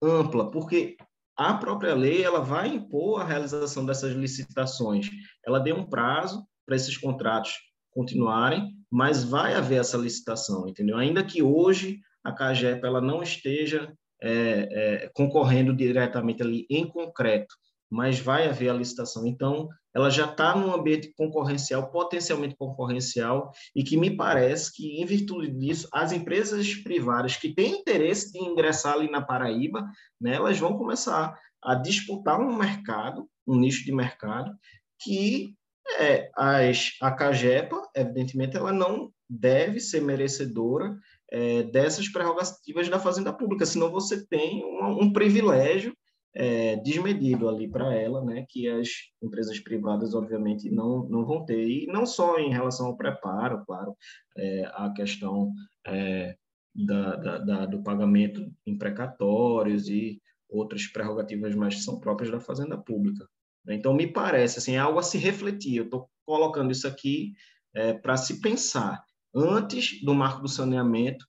ampla, 0.00 0.50
porque 0.50 0.96
a 1.36 1.54
própria 1.54 1.94
lei 1.94 2.22
ela 2.22 2.40
vai 2.40 2.68
impor 2.68 3.20
a 3.20 3.24
realização 3.24 3.84
dessas 3.84 4.14
licitações. 4.14 5.08
Ela 5.44 5.58
deu 5.58 5.76
um 5.76 5.88
prazo 5.88 6.46
para 6.64 6.76
esses 6.76 6.96
contratos 6.96 7.52
continuarem, 7.90 8.72
mas 8.90 9.24
vai 9.24 9.54
haver 9.54 9.80
essa 9.80 9.96
licitação, 9.96 10.68
entendeu? 10.68 10.96
Ainda 10.96 11.24
que 11.24 11.42
hoje 11.42 11.98
a 12.24 12.32
CAGEP 12.32 12.84
ela 12.84 13.00
não 13.00 13.22
esteja 13.22 13.92
é, 14.22 14.30
é, 14.30 15.10
concorrendo 15.14 15.74
diretamente 15.74 16.42
ali 16.42 16.66
em 16.70 16.86
concreto, 16.86 17.54
mas 17.90 18.18
vai 18.18 18.48
haver 18.48 18.70
a 18.70 18.74
licitação. 18.74 19.26
Então, 19.26 19.68
ela 19.96 20.10
já 20.10 20.26
está 20.26 20.54
num 20.54 20.74
ambiente 20.74 21.10
concorrencial, 21.16 21.90
potencialmente 21.90 22.54
concorrencial, 22.54 23.50
e 23.74 23.82
que 23.82 23.96
me 23.96 24.14
parece 24.14 24.70
que, 24.76 25.00
em 25.00 25.06
virtude 25.06 25.50
disso, 25.50 25.88
as 25.90 26.12
empresas 26.12 26.74
privadas 26.74 27.38
que 27.38 27.54
têm 27.54 27.78
interesse 27.78 28.30
de 28.30 28.38
ingressar 28.38 28.92
ali 28.92 29.10
na 29.10 29.22
Paraíba, 29.22 29.90
né, 30.20 30.34
elas 30.34 30.58
vão 30.58 30.76
começar 30.76 31.34
a 31.64 31.74
disputar 31.74 32.38
um 32.38 32.54
mercado, 32.54 33.26
um 33.46 33.58
nicho 33.58 33.86
de 33.86 33.92
mercado, 33.92 34.54
que 35.02 35.54
é, 35.98 36.30
as, 36.36 36.92
a 37.00 37.10
CAGEPA, 37.10 37.80
evidentemente, 37.96 38.54
ela 38.54 38.74
não 38.74 39.10
deve 39.26 39.80
ser 39.80 40.02
merecedora 40.02 40.94
é, 41.32 41.62
dessas 41.62 42.06
prerrogativas 42.06 42.86
da 42.90 43.00
Fazenda 43.00 43.32
Pública, 43.32 43.64
senão 43.64 43.90
você 43.90 44.26
tem 44.26 44.62
um, 44.62 45.04
um 45.04 45.12
privilégio 45.12 45.96
é, 46.38 46.76
desmedido 46.76 47.48
ali 47.48 47.66
para 47.66 47.94
ela, 47.94 48.22
né, 48.22 48.44
que 48.46 48.68
as 48.68 48.88
empresas 49.22 49.58
privadas, 49.58 50.14
obviamente, 50.14 50.70
não, 50.70 51.08
não 51.08 51.24
vão 51.24 51.46
ter. 51.46 51.66
E 51.66 51.86
não 51.86 52.04
só 52.04 52.38
em 52.38 52.52
relação 52.52 52.86
ao 52.86 52.96
preparo, 52.96 53.64
claro, 53.64 53.96
é, 54.36 54.70
a 54.74 54.92
questão 54.94 55.50
é, 55.86 56.36
da, 56.74 57.16
da, 57.16 57.38
da, 57.38 57.66
do 57.66 57.82
pagamento 57.82 58.52
em 58.66 58.76
precatórios 58.76 59.88
e 59.88 60.20
outras 60.46 60.86
prerrogativas 60.86 61.54
mais 61.54 61.76
que 61.76 61.80
são 61.80 61.98
próprias 61.98 62.30
da 62.30 62.38
Fazenda 62.38 62.76
Pública. 62.76 63.26
Então, 63.68 63.94
me 63.94 64.06
parece, 64.06 64.58
assim, 64.58 64.74
é 64.74 64.78
algo 64.78 64.98
a 64.98 65.02
se 65.02 65.16
refletir. 65.16 65.76
Eu 65.76 65.84
estou 65.84 66.08
colocando 66.26 66.70
isso 66.70 66.86
aqui 66.86 67.32
é, 67.74 67.94
para 67.94 68.16
se 68.16 68.42
pensar. 68.42 69.02
Antes 69.34 70.02
do 70.04 70.14
marco 70.14 70.42
do 70.42 70.48
saneamento, 70.48 71.26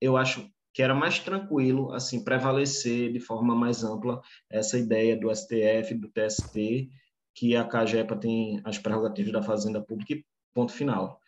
eu 0.00 0.16
acho 0.16 0.48
que 0.76 0.82
era 0.82 0.94
mais 0.94 1.18
tranquilo, 1.18 1.90
assim, 1.94 2.22
prevalecer 2.22 3.10
de 3.10 3.18
forma 3.18 3.54
mais 3.56 3.82
ampla 3.82 4.20
essa 4.50 4.78
ideia 4.78 5.18
do 5.18 5.34
STF, 5.34 5.94
do 5.94 6.10
TST, 6.10 6.90
que 7.34 7.56
a 7.56 7.64
CAGEPA 7.64 8.14
tem 8.14 8.60
as 8.62 8.76
prerrogativas 8.76 9.32
da 9.32 9.42
Fazenda 9.42 9.82
Pública 9.82 10.12
e 10.12 10.24
ponto 10.52 10.74
final. 10.74 11.18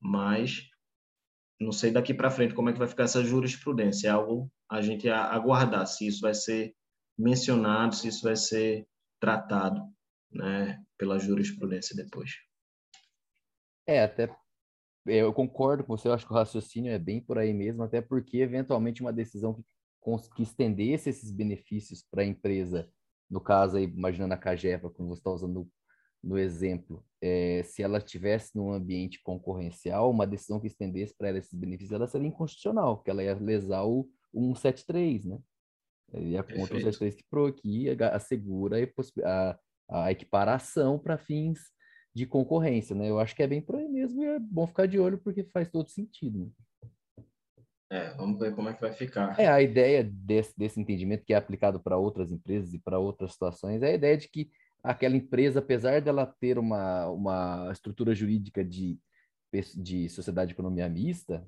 Mas 0.00 0.68
não 1.60 1.70
sei 1.70 1.92
daqui 1.92 2.12
para 2.12 2.32
frente 2.32 2.52
como 2.52 2.68
é 2.68 2.72
que 2.72 2.80
vai 2.80 2.88
ficar 2.88 3.04
essa 3.04 3.22
jurisprudência, 3.22 4.08
é 4.08 4.10
algo 4.10 4.50
a 4.68 4.80
gente 4.80 5.08
aguardar 5.08 5.86
se 5.86 6.08
isso 6.08 6.22
vai 6.22 6.34
ser 6.34 6.74
mencionado, 7.16 7.94
se 7.94 8.08
isso 8.08 8.24
vai 8.24 8.34
ser 8.34 8.88
tratado, 9.20 9.82
né, 10.32 10.82
pela 10.98 11.16
jurisprudência 11.16 11.94
depois. 11.94 12.32
É, 13.86 14.02
até 14.02 14.34
eu 15.06 15.32
concordo 15.32 15.84
com 15.84 15.96
você, 15.96 16.08
eu 16.08 16.12
acho 16.12 16.26
que 16.26 16.32
o 16.32 16.36
raciocínio 16.36 16.92
é 16.92 16.98
bem 16.98 17.20
por 17.20 17.38
aí 17.38 17.52
mesmo, 17.52 17.82
até 17.82 18.00
porque 18.00 18.38
eventualmente 18.38 19.00
uma 19.00 19.12
decisão 19.12 19.54
que, 19.54 19.64
que 20.34 20.42
estendesse 20.42 21.10
esses 21.10 21.30
benefícios 21.30 22.04
para 22.10 22.22
a 22.22 22.26
empresa, 22.26 22.88
no 23.30 23.40
caso 23.40 23.76
aí, 23.76 23.84
imaginando 23.84 24.34
a 24.34 24.38
Cagepa, 24.38 24.90
como 24.90 25.08
você 25.08 25.20
está 25.20 25.30
usando 25.30 25.68
no 26.22 26.36
exemplo, 26.38 27.04
é, 27.20 27.62
se 27.62 27.82
ela 27.82 27.98
estivesse 27.98 28.56
num 28.56 28.72
ambiente 28.72 29.22
concorrencial, 29.22 30.10
uma 30.10 30.26
decisão 30.26 30.58
que 30.58 30.66
estendesse 30.66 31.14
para 31.16 31.28
ela 31.28 31.38
esses 31.38 31.54
benefícios, 31.54 31.92
ela 31.92 32.08
seria 32.08 32.26
inconstitucional, 32.26 32.96
porque 32.96 33.10
ela 33.10 33.22
ia 33.22 33.34
lesar 33.34 33.84
o, 33.84 34.08
o 34.32 34.54
173, 34.56 35.24
né? 35.24 35.38
E 36.14 36.36
a 36.36 36.42
contra 36.42 36.76
o 36.76 36.80
173 36.80 37.14
que, 37.14 37.24
pro, 37.28 37.52
que 37.52 37.88
assegura 38.12 38.76
a, 39.24 39.58
a 39.88 40.12
equiparação 40.12 40.98
para 40.98 41.18
fins 41.18 41.58
de 42.16 42.24
concorrência, 42.24 42.96
né? 42.96 43.10
Eu 43.10 43.20
acho 43.20 43.36
que 43.36 43.42
é 43.42 43.46
bem 43.46 43.60
por 43.60 43.76
aí 43.76 43.86
mesmo 43.86 44.22
e 44.22 44.26
é 44.26 44.38
bom 44.38 44.66
ficar 44.66 44.86
de 44.86 44.98
olho 44.98 45.18
porque 45.18 45.44
faz 45.52 45.68
todo 45.68 45.90
sentido. 45.90 46.38
Né? 46.38 47.26
É, 47.90 48.14
vamos 48.14 48.38
ver 48.38 48.54
como 48.54 48.70
é 48.70 48.72
que 48.72 48.80
vai 48.80 48.90
ficar. 48.90 49.38
É, 49.38 49.46
a 49.46 49.60
ideia 49.60 50.02
desse, 50.02 50.58
desse 50.58 50.80
entendimento 50.80 51.26
que 51.26 51.34
é 51.34 51.36
aplicado 51.36 51.78
para 51.78 51.98
outras 51.98 52.32
empresas 52.32 52.72
e 52.72 52.78
para 52.78 52.98
outras 52.98 53.32
situações 53.32 53.82
é 53.82 53.88
a 53.88 53.94
ideia 53.94 54.16
de 54.16 54.30
que 54.30 54.50
aquela 54.82 55.14
empresa, 55.14 55.58
apesar 55.58 56.00
dela 56.00 56.34
ter 56.40 56.58
uma, 56.58 57.06
uma 57.10 57.68
estrutura 57.70 58.14
jurídica 58.14 58.64
de, 58.64 58.98
de 59.74 60.08
sociedade 60.08 60.48
de 60.48 60.54
economia 60.54 60.88
mista 60.88 61.46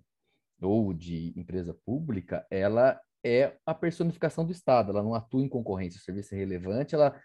ou 0.61 0.93
de 0.93 1.33
empresa 1.35 1.73
pública, 1.73 2.47
ela 2.51 3.01
é 3.25 3.57
a 3.65 3.73
personificação 3.73 4.45
do 4.45 4.53
Estado, 4.53 4.91
ela 4.91 5.03
não 5.03 5.15
atua 5.15 5.43
em 5.43 5.49
concorrência, 5.49 5.99
o 5.99 6.03
serviço 6.03 6.35
é 6.35 6.39
relevante, 6.39 6.95
ela 6.95 7.19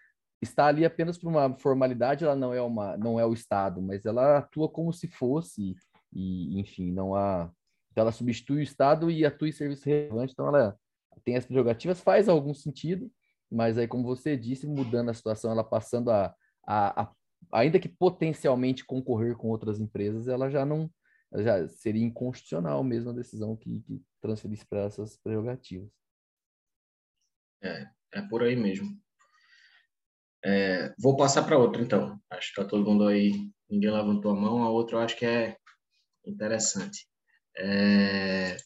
está 0.43 0.67
ali 0.67 0.85
apenas 0.85 1.17
por 1.17 1.27
uma 1.27 1.57
formalidade, 1.57 2.23
ela 2.23 2.35
não 2.35 2.53
é 2.53 2.61
uma, 2.61 2.95
não 2.97 3.19
é 3.19 3.25
o 3.25 3.33
Estado, 3.33 3.81
mas 3.81 4.05
ela 4.05 4.37
atua 4.37 4.69
como 4.69 4.93
se 4.93 5.07
fosse 5.07 5.75
e, 6.11 6.59
enfim, 6.59 6.91
não 6.91 7.15
há, 7.15 7.51
então 7.91 8.03
ela 8.03 8.11
substitui 8.11 8.59
o 8.59 8.63
Estado 8.63 9.09
e 9.09 9.25
atua 9.25 9.49
em 9.49 9.51
serviço 9.51 9.85
relevante, 9.85 10.33
então 10.33 10.47
ela 10.47 10.77
tem 11.23 11.35
as 11.35 11.45
prerrogativas, 11.45 11.99
faz 11.99 12.29
algum 12.29 12.53
sentido, 12.53 13.11
mas 13.51 13.77
aí 13.77 13.87
como 13.87 14.03
você 14.03 14.37
disse, 14.37 14.67
mudando 14.67 15.09
a 15.09 15.13
situação, 15.13 15.51
ela 15.51 15.63
passando 15.63 16.11
a, 16.11 16.33
a, 16.65 17.03
a 17.03 17.11
ainda 17.51 17.79
que 17.79 17.89
potencialmente 17.89 18.85
concorrer 18.85 19.35
com 19.35 19.49
outras 19.49 19.79
empresas, 19.79 20.27
ela 20.27 20.49
já 20.49 20.65
não 20.65 20.89
ela 21.31 21.43
já 21.43 21.67
seria 21.67 22.05
inconstitucional 22.05 22.83
mesmo 22.83 23.09
a 23.09 23.13
decisão 23.13 23.55
que, 23.55 23.81
que 23.81 24.01
transferisse 24.21 24.65
para 24.67 24.81
essas 24.81 25.17
prerrogativas. 25.17 25.89
É, 27.61 27.87
é 28.13 28.21
por 28.21 28.43
aí 28.43 28.55
mesmo. 28.55 29.01
É, 30.45 30.93
vou 30.99 31.15
passar 31.15 31.43
para 31.43 31.57
outra, 31.57 31.81
então. 31.81 32.19
Acho 32.29 32.53
que 32.53 32.61
está 32.61 32.65
todo 32.65 32.85
mundo 32.85 33.07
aí, 33.07 33.31
ninguém 33.69 33.91
levantou 33.91 34.31
a 34.31 34.35
mão. 34.35 34.63
A 34.63 34.69
outra 34.69 34.97
eu 34.97 35.01
acho 35.01 35.17
que 35.17 35.25
é 35.25 35.57
interessante. 36.25 37.07
É, 37.57 38.57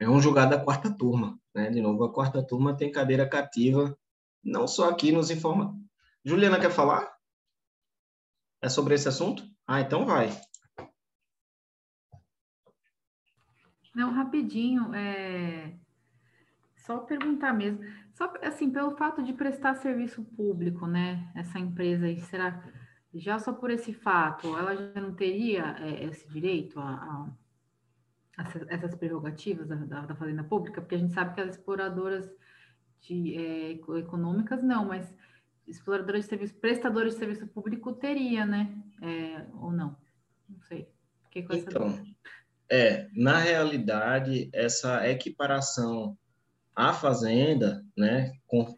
é 0.00 0.08
um 0.08 0.20
julgado 0.20 0.50
da 0.50 0.62
quarta 0.62 0.94
turma. 0.96 1.38
Né? 1.54 1.70
De 1.70 1.80
novo, 1.80 2.04
a 2.04 2.12
quarta 2.12 2.44
turma 2.44 2.76
tem 2.76 2.90
cadeira 2.90 3.28
cativa, 3.28 3.96
não 4.42 4.66
só 4.66 4.88
aqui 4.88 5.12
nos 5.12 5.30
informa. 5.30 5.76
Juliana 6.24 6.60
quer 6.60 6.70
falar? 6.70 7.16
É 8.60 8.68
sobre 8.68 8.94
esse 8.94 9.08
assunto? 9.08 9.44
Ah, 9.66 9.80
então 9.80 10.04
vai. 10.04 10.30
Não, 13.94 14.12
rapidinho. 14.12 14.94
É... 14.94 15.76
Só 16.88 17.00
perguntar 17.00 17.52
mesmo. 17.52 17.84
Só 18.14 18.32
assim, 18.42 18.70
pelo 18.70 18.96
fato 18.96 19.22
de 19.22 19.34
prestar 19.34 19.74
serviço 19.74 20.24
público, 20.24 20.86
né? 20.86 21.30
Essa 21.36 21.58
empresa 21.58 22.06
aí, 22.06 22.18
será 22.22 22.64
já 23.12 23.38
só 23.38 23.52
por 23.52 23.70
esse 23.70 23.92
fato, 23.92 24.56
ela 24.56 24.74
já 24.74 24.98
não 24.98 25.12
teria 25.14 25.76
é, 25.80 26.04
esse 26.04 26.26
direito 26.30 26.80
a, 26.80 27.28
a, 28.38 28.42
a 28.42 28.48
essas 28.70 28.94
prerrogativas 28.94 29.68
da, 29.68 29.74
da, 29.76 30.06
da, 30.06 30.16
Fazenda 30.16 30.42
Pública? 30.42 30.80
Porque 30.80 30.94
a 30.94 30.98
gente 30.98 31.12
sabe 31.12 31.34
que 31.34 31.42
as 31.42 31.56
exploradoras 31.56 32.26
de, 33.02 33.36
é, 33.36 33.72
econômicas 33.72 34.62
não, 34.62 34.86
mas 34.86 35.14
exploradoras 35.66 36.22
de 36.22 36.28
serviço, 36.30 36.54
prestadoras 36.54 37.12
de 37.12 37.18
serviço 37.18 37.46
público 37.48 37.92
teria, 37.92 38.46
né? 38.46 38.74
É, 39.02 39.44
ou 39.60 39.70
não? 39.70 39.94
Não 40.48 40.62
sei. 40.62 40.88
Fiquei 41.24 41.42
com 41.42 41.52
essa 41.52 41.68
então, 41.68 41.90
dúvida. 41.90 42.16
é, 42.70 43.10
na 43.14 43.36
realidade, 43.36 44.48
essa 44.54 45.06
equiparação 45.06 46.16
a 46.78 46.92
Fazenda, 46.92 47.84
né, 47.96 48.30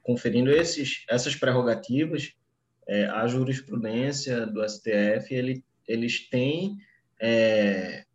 conferindo 0.03 0.51
esses, 0.51 1.05
essas 1.07 1.37
prerrogativas, 1.37 2.33
é, 2.89 3.05
a 3.05 3.27
jurisprudência 3.27 4.47
do 4.47 4.67
STF, 4.67 5.35
ele, 5.35 5.63
eles 5.87 6.27
têm 6.31 6.79
é, 7.21 8.07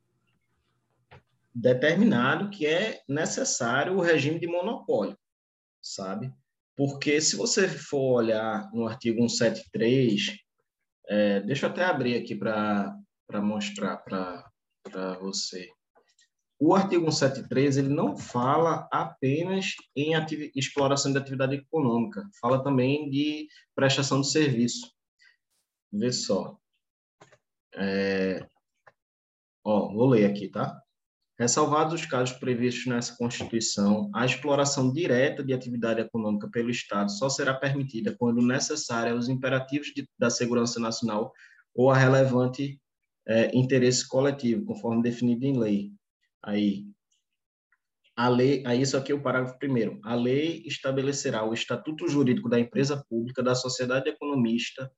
determinado 1.54 2.50
que 2.50 2.66
é 2.66 3.04
necessário 3.08 3.94
o 3.94 4.02
regime 4.02 4.40
de 4.40 4.48
monopólio, 4.48 5.16
sabe? 5.80 6.34
Porque 6.76 7.22
se 7.22 7.36
você 7.36 7.68
for 7.68 8.16
olhar 8.16 8.68
no 8.74 8.88
artigo 8.88 9.30
173, 9.30 10.36
é, 11.08 11.42
deixa 11.42 11.68
eu 11.68 11.70
até 11.70 11.86
abrir 11.86 12.18
aqui 12.18 12.34
para 12.34 12.98
mostrar 13.40 13.98
para 13.98 15.14
você. 15.20 15.75
O 16.68 16.74
artigo 16.74 17.12
173 17.12 17.78
ele 17.78 17.90
não 17.90 18.18
fala 18.18 18.90
apenas 18.92 19.76
em 19.96 20.14
exploração 20.56 21.12
de 21.12 21.18
atividade 21.20 21.58
econômica, 21.58 22.28
fala 22.42 22.64
também 22.64 23.08
de 23.08 23.48
prestação 23.76 24.20
de 24.20 24.32
serviço. 24.32 24.92
Vê 25.94 26.12
só. 26.12 26.58
É... 27.76 28.48
Ó, 29.64 29.94
vou 29.94 30.10
ler 30.10 30.26
aqui, 30.26 30.48
tá? 30.48 30.82
Ressalvados 31.38 32.02
os 32.02 32.08
casos 32.08 32.36
previstos 32.36 32.88
nessa 32.88 33.16
Constituição, 33.16 34.10
a 34.12 34.26
exploração 34.26 34.92
direta 34.92 35.44
de 35.44 35.54
atividade 35.54 36.02
econômica 36.02 36.50
pelo 36.50 36.72
Estado 36.72 37.12
só 37.12 37.30
será 37.30 37.54
permitida 37.54 38.16
quando 38.18 38.42
necessária 38.42 39.14
aos 39.14 39.30
imperativos 39.30 39.94
de, 39.94 40.10
da 40.18 40.32
segurança 40.32 40.80
nacional 40.80 41.32
ou 41.76 41.92
a 41.92 41.96
relevante 41.96 42.82
é, 43.28 43.56
interesse 43.56 44.08
coletivo, 44.08 44.66
conforme 44.66 45.04
definido 45.04 45.46
em 45.46 45.60
lei, 45.60 45.94
Aí, 46.46 46.86
a 48.16 48.30
lei, 48.30 48.64
aí 48.66 48.82
isso 48.82 48.96
aqui 48.96 49.12
é 49.12 49.16
o 49.16 49.22
parágrafo 49.22 49.58
primeiro. 49.58 50.00
A 50.04 50.16
lei 50.16 50.64
estabelecerá 50.66 51.44
o 51.44 51.54
estatuto 51.54 52.08
jurídico 52.08 52.48
da 52.48 52.60
empresa 52.60 53.04
pública, 53.10 53.44
da 53.44 53.56
sociedade 53.56 54.08
economista, 54.08 54.90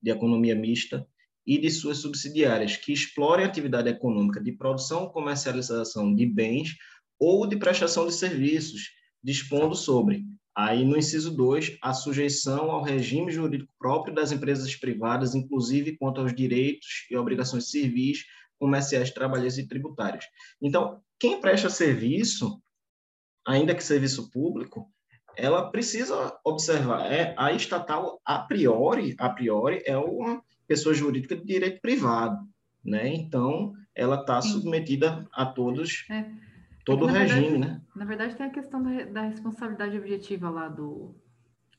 de 0.00 0.10
economia 0.10 0.54
mista 0.54 1.06
e 1.46 1.58
de 1.58 1.70
suas 1.70 1.98
subsidiárias 1.98 2.76
que 2.76 2.92
explorem 2.92 3.44
atividade 3.44 3.88
econômica 3.88 4.40
de 4.40 4.52
produção 4.52 5.08
comercialização 5.08 6.14
de 6.14 6.24
bens 6.24 6.76
ou 7.18 7.46
de 7.46 7.56
prestação 7.56 8.06
de 8.06 8.14
serviços, 8.14 8.90
dispondo 9.22 9.74
sobre, 9.74 10.24
aí 10.56 10.84
no 10.84 10.96
inciso 10.96 11.36
2, 11.36 11.78
a 11.82 11.92
sujeição 11.92 12.70
ao 12.70 12.82
regime 12.82 13.30
jurídico 13.30 13.72
próprio 13.78 14.14
das 14.14 14.32
empresas 14.32 14.74
privadas, 14.76 15.34
inclusive 15.34 15.96
quanto 15.96 16.20
aos 16.20 16.34
direitos 16.34 17.06
e 17.10 17.16
obrigações 17.16 17.70
civis, 17.70 18.24
comerciais, 18.62 19.10
trabalhistas 19.10 19.64
e 19.64 19.66
tributários. 19.66 20.24
Então, 20.62 21.00
quem 21.18 21.40
presta 21.40 21.68
serviço, 21.68 22.62
ainda 23.44 23.74
que 23.74 23.82
serviço 23.82 24.30
público, 24.30 24.88
ela 25.36 25.68
precisa 25.68 26.38
observar, 26.44 27.12
é 27.12 27.34
a 27.36 27.50
estatal 27.50 28.20
a 28.24 28.38
priori, 28.38 29.16
a 29.18 29.28
priori 29.30 29.82
é 29.84 29.96
uma 29.96 30.40
pessoa 30.68 30.94
jurídica 30.94 31.34
de 31.34 31.44
direito 31.44 31.80
privado, 31.80 32.38
né? 32.84 33.12
Então, 33.12 33.72
ela 33.96 34.20
está 34.20 34.40
submetida 34.40 35.26
a 35.32 35.44
todos 35.44 36.06
é. 36.08 36.30
todo 36.84 37.08
é 37.08 37.10
o 37.10 37.12
regime, 37.12 37.50
verdade, 37.50 37.58
né? 37.58 37.82
Na 37.96 38.04
verdade, 38.04 38.36
tem 38.36 38.46
a 38.46 38.50
questão 38.50 38.80
da, 38.80 39.04
da 39.06 39.22
responsabilidade 39.22 39.98
objetiva 39.98 40.48
lá 40.48 40.68
do 40.68 41.16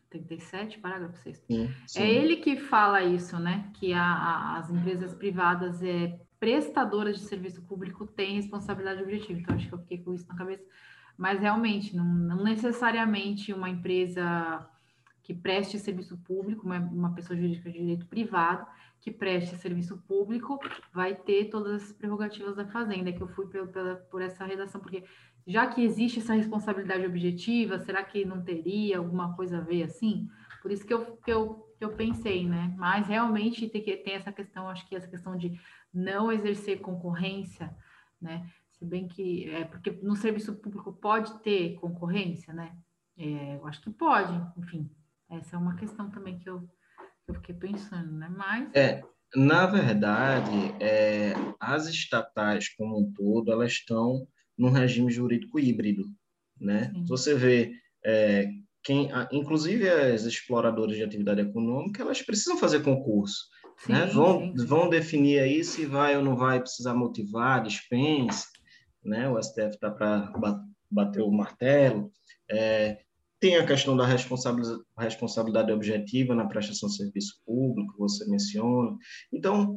37, 0.09 0.79
parágrafo 0.79 1.17
6. 1.19 1.37
Sim, 1.47 1.73
sim. 1.87 2.01
É 2.01 2.11
ele 2.11 2.35
que 2.37 2.57
fala 2.57 3.01
isso, 3.03 3.39
né? 3.39 3.71
Que 3.75 3.93
a, 3.93 4.03
a, 4.03 4.57
as 4.57 4.69
empresas 4.69 5.13
privadas 5.13 5.81
é, 5.81 6.19
prestadoras 6.43 7.19
de 7.19 7.23
serviço 7.23 7.61
público 7.61 8.05
têm 8.05 8.35
responsabilidade 8.35 9.01
objetiva. 9.01 9.39
Então, 9.39 9.55
acho 9.55 9.69
que 9.69 9.73
eu 9.73 9.79
fiquei 9.79 9.99
com 9.99 10.13
isso 10.13 10.27
na 10.27 10.35
cabeça. 10.35 10.61
Mas 11.17 11.39
realmente, 11.39 11.95
não, 11.95 12.03
não 12.03 12.43
necessariamente 12.43 13.53
uma 13.53 13.69
empresa 13.69 14.69
que 15.21 15.33
preste 15.33 15.79
serviço 15.79 16.17
público, 16.17 16.65
uma, 16.65 16.79
uma 16.79 17.15
pessoa 17.15 17.39
jurídica 17.39 17.71
de 17.71 17.79
direito 17.79 18.05
privado, 18.07 18.67
que 18.99 19.09
preste 19.09 19.55
serviço 19.55 19.97
público, 20.05 20.59
vai 20.93 21.15
ter 21.15 21.45
todas 21.45 21.81
as 21.81 21.93
prerrogativas 21.93 22.57
da 22.57 22.67
Fazenda, 22.67 23.13
que 23.13 23.23
eu 23.23 23.27
fui 23.29 23.47
pela, 23.47 23.67
pela, 23.67 23.95
por 23.95 24.21
essa 24.21 24.43
redação, 24.43 24.81
porque 24.81 25.05
já 25.47 25.67
que 25.67 25.81
existe 25.81 26.19
essa 26.19 26.33
responsabilidade 26.33 27.05
objetiva, 27.05 27.79
será 27.79 28.03
que 28.03 28.25
não 28.25 28.41
teria 28.41 28.97
alguma 28.97 29.33
coisa 29.33 29.59
a 29.59 29.61
ver 29.61 29.83
assim? 29.83 30.27
Por 30.61 30.71
isso 30.71 30.85
que 30.85 30.93
eu, 30.93 31.17
que 31.23 31.31
eu, 31.31 31.73
que 31.77 31.85
eu 31.85 31.93
pensei, 31.93 32.45
né? 32.45 32.73
Mas 32.77 33.07
realmente 33.07 33.69
tem, 33.69 33.81
que, 33.81 33.95
tem 33.95 34.15
essa 34.15 34.31
questão, 34.31 34.67
acho 34.67 34.85
que 34.89 34.95
essa 34.95 35.07
questão 35.07 35.37
de 35.37 35.57
não 35.93 36.31
exercer 36.31 36.79
concorrência, 36.79 37.75
né? 38.21 38.49
Se 38.71 38.85
bem 38.85 39.07
que 39.07 39.49
é 39.49 39.63
porque 39.65 39.91
no 40.01 40.15
serviço 40.15 40.55
público 40.55 40.91
pode 40.93 41.39
ter 41.41 41.75
concorrência, 41.75 42.53
né? 42.53 42.75
É, 43.17 43.55
eu 43.55 43.67
acho 43.67 43.81
que 43.81 43.91
pode, 43.91 44.33
enfim. 44.57 44.89
Essa 45.29 45.55
é 45.55 45.59
uma 45.59 45.75
questão 45.75 46.09
também 46.09 46.39
que 46.39 46.49
eu, 46.49 46.61
que 46.61 47.31
eu 47.31 47.35
fiquei 47.35 47.55
pensando, 47.55 48.11
né? 48.11 48.27
Mas. 48.29 48.73
É, 48.75 49.03
na 49.35 49.65
verdade, 49.65 50.75
é, 50.79 51.33
as 51.59 51.87
estatais 51.87 52.69
como 52.75 52.99
um 52.99 53.11
todo, 53.13 53.51
elas 53.51 53.71
estão 53.71 54.27
num 54.57 54.69
regime 54.69 55.11
jurídico 55.11 55.59
híbrido, 55.59 56.03
né? 56.59 56.91
Sim. 56.91 57.05
Você 57.05 57.35
vê 57.35 57.73
é, 58.05 58.49
quem, 58.83 59.09
inclusive 59.31 59.89
as 59.89 60.23
exploradoras 60.23 60.95
de 60.95 61.03
atividade 61.03 61.41
econômica, 61.41 62.01
elas 62.01 62.21
precisam 62.21 62.57
fazer 62.57 62.83
concurso, 62.83 63.47
sim, 63.77 63.91
né? 63.91 64.05
Vão, 64.07 64.55
sim. 64.55 64.65
vão 64.65 64.89
definir 64.89 65.39
aí 65.39 65.63
se 65.63 65.85
vai 65.85 66.15
ou 66.15 66.23
não 66.23 66.35
vai 66.35 66.59
precisar 66.59 66.93
motivar, 66.93 67.63
dispense, 67.63 68.47
né? 69.03 69.29
O 69.29 69.41
STF 69.41 69.75
está 69.75 69.89
para 69.91 70.31
bater 70.89 71.21
o 71.21 71.31
martelo. 71.31 72.11
É, 72.49 72.99
tem 73.39 73.57
a 73.57 73.65
questão 73.65 73.97
da 73.97 74.05
responsabilidade, 74.05 74.81
responsabilidade 74.97 75.71
objetiva 75.71 76.33
na 76.33 76.45
prestação 76.45 76.87
de 76.87 76.95
serviço 76.95 77.41
público, 77.45 77.93
você 77.97 78.25
menciona. 78.29 78.95
Então, 79.31 79.75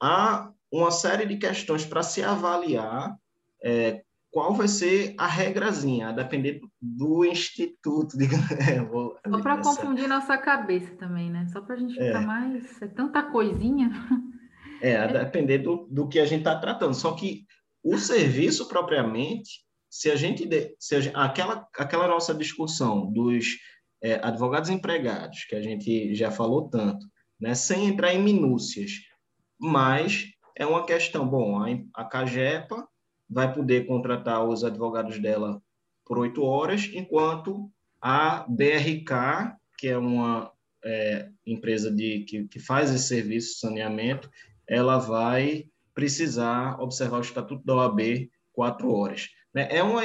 há 0.00 0.52
uma 0.70 0.90
série 0.90 1.24
de 1.24 1.38
questões 1.38 1.84
para 1.86 2.02
se 2.02 2.22
avaliar 2.22 3.16
é, 3.64 4.02
qual 4.36 4.52
vai 4.52 4.68
ser 4.68 5.14
a 5.16 5.26
regrazinha, 5.26 6.08
a 6.08 6.12
depender 6.12 6.60
do 6.78 7.24
instituto. 7.24 8.18
De... 8.20 8.26
É, 8.70 8.84
vou... 8.84 9.16
Só 9.26 9.40
para 9.40 9.62
confundir 9.62 10.06
nossa 10.06 10.36
cabeça 10.36 10.94
também, 10.96 11.30
né? 11.30 11.46
Só 11.50 11.62
para 11.62 11.74
a 11.74 11.78
gente 11.78 11.98
é. 11.98 12.08
ficar 12.08 12.20
mais. 12.20 12.82
É 12.82 12.86
tanta 12.86 13.22
coisinha. 13.22 13.90
É, 14.82 14.94
a 14.94 15.06
depender 15.06 15.60
do, 15.60 15.88
do 15.90 16.06
que 16.06 16.18
a 16.18 16.26
gente 16.26 16.40
está 16.40 16.54
tratando. 16.54 16.92
Só 16.92 17.12
que 17.12 17.46
o 17.82 17.96
serviço 17.96 18.68
propriamente 18.68 19.64
se 19.88 20.10
a 20.10 20.16
gente, 20.16 20.46
se 20.78 20.96
a 21.14 21.24
aquela, 21.24 21.66
aquela 21.78 22.06
nossa 22.06 22.34
discussão 22.34 23.10
dos 23.10 23.46
é, 24.02 24.20
advogados 24.22 24.68
empregados, 24.68 25.44
que 25.44 25.56
a 25.56 25.62
gente 25.62 26.14
já 26.14 26.30
falou 26.30 26.68
tanto, 26.68 27.06
né, 27.40 27.54
sem 27.54 27.86
entrar 27.86 28.12
em 28.12 28.22
minúcias, 28.22 28.90
mas 29.58 30.26
é 30.54 30.66
uma 30.66 30.84
questão, 30.84 31.26
bom, 31.26 31.58
a, 31.58 31.68
a 31.94 32.04
Cagepa 32.04 32.86
vai 33.28 33.52
poder 33.52 33.86
contratar 33.86 34.44
os 34.44 34.64
advogados 34.64 35.18
dela 35.18 35.60
por 36.04 36.18
oito 36.18 36.42
horas, 36.42 36.88
enquanto 36.92 37.70
a 38.00 38.46
BRK, 38.48 39.56
que 39.76 39.88
é 39.88 39.98
uma 39.98 40.52
é, 40.84 41.28
empresa 41.44 41.90
de, 41.90 42.20
que, 42.20 42.46
que 42.46 42.60
faz 42.60 42.94
esse 42.94 43.08
serviço 43.08 43.54
de 43.54 43.60
saneamento, 43.60 44.30
ela 44.68 44.98
vai 44.98 45.64
precisar 45.92 46.80
observar 46.80 47.18
o 47.18 47.22
Estatuto 47.22 47.64
da 47.64 47.74
OAB 47.74 48.30
quatro 48.52 48.92
horas. 48.92 49.28
Né? 49.52 49.68
É 49.70 49.82
uma, 49.82 50.02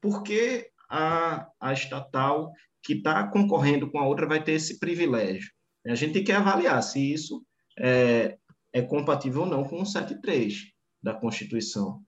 porque 0.00 0.70
a, 0.90 1.48
a 1.60 1.72
estatal 1.72 2.52
que 2.82 2.94
está 2.94 3.26
concorrendo 3.28 3.90
com 3.90 3.98
a 3.98 4.06
outra 4.06 4.26
vai 4.26 4.42
ter 4.42 4.52
esse 4.52 4.78
privilégio? 4.78 5.50
A 5.86 5.94
gente 5.94 6.14
tem 6.14 6.24
que 6.24 6.32
avaliar 6.32 6.82
se 6.82 7.12
isso 7.12 7.44
é, 7.78 8.36
é 8.72 8.82
compatível 8.82 9.42
ou 9.42 9.46
não 9.46 9.64
com 9.64 9.80
o 9.80 9.86
73 9.86 10.72
da 11.02 11.14
Constituição. 11.14 12.02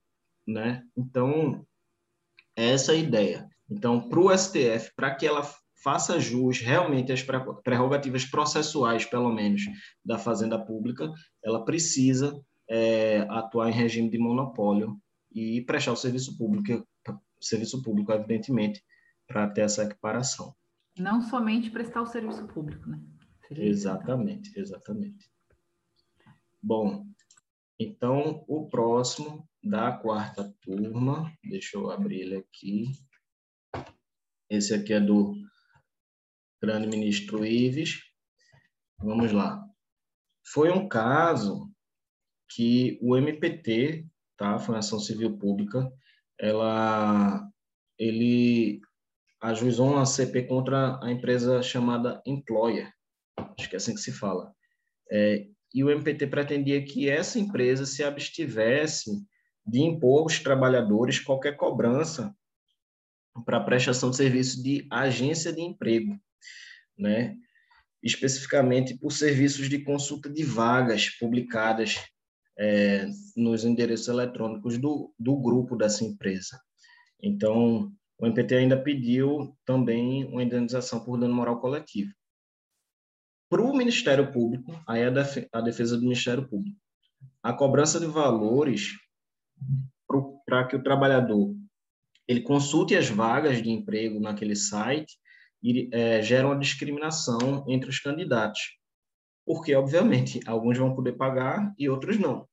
Né? 0.47 0.83
Então, 0.97 1.65
essa 2.55 2.93
é 2.93 2.95
a 2.95 2.99
ideia. 2.99 3.49
Então, 3.69 4.09
para 4.09 4.19
o 4.19 4.37
STF, 4.37 4.91
para 4.95 5.15
que 5.15 5.25
ela 5.25 5.43
faça 5.83 6.19
jus 6.19 6.59
realmente 6.59 7.11
às 7.11 7.23
prerrogativas 7.63 8.25
processuais, 8.25 9.05
pelo 9.05 9.31
menos, 9.31 9.63
da 10.03 10.17
Fazenda 10.17 10.63
Pública, 10.63 11.11
ela 11.43 11.65
precisa 11.65 12.39
é, 12.69 13.25
atuar 13.29 13.69
em 13.69 13.73
regime 13.73 14.09
de 14.09 14.17
monopólio 14.17 14.97
e 15.33 15.61
prestar 15.61 15.93
o 15.93 15.97
serviço 15.97 16.37
público, 16.37 16.85
serviço 17.39 17.81
público, 17.81 18.11
evidentemente, 18.11 18.83
para 19.27 19.49
ter 19.49 19.61
essa 19.61 19.83
equiparação. 19.83 20.53
Não 20.97 21.21
somente 21.21 21.69
prestar 21.69 22.01
o 22.01 22.05
serviço 22.05 22.45
público, 22.47 22.89
né? 22.89 22.99
Seria 23.47 23.65
exatamente, 23.67 24.49
isso, 24.49 24.59
exatamente. 24.59 25.29
Bom, 26.61 27.05
então 27.83 28.43
o 28.47 28.67
próximo 28.69 29.47
da 29.63 29.91
quarta 29.91 30.53
turma, 30.61 31.31
deixa 31.43 31.77
eu 31.77 31.89
abrir 31.89 32.21
ele 32.21 32.37
aqui. 32.37 32.91
Esse 34.49 34.73
aqui 34.73 34.93
é 34.93 34.99
do 34.99 35.33
grande 36.61 36.87
ministro 36.87 37.45
Ives. 37.45 37.99
Vamos 38.99 39.31
lá. 39.31 39.63
Foi 40.45 40.71
um 40.71 40.87
caso 40.87 41.71
que 42.49 42.99
o 43.01 43.15
MPT 43.15 44.11
tá? 44.41 44.57
Foi 44.57 44.75
ação 44.75 44.99
civil 44.99 45.37
pública. 45.37 45.87
Ela, 46.39 47.47
ele 47.99 48.81
ajuizou 49.39 49.91
uma 49.91 50.03
CP 50.03 50.47
contra 50.47 50.99
a 51.03 51.11
empresa 51.11 51.61
chamada 51.61 52.19
Employer, 52.25 52.91
acho 53.37 53.69
que 53.69 53.75
é 53.75 53.77
assim 53.77 53.93
que 53.93 54.01
se 54.01 54.11
fala. 54.11 54.51
É, 55.11 55.47
e 55.73 55.83
o 55.83 55.89
MPT 55.89 56.27
pretendia 56.27 56.83
que 56.83 57.09
essa 57.09 57.39
empresa 57.39 57.85
se 57.85 58.03
abstivesse 58.03 59.11
de 59.65 59.81
impor 59.81 60.23
aos 60.23 60.39
trabalhadores 60.39 61.19
qualquer 61.19 61.55
cobrança 61.55 62.35
para 63.45 63.59
prestação 63.59 64.09
de 64.09 64.17
serviço 64.17 64.61
de 64.61 64.85
agência 64.89 65.53
de 65.53 65.61
emprego, 65.61 66.19
né? 66.97 67.37
especificamente 68.03 68.97
por 68.97 69.11
serviços 69.11 69.69
de 69.69 69.79
consulta 69.79 70.29
de 70.29 70.43
vagas 70.43 71.09
publicadas 71.09 71.97
é, 72.57 73.07
nos 73.35 73.63
endereços 73.63 74.07
eletrônicos 74.07 74.77
do, 74.77 75.13
do 75.17 75.37
grupo 75.37 75.75
dessa 75.75 76.03
empresa. 76.03 76.59
Então, 77.21 77.91
o 78.17 78.25
MPT 78.25 78.55
ainda 78.55 78.81
pediu 78.81 79.55
também 79.65 80.25
uma 80.25 80.43
indenização 80.43 81.03
por 81.03 81.19
dano 81.19 81.33
moral 81.33 81.59
coletivo. 81.59 82.11
Para 83.51 83.61
o 83.61 83.75
Ministério 83.75 84.31
Público, 84.31 84.81
aí 84.87 85.01
é 85.01 85.07
a 85.51 85.59
defesa 85.59 85.97
do 85.97 86.03
Ministério 86.03 86.47
Público, 86.47 86.79
a 87.43 87.51
cobrança 87.51 87.99
de 87.99 88.05
valores 88.05 88.91
para 90.45 90.65
que 90.67 90.77
o 90.77 90.81
trabalhador 90.81 91.53
ele 92.25 92.39
consulte 92.39 92.95
as 92.95 93.09
vagas 93.09 93.61
de 93.61 93.69
emprego 93.69 94.21
naquele 94.21 94.55
site 94.55 95.17
e 95.61 95.89
é, 95.91 96.21
gera 96.21 96.47
uma 96.47 96.57
discriminação 96.57 97.65
entre 97.67 97.89
os 97.89 97.99
candidatos, 97.99 98.77
porque 99.45 99.75
obviamente 99.75 100.39
alguns 100.47 100.77
vão 100.77 100.95
poder 100.95 101.17
pagar 101.17 101.73
e 101.77 101.89
outros 101.89 102.17
não. 102.17 102.47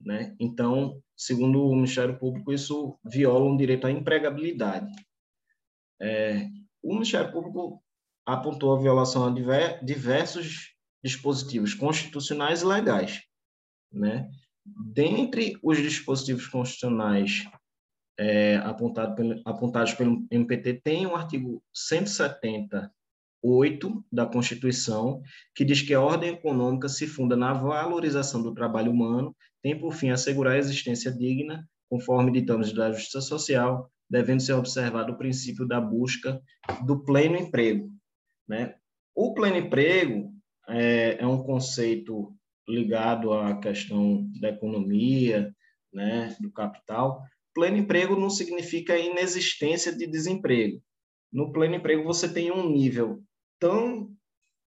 Né? 0.00 0.34
Então, 0.40 1.00
segundo 1.16 1.64
o 1.64 1.76
Ministério 1.76 2.18
Público, 2.18 2.52
isso 2.52 2.98
viola 3.04 3.48
um 3.48 3.56
direito 3.56 3.86
à 3.86 3.90
empregabilidade. 3.92 4.90
É, 6.00 6.48
o 6.82 6.94
Ministério 6.94 7.30
Público 7.30 7.80
apontou 8.32 8.74
a 8.74 8.80
violação 8.80 9.26
a 9.26 9.80
diversos 9.82 10.74
dispositivos 11.02 11.74
constitucionais 11.74 12.62
e 12.62 12.66
legais. 12.66 13.22
Né? 13.92 14.28
Dentre 14.64 15.58
os 15.62 15.78
dispositivos 15.78 16.46
constitucionais 16.46 17.48
é, 18.18 18.56
apontado 18.56 19.14
pelo, 19.14 19.40
apontados 19.44 19.94
pelo 19.94 20.26
MPT, 20.30 20.80
tem 20.82 21.06
o 21.06 21.16
artigo 21.16 21.62
170 21.74 22.92
8 23.42 24.04
da 24.12 24.26
Constituição, 24.26 25.22
que 25.54 25.64
diz 25.64 25.80
que 25.80 25.94
a 25.94 26.00
ordem 26.00 26.30
econômica 26.30 26.88
se 26.88 27.06
funda 27.06 27.36
na 27.36 27.52
valorização 27.52 28.42
do 28.42 28.52
trabalho 28.52 28.92
humano, 28.92 29.34
tem 29.62 29.78
por 29.78 29.94
fim 29.94 30.10
assegurar 30.10 30.54
a 30.54 30.58
existência 30.58 31.10
digna, 31.10 31.66
conforme 31.88 32.30
ditamos 32.30 32.72
da 32.72 32.92
justiça 32.92 33.20
social, 33.20 33.90
devendo 34.08 34.42
ser 34.42 34.52
observado 34.52 35.12
o 35.12 35.16
princípio 35.16 35.66
da 35.66 35.80
busca 35.80 36.40
do 36.84 37.02
pleno 37.02 37.36
emprego. 37.36 37.90
Né? 38.50 38.74
O 39.14 39.32
pleno 39.32 39.58
emprego 39.58 40.34
é, 40.68 41.18
é 41.20 41.26
um 41.26 41.40
conceito 41.40 42.34
ligado 42.68 43.32
à 43.32 43.56
questão 43.60 44.28
da 44.40 44.48
economia, 44.48 45.54
né, 45.92 46.36
do 46.40 46.50
capital. 46.50 47.22
Pleno 47.54 47.76
emprego 47.76 48.16
não 48.16 48.28
significa 48.28 48.98
inexistência 48.98 49.96
de 49.96 50.04
desemprego. 50.04 50.82
No 51.32 51.52
pleno 51.52 51.76
emprego, 51.76 52.02
você 52.02 52.28
tem 52.28 52.50
um 52.50 52.68
nível 52.68 53.22
tão 53.60 54.10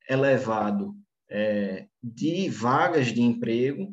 elevado 0.09 0.95
é, 1.29 1.89
de 2.01 2.49
vagas 2.49 3.09
de 3.09 3.21
emprego. 3.21 3.93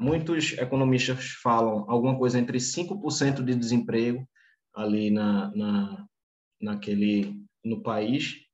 Muitos 0.00 0.56
economistas 0.56 1.32
falam 1.42 1.84
alguma 1.90 2.16
coisa 2.16 2.38
entre 2.38 2.56
5% 2.56 3.44
de 3.44 3.54
desemprego 3.54 4.26
ali 4.74 5.10
na, 5.10 5.54
na, 5.54 6.06
naquele, 6.62 7.44
no 7.62 7.82
país. 7.82 8.47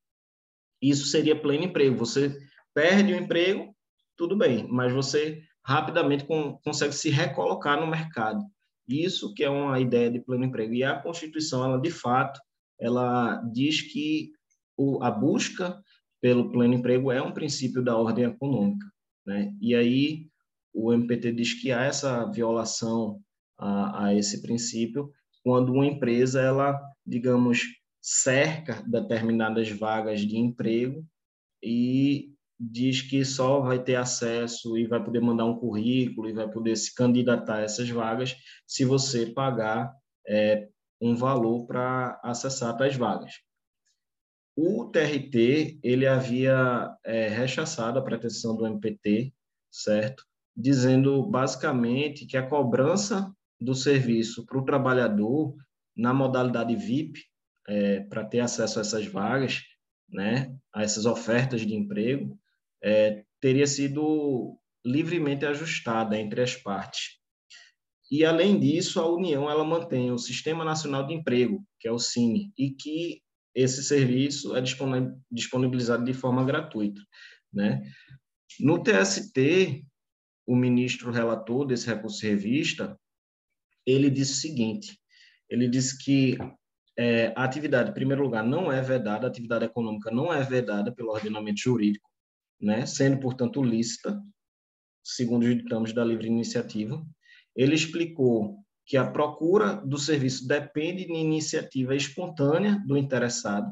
Isso 0.81 1.07
seria 1.07 1.41
pleno 1.41 1.65
emprego. 1.65 1.97
Você 1.97 2.37
perde 2.75 3.13
o 3.13 3.17
emprego, 3.17 3.75
tudo 4.17 4.37
bem, 4.37 4.67
mas 4.69 4.93
você 4.93 5.43
rapidamente 5.65 6.25
com, 6.25 6.59
consegue 6.59 6.95
se 6.95 7.09
recolocar 7.09 7.81
no 7.81 7.87
mercado. 7.87 8.45
Isso 8.87 9.33
que 9.33 9.43
é 9.43 9.49
uma 9.49 9.81
ideia 9.81 10.11
de 10.11 10.21
pleno 10.21 10.45
emprego. 10.45 10.75
E 10.75 10.85
a 10.85 11.01
Constituição, 11.01 11.65
ela 11.65 11.81
de 11.81 11.91
fato, 11.91 12.39
ela 12.79 13.43
diz 13.53 13.81
que 13.81 14.33
o, 14.77 15.03
a 15.03 15.11
busca 15.11 15.81
pelo 16.21 16.51
pleno 16.51 16.75
emprego 16.75 17.11
é 17.11 17.23
um 17.23 17.33
princípio 17.33 17.83
da 17.83 17.97
ordem 17.97 18.25
econômica, 18.25 18.87
né? 19.27 19.55
E 19.61 19.75
aí 19.75 20.27
o 20.73 20.93
MPT 20.93 21.33
diz 21.33 21.55
que 21.55 21.71
há 21.71 21.85
essa 21.85 22.25
violação 22.31 23.21
a, 23.59 24.07
a 24.07 24.15
esse 24.15 24.43
princípio 24.43 25.11
quando 25.43 25.73
uma 25.73 25.87
empresa 25.87 26.41
ela, 26.41 26.81
digamos, 27.07 27.63
cerca 28.07 28.83
determinadas 28.87 29.71
vagas 29.71 30.21
de 30.21 30.37
emprego 30.37 31.03
e 31.63 32.35
diz 32.61 33.01
que 33.01 33.25
só 33.25 33.61
vai 33.61 33.83
ter 33.83 33.95
acesso 33.95 34.77
e 34.77 34.87
vai 34.87 35.03
poder 35.03 35.21
mandar 35.21 35.47
um 35.47 35.59
currículo 35.59 36.29
e 36.29 36.35
vai 36.35 36.47
poder 36.47 36.77
se 36.77 36.95
candidatar 36.95 37.57
a 37.57 37.63
essas 37.63 37.89
vagas 37.89 38.37
se 38.67 38.85
você 38.85 39.25
pagar 39.25 39.91
é, 40.29 40.69
um 41.01 41.17
valor 41.17 41.67
para 41.67 42.21
acessar 42.23 42.77
tais 42.77 42.95
vagas. 42.95 43.33
O 44.55 44.85
TRT 44.85 45.81
ele 45.83 46.07
havia 46.07 46.95
é, 47.07 47.29
rechaçado 47.29 47.99
a 47.99 48.03
pretensão 48.03 48.55
do 48.55 48.67
MPT, 48.67 49.33
certo? 49.71 50.27
Dizendo 50.55 51.27
basicamente 51.27 52.27
que 52.27 52.37
a 52.37 52.47
cobrança 52.47 53.35
do 53.59 53.75
serviço 53.75 54.45
para 54.45 54.59
o 54.59 54.65
trabalhador 54.65 55.57
na 55.97 56.13
modalidade 56.13 56.77
VIP, 56.77 57.19
é, 57.69 58.01
para 58.01 58.25
ter 58.25 58.41
acesso 58.41 58.79
a 58.79 58.83
essas 58.83 59.07
vagas, 59.07 59.63
né, 60.09 60.55
a 60.73 60.83
essas 60.83 61.07
ofertas 61.07 61.63
de 61.63 61.75
emprego, 61.75 62.39
é, 62.83 63.25
teria 63.41 63.67
sido 63.67 64.59
livremente 64.85 65.47
ajustada 65.47 66.19
entre 66.19 66.43
as 66.43 66.55
partes. 66.55 67.19
E, 68.11 68.25
além 68.25 68.61
disso, 68.61 69.01
a 69.01 69.11
União 69.11 69.51
ela 69.51 69.65
mantém 69.65 70.13
o 70.13 70.19
Sistema 70.19 70.65
Nacional 70.65 71.07
de 71.07 71.15
Emprego, 71.15 71.65
que 71.81 71.89
é 71.89 71.93
o 71.93 71.99
CINE, 71.99 72.53
e 72.57 72.71
que 72.71 73.23
esse 73.55 73.83
serviço 73.83 74.55
é 74.55 74.63
disponibilizado 75.31 76.05
de 76.05 76.13
forma 76.13 76.45
gratuita. 76.45 77.01
Né? 77.53 77.83
No 78.61 78.83
TST, 78.83 79.87
o 80.47 80.55
ministro 80.55 81.11
relator 81.11 81.67
desse 81.67 81.87
recurso 81.87 82.23
revista, 82.23 82.99
ele 83.87 84.11
disse 84.11 84.33
o 84.33 84.37
seguinte, 84.37 84.99
ele 85.49 85.69
disse 85.69 85.97
que 86.03 86.37
é, 86.97 87.33
a 87.37 87.45
atividade, 87.45 87.91
em 87.91 87.95
primeiro 87.95 88.23
lugar, 88.23 88.45
não 88.45 88.71
é 88.71 88.81
vedada, 88.81 89.27
a 89.27 89.31
atividade 89.31 89.65
econômica 89.65 90.11
não 90.11 90.33
é 90.33 90.43
vedada 90.43 90.93
pelo 90.93 91.11
ordenamento 91.11 91.61
jurídico, 91.61 92.09
né? 92.61 92.87
sendo, 92.87 93.19
portanto, 93.19 93.63
lícita, 93.63 94.23
segundo 95.03 95.43
os 95.43 95.57
ditames 95.57 95.93
da 95.93 96.05
livre 96.05 96.27
iniciativa. 96.27 97.05
Ele 97.57 97.75
explicou 97.75 98.65
que 98.87 98.97
a 98.97 99.11
procura 99.11 99.75
do 99.77 99.99
serviço 99.99 100.47
depende 100.47 101.07
de 101.07 101.13
iniciativa 101.13 101.95
espontânea 101.95 102.83
do 102.87 102.97
interessado, 102.97 103.71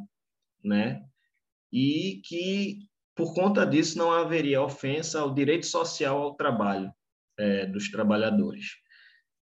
né? 0.65 1.05
E 1.71 2.21
que 2.25 2.89
por 3.15 3.35
conta 3.35 3.67
disso 3.67 3.99
não 3.99 4.11
haveria 4.11 4.63
ofensa 4.63 5.21
ao 5.21 5.35
direito 5.35 5.67
social 5.67 6.23
ao 6.23 6.35
trabalho 6.35 6.93
é, 7.39 7.67
dos 7.67 7.91
trabalhadores. 7.91 8.67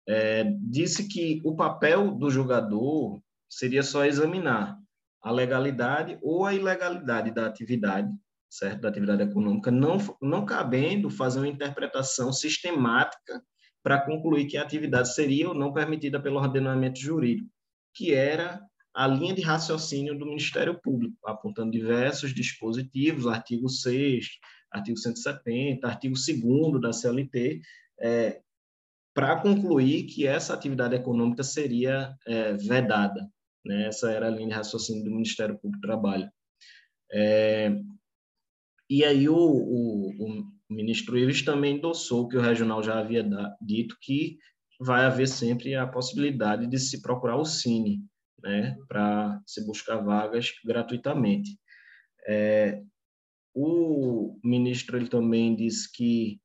É, 0.08 0.44
disse 0.60 1.08
que 1.08 1.42
o 1.46 1.56
papel 1.56 2.12
do 2.12 2.30
julgador 2.30 3.22
seria 3.58 3.84
só 3.84 4.06
examinar 4.06 4.78
a 5.22 5.32
legalidade 5.32 6.18
ou 6.22 6.46
a 6.46 6.54
ilegalidade 6.54 7.32
da 7.32 7.46
atividade, 7.46 8.10
certo? 8.50 8.82
Da 8.82 8.90
atividade 8.90 9.24
econômica, 9.24 9.72
não, 9.72 9.98
não 10.22 10.46
cabendo 10.46 11.10
fazer 11.10 11.40
uma 11.40 11.48
interpretação 11.48 12.32
sistemática 12.34 13.42
para 13.82 14.02
concluir 14.02 14.46
que 14.46 14.58
a 14.58 14.62
atividade 14.62 15.14
seria 15.14 15.50
ou 15.50 15.56
não 15.56 15.74
permitida 15.74 16.22
pelo 16.22 16.38
ordenamento 16.38 17.00
jurídico, 17.00 17.50
que 17.94 18.14
era 18.14 18.62
a 18.94 19.08
linha 19.08 19.34
de 19.34 19.42
raciocínio 19.42 20.18
do 20.18 20.26
Ministério 20.26 20.80
Público, 20.82 21.16
apontando 21.26 21.72
diversos 21.72 22.34
dispositivos, 22.34 23.28
artigo 23.28 23.68
6 23.68 24.28
artigo 24.74 24.98
170, 24.98 25.88
artigo 25.88 26.16
2 26.16 26.82
da 26.82 26.92
CLT, 26.92 27.62
é, 28.02 28.42
para 29.14 29.40
concluir 29.40 30.04
que 30.08 30.26
essa 30.26 30.54
atividade 30.54 30.96
econômica 30.96 31.44
seria 31.44 32.16
é, 32.26 32.54
vedada. 32.54 33.30
Né? 33.66 33.88
Essa 33.88 34.12
era 34.12 34.28
a 34.28 34.30
linha 34.30 34.50
de 34.50 34.54
raciocínio 34.54 35.04
do 35.04 35.12
Ministério 35.12 35.58
Público 35.58 35.82
do 35.82 35.88
Trabalho. 35.88 36.30
É, 37.12 37.72
e 38.90 39.04
aí 39.04 39.30
o, 39.30 39.36
o, 39.36 40.10
o, 40.20 40.42
o 40.70 40.74
ministro 40.74 41.18
Ives 41.18 41.44
também 41.44 41.78
endossou 41.78 42.28
que 42.28 42.38
o 42.38 42.42
regional 42.42 42.82
já 42.84 43.00
havia 43.00 43.24
dito 43.62 43.98
que 44.02 44.38
vai 44.80 45.06
haver 45.06 45.28
sempre 45.28 45.76
a 45.76 45.88
possibilidade 45.88 46.68
de 46.68 46.78
se 46.80 47.02
procurar 47.02 47.38
o 47.38 47.46
Cine, 47.46 48.04
né, 48.42 48.76
para 48.88 49.42
se 49.46 49.66
buscar 49.66 49.98
vagas 49.98 50.52
gratuitamente. 50.66 51.58
É, 52.28 52.82
o 53.54 54.40
ministro 54.44 54.98
ele 54.98 55.08
também 55.08 55.56
disse 55.56 55.92
que 55.92 56.42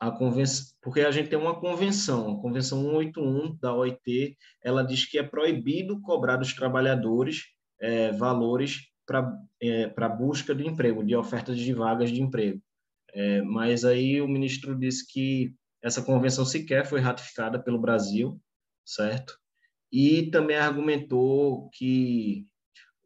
a 0.00 0.10
convenção, 0.10 0.74
porque 0.80 1.02
a 1.02 1.10
gente 1.10 1.28
tem 1.28 1.38
uma 1.38 1.60
convenção, 1.60 2.32
a 2.32 2.40
convenção 2.40 2.80
181 2.82 3.56
da 3.56 3.74
OIT, 3.74 4.36
ela 4.64 4.82
diz 4.82 5.04
que 5.04 5.18
é 5.18 5.22
proibido 5.22 6.00
cobrar 6.00 6.38
dos 6.38 6.54
trabalhadores 6.54 7.44
é, 7.78 8.10
valores 8.10 8.88
para 9.06 9.38
é, 9.60 9.88
busca 10.08 10.54
de 10.54 10.66
emprego, 10.66 11.04
de 11.04 11.14
ofertas 11.14 11.58
de 11.58 11.74
vagas 11.74 12.10
de 12.10 12.22
emprego. 12.22 12.62
É, 13.12 13.42
mas 13.42 13.84
aí 13.84 14.22
o 14.22 14.28
ministro 14.28 14.74
disse 14.74 15.06
que 15.06 15.54
essa 15.82 16.00
convenção 16.00 16.46
sequer 16.46 16.86
foi 16.86 17.00
ratificada 17.00 17.58
pelo 17.58 17.78
Brasil, 17.78 18.40
certo? 18.84 19.36
E 19.92 20.30
também 20.30 20.56
argumentou 20.56 21.68
que 21.70 22.46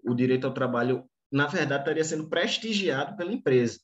o 0.05 0.15
direito 0.15 0.47
ao 0.47 0.55
trabalho, 0.55 1.09
na 1.33 1.47
verdade, 1.47 1.83
estaria 1.83 2.05
sendo 2.05 2.29
prestigiado 2.29 3.17
pela 3.17 3.33
empresa, 3.33 3.81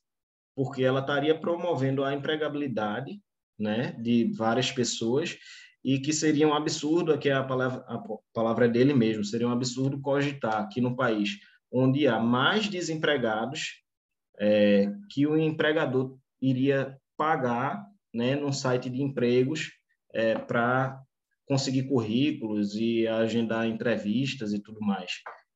porque 0.55 0.83
ela 0.83 0.99
estaria 0.99 1.37
promovendo 1.39 2.03
a 2.03 2.13
empregabilidade 2.13 3.19
né, 3.57 3.93
de 3.93 4.31
várias 4.35 4.71
pessoas 4.71 5.37
e 5.83 5.99
que 5.99 6.13
seria 6.13 6.47
um 6.47 6.53
absurdo, 6.53 7.13
aqui 7.13 7.29
é 7.29 7.33
a 7.33 7.43
palavra, 7.43 7.83
a 7.87 7.99
palavra 8.33 8.67
dele 8.67 8.93
mesmo, 8.93 9.23
seria 9.23 9.47
um 9.47 9.51
absurdo 9.51 9.99
cogitar 9.99 10.57
aqui 10.61 10.79
no 10.79 10.95
país 10.95 11.37
onde 11.71 12.07
há 12.07 12.19
mais 12.19 12.67
desempregados 12.67 13.81
é, 14.39 14.91
que 15.09 15.25
o 15.25 15.37
empregador 15.37 16.17
iria 16.41 16.97
pagar 17.15 17.85
né, 18.13 18.35
num 18.35 18.51
site 18.51 18.89
de 18.89 19.01
empregos 19.01 19.71
é, 20.13 20.37
para 20.37 21.01
conseguir 21.45 21.83
currículos 21.83 22.75
e 22.75 23.07
agendar 23.07 23.67
entrevistas 23.67 24.53
e 24.53 24.59
tudo 24.61 24.81
mais. 24.81 25.11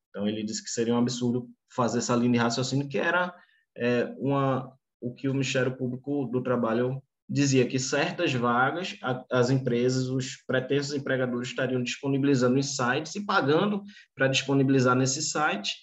Então, 0.08 0.26
ele 0.26 0.44
disse 0.44 0.62
que 0.62 0.70
seria 0.70 0.94
um 0.94 0.98
absurdo 0.98 1.48
fazer 1.74 1.98
essa 1.98 2.16
linha 2.16 2.32
de 2.32 2.38
raciocínio, 2.38 2.88
que 2.88 2.98
era 2.98 3.34
é, 3.76 4.04
uma, 4.18 4.72
o 5.06 5.14
que 5.14 5.28
o 5.28 5.32
Ministério 5.32 5.76
Público 5.76 6.26
do 6.26 6.42
Trabalho 6.42 7.00
dizia, 7.28 7.66
que 7.66 7.78
certas 7.78 8.32
vagas, 8.32 8.96
as 9.30 9.50
empresas, 9.50 10.08
os 10.08 10.36
pretensos 10.46 10.94
empregadores 10.94 11.48
estariam 11.48 11.82
disponibilizando 11.82 12.58
em 12.58 12.62
sites 12.62 13.14
e 13.14 13.24
pagando 13.24 13.82
para 14.14 14.28
disponibilizar 14.28 14.96
nesse 14.96 15.22
site, 15.22 15.74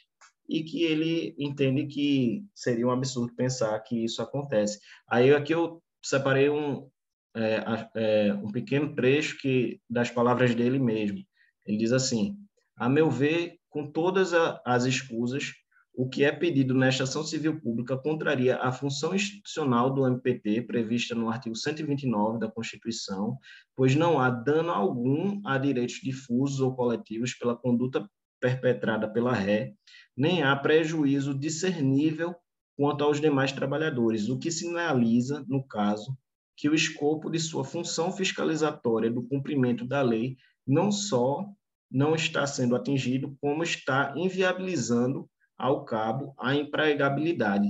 e 0.47 0.61
que 0.63 0.83
ele 0.83 1.33
entende 1.39 1.85
que 1.85 2.43
seria 2.53 2.85
um 2.85 2.91
absurdo 2.91 3.33
pensar 3.33 3.79
que 3.79 4.03
isso 4.03 4.21
acontece. 4.21 4.79
Aí 5.09 5.33
aqui 5.33 5.53
eu 5.53 5.81
separei 6.03 6.49
um, 6.49 6.89
é, 7.33 7.63
é, 7.95 8.33
um 8.33 8.51
pequeno 8.51 8.93
trecho 8.93 9.37
que 9.37 9.79
das 9.89 10.11
palavras 10.11 10.53
dele 10.53 10.79
mesmo. 10.79 11.19
Ele 11.65 11.77
diz 11.77 11.93
assim: 11.93 12.37
a 12.75 12.89
meu 12.89 13.09
ver, 13.09 13.57
com 13.69 13.89
todas 13.89 14.33
as 14.65 14.83
escusas, 14.83 15.53
o 15.95 16.09
que 16.09 16.23
é 16.23 16.31
pedido 16.31 16.73
nesta 16.73 17.03
ação 17.03 17.23
civil 17.23 17.59
pública 17.61 17.95
contraria 17.95 18.57
a 18.57 18.71
função 18.71 19.13
institucional 19.13 19.93
do 19.93 20.07
MPT 20.07 20.63
prevista 20.63 21.13
no 21.13 21.29
artigo 21.29 21.55
129 21.55 22.39
da 22.39 22.49
Constituição, 22.49 23.37
pois 23.75 23.95
não 23.95 24.19
há 24.19 24.29
dano 24.29 24.71
algum 24.71 25.39
a 25.45 25.57
direitos 25.57 25.99
difusos 26.01 26.59
ou 26.59 26.75
coletivos 26.75 27.35
pela 27.35 27.55
conduta 27.55 28.09
perpetrada 28.41 29.07
pela 29.07 29.33
ré, 29.33 29.73
nem 30.17 30.41
há 30.41 30.55
prejuízo 30.55 31.33
discernível 31.33 32.35
quanto 32.75 33.03
aos 33.03 33.21
demais 33.21 33.51
trabalhadores, 33.51 34.29
o 34.29 34.39
que 34.39 34.51
sinaliza, 34.51 35.45
no 35.47 35.63
caso, 35.63 36.17
que 36.57 36.67
o 36.67 36.73
escopo 36.73 37.29
de 37.29 37.39
sua 37.39 37.63
função 37.63 38.11
fiscalizatória 38.11 39.11
do 39.11 39.23
cumprimento 39.23 39.85
da 39.85 40.01
lei 40.01 40.37
não 40.65 40.91
só 40.91 41.45
não 41.89 42.15
está 42.15 42.47
sendo 42.47 42.75
atingido, 42.75 43.37
como 43.39 43.61
está 43.61 44.13
inviabilizando 44.17 45.29
ao 45.57 45.85
cabo 45.85 46.33
a 46.39 46.55
empregabilidade, 46.55 47.67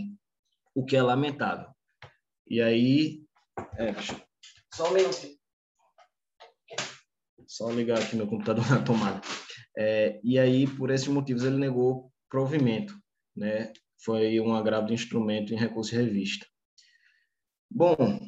o 0.75 0.85
que 0.85 0.95
é 0.95 1.01
lamentável. 1.01 1.69
E 2.47 2.61
aí, 2.61 3.23
é, 3.77 3.93
só 4.73 4.89
um 4.89 4.93
minutinho. 4.93 5.37
Só 7.47 7.69
ligar 7.71 7.99
aqui 7.99 8.15
meu 8.15 8.27
computador 8.27 8.65
na 8.69 8.83
tomada. 8.83 9.21
É, 9.77 10.19
e 10.23 10.39
aí, 10.39 10.67
por 10.67 10.89
esses 10.89 11.07
motivos, 11.07 11.43
ele 11.43 11.57
negou 11.57 12.11
provimento, 12.29 12.97
né? 13.35 13.71
foi 14.03 14.39
um 14.39 14.53
agravo 14.53 14.87
de 14.87 14.93
instrumento 14.93 15.53
em 15.53 15.57
recurso 15.57 15.95
e 15.95 15.97
revista. 15.97 16.45
Bom, 17.69 18.19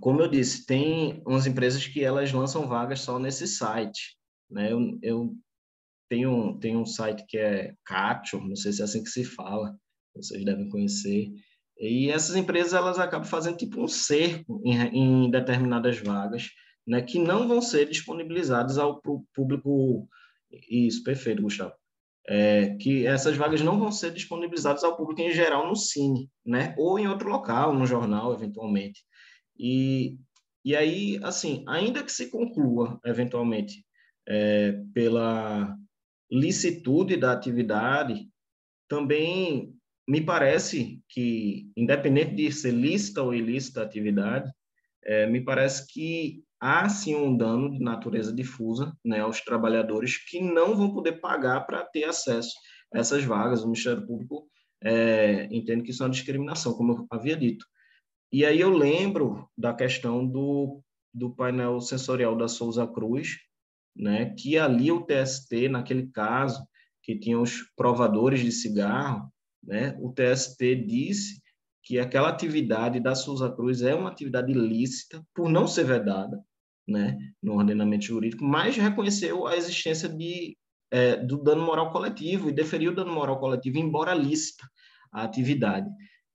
como 0.00 0.20
eu 0.20 0.28
disse, 0.28 0.66
tem 0.66 1.22
umas 1.26 1.46
empresas 1.46 1.86
que 1.86 2.02
elas 2.02 2.32
lançam 2.32 2.68
vagas 2.68 3.00
só 3.00 3.18
nesse 3.18 3.46
site. 3.46 4.18
Né? 4.50 4.72
Eu, 4.72 4.98
eu 5.02 5.36
tenho, 6.10 6.58
tenho 6.58 6.80
um 6.80 6.84
site 6.84 7.24
que 7.26 7.38
é 7.38 7.72
Catio, 7.84 8.40
não 8.40 8.56
sei 8.56 8.72
se 8.72 8.82
é 8.82 8.84
assim 8.84 9.02
que 9.02 9.08
se 9.08 9.24
fala, 9.24 9.74
vocês 10.14 10.44
devem 10.44 10.68
conhecer. 10.68 11.32
E 11.78 12.10
essas 12.10 12.34
empresas 12.34 12.74
elas 12.74 12.98
acabam 12.98 13.26
fazendo 13.26 13.56
tipo 13.56 13.80
um 13.80 13.88
cerco 13.88 14.60
em, 14.64 14.76
em 14.76 15.30
determinadas 15.30 15.98
vagas, 16.00 16.48
né, 16.86 17.00
que 17.00 17.18
não 17.18 17.46
vão 17.46 17.62
ser 17.62 17.88
disponibilizadas 17.88 18.76
ao 18.76 19.00
público. 19.32 20.08
Isso, 20.68 21.02
perfeito, 21.04 21.42
Gustavo. 21.42 21.72
É, 22.28 22.76
que 22.76 23.06
essas 23.06 23.36
vagas 23.36 23.60
não 23.62 23.78
vão 23.78 23.90
ser 23.90 24.12
disponibilizadas 24.12 24.84
ao 24.84 24.96
público 24.96 25.22
em 25.22 25.32
geral 25.32 25.66
no 25.68 25.76
Cine, 25.76 26.28
né, 26.44 26.74
ou 26.76 26.98
em 26.98 27.06
outro 27.06 27.28
local, 27.28 27.72
no 27.72 27.86
jornal, 27.86 28.34
eventualmente. 28.34 29.00
E, 29.56 30.18
e 30.64 30.74
aí, 30.74 31.20
assim, 31.22 31.64
ainda 31.68 32.02
que 32.02 32.10
se 32.10 32.30
conclua, 32.30 32.98
eventualmente, 33.04 33.84
é, 34.28 34.72
pela 34.92 35.76
licitude 36.30 37.16
da 37.16 37.32
atividade, 37.32 38.28
também 38.88 39.74
me 40.08 40.20
parece 40.20 41.00
que, 41.08 41.70
independente 41.76 42.34
de 42.34 42.50
ser 42.52 42.72
lícita 42.72 43.22
ou 43.22 43.34
ilícita 43.34 43.80
a 43.80 43.84
atividade, 43.84 44.50
é, 45.04 45.26
me 45.26 45.40
parece 45.40 45.86
que 45.92 46.42
há 46.60 46.88
sim 46.88 47.14
um 47.14 47.36
dano 47.36 47.70
de 47.70 47.78
natureza 47.78 48.32
difusa 48.32 48.92
né, 49.04 49.20
aos 49.20 49.40
trabalhadores 49.40 50.16
que 50.16 50.40
não 50.40 50.76
vão 50.76 50.92
poder 50.92 51.20
pagar 51.20 51.60
para 51.62 51.84
ter 51.84 52.04
acesso 52.04 52.52
a 52.92 52.98
essas 52.98 53.24
vagas. 53.24 53.62
O 53.62 53.66
Ministério 53.66 54.06
Público 54.06 54.48
é, 54.82 55.48
entende 55.50 55.82
que 55.82 55.90
isso 55.90 56.02
é 56.02 56.06
uma 56.06 56.12
discriminação, 56.12 56.74
como 56.74 56.92
eu 56.92 57.06
havia 57.10 57.36
dito. 57.36 57.64
E 58.32 58.44
aí 58.44 58.60
eu 58.60 58.70
lembro 58.70 59.48
da 59.56 59.74
questão 59.74 60.26
do, 60.26 60.82
do 61.12 61.30
painel 61.30 61.80
sensorial 61.80 62.36
da 62.36 62.46
Souza 62.46 62.86
Cruz, 62.86 63.38
né, 63.96 64.34
que 64.38 64.58
ali 64.58 64.90
o 64.90 65.04
TST, 65.04 65.68
naquele 65.68 66.06
caso, 66.08 66.64
que 67.02 67.18
tinha 67.18 67.38
os 67.38 67.62
provadores 67.76 68.40
de 68.40 68.52
cigarro, 68.52 69.30
né, 69.62 69.96
o 70.00 70.12
TST 70.12 70.74
disse 70.86 71.40
que 71.82 71.98
aquela 71.98 72.28
atividade 72.28 73.00
da 73.00 73.14
Souza 73.14 73.50
Cruz 73.50 73.82
é 73.82 73.94
uma 73.94 74.10
atividade 74.10 74.52
ilícita 74.52 75.24
por 75.34 75.48
não 75.48 75.66
ser 75.66 75.84
vedada, 75.84 76.40
né, 76.86 77.16
no 77.42 77.54
ordenamento 77.54 78.04
jurídico, 78.04 78.44
mas 78.44 78.76
reconheceu 78.76 79.46
a 79.46 79.56
existência 79.56 80.08
de, 80.08 80.56
é, 80.90 81.16
do 81.16 81.42
dano 81.42 81.64
moral 81.64 81.92
coletivo 81.92 82.48
e 82.48 82.54
deferiu 82.54 82.92
o 82.92 82.94
dano 82.94 83.12
moral 83.12 83.38
coletivo, 83.38 83.78
embora 83.78 84.14
lícita 84.14 84.68
a 85.12 85.22
atividade. 85.22 85.88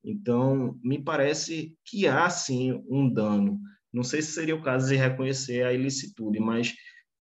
Então, 0.03 0.77
me 0.83 1.01
parece 1.01 1.75
que 1.83 2.07
há, 2.07 2.29
sim, 2.29 2.83
um 2.87 3.11
dano. 3.11 3.59
Não 3.91 4.03
sei 4.03 4.21
se 4.21 4.33
seria 4.33 4.55
o 4.55 4.61
caso 4.61 4.87
de 4.87 4.95
reconhecer 4.95 5.65
a 5.65 5.73
ilicitude, 5.73 6.39
mas 6.39 6.73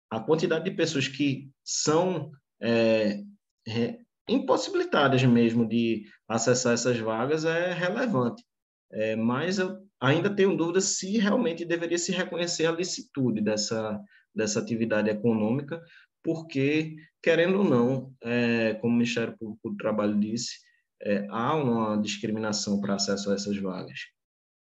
a 0.09 0.19
quantidade 0.19 0.65
de 0.65 0.75
pessoas 0.75 1.07
que 1.07 1.49
são 1.63 2.31
é, 2.61 3.21
é, 3.67 3.99
impossibilitadas 4.27 5.23
mesmo 5.23 5.67
de 5.67 6.05
acessar 6.27 6.73
essas 6.73 6.97
vagas 6.99 7.45
é 7.45 7.73
relevante. 7.73 8.43
É, 8.91 9.15
mas 9.15 9.59
eu 9.59 9.77
ainda 9.99 10.33
tenho 10.33 10.57
dúvidas 10.57 10.97
se 10.97 11.17
realmente 11.17 11.65
deveria 11.65 11.97
se 11.97 12.11
reconhecer 12.11 12.65
a 12.65 12.71
licitude 12.71 13.41
dessa, 13.41 14.01
dessa 14.33 14.59
atividade 14.59 15.09
econômica, 15.09 15.81
porque, 16.23 16.95
querendo 17.21 17.59
ou 17.59 17.63
não, 17.63 18.13
é, 18.23 18.73
como 18.75 18.93
o 18.93 18.97
Ministério 18.97 19.37
Público 19.37 19.69
do 19.69 19.77
Trabalho 19.77 20.19
disse, 20.19 20.57
é, 21.01 21.25
há 21.29 21.55
uma 21.55 22.01
discriminação 22.01 22.81
para 22.81 22.95
acesso 22.95 23.31
a 23.31 23.35
essas 23.35 23.57
vagas. 23.57 23.99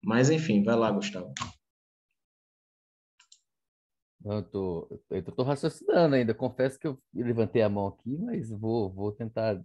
Mas, 0.04 0.30
enfim, 0.30 0.64
vai 0.64 0.76
lá, 0.76 0.92
Gustavo. 0.92 1.34
Eu 4.26 4.44
tô, 4.44 5.02
eu 5.12 5.24
tô 5.24 5.44
raciocinando 5.44 6.16
ainda. 6.16 6.34
Confesso 6.34 6.80
que 6.80 6.88
eu 6.88 7.00
levantei 7.14 7.62
a 7.62 7.70
mão 7.70 7.88
aqui, 7.88 8.18
mas 8.18 8.50
vou, 8.50 8.92
vou 8.92 9.12
tentar 9.12 9.64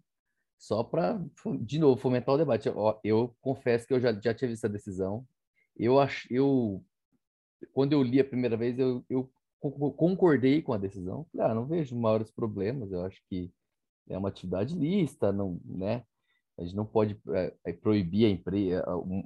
só 0.59 0.85
para, 0.85 1.19
de 1.63 1.79
novo, 1.79 2.01
fomentar 2.01 2.35
o 2.35 2.39
debate. 2.39 2.69
Eu, 2.69 3.01
eu, 3.03 3.37
confesso 3.41 3.87
que 3.87 3.95
eu 3.95 4.01
já, 4.01 4.13
já 4.13 4.35
tinha 4.35 4.51
visto 4.51 4.67
a 4.67 4.69
decisão. 4.69 5.27
Eu 5.75 5.99
acho, 5.99 6.29
eu, 6.31 6.85
quando 7.73 7.95
eu 7.95 8.03
li 8.03 8.21
a 8.21 8.25
primeira 8.25 8.57
vez, 8.57 8.79
eu, 8.79 9.03
eu 9.09 9.31
concordei 9.59 10.61
com 10.61 10.75
a 10.75 10.79
decisão. 10.79 11.27
Falei, 11.33 11.47
ah, 11.53 11.55
não 11.55 11.67
vejo 11.67 11.99
maiores 11.99 12.31
problemas. 12.31 12.93
Eu 12.93 13.03
acho 13.05 13.19
que 13.31 13.51
é 14.11 14.19
uma 14.19 14.29
atividade 14.29 14.77
lista, 14.77 15.33
não, 15.33 15.59
né? 15.65 16.05
A 16.59 16.65
gente 16.65 16.77
não 16.77 16.85
pode 16.85 17.19
é, 17.31 17.55
é 17.65 17.73
proibir 17.73 18.27
a 18.27 18.29
empre 18.29 18.73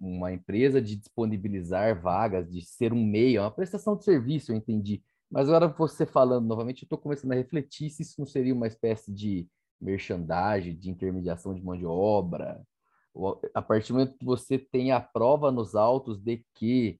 uma 0.01 0.33
empresa 0.33 0.81
de 0.81 0.95
disponibilizar 0.95 2.01
vagas, 2.01 2.49
de 2.49 2.65
ser 2.65 2.93
um 2.93 3.05
meio, 3.05 3.39
é 3.39 3.41
uma 3.41 3.51
prestação 3.51 3.97
de 3.97 4.05
serviço, 4.05 4.53
eu 4.53 4.57
entendi. 4.57 5.03
Mas 5.31 5.49
agora 5.49 5.69
você 5.69 6.07
falando 6.07 6.47
novamente, 6.47 6.83
eu 6.83 6.87
estou 6.87 6.99
começando 6.99 7.33
a 7.33 7.37
refletir 7.37 7.91
se 7.91 8.03
isso 8.03 8.15
não 8.19 8.27
seria 8.27 8.55
uma 8.55 8.67
espécie 8.67 9.13
de 9.13 9.49
merchandagem, 9.81 10.77
de 10.77 10.91
intermediação 10.91 11.55
de 11.55 11.63
mão 11.63 11.77
de 11.77 11.87
obra. 11.87 12.63
A 13.55 13.63
partir 13.63 13.93
do 13.93 13.99
momento 13.99 14.19
que 14.19 14.25
você 14.25 14.59
tem 14.59 14.93
a 14.93 15.01
prova 15.01 15.51
nos 15.51 15.75
autos 15.75 16.21
de 16.21 16.45
que 16.55 16.99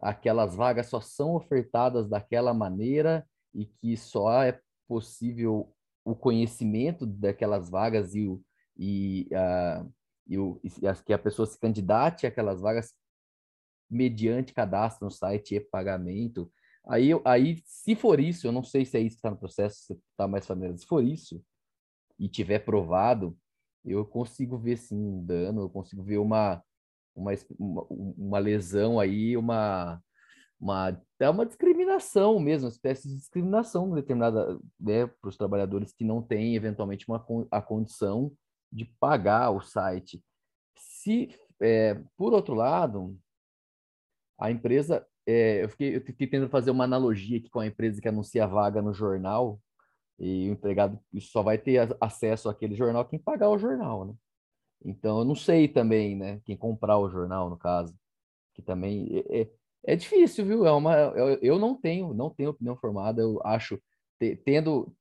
aquelas 0.00 0.54
vagas 0.54 0.86
só 0.86 1.00
são 1.00 1.34
ofertadas 1.34 2.08
daquela 2.08 2.52
maneira 2.52 3.26
e 3.54 3.64
que 3.66 3.96
só 3.96 4.42
é 4.42 4.60
possível 4.86 5.72
o 6.04 6.14
conhecimento 6.14 7.04
daquelas 7.04 7.68
vagas 7.68 8.14
e 8.14 8.28
o, 8.28 8.40
e, 8.76 9.28
uh, 9.32 9.92
e, 10.26 10.38
o, 10.38 10.60
e 10.62 10.86
as, 10.86 11.00
que 11.00 11.12
a 11.12 11.18
pessoa 11.18 11.46
se 11.46 11.58
candidate 11.58 12.26
àquelas 12.26 12.60
vagas 12.60 12.94
mediante 13.90 14.52
cadastro 14.52 15.06
no 15.06 15.10
site 15.10 15.56
e 15.56 15.60
pagamento. 15.60 16.50
Aí, 16.88 17.10
aí, 17.24 17.62
se 17.64 17.96
for 17.96 18.20
isso, 18.20 18.46
eu 18.46 18.52
não 18.52 18.62
sei 18.62 18.84
se 18.84 18.96
é 18.96 19.00
isso 19.00 19.16
que 19.16 19.18
está 19.18 19.30
no 19.30 19.38
processo, 19.38 19.76
se 19.76 19.92
está 19.92 20.28
mais 20.28 20.46
familiarizado, 20.46 20.80
se 20.80 20.86
for 20.86 21.02
isso 21.02 21.42
e 22.18 22.28
tiver 22.28 22.60
provado, 22.60 23.36
eu 23.84 24.04
consigo 24.06 24.56
ver 24.56 24.76
sim 24.78 24.96
um 24.96 25.24
dano, 25.24 25.62
eu 25.62 25.70
consigo 25.70 26.02
ver 26.02 26.18
uma, 26.18 26.62
uma, 27.14 27.32
uma 27.90 28.38
lesão 28.38 29.00
aí, 29.00 29.36
uma, 29.36 30.00
uma, 30.60 31.00
é 31.18 31.28
uma 31.28 31.44
discriminação 31.44 32.38
mesmo, 32.38 32.66
uma 32.66 32.72
espécie 32.72 33.08
de 33.08 33.16
discriminação 33.16 33.90
determinada 33.90 34.58
né, 34.78 35.06
para 35.06 35.28
os 35.28 35.36
trabalhadores 35.36 35.92
que 35.92 36.04
não 36.04 36.22
têm 36.22 36.54
eventualmente 36.54 37.06
uma, 37.08 37.24
a 37.50 37.60
condição 37.60 38.32
de 38.72 38.84
pagar 38.98 39.50
o 39.50 39.60
site. 39.60 40.22
Se, 40.78 41.28
é, 41.60 41.94
por 42.16 42.32
outro 42.32 42.54
lado, 42.54 43.18
a 44.38 44.50
empresa, 44.50 45.06
é, 45.26 45.64
eu, 45.64 45.68
fiquei, 45.68 45.96
eu 45.96 46.00
fiquei 46.00 46.26
tentando 46.26 46.50
fazer 46.50 46.70
uma 46.70 46.84
analogia 46.84 47.38
aqui 47.38 47.50
com 47.50 47.60
a 47.60 47.66
empresa 47.66 48.00
que 48.00 48.08
anuncia 48.08 48.46
vaga 48.46 48.80
no 48.80 48.94
jornal, 48.94 49.60
e 50.18 50.48
o 50.48 50.52
empregado 50.52 50.98
só 51.20 51.42
vai 51.42 51.58
ter 51.58 51.94
acesso 52.00 52.48
àquele 52.48 52.74
jornal 52.74 53.04
quem 53.04 53.18
pagar 53.18 53.50
o 53.50 53.58
jornal, 53.58 54.06
né? 54.06 54.14
Então, 54.84 55.18
eu 55.18 55.24
não 55.24 55.34
sei 55.34 55.68
também, 55.68 56.16
né? 56.16 56.40
Quem 56.44 56.56
comprar 56.56 56.98
o 56.98 57.10
jornal, 57.10 57.50
no 57.50 57.56
caso, 57.56 57.94
que 58.54 58.62
também 58.62 59.08
é, 59.28 59.42
é, 59.42 59.50
é 59.84 59.96
difícil, 59.96 60.46
viu? 60.46 60.66
É 60.66 60.72
uma, 60.72 60.94
eu, 60.94 61.38
eu 61.42 61.58
não 61.58 61.74
tenho, 61.74 62.14
não 62.14 62.30
tenho 62.30 62.50
opinião 62.50 62.76
formada. 62.76 63.20
Eu 63.20 63.40
acho, 63.44 63.80
tendo 64.44 64.94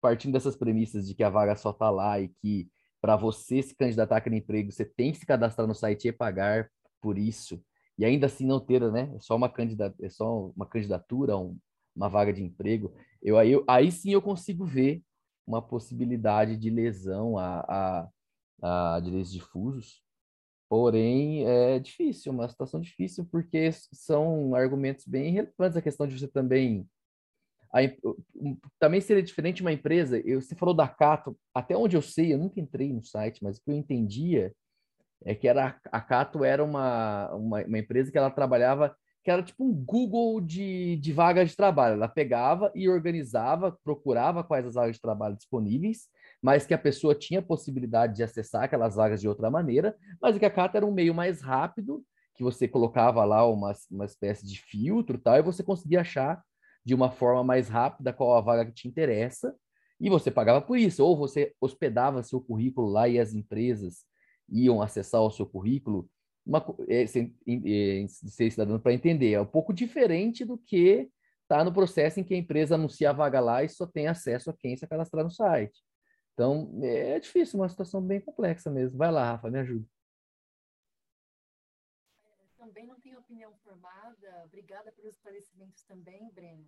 partindo 0.00 0.32
dessas 0.32 0.56
premissas 0.56 1.06
de 1.06 1.14
que 1.14 1.22
a 1.22 1.30
vaga 1.30 1.56
só 1.56 1.70
está 1.70 1.90
lá 1.90 2.20
e 2.20 2.28
que 2.40 2.68
para 3.00 3.16
você 3.16 3.62
se 3.62 3.74
candidatar 3.74 4.16
àquele 4.18 4.36
emprego, 4.36 4.70
você 4.70 4.84
tem 4.84 5.12
que 5.12 5.18
se 5.18 5.26
cadastrar 5.26 5.66
no 5.66 5.74
site 5.74 6.08
e 6.08 6.12
pagar 6.12 6.70
por 7.00 7.18
isso. 7.18 7.62
E 8.00 8.04
ainda 8.06 8.24
assim 8.26 8.46
não 8.46 8.58
ter, 8.58 8.80
né? 8.90 9.12
É 9.14 9.20
só 9.20 9.36
uma 9.36 9.50
candidatura, 9.50 10.06
é 10.06 10.08
só 10.08 10.46
uma 10.56 10.64
candidatura, 10.64 11.36
um, 11.36 11.58
uma 11.94 12.08
vaga 12.08 12.32
de 12.32 12.42
emprego. 12.42 12.94
Eu 13.22 13.36
aí, 13.36 13.52
eu, 13.52 13.62
aí 13.68 13.92
sim 13.92 14.10
eu 14.10 14.22
consigo 14.22 14.64
ver 14.64 15.02
uma 15.46 15.60
possibilidade 15.60 16.56
de 16.56 16.70
lesão 16.70 17.36
a, 17.36 18.08
a, 18.62 18.94
a 18.96 19.00
direitos 19.00 19.30
difusos. 19.30 20.02
Porém, 20.66 21.46
é 21.46 21.78
difícil, 21.78 22.32
uma 22.32 22.48
situação 22.48 22.80
difícil, 22.80 23.26
porque 23.30 23.70
são 23.92 24.54
argumentos 24.54 25.04
bem 25.06 25.32
relevantes 25.32 25.76
a 25.76 25.82
questão 25.82 26.06
de 26.06 26.18
você 26.18 26.26
também 26.26 26.88
a, 27.70 27.80
também 28.78 29.02
seria 29.02 29.22
diferente 29.22 29.60
uma 29.60 29.72
empresa. 29.72 30.18
Eu, 30.20 30.40
você 30.40 30.54
falou 30.54 30.74
da 30.74 30.88
Cato, 30.88 31.38
até 31.54 31.76
onde 31.76 31.96
eu 31.98 32.02
sei, 32.02 32.32
eu 32.32 32.38
nunca 32.38 32.58
entrei 32.58 32.90
no 32.94 33.02
site, 33.02 33.44
mas 33.44 33.58
o 33.58 33.62
que 33.62 33.70
eu 33.70 33.74
entendia 33.74 34.54
é 35.24 35.34
que 35.34 35.46
era, 35.46 35.78
a 35.90 36.00
Cato 36.00 36.44
era 36.44 36.64
uma, 36.64 37.32
uma, 37.34 37.64
uma 37.64 37.78
empresa 37.78 38.10
que 38.10 38.18
ela 38.18 38.30
trabalhava, 38.30 38.94
que 39.22 39.30
era 39.30 39.42
tipo 39.42 39.64
um 39.64 39.72
Google 39.72 40.40
de, 40.40 40.96
de 40.96 41.12
vagas 41.12 41.50
de 41.50 41.56
trabalho. 41.56 41.94
Ela 41.94 42.08
pegava 42.08 42.72
e 42.74 42.88
organizava, 42.88 43.76
procurava 43.84 44.42
quais 44.42 44.66
as 44.66 44.74
vagas 44.74 44.96
de 44.96 45.02
trabalho 45.02 45.36
disponíveis, 45.36 46.08
mas 46.42 46.66
que 46.66 46.72
a 46.72 46.78
pessoa 46.78 47.14
tinha 47.14 47.42
possibilidade 47.42 48.16
de 48.16 48.22
acessar 48.22 48.64
aquelas 48.64 48.94
vagas 48.94 49.20
de 49.20 49.28
outra 49.28 49.50
maneira, 49.50 49.94
mas 50.20 50.38
que 50.38 50.46
a 50.46 50.50
Cato 50.50 50.76
era 50.76 50.86
um 50.86 50.92
meio 50.92 51.14
mais 51.14 51.42
rápido, 51.42 52.02
que 52.34 52.42
você 52.42 52.66
colocava 52.66 53.22
lá 53.24 53.46
uma, 53.46 53.74
uma 53.90 54.06
espécie 54.06 54.46
de 54.46 54.58
filtro 54.58 55.18
tal, 55.18 55.36
e 55.36 55.42
você 55.42 55.62
conseguia 55.62 56.00
achar 56.00 56.42
de 56.82 56.94
uma 56.94 57.10
forma 57.10 57.44
mais 57.44 57.68
rápida 57.68 58.12
qual 58.12 58.34
a 58.34 58.40
vaga 58.40 58.64
que 58.64 58.72
te 58.72 58.88
interessa. 58.88 59.54
E 60.00 60.08
você 60.08 60.30
pagava 60.30 60.62
por 60.62 60.78
isso, 60.78 61.04
ou 61.04 61.14
você 61.14 61.52
hospedava 61.60 62.22
seu 62.22 62.40
currículo 62.40 62.88
lá 62.88 63.06
e 63.06 63.20
as 63.20 63.34
empresas 63.34 64.06
iam 64.50 64.82
acessar 64.82 65.22
o 65.22 65.30
seu 65.30 65.46
currículo. 65.46 66.08
Uma, 66.44 66.64
é, 66.88 67.06
sem, 67.06 67.36
é, 67.46 68.06
ser 68.08 68.50
cidadão 68.50 68.78
para 68.80 68.92
entender, 68.92 69.32
é 69.32 69.40
um 69.40 69.46
pouco 69.46 69.72
diferente 69.72 70.44
do 70.44 70.58
que 70.58 71.10
está 71.42 71.64
no 71.64 71.72
processo 71.72 72.20
em 72.20 72.24
que 72.24 72.34
a 72.34 72.38
empresa 72.38 72.76
anuncia 72.76 73.10
a 73.10 73.12
vaga 73.12 73.40
lá 73.40 73.62
e 73.62 73.68
só 73.68 73.86
tem 73.86 74.06
acesso 74.06 74.50
a 74.50 74.56
quem 74.56 74.76
se 74.76 74.86
cadastrar 74.86 75.24
no 75.24 75.30
site. 75.30 75.80
Então, 76.32 76.72
é 76.82 77.18
difícil, 77.20 77.58
uma 77.60 77.68
situação 77.68 78.00
bem 78.00 78.20
complexa 78.20 78.70
mesmo. 78.70 78.96
Vai 78.96 79.10
lá, 79.10 79.32
Rafa, 79.32 79.50
me 79.50 79.58
ajuda. 79.58 79.86
Também 82.56 82.86
não 82.86 82.98
tenho 83.00 83.18
opinião 83.18 83.52
formada. 83.64 84.44
Obrigada 84.46 84.92
pelos 84.92 85.14
esclarecimentos 85.14 85.82
também, 85.84 86.30
Breno. 86.32 86.64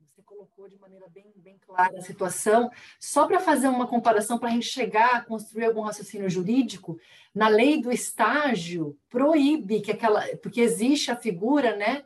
Você 0.00 0.22
colocou 0.22 0.68
de 0.68 0.78
maneira 0.78 1.06
bem, 1.08 1.32
bem 1.36 1.58
clara 1.58 1.98
a 1.98 2.02
situação. 2.02 2.70
Só 2.98 3.26
para 3.26 3.40
fazer 3.40 3.68
uma 3.68 3.86
comparação, 3.86 4.38
para 4.38 4.48
a 4.48 4.52
gente 4.52 4.66
chegar 4.66 5.16
a 5.16 5.24
construir 5.24 5.64
algum 5.64 5.80
raciocínio 5.82 6.28
jurídico, 6.28 6.98
na 7.34 7.48
lei 7.48 7.80
do 7.80 7.92
estágio 7.92 8.98
proíbe 9.08 9.80
que 9.80 9.92
aquela, 9.92 10.22
porque 10.38 10.60
existe 10.60 11.10
a 11.10 11.16
figura, 11.16 11.76
né, 11.76 12.04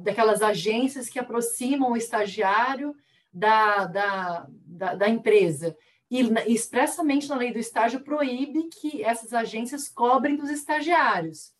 daquelas 0.00 0.42
agências 0.42 1.08
que 1.08 1.18
aproximam 1.18 1.92
o 1.92 1.96
estagiário 1.96 2.94
da, 3.32 3.86
da, 3.86 4.46
da, 4.50 4.94
da 4.94 5.08
empresa. 5.08 5.76
E 6.10 6.20
expressamente 6.46 7.28
na 7.28 7.36
lei 7.36 7.52
do 7.52 7.58
estágio 7.58 8.00
proíbe 8.00 8.68
que 8.68 9.02
essas 9.02 9.32
agências 9.32 9.88
cobrem 9.88 10.36
dos 10.36 10.50
estagiários. 10.50 11.52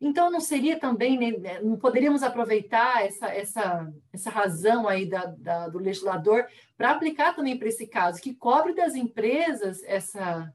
Então, 0.00 0.30
não 0.30 0.40
seria 0.40 0.78
também, 0.78 1.18
né, 1.18 1.60
não 1.60 1.76
poderíamos 1.76 2.22
aproveitar 2.22 3.04
essa, 3.04 3.26
essa, 3.28 3.92
essa 4.12 4.30
razão 4.30 4.88
aí 4.88 5.04
da, 5.04 5.26
da 5.26 5.68
do 5.68 5.78
legislador 5.78 6.46
para 6.76 6.92
aplicar 6.92 7.34
também 7.36 7.58
para 7.58 7.68
esse 7.68 7.86
caso, 7.86 8.20
que 8.20 8.34
cobre 8.34 8.72
das 8.72 8.94
empresas 8.94 9.82
essa, 9.84 10.50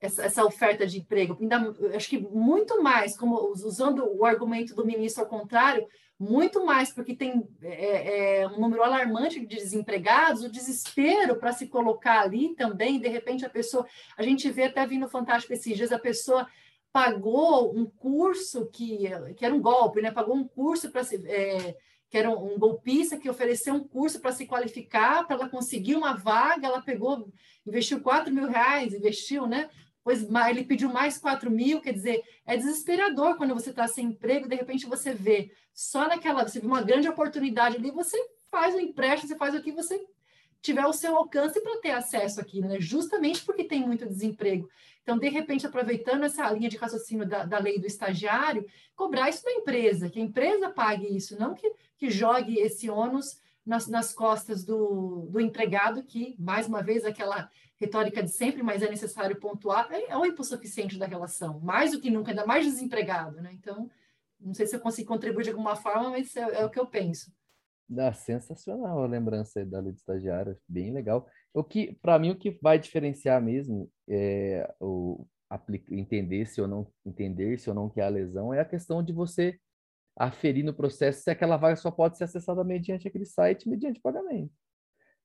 essa, 0.00 0.22
essa 0.24 0.44
oferta 0.46 0.86
de 0.86 0.98
emprego? 0.98 1.36
Ainda, 1.38 1.74
acho 1.94 2.08
que 2.08 2.18
muito 2.18 2.82
mais, 2.82 3.14
como 3.16 3.36
usando 3.52 4.08
o 4.16 4.24
argumento 4.24 4.74
do 4.74 4.86
ministro 4.86 5.24
ao 5.24 5.28
contrário, 5.28 5.86
muito 6.18 6.64
mais 6.64 6.90
porque 6.90 7.14
tem 7.14 7.46
é, 7.62 8.40
é, 8.40 8.48
um 8.48 8.58
número 8.58 8.82
alarmante 8.82 9.38
de 9.38 9.56
desempregados, 9.56 10.42
o 10.42 10.50
desespero 10.50 11.36
para 11.36 11.52
se 11.52 11.68
colocar 11.68 12.22
ali 12.22 12.54
também, 12.56 12.98
de 12.98 13.08
repente 13.08 13.44
a 13.44 13.50
pessoa, 13.50 13.86
a 14.16 14.22
gente 14.22 14.50
vê 14.50 14.64
até 14.64 14.84
vindo 14.86 15.08
Fantástico 15.08 15.52
esses 15.52 15.76
dias, 15.76 15.92
a 15.92 15.98
pessoa 15.98 16.48
pagou 16.92 17.76
um 17.76 17.86
curso 17.86 18.66
que, 18.66 19.08
que 19.36 19.44
era 19.44 19.54
um 19.54 19.60
golpe, 19.60 20.00
né? 20.00 20.10
Pagou 20.10 20.34
um 20.34 20.46
curso 20.46 20.90
para 20.90 21.04
se. 21.04 21.16
É, 21.26 21.76
que 22.10 22.16
era 22.16 22.30
um 22.30 22.58
golpista 22.58 23.18
que 23.18 23.28
ofereceu 23.28 23.74
um 23.74 23.86
curso 23.86 24.20
para 24.20 24.32
se 24.32 24.46
qualificar, 24.46 25.26
para 25.26 25.36
ela 25.36 25.48
conseguir 25.48 25.94
uma 25.94 26.14
vaga, 26.14 26.66
ela 26.66 26.80
pegou, 26.80 27.30
investiu 27.66 28.00
4 28.00 28.32
mil 28.32 28.48
reais, 28.48 28.94
investiu, 28.94 29.46
né? 29.46 29.68
Pois 30.02 30.26
ele 30.48 30.64
pediu 30.64 30.88
mais 30.88 31.18
4 31.18 31.50
mil, 31.50 31.82
quer 31.82 31.92
dizer, 31.92 32.22
é 32.46 32.56
desesperador 32.56 33.36
quando 33.36 33.52
você 33.52 33.68
está 33.68 33.86
sem 33.86 34.06
emprego, 34.06 34.48
de 34.48 34.56
repente 34.56 34.86
você 34.86 35.12
vê 35.12 35.52
só 35.74 36.08
naquela, 36.08 36.48
você 36.48 36.60
vê 36.60 36.66
uma 36.66 36.80
grande 36.80 37.08
oportunidade 37.08 37.76
ali, 37.76 37.90
você 37.90 38.16
faz 38.50 38.74
um 38.74 38.80
empréstimo, 38.80 39.28
você 39.28 39.36
faz 39.36 39.54
o 39.54 39.62
que 39.62 39.70
você 39.70 40.02
tiver 40.60 40.86
o 40.86 40.92
seu 40.92 41.16
alcance 41.16 41.60
para 41.60 41.80
ter 41.80 41.90
acesso 41.90 42.40
aqui, 42.40 42.60
né? 42.60 42.80
Justamente 42.80 43.44
porque 43.44 43.64
tem 43.64 43.86
muito 43.86 44.06
desemprego. 44.06 44.68
Então, 45.02 45.18
de 45.18 45.28
repente, 45.28 45.66
aproveitando 45.66 46.24
essa 46.24 46.50
linha 46.50 46.68
de 46.68 46.76
raciocínio 46.76 47.26
da, 47.26 47.44
da 47.44 47.58
lei 47.58 47.78
do 47.78 47.86
estagiário, 47.86 48.66
cobrar 48.94 49.30
isso 49.30 49.42
da 49.42 49.52
empresa, 49.52 50.10
que 50.10 50.20
a 50.20 50.22
empresa 50.22 50.68
pague 50.68 51.06
isso, 51.06 51.38
não 51.38 51.54
que, 51.54 51.72
que 51.96 52.10
jogue 52.10 52.58
esse 52.58 52.90
ônus 52.90 53.40
nas, 53.64 53.86
nas 53.86 54.12
costas 54.12 54.64
do, 54.64 55.26
do 55.30 55.40
empregado, 55.40 56.02
que, 56.02 56.34
mais 56.38 56.66
uma 56.66 56.82
vez, 56.82 57.04
aquela 57.04 57.50
retórica 57.78 58.22
de 58.22 58.30
sempre, 58.30 58.62
mas 58.62 58.82
é 58.82 58.90
necessário 58.90 59.38
pontuar, 59.38 59.88
é, 59.90 60.10
é 60.10 60.16
o 60.16 60.26
hipossuficiente 60.26 60.98
da 60.98 61.06
relação, 61.06 61.60
mais 61.60 61.92
do 61.92 62.00
que 62.00 62.10
nunca, 62.10 62.32
ainda 62.32 62.44
mais 62.44 62.66
desempregado, 62.66 63.40
né? 63.40 63.52
Então, 63.54 63.88
não 64.40 64.52
sei 64.52 64.66
se 64.66 64.76
eu 64.76 64.80
consigo 64.80 65.08
contribuir 65.08 65.44
de 65.44 65.50
alguma 65.50 65.76
forma, 65.76 66.10
mas 66.10 66.36
é, 66.36 66.60
é 66.60 66.64
o 66.64 66.70
que 66.70 66.78
eu 66.78 66.86
penso. 66.86 67.32
Ah, 67.96 68.12
sensacional 68.12 69.02
a 69.02 69.06
lembrança 69.06 69.64
da 69.64 69.80
lei 69.80 69.92
do 69.92 69.96
estagiário, 69.96 70.58
bem 70.68 70.92
legal. 70.92 71.26
O 71.54 71.64
que, 71.64 71.94
para 72.02 72.18
mim, 72.18 72.30
o 72.30 72.36
que 72.36 72.58
vai 72.60 72.78
diferenciar 72.78 73.40
mesmo 73.42 73.90
é 74.06 74.70
o 74.78 75.26
entender 75.90 76.44
se 76.46 76.60
ou 76.60 76.68
não 76.68 76.86
entender 77.06 77.58
se 77.58 77.70
ou 77.70 77.74
não 77.74 77.88
que 77.88 78.00
é 78.00 78.04
a 78.04 78.08
lesão 78.08 78.52
é 78.52 78.60
a 78.60 78.66
questão 78.66 79.02
de 79.02 79.14
você 79.14 79.58
aferir 80.14 80.62
no 80.62 80.74
processo 80.74 81.22
se 81.22 81.30
aquela 81.30 81.56
vaga 81.56 81.76
só 81.76 81.90
pode 81.90 82.18
ser 82.18 82.24
acessada 82.24 82.62
mediante 82.62 83.08
aquele 83.08 83.24
site, 83.24 83.68
mediante 83.68 84.00
pagamento. 84.00 84.52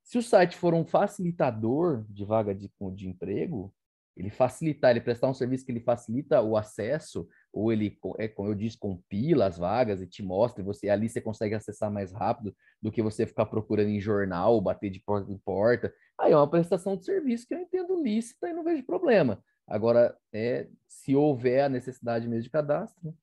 Se 0.04 0.18
o 0.18 0.24
site 0.24 0.56
for 0.56 0.74
um 0.74 0.86
facilitador 0.86 2.06
de 2.10 2.24
vaga 2.24 2.56
de, 2.56 2.72
de 2.96 3.08
emprego, 3.10 3.74
ele 4.16 4.30
facilitar, 4.30 4.92
ele 4.92 5.02
prestar 5.02 5.30
um 5.30 5.34
serviço 5.34 5.66
que 5.66 5.72
ele 5.72 5.80
facilita 5.80 6.42
o 6.42 6.56
acesso, 6.56 7.28
ou 7.54 7.72
ele, 7.72 7.98
é, 8.18 8.28
como 8.28 8.50
eu 8.50 8.56
disse, 8.56 8.78
compila 8.78 9.46
as 9.46 9.58
vagas 9.60 10.02
e 10.02 10.08
te 10.08 10.24
mostra, 10.24 10.62
e 10.62 10.66
você 10.66 10.90
ali 10.90 11.08
você 11.08 11.22
consegue 11.22 11.54
acessar 11.54 11.92
mais 11.92 12.12
rápido 12.12 12.56
do 12.82 12.92
que 12.92 13.02
você 13.02 13.28
ficar 13.28 13.46
procurando 13.46 13.90
em 13.90 14.02
jornal, 14.02 14.60
bater 14.60 14.90
de 14.90 15.00
porta 15.00 15.32
em 15.32 15.38
porta. 15.38 15.94
Aí 16.20 16.32
é 16.32 16.36
uma 16.36 16.50
prestação 16.50 16.98
de 16.98 17.06
serviço 17.06 17.48
que 17.48 17.54
eu 17.54 17.60
entendo 17.60 18.02
lícita 18.02 18.50
e 18.50 18.54
não 18.54 18.64
vejo 18.64 18.84
problema. 18.84 19.44
Agora, 19.68 20.18
é, 20.34 20.68
se 20.88 21.16
houver 21.16 21.62
a 21.64 21.70
necessidade 21.70 22.28
mesmo 22.28 22.44
de 22.44 22.50
cadastro, 22.50 23.00
né? 23.04 23.14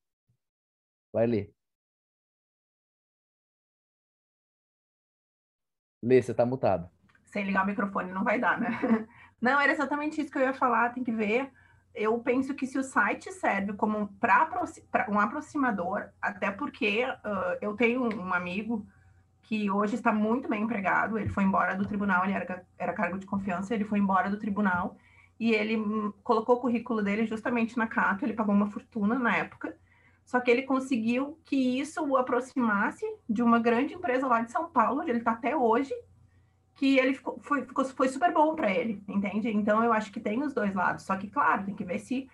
vai 1.12 1.26
ler. 1.26 1.52
Lê, 6.02 6.22
você 6.22 6.30
está 6.30 6.46
mutado. 6.46 6.88
Sem 7.26 7.44
ligar 7.44 7.64
o 7.64 7.66
microfone 7.66 8.12
não 8.12 8.24
vai 8.24 8.38
dar, 8.40 8.60
né? 8.60 8.70
Não, 9.40 9.58
era 9.58 9.72
exatamente 9.72 10.20
isso 10.20 10.30
que 10.30 10.36
eu 10.36 10.42
ia 10.42 10.52
falar, 10.52 10.92
tem 10.92 11.02
que 11.02 11.12
ver. 11.12 11.50
Eu 11.94 12.18
penso 12.18 12.54
que 12.54 12.66
se 12.66 12.78
o 12.78 12.82
site 12.82 13.32
serve 13.32 13.72
como 13.72 14.08
para 14.20 15.06
um 15.08 15.18
aproximador, 15.18 16.10
até 16.20 16.50
porque 16.50 17.04
uh, 17.04 17.58
eu 17.60 17.74
tenho 17.74 18.02
um 18.02 18.32
amigo 18.32 18.86
que 19.42 19.68
hoje 19.68 19.96
está 19.96 20.12
muito 20.12 20.48
bem 20.48 20.62
empregado, 20.62 21.18
ele 21.18 21.28
foi 21.28 21.42
embora 21.42 21.74
do 21.74 21.84
tribunal, 21.84 22.24
ele 22.24 22.34
era, 22.34 22.64
era 22.78 22.92
cargo 22.92 23.18
de 23.18 23.26
confiança, 23.26 23.74
ele 23.74 23.84
foi 23.84 23.98
embora 23.98 24.30
do 24.30 24.38
tribunal 24.38 24.96
e 25.40 25.52
ele 25.52 25.76
colocou 26.22 26.56
o 26.56 26.60
currículo 26.60 27.02
dele 27.02 27.26
justamente 27.26 27.76
na 27.76 27.86
Cato, 27.86 28.24
ele 28.24 28.34
pagou 28.34 28.54
uma 28.54 28.70
fortuna 28.70 29.18
na 29.18 29.36
época, 29.36 29.76
só 30.24 30.38
que 30.38 30.50
ele 30.50 30.62
conseguiu 30.62 31.40
que 31.44 31.80
isso 31.80 32.00
o 32.06 32.16
aproximasse 32.16 33.04
de 33.28 33.42
uma 33.42 33.58
grande 33.58 33.94
empresa 33.94 34.28
lá 34.28 34.42
de 34.42 34.52
São 34.52 34.70
Paulo, 34.70 35.00
onde 35.00 35.10
ele 35.10 35.18
está 35.18 35.32
até 35.32 35.56
hoje, 35.56 35.92
que 36.80 36.98
ele 36.98 37.12
ficou, 37.12 37.38
foi, 37.42 37.62
ficou, 37.66 37.84
foi 37.84 38.08
super 38.08 38.32
bom 38.32 38.56
para 38.56 38.72
ele, 38.72 39.04
entende? 39.06 39.50
Então 39.50 39.84
eu 39.84 39.92
acho 39.92 40.10
que 40.10 40.18
tem 40.18 40.42
os 40.42 40.54
dois 40.54 40.74
lados. 40.74 41.04
Só 41.04 41.14
que, 41.14 41.28
claro, 41.28 41.66
tem 41.66 41.74
que 41.74 41.84
ver 41.84 41.98
se. 41.98 42.26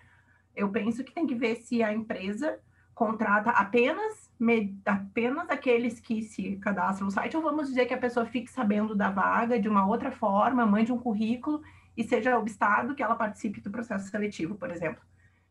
Eu 0.55 0.69
penso 0.69 1.03
que 1.03 1.13
tem 1.13 1.27
que 1.27 1.35
ver 1.35 1.57
se 1.57 1.83
a 1.83 1.91
empresa 1.91 2.57
contrata 2.95 3.49
apenas, 3.49 4.31
me, 4.39 4.73
apenas 4.85 5.49
aqueles 5.49 5.99
que 5.99 6.21
se 6.21 6.55
cadastram 6.55 7.07
no 7.07 7.11
site, 7.11 7.35
ou 7.35 7.43
vamos 7.43 7.67
dizer 7.67 7.87
que 7.87 7.93
a 7.93 7.97
pessoa 7.97 8.25
fique 8.25 8.49
sabendo 8.49 8.95
da 8.95 9.11
vaga 9.11 9.59
de 9.59 9.67
uma 9.67 9.85
outra 9.85 10.11
forma, 10.11 10.65
mande 10.65 10.93
um 10.93 10.97
currículo 10.97 11.61
e 11.97 12.03
seja 12.05 12.39
obstado 12.39 12.95
que 12.95 13.03
ela 13.03 13.17
participe 13.17 13.59
do 13.59 13.69
processo 13.69 14.09
seletivo, 14.09 14.55
por 14.55 14.71
exemplo. 14.71 15.03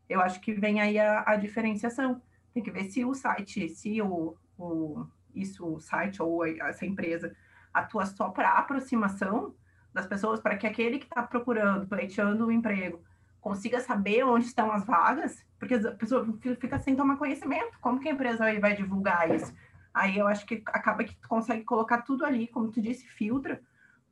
Eu 0.09 0.21
acho 0.21 0.41
que 0.41 0.53
vem 0.53 0.81
aí 0.81 0.97
a, 0.97 1.23
a 1.23 1.35
diferenciação. 1.35 2.19
Tem 2.51 2.63
que 2.63 2.71
ver 2.71 2.85
se 2.85 3.05
o 3.05 3.13
site, 3.13 3.69
se 3.69 4.01
o, 4.01 4.35
o 4.57 5.05
isso, 5.35 5.63
o 5.67 5.79
site 5.79 6.19
ou 6.19 6.43
essa 6.43 6.83
empresa 6.83 7.35
atua 7.79 8.05
só 8.05 8.29
para 8.29 8.51
aproximação 8.51 9.53
das 9.93 10.05
pessoas, 10.05 10.39
para 10.39 10.57
que 10.57 10.67
aquele 10.67 10.99
que 10.99 11.05
está 11.05 11.23
procurando, 11.23 11.87
pleiteando 11.87 12.45
um 12.45 12.51
emprego, 12.51 13.01
consiga 13.41 13.79
saber 13.79 14.23
onde 14.23 14.45
estão 14.45 14.71
as 14.71 14.85
vagas, 14.85 15.45
porque 15.57 15.75
a 15.75 15.91
pessoa 15.91 16.25
fica 16.59 16.77
sem 16.79 16.95
tomar 16.95 17.17
conhecimento. 17.17 17.77
Como 17.79 17.99
que 17.99 18.09
a 18.09 18.11
empresa 18.11 18.59
vai 18.59 18.75
divulgar 18.75 19.33
isso? 19.33 19.53
Aí 19.93 20.17
eu 20.17 20.27
acho 20.27 20.45
que 20.45 20.61
acaba 20.67 21.03
que 21.03 21.15
tu 21.15 21.27
consegue 21.27 21.63
colocar 21.63 22.01
tudo 22.03 22.25
ali, 22.25 22.47
como 22.47 22.71
tu 22.71 22.81
disse, 22.81 23.07
filtra 23.07 23.59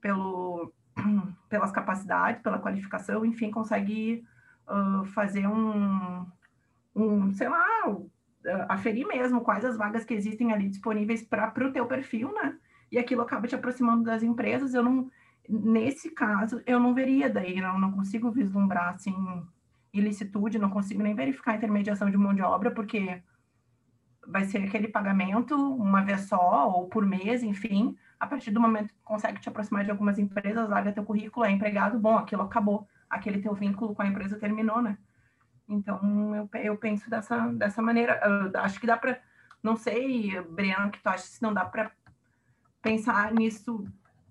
pelo, 0.01 0.73
pelas 1.49 1.71
capacidades, 1.71 2.41
pela 2.41 2.59
qualificação, 2.59 3.25
enfim, 3.25 3.51
consegue 3.51 4.25
uh, 4.67 5.05
fazer 5.05 5.47
um, 5.47 6.25
um, 6.95 7.31
sei 7.33 7.49
lá, 7.49 7.87
uh, 7.87 8.09
aferir 8.69 9.05
mesmo 9.05 9.41
quais 9.41 9.63
as 9.63 9.77
vagas 9.77 10.03
que 10.03 10.13
existem 10.13 10.51
ali 10.51 10.69
disponíveis 10.69 11.21
para 11.21 11.67
o 11.67 11.71
teu 11.71 11.85
perfil, 11.85 12.33
né? 12.33 12.57
E 12.91 12.97
aquilo 12.97 13.21
acaba 13.21 13.47
te 13.47 13.55
aproximando 13.55 14.03
das 14.03 14.23
empresas. 14.23 14.73
Eu 14.73 14.83
não, 14.83 15.09
nesse 15.47 16.11
caso, 16.11 16.61
eu 16.65 16.79
não 16.79 16.93
veria 16.93 17.29
daí, 17.29 17.59
não, 17.61 17.79
não 17.79 17.91
consigo 17.91 18.31
vislumbrar 18.31 18.93
assim 18.93 19.15
ilicitude, 19.93 20.59
não 20.59 20.69
consigo 20.69 21.01
nem 21.01 21.15
verificar 21.15 21.53
a 21.53 21.55
intermediação 21.55 22.09
de 22.09 22.17
mão 22.17 22.33
de 22.33 22.41
obra, 22.41 22.69
porque 22.69 23.21
vai 24.27 24.43
ser 24.43 24.57
aquele 24.63 24.87
pagamento 24.87 25.55
uma 25.55 26.03
vez 26.03 26.21
só 26.21 26.69
ou 26.69 26.87
por 26.87 27.05
mês, 27.05 27.43
enfim. 27.43 27.97
A 28.19 28.27
partir 28.27 28.51
do 28.51 28.59
momento 28.59 28.89
que 28.89 28.99
consegue 29.03 29.39
te 29.39 29.47
aproximar 29.47 29.85
de 29.85 29.91
algumas 29.91 30.19
empresas, 30.19 30.69
larga 30.69 30.91
teu 30.91 31.03
currículo, 31.03 31.45
é 31.45 31.51
empregado, 31.51 31.99
bom, 31.99 32.17
aquilo 32.17 32.41
acabou, 32.41 32.87
aquele 33.09 33.41
teu 33.41 33.53
vínculo 33.53 33.95
com 33.95 34.01
a 34.01 34.07
empresa 34.07 34.37
terminou, 34.37 34.81
né? 34.81 34.97
Então, 35.67 36.35
eu, 36.35 36.49
eu 36.61 36.77
penso 36.77 37.09
dessa, 37.09 37.47
dessa 37.53 37.81
maneira. 37.81 38.19
Eu 38.23 38.59
acho 38.61 38.79
que 38.79 38.87
dá 38.87 38.97
para, 38.97 39.19
não 39.63 39.75
sei, 39.75 40.39
Breno, 40.41 40.91
que 40.91 41.01
tu 41.01 41.07
acha 41.07 41.23
se 41.23 41.41
não 41.41 41.53
dá 41.53 41.65
para 41.65 41.91
pensar 42.85 43.33
nisso 43.33 43.85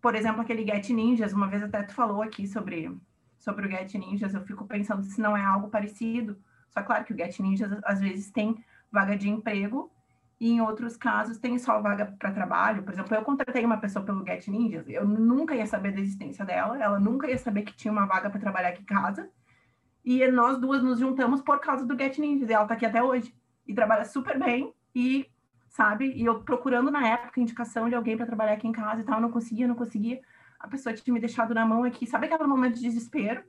por 0.05 0.15
exemplo, 0.15 0.43
aquele 0.43 0.67
Get 0.67 0.91
Ninjas, 0.91 1.33
uma 1.33 1.49
vez 1.49 1.63
até 1.63 1.83
tu 1.83 1.95
falou 1.95 2.21
aqui 2.21 2.47
sobre, 2.47 2.95
sobre 3.39 3.67
o 3.67 3.71
Get 3.71 3.95
Ninjas, 3.95 4.35
eu 4.35 4.43
fico 4.43 4.67
pensando 4.67 5.03
se 5.03 5.19
não 5.19 5.35
é 5.35 5.43
algo 5.43 5.71
parecido. 5.71 6.37
Só 6.69 6.83
claro 6.83 7.07
que 7.07 7.15
o 7.15 7.17
Get 7.17 7.41
Ninjas 7.41 7.71
às 7.83 8.03
vezes 8.03 8.31
tem 8.31 8.63
vaga 8.93 9.17
de 9.17 9.31
emprego 9.31 9.91
e 10.39 10.51
em 10.51 10.61
outros 10.61 10.95
casos 10.95 11.39
tem 11.39 11.59
só 11.59 11.81
vaga 11.81 12.15
para 12.19 12.33
trabalho. 12.33 12.83
Por 12.83 12.93
exemplo, 12.93 13.15
eu 13.15 13.23
contratei 13.23 13.65
uma 13.65 13.79
pessoa 13.79 14.05
pelo 14.05 14.23
Get 14.27 14.47
Ninjas, 14.47 14.87
eu 14.91 15.09
nunca 15.09 15.55
ia 15.55 15.65
saber 15.65 15.93
da 15.93 16.01
existência 16.01 16.45
dela, 16.45 16.77
ela 16.79 17.01
nunca 17.01 17.27
ia 17.27 17.39
saber 17.39 17.63
que 17.63 17.75
tinha 17.75 17.91
uma 17.91 18.05
vaga 18.05 18.29
para 18.29 18.39
trabalhar 18.39 18.69
aqui 18.69 18.83
em 18.83 18.85
casa. 18.85 19.31
E 20.05 20.27
nós 20.27 20.61
duas 20.61 20.83
nos 20.83 20.99
juntamos 20.99 21.41
por 21.41 21.61
causa 21.61 21.87
do 21.87 21.99
Get 21.99 22.19
Ninjas, 22.19 22.51
e 22.51 22.53
ela 22.53 22.65
está 22.65 22.75
aqui 22.75 22.85
até 22.85 23.03
hoje. 23.03 23.35
E 23.67 23.73
trabalha 23.73 24.05
super 24.05 24.39
bem, 24.39 24.75
e 24.95 25.27
sabe? 25.75 26.13
E 26.13 26.25
eu 26.25 26.41
procurando 26.41 26.89
na 26.89 27.05
época 27.09 27.41
indicação 27.41 27.89
de 27.89 27.97
alguém 27.97 28.17
para 28.17 28.27
trabalhar 28.27 28.53
aqui 28.53 28.69
em 28.69 28.73
casa 28.73 29.01
e 29.01 29.05
tal, 29.05 29.21
não 29.21 29.31
conseguia, 29.31 29.67
não 29.67 29.75
conseguia. 29.75 30.21
A 30.61 30.69
pessoa 30.69 30.95
tinha 30.95 31.13
me 31.13 31.19
deixado 31.19 31.53
na 31.53 31.67
mão 31.67 31.83
aqui, 31.83 32.07
sabe 32.07 32.27
aquele 32.27 32.49
momento 32.49 32.77
de 32.77 32.83
desespero? 32.83 33.43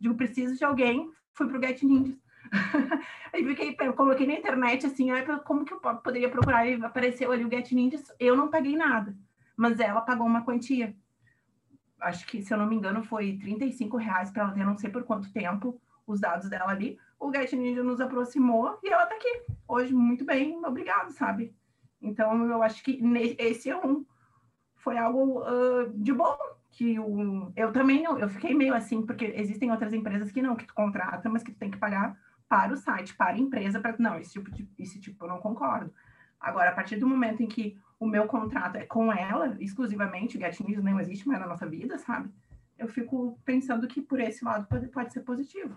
Digo, 0.00 0.14
preciso 0.14 0.56
de 0.56 0.64
alguém, 0.64 1.12
fui 1.34 1.46
pro 1.46 1.60
Get 1.62 1.82
Ninjas. 1.82 2.16
Aí 3.30 3.44
fiquei, 3.44 3.76
coloquei 3.92 4.26
na 4.26 4.32
internet 4.32 4.86
assim, 4.86 5.08
como 5.44 5.66
que 5.66 5.74
eu 5.74 5.78
poderia 5.78 6.30
procurar? 6.30 6.66
E 6.66 6.82
apareceu 6.82 7.30
ali 7.30 7.44
o 7.44 7.50
Get 7.50 7.70
Ninjas, 7.72 8.10
eu 8.18 8.34
não 8.34 8.48
paguei 8.48 8.74
nada, 8.74 9.14
mas 9.54 9.78
ela 9.78 10.00
pagou 10.00 10.26
uma 10.26 10.44
quantia. 10.46 10.96
Acho 12.00 12.26
que, 12.26 12.42
se 12.42 12.54
eu 12.54 12.56
não 12.56 12.66
me 12.66 12.76
engano, 12.76 13.04
foi 13.04 13.36
35 13.36 13.98
reais 13.98 14.30
para 14.30 14.44
ela 14.44 14.52
ter 14.52 14.64
não 14.64 14.78
sei 14.78 14.88
por 14.88 15.04
quanto 15.04 15.30
tempo 15.30 15.78
os 16.06 16.20
dados 16.20 16.48
dela 16.48 16.70
ali. 16.70 16.98
O 17.20 17.30
Get 17.30 17.52
Ninja 17.52 17.82
nos 17.82 18.00
aproximou 18.00 18.78
e 18.82 18.88
ela 18.88 19.04
tá 19.04 19.14
aqui. 19.14 19.42
Hoje, 19.68 19.92
muito 19.92 20.24
bem, 20.24 20.64
obrigado, 20.64 21.10
sabe? 21.10 21.54
Então, 22.00 22.46
eu 22.46 22.62
acho 22.62 22.82
que 22.82 23.00
esse 23.38 23.70
é 23.70 23.76
um 23.76 24.04
foi 24.76 24.98
algo 24.98 25.40
uh, 25.40 25.92
de 25.94 26.12
bom 26.12 26.36
que 26.70 26.98
o, 26.98 27.50
eu 27.56 27.72
também 27.72 28.02
não, 28.02 28.18
eu 28.18 28.28
fiquei 28.28 28.54
meio 28.54 28.74
assim 28.74 29.04
porque 29.04 29.32
existem 29.34 29.70
outras 29.70 29.92
empresas 29.92 30.30
que 30.30 30.42
não 30.42 30.54
que 30.54 30.66
tu 30.66 30.74
contrata, 30.74 31.28
mas 31.28 31.42
que 31.42 31.50
tu 31.50 31.58
tem 31.58 31.70
que 31.70 31.78
pagar 31.78 32.16
para 32.48 32.72
o 32.72 32.76
site, 32.76 33.16
para 33.16 33.34
a 33.34 33.38
empresa, 33.38 33.80
para 33.80 33.96
não 33.98 34.18
esse 34.18 34.32
tipo 34.32 34.50
de, 34.50 34.68
esse 34.78 35.00
tipo 35.00 35.24
eu 35.24 35.28
não 35.28 35.38
concordo. 35.38 35.92
Agora, 36.38 36.70
a 36.70 36.74
partir 36.74 36.96
do 36.96 37.08
momento 37.08 37.42
em 37.42 37.48
que 37.48 37.76
o 37.98 38.06
meu 38.06 38.26
contrato 38.26 38.76
é 38.76 38.84
com 38.84 39.12
ela 39.12 39.56
exclusivamente, 39.58 40.36
o 40.36 40.40
gatinhos 40.40 40.84
não 40.84 41.00
existe 41.00 41.26
mais 41.26 41.40
na 41.40 41.46
nossa 41.46 41.66
vida, 41.66 41.98
sabe? 41.98 42.30
Eu 42.78 42.86
fico 42.86 43.40
pensando 43.44 43.88
que 43.88 44.02
por 44.02 44.20
esse 44.20 44.44
lado 44.44 44.66
pode, 44.68 44.86
pode 44.88 45.12
ser 45.12 45.22
positivo. 45.22 45.76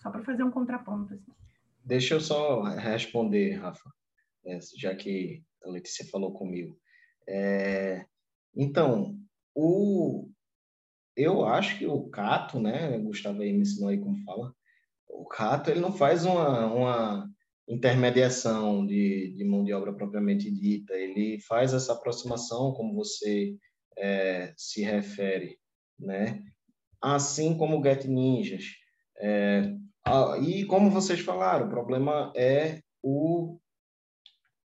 Só 0.00 0.10
para 0.10 0.22
fazer 0.22 0.42
um 0.42 0.50
contraponto. 0.50 1.14
Assim. 1.14 1.32
Deixa 1.90 2.14
eu 2.14 2.20
só 2.20 2.62
responder, 2.62 3.54
Rafa, 3.54 3.90
é, 4.46 4.60
já 4.78 4.94
que 4.94 5.42
a 5.64 5.68
Letícia 5.68 6.06
falou 6.06 6.32
comigo. 6.32 6.78
É, 7.28 8.06
então, 8.54 9.18
o, 9.52 10.30
eu 11.16 11.44
acho 11.44 11.76
que 11.80 11.86
o 11.88 12.08
Cato, 12.08 12.60
né, 12.60 12.96
Gustavo 12.98 13.42
aí 13.42 13.52
me 13.52 13.62
ensinou 13.62 13.88
aí 13.88 13.98
como 13.98 14.22
fala, 14.22 14.54
o 15.08 15.26
Cato 15.26 15.68
ele 15.68 15.80
não 15.80 15.92
faz 15.92 16.24
uma, 16.24 16.72
uma 16.72 17.30
intermediação 17.68 18.86
de, 18.86 19.34
de 19.36 19.44
mão 19.44 19.64
de 19.64 19.72
obra 19.72 19.92
propriamente 19.92 20.48
dita, 20.48 20.94
ele 20.94 21.40
faz 21.40 21.74
essa 21.74 21.92
aproximação, 21.92 22.72
como 22.72 22.94
você 22.94 23.56
é, 23.98 24.54
se 24.56 24.84
refere, 24.84 25.58
né? 25.98 26.40
Assim 27.02 27.58
como 27.58 27.80
o 27.80 27.82
Get 27.82 28.04
Ninjas. 28.04 28.64
É, 29.18 29.74
e 30.42 30.64
como 30.64 30.90
vocês 30.90 31.20
falaram, 31.20 31.66
o 31.66 31.70
problema 31.70 32.32
é 32.34 32.80
o, 33.02 33.58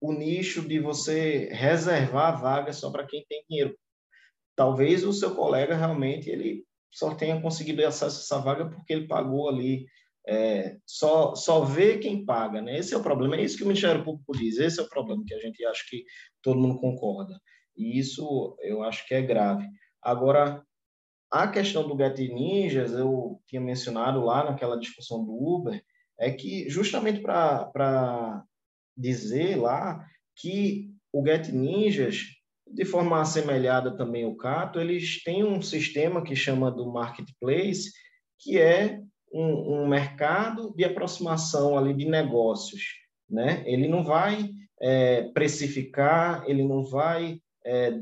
o 0.01 0.13
nicho 0.13 0.67
de 0.67 0.79
você 0.79 1.49
reservar 1.51 2.39
vagas 2.39 2.77
só 2.77 2.91
para 2.91 3.05
quem 3.05 3.25
tem 3.27 3.43
dinheiro. 3.49 3.77
Talvez 4.55 5.03
o 5.03 5.13
seu 5.13 5.35
colega 5.35 5.75
realmente 5.75 6.29
ele 6.29 6.65
só 6.91 7.13
tenha 7.15 7.39
conseguido 7.41 7.85
acesso 7.85 8.17
a 8.17 8.21
essa 8.21 8.43
vaga 8.43 8.69
porque 8.69 8.93
ele 8.93 9.07
pagou 9.07 9.47
ali. 9.47 9.85
É, 10.27 10.77
só, 10.85 11.33
só 11.33 11.63
vê 11.63 11.97
quem 11.97 12.23
paga, 12.23 12.61
né? 12.61 12.77
Esse 12.77 12.93
é 12.93 12.97
o 12.97 13.01
problema, 13.01 13.35
é 13.35 13.41
isso 13.41 13.57
que 13.57 13.63
o 13.63 13.67
Ministério 13.67 14.03
Público 14.03 14.37
diz, 14.37 14.57
esse 14.59 14.79
é 14.79 14.83
o 14.83 14.89
problema 14.89 15.23
que 15.25 15.33
a 15.33 15.39
gente 15.39 15.65
acha 15.65 15.83
que 15.89 16.03
todo 16.43 16.59
mundo 16.59 16.79
concorda. 16.79 17.39
E 17.75 17.97
isso 17.97 18.55
eu 18.61 18.83
acho 18.83 19.07
que 19.07 19.15
é 19.15 19.21
grave. 19.21 19.67
Agora, 20.01 20.63
a 21.31 21.47
questão 21.47 21.87
do 21.87 21.97
Get 21.97 22.17
Ninjas, 22.17 22.91
eu 22.91 23.39
tinha 23.45 23.61
mencionado 23.61 24.23
lá 24.23 24.43
naquela 24.43 24.79
discussão 24.79 25.23
do 25.23 25.31
Uber, 25.31 25.81
é 26.19 26.31
que 26.31 26.69
justamente 26.69 27.21
para 27.21 28.43
dizer 28.97 29.55
lá 29.55 30.05
que 30.35 30.91
o 31.13 31.25
Get 31.25 31.49
Ninjas, 31.49 32.25
de 32.67 32.85
forma 32.85 33.21
assemelhada 33.21 33.95
também 33.95 34.23
ao 34.23 34.35
Cato, 34.35 34.79
eles 34.79 35.23
têm 35.23 35.43
um 35.43 35.61
sistema 35.61 36.23
que 36.23 36.35
chama 36.35 36.71
do 36.71 36.91
Marketplace, 36.91 37.91
que 38.39 38.59
é 38.59 38.99
um, 39.31 39.83
um 39.83 39.87
mercado 39.87 40.73
de 40.75 40.83
aproximação 40.83 41.77
ali 41.77 41.93
de 41.93 42.05
negócios. 42.05 42.83
Né? 43.29 43.63
Ele 43.65 43.87
não 43.87 44.03
vai 44.03 44.49
é, 44.81 45.23
precificar, 45.31 46.43
ele 46.47 46.63
não 46.63 46.83
vai 46.83 47.39
é, 47.65 47.99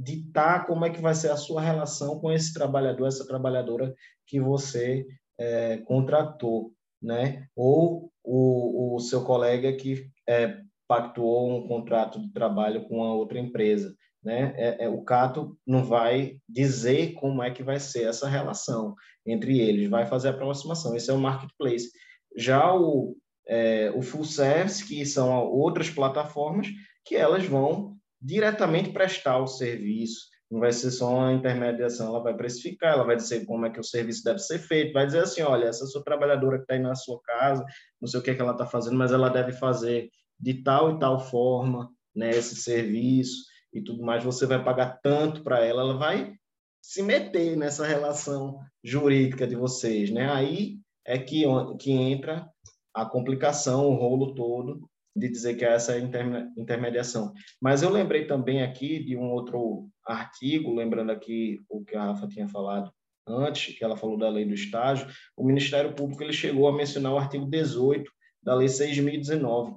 ditar 0.00 0.66
como 0.66 0.84
é 0.84 0.90
que 0.90 1.00
vai 1.00 1.14
ser 1.14 1.30
a 1.30 1.36
sua 1.36 1.60
relação 1.60 2.18
com 2.18 2.32
esse 2.32 2.54
trabalhador, 2.54 3.06
essa 3.06 3.26
trabalhadora 3.26 3.94
que 4.26 4.40
você 4.40 5.06
é, 5.38 5.76
contratou, 5.78 6.72
né? 7.02 7.46
Ou 7.54 8.10
o, 8.24 8.96
o 8.96 9.00
seu 9.00 9.22
colega 9.22 9.72
que 9.74 10.06
é, 10.26 10.58
pactuou 10.88 11.50
um 11.50 11.68
contrato 11.68 12.18
de 12.18 12.32
trabalho 12.32 12.88
com 12.88 13.04
a 13.04 13.12
outra 13.12 13.38
empresa, 13.38 13.94
né? 14.24 14.54
É, 14.56 14.84
é, 14.84 14.88
o 14.88 15.02
Cato 15.02 15.56
não 15.66 15.84
vai 15.84 16.38
dizer 16.48 17.12
como 17.12 17.42
é 17.42 17.50
que 17.50 17.62
vai 17.62 17.78
ser 17.78 18.04
essa 18.04 18.26
relação 18.26 18.94
entre 19.26 19.60
eles, 19.60 19.90
vai 19.90 20.06
fazer 20.06 20.28
a 20.28 20.30
aproximação. 20.30 20.96
Esse 20.96 21.10
é 21.10 21.14
o 21.14 21.18
marketplace. 21.18 21.90
Já 22.34 22.74
o, 22.74 23.16
é, 23.46 23.92
o 23.94 24.00
full 24.00 24.24
service, 24.24 24.86
que 24.86 25.04
são 25.04 25.30
outras 25.46 25.90
plataformas, 25.90 26.68
que 27.04 27.16
elas 27.16 27.44
vão 27.44 27.99
diretamente 28.20 28.92
prestar 28.92 29.38
o 29.38 29.46
serviço, 29.46 30.28
não 30.50 30.58
vai 30.60 30.72
ser 30.72 30.90
só 30.90 31.14
uma 31.14 31.32
intermediação, 31.32 32.08
ela 32.08 32.22
vai 32.22 32.36
precificar, 32.36 32.94
ela 32.94 33.04
vai 33.04 33.16
dizer 33.16 33.44
como 33.46 33.66
é 33.66 33.70
que 33.70 33.78
o 33.78 33.84
serviço 33.84 34.24
deve 34.24 34.40
ser 34.40 34.58
feito, 34.58 34.92
vai 34.92 35.06
dizer 35.06 35.20
assim, 35.20 35.42
olha, 35.42 35.66
essa 35.66 35.86
sua 35.86 36.02
trabalhadora 36.02 36.56
que 36.56 36.64
está 36.64 36.74
aí 36.74 36.80
na 36.80 36.94
sua 36.96 37.20
casa, 37.22 37.64
não 38.00 38.08
sei 38.08 38.18
o 38.18 38.22
que, 38.22 38.30
é 38.30 38.34
que 38.34 38.40
ela 38.40 38.52
está 38.52 38.66
fazendo, 38.66 38.96
mas 38.96 39.12
ela 39.12 39.28
deve 39.28 39.52
fazer 39.52 40.10
de 40.38 40.62
tal 40.62 40.96
e 40.96 40.98
tal 40.98 41.20
forma, 41.20 41.88
né, 42.14 42.30
esse 42.30 42.56
serviço 42.56 43.44
e 43.72 43.80
tudo 43.80 44.02
mais, 44.02 44.24
você 44.24 44.44
vai 44.44 44.62
pagar 44.62 44.98
tanto 45.00 45.44
para 45.44 45.64
ela, 45.64 45.82
ela 45.82 45.96
vai 45.96 46.34
se 46.82 47.02
meter 47.02 47.56
nessa 47.56 47.86
relação 47.86 48.58
jurídica 48.82 49.46
de 49.46 49.54
vocês, 49.54 50.10
né? 50.10 50.32
Aí 50.32 50.78
é 51.06 51.18
que, 51.18 51.44
que 51.78 51.92
entra 51.92 52.48
a 52.92 53.04
complicação, 53.04 53.86
o 53.86 53.94
rolo 53.94 54.34
todo 54.34 54.89
de 55.14 55.28
dizer 55.28 55.54
que 55.54 55.64
é 55.64 55.72
essa 55.72 55.98
intermediação. 55.98 57.32
Mas 57.60 57.82
eu 57.82 57.90
lembrei 57.90 58.26
também 58.26 58.62
aqui 58.62 59.02
de 59.02 59.16
um 59.16 59.30
outro 59.30 59.88
artigo, 60.06 60.74
lembrando 60.74 61.10
aqui 61.10 61.60
o 61.68 61.84
que 61.84 61.96
a 61.96 62.04
Rafa 62.04 62.28
tinha 62.28 62.48
falado 62.48 62.92
antes, 63.26 63.76
que 63.76 63.84
ela 63.84 63.96
falou 63.96 64.18
da 64.18 64.28
lei 64.28 64.44
do 64.44 64.54
estágio, 64.54 65.06
o 65.36 65.44
Ministério 65.44 65.94
Público 65.94 66.22
ele 66.22 66.32
chegou 66.32 66.68
a 66.68 66.72
mencionar 66.72 67.12
o 67.12 67.18
artigo 67.18 67.46
18 67.46 68.10
da 68.42 68.54
lei 68.54 68.68
6.019, 68.68 69.76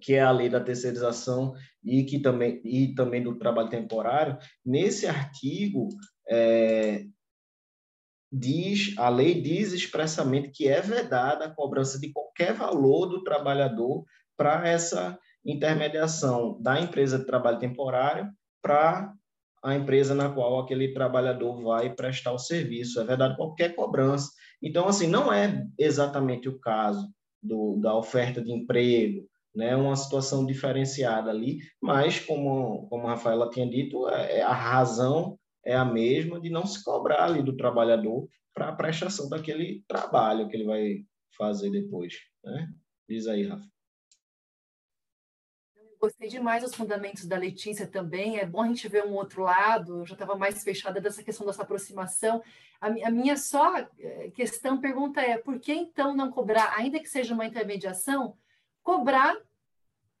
que 0.00 0.14
é 0.14 0.20
a 0.20 0.30
lei 0.30 0.48
da 0.48 0.60
terceirização 0.60 1.54
e 1.82 2.04
que 2.04 2.18
também 2.20 2.60
e 2.64 2.94
também 2.94 3.22
do 3.22 3.38
trabalho 3.38 3.68
temporário. 3.68 4.38
Nesse 4.64 5.06
artigo 5.06 5.88
é, 6.28 7.04
diz 8.30 8.96
a 8.98 9.08
lei 9.08 9.40
diz 9.40 9.72
expressamente 9.72 10.50
que 10.50 10.68
é 10.68 10.80
vedada 10.80 11.46
a 11.46 11.54
cobrança 11.54 11.98
de 11.98 12.12
qualquer 12.12 12.52
valor 12.52 13.06
do 13.06 13.24
trabalhador 13.24 14.04
para 14.38 14.66
essa 14.66 15.18
intermediação 15.44 16.62
da 16.62 16.80
empresa 16.80 17.18
de 17.18 17.26
trabalho 17.26 17.58
temporário 17.58 18.30
para 18.62 19.12
a 19.62 19.74
empresa 19.74 20.14
na 20.14 20.30
qual 20.30 20.60
aquele 20.60 20.94
trabalhador 20.94 21.60
vai 21.62 21.92
prestar 21.92 22.32
o 22.32 22.38
serviço. 22.38 23.00
É 23.00 23.04
verdade, 23.04 23.36
qualquer 23.36 23.74
cobrança. 23.74 24.30
Então, 24.62 24.86
assim, 24.86 25.08
não 25.08 25.32
é 25.32 25.66
exatamente 25.76 26.48
o 26.48 26.58
caso 26.60 27.08
do, 27.42 27.76
da 27.76 27.94
oferta 27.96 28.40
de 28.40 28.52
emprego, 28.52 29.28
né? 29.54 29.74
uma 29.74 29.96
situação 29.96 30.46
diferenciada 30.46 31.30
ali, 31.30 31.58
mas, 31.82 32.20
como, 32.20 32.86
como 32.88 33.06
a 33.06 33.10
Rafaela 33.10 33.50
tinha 33.50 33.68
dito, 33.68 34.08
é, 34.08 34.38
é, 34.38 34.42
a 34.42 34.52
razão 34.52 35.38
é 35.64 35.74
a 35.74 35.84
mesma 35.84 36.40
de 36.40 36.50
não 36.50 36.64
se 36.64 36.82
cobrar 36.84 37.24
ali 37.24 37.42
do 37.42 37.56
trabalhador 37.56 38.28
para 38.54 38.68
a 38.68 38.74
prestação 38.74 39.28
daquele 39.28 39.84
trabalho 39.88 40.48
que 40.48 40.56
ele 40.56 40.64
vai 40.64 41.04
fazer 41.36 41.70
depois. 41.70 42.14
Né? 42.44 42.68
Diz 43.08 43.26
aí, 43.26 43.46
Rafa. 43.46 43.66
Gostei 46.00 46.28
demais 46.28 46.62
dos 46.62 46.74
fundamentos 46.74 47.26
da 47.26 47.36
Letícia 47.36 47.86
também. 47.86 48.38
É 48.38 48.46
bom 48.46 48.62
a 48.62 48.66
gente 48.68 48.88
ver 48.88 49.04
um 49.04 49.14
outro 49.14 49.42
lado. 49.42 49.98
Eu 49.98 50.06
já 50.06 50.14
estava 50.14 50.36
mais 50.36 50.62
fechada 50.62 51.00
dessa 51.00 51.22
questão 51.22 51.46
dessa 51.46 51.62
aproximação. 51.62 52.42
A, 52.80 52.86
a, 52.86 53.10
minha 53.10 53.36
só 53.36 53.76
eh, 53.98 54.30
questão, 54.32 54.80
pergunta 54.80 55.20
é: 55.20 55.36
por 55.38 55.58
que 55.58 55.72
então 55.72 56.14
não 56.14 56.30
cobrar, 56.30 56.72
ainda 56.76 57.00
que 57.00 57.08
seja 57.08 57.34
uma 57.34 57.46
intermediação, 57.46 58.36
cobrar 58.82 59.36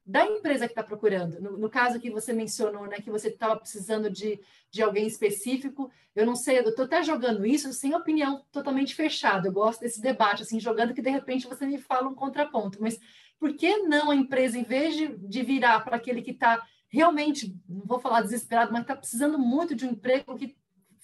da 0.08 0.24
empresa 0.24 0.66
que 0.66 0.72
está 0.72 0.82
procurando. 0.82 1.38
No, 1.38 1.58
no, 1.58 1.68
caso 1.68 2.00
que 2.00 2.10
você 2.10 2.32
mencionou, 2.32 2.86
né, 2.86 2.96
que 2.96 3.10
você 3.10 3.28
estava 3.28 3.54
precisando 3.56 4.08
de, 4.08 4.40
de 4.70 4.82
alguém 4.82 5.06
específico, 5.06 5.90
eu 6.16 6.24
não 6.24 6.34
sei, 6.34 6.58
eu 6.58 6.70
estou 6.70 6.86
até 6.86 7.02
jogando 7.02 7.44
isso 7.44 7.70
sem 7.74 7.94
opinião 7.94 8.42
totalmente 8.50 8.94
fechada. 8.94 9.46
Eu 9.46 9.52
gosto 9.52 9.80
desse 9.80 10.00
debate, 10.00 10.42
assim, 10.42 10.58
jogando 10.58 10.94
que 10.94 11.02
de 11.02 11.10
repente 11.10 11.46
você 11.46 11.66
me 11.66 11.76
fala 11.76 12.08
um 12.08 12.14
contraponto. 12.14 12.80
Mas 12.80 12.98
por 13.38 13.54
que 13.54 13.78
não 13.78 14.10
a 14.10 14.16
empresa, 14.16 14.58
em 14.58 14.64
vez 14.64 14.96
de, 14.96 15.16
de 15.16 15.42
virar 15.42 15.80
para 15.80 15.96
aquele 15.96 16.22
que 16.22 16.32
está 16.32 16.62
realmente, 16.88 17.54
não 17.68 17.84
vou 17.84 18.00
falar 18.00 18.22
desesperado, 18.22 18.72
mas 18.72 18.82
está 18.82 18.96
precisando 18.96 19.38
muito 19.38 19.74
de 19.74 19.86
um 19.86 19.90
emprego 19.90 20.36
que 20.36 20.56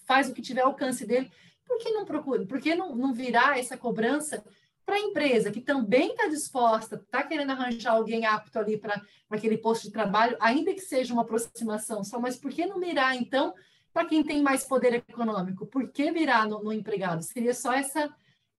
faz 0.07 0.29
o 0.29 0.35
que 0.35 0.43
tiver 0.43 0.63
alcance 0.63 1.07
dele, 1.07 1.31
por 1.67 1.79
que 1.79 1.91
não 1.91 2.05
procura? 2.05 2.47
Por 2.47 2.61
que 2.61 2.75
não, 2.75 2.95
não 2.95 3.13
virar 3.13 3.59
essa 3.59 3.77
cobrança 3.77 4.45
para 4.85 4.97
a 4.97 5.01
empresa 5.01 5.51
que 5.51 5.61
também 5.61 6.11
está 6.11 6.27
disposta, 6.29 6.97
está 6.97 7.23
querendo 7.23 7.51
arranjar 7.51 7.93
alguém 7.93 8.27
apto 8.27 8.59
ali 8.59 8.77
para 8.77 9.01
aquele 9.31 9.57
posto 9.57 9.85
de 9.85 9.93
trabalho, 9.93 10.37
ainda 10.41 10.75
que 10.75 10.81
seja 10.81 11.13
uma 11.13 11.23
aproximação 11.23 12.05
só, 12.05 12.21
mas 12.21 12.37
por 12.37 12.51
que 12.51 12.67
não 12.67 12.79
mirar, 12.79 13.17
então, 13.17 13.55
para 13.93 14.07
quem 14.07 14.23
tem 14.23 14.43
mais 14.43 14.65
poder 14.65 14.95
econômico? 14.95 15.67
Por 15.67 15.91
que 15.91 16.11
virar 16.13 16.47
no, 16.47 16.63
no 16.63 16.73
empregado? 16.73 17.23
Seria 17.23 17.55
só 17.55 17.73
essa. 17.73 18.13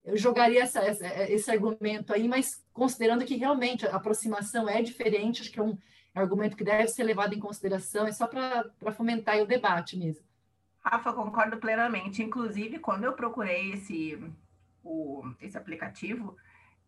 Eu 0.06 0.16
jogaria 0.16 0.62
essa, 0.62 0.78
essa, 0.78 1.06
esse 1.30 1.50
argumento 1.50 2.14
aí, 2.14 2.28
mas 2.28 2.64
considerando 2.72 3.24
que 3.24 3.34
realmente 3.36 3.84
a 3.86 3.96
aproximação 3.96 4.68
é 4.68 4.80
diferente, 4.80 5.42
acho 5.42 5.50
que 5.50 5.58
é 5.58 5.62
um 5.62 5.76
argumento 6.14 6.56
que 6.56 6.64
deve 6.64 6.88
ser 6.88 7.02
levado 7.02 7.34
em 7.34 7.40
consideração, 7.40 8.06
é 8.06 8.12
só 8.12 8.26
para 8.26 8.92
fomentar 8.92 9.36
o 9.38 9.46
debate 9.46 9.98
mesmo. 9.98 10.24
Rafa, 10.78 11.12
concordo 11.12 11.56
plenamente. 11.56 12.22
Inclusive, 12.22 12.78
quando 12.78 13.02
eu 13.02 13.12
procurei 13.12 13.72
esse 13.72 14.16
o, 14.84 15.24
esse 15.40 15.58
aplicativo, 15.58 16.36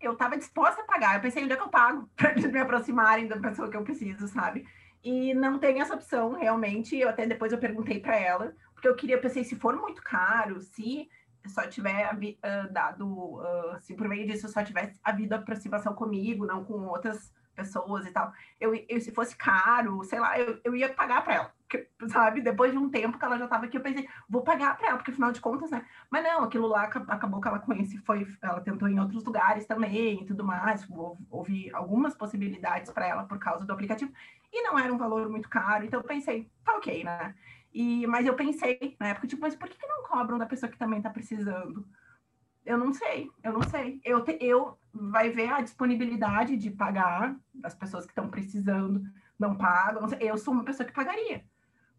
eu 0.01 0.13
estava 0.13 0.39
disposta 0.39 0.83
a 0.83 0.85
pagar. 0.85 1.17
Eu 1.17 1.21
pensei, 1.21 1.43
onde 1.43 1.53
é 1.53 1.57
que 1.57 1.63
eu 1.63 1.69
pago 1.69 2.09
para 2.15 2.31
eles 2.31 2.51
me 2.51 2.61
aproximarem 2.61 3.27
da 3.27 3.39
pessoa 3.39 3.69
que 3.69 3.77
eu 3.77 3.83
preciso, 3.83 4.29
sabe? 4.29 4.65
E 5.03 5.35
não 5.35 5.59
tem 5.59 5.81
essa 5.81 5.95
opção, 5.95 6.33
realmente. 6.33 6.97
Eu 6.97 7.09
até 7.09 7.27
depois 7.27 7.53
eu 7.53 7.59
perguntei 7.59 7.99
para 7.99 8.17
ela, 8.17 8.55
porque 8.73 8.89
eu 8.89 8.95
queria, 8.95 9.21
pensei, 9.21 9.43
se 9.43 9.57
for 9.57 9.77
muito 9.77 10.01
caro, 10.03 10.61
se 10.61 11.09
só 11.49 11.67
tiver 11.67 12.13
uh, 12.13 12.73
dado, 12.73 13.07
uh, 13.07 13.81
se 13.81 13.95
por 13.95 14.09
meio 14.09 14.27
disso 14.27 14.49
só 14.49 14.63
tivesse 14.63 14.99
havido 15.03 15.35
aproximação 15.35 15.95
comigo, 15.95 16.47
não 16.47 16.65
com 16.65 16.87
outras 16.87 17.33
pessoas 17.59 18.07
e 18.07 18.13
tal. 18.13 18.33
Eu, 18.61 18.73
eu 18.89 19.01
se 19.01 19.11
fosse 19.11 19.37
caro, 19.37 20.05
sei 20.05 20.21
lá, 20.21 20.39
eu, 20.39 20.61
eu 20.63 20.77
ia 20.77 20.93
pagar 20.95 21.25
para 21.25 21.35
ela, 21.35 21.55
sabe? 22.09 22.41
Depois 22.41 22.71
de 22.71 22.79
um 22.79 22.89
tempo 22.89 23.19
que 23.19 23.25
ela 23.25 23.37
já 23.37 23.45
estava 23.45 23.67
aqui, 23.67 23.77
eu 23.77 23.83
pensei, 23.83 24.09
vou 24.29 24.43
pagar 24.43 24.77
para 24.77 24.89
ela, 24.89 24.97
porque 24.97 25.11
afinal 25.11 25.33
de 25.33 25.41
contas, 25.41 25.71
né? 25.71 25.85
Mas 26.09 26.23
não, 26.23 26.45
aquilo 26.45 26.69
lá 26.69 26.85
acabou 26.85 27.41
que 27.41 27.49
ela 27.49 27.59
conhece, 27.59 27.99
foi, 27.99 28.27
ela 28.41 28.61
tentou 28.61 28.89
em 28.89 29.01
outros 29.01 29.25
lugares 29.25 29.67
também 29.67 30.23
e 30.23 30.27
tudo 30.27 30.45
mais. 30.45 30.87
Houve 31.31 31.71
algumas 31.75 32.15
possibilidades 32.15 32.93
para 32.93 33.09
ela 33.09 33.25
por 33.25 33.39
causa 33.39 33.67
do 33.67 33.73
aplicativo 33.73 34.13
e 34.53 34.63
não 34.63 34.79
era 34.79 34.93
um 34.93 34.99
valor 34.99 35.29
muito 35.29 35.49
caro, 35.49 35.85
então 35.85 36.01
eu 36.01 36.07
pensei, 36.07 36.51
tá 36.65 36.77
ok, 36.77 37.05
né? 37.05 37.35
E, 37.79 38.09
mas 38.09 38.27
eu 38.27 38.35
pensei 38.35 38.97
na 38.99 39.11
época, 39.11 39.29
tipo, 39.29 39.41
mas 39.41 39.55
por 39.55 39.69
que, 39.69 39.87
não 39.87 40.03
cobram 40.03 40.37
da 40.37 40.47
pessoa 40.47 40.69
que 40.69 40.77
também 40.77 40.99
está 40.99 41.11
precisando? 41.11 41.87
Eu 42.67 42.77
não 42.77 42.93
sei, 42.93 43.31
eu 43.41 43.53
não 43.53 43.63
sei. 43.63 44.01
Eu, 44.05 44.25
te, 44.25 44.37
eu 44.41 44.77
vai 44.93 45.31
ver 45.31 45.49
a 45.49 45.61
disponibilidade 45.61 46.57
de 46.57 46.73
pagar 46.73 47.37
das 47.55 47.77
pessoas 47.77 48.05
que 48.05 48.11
estão 48.11 48.29
precisando, 48.29 49.01
não 49.39 49.57
pagam. 49.57 50.03
Não 50.03 50.19
eu 50.19 50.37
sou 50.37 50.53
uma 50.53 50.65
pessoa 50.65 50.85
que 50.85 50.93
pagaria. 50.93 51.45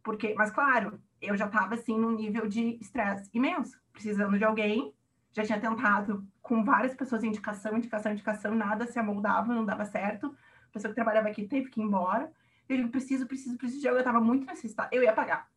Porque, 0.03 0.35
mas 0.37 0.51
claro, 0.51 0.99
eu 1.21 1.37
já 1.37 1.45
estava 1.45 1.75
assim 1.75 1.97
num 1.97 2.11
nível 2.11 2.45
de 2.45 2.77
estresse 2.81 3.29
imenso, 3.33 3.79
precisando 3.93 4.37
de 4.37 4.43
alguém. 4.43 4.93
Já 5.31 5.45
tinha 5.45 5.61
tentado 5.61 6.27
com 6.41 6.61
várias 6.61 6.93
pessoas 6.93 7.23
indicação, 7.23 7.77
indicação, 7.77 8.11
indicação, 8.11 8.53
nada 8.53 8.85
se 8.85 8.99
amoldava, 8.99 9.55
não 9.55 9.63
dava 9.63 9.85
certo. 9.85 10.35
A 10.67 10.73
pessoa 10.73 10.91
que 10.91 10.95
trabalhava 10.95 11.29
aqui 11.29 11.47
teve 11.47 11.69
que 11.69 11.79
ir 11.79 11.85
embora. 11.85 12.29
Eu 12.67 12.75
digo, 12.75 12.89
preciso, 12.89 13.25
preciso, 13.25 13.57
preciso 13.57 13.79
de 13.79 13.87
algo. 13.87 13.97
Eu 13.97 14.01
estava 14.01 14.19
muito 14.19 14.45
necessitada. 14.45 14.89
Eu 14.91 15.01
ia 15.01 15.13
pagar. 15.13 15.47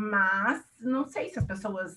Mas 0.00 0.64
não 0.80 1.04
sei 1.04 1.28
se 1.28 1.38
as 1.38 1.44
pessoas 1.44 1.92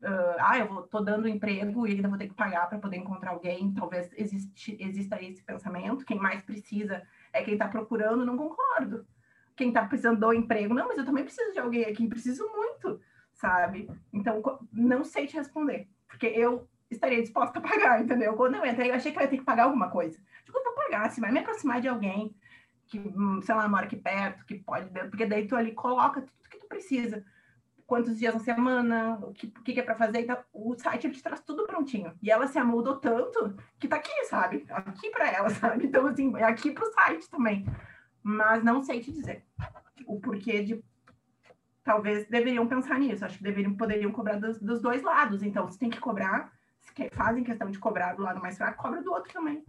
uh, 0.00 0.36
ah, 0.38 0.58
eu 0.58 0.80
estou 0.80 1.04
dando 1.04 1.28
emprego 1.28 1.86
e 1.86 1.92
ainda 1.92 2.08
vou 2.08 2.16
ter 2.16 2.28
que 2.28 2.34
pagar 2.34 2.66
para 2.70 2.78
poder 2.78 2.96
encontrar 2.96 3.32
alguém. 3.32 3.74
Talvez 3.74 4.10
existe, 4.16 4.78
exista 4.80 5.22
esse 5.22 5.42
pensamento. 5.42 6.06
Quem 6.06 6.18
mais 6.18 6.42
precisa 6.42 7.02
é 7.34 7.44
quem 7.44 7.52
está 7.52 7.68
procurando, 7.68 8.24
não 8.24 8.38
concordo. 8.38 9.06
Quem 9.54 9.68
está 9.68 9.84
precisando 9.84 10.20
do 10.20 10.32
emprego, 10.32 10.72
não, 10.72 10.88
mas 10.88 10.96
eu 10.96 11.04
também 11.04 11.22
preciso 11.22 11.52
de 11.52 11.58
alguém 11.58 11.84
aqui, 11.84 12.08
preciso 12.08 12.50
muito, 12.50 12.98
sabe? 13.34 13.90
Então, 14.10 14.42
não 14.72 15.04
sei 15.04 15.26
te 15.26 15.36
responder, 15.36 15.86
porque 16.08 16.26
eu 16.26 16.66
estaria 16.90 17.20
disposta 17.20 17.58
a 17.58 17.62
pagar, 17.62 18.02
entendeu? 18.02 18.32
Quando 18.34 18.54
eu 18.54 18.64
entrei, 18.64 18.90
eu 18.90 18.94
achei 18.94 19.12
que 19.12 19.18
eu 19.18 19.22
ia 19.22 19.28
ter 19.28 19.36
que 19.36 19.44
pagar 19.44 19.64
alguma 19.64 19.90
coisa. 19.90 20.18
Tipo, 20.44 20.58
eu 20.58 20.64
vou 20.64 20.74
pagar, 20.74 21.10
se 21.10 21.20
vai 21.20 21.30
me 21.30 21.40
aproximar 21.40 21.82
de 21.82 21.88
alguém 21.88 22.34
que, 22.86 22.98
hum, 22.98 23.42
sei 23.42 23.54
lá, 23.54 23.68
mora 23.68 23.84
aqui 23.84 23.96
perto, 23.96 24.46
que 24.46 24.54
pode, 24.54 24.88
porque 25.10 25.26
daí 25.26 25.46
tu 25.46 25.54
ali 25.54 25.72
coloca 25.72 26.22
tudo 26.22 26.48
que 26.50 26.58
tu 26.58 26.66
precisa 26.66 27.22
quantos 27.86 28.18
dias 28.18 28.34
na 28.34 28.40
semana, 28.40 29.18
o 29.22 29.32
que, 29.32 29.46
o 29.46 29.62
que 29.62 29.78
é 29.78 29.82
para 29.82 29.94
fazer. 29.94 30.20
Então, 30.20 30.38
o 30.52 30.74
site 30.76 31.06
ele 31.06 31.14
te 31.14 31.22
traz 31.22 31.40
tudo 31.40 31.66
prontinho. 31.66 32.12
E 32.22 32.30
ela 32.30 32.46
se 32.46 32.58
amoldou 32.58 32.96
tanto 32.96 33.56
que 33.78 33.88
tá 33.88 33.96
aqui, 33.96 34.24
sabe? 34.24 34.64
Aqui 34.70 35.10
para 35.10 35.30
ela, 35.30 35.50
sabe? 35.50 35.86
Então, 35.86 36.06
assim, 36.06 36.34
é 36.36 36.44
aqui 36.44 36.70
para 36.70 36.84
o 36.84 36.92
site 36.92 37.28
também. 37.28 37.66
Mas 38.22 38.64
não 38.64 38.82
sei 38.82 39.00
te 39.00 39.12
dizer 39.12 39.44
o 40.06 40.20
porquê 40.20 40.62
de. 40.62 40.82
Talvez 41.82 42.26
deveriam 42.28 42.66
pensar 42.66 42.98
nisso. 42.98 43.24
Acho 43.24 43.36
que 43.36 43.44
deveriam, 43.44 43.74
poderiam 43.74 44.10
cobrar 44.10 44.38
dos, 44.38 44.58
dos 44.58 44.80
dois 44.80 45.02
lados. 45.02 45.42
Então, 45.42 45.70
se 45.70 45.78
tem 45.78 45.90
que 45.90 46.00
cobrar, 46.00 46.50
se 46.80 47.10
fazem 47.10 47.44
questão 47.44 47.70
de 47.70 47.78
cobrar 47.78 48.14
do 48.14 48.22
lado 48.22 48.40
mais 48.40 48.56
fraco, 48.56 48.82
cobra 48.82 49.02
do 49.02 49.12
outro 49.12 49.30
também. 49.30 49.62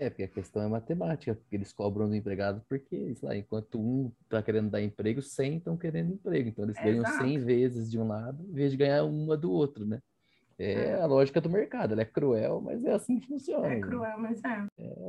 É, 0.00 0.08
porque 0.08 0.22
a 0.22 0.28
questão 0.28 0.62
é 0.62 0.66
matemática, 0.66 1.34
porque 1.34 1.54
eles 1.54 1.74
cobram 1.74 2.08
do 2.08 2.14
empregado 2.14 2.64
porque, 2.66 3.14
lá, 3.22 3.36
enquanto 3.36 3.78
um 3.78 4.10
está 4.22 4.42
querendo 4.42 4.70
dar 4.70 4.80
emprego, 4.80 5.20
100 5.20 5.58
estão 5.58 5.76
querendo 5.76 6.14
emprego. 6.14 6.48
Então, 6.48 6.64
eles 6.64 6.76
ganham 6.76 7.04
Exato. 7.04 7.22
100 7.22 7.38
vezes 7.40 7.90
de 7.90 7.98
um 7.98 8.08
lado, 8.08 8.42
em 8.48 8.52
vez 8.54 8.70
de 8.70 8.78
ganhar 8.78 9.04
uma 9.04 9.36
do 9.36 9.52
outro, 9.52 9.84
né? 9.84 10.00
É, 10.58 10.72
é 10.72 10.94
a 10.94 11.04
lógica 11.04 11.38
do 11.38 11.50
mercado. 11.50 11.92
Ela 11.92 12.00
é 12.00 12.06
cruel, 12.06 12.62
mas 12.62 12.82
é 12.82 12.92
assim 12.92 13.20
que 13.20 13.26
funciona. 13.26 13.66
É 13.66 13.74
né? 13.74 13.80
cruel, 13.82 14.18
mas 14.18 14.40
é. 14.42 14.66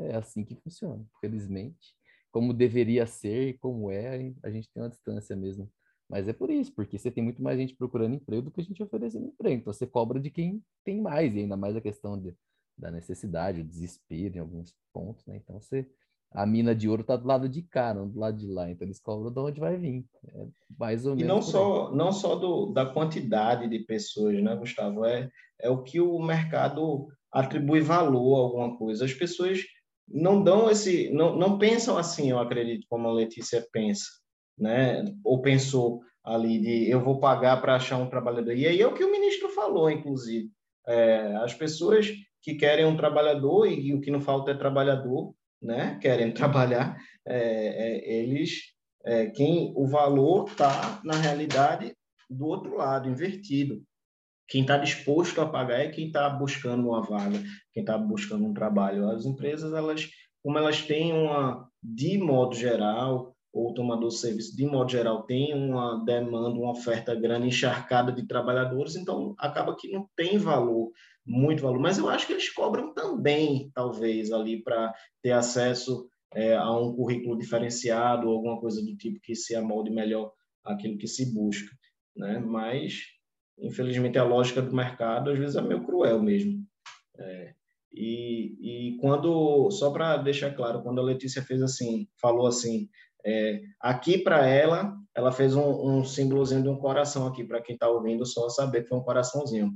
É 0.10 0.16
assim 0.18 0.44
que 0.44 0.56
funciona, 0.56 1.06
felizmente. 1.22 1.96
Como 2.30 2.54
deveria 2.54 3.08
ser 3.08 3.48
e 3.48 3.54
como 3.60 3.90
é, 3.90 4.34
a 4.44 4.50
gente 4.50 4.70
tem 4.74 4.84
uma 4.84 4.90
distância 4.90 5.38
mesmo. 5.38 5.72
Mas 6.10 6.28
é 6.28 6.34
por 6.34 6.50
isso, 6.50 6.74
porque 6.76 7.00
você 7.00 7.10
tem 7.10 7.24
muito 7.24 7.42
mais 7.42 7.58
gente 7.58 7.74
procurando 7.78 8.16
emprego 8.16 8.42
do 8.42 8.52
que 8.52 8.60
a 8.60 8.64
gente 8.66 8.84
oferecendo 8.84 9.28
emprego. 9.28 9.62
Então, 9.62 9.72
você 9.72 9.88
cobra 9.88 10.20
de 10.20 10.30
quem 10.30 10.62
tem 10.84 11.00
mais, 11.00 11.34
e 11.34 11.40
ainda 11.40 11.56
mais 11.56 11.78
a 11.78 11.82
questão 11.82 12.20
de 12.20 12.36
da 12.82 12.92
necessidade, 12.92 13.62
o 13.62 13.64
desespero 13.64 14.36
em 14.36 14.40
alguns 14.40 14.76
pontos, 14.92 15.26
né? 15.26 15.38
Então 15.38 15.60
você 15.60 15.88
a 16.34 16.46
mina 16.46 16.74
de 16.74 16.88
ouro 16.88 17.02
está 17.02 17.18
do 17.18 17.28
lado 17.28 17.50
de 17.50 17.62
cá, 17.62 17.94
não 17.94 18.08
do 18.08 18.18
lado 18.18 18.38
de 18.38 18.48
lá, 18.48 18.70
então 18.70 18.88
eles 18.88 19.00
cobram 19.00 19.32
de 19.32 19.40
onde 19.40 19.60
vai 19.60 19.76
vir. 19.76 20.06
É 20.30 20.46
mais 20.80 21.06
ou 21.06 21.14
menos. 21.14 21.24
E 21.24 21.28
não 21.28 21.42
só, 21.42 21.94
não 21.94 22.12
só 22.12 22.36
do, 22.36 22.68
da 22.68 22.86
quantidade 22.86 23.68
de 23.68 23.80
pessoas, 23.80 24.42
né, 24.42 24.56
Gustavo? 24.56 25.06
É, 25.06 25.30
é 25.60 25.70
o 25.70 25.84
que 25.84 26.00
o 26.00 26.18
mercado 26.20 27.08
atribui 27.32 27.82
valor 27.82 28.38
a 28.38 28.44
alguma 28.44 28.78
coisa. 28.78 29.04
As 29.04 29.14
pessoas 29.14 29.60
não 30.08 30.42
dão 30.42 30.70
esse, 30.70 31.10
não, 31.10 31.36
não 31.36 31.58
pensam 31.58 31.98
assim, 31.98 32.32
eu 32.32 32.40
acredito, 32.40 32.88
como 32.90 33.10
a 33.10 33.14
Letícia 33.14 33.66
pensa, 33.72 34.06
né? 34.58 35.04
Ou 35.26 35.42
pensou 35.42 36.02
ali 36.24 36.60
de 36.60 36.90
eu 36.90 37.02
vou 37.02 37.20
pagar 37.20 37.60
para 37.62 37.76
achar 37.76 37.98
um 37.98 38.10
trabalhador. 38.10 38.54
E 38.54 38.68
aí 38.68 38.82
é 38.82 38.88
o 38.88 38.94
que 38.94 39.04
o 39.04 39.12
ministro 39.12 39.50
falou, 39.50 39.90
inclusive. 39.92 40.50
É, 40.88 41.36
as 41.38 41.54
pessoas 41.54 42.10
que 42.42 42.56
querem 42.56 42.86
um 42.86 42.98
trabalhador 42.98 43.68
e, 43.68 43.94
o 43.94 44.02
que 44.02 44.12
não 44.12 44.22
falta 44.22 44.52
é 44.52 44.56
trabalhador, 44.56 45.34
né? 45.62 45.98
Querem 46.02 46.32
trabalhar, 46.34 46.98
é, 47.26 47.38
é, 47.38 48.14
eles, 48.20 48.74
é, 49.06 49.28
quem 49.28 49.74
o 49.76 49.86
valor 49.88 50.48
está 50.50 51.00
na 51.04 51.16
realidade 51.16 51.96
do 52.30 52.48
outro 52.48 52.76
lado, 52.78 53.10
invertido. 53.10 53.82
Quem 54.48 54.62
está 54.62 54.78
disposto 54.78 55.40
a 55.40 55.48
pagar 55.48 55.80
é 55.80 55.90
quem 55.90 56.08
está 56.08 56.30
buscando 56.30 56.90
uma 56.90 57.02
vaga, 57.02 57.42
quem 57.74 57.84
está 57.84 57.98
buscando 57.98 58.46
um 58.46 58.54
trabalho. 58.54 59.10
As 59.10 59.26
empresas, 59.26 59.74
elas, 59.74 60.10
como 60.44 60.58
elas 60.58 60.82
têm 60.82 61.14
uma, 61.14 61.70
de 61.82 62.18
modo 62.18 62.56
geral, 62.56 63.34
ou 63.54 63.74
tomador 63.74 64.10
de 64.10 64.18
serviço, 64.18 64.56
de 64.56 64.66
modo 64.66 64.90
geral, 64.90 65.24
tem 65.24 65.54
uma 65.54 66.04
demanda, 66.06 66.50
uma 66.50 66.72
oferta 66.72 67.14
grande, 67.14 67.48
encharcada 67.48 68.12
de 68.12 68.26
trabalhadores, 68.26 68.96
então 68.96 69.36
acaba 69.38 69.76
que 69.76 69.92
não 69.92 70.08
tem 70.16 70.38
valor 70.38 70.92
muito 71.26 71.62
valor, 71.62 71.80
mas 71.80 71.98
eu 71.98 72.10
acho 72.10 72.26
que 72.26 72.34
eles 72.34 72.50
cobram 72.50 72.94
também, 72.94 73.72
talvez, 73.74 74.32
ali 74.32 74.62
para 74.64 74.94
ter 75.22 75.32
acesso 75.32 76.08
é, 76.34 76.56
a 76.56 76.72
um 76.72 76.96
currículo 76.96 77.38
diferenciado 77.38 78.30
alguma 78.30 78.60
coisa 78.60 78.82
do 78.82 78.96
tipo 78.96 79.20
que 79.22 79.36
se 79.36 79.56
amolde 79.56 79.92
melhor 79.92 80.32
aquilo 80.64 80.98
que 80.98 81.08
se 81.08 81.34
busca, 81.34 81.70
né? 82.16 82.40
Mas, 82.40 83.02
infelizmente, 83.60 84.18
a 84.18 84.24
lógica 84.24 84.62
do 84.62 84.76
mercado 84.76 85.30
às 85.30 85.38
vezes 85.38 85.56
é 85.56 85.62
meio 85.62 85.84
cruel 85.84 86.22
mesmo. 86.22 86.64
É, 87.18 87.54
e, 87.94 88.94
e 88.94 88.98
quando, 88.98 89.70
só 89.72 89.92
para 89.92 90.18
deixar 90.18 90.56
claro, 90.56 90.82
quando 90.82 91.00
a 91.00 91.04
Letícia 91.04 91.42
fez 91.42 91.62
assim, 91.62 92.08
falou 92.20 92.48
assim, 92.48 92.88
é, 93.26 93.62
aqui 93.80 94.18
para 94.18 94.48
ela, 94.48 94.96
ela 95.16 95.32
fez 95.32 95.56
um, 95.56 96.00
um 96.00 96.04
símbolozinho 96.04 96.64
de 96.64 96.70
um 96.70 96.78
coração 96.78 97.28
aqui, 97.28 97.44
para 97.44 97.62
quem 97.62 97.76
está 97.76 97.90
ouvindo, 97.90 98.26
só 98.26 98.48
saber 98.50 98.84
que 98.84 98.90
foi 98.90 98.98
um 98.98 99.04
coraçãozinho. 99.04 99.72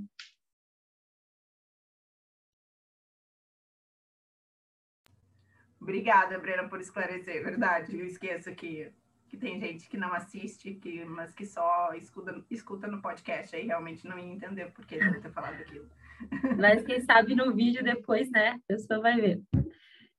Obrigada, 5.85 6.39
Brena, 6.39 6.67
por 6.67 6.81
esclarecer, 6.81 7.43
verdade. 7.43 7.95
Eu 7.95 8.07
esqueço 8.07 8.51
que, 8.55 8.91
que 9.29 9.37
tem 9.37 9.59
gente 9.59 9.87
que 9.87 9.95
não 9.95 10.11
assiste, 10.15 10.73
que, 10.73 11.05
mas 11.05 11.31
que 11.31 11.45
só 11.45 11.93
escuta, 11.93 12.43
escuta 12.49 12.87
no 12.87 13.03
podcast, 13.03 13.55
aí 13.55 13.67
realmente 13.67 14.07
não 14.07 14.17
ia 14.17 14.33
entender 14.33 14.71
por 14.71 14.83
que 14.83 14.95
eu 14.95 15.21
ter 15.21 15.31
falado 15.31 15.61
aquilo. 15.61 15.87
Mas 16.57 16.81
quem 16.83 17.01
sabe 17.01 17.35
no 17.35 17.53
vídeo 17.53 17.83
depois, 17.83 18.31
né? 18.31 18.51
A 18.51 18.59
pessoa 18.67 19.01
vai 19.01 19.19
ver. 19.19 19.43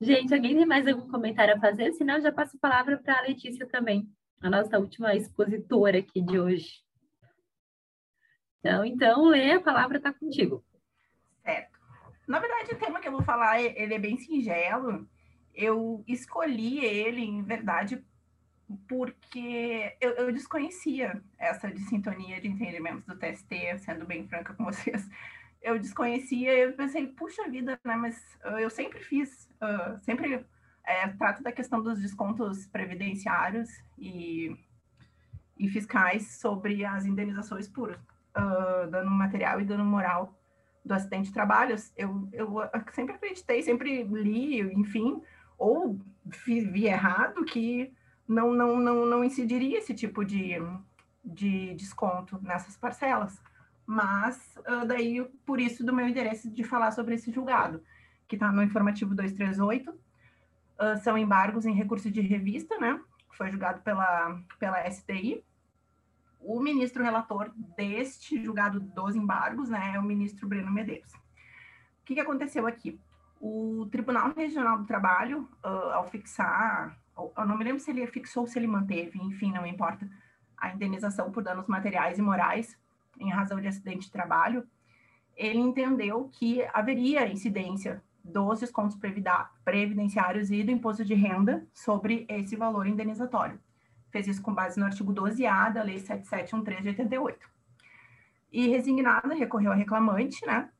Gente, 0.00 0.32
alguém 0.32 0.54
tem 0.54 0.66
mais 0.66 0.86
algum 0.86 1.08
comentário 1.10 1.56
a 1.56 1.58
fazer? 1.58 1.90
Senão, 1.94 2.16
eu 2.16 2.20
já 2.20 2.30
passo 2.30 2.56
a 2.56 2.60
palavra 2.60 2.98
para 2.98 3.18
a 3.18 3.22
Letícia 3.22 3.66
também, 3.66 4.06
a 4.40 4.48
nossa 4.48 4.78
última 4.78 5.16
expositora 5.16 5.98
aqui 5.98 6.20
de 6.20 6.38
hoje. 6.38 6.84
Então, 8.60 8.84
então 8.84 9.24
Lê, 9.24 9.52
a 9.52 9.60
palavra 9.60 9.96
está 9.96 10.12
contigo. 10.12 10.62
Certo. 11.42 11.80
Na 12.28 12.38
verdade, 12.38 12.72
o 12.72 12.78
tema 12.78 13.00
que 13.00 13.08
eu 13.08 13.12
vou 13.12 13.22
falar, 13.22 13.60
ele 13.60 13.94
é 13.94 13.98
bem 13.98 14.16
singelo. 14.16 15.08
Eu 15.56 16.04
escolhi 16.06 16.84
ele, 16.84 17.22
em 17.22 17.42
verdade, 17.42 18.04
porque 18.86 19.96
eu, 20.00 20.10
eu 20.12 20.32
desconhecia 20.32 21.20
essa 21.38 21.70
de 21.70 21.80
sintonia 21.80 22.40
de 22.40 22.48
entendimentos 22.48 23.04
do 23.04 23.16
TST, 23.16 23.78
sendo 23.78 24.06
bem 24.06 24.28
franca 24.28 24.54
com 24.54 24.64
vocês 24.70 25.08
eu 25.66 25.80
desconhecia, 25.80 26.56
eu 26.56 26.72
pensei, 26.74 27.08
puxa 27.08 27.50
vida, 27.50 27.78
né? 27.84 27.96
Mas 27.96 28.16
uh, 28.44 28.58
eu 28.58 28.70
sempre 28.70 29.00
fiz, 29.00 29.50
uh, 29.60 29.98
sempre 29.98 30.46
é, 30.84 31.08
trato 31.08 31.42
da 31.42 31.50
questão 31.50 31.82
dos 31.82 32.00
descontos 32.00 32.68
previdenciários 32.68 33.68
e, 33.98 34.56
e 35.58 35.68
fiscais 35.68 36.38
sobre 36.38 36.84
as 36.84 37.04
indenizações 37.04 37.66
por 37.66 37.90
uh, 37.90 38.88
dano 38.88 39.10
material 39.10 39.60
e 39.60 39.64
dano 39.64 39.84
moral 39.84 40.38
do 40.84 40.94
acidente 40.94 41.30
de 41.30 41.34
trabalho. 41.34 41.74
Eu, 41.96 42.28
eu 42.32 42.62
sempre 42.92 43.16
acreditei, 43.16 43.60
sempre 43.60 44.04
li, 44.04 44.60
enfim, 44.60 45.20
ou 45.58 45.98
vi, 46.24 46.86
errado 46.86 47.44
que 47.44 47.92
não, 48.26 48.52
não, 48.52 48.78
não, 48.78 49.06
não 49.06 49.24
incidiria 49.24 49.78
esse 49.78 49.94
tipo 49.94 50.24
de, 50.24 50.56
de 51.24 51.74
desconto 51.74 52.38
nessas 52.42 52.76
parcelas 52.76 53.40
mas 53.86 54.58
uh, 54.58 54.84
daí 54.84 55.24
por 55.46 55.60
isso 55.60 55.86
do 55.86 55.94
meu 55.94 56.08
interesse 56.08 56.50
de 56.50 56.64
falar 56.64 56.90
sobre 56.90 57.14
esse 57.14 57.30
julgado, 57.30 57.80
que 58.26 58.34
está 58.34 58.50
no 58.50 58.62
informativo 58.62 59.14
238, 59.14 59.90
uh, 59.90 59.96
são 61.02 61.16
embargos 61.16 61.64
em 61.64 61.72
recurso 61.72 62.10
de 62.10 62.20
revista, 62.20 62.76
né, 62.78 63.00
foi 63.30 63.50
julgado 63.50 63.80
pela, 63.82 64.40
pela 64.58 64.90
STI. 64.90 65.44
O 66.40 66.60
ministro 66.60 67.02
relator 67.02 67.52
deste 67.76 68.42
julgado 68.42 68.80
dos 68.80 69.14
embargos, 69.14 69.68
né, 69.68 69.92
é 69.94 69.98
o 70.00 70.02
ministro 70.02 70.48
Breno 70.48 70.72
Medeiros. 70.72 71.12
O 71.12 72.04
que, 72.04 72.14
que 72.14 72.20
aconteceu 72.20 72.66
aqui? 72.66 72.98
O 73.40 73.86
Tribunal 73.90 74.32
Regional 74.34 74.78
do 74.78 74.86
Trabalho, 74.86 75.48
uh, 75.64 75.92
ao 75.92 76.06
fixar, 76.06 76.98
eu 77.16 77.46
não 77.46 77.56
me 77.56 77.64
lembro 77.64 77.80
se 77.80 77.90
ele 77.90 78.06
fixou 78.06 78.42
ou 78.42 78.46
se 78.46 78.58
ele 78.58 78.66
manteve, 78.66 79.18
enfim, 79.18 79.52
não 79.52 79.66
importa, 79.66 80.08
a 80.56 80.72
indenização 80.72 81.30
por 81.30 81.42
danos 81.42 81.66
materiais 81.66 82.18
e 82.18 82.22
morais 82.22 82.78
em 83.18 83.30
razão 83.30 83.60
de 83.60 83.68
acidente 83.68 84.06
de 84.06 84.12
trabalho, 84.12 84.66
ele 85.36 85.58
entendeu 85.58 86.28
que 86.32 86.62
haveria 86.72 87.30
incidência 87.30 88.02
dos 88.24 88.60
descontos 88.60 88.98
previdenciários 89.64 90.50
e 90.50 90.62
do 90.62 90.70
imposto 90.70 91.04
de 91.04 91.14
renda 91.14 91.66
sobre 91.72 92.26
esse 92.28 92.56
valor 92.56 92.86
indenizatório. 92.86 93.60
Fez 94.10 94.26
isso 94.26 94.42
com 94.42 94.52
base 94.52 94.80
no 94.80 94.86
artigo 94.86 95.12
12A 95.12 95.72
da 95.72 95.82
Lei 95.82 95.98
7713 95.98 96.82
de 96.82 96.88
88. 96.88 97.48
E 98.52 98.68
resignada, 98.68 99.34
recorreu 99.34 99.72
a 99.72 99.74
reclamante, 99.74 100.44
né? 100.46 100.70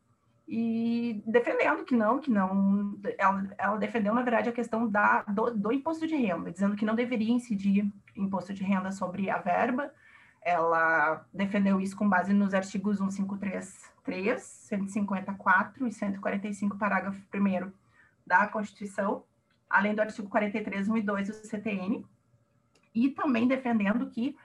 E 0.49 1.25
defendendo 1.27 1.85
que 1.85 1.95
não, 1.97 2.21
que 2.21 2.31
não, 2.31 2.99
ela, 3.19 3.51
ela 3.59 3.77
defendeu, 3.79 4.15
na 4.15 4.23
verdade, 4.23 4.49
a 4.49 4.53
questão 4.53 4.89
da, 4.89 5.23
do, 5.23 5.51
do 5.51 5.73
imposto 5.73 6.07
de 6.07 6.15
renda, 6.15 6.53
dizendo 6.53 6.77
que 6.77 6.85
não 6.85 6.95
deveria 6.95 7.33
incidir 7.33 7.93
imposto 8.15 8.55
de 8.55 8.63
renda 8.63 8.93
sobre 8.93 9.29
a 9.29 9.39
verba, 9.39 9.93
ela 10.41 11.27
defendeu 11.35 11.81
isso 11.81 11.97
com 11.97 12.09
base 12.09 12.33
nos 12.33 12.55
artigos 12.55 13.01
1533, 13.01 14.41
154 14.41 15.89
e 15.89 15.93
145, 15.93 16.79
parágrafo 16.79 17.21
1 17.35 17.73
da 18.25 18.47
Constituição, 18.47 19.25
além 19.69 19.97
do 19.97 20.01
artigo 20.01 20.29
43, 20.29 20.89
1 20.89 20.97
e 20.97 21.03
2 21.03 21.29
do 21.29 21.35
CTN, 21.35 22.07
e 22.95 23.11
também 23.11 23.49
defendendo 23.49 24.09
que 24.09 24.37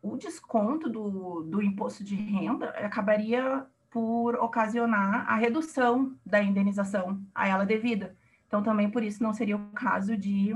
o 0.00 0.16
desconto 0.16 0.88
do, 0.88 1.42
do 1.42 1.60
imposto 1.60 2.04
de 2.04 2.14
renda 2.14 2.70
acabaria 2.70 3.66
por 3.94 4.34
ocasionar 4.34 5.24
a 5.30 5.36
redução 5.36 6.16
da 6.26 6.42
indenização 6.42 7.24
a 7.32 7.46
ela 7.46 7.64
devida. 7.64 8.16
Então, 8.48 8.60
também 8.60 8.90
por 8.90 9.04
isso 9.04 9.22
não 9.22 9.32
seria 9.32 9.56
o 9.56 9.70
caso 9.70 10.16
de 10.16 10.52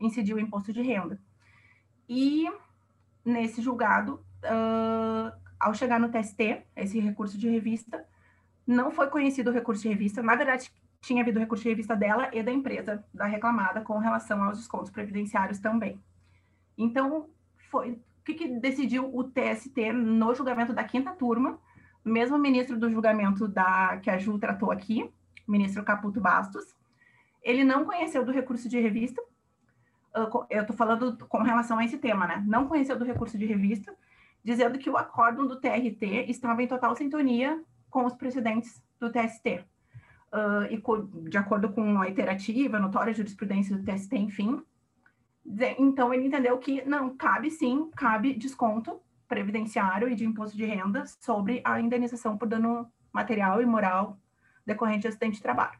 incidir 0.00 0.34
o 0.34 0.40
imposto 0.40 0.72
de 0.72 0.82
renda. 0.82 1.16
E 2.08 2.50
nesse 3.24 3.62
julgado, 3.62 4.14
uh, 4.42 5.32
ao 5.60 5.72
chegar 5.72 6.00
no 6.00 6.08
TST, 6.08 6.64
esse 6.74 6.98
recurso 6.98 7.38
de 7.38 7.48
revista, 7.48 8.04
não 8.66 8.90
foi 8.90 9.06
conhecido 9.06 9.50
o 9.50 9.54
recurso 9.54 9.82
de 9.82 9.88
revista. 9.90 10.20
Na 10.20 10.34
verdade, 10.34 10.68
tinha 11.00 11.22
havido 11.22 11.38
recurso 11.38 11.62
de 11.62 11.68
revista 11.68 11.94
dela 11.94 12.28
e 12.32 12.42
da 12.42 12.50
empresa 12.50 13.04
da 13.14 13.26
reclamada 13.26 13.82
com 13.82 13.98
relação 13.98 14.42
aos 14.42 14.58
descontos 14.58 14.90
previdenciários 14.90 15.60
também. 15.60 16.02
Então, 16.76 17.28
foi 17.70 17.92
o 17.92 18.24
que, 18.24 18.34
que 18.34 18.48
decidiu 18.48 19.16
o 19.16 19.22
TST 19.22 19.92
no 19.92 20.34
julgamento 20.34 20.72
da 20.72 20.82
quinta 20.82 21.12
turma, 21.12 21.56
mesmo 22.04 22.38
ministro 22.38 22.78
do 22.78 22.90
julgamento 22.90 23.46
da 23.46 23.98
que 23.98 24.10
a 24.10 24.18
Ju 24.18 24.38
tratou 24.38 24.70
aqui, 24.70 25.10
ministro 25.46 25.84
Caputo 25.84 26.20
Bastos, 26.20 26.64
ele 27.42 27.64
não 27.64 27.84
conheceu 27.84 28.24
do 28.24 28.32
recurso 28.32 28.68
de 28.68 28.78
revista, 28.78 29.22
eu 30.50 30.62
estou 30.62 30.76
falando 30.76 31.16
com 31.26 31.42
relação 31.42 31.78
a 31.78 31.84
esse 31.84 31.98
tema, 31.98 32.26
né? 32.26 32.42
Não 32.46 32.66
conheceu 32.66 32.98
do 32.98 33.04
recurso 33.04 33.38
de 33.38 33.46
revista, 33.46 33.94
dizendo 34.42 34.78
que 34.78 34.90
o 34.90 34.96
acórdão 34.96 35.46
do 35.46 35.60
TRT 35.60 36.26
estava 36.28 36.62
em 36.62 36.66
total 36.66 36.96
sintonia 36.96 37.62
com 37.88 38.04
os 38.04 38.14
precedentes 38.14 38.82
do 38.98 39.10
TST. 39.10 39.64
Uh, 40.32 40.64
e 40.70 41.28
de 41.28 41.38
acordo 41.38 41.70
com 41.72 42.00
a 42.00 42.08
iterativa, 42.08 42.78
notória 42.78 43.14
jurisprudência 43.14 43.76
do 43.76 43.84
TST, 43.84 44.16
enfim. 44.16 44.62
Então, 45.78 46.12
ele 46.12 46.26
entendeu 46.26 46.58
que 46.58 46.84
não, 46.84 47.16
cabe 47.16 47.50
sim, 47.50 47.90
cabe 47.96 48.34
desconto 48.34 49.00
previdenciário 49.30 50.08
e 50.08 50.16
de 50.16 50.26
imposto 50.26 50.56
de 50.56 50.64
renda 50.64 51.06
sobre 51.06 51.62
a 51.64 51.80
indenização 51.80 52.36
por 52.36 52.48
dano 52.48 52.90
material 53.12 53.62
e 53.62 53.64
moral 53.64 54.18
decorrente 54.66 55.02
de 55.02 55.08
acidente 55.08 55.36
de 55.36 55.42
trabalho. 55.42 55.78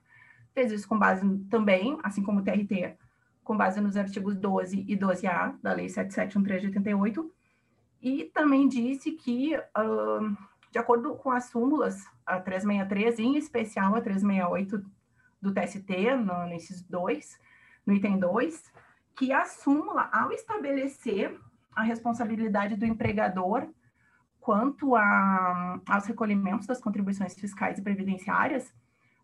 Fez 0.54 0.70
isso 0.70 0.88
com 0.88 0.96
base 0.96 1.26
também, 1.50 1.98
assim 2.04 2.22
como 2.22 2.38
o 2.38 2.44
TRT, 2.44 2.96
com 3.42 3.56
base 3.56 3.80
nos 3.80 3.96
artigos 3.96 4.36
12 4.36 4.84
e 4.88 4.96
12A 4.96 5.56
da 5.60 5.72
Lei 5.72 5.88
7713 5.88 6.60
de 6.60 6.66
88, 6.68 7.34
e 8.00 8.24
também 8.32 8.68
disse 8.68 9.10
que, 9.12 9.56
uh, 9.56 10.36
de 10.70 10.78
acordo 10.78 11.16
com 11.16 11.32
as 11.32 11.46
súmulas, 11.46 12.06
a 12.24 12.38
363, 12.40 13.18
em 13.18 13.36
especial 13.36 13.96
a 13.96 14.00
368 14.00 14.84
do 15.42 15.52
TST, 15.52 16.14
no, 16.16 16.34
dois, 16.88 17.38
no 17.84 17.92
item 17.92 18.18
2, 18.18 18.72
que 19.16 19.32
a 19.32 19.44
súmula, 19.44 20.08
ao 20.12 20.30
estabelecer 20.30 21.36
a 21.74 21.82
responsabilidade 21.82 22.76
do 22.76 22.84
empregador 22.84 23.68
quanto 24.40 24.96
a, 24.96 25.80
aos 25.86 26.06
recolhimentos 26.06 26.66
das 26.66 26.80
contribuições 26.80 27.34
fiscais 27.34 27.78
e 27.78 27.82
previdenciárias, 27.82 28.72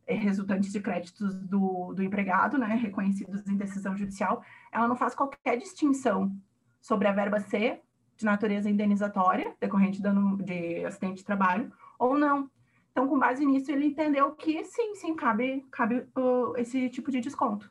eh, 0.07 0.15
resultantes 0.15 0.70
de 0.70 0.81
créditos 0.81 1.34
do, 1.34 1.92
do 1.94 2.02
empregado, 2.02 2.58
né, 2.58 2.75
reconhecidos 2.76 3.47
em 3.49 3.57
decisão 3.57 3.97
judicial, 3.97 4.42
ela 4.70 4.86
não 4.86 4.94
faz 4.94 5.15
qualquer 5.15 5.57
distinção 5.57 6.36
sobre 6.81 7.08
a 7.08 7.12
verba 7.12 7.41
C 7.41 7.81
de 8.16 8.25
natureza 8.25 8.70
indenizatória, 8.70 9.55
decorrente 9.60 9.99
de, 9.99 10.02
dano, 10.02 10.36
de 10.36 10.84
acidente 10.84 11.16
de 11.16 11.25
trabalho, 11.25 11.73
ou 11.99 12.16
não. 12.16 12.50
Então, 12.92 13.07
com 13.08 13.18
base 13.18 13.44
nisso, 13.44 13.70
ele 13.70 13.86
entendeu 13.86 14.33
que 14.33 14.65
sim, 14.65 14.94
sim, 14.94 15.15
cabe, 15.15 15.66
cabe 15.70 16.07
uh, 16.16 16.57
esse 16.57 16.89
tipo 16.89 17.10
de 17.10 17.20
desconto. 17.20 17.70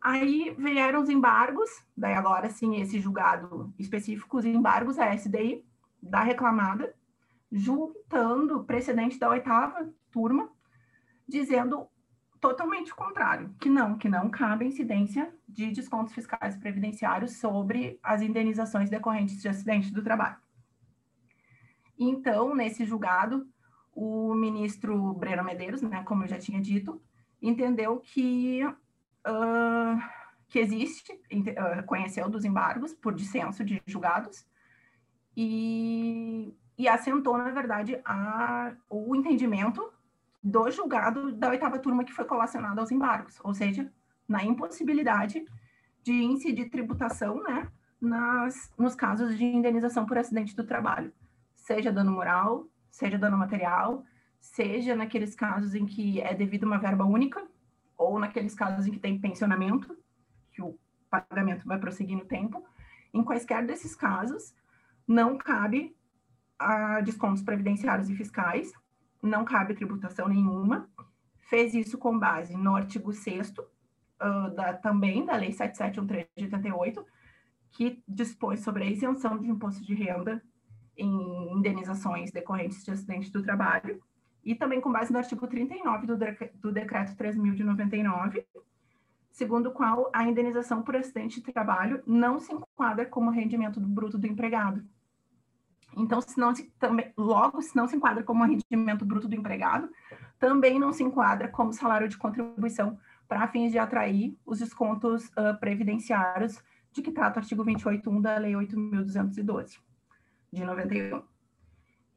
Aí 0.00 0.54
vieram 0.56 1.02
os 1.02 1.08
embargos, 1.08 1.68
daí 1.96 2.14
agora 2.14 2.48
sim, 2.50 2.80
esse 2.80 3.00
julgado 3.00 3.74
específico, 3.78 4.38
os 4.38 4.44
embargos 4.44 4.98
a 4.98 5.12
SDI 5.12 5.64
da 6.00 6.20
reclamada, 6.20 6.94
juntando 7.50 8.64
precedente 8.64 9.18
da 9.18 9.30
oitava 9.30 9.92
turma, 10.10 10.48
dizendo 11.26 11.88
totalmente 12.40 12.92
o 12.92 12.96
contrário, 12.96 13.54
que 13.60 13.68
não, 13.68 13.98
que 13.98 14.08
não 14.08 14.30
cabe 14.30 14.64
incidência 14.64 15.34
de 15.48 15.72
descontos 15.72 16.14
fiscais 16.14 16.56
previdenciários 16.56 17.36
sobre 17.36 17.98
as 18.02 18.22
indenizações 18.22 18.88
decorrentes 18.88 19.42
de 19.42 19.48
acidente 19.48 19.92
do 19.92 20.02
trabalho. 20.02 20.36
Então, 21.98 22.54
nesse 22.54 22.84
julgado, 22.84 23.48
o 23.92 24.32
ministro 24.34 25.12
Breno 25.14 25.42
Medeiros, 25.42 25.82
né, 25.82 26.04
como 26.04 26.22
eu 26.22 26.28
já 26.28 26.38
tinha 26.38 26.60
dito, 26.60 27.02
entendeu 27.42 27.98
que, 27.98 28.60
que 30.48 30.58
existe, 30.58 31.18
conheceu 31.86 32.28
dos 32.28 32.44
embargos 32.44 32.94
por 32.94 33.14
dissenso 33.14 33.64
de 33.64 33.82
julgados 33.86 34.46
e, 35.36 36.54
e 36.76 36.88
assentou, 36.88 37.36
na 37.36 37.50
verdade, 37.50 38.00
a, 38.04 38.72
o 38.88 39.14
entendimento 39.14 39.92
do 40.42 40.70
julgado 40.70 41.32
da 41.32 41.50
oitava 41.50 41.78
turma 41.78 42.04
que 42.04 42.12
foi 42.12 42.24
colacionado 42.24 42.80
aos 42.80 42.90
embargos, 42.90 43.38
ou 43.42 43.52
seja, 43.52 43.90
na 44.26 44.44
impossibilidade 44.44 45.44
de 46.02 46.12
incidir 46.12 46.70
tributação, 46.70 47.42
né, 47.42 47.68
nas, 48.00 48.72
nos 48.78 48.94
casos 48.94 49.36
de 49.36 49.44
indenização 49.44 50.06
por 50.06 50.16
acidente 50.16 50.56
do 50.56 50.64
trabalho, 50.64 51.12
seja 51.54 51.92
dano 51.92 52.12
moral, 52.12 52.66
seja 52.90 53.18
dano 53.18 53.36
material, 53.36 54.04
seja 54.40 54.96
naqueles 54.96 55.34
casos 55.34 55.74
em 55.74 55.84
que 55.84 56.20
é 56.20 56.34
devido 56.34 56.64
uma 56.64 56.78
verba 56.78 57.04
única, 57.04 57.46
ou 57.98 58.18
naqueles 58.18 58.54
casos 58.54 58.86
em 58.86 58.92
que 58.92 59.00
tem 59.00 59.18
pensionamento, 59.18 59.98
que 60.52 60.62
o 60.62 60.78
pagamento 61.10 61.66
vai 61.66 61.78
prosseguir 61.78 62.16
no 62.16 62.24
tempo. 62.24 62.64
Em 63.12 63.24
quaisquer 63.24 63.66
desses 63.66 63.96
casos, 63.96 64.54
não 65.06 65.36
cabe 65.36 65.96
a 66.58 67.00
descontos 67.00 67.42
previdenciários 67.42 68.08
e 68.08 68.14
fiscais, 68.14 68.72
não 69.20 69.44
cabe 69.44 69.74
tributação 69.74 70.28
nenhuma. 70.28 70.88
Fez 71.40 71.74
isso 71.74 71.98
com 71.98 72.16
base 72.18 72.56
no 72.56 72.76
artigo 72.76 73.12
6 73.12 73.50
uh, 73.50 74.54
da, 74.54 74.74
também 74.74 75.24
da 75.24 75.34
Lei 75.34 75.52
7713 75.52 76.28
de 76.36 76.44
88, 76.44 77.06
que 77.72 78.02
dispõe 78.06 78.56
sobre 78.56 78.84
a 78.84 78.90
isenção 78.90 79.38
de 79.38 79.48
imposto 79.48 79.84
de 79.84 79.94
renda 79.94 80.42
em 80.96 81.52
indenizações 81.56 82.30
decorrentes 82.30 82.84
de 82.84 82.90
acidente 82.90 83.30
do 83.30 83.42
trabalho, 83.42 84.02
e 84.44 84.54
também 84.54 84.80
com 84.80 84.90
base 84.90 85.12
no 85.12 85.18
artigo 85.18 85.46
39 85.46 86.06
do, 86.06 86.16
do 86.16 86.72
Decreto 86.72 87.12
3.000 87.16 87.54
de 87.54 87.64
99, 87.64 88.46
segundo 89.30 89.68
o 89.68 89.72
qual 89.72 90.10
a 90.12 90.24
indenização 90.24 90.82
por 90.82 90.96
acidente 90.96 91.40
de 91.40 91.52
trabalho 91.52 92.02
não 92.06 92.38
se 92.38 92.52
enquadra 92.52 93.06
como 93.06 93.30
rendimento 93.30 93.78
do 93.78 93.86
bruto 93.86 94.18
do 94.18 94.26
empregado. 94.26 94.82
Então, 95.96 96.20
se 96.20 96.38
não 96.38 96.54
se, 96.54 96.64
também, 96.78 97.12
logo, 97.16 97.60
se 97.62 97.74
não 97.74 97.88
se 97.88 97.96
enquadra 97.96 98.22
como 98.22 98.44
rendimento 98.44 99.04
bruto 99.04 99.28
do 99.28 99.34
empregado, 99.34 99.88
também 100.38 100.78
não 100.78 100.92
se 100.92 101.02
enquadra 101.02 101.48
como 101.48 101.72
salário 101.72 102.08
de 102.08 102.16
contribuição 102.16 102.98
para 103.26 103.48
fins 103.48 103.72
de 103.72 103.78
atrair 103.78 104.38
os 104.46 104.58
descontos 104.58 105.26
uh, 105.28 105.58
previdenciários 105.58 106.62
de 106.92 107.02
que 107.02 107.12
trata 107.12 107.38
o 107.38 107.42
artigo 107.42 107.64
28.1 107.64 108.20
da 108.20 108.38
Lei 108.38 108.52
8.212, 108.52 109.78
de 110.52 110.64
91. 110.64 111.22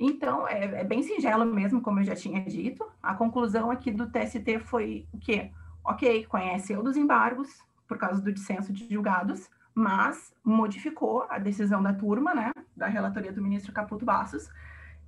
Então, 0.04 0.48
é, 0.48 0.82
é, 0.82 0.84
bem 0.84 1.04
singelo 1.04 1.46
mesmo, 1.46 1.80
como 1.80 2.00
eu 2.00 2.04
já 2.04 2.16
tinha 2.16 2.44
dito. 2.44 2.84
A 3.04 3.14
conclusão 3.14 3.70
aqui 3.70 3.92
do 3.92 4.10
TST 4.10 4.58
foi 4.66 5.08
o 5.14 5.20
quê? 5.20 5.52
Ok, 5.84 6.26
conheceu 6.26 6.82
dos 6.82 6.98
embargos 6.98 7.62
por 7.88 8.00
causa 8.00 8.20
do 8.20 8.34
dissenso 8.34 8.74
de 8.74 8.92
julgados, 8.92 9.48
mas 9.76 10.34
modificou 10.44 11.28
a 11.30 11.38
decisão 11.38 11.84
da 11.84 11.94
turma, 11.94 12.34
né, 12.34 12.52
da 12.76 12.88
relatoria 12.88 13.32
do 13.32 13.44
ministro 13.44 13.72
Caputo 13.72 14.04
Bastos, 14.04 14.50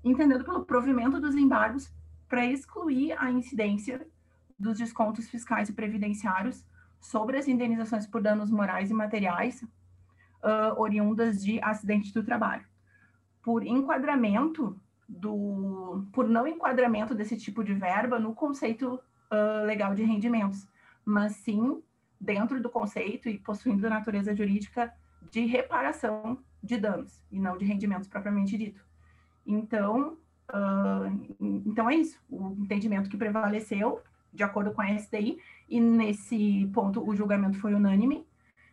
entendendo 0.04 0.46
pelo 0.46 0.64
provimento 0.64 1.20
dos 1.20 1.34
embargos 1.36 1.92
para 2.30 2.46
excluir 2.46 3.14
a 3.14 3.32
incidência 3.32 4.06
dos 4.60 4.78
descontos 4.78 5.28
fiscais 5.28 5.70
e 5.70 5.74
previdenciários 5.74 6.64
sobre 7.02 7.40
as 7.40 7.48
indenizações 7.48 8.06
por 8.06 8.22
danos 8.22 8.52
morais 8.52 8.92
e 8.92 8.94
materiais 8.94 9.64
uh, 9.64 10.80
oriundas 10.80 11.44
de 11.44 11.60
acidente 11.64 12.14
do 12.14 12.24
trabalho. 12.24 12.66
Por 13.42 13.66
enquadramento 13.66 14.80
do, 15.08 16.06
por 16.12 16.28
não 16.28 16.48
enquadramento 16.48 17.14
desse 17.14 17.38
tipo 17.38 17.64
de 17.64 17.74
verba 17.74 18.20
no 18.20 18.34
conceito 18.34 19.00
uh, 19.32 19.66
legal 19.66 19.94
de 19.94 20.04
rendimentos, 20.04 20.68
mas 21.06 21.36
sim 21.38 21.82
dentro 22.20 22.62
do 22.62 22.70
conceito 22.70 23.28
e 23.28 23.38
possuindo 23.38 23.86
a 23.88 23.90
natureza 23.90 24.36
jurídica 24.36 24.94
de 25.32 25.46
reparação 25.46 26.40
de 26.62 26.78
danos 26.78 27.22
e 27.32 27.40
não 27.40 27.58
de 27.58 27.66
rendimentos 27.66 28.08
propriamente 28.08 28.58
dito. 28.58 28.86
Então, 29.46 30.18
uh, 30.50 31.62
então 31.66 31.90
é 31.90 31.96
isso. 31.96 32.20
O 32.30 32.56
entendimento 32.60 33.10
que 33.10 33.18
prevaleceu 33.18 34.02
de 34.34 34.44
acordo 34.44 34.72
com 34.72 34.82
a 34.82 34.90
SDI, 34.92 35.38
e 35.70 35.80
nesse 35.80 36.70
ponto 36.74 37.08
o 37.08 37.16
julgamento 37.16 37.60
foi 37.60 37.74
unânime, 37.74 38.26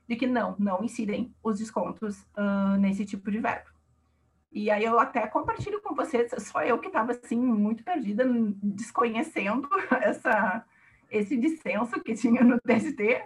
de 0.08 0.16
que 0.16 0.26
não, 0.26 0.56
não 0.58 0.82
incidem 0.82 1.32
os 1.42 1.58
descontos 1.58 2.22
uh, 2.36 2.76
nesse 2.78 3.04
tipo 3.04 3.30
de 3.30 3.38
verbo. 3.38 3.68
E 4.52 4.70
aí 4.70 4.84
eu 4.84 4.98
até 4.98 5.26
compartilho 5.28 5.80
com 5.80 5.94
vocês, 5.94 6.32
só 6.38 6.62
eu 6.62 6.78
que 6.78 6.88
estava 6.88 7.12
assim 7.12 7.38
muito 7.38 7.84
perdida, 7.84 8.24
desconhecendo 8.62 9.68
essa, 10.02 10.64
esse 11.10 11.36
dissenso 11.36 12.02
que 12.02 12.14
tinha 12.14 12.42
no 12.42 12.60
TST. 12.60 13.22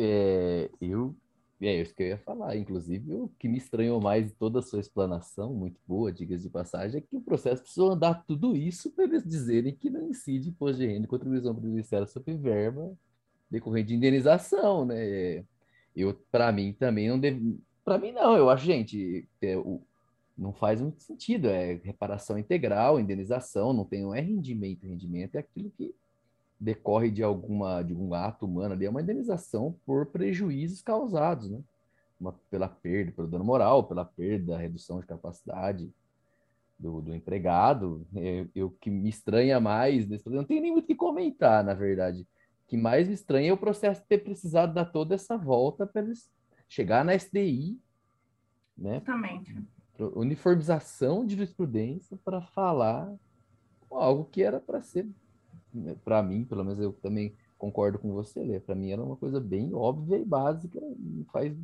É, 0.00 0.70
eu 0.80 1.16
é 1.60 1.80
isso 1.80 1.94
que 1.94 2.02
eu 2.04 2.08
ia 2.08 2.18
falar. 2.18 2.56
Inclusive, 2.56 3.14
o 3.14 3.28
que 3.38 3.48
me 3.48 3.58
estranhou 3.58 4.00
mais 4.00 4.30
em 4.30 4.34
toda 4.34 4.60
a 4.60 4.62
sua 4.62 4.80
explanação, 4.80 5.52
muito 5.52 5.80
boa, 5.86 6.12
diga 6.12 6.36
de 6.36 6.48
passagem, 6.48 6.98
é 6.98 7.00
que 7.00 7.16
o 7.16 7.20
processo 7.20 7.62
precisou 7.62 7.92
andar 7.92 8.24
tudo 8.26 8.54
isso 8.56 8.90
para 8.92 9.04
eles 9.04 9.24
dizerem 9.24 9.74
que 9.74 9.90
não 9.90 10.08
incide 10.08 10.50
imposto 10.50 10.78
de 10.78 10.86
renda 10.86 11.04
e 11.04 11.08
contribuição 11.08 11.54
previdenciária 11.54 12.06
sobre 12.06 12.36
verba 12.36 12.96
decorrente 13.50 13.88
de 13.88 13.94
indenização, 13.94 14.84
né? 14.84 15.44
Eu, 15.98 16.14
para 16.30 16.52
mim, 16.52 16.72
também 16.72 17.08
não 17.08 17.18
deve. 17.18 17.58
Para 17.84 17.98
mim, 17.98 18.12
não. 18.12 18.36
Eu 18.36 18.48
acho, 18.48 18.64
gente, 18.64 19.28
é, 19.42 19.56
o, 19.56 19.80
não 20.36 20.52
faz 20.52 20.80
muito 20.80 21.02
sentido. 21.02 21.48
É 21.48 21.80
reparação 21.82 22.38
integral, 22.38 23.00
indenização, 23.00 23.72
não 23.72 23.84
tem, 23.84 24.02
não 24.02 24.14
é 24.14 24.20
rendimento. 24.20 24.86
Rendimento 24.86 25.34
é 25.34 25.40
aquilo 25.40 25.70
que 25.70 25.94
decorre 26.60 27.10
de 27.10 27.22
alguma 27.22 27.82
de 27.82 27.94
um 27.94 28.14
ato 28.14 28.46
humano 28.46 28.74
ali, 28.74 28.84
é 28.84 28.90
uma 28.90 29.02
indenização 29.02 29.76
por 29.86 30.06
prejuízos 30.06 30.82
causados, 30.82 31.48
né? 31.50 31.60
Uma, 32.20 32.32
pela 32.50 32.68
perda, 32.68 33.12
pelo 33.12 33.28
dano 33.28 33.44
moral, 33.44 33.84
pela 33.84 34.04
perda, 34.04 34.58
redução 34.58 34.98
de 34.98 35.06
capacidade 35.06 35.88
do, 36.78 37.00
do 37.00 37.14
empregado. 37.14 38.04
É, 38.16 38.62
o 38.62 38.70
que 38.70 38.90
me 38.90 39.08
estranha 39.08 39.60
mais, 39.60 40.08
não 40.26 40.44
tem 40.44 40.60
nem 40.60 40.72
muito 40.72 40.84
o 40.84 40.86
que 40.88 40.94
comentar, 40.96 41.62
na 41.62 41.74
verdade. 41.74 42.26
O 42.68 42.70
que 42.70 42.76
mais 42.76 43.08
me 43.08 43.14
estranha 43.14 43.48
é 43.48 43.52
o 43.52 43.56
processo 43.56 44.04
ter 44.06 44.18
precisado 44.18 44.74
dar 44.74 44.84
toda 44.84 45.14
essa 45.14 45.38
volta 45.38 45.86
para 45.86 46.02
eles 46.02 46.30
chegar 46.68 47.02
na 47.02 47.14
SDI, 47.14 47.80
né? 48.76 48.96
Exatamente. 48.96 49.56
Uniformização 50.14 51.24
de 51.24 51.34
jurisprudência 51.34 52.18
para 52.22 52.42
falar 52.42 53.10
algo 53.90 54.26
que 54.26 54.42
era 54.42 54.60
para 54.60 54.82
ser 54.82 55.08
né, 55.72 55.96
para 56.04 56.22
mim, 56.22 56.44
pelo 56.44 56.62
menos 56.62 56.78
eu 56.78 56.92
também 56.92 57.34
concordo 57.56 57.98
com 57.98 58.12
você, 58.12 58.44
Lê. 58.44 58.60
Para 58.60 58.74
mim 58.74 58.90
era 58.90 59.02
uma 59.02 59.16
coisa 59.16 59.40
bem 59.40 59.72
óbvia 59.72 60.18
e 60.18 60.24
básica, 60.26 60.78
não 60.78 61.24
faz, 61.24 61.56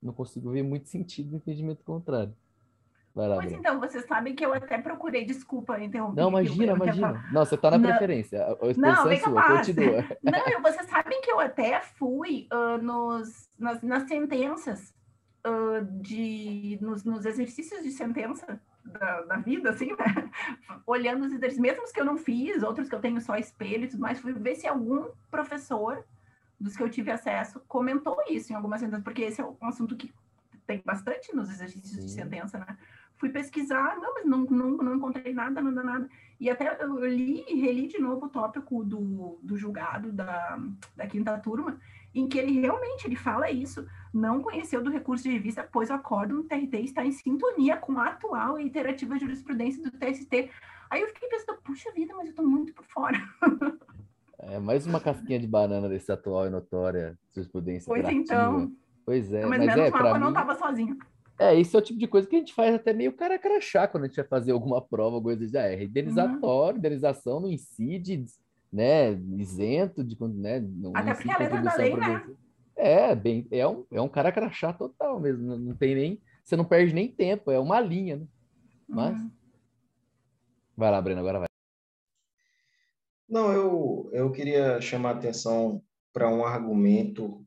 não 0.00 0.12
consigo 0.12 0.52
ver 0.52 0.62
muito 0.62 0.88
sentido 0.88 1.32
no 1.32 1.38
entendimento 1.38 1.82
contrário. 1.82 2.34
Vai 3.14 3.28
lá, 3.28 3.36
pois 3.36 3.52
então, 3.52 3.78
vocês 3.78 4.06
sabem 4.06 4.34
que 4.34 4.44
eu 4.44 4.54
até 4.54 4.78
procurei, 4.78 5.24
desculpa 5.24 5.78
interromper. 5.78 6.20
Não, 6.20 6.30
imagina, 6.30 6.72
imagina. 6.72 7.24
Não, 7.30 7.44
você 7.44 7.56
está 7.56 7.70
na 7.70 7.78
não, 7.78 7.90
preferência. 7.90 8.42
A 8.42 8.66
expressão 8.68 9.04
não, 9.04 9.10
é 9.10 9.16
sua, 9.16 9.42
continua. 9.42 10.04
Não, 10.22 10.48
eu, 10.48 10.62
vocês 10.62 10.88
sabem 10.88 11.20
que 11.20 11.30
eu 11.30 11.38
até 11.38 11.80
fui 11.80 12.48
uh, 12.50 12.82
nos, 12.82 13.50
nas, 13.58 13.82
nas 13.82 14.04
sentenças, 14.04 14.94
uh, 15.46 15.84
de, 16.00 16.78
nos, 16.80 17.04
nos 17.04 17.26
exercícios 17.26 17.82
de 17.82 17.90
sentença 17.90 18.58
da, 18.82 19.20
da, 19.22 19.36
vida, 19.36 19.70
assim, 19.70 19.90
né? 19.90 20.30
Olhando 20.86 21.26
os 21.26 21.32
exercícios, 21.32 21.60
mesmo 21.60 21.92
que 21.92 22.00
eu 22.00 22.04
não 22.06 22.16
fiz, 22.16 22.62
outros 22.62 22.88
que 22.88 22.94
eu 22.94 23.00
tenho 23.00 23.20
só 23.20 23.36
espelho 23.36 23.84
e 23.84 23.88
tudo 23.88 24.00
mais, 24.00 24.20
fui 24.20 24.32
ver 24.32 24.54
se 24.54 24.66
algum 24.66 25.10
professor 25.30 26.02
dos 26.58 26.76
que 26.76 26.82
eu 26.82 26.88
tive 26.88 27.10
acesso 27.10 27.60
comentou 27.68 28.16
isso 28.30 28.52
em 28.52 28.56
algumas 28.56 28.80
sentenças, 28.80 29.04
porque 29.04 29.22
esse 29.22 29.40
é 29.40 29.44
um 29.44 29.56
assunto 29.66 29.96
que 29.96 30.12
tem 30.66 30.80
bastante 30.84 31.34
nos 31.34 31.50
exercícios 31.50 31.96
Sim. 31.96 32.06
de 32.06 32.10
sentença, 32.10 32.58
né? 32.58 32.78
Fui 33.22 33.30
pesquisar, 33.30 34.00
não, 34.00 34.14
mas 34.14 34.24
não, 34.24 34.38
não, 34.40 34.70
não 34.78 34.96
encontrei 34.96 35.32
nada, 35.32 35.62
não 35.62 35.72
dá 35.72 35.84
nada. 35.84 36.08
E 36.40 36.50
até 36.50 36.76
eu 36.82 37.06
li 37.06 37.44
e 37.48 37.60
reli 37.60 37.86
de 37.86 38.00
novo 38.00 38.26
o 38.26 38.28
tópico 38.28 38.82
do, 38.82 39.38
do 39.40 39.56
julgado 39.56 40.10
da, 40.10 40.58
da 40.96 41.06
quinta 41.06 41.38
turma, 41.38 41.78
em 42.12 42.28
que 42.28 42.36
ele 42.36 42.58
realmente 42.58 43.06
ele 43.06 43.14
fala 43.14 43.48
isso, 43.48 43.86
não 44.12 44.42
conheceu 44.42 44.82
do 44.82 44.90
recurso 44.90 45.22
de 45.22 45.30
revista, 45.30 45.62
pois 45.70 45.88
o 45.88 45.92
acórdão 45.92 46.38
do 46.38 46.48
TRT 46.48 46.80
está 46.80 47.06
em 47.06 47.12
sintonia 47.12 47.76
com 47.76 47.96
a 47.96 48.08
atual 48.08 48.58
e 48.58 48.66
iterativa 48.66 49.16
jurisprudência 49.16 49.84
do 49.84 49.92
TST. 49.92 50.50
Aí 50.90 51.00
eu 51.00 51.06
fiquei 51.06 51.28
pensando, 51.28 51.62
puxa 51.62 51.92
vida, 51.92 52.12
mas 52.16 52.24
eu 52.24 52.30
estou 52.30 52.44
muito 52.44 52.74
por 52.74 52.84
fora. 52.86 53.18
É 54.44 54.58
mais 54.58 54.84
uma 54.88 54.98
casquinha 54.98 55.38
de 55.38 55.46
banana 55.46 55.88
desse 55.88 56.10
atual 56.10 56.48
e 56.48 56.50
notória 56.50 57.16
jurisprudência. 57.32 57.86
Pois 57.86 58.04
então. 58.08 58.72
Pois 59.06 59.32
é, 59.32 59.46
mas, 59.46 59.50
mas 59.50 59.58
menos 59.60 59.76
é, 59.76 59.90
mal, 59.90 60.06
eu 60.08 60.14
mim... 60.14 60.20
não 60.20 60.28
estava 60.30 60.56
sozinha. 60.56 60.96
É, 61.42 61.54
isso 61.56 61.76
é 61.76 61.80
o 61.80 61.82
tipo 61.82 61.98
de 61.98 62.06
coisa 62.06 62.28
que 62.28 62.36
a 62.36 62.38
gente 62.38 62.54
faz 62.54 62.72
até 62.72 62.92
meio 62.92 63.12
cara 63.12 63.36
crachá 63.36 63.88
quando 63.88 64.04
a 64.04 64.06
gente 64.06 64.14
vai 64.14 64.26
fazer 64.26 64.52
alguma 64.52 64.80
prova, 64.80 65.20
coisa 65.20 65.44
de, 65.44 65.58
ah, 65.58 65.66
é 65.66 65.82
indenizatório, 65.82 66.74
uhum. 66.74 66.78
indenização 66.78 67.40
não 67.40 67.50
incide 67.50 68.24
né, 68.72 69.12
isento 69.36 70.04
de 70.04 70.16
né, 70.34 70.60
não 70.60 70.92
Até 70.94 71.14
porque 71.14 71.30
a 71.30 71.38
letra 71.38 71.60
da 71.60 71.74
lei, 71.74 71.96
né? 71.96 72.26
É, 72.76 73.14
bem, 73.14 73.46
é 73.50 73.66
um, 73.66 73.84
é 73.90 74.00
um 74.00 74.08
cara 74.08 74.30
crachá 74.30 74.72
total 74.72 75.18
mesmo, 75.18 75.44
não, 75.44 75.58
não 75.58 75.74
tem 75.74 75.96
nem, 75.96 76.22
você 76.44 76.56
não 76.56 76.64
perde 76.64 76.94
nem 76.94 77.08
tempo, 77.08 77.50
é 77.50 77.58
uma 77.58 77.80
linha, 77.80 78.16
né? 78.16 78.26
Mas 78.88 79.20
uhum. 79.20 79.30
vai 80.76 80.90
lá, 80.92 81.02
Breno, 81.02 81.20
agora 81.20 81.40
vai. 81.40 81.48
Não, 83.28 83.50
eu, 83.50 84.10
eu 84.12 84.30
queria 84.30 84.80
chamar 84.80 85.10
a 85.10 85.14
atenção 85.14 85.82
para 86.12 86.28
um 86.28 86.44
argumento 86.44 87.44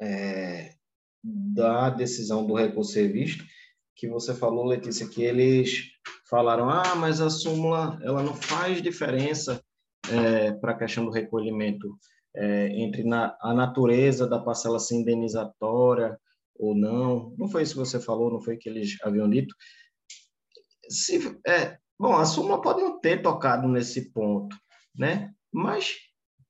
é, 0.00 0.74
da 1.22 1.90
decisão 1.90 2.46
do 2.46 2.54
recurso 2.54 2.94
visto, 2.94 3.44
que 3.94 4.08
você 4.08 4.34
falou, 4.34 4.64
Letícia, 4.64 5.08
que 5.08 5.22
eles 5.22 5.90
falaram, 6.28 6.70
ah, 6.70 6.94
mas 6.94 7.20
a 7.20 7.28
súmula 7.28 7.98
ela 8.02 8.22
não 8.22 8.34
faz 8.34 8.80
diferença 8.80 9.62
é, 10.10 10.52
para 10.52 10.72
a 10.72 10.78
questão 10.78 11.04
do 11.04 11.10
recolhimento 11.10 11.98
é, 12.34 12.68
entre 12.80 13.04
na, 13.04 13.36
a 13.40 13.52
natureza 13.52 14.26
da 14.26 14.38
parcela 14.38 14.78
ser 14.78 14.96
indenizatória 14.96 16.18
ou 16.56 16.74
não. 16.74 17.34
Não 17.36 17.48
foi 17.48 17.62
isso 17.62 17.74
que 17.74 17.80
você 17.80 18.00
falou, 18.00 18.32
não 18.32 18.40
foi 18.40 18.56
que 18.56 18.68
eles 18.68 18.96
haviam 19.02 19.28
dito. 19.28 19.54
Se, 20.88 21.38
é, 21.46 21.78
bom, 21.98 22.14
a 22.16 22.24
súmula 22.24 22.60
pode 22.60 22.80
não 22.80 22.98
ter 23.00 23.22
tocado 23.22 23.68
nesse 23.68 24.10
ponto, 24.12 24.56
né? 24.96 25.32
Mas 25.52 25.96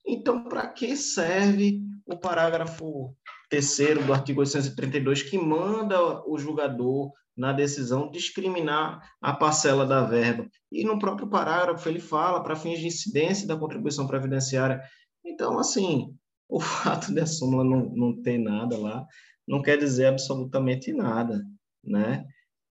então, 0.07 0.45
para 0.45 0.67
que 0.69 0.97
serve 0.97 1.83
o 2.07 2.17
parágrafo 2.17 3.15
terceiro 3.51 4.03
do 4.05 4.13
artigo 4.13 4.41
832 4.41 5.25
que 5.25 5.37
manda 5.37 6.23
o 6.27 6.39
julgador 6.39 7.13
na 7.37 7.53
decisão 7.53 8.11
discriminar 8.11 9.01
a 9.21 9.35
parcela 9.35 9.85
da 9.85 10.05
verba? 10.05 10.49
E 10.73 10.85
no 10.85 10.99
próprio 10.99 11.29
parágrafo 11.29 11.87
ele 11.89 12.01
fala 12.01 12.43
para 12.43 12.57
fins 12.57 12.79
de 12.79 12.87
incidência 12.87 13.47
da 13.47 13.59
contribuição 13.59 14.07
previdenciária. 14.07 14.81
Então, 15.25 15.59
assim, 15.59 16.15
o 16.49 16.61
fato 16.61 17.13
de 17.13 17.21
a 17.21 17.27
súmula 17.27 17.65
não, 17.65 17.91
não 17.95 18.23
ter 18.23 18.39
nada 18.39 18.79
lá 18.79 19.05
não 19.47 19.61
quer 19.61 19.77
dizer 19.77 20.07
absolutamente 20.07 20.93
nada, 20.93 21.43
né? 21.85 22.25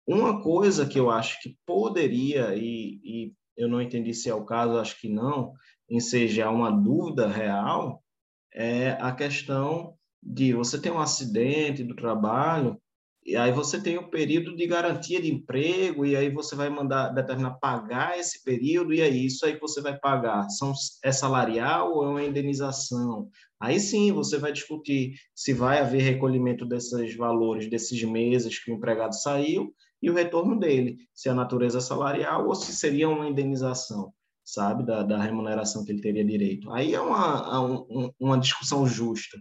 Uma 0.06 0.40
coisa 0.40 0.86
que 0.86 0.98
eu 0.98 1.10
acho 1.10 1.40
que 1.42 1.56
poderia, 1.66 2.54
e, 2.54 3.00
e 3.02 3.32
eu 3.56 3.68
não 3.68 3.82
entendi 3.82 4.14
se 4.14 4.30
é 4.30 4.34
o 4.34 4.44
caso, 4.44 4.78
acho 4.78 4.98
que 5.00 5.08
não, 5.08 5.52
ensejar 5.90 6.50
uma 6.50 6.70
dúvida 6.70 7.26
real, 7.26 8.00
é 8.54 8.92
a 8.92 9.12
questão 9.12 9.97
de 10.22 10.52
você 10.52 10.80
ter 10.80 10.90
um 10.90 10.98
acidente 10.98 11.82
do 11.82 11.94
trabalho, 11.94 12.80
e 13.24 13.36
aí 13.36 13.52
você 13.52 13.80
tem 13.80 13.98
o 13.98 14.08
período 14.08 14.56
de 14.56 14.66
garantia 14.66 15.20
de 15.20 15.30
emprego, 15.30 16.06
e 16.06 16.16
aí 16.16 16.30
você 16.30 16.56
vai 16.56 16.70
mandar 16.70 17.10
determinar 17.10 17.58
pagar 17.58 18.18
esse 18.18 18.42
período, 18.42 18.94
e 18.94 19.02
aí 19.02 19.26
isso 19.26 19.44
aí 19.44 19.54
que 19.54 19.60
você 19.60 19.82
vai 19.82 19.98
pagar 19.98 20.48
são, 20.48 20.72
é 21.04 21.12
salarial 21.12 21.92
ou 21.92 22.04
é 22.04 22.08
uma 22.08 22.24
indenização? 22.24 23.28
Aí 23.60 23.78
sim 23.78 24.12
você 24.12 24.38
vai 24.38 24.52
discutir 24.52 25.14
se 25.34 25.52
vai 25.52 25.80
haver 25.80 26.00
recolhimento 26.00 26.64
desses 26.64 27.14
valores, 27.16 27.68
desses 27.68 28.02
meses 28.04 28.62
que 28.62 28.70
o 28.70 28.74
empregado 28.74 29.14
saiu, 29.14 29.74
e 30.00 30.08
o 30.10 30.14
retorno 30.14 30.58
dele, 30.58 30.96
se 31.12 31.28
é 31.28 31.32
a 31.32 31.34
natureza 31.34 31.80
salarial 31.80 32.46
ou 32.46 32.54
se 32.54 32.72
seria 32.72 33.08
uma 33.08 33.28
indenização 33.28 34.12
sabe, 34.48 34.82
da, 34.82 35.02
da 35.02 35.22
remuneração 35.22 35.84
que 35.84 35.92
ele 35.92 36.00
teria 36.00 36.24
direito. 36.24 36.72
Aí 36.72 36.94
é 36.94 37.00
uma, 37.00 37.60
uma, 37.60 38.14
uma 38.18 38.38
discussão 38.38 38.86
justa, 38.86 39.36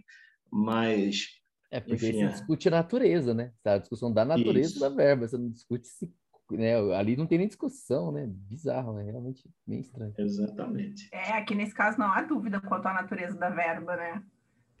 mas... 0.50 1.38
É, 1.70 1.80
porque 1.80 1.94
enfim, 1.94 2.18
você 2.18 2.24
é... 2.24 2.28
discute 2.28 2.68
a 2.68 2.70
natureza, 2.70 3.34
né? 3.34 3.52
Tá? 3.62 3.74
A 3.74 3.78
discussão 3.78 4.12
da 4.12 4.24
natureza 4.24 4.70
Isso. 4.70 4.80
da 4.80 4.88
verba, 4.88 5.26
você 5.26 5.36
não 5.36 5.50
discute 5.50 5.86
se... 5.86 6.10
Né? 6.50 6.74
Ali 6.94 7.14
não 7.14 7.26
tem 7.26 7.36
nem 7.38 7.46
discussão, 7.46 8.10
né? 8.10 8.26
Bizarro, 8.26 8.98
é 8.98 9.04
realmente 9.04 9.44
bem 9.66 9.80
estranho. 9.80 10.14
Exatamente. 10.16 11.08
É, 11.12 11.32
aqui 11.32 11.54
nesse 11.54 11.74
caso 11.74 11.98
não 11.98 12.10
há 12.10 12.22
dúvida 12.22 12.58
quanto 12.60 12.86
à 12.86 12.94
natureza 12.94 13.36
da 13.36 13.50
verba, 13.50 13.96
né? 13.96 14.22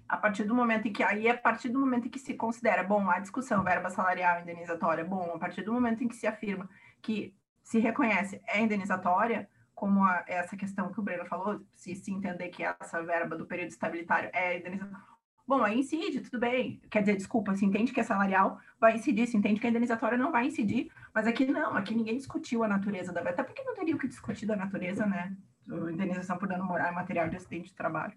a 0.08 0.16
partir 0.16 0.44
do 0.44 0.54
momento 0.54 0.88
em 0.88 0.92
que 0.92 1.02
aí 1.02 1.26
é 1.26 1.32
a 1.32 1.36
partir 1.36 1.68
do 1.68 1.78
momento 1.78 2.06
em 2.06 2.10
que 2.10 2.18
se 2.18 2.32
considera 2.32 2.82
bom 2.82 3.10
a 3.10 3.18
discussão 3.18 3.62
verba 3.62 3.90
salarial 3.90 4.40
indenizatória 4.40 5.04
bom 5.04 5.32
a 5.34 5.38
partir 5.38 5.60
do 5.60 5.70
momento 5.70 6.02
em 6.02 6.08
que 6.08 6.16
se 6.16 6.26
afirma 6.26 6.66
que 7.02 7.36
se 7.62 7.78
reconhece 7.78 8.40
é 8.46 8.62
indenizatória 8.62 9.46
como 9.78 10.02
a, 10.02 10.24
essa 10.26 10.56
questão 10.56 10.92
que 10.92 10.98
o 10.98 11.02
Breno 11.04 11.24
falou, 11.26 11.60
se, 11.76 11.94
se 11.94 12.10
entender 12.10 12.48
que 12.48 12.64
essa 12.64 13.00
verba 13.00 13.36
do 13.36 13.46
período 13.46 13.68
estabilitário 13.68 14.28
é 14.32 14.58
indenizatória, 14.58 15.04
bom, 15.48 15.64
aí 15.64 15.80
incide, 15.80 16.20
tudo 16.20 16.38
bem. 16.38 16.78
Quer 16.90 17.00
dizer, 17.00 17.16
desculpa, 17.16 17.54
se 17.56 17.64
entende 17.64 17.90
que 17.90 18.00
é 18.00 18.02
salarial, 18.02 18.60
vai 18.78 18.96
incidir, 18.96 19.26
se 19.26 19.34
entende 19.34 19.58
que 19.58 19.66
a 19.66 19.70
indenizatória 19.70 20.18
não 20.18 20.30
vai 20.30 20.46
incidir, 20.46 20.92
mas 21.14 21.26
aqui 21.26 21.46
não, 21.46 21.74
aqui 21.74 21.94
ninguém 21.94 22.18
discutiu 22.18 22.62
a 22.62 22.68
natureza 22.68 23.10
da 23.10 23.22
até 23.22 23.42
porque 23.42 23.64
não 23.64 23.74
teria 23.74 23.96
o 23.96 23.98
que 23.98 24.06
discutir 24.06 24.44
da 24.44 24.54
natureza, 24.54 25.06
né? 25.06 25.34
Indenização 25.66 26.36
por 26.36 26.46
dano 26.46 26.64
moral 26.64 26.92
e 26.92 26.94
material 26.94 27.30
de 27.30 27.36
acidente 27.36 27.70
de 27.70 27.74
trabalho. 27.74 28.12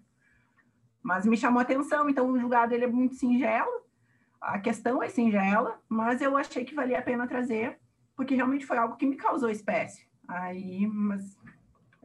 Mas 1.02 1.24
me 1.24 1.36
chamou 1.36 1.58
a 1.58 1.62
atenção, 1.62 2.08
então 2.08 2.30
o 2.30 2.38
julgado 2.38 2.74
ele 2.74 2.84
é 2.84 2.88
muito 2.88 3.14
singelo, 3.14 3.82
a 4.38 4.58
questão 4.58 5.02
é 5.02 5.08
singela, 5.08 5.80
mas 5.88 6.20
eu 6.20 6.36
achei 6.36 6.66
que 6.66 6.74
valia 6.74 6.98
a 6.98 7.02
pena 7.02 7.26
trazer, 7.26 7.78
porque 8.14 8.34
realmente 8.34 8.66
foi 8.66 8.76
algo 8.76 8.96
que 8.96 9.06
me 9.06 9.16
causou 9.16 9.48
espécie. 9.48 10.06
Aí, 10.28 10.86
mas 10.86 11.40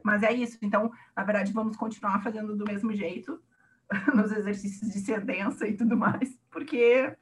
mas 0.02 0.22
é 0.22 0.32
isso. 0.32 0.56
Então, 0.62 0.90
na 1.14 1.22
verdade, 1.22 1.52
vamos 1.52 1.76
continuar 1.76 2.22
fazendo 2.22 2.56
do 2.56 2.64
mesmo 2.64 2.94
jeito 2.94 3.38
nos 4.14 4.32
exercícios 4.32 4.92
de 4.92 5.00
sentença 5.00 5.66
e 5.66 5.76
tudo 5.76 5.96
mais, 5.96 6.38
porque 6.50 7.16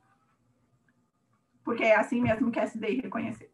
porque 1.64 1.82
é 1.82 1.96
assim 1.96 2.20
mesmo 2.20 2.50
que 2.50 2.60
a 2.60 2.64
SDI 2.64 3.00
reconhecer. 3.00 3.52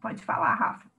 Pode 0.00 0.24
falar, 0.24 0.54
Rafa. 0.54 0.90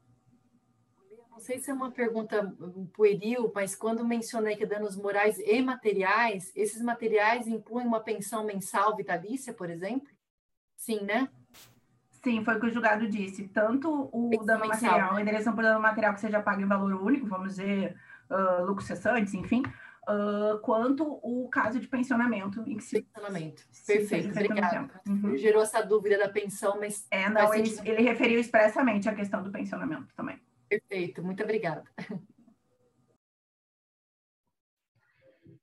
Não 1.31 1.39
sei 1.39 1.57
se 1.57 1.71
é 1.71 1.73
uma 1.73 1.91
pergunta 1.91 2.55
pueril, 2.93 3.51
mas 3.55 3.75
quando 3.75 4.05
mencionei 4.05 4.55
que 4.55 4.67
danos 4.67 4.95
morais 4.95 5.39
e 5.39 5.61
materiais, 5.63 6.51
esses 6.55 6.81
materiais 6.81 7.47
incluem 7.47 7.87
uma 7.87 7.99
pensão 7.99 8.45
mensal 8.45 8.95
vitalícia, 8.95 9.51
por 9.51 9.67
exemplo? 9.67 10.07
Sim, 10.77 11.01
né? 11.01 11.27
Sim, 12.23 12.45
foi 12.45 12.55
o 12.55 12.59
que 12.59 12.67
o 12.67 12.71
julgado 12.71 13.09
disse. 13.09 13.47
Tanto 13.47 14.09
o 14.13 14.45
dano 14.45 14.67
material, 14.67 15.15
a 15.15 15.21
indenização 15.21 15.55
por 15.55 15.63
dano 15.63 15.81
material 15.81 16.13
que 16.13 16.21
seja 16.21 16.41
pago 16.41 16.61
em 16.61 16.67
valor 16.67 16.93
único, 17.01 17.25
vamos 17.25 17.55
dizer, 17.55 17.99
uh, 18.33 18.65
lucros 18.65 18.87
cessantes, 18.87 19.33
enfim, 19.33 19.63
uh, 20.07 20.59
quanto 20.59 21.03
o 21.23 21.47
caso 21.49 21.79
de 21.79 21.87
pensionamento. 21.87 22.61
Em 22.67 22.77
que 22.77 22.83
se... 22.83 23.01
Pensionamento. 23.01 23.63
Perfeito, 23.85 24.29
obrigada. 24.31 25.01
Uhum. 25.07 25.37
Gerou 25.37 25.61
essa 25.61 25.81
dúvida 25.81 26.17
da 26.17 26.29
pensão, 26.29 26.79
mas. 26.79 27.07
É, 27.11 27.29
não, 27.29 27.53
ele, 27.53 27.69
ele 27.85 28.01
referiu 28.01 28.39
expressamente 28.39 29.07
a 29.07 29.15
questão 29.15 29.43
do 29.43 29.51
pensionamento 29.51 30.13
também. 30.15 30.39
Perfeito, 30.67 31.23
muito 31.23 31.43
obrigada. 31.43 31.83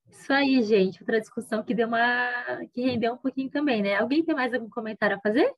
Isso 0.08 0.32
aí, 0.32 0.62
gente. 0.62 1.00
Outra 1.00 1.20
discussão 1.20 1.62
que 1.62 1.74
deu 1.74 1.88
uma. 1.88 2.30
que 2.72 2.82
rendeu 2.82 3.14
um 3.14 3.16
pouquinho 3.16 3.50
também, 3.50 3.82
né? 3.82 3.96
Alguém 3.96 4.24
tem 4.24 4.34
mais 4.34 4.52
algum 4.52 4.68
comentário 4.68 5.16
a 5.16 5.20
fazer? 5.20 5.52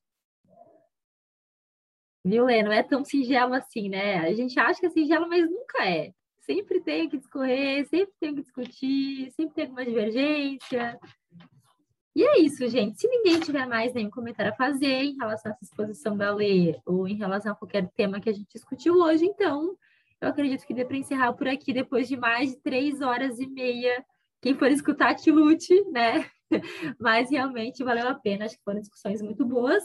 Viu, 2.24 2.44
Lê? 2.44 2.62
Não 2.62 2.72
é 2.72 2.82
tão 2.82 3.04
singelo 3.04 3.52
assim, 3.54 3.88
né? 3.88 4.18
A 4.18 4.32
gente 4.32 4.58
acha 4.58 4.78
que 4.78 4.86
é 4.86 4.90
singelo, 4.90 5.28
mas 5.28 5.44
nunca 5.50 5.84
é. 5.84 6.12
Sempre 6.42 6.80
tem 6.80 7.08
que 7.08 7.18
discorrer, 7.18 7.86
sempre 7.86 8.14
tem 8.20 8.34
que 8.34 8.42
discutir, 8.42 9.30
sempre 9.30 9.54
tem 9.54 9.64
alguma 9.64 9.84
divergência. 9.84 10.98
E 12.14 12.22
é 12.24 12.40
isso, 12.40 12.68
gente. 12.68 13.00
Se 13.00 13.08
ninguém 13.08 13.40
tiver 13.40 13.66
mais 13.66 13.94
nenhum 13.94 14.10
comentário 14.10 14.52
a 14.52 14.56
fazer 14.56 15.02
em 15.02 15.16
relação 15.16 15.50
a 15.50 15.54
essa 15.54 15.64
exposição 15.64 16.16
da 16.16 16.34
Lê 16.34 16.78
ou 16.84 17.08
em 17.08 17.14
relação 17.14 17.52
a 17.52 17.54
qualquer 17.54 17.88
tema 17.96 18.20
que 18.20 18.28
a 18.28 18.32
gente 18.32 18.52
discutiu 18.52 18.94
hoje, 18.96 19.24
então 19.24 19.76
eu 20.20 20.28
acredito 20.28 20.66
que 20.66 20.74
dê 20.74 20.84
para 20.84 20.96
encerrar 20.96 21.32
por 21.32 21.48
aqui 21.48 21.72
depois 21.72 22.06
de 22.06 22.16
mais 22.16 22.50
de 22.50 22.60
três 22.60 23.00
horas 23.00 23.38
e 23.38 23.46
meia. 23.46 24.04
Quem 24.42 24.54
for 24.54 24.70
escutar, 24.70 25.14
que 25.14 25.30
lute, 25.30 25.72
né? 25.90 26.28
Mas 27.00 27.30
realmente 27.30 27.82
valeu 27.82 28.08
a 28.08 28.14
pena, 28.14 28.44
acho 28.44 28.56
que 28.56 28.64
foram 28.64 28.80
discussões 28.80 29.22
muito 29.22 29.46
boas. 29.46 29.82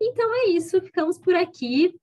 Então 0.00 0.34
é 0.34 0.50
isso, 0.50 0.80
ficamos 0.82 1.18
por 1.18 1.34
aqui. 1.34 1.94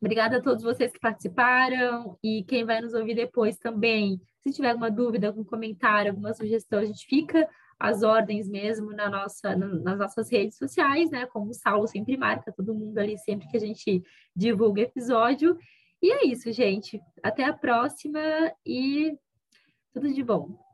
Obrigada 0.00 0.38
a 0.38 0.42
todos 0.42 0.62
vocês 0.62 0.90
que 0.90 0.98
participaram 0.98 2.18
e 2.24 2.42
quem 2.44 2.64
vai 2.64 2.80
nos 2.80 2.94
ouvir 2.94 3.14
depois 3.14 3.58
também. 3.58 4.18
Se 4.42 4.50
tiver 4.50 4.70
alguma 4.70 4.90
dúvida, 4.90 5.26
algum 5.26 5.44
comentário, 5.44 6.10
alguma 6.10 6.32
sugestão, 6.32 6.78
a 6.78 6.84
gente 6.86 7.04
fica 7.06 7.46
às 7.78 8.02
ordens 8.02 8.48
mesmo 8.48 8.92
na 8.92 9.10
nossa, 9.10 9.54
nas 9.54 9.98
nossas 9.98 10.30
redes 10.30 10.56
sociais, 10.56 11.10
né? 11.10 11.26
Como 11.26 11.50
o 11.50 11.54
Saulo 11.54 11.86
sempre 11.86 12.16
marca 12.16 12.52
todo 12.52 12.74
mundo 12.74 12.96
ali 12.96 13.18
sempre 13.18 13.46
que 13.48 13.56
a 13.56 13.60
gente 13.60 14.02
divulga 14.34 14.82
episódio. 14.82 15.58
E 16.02 16.10
é 16.10 16.26
isso, 16.26 16.50
gente. 16.50 16.98
Até 17.22 17.44
a 17.44 17.52
próxima 17.52 18.20
e 18.64 19.14
tudo 19.92 20.12
de 20.12 20.22
bom. 20.22 20.69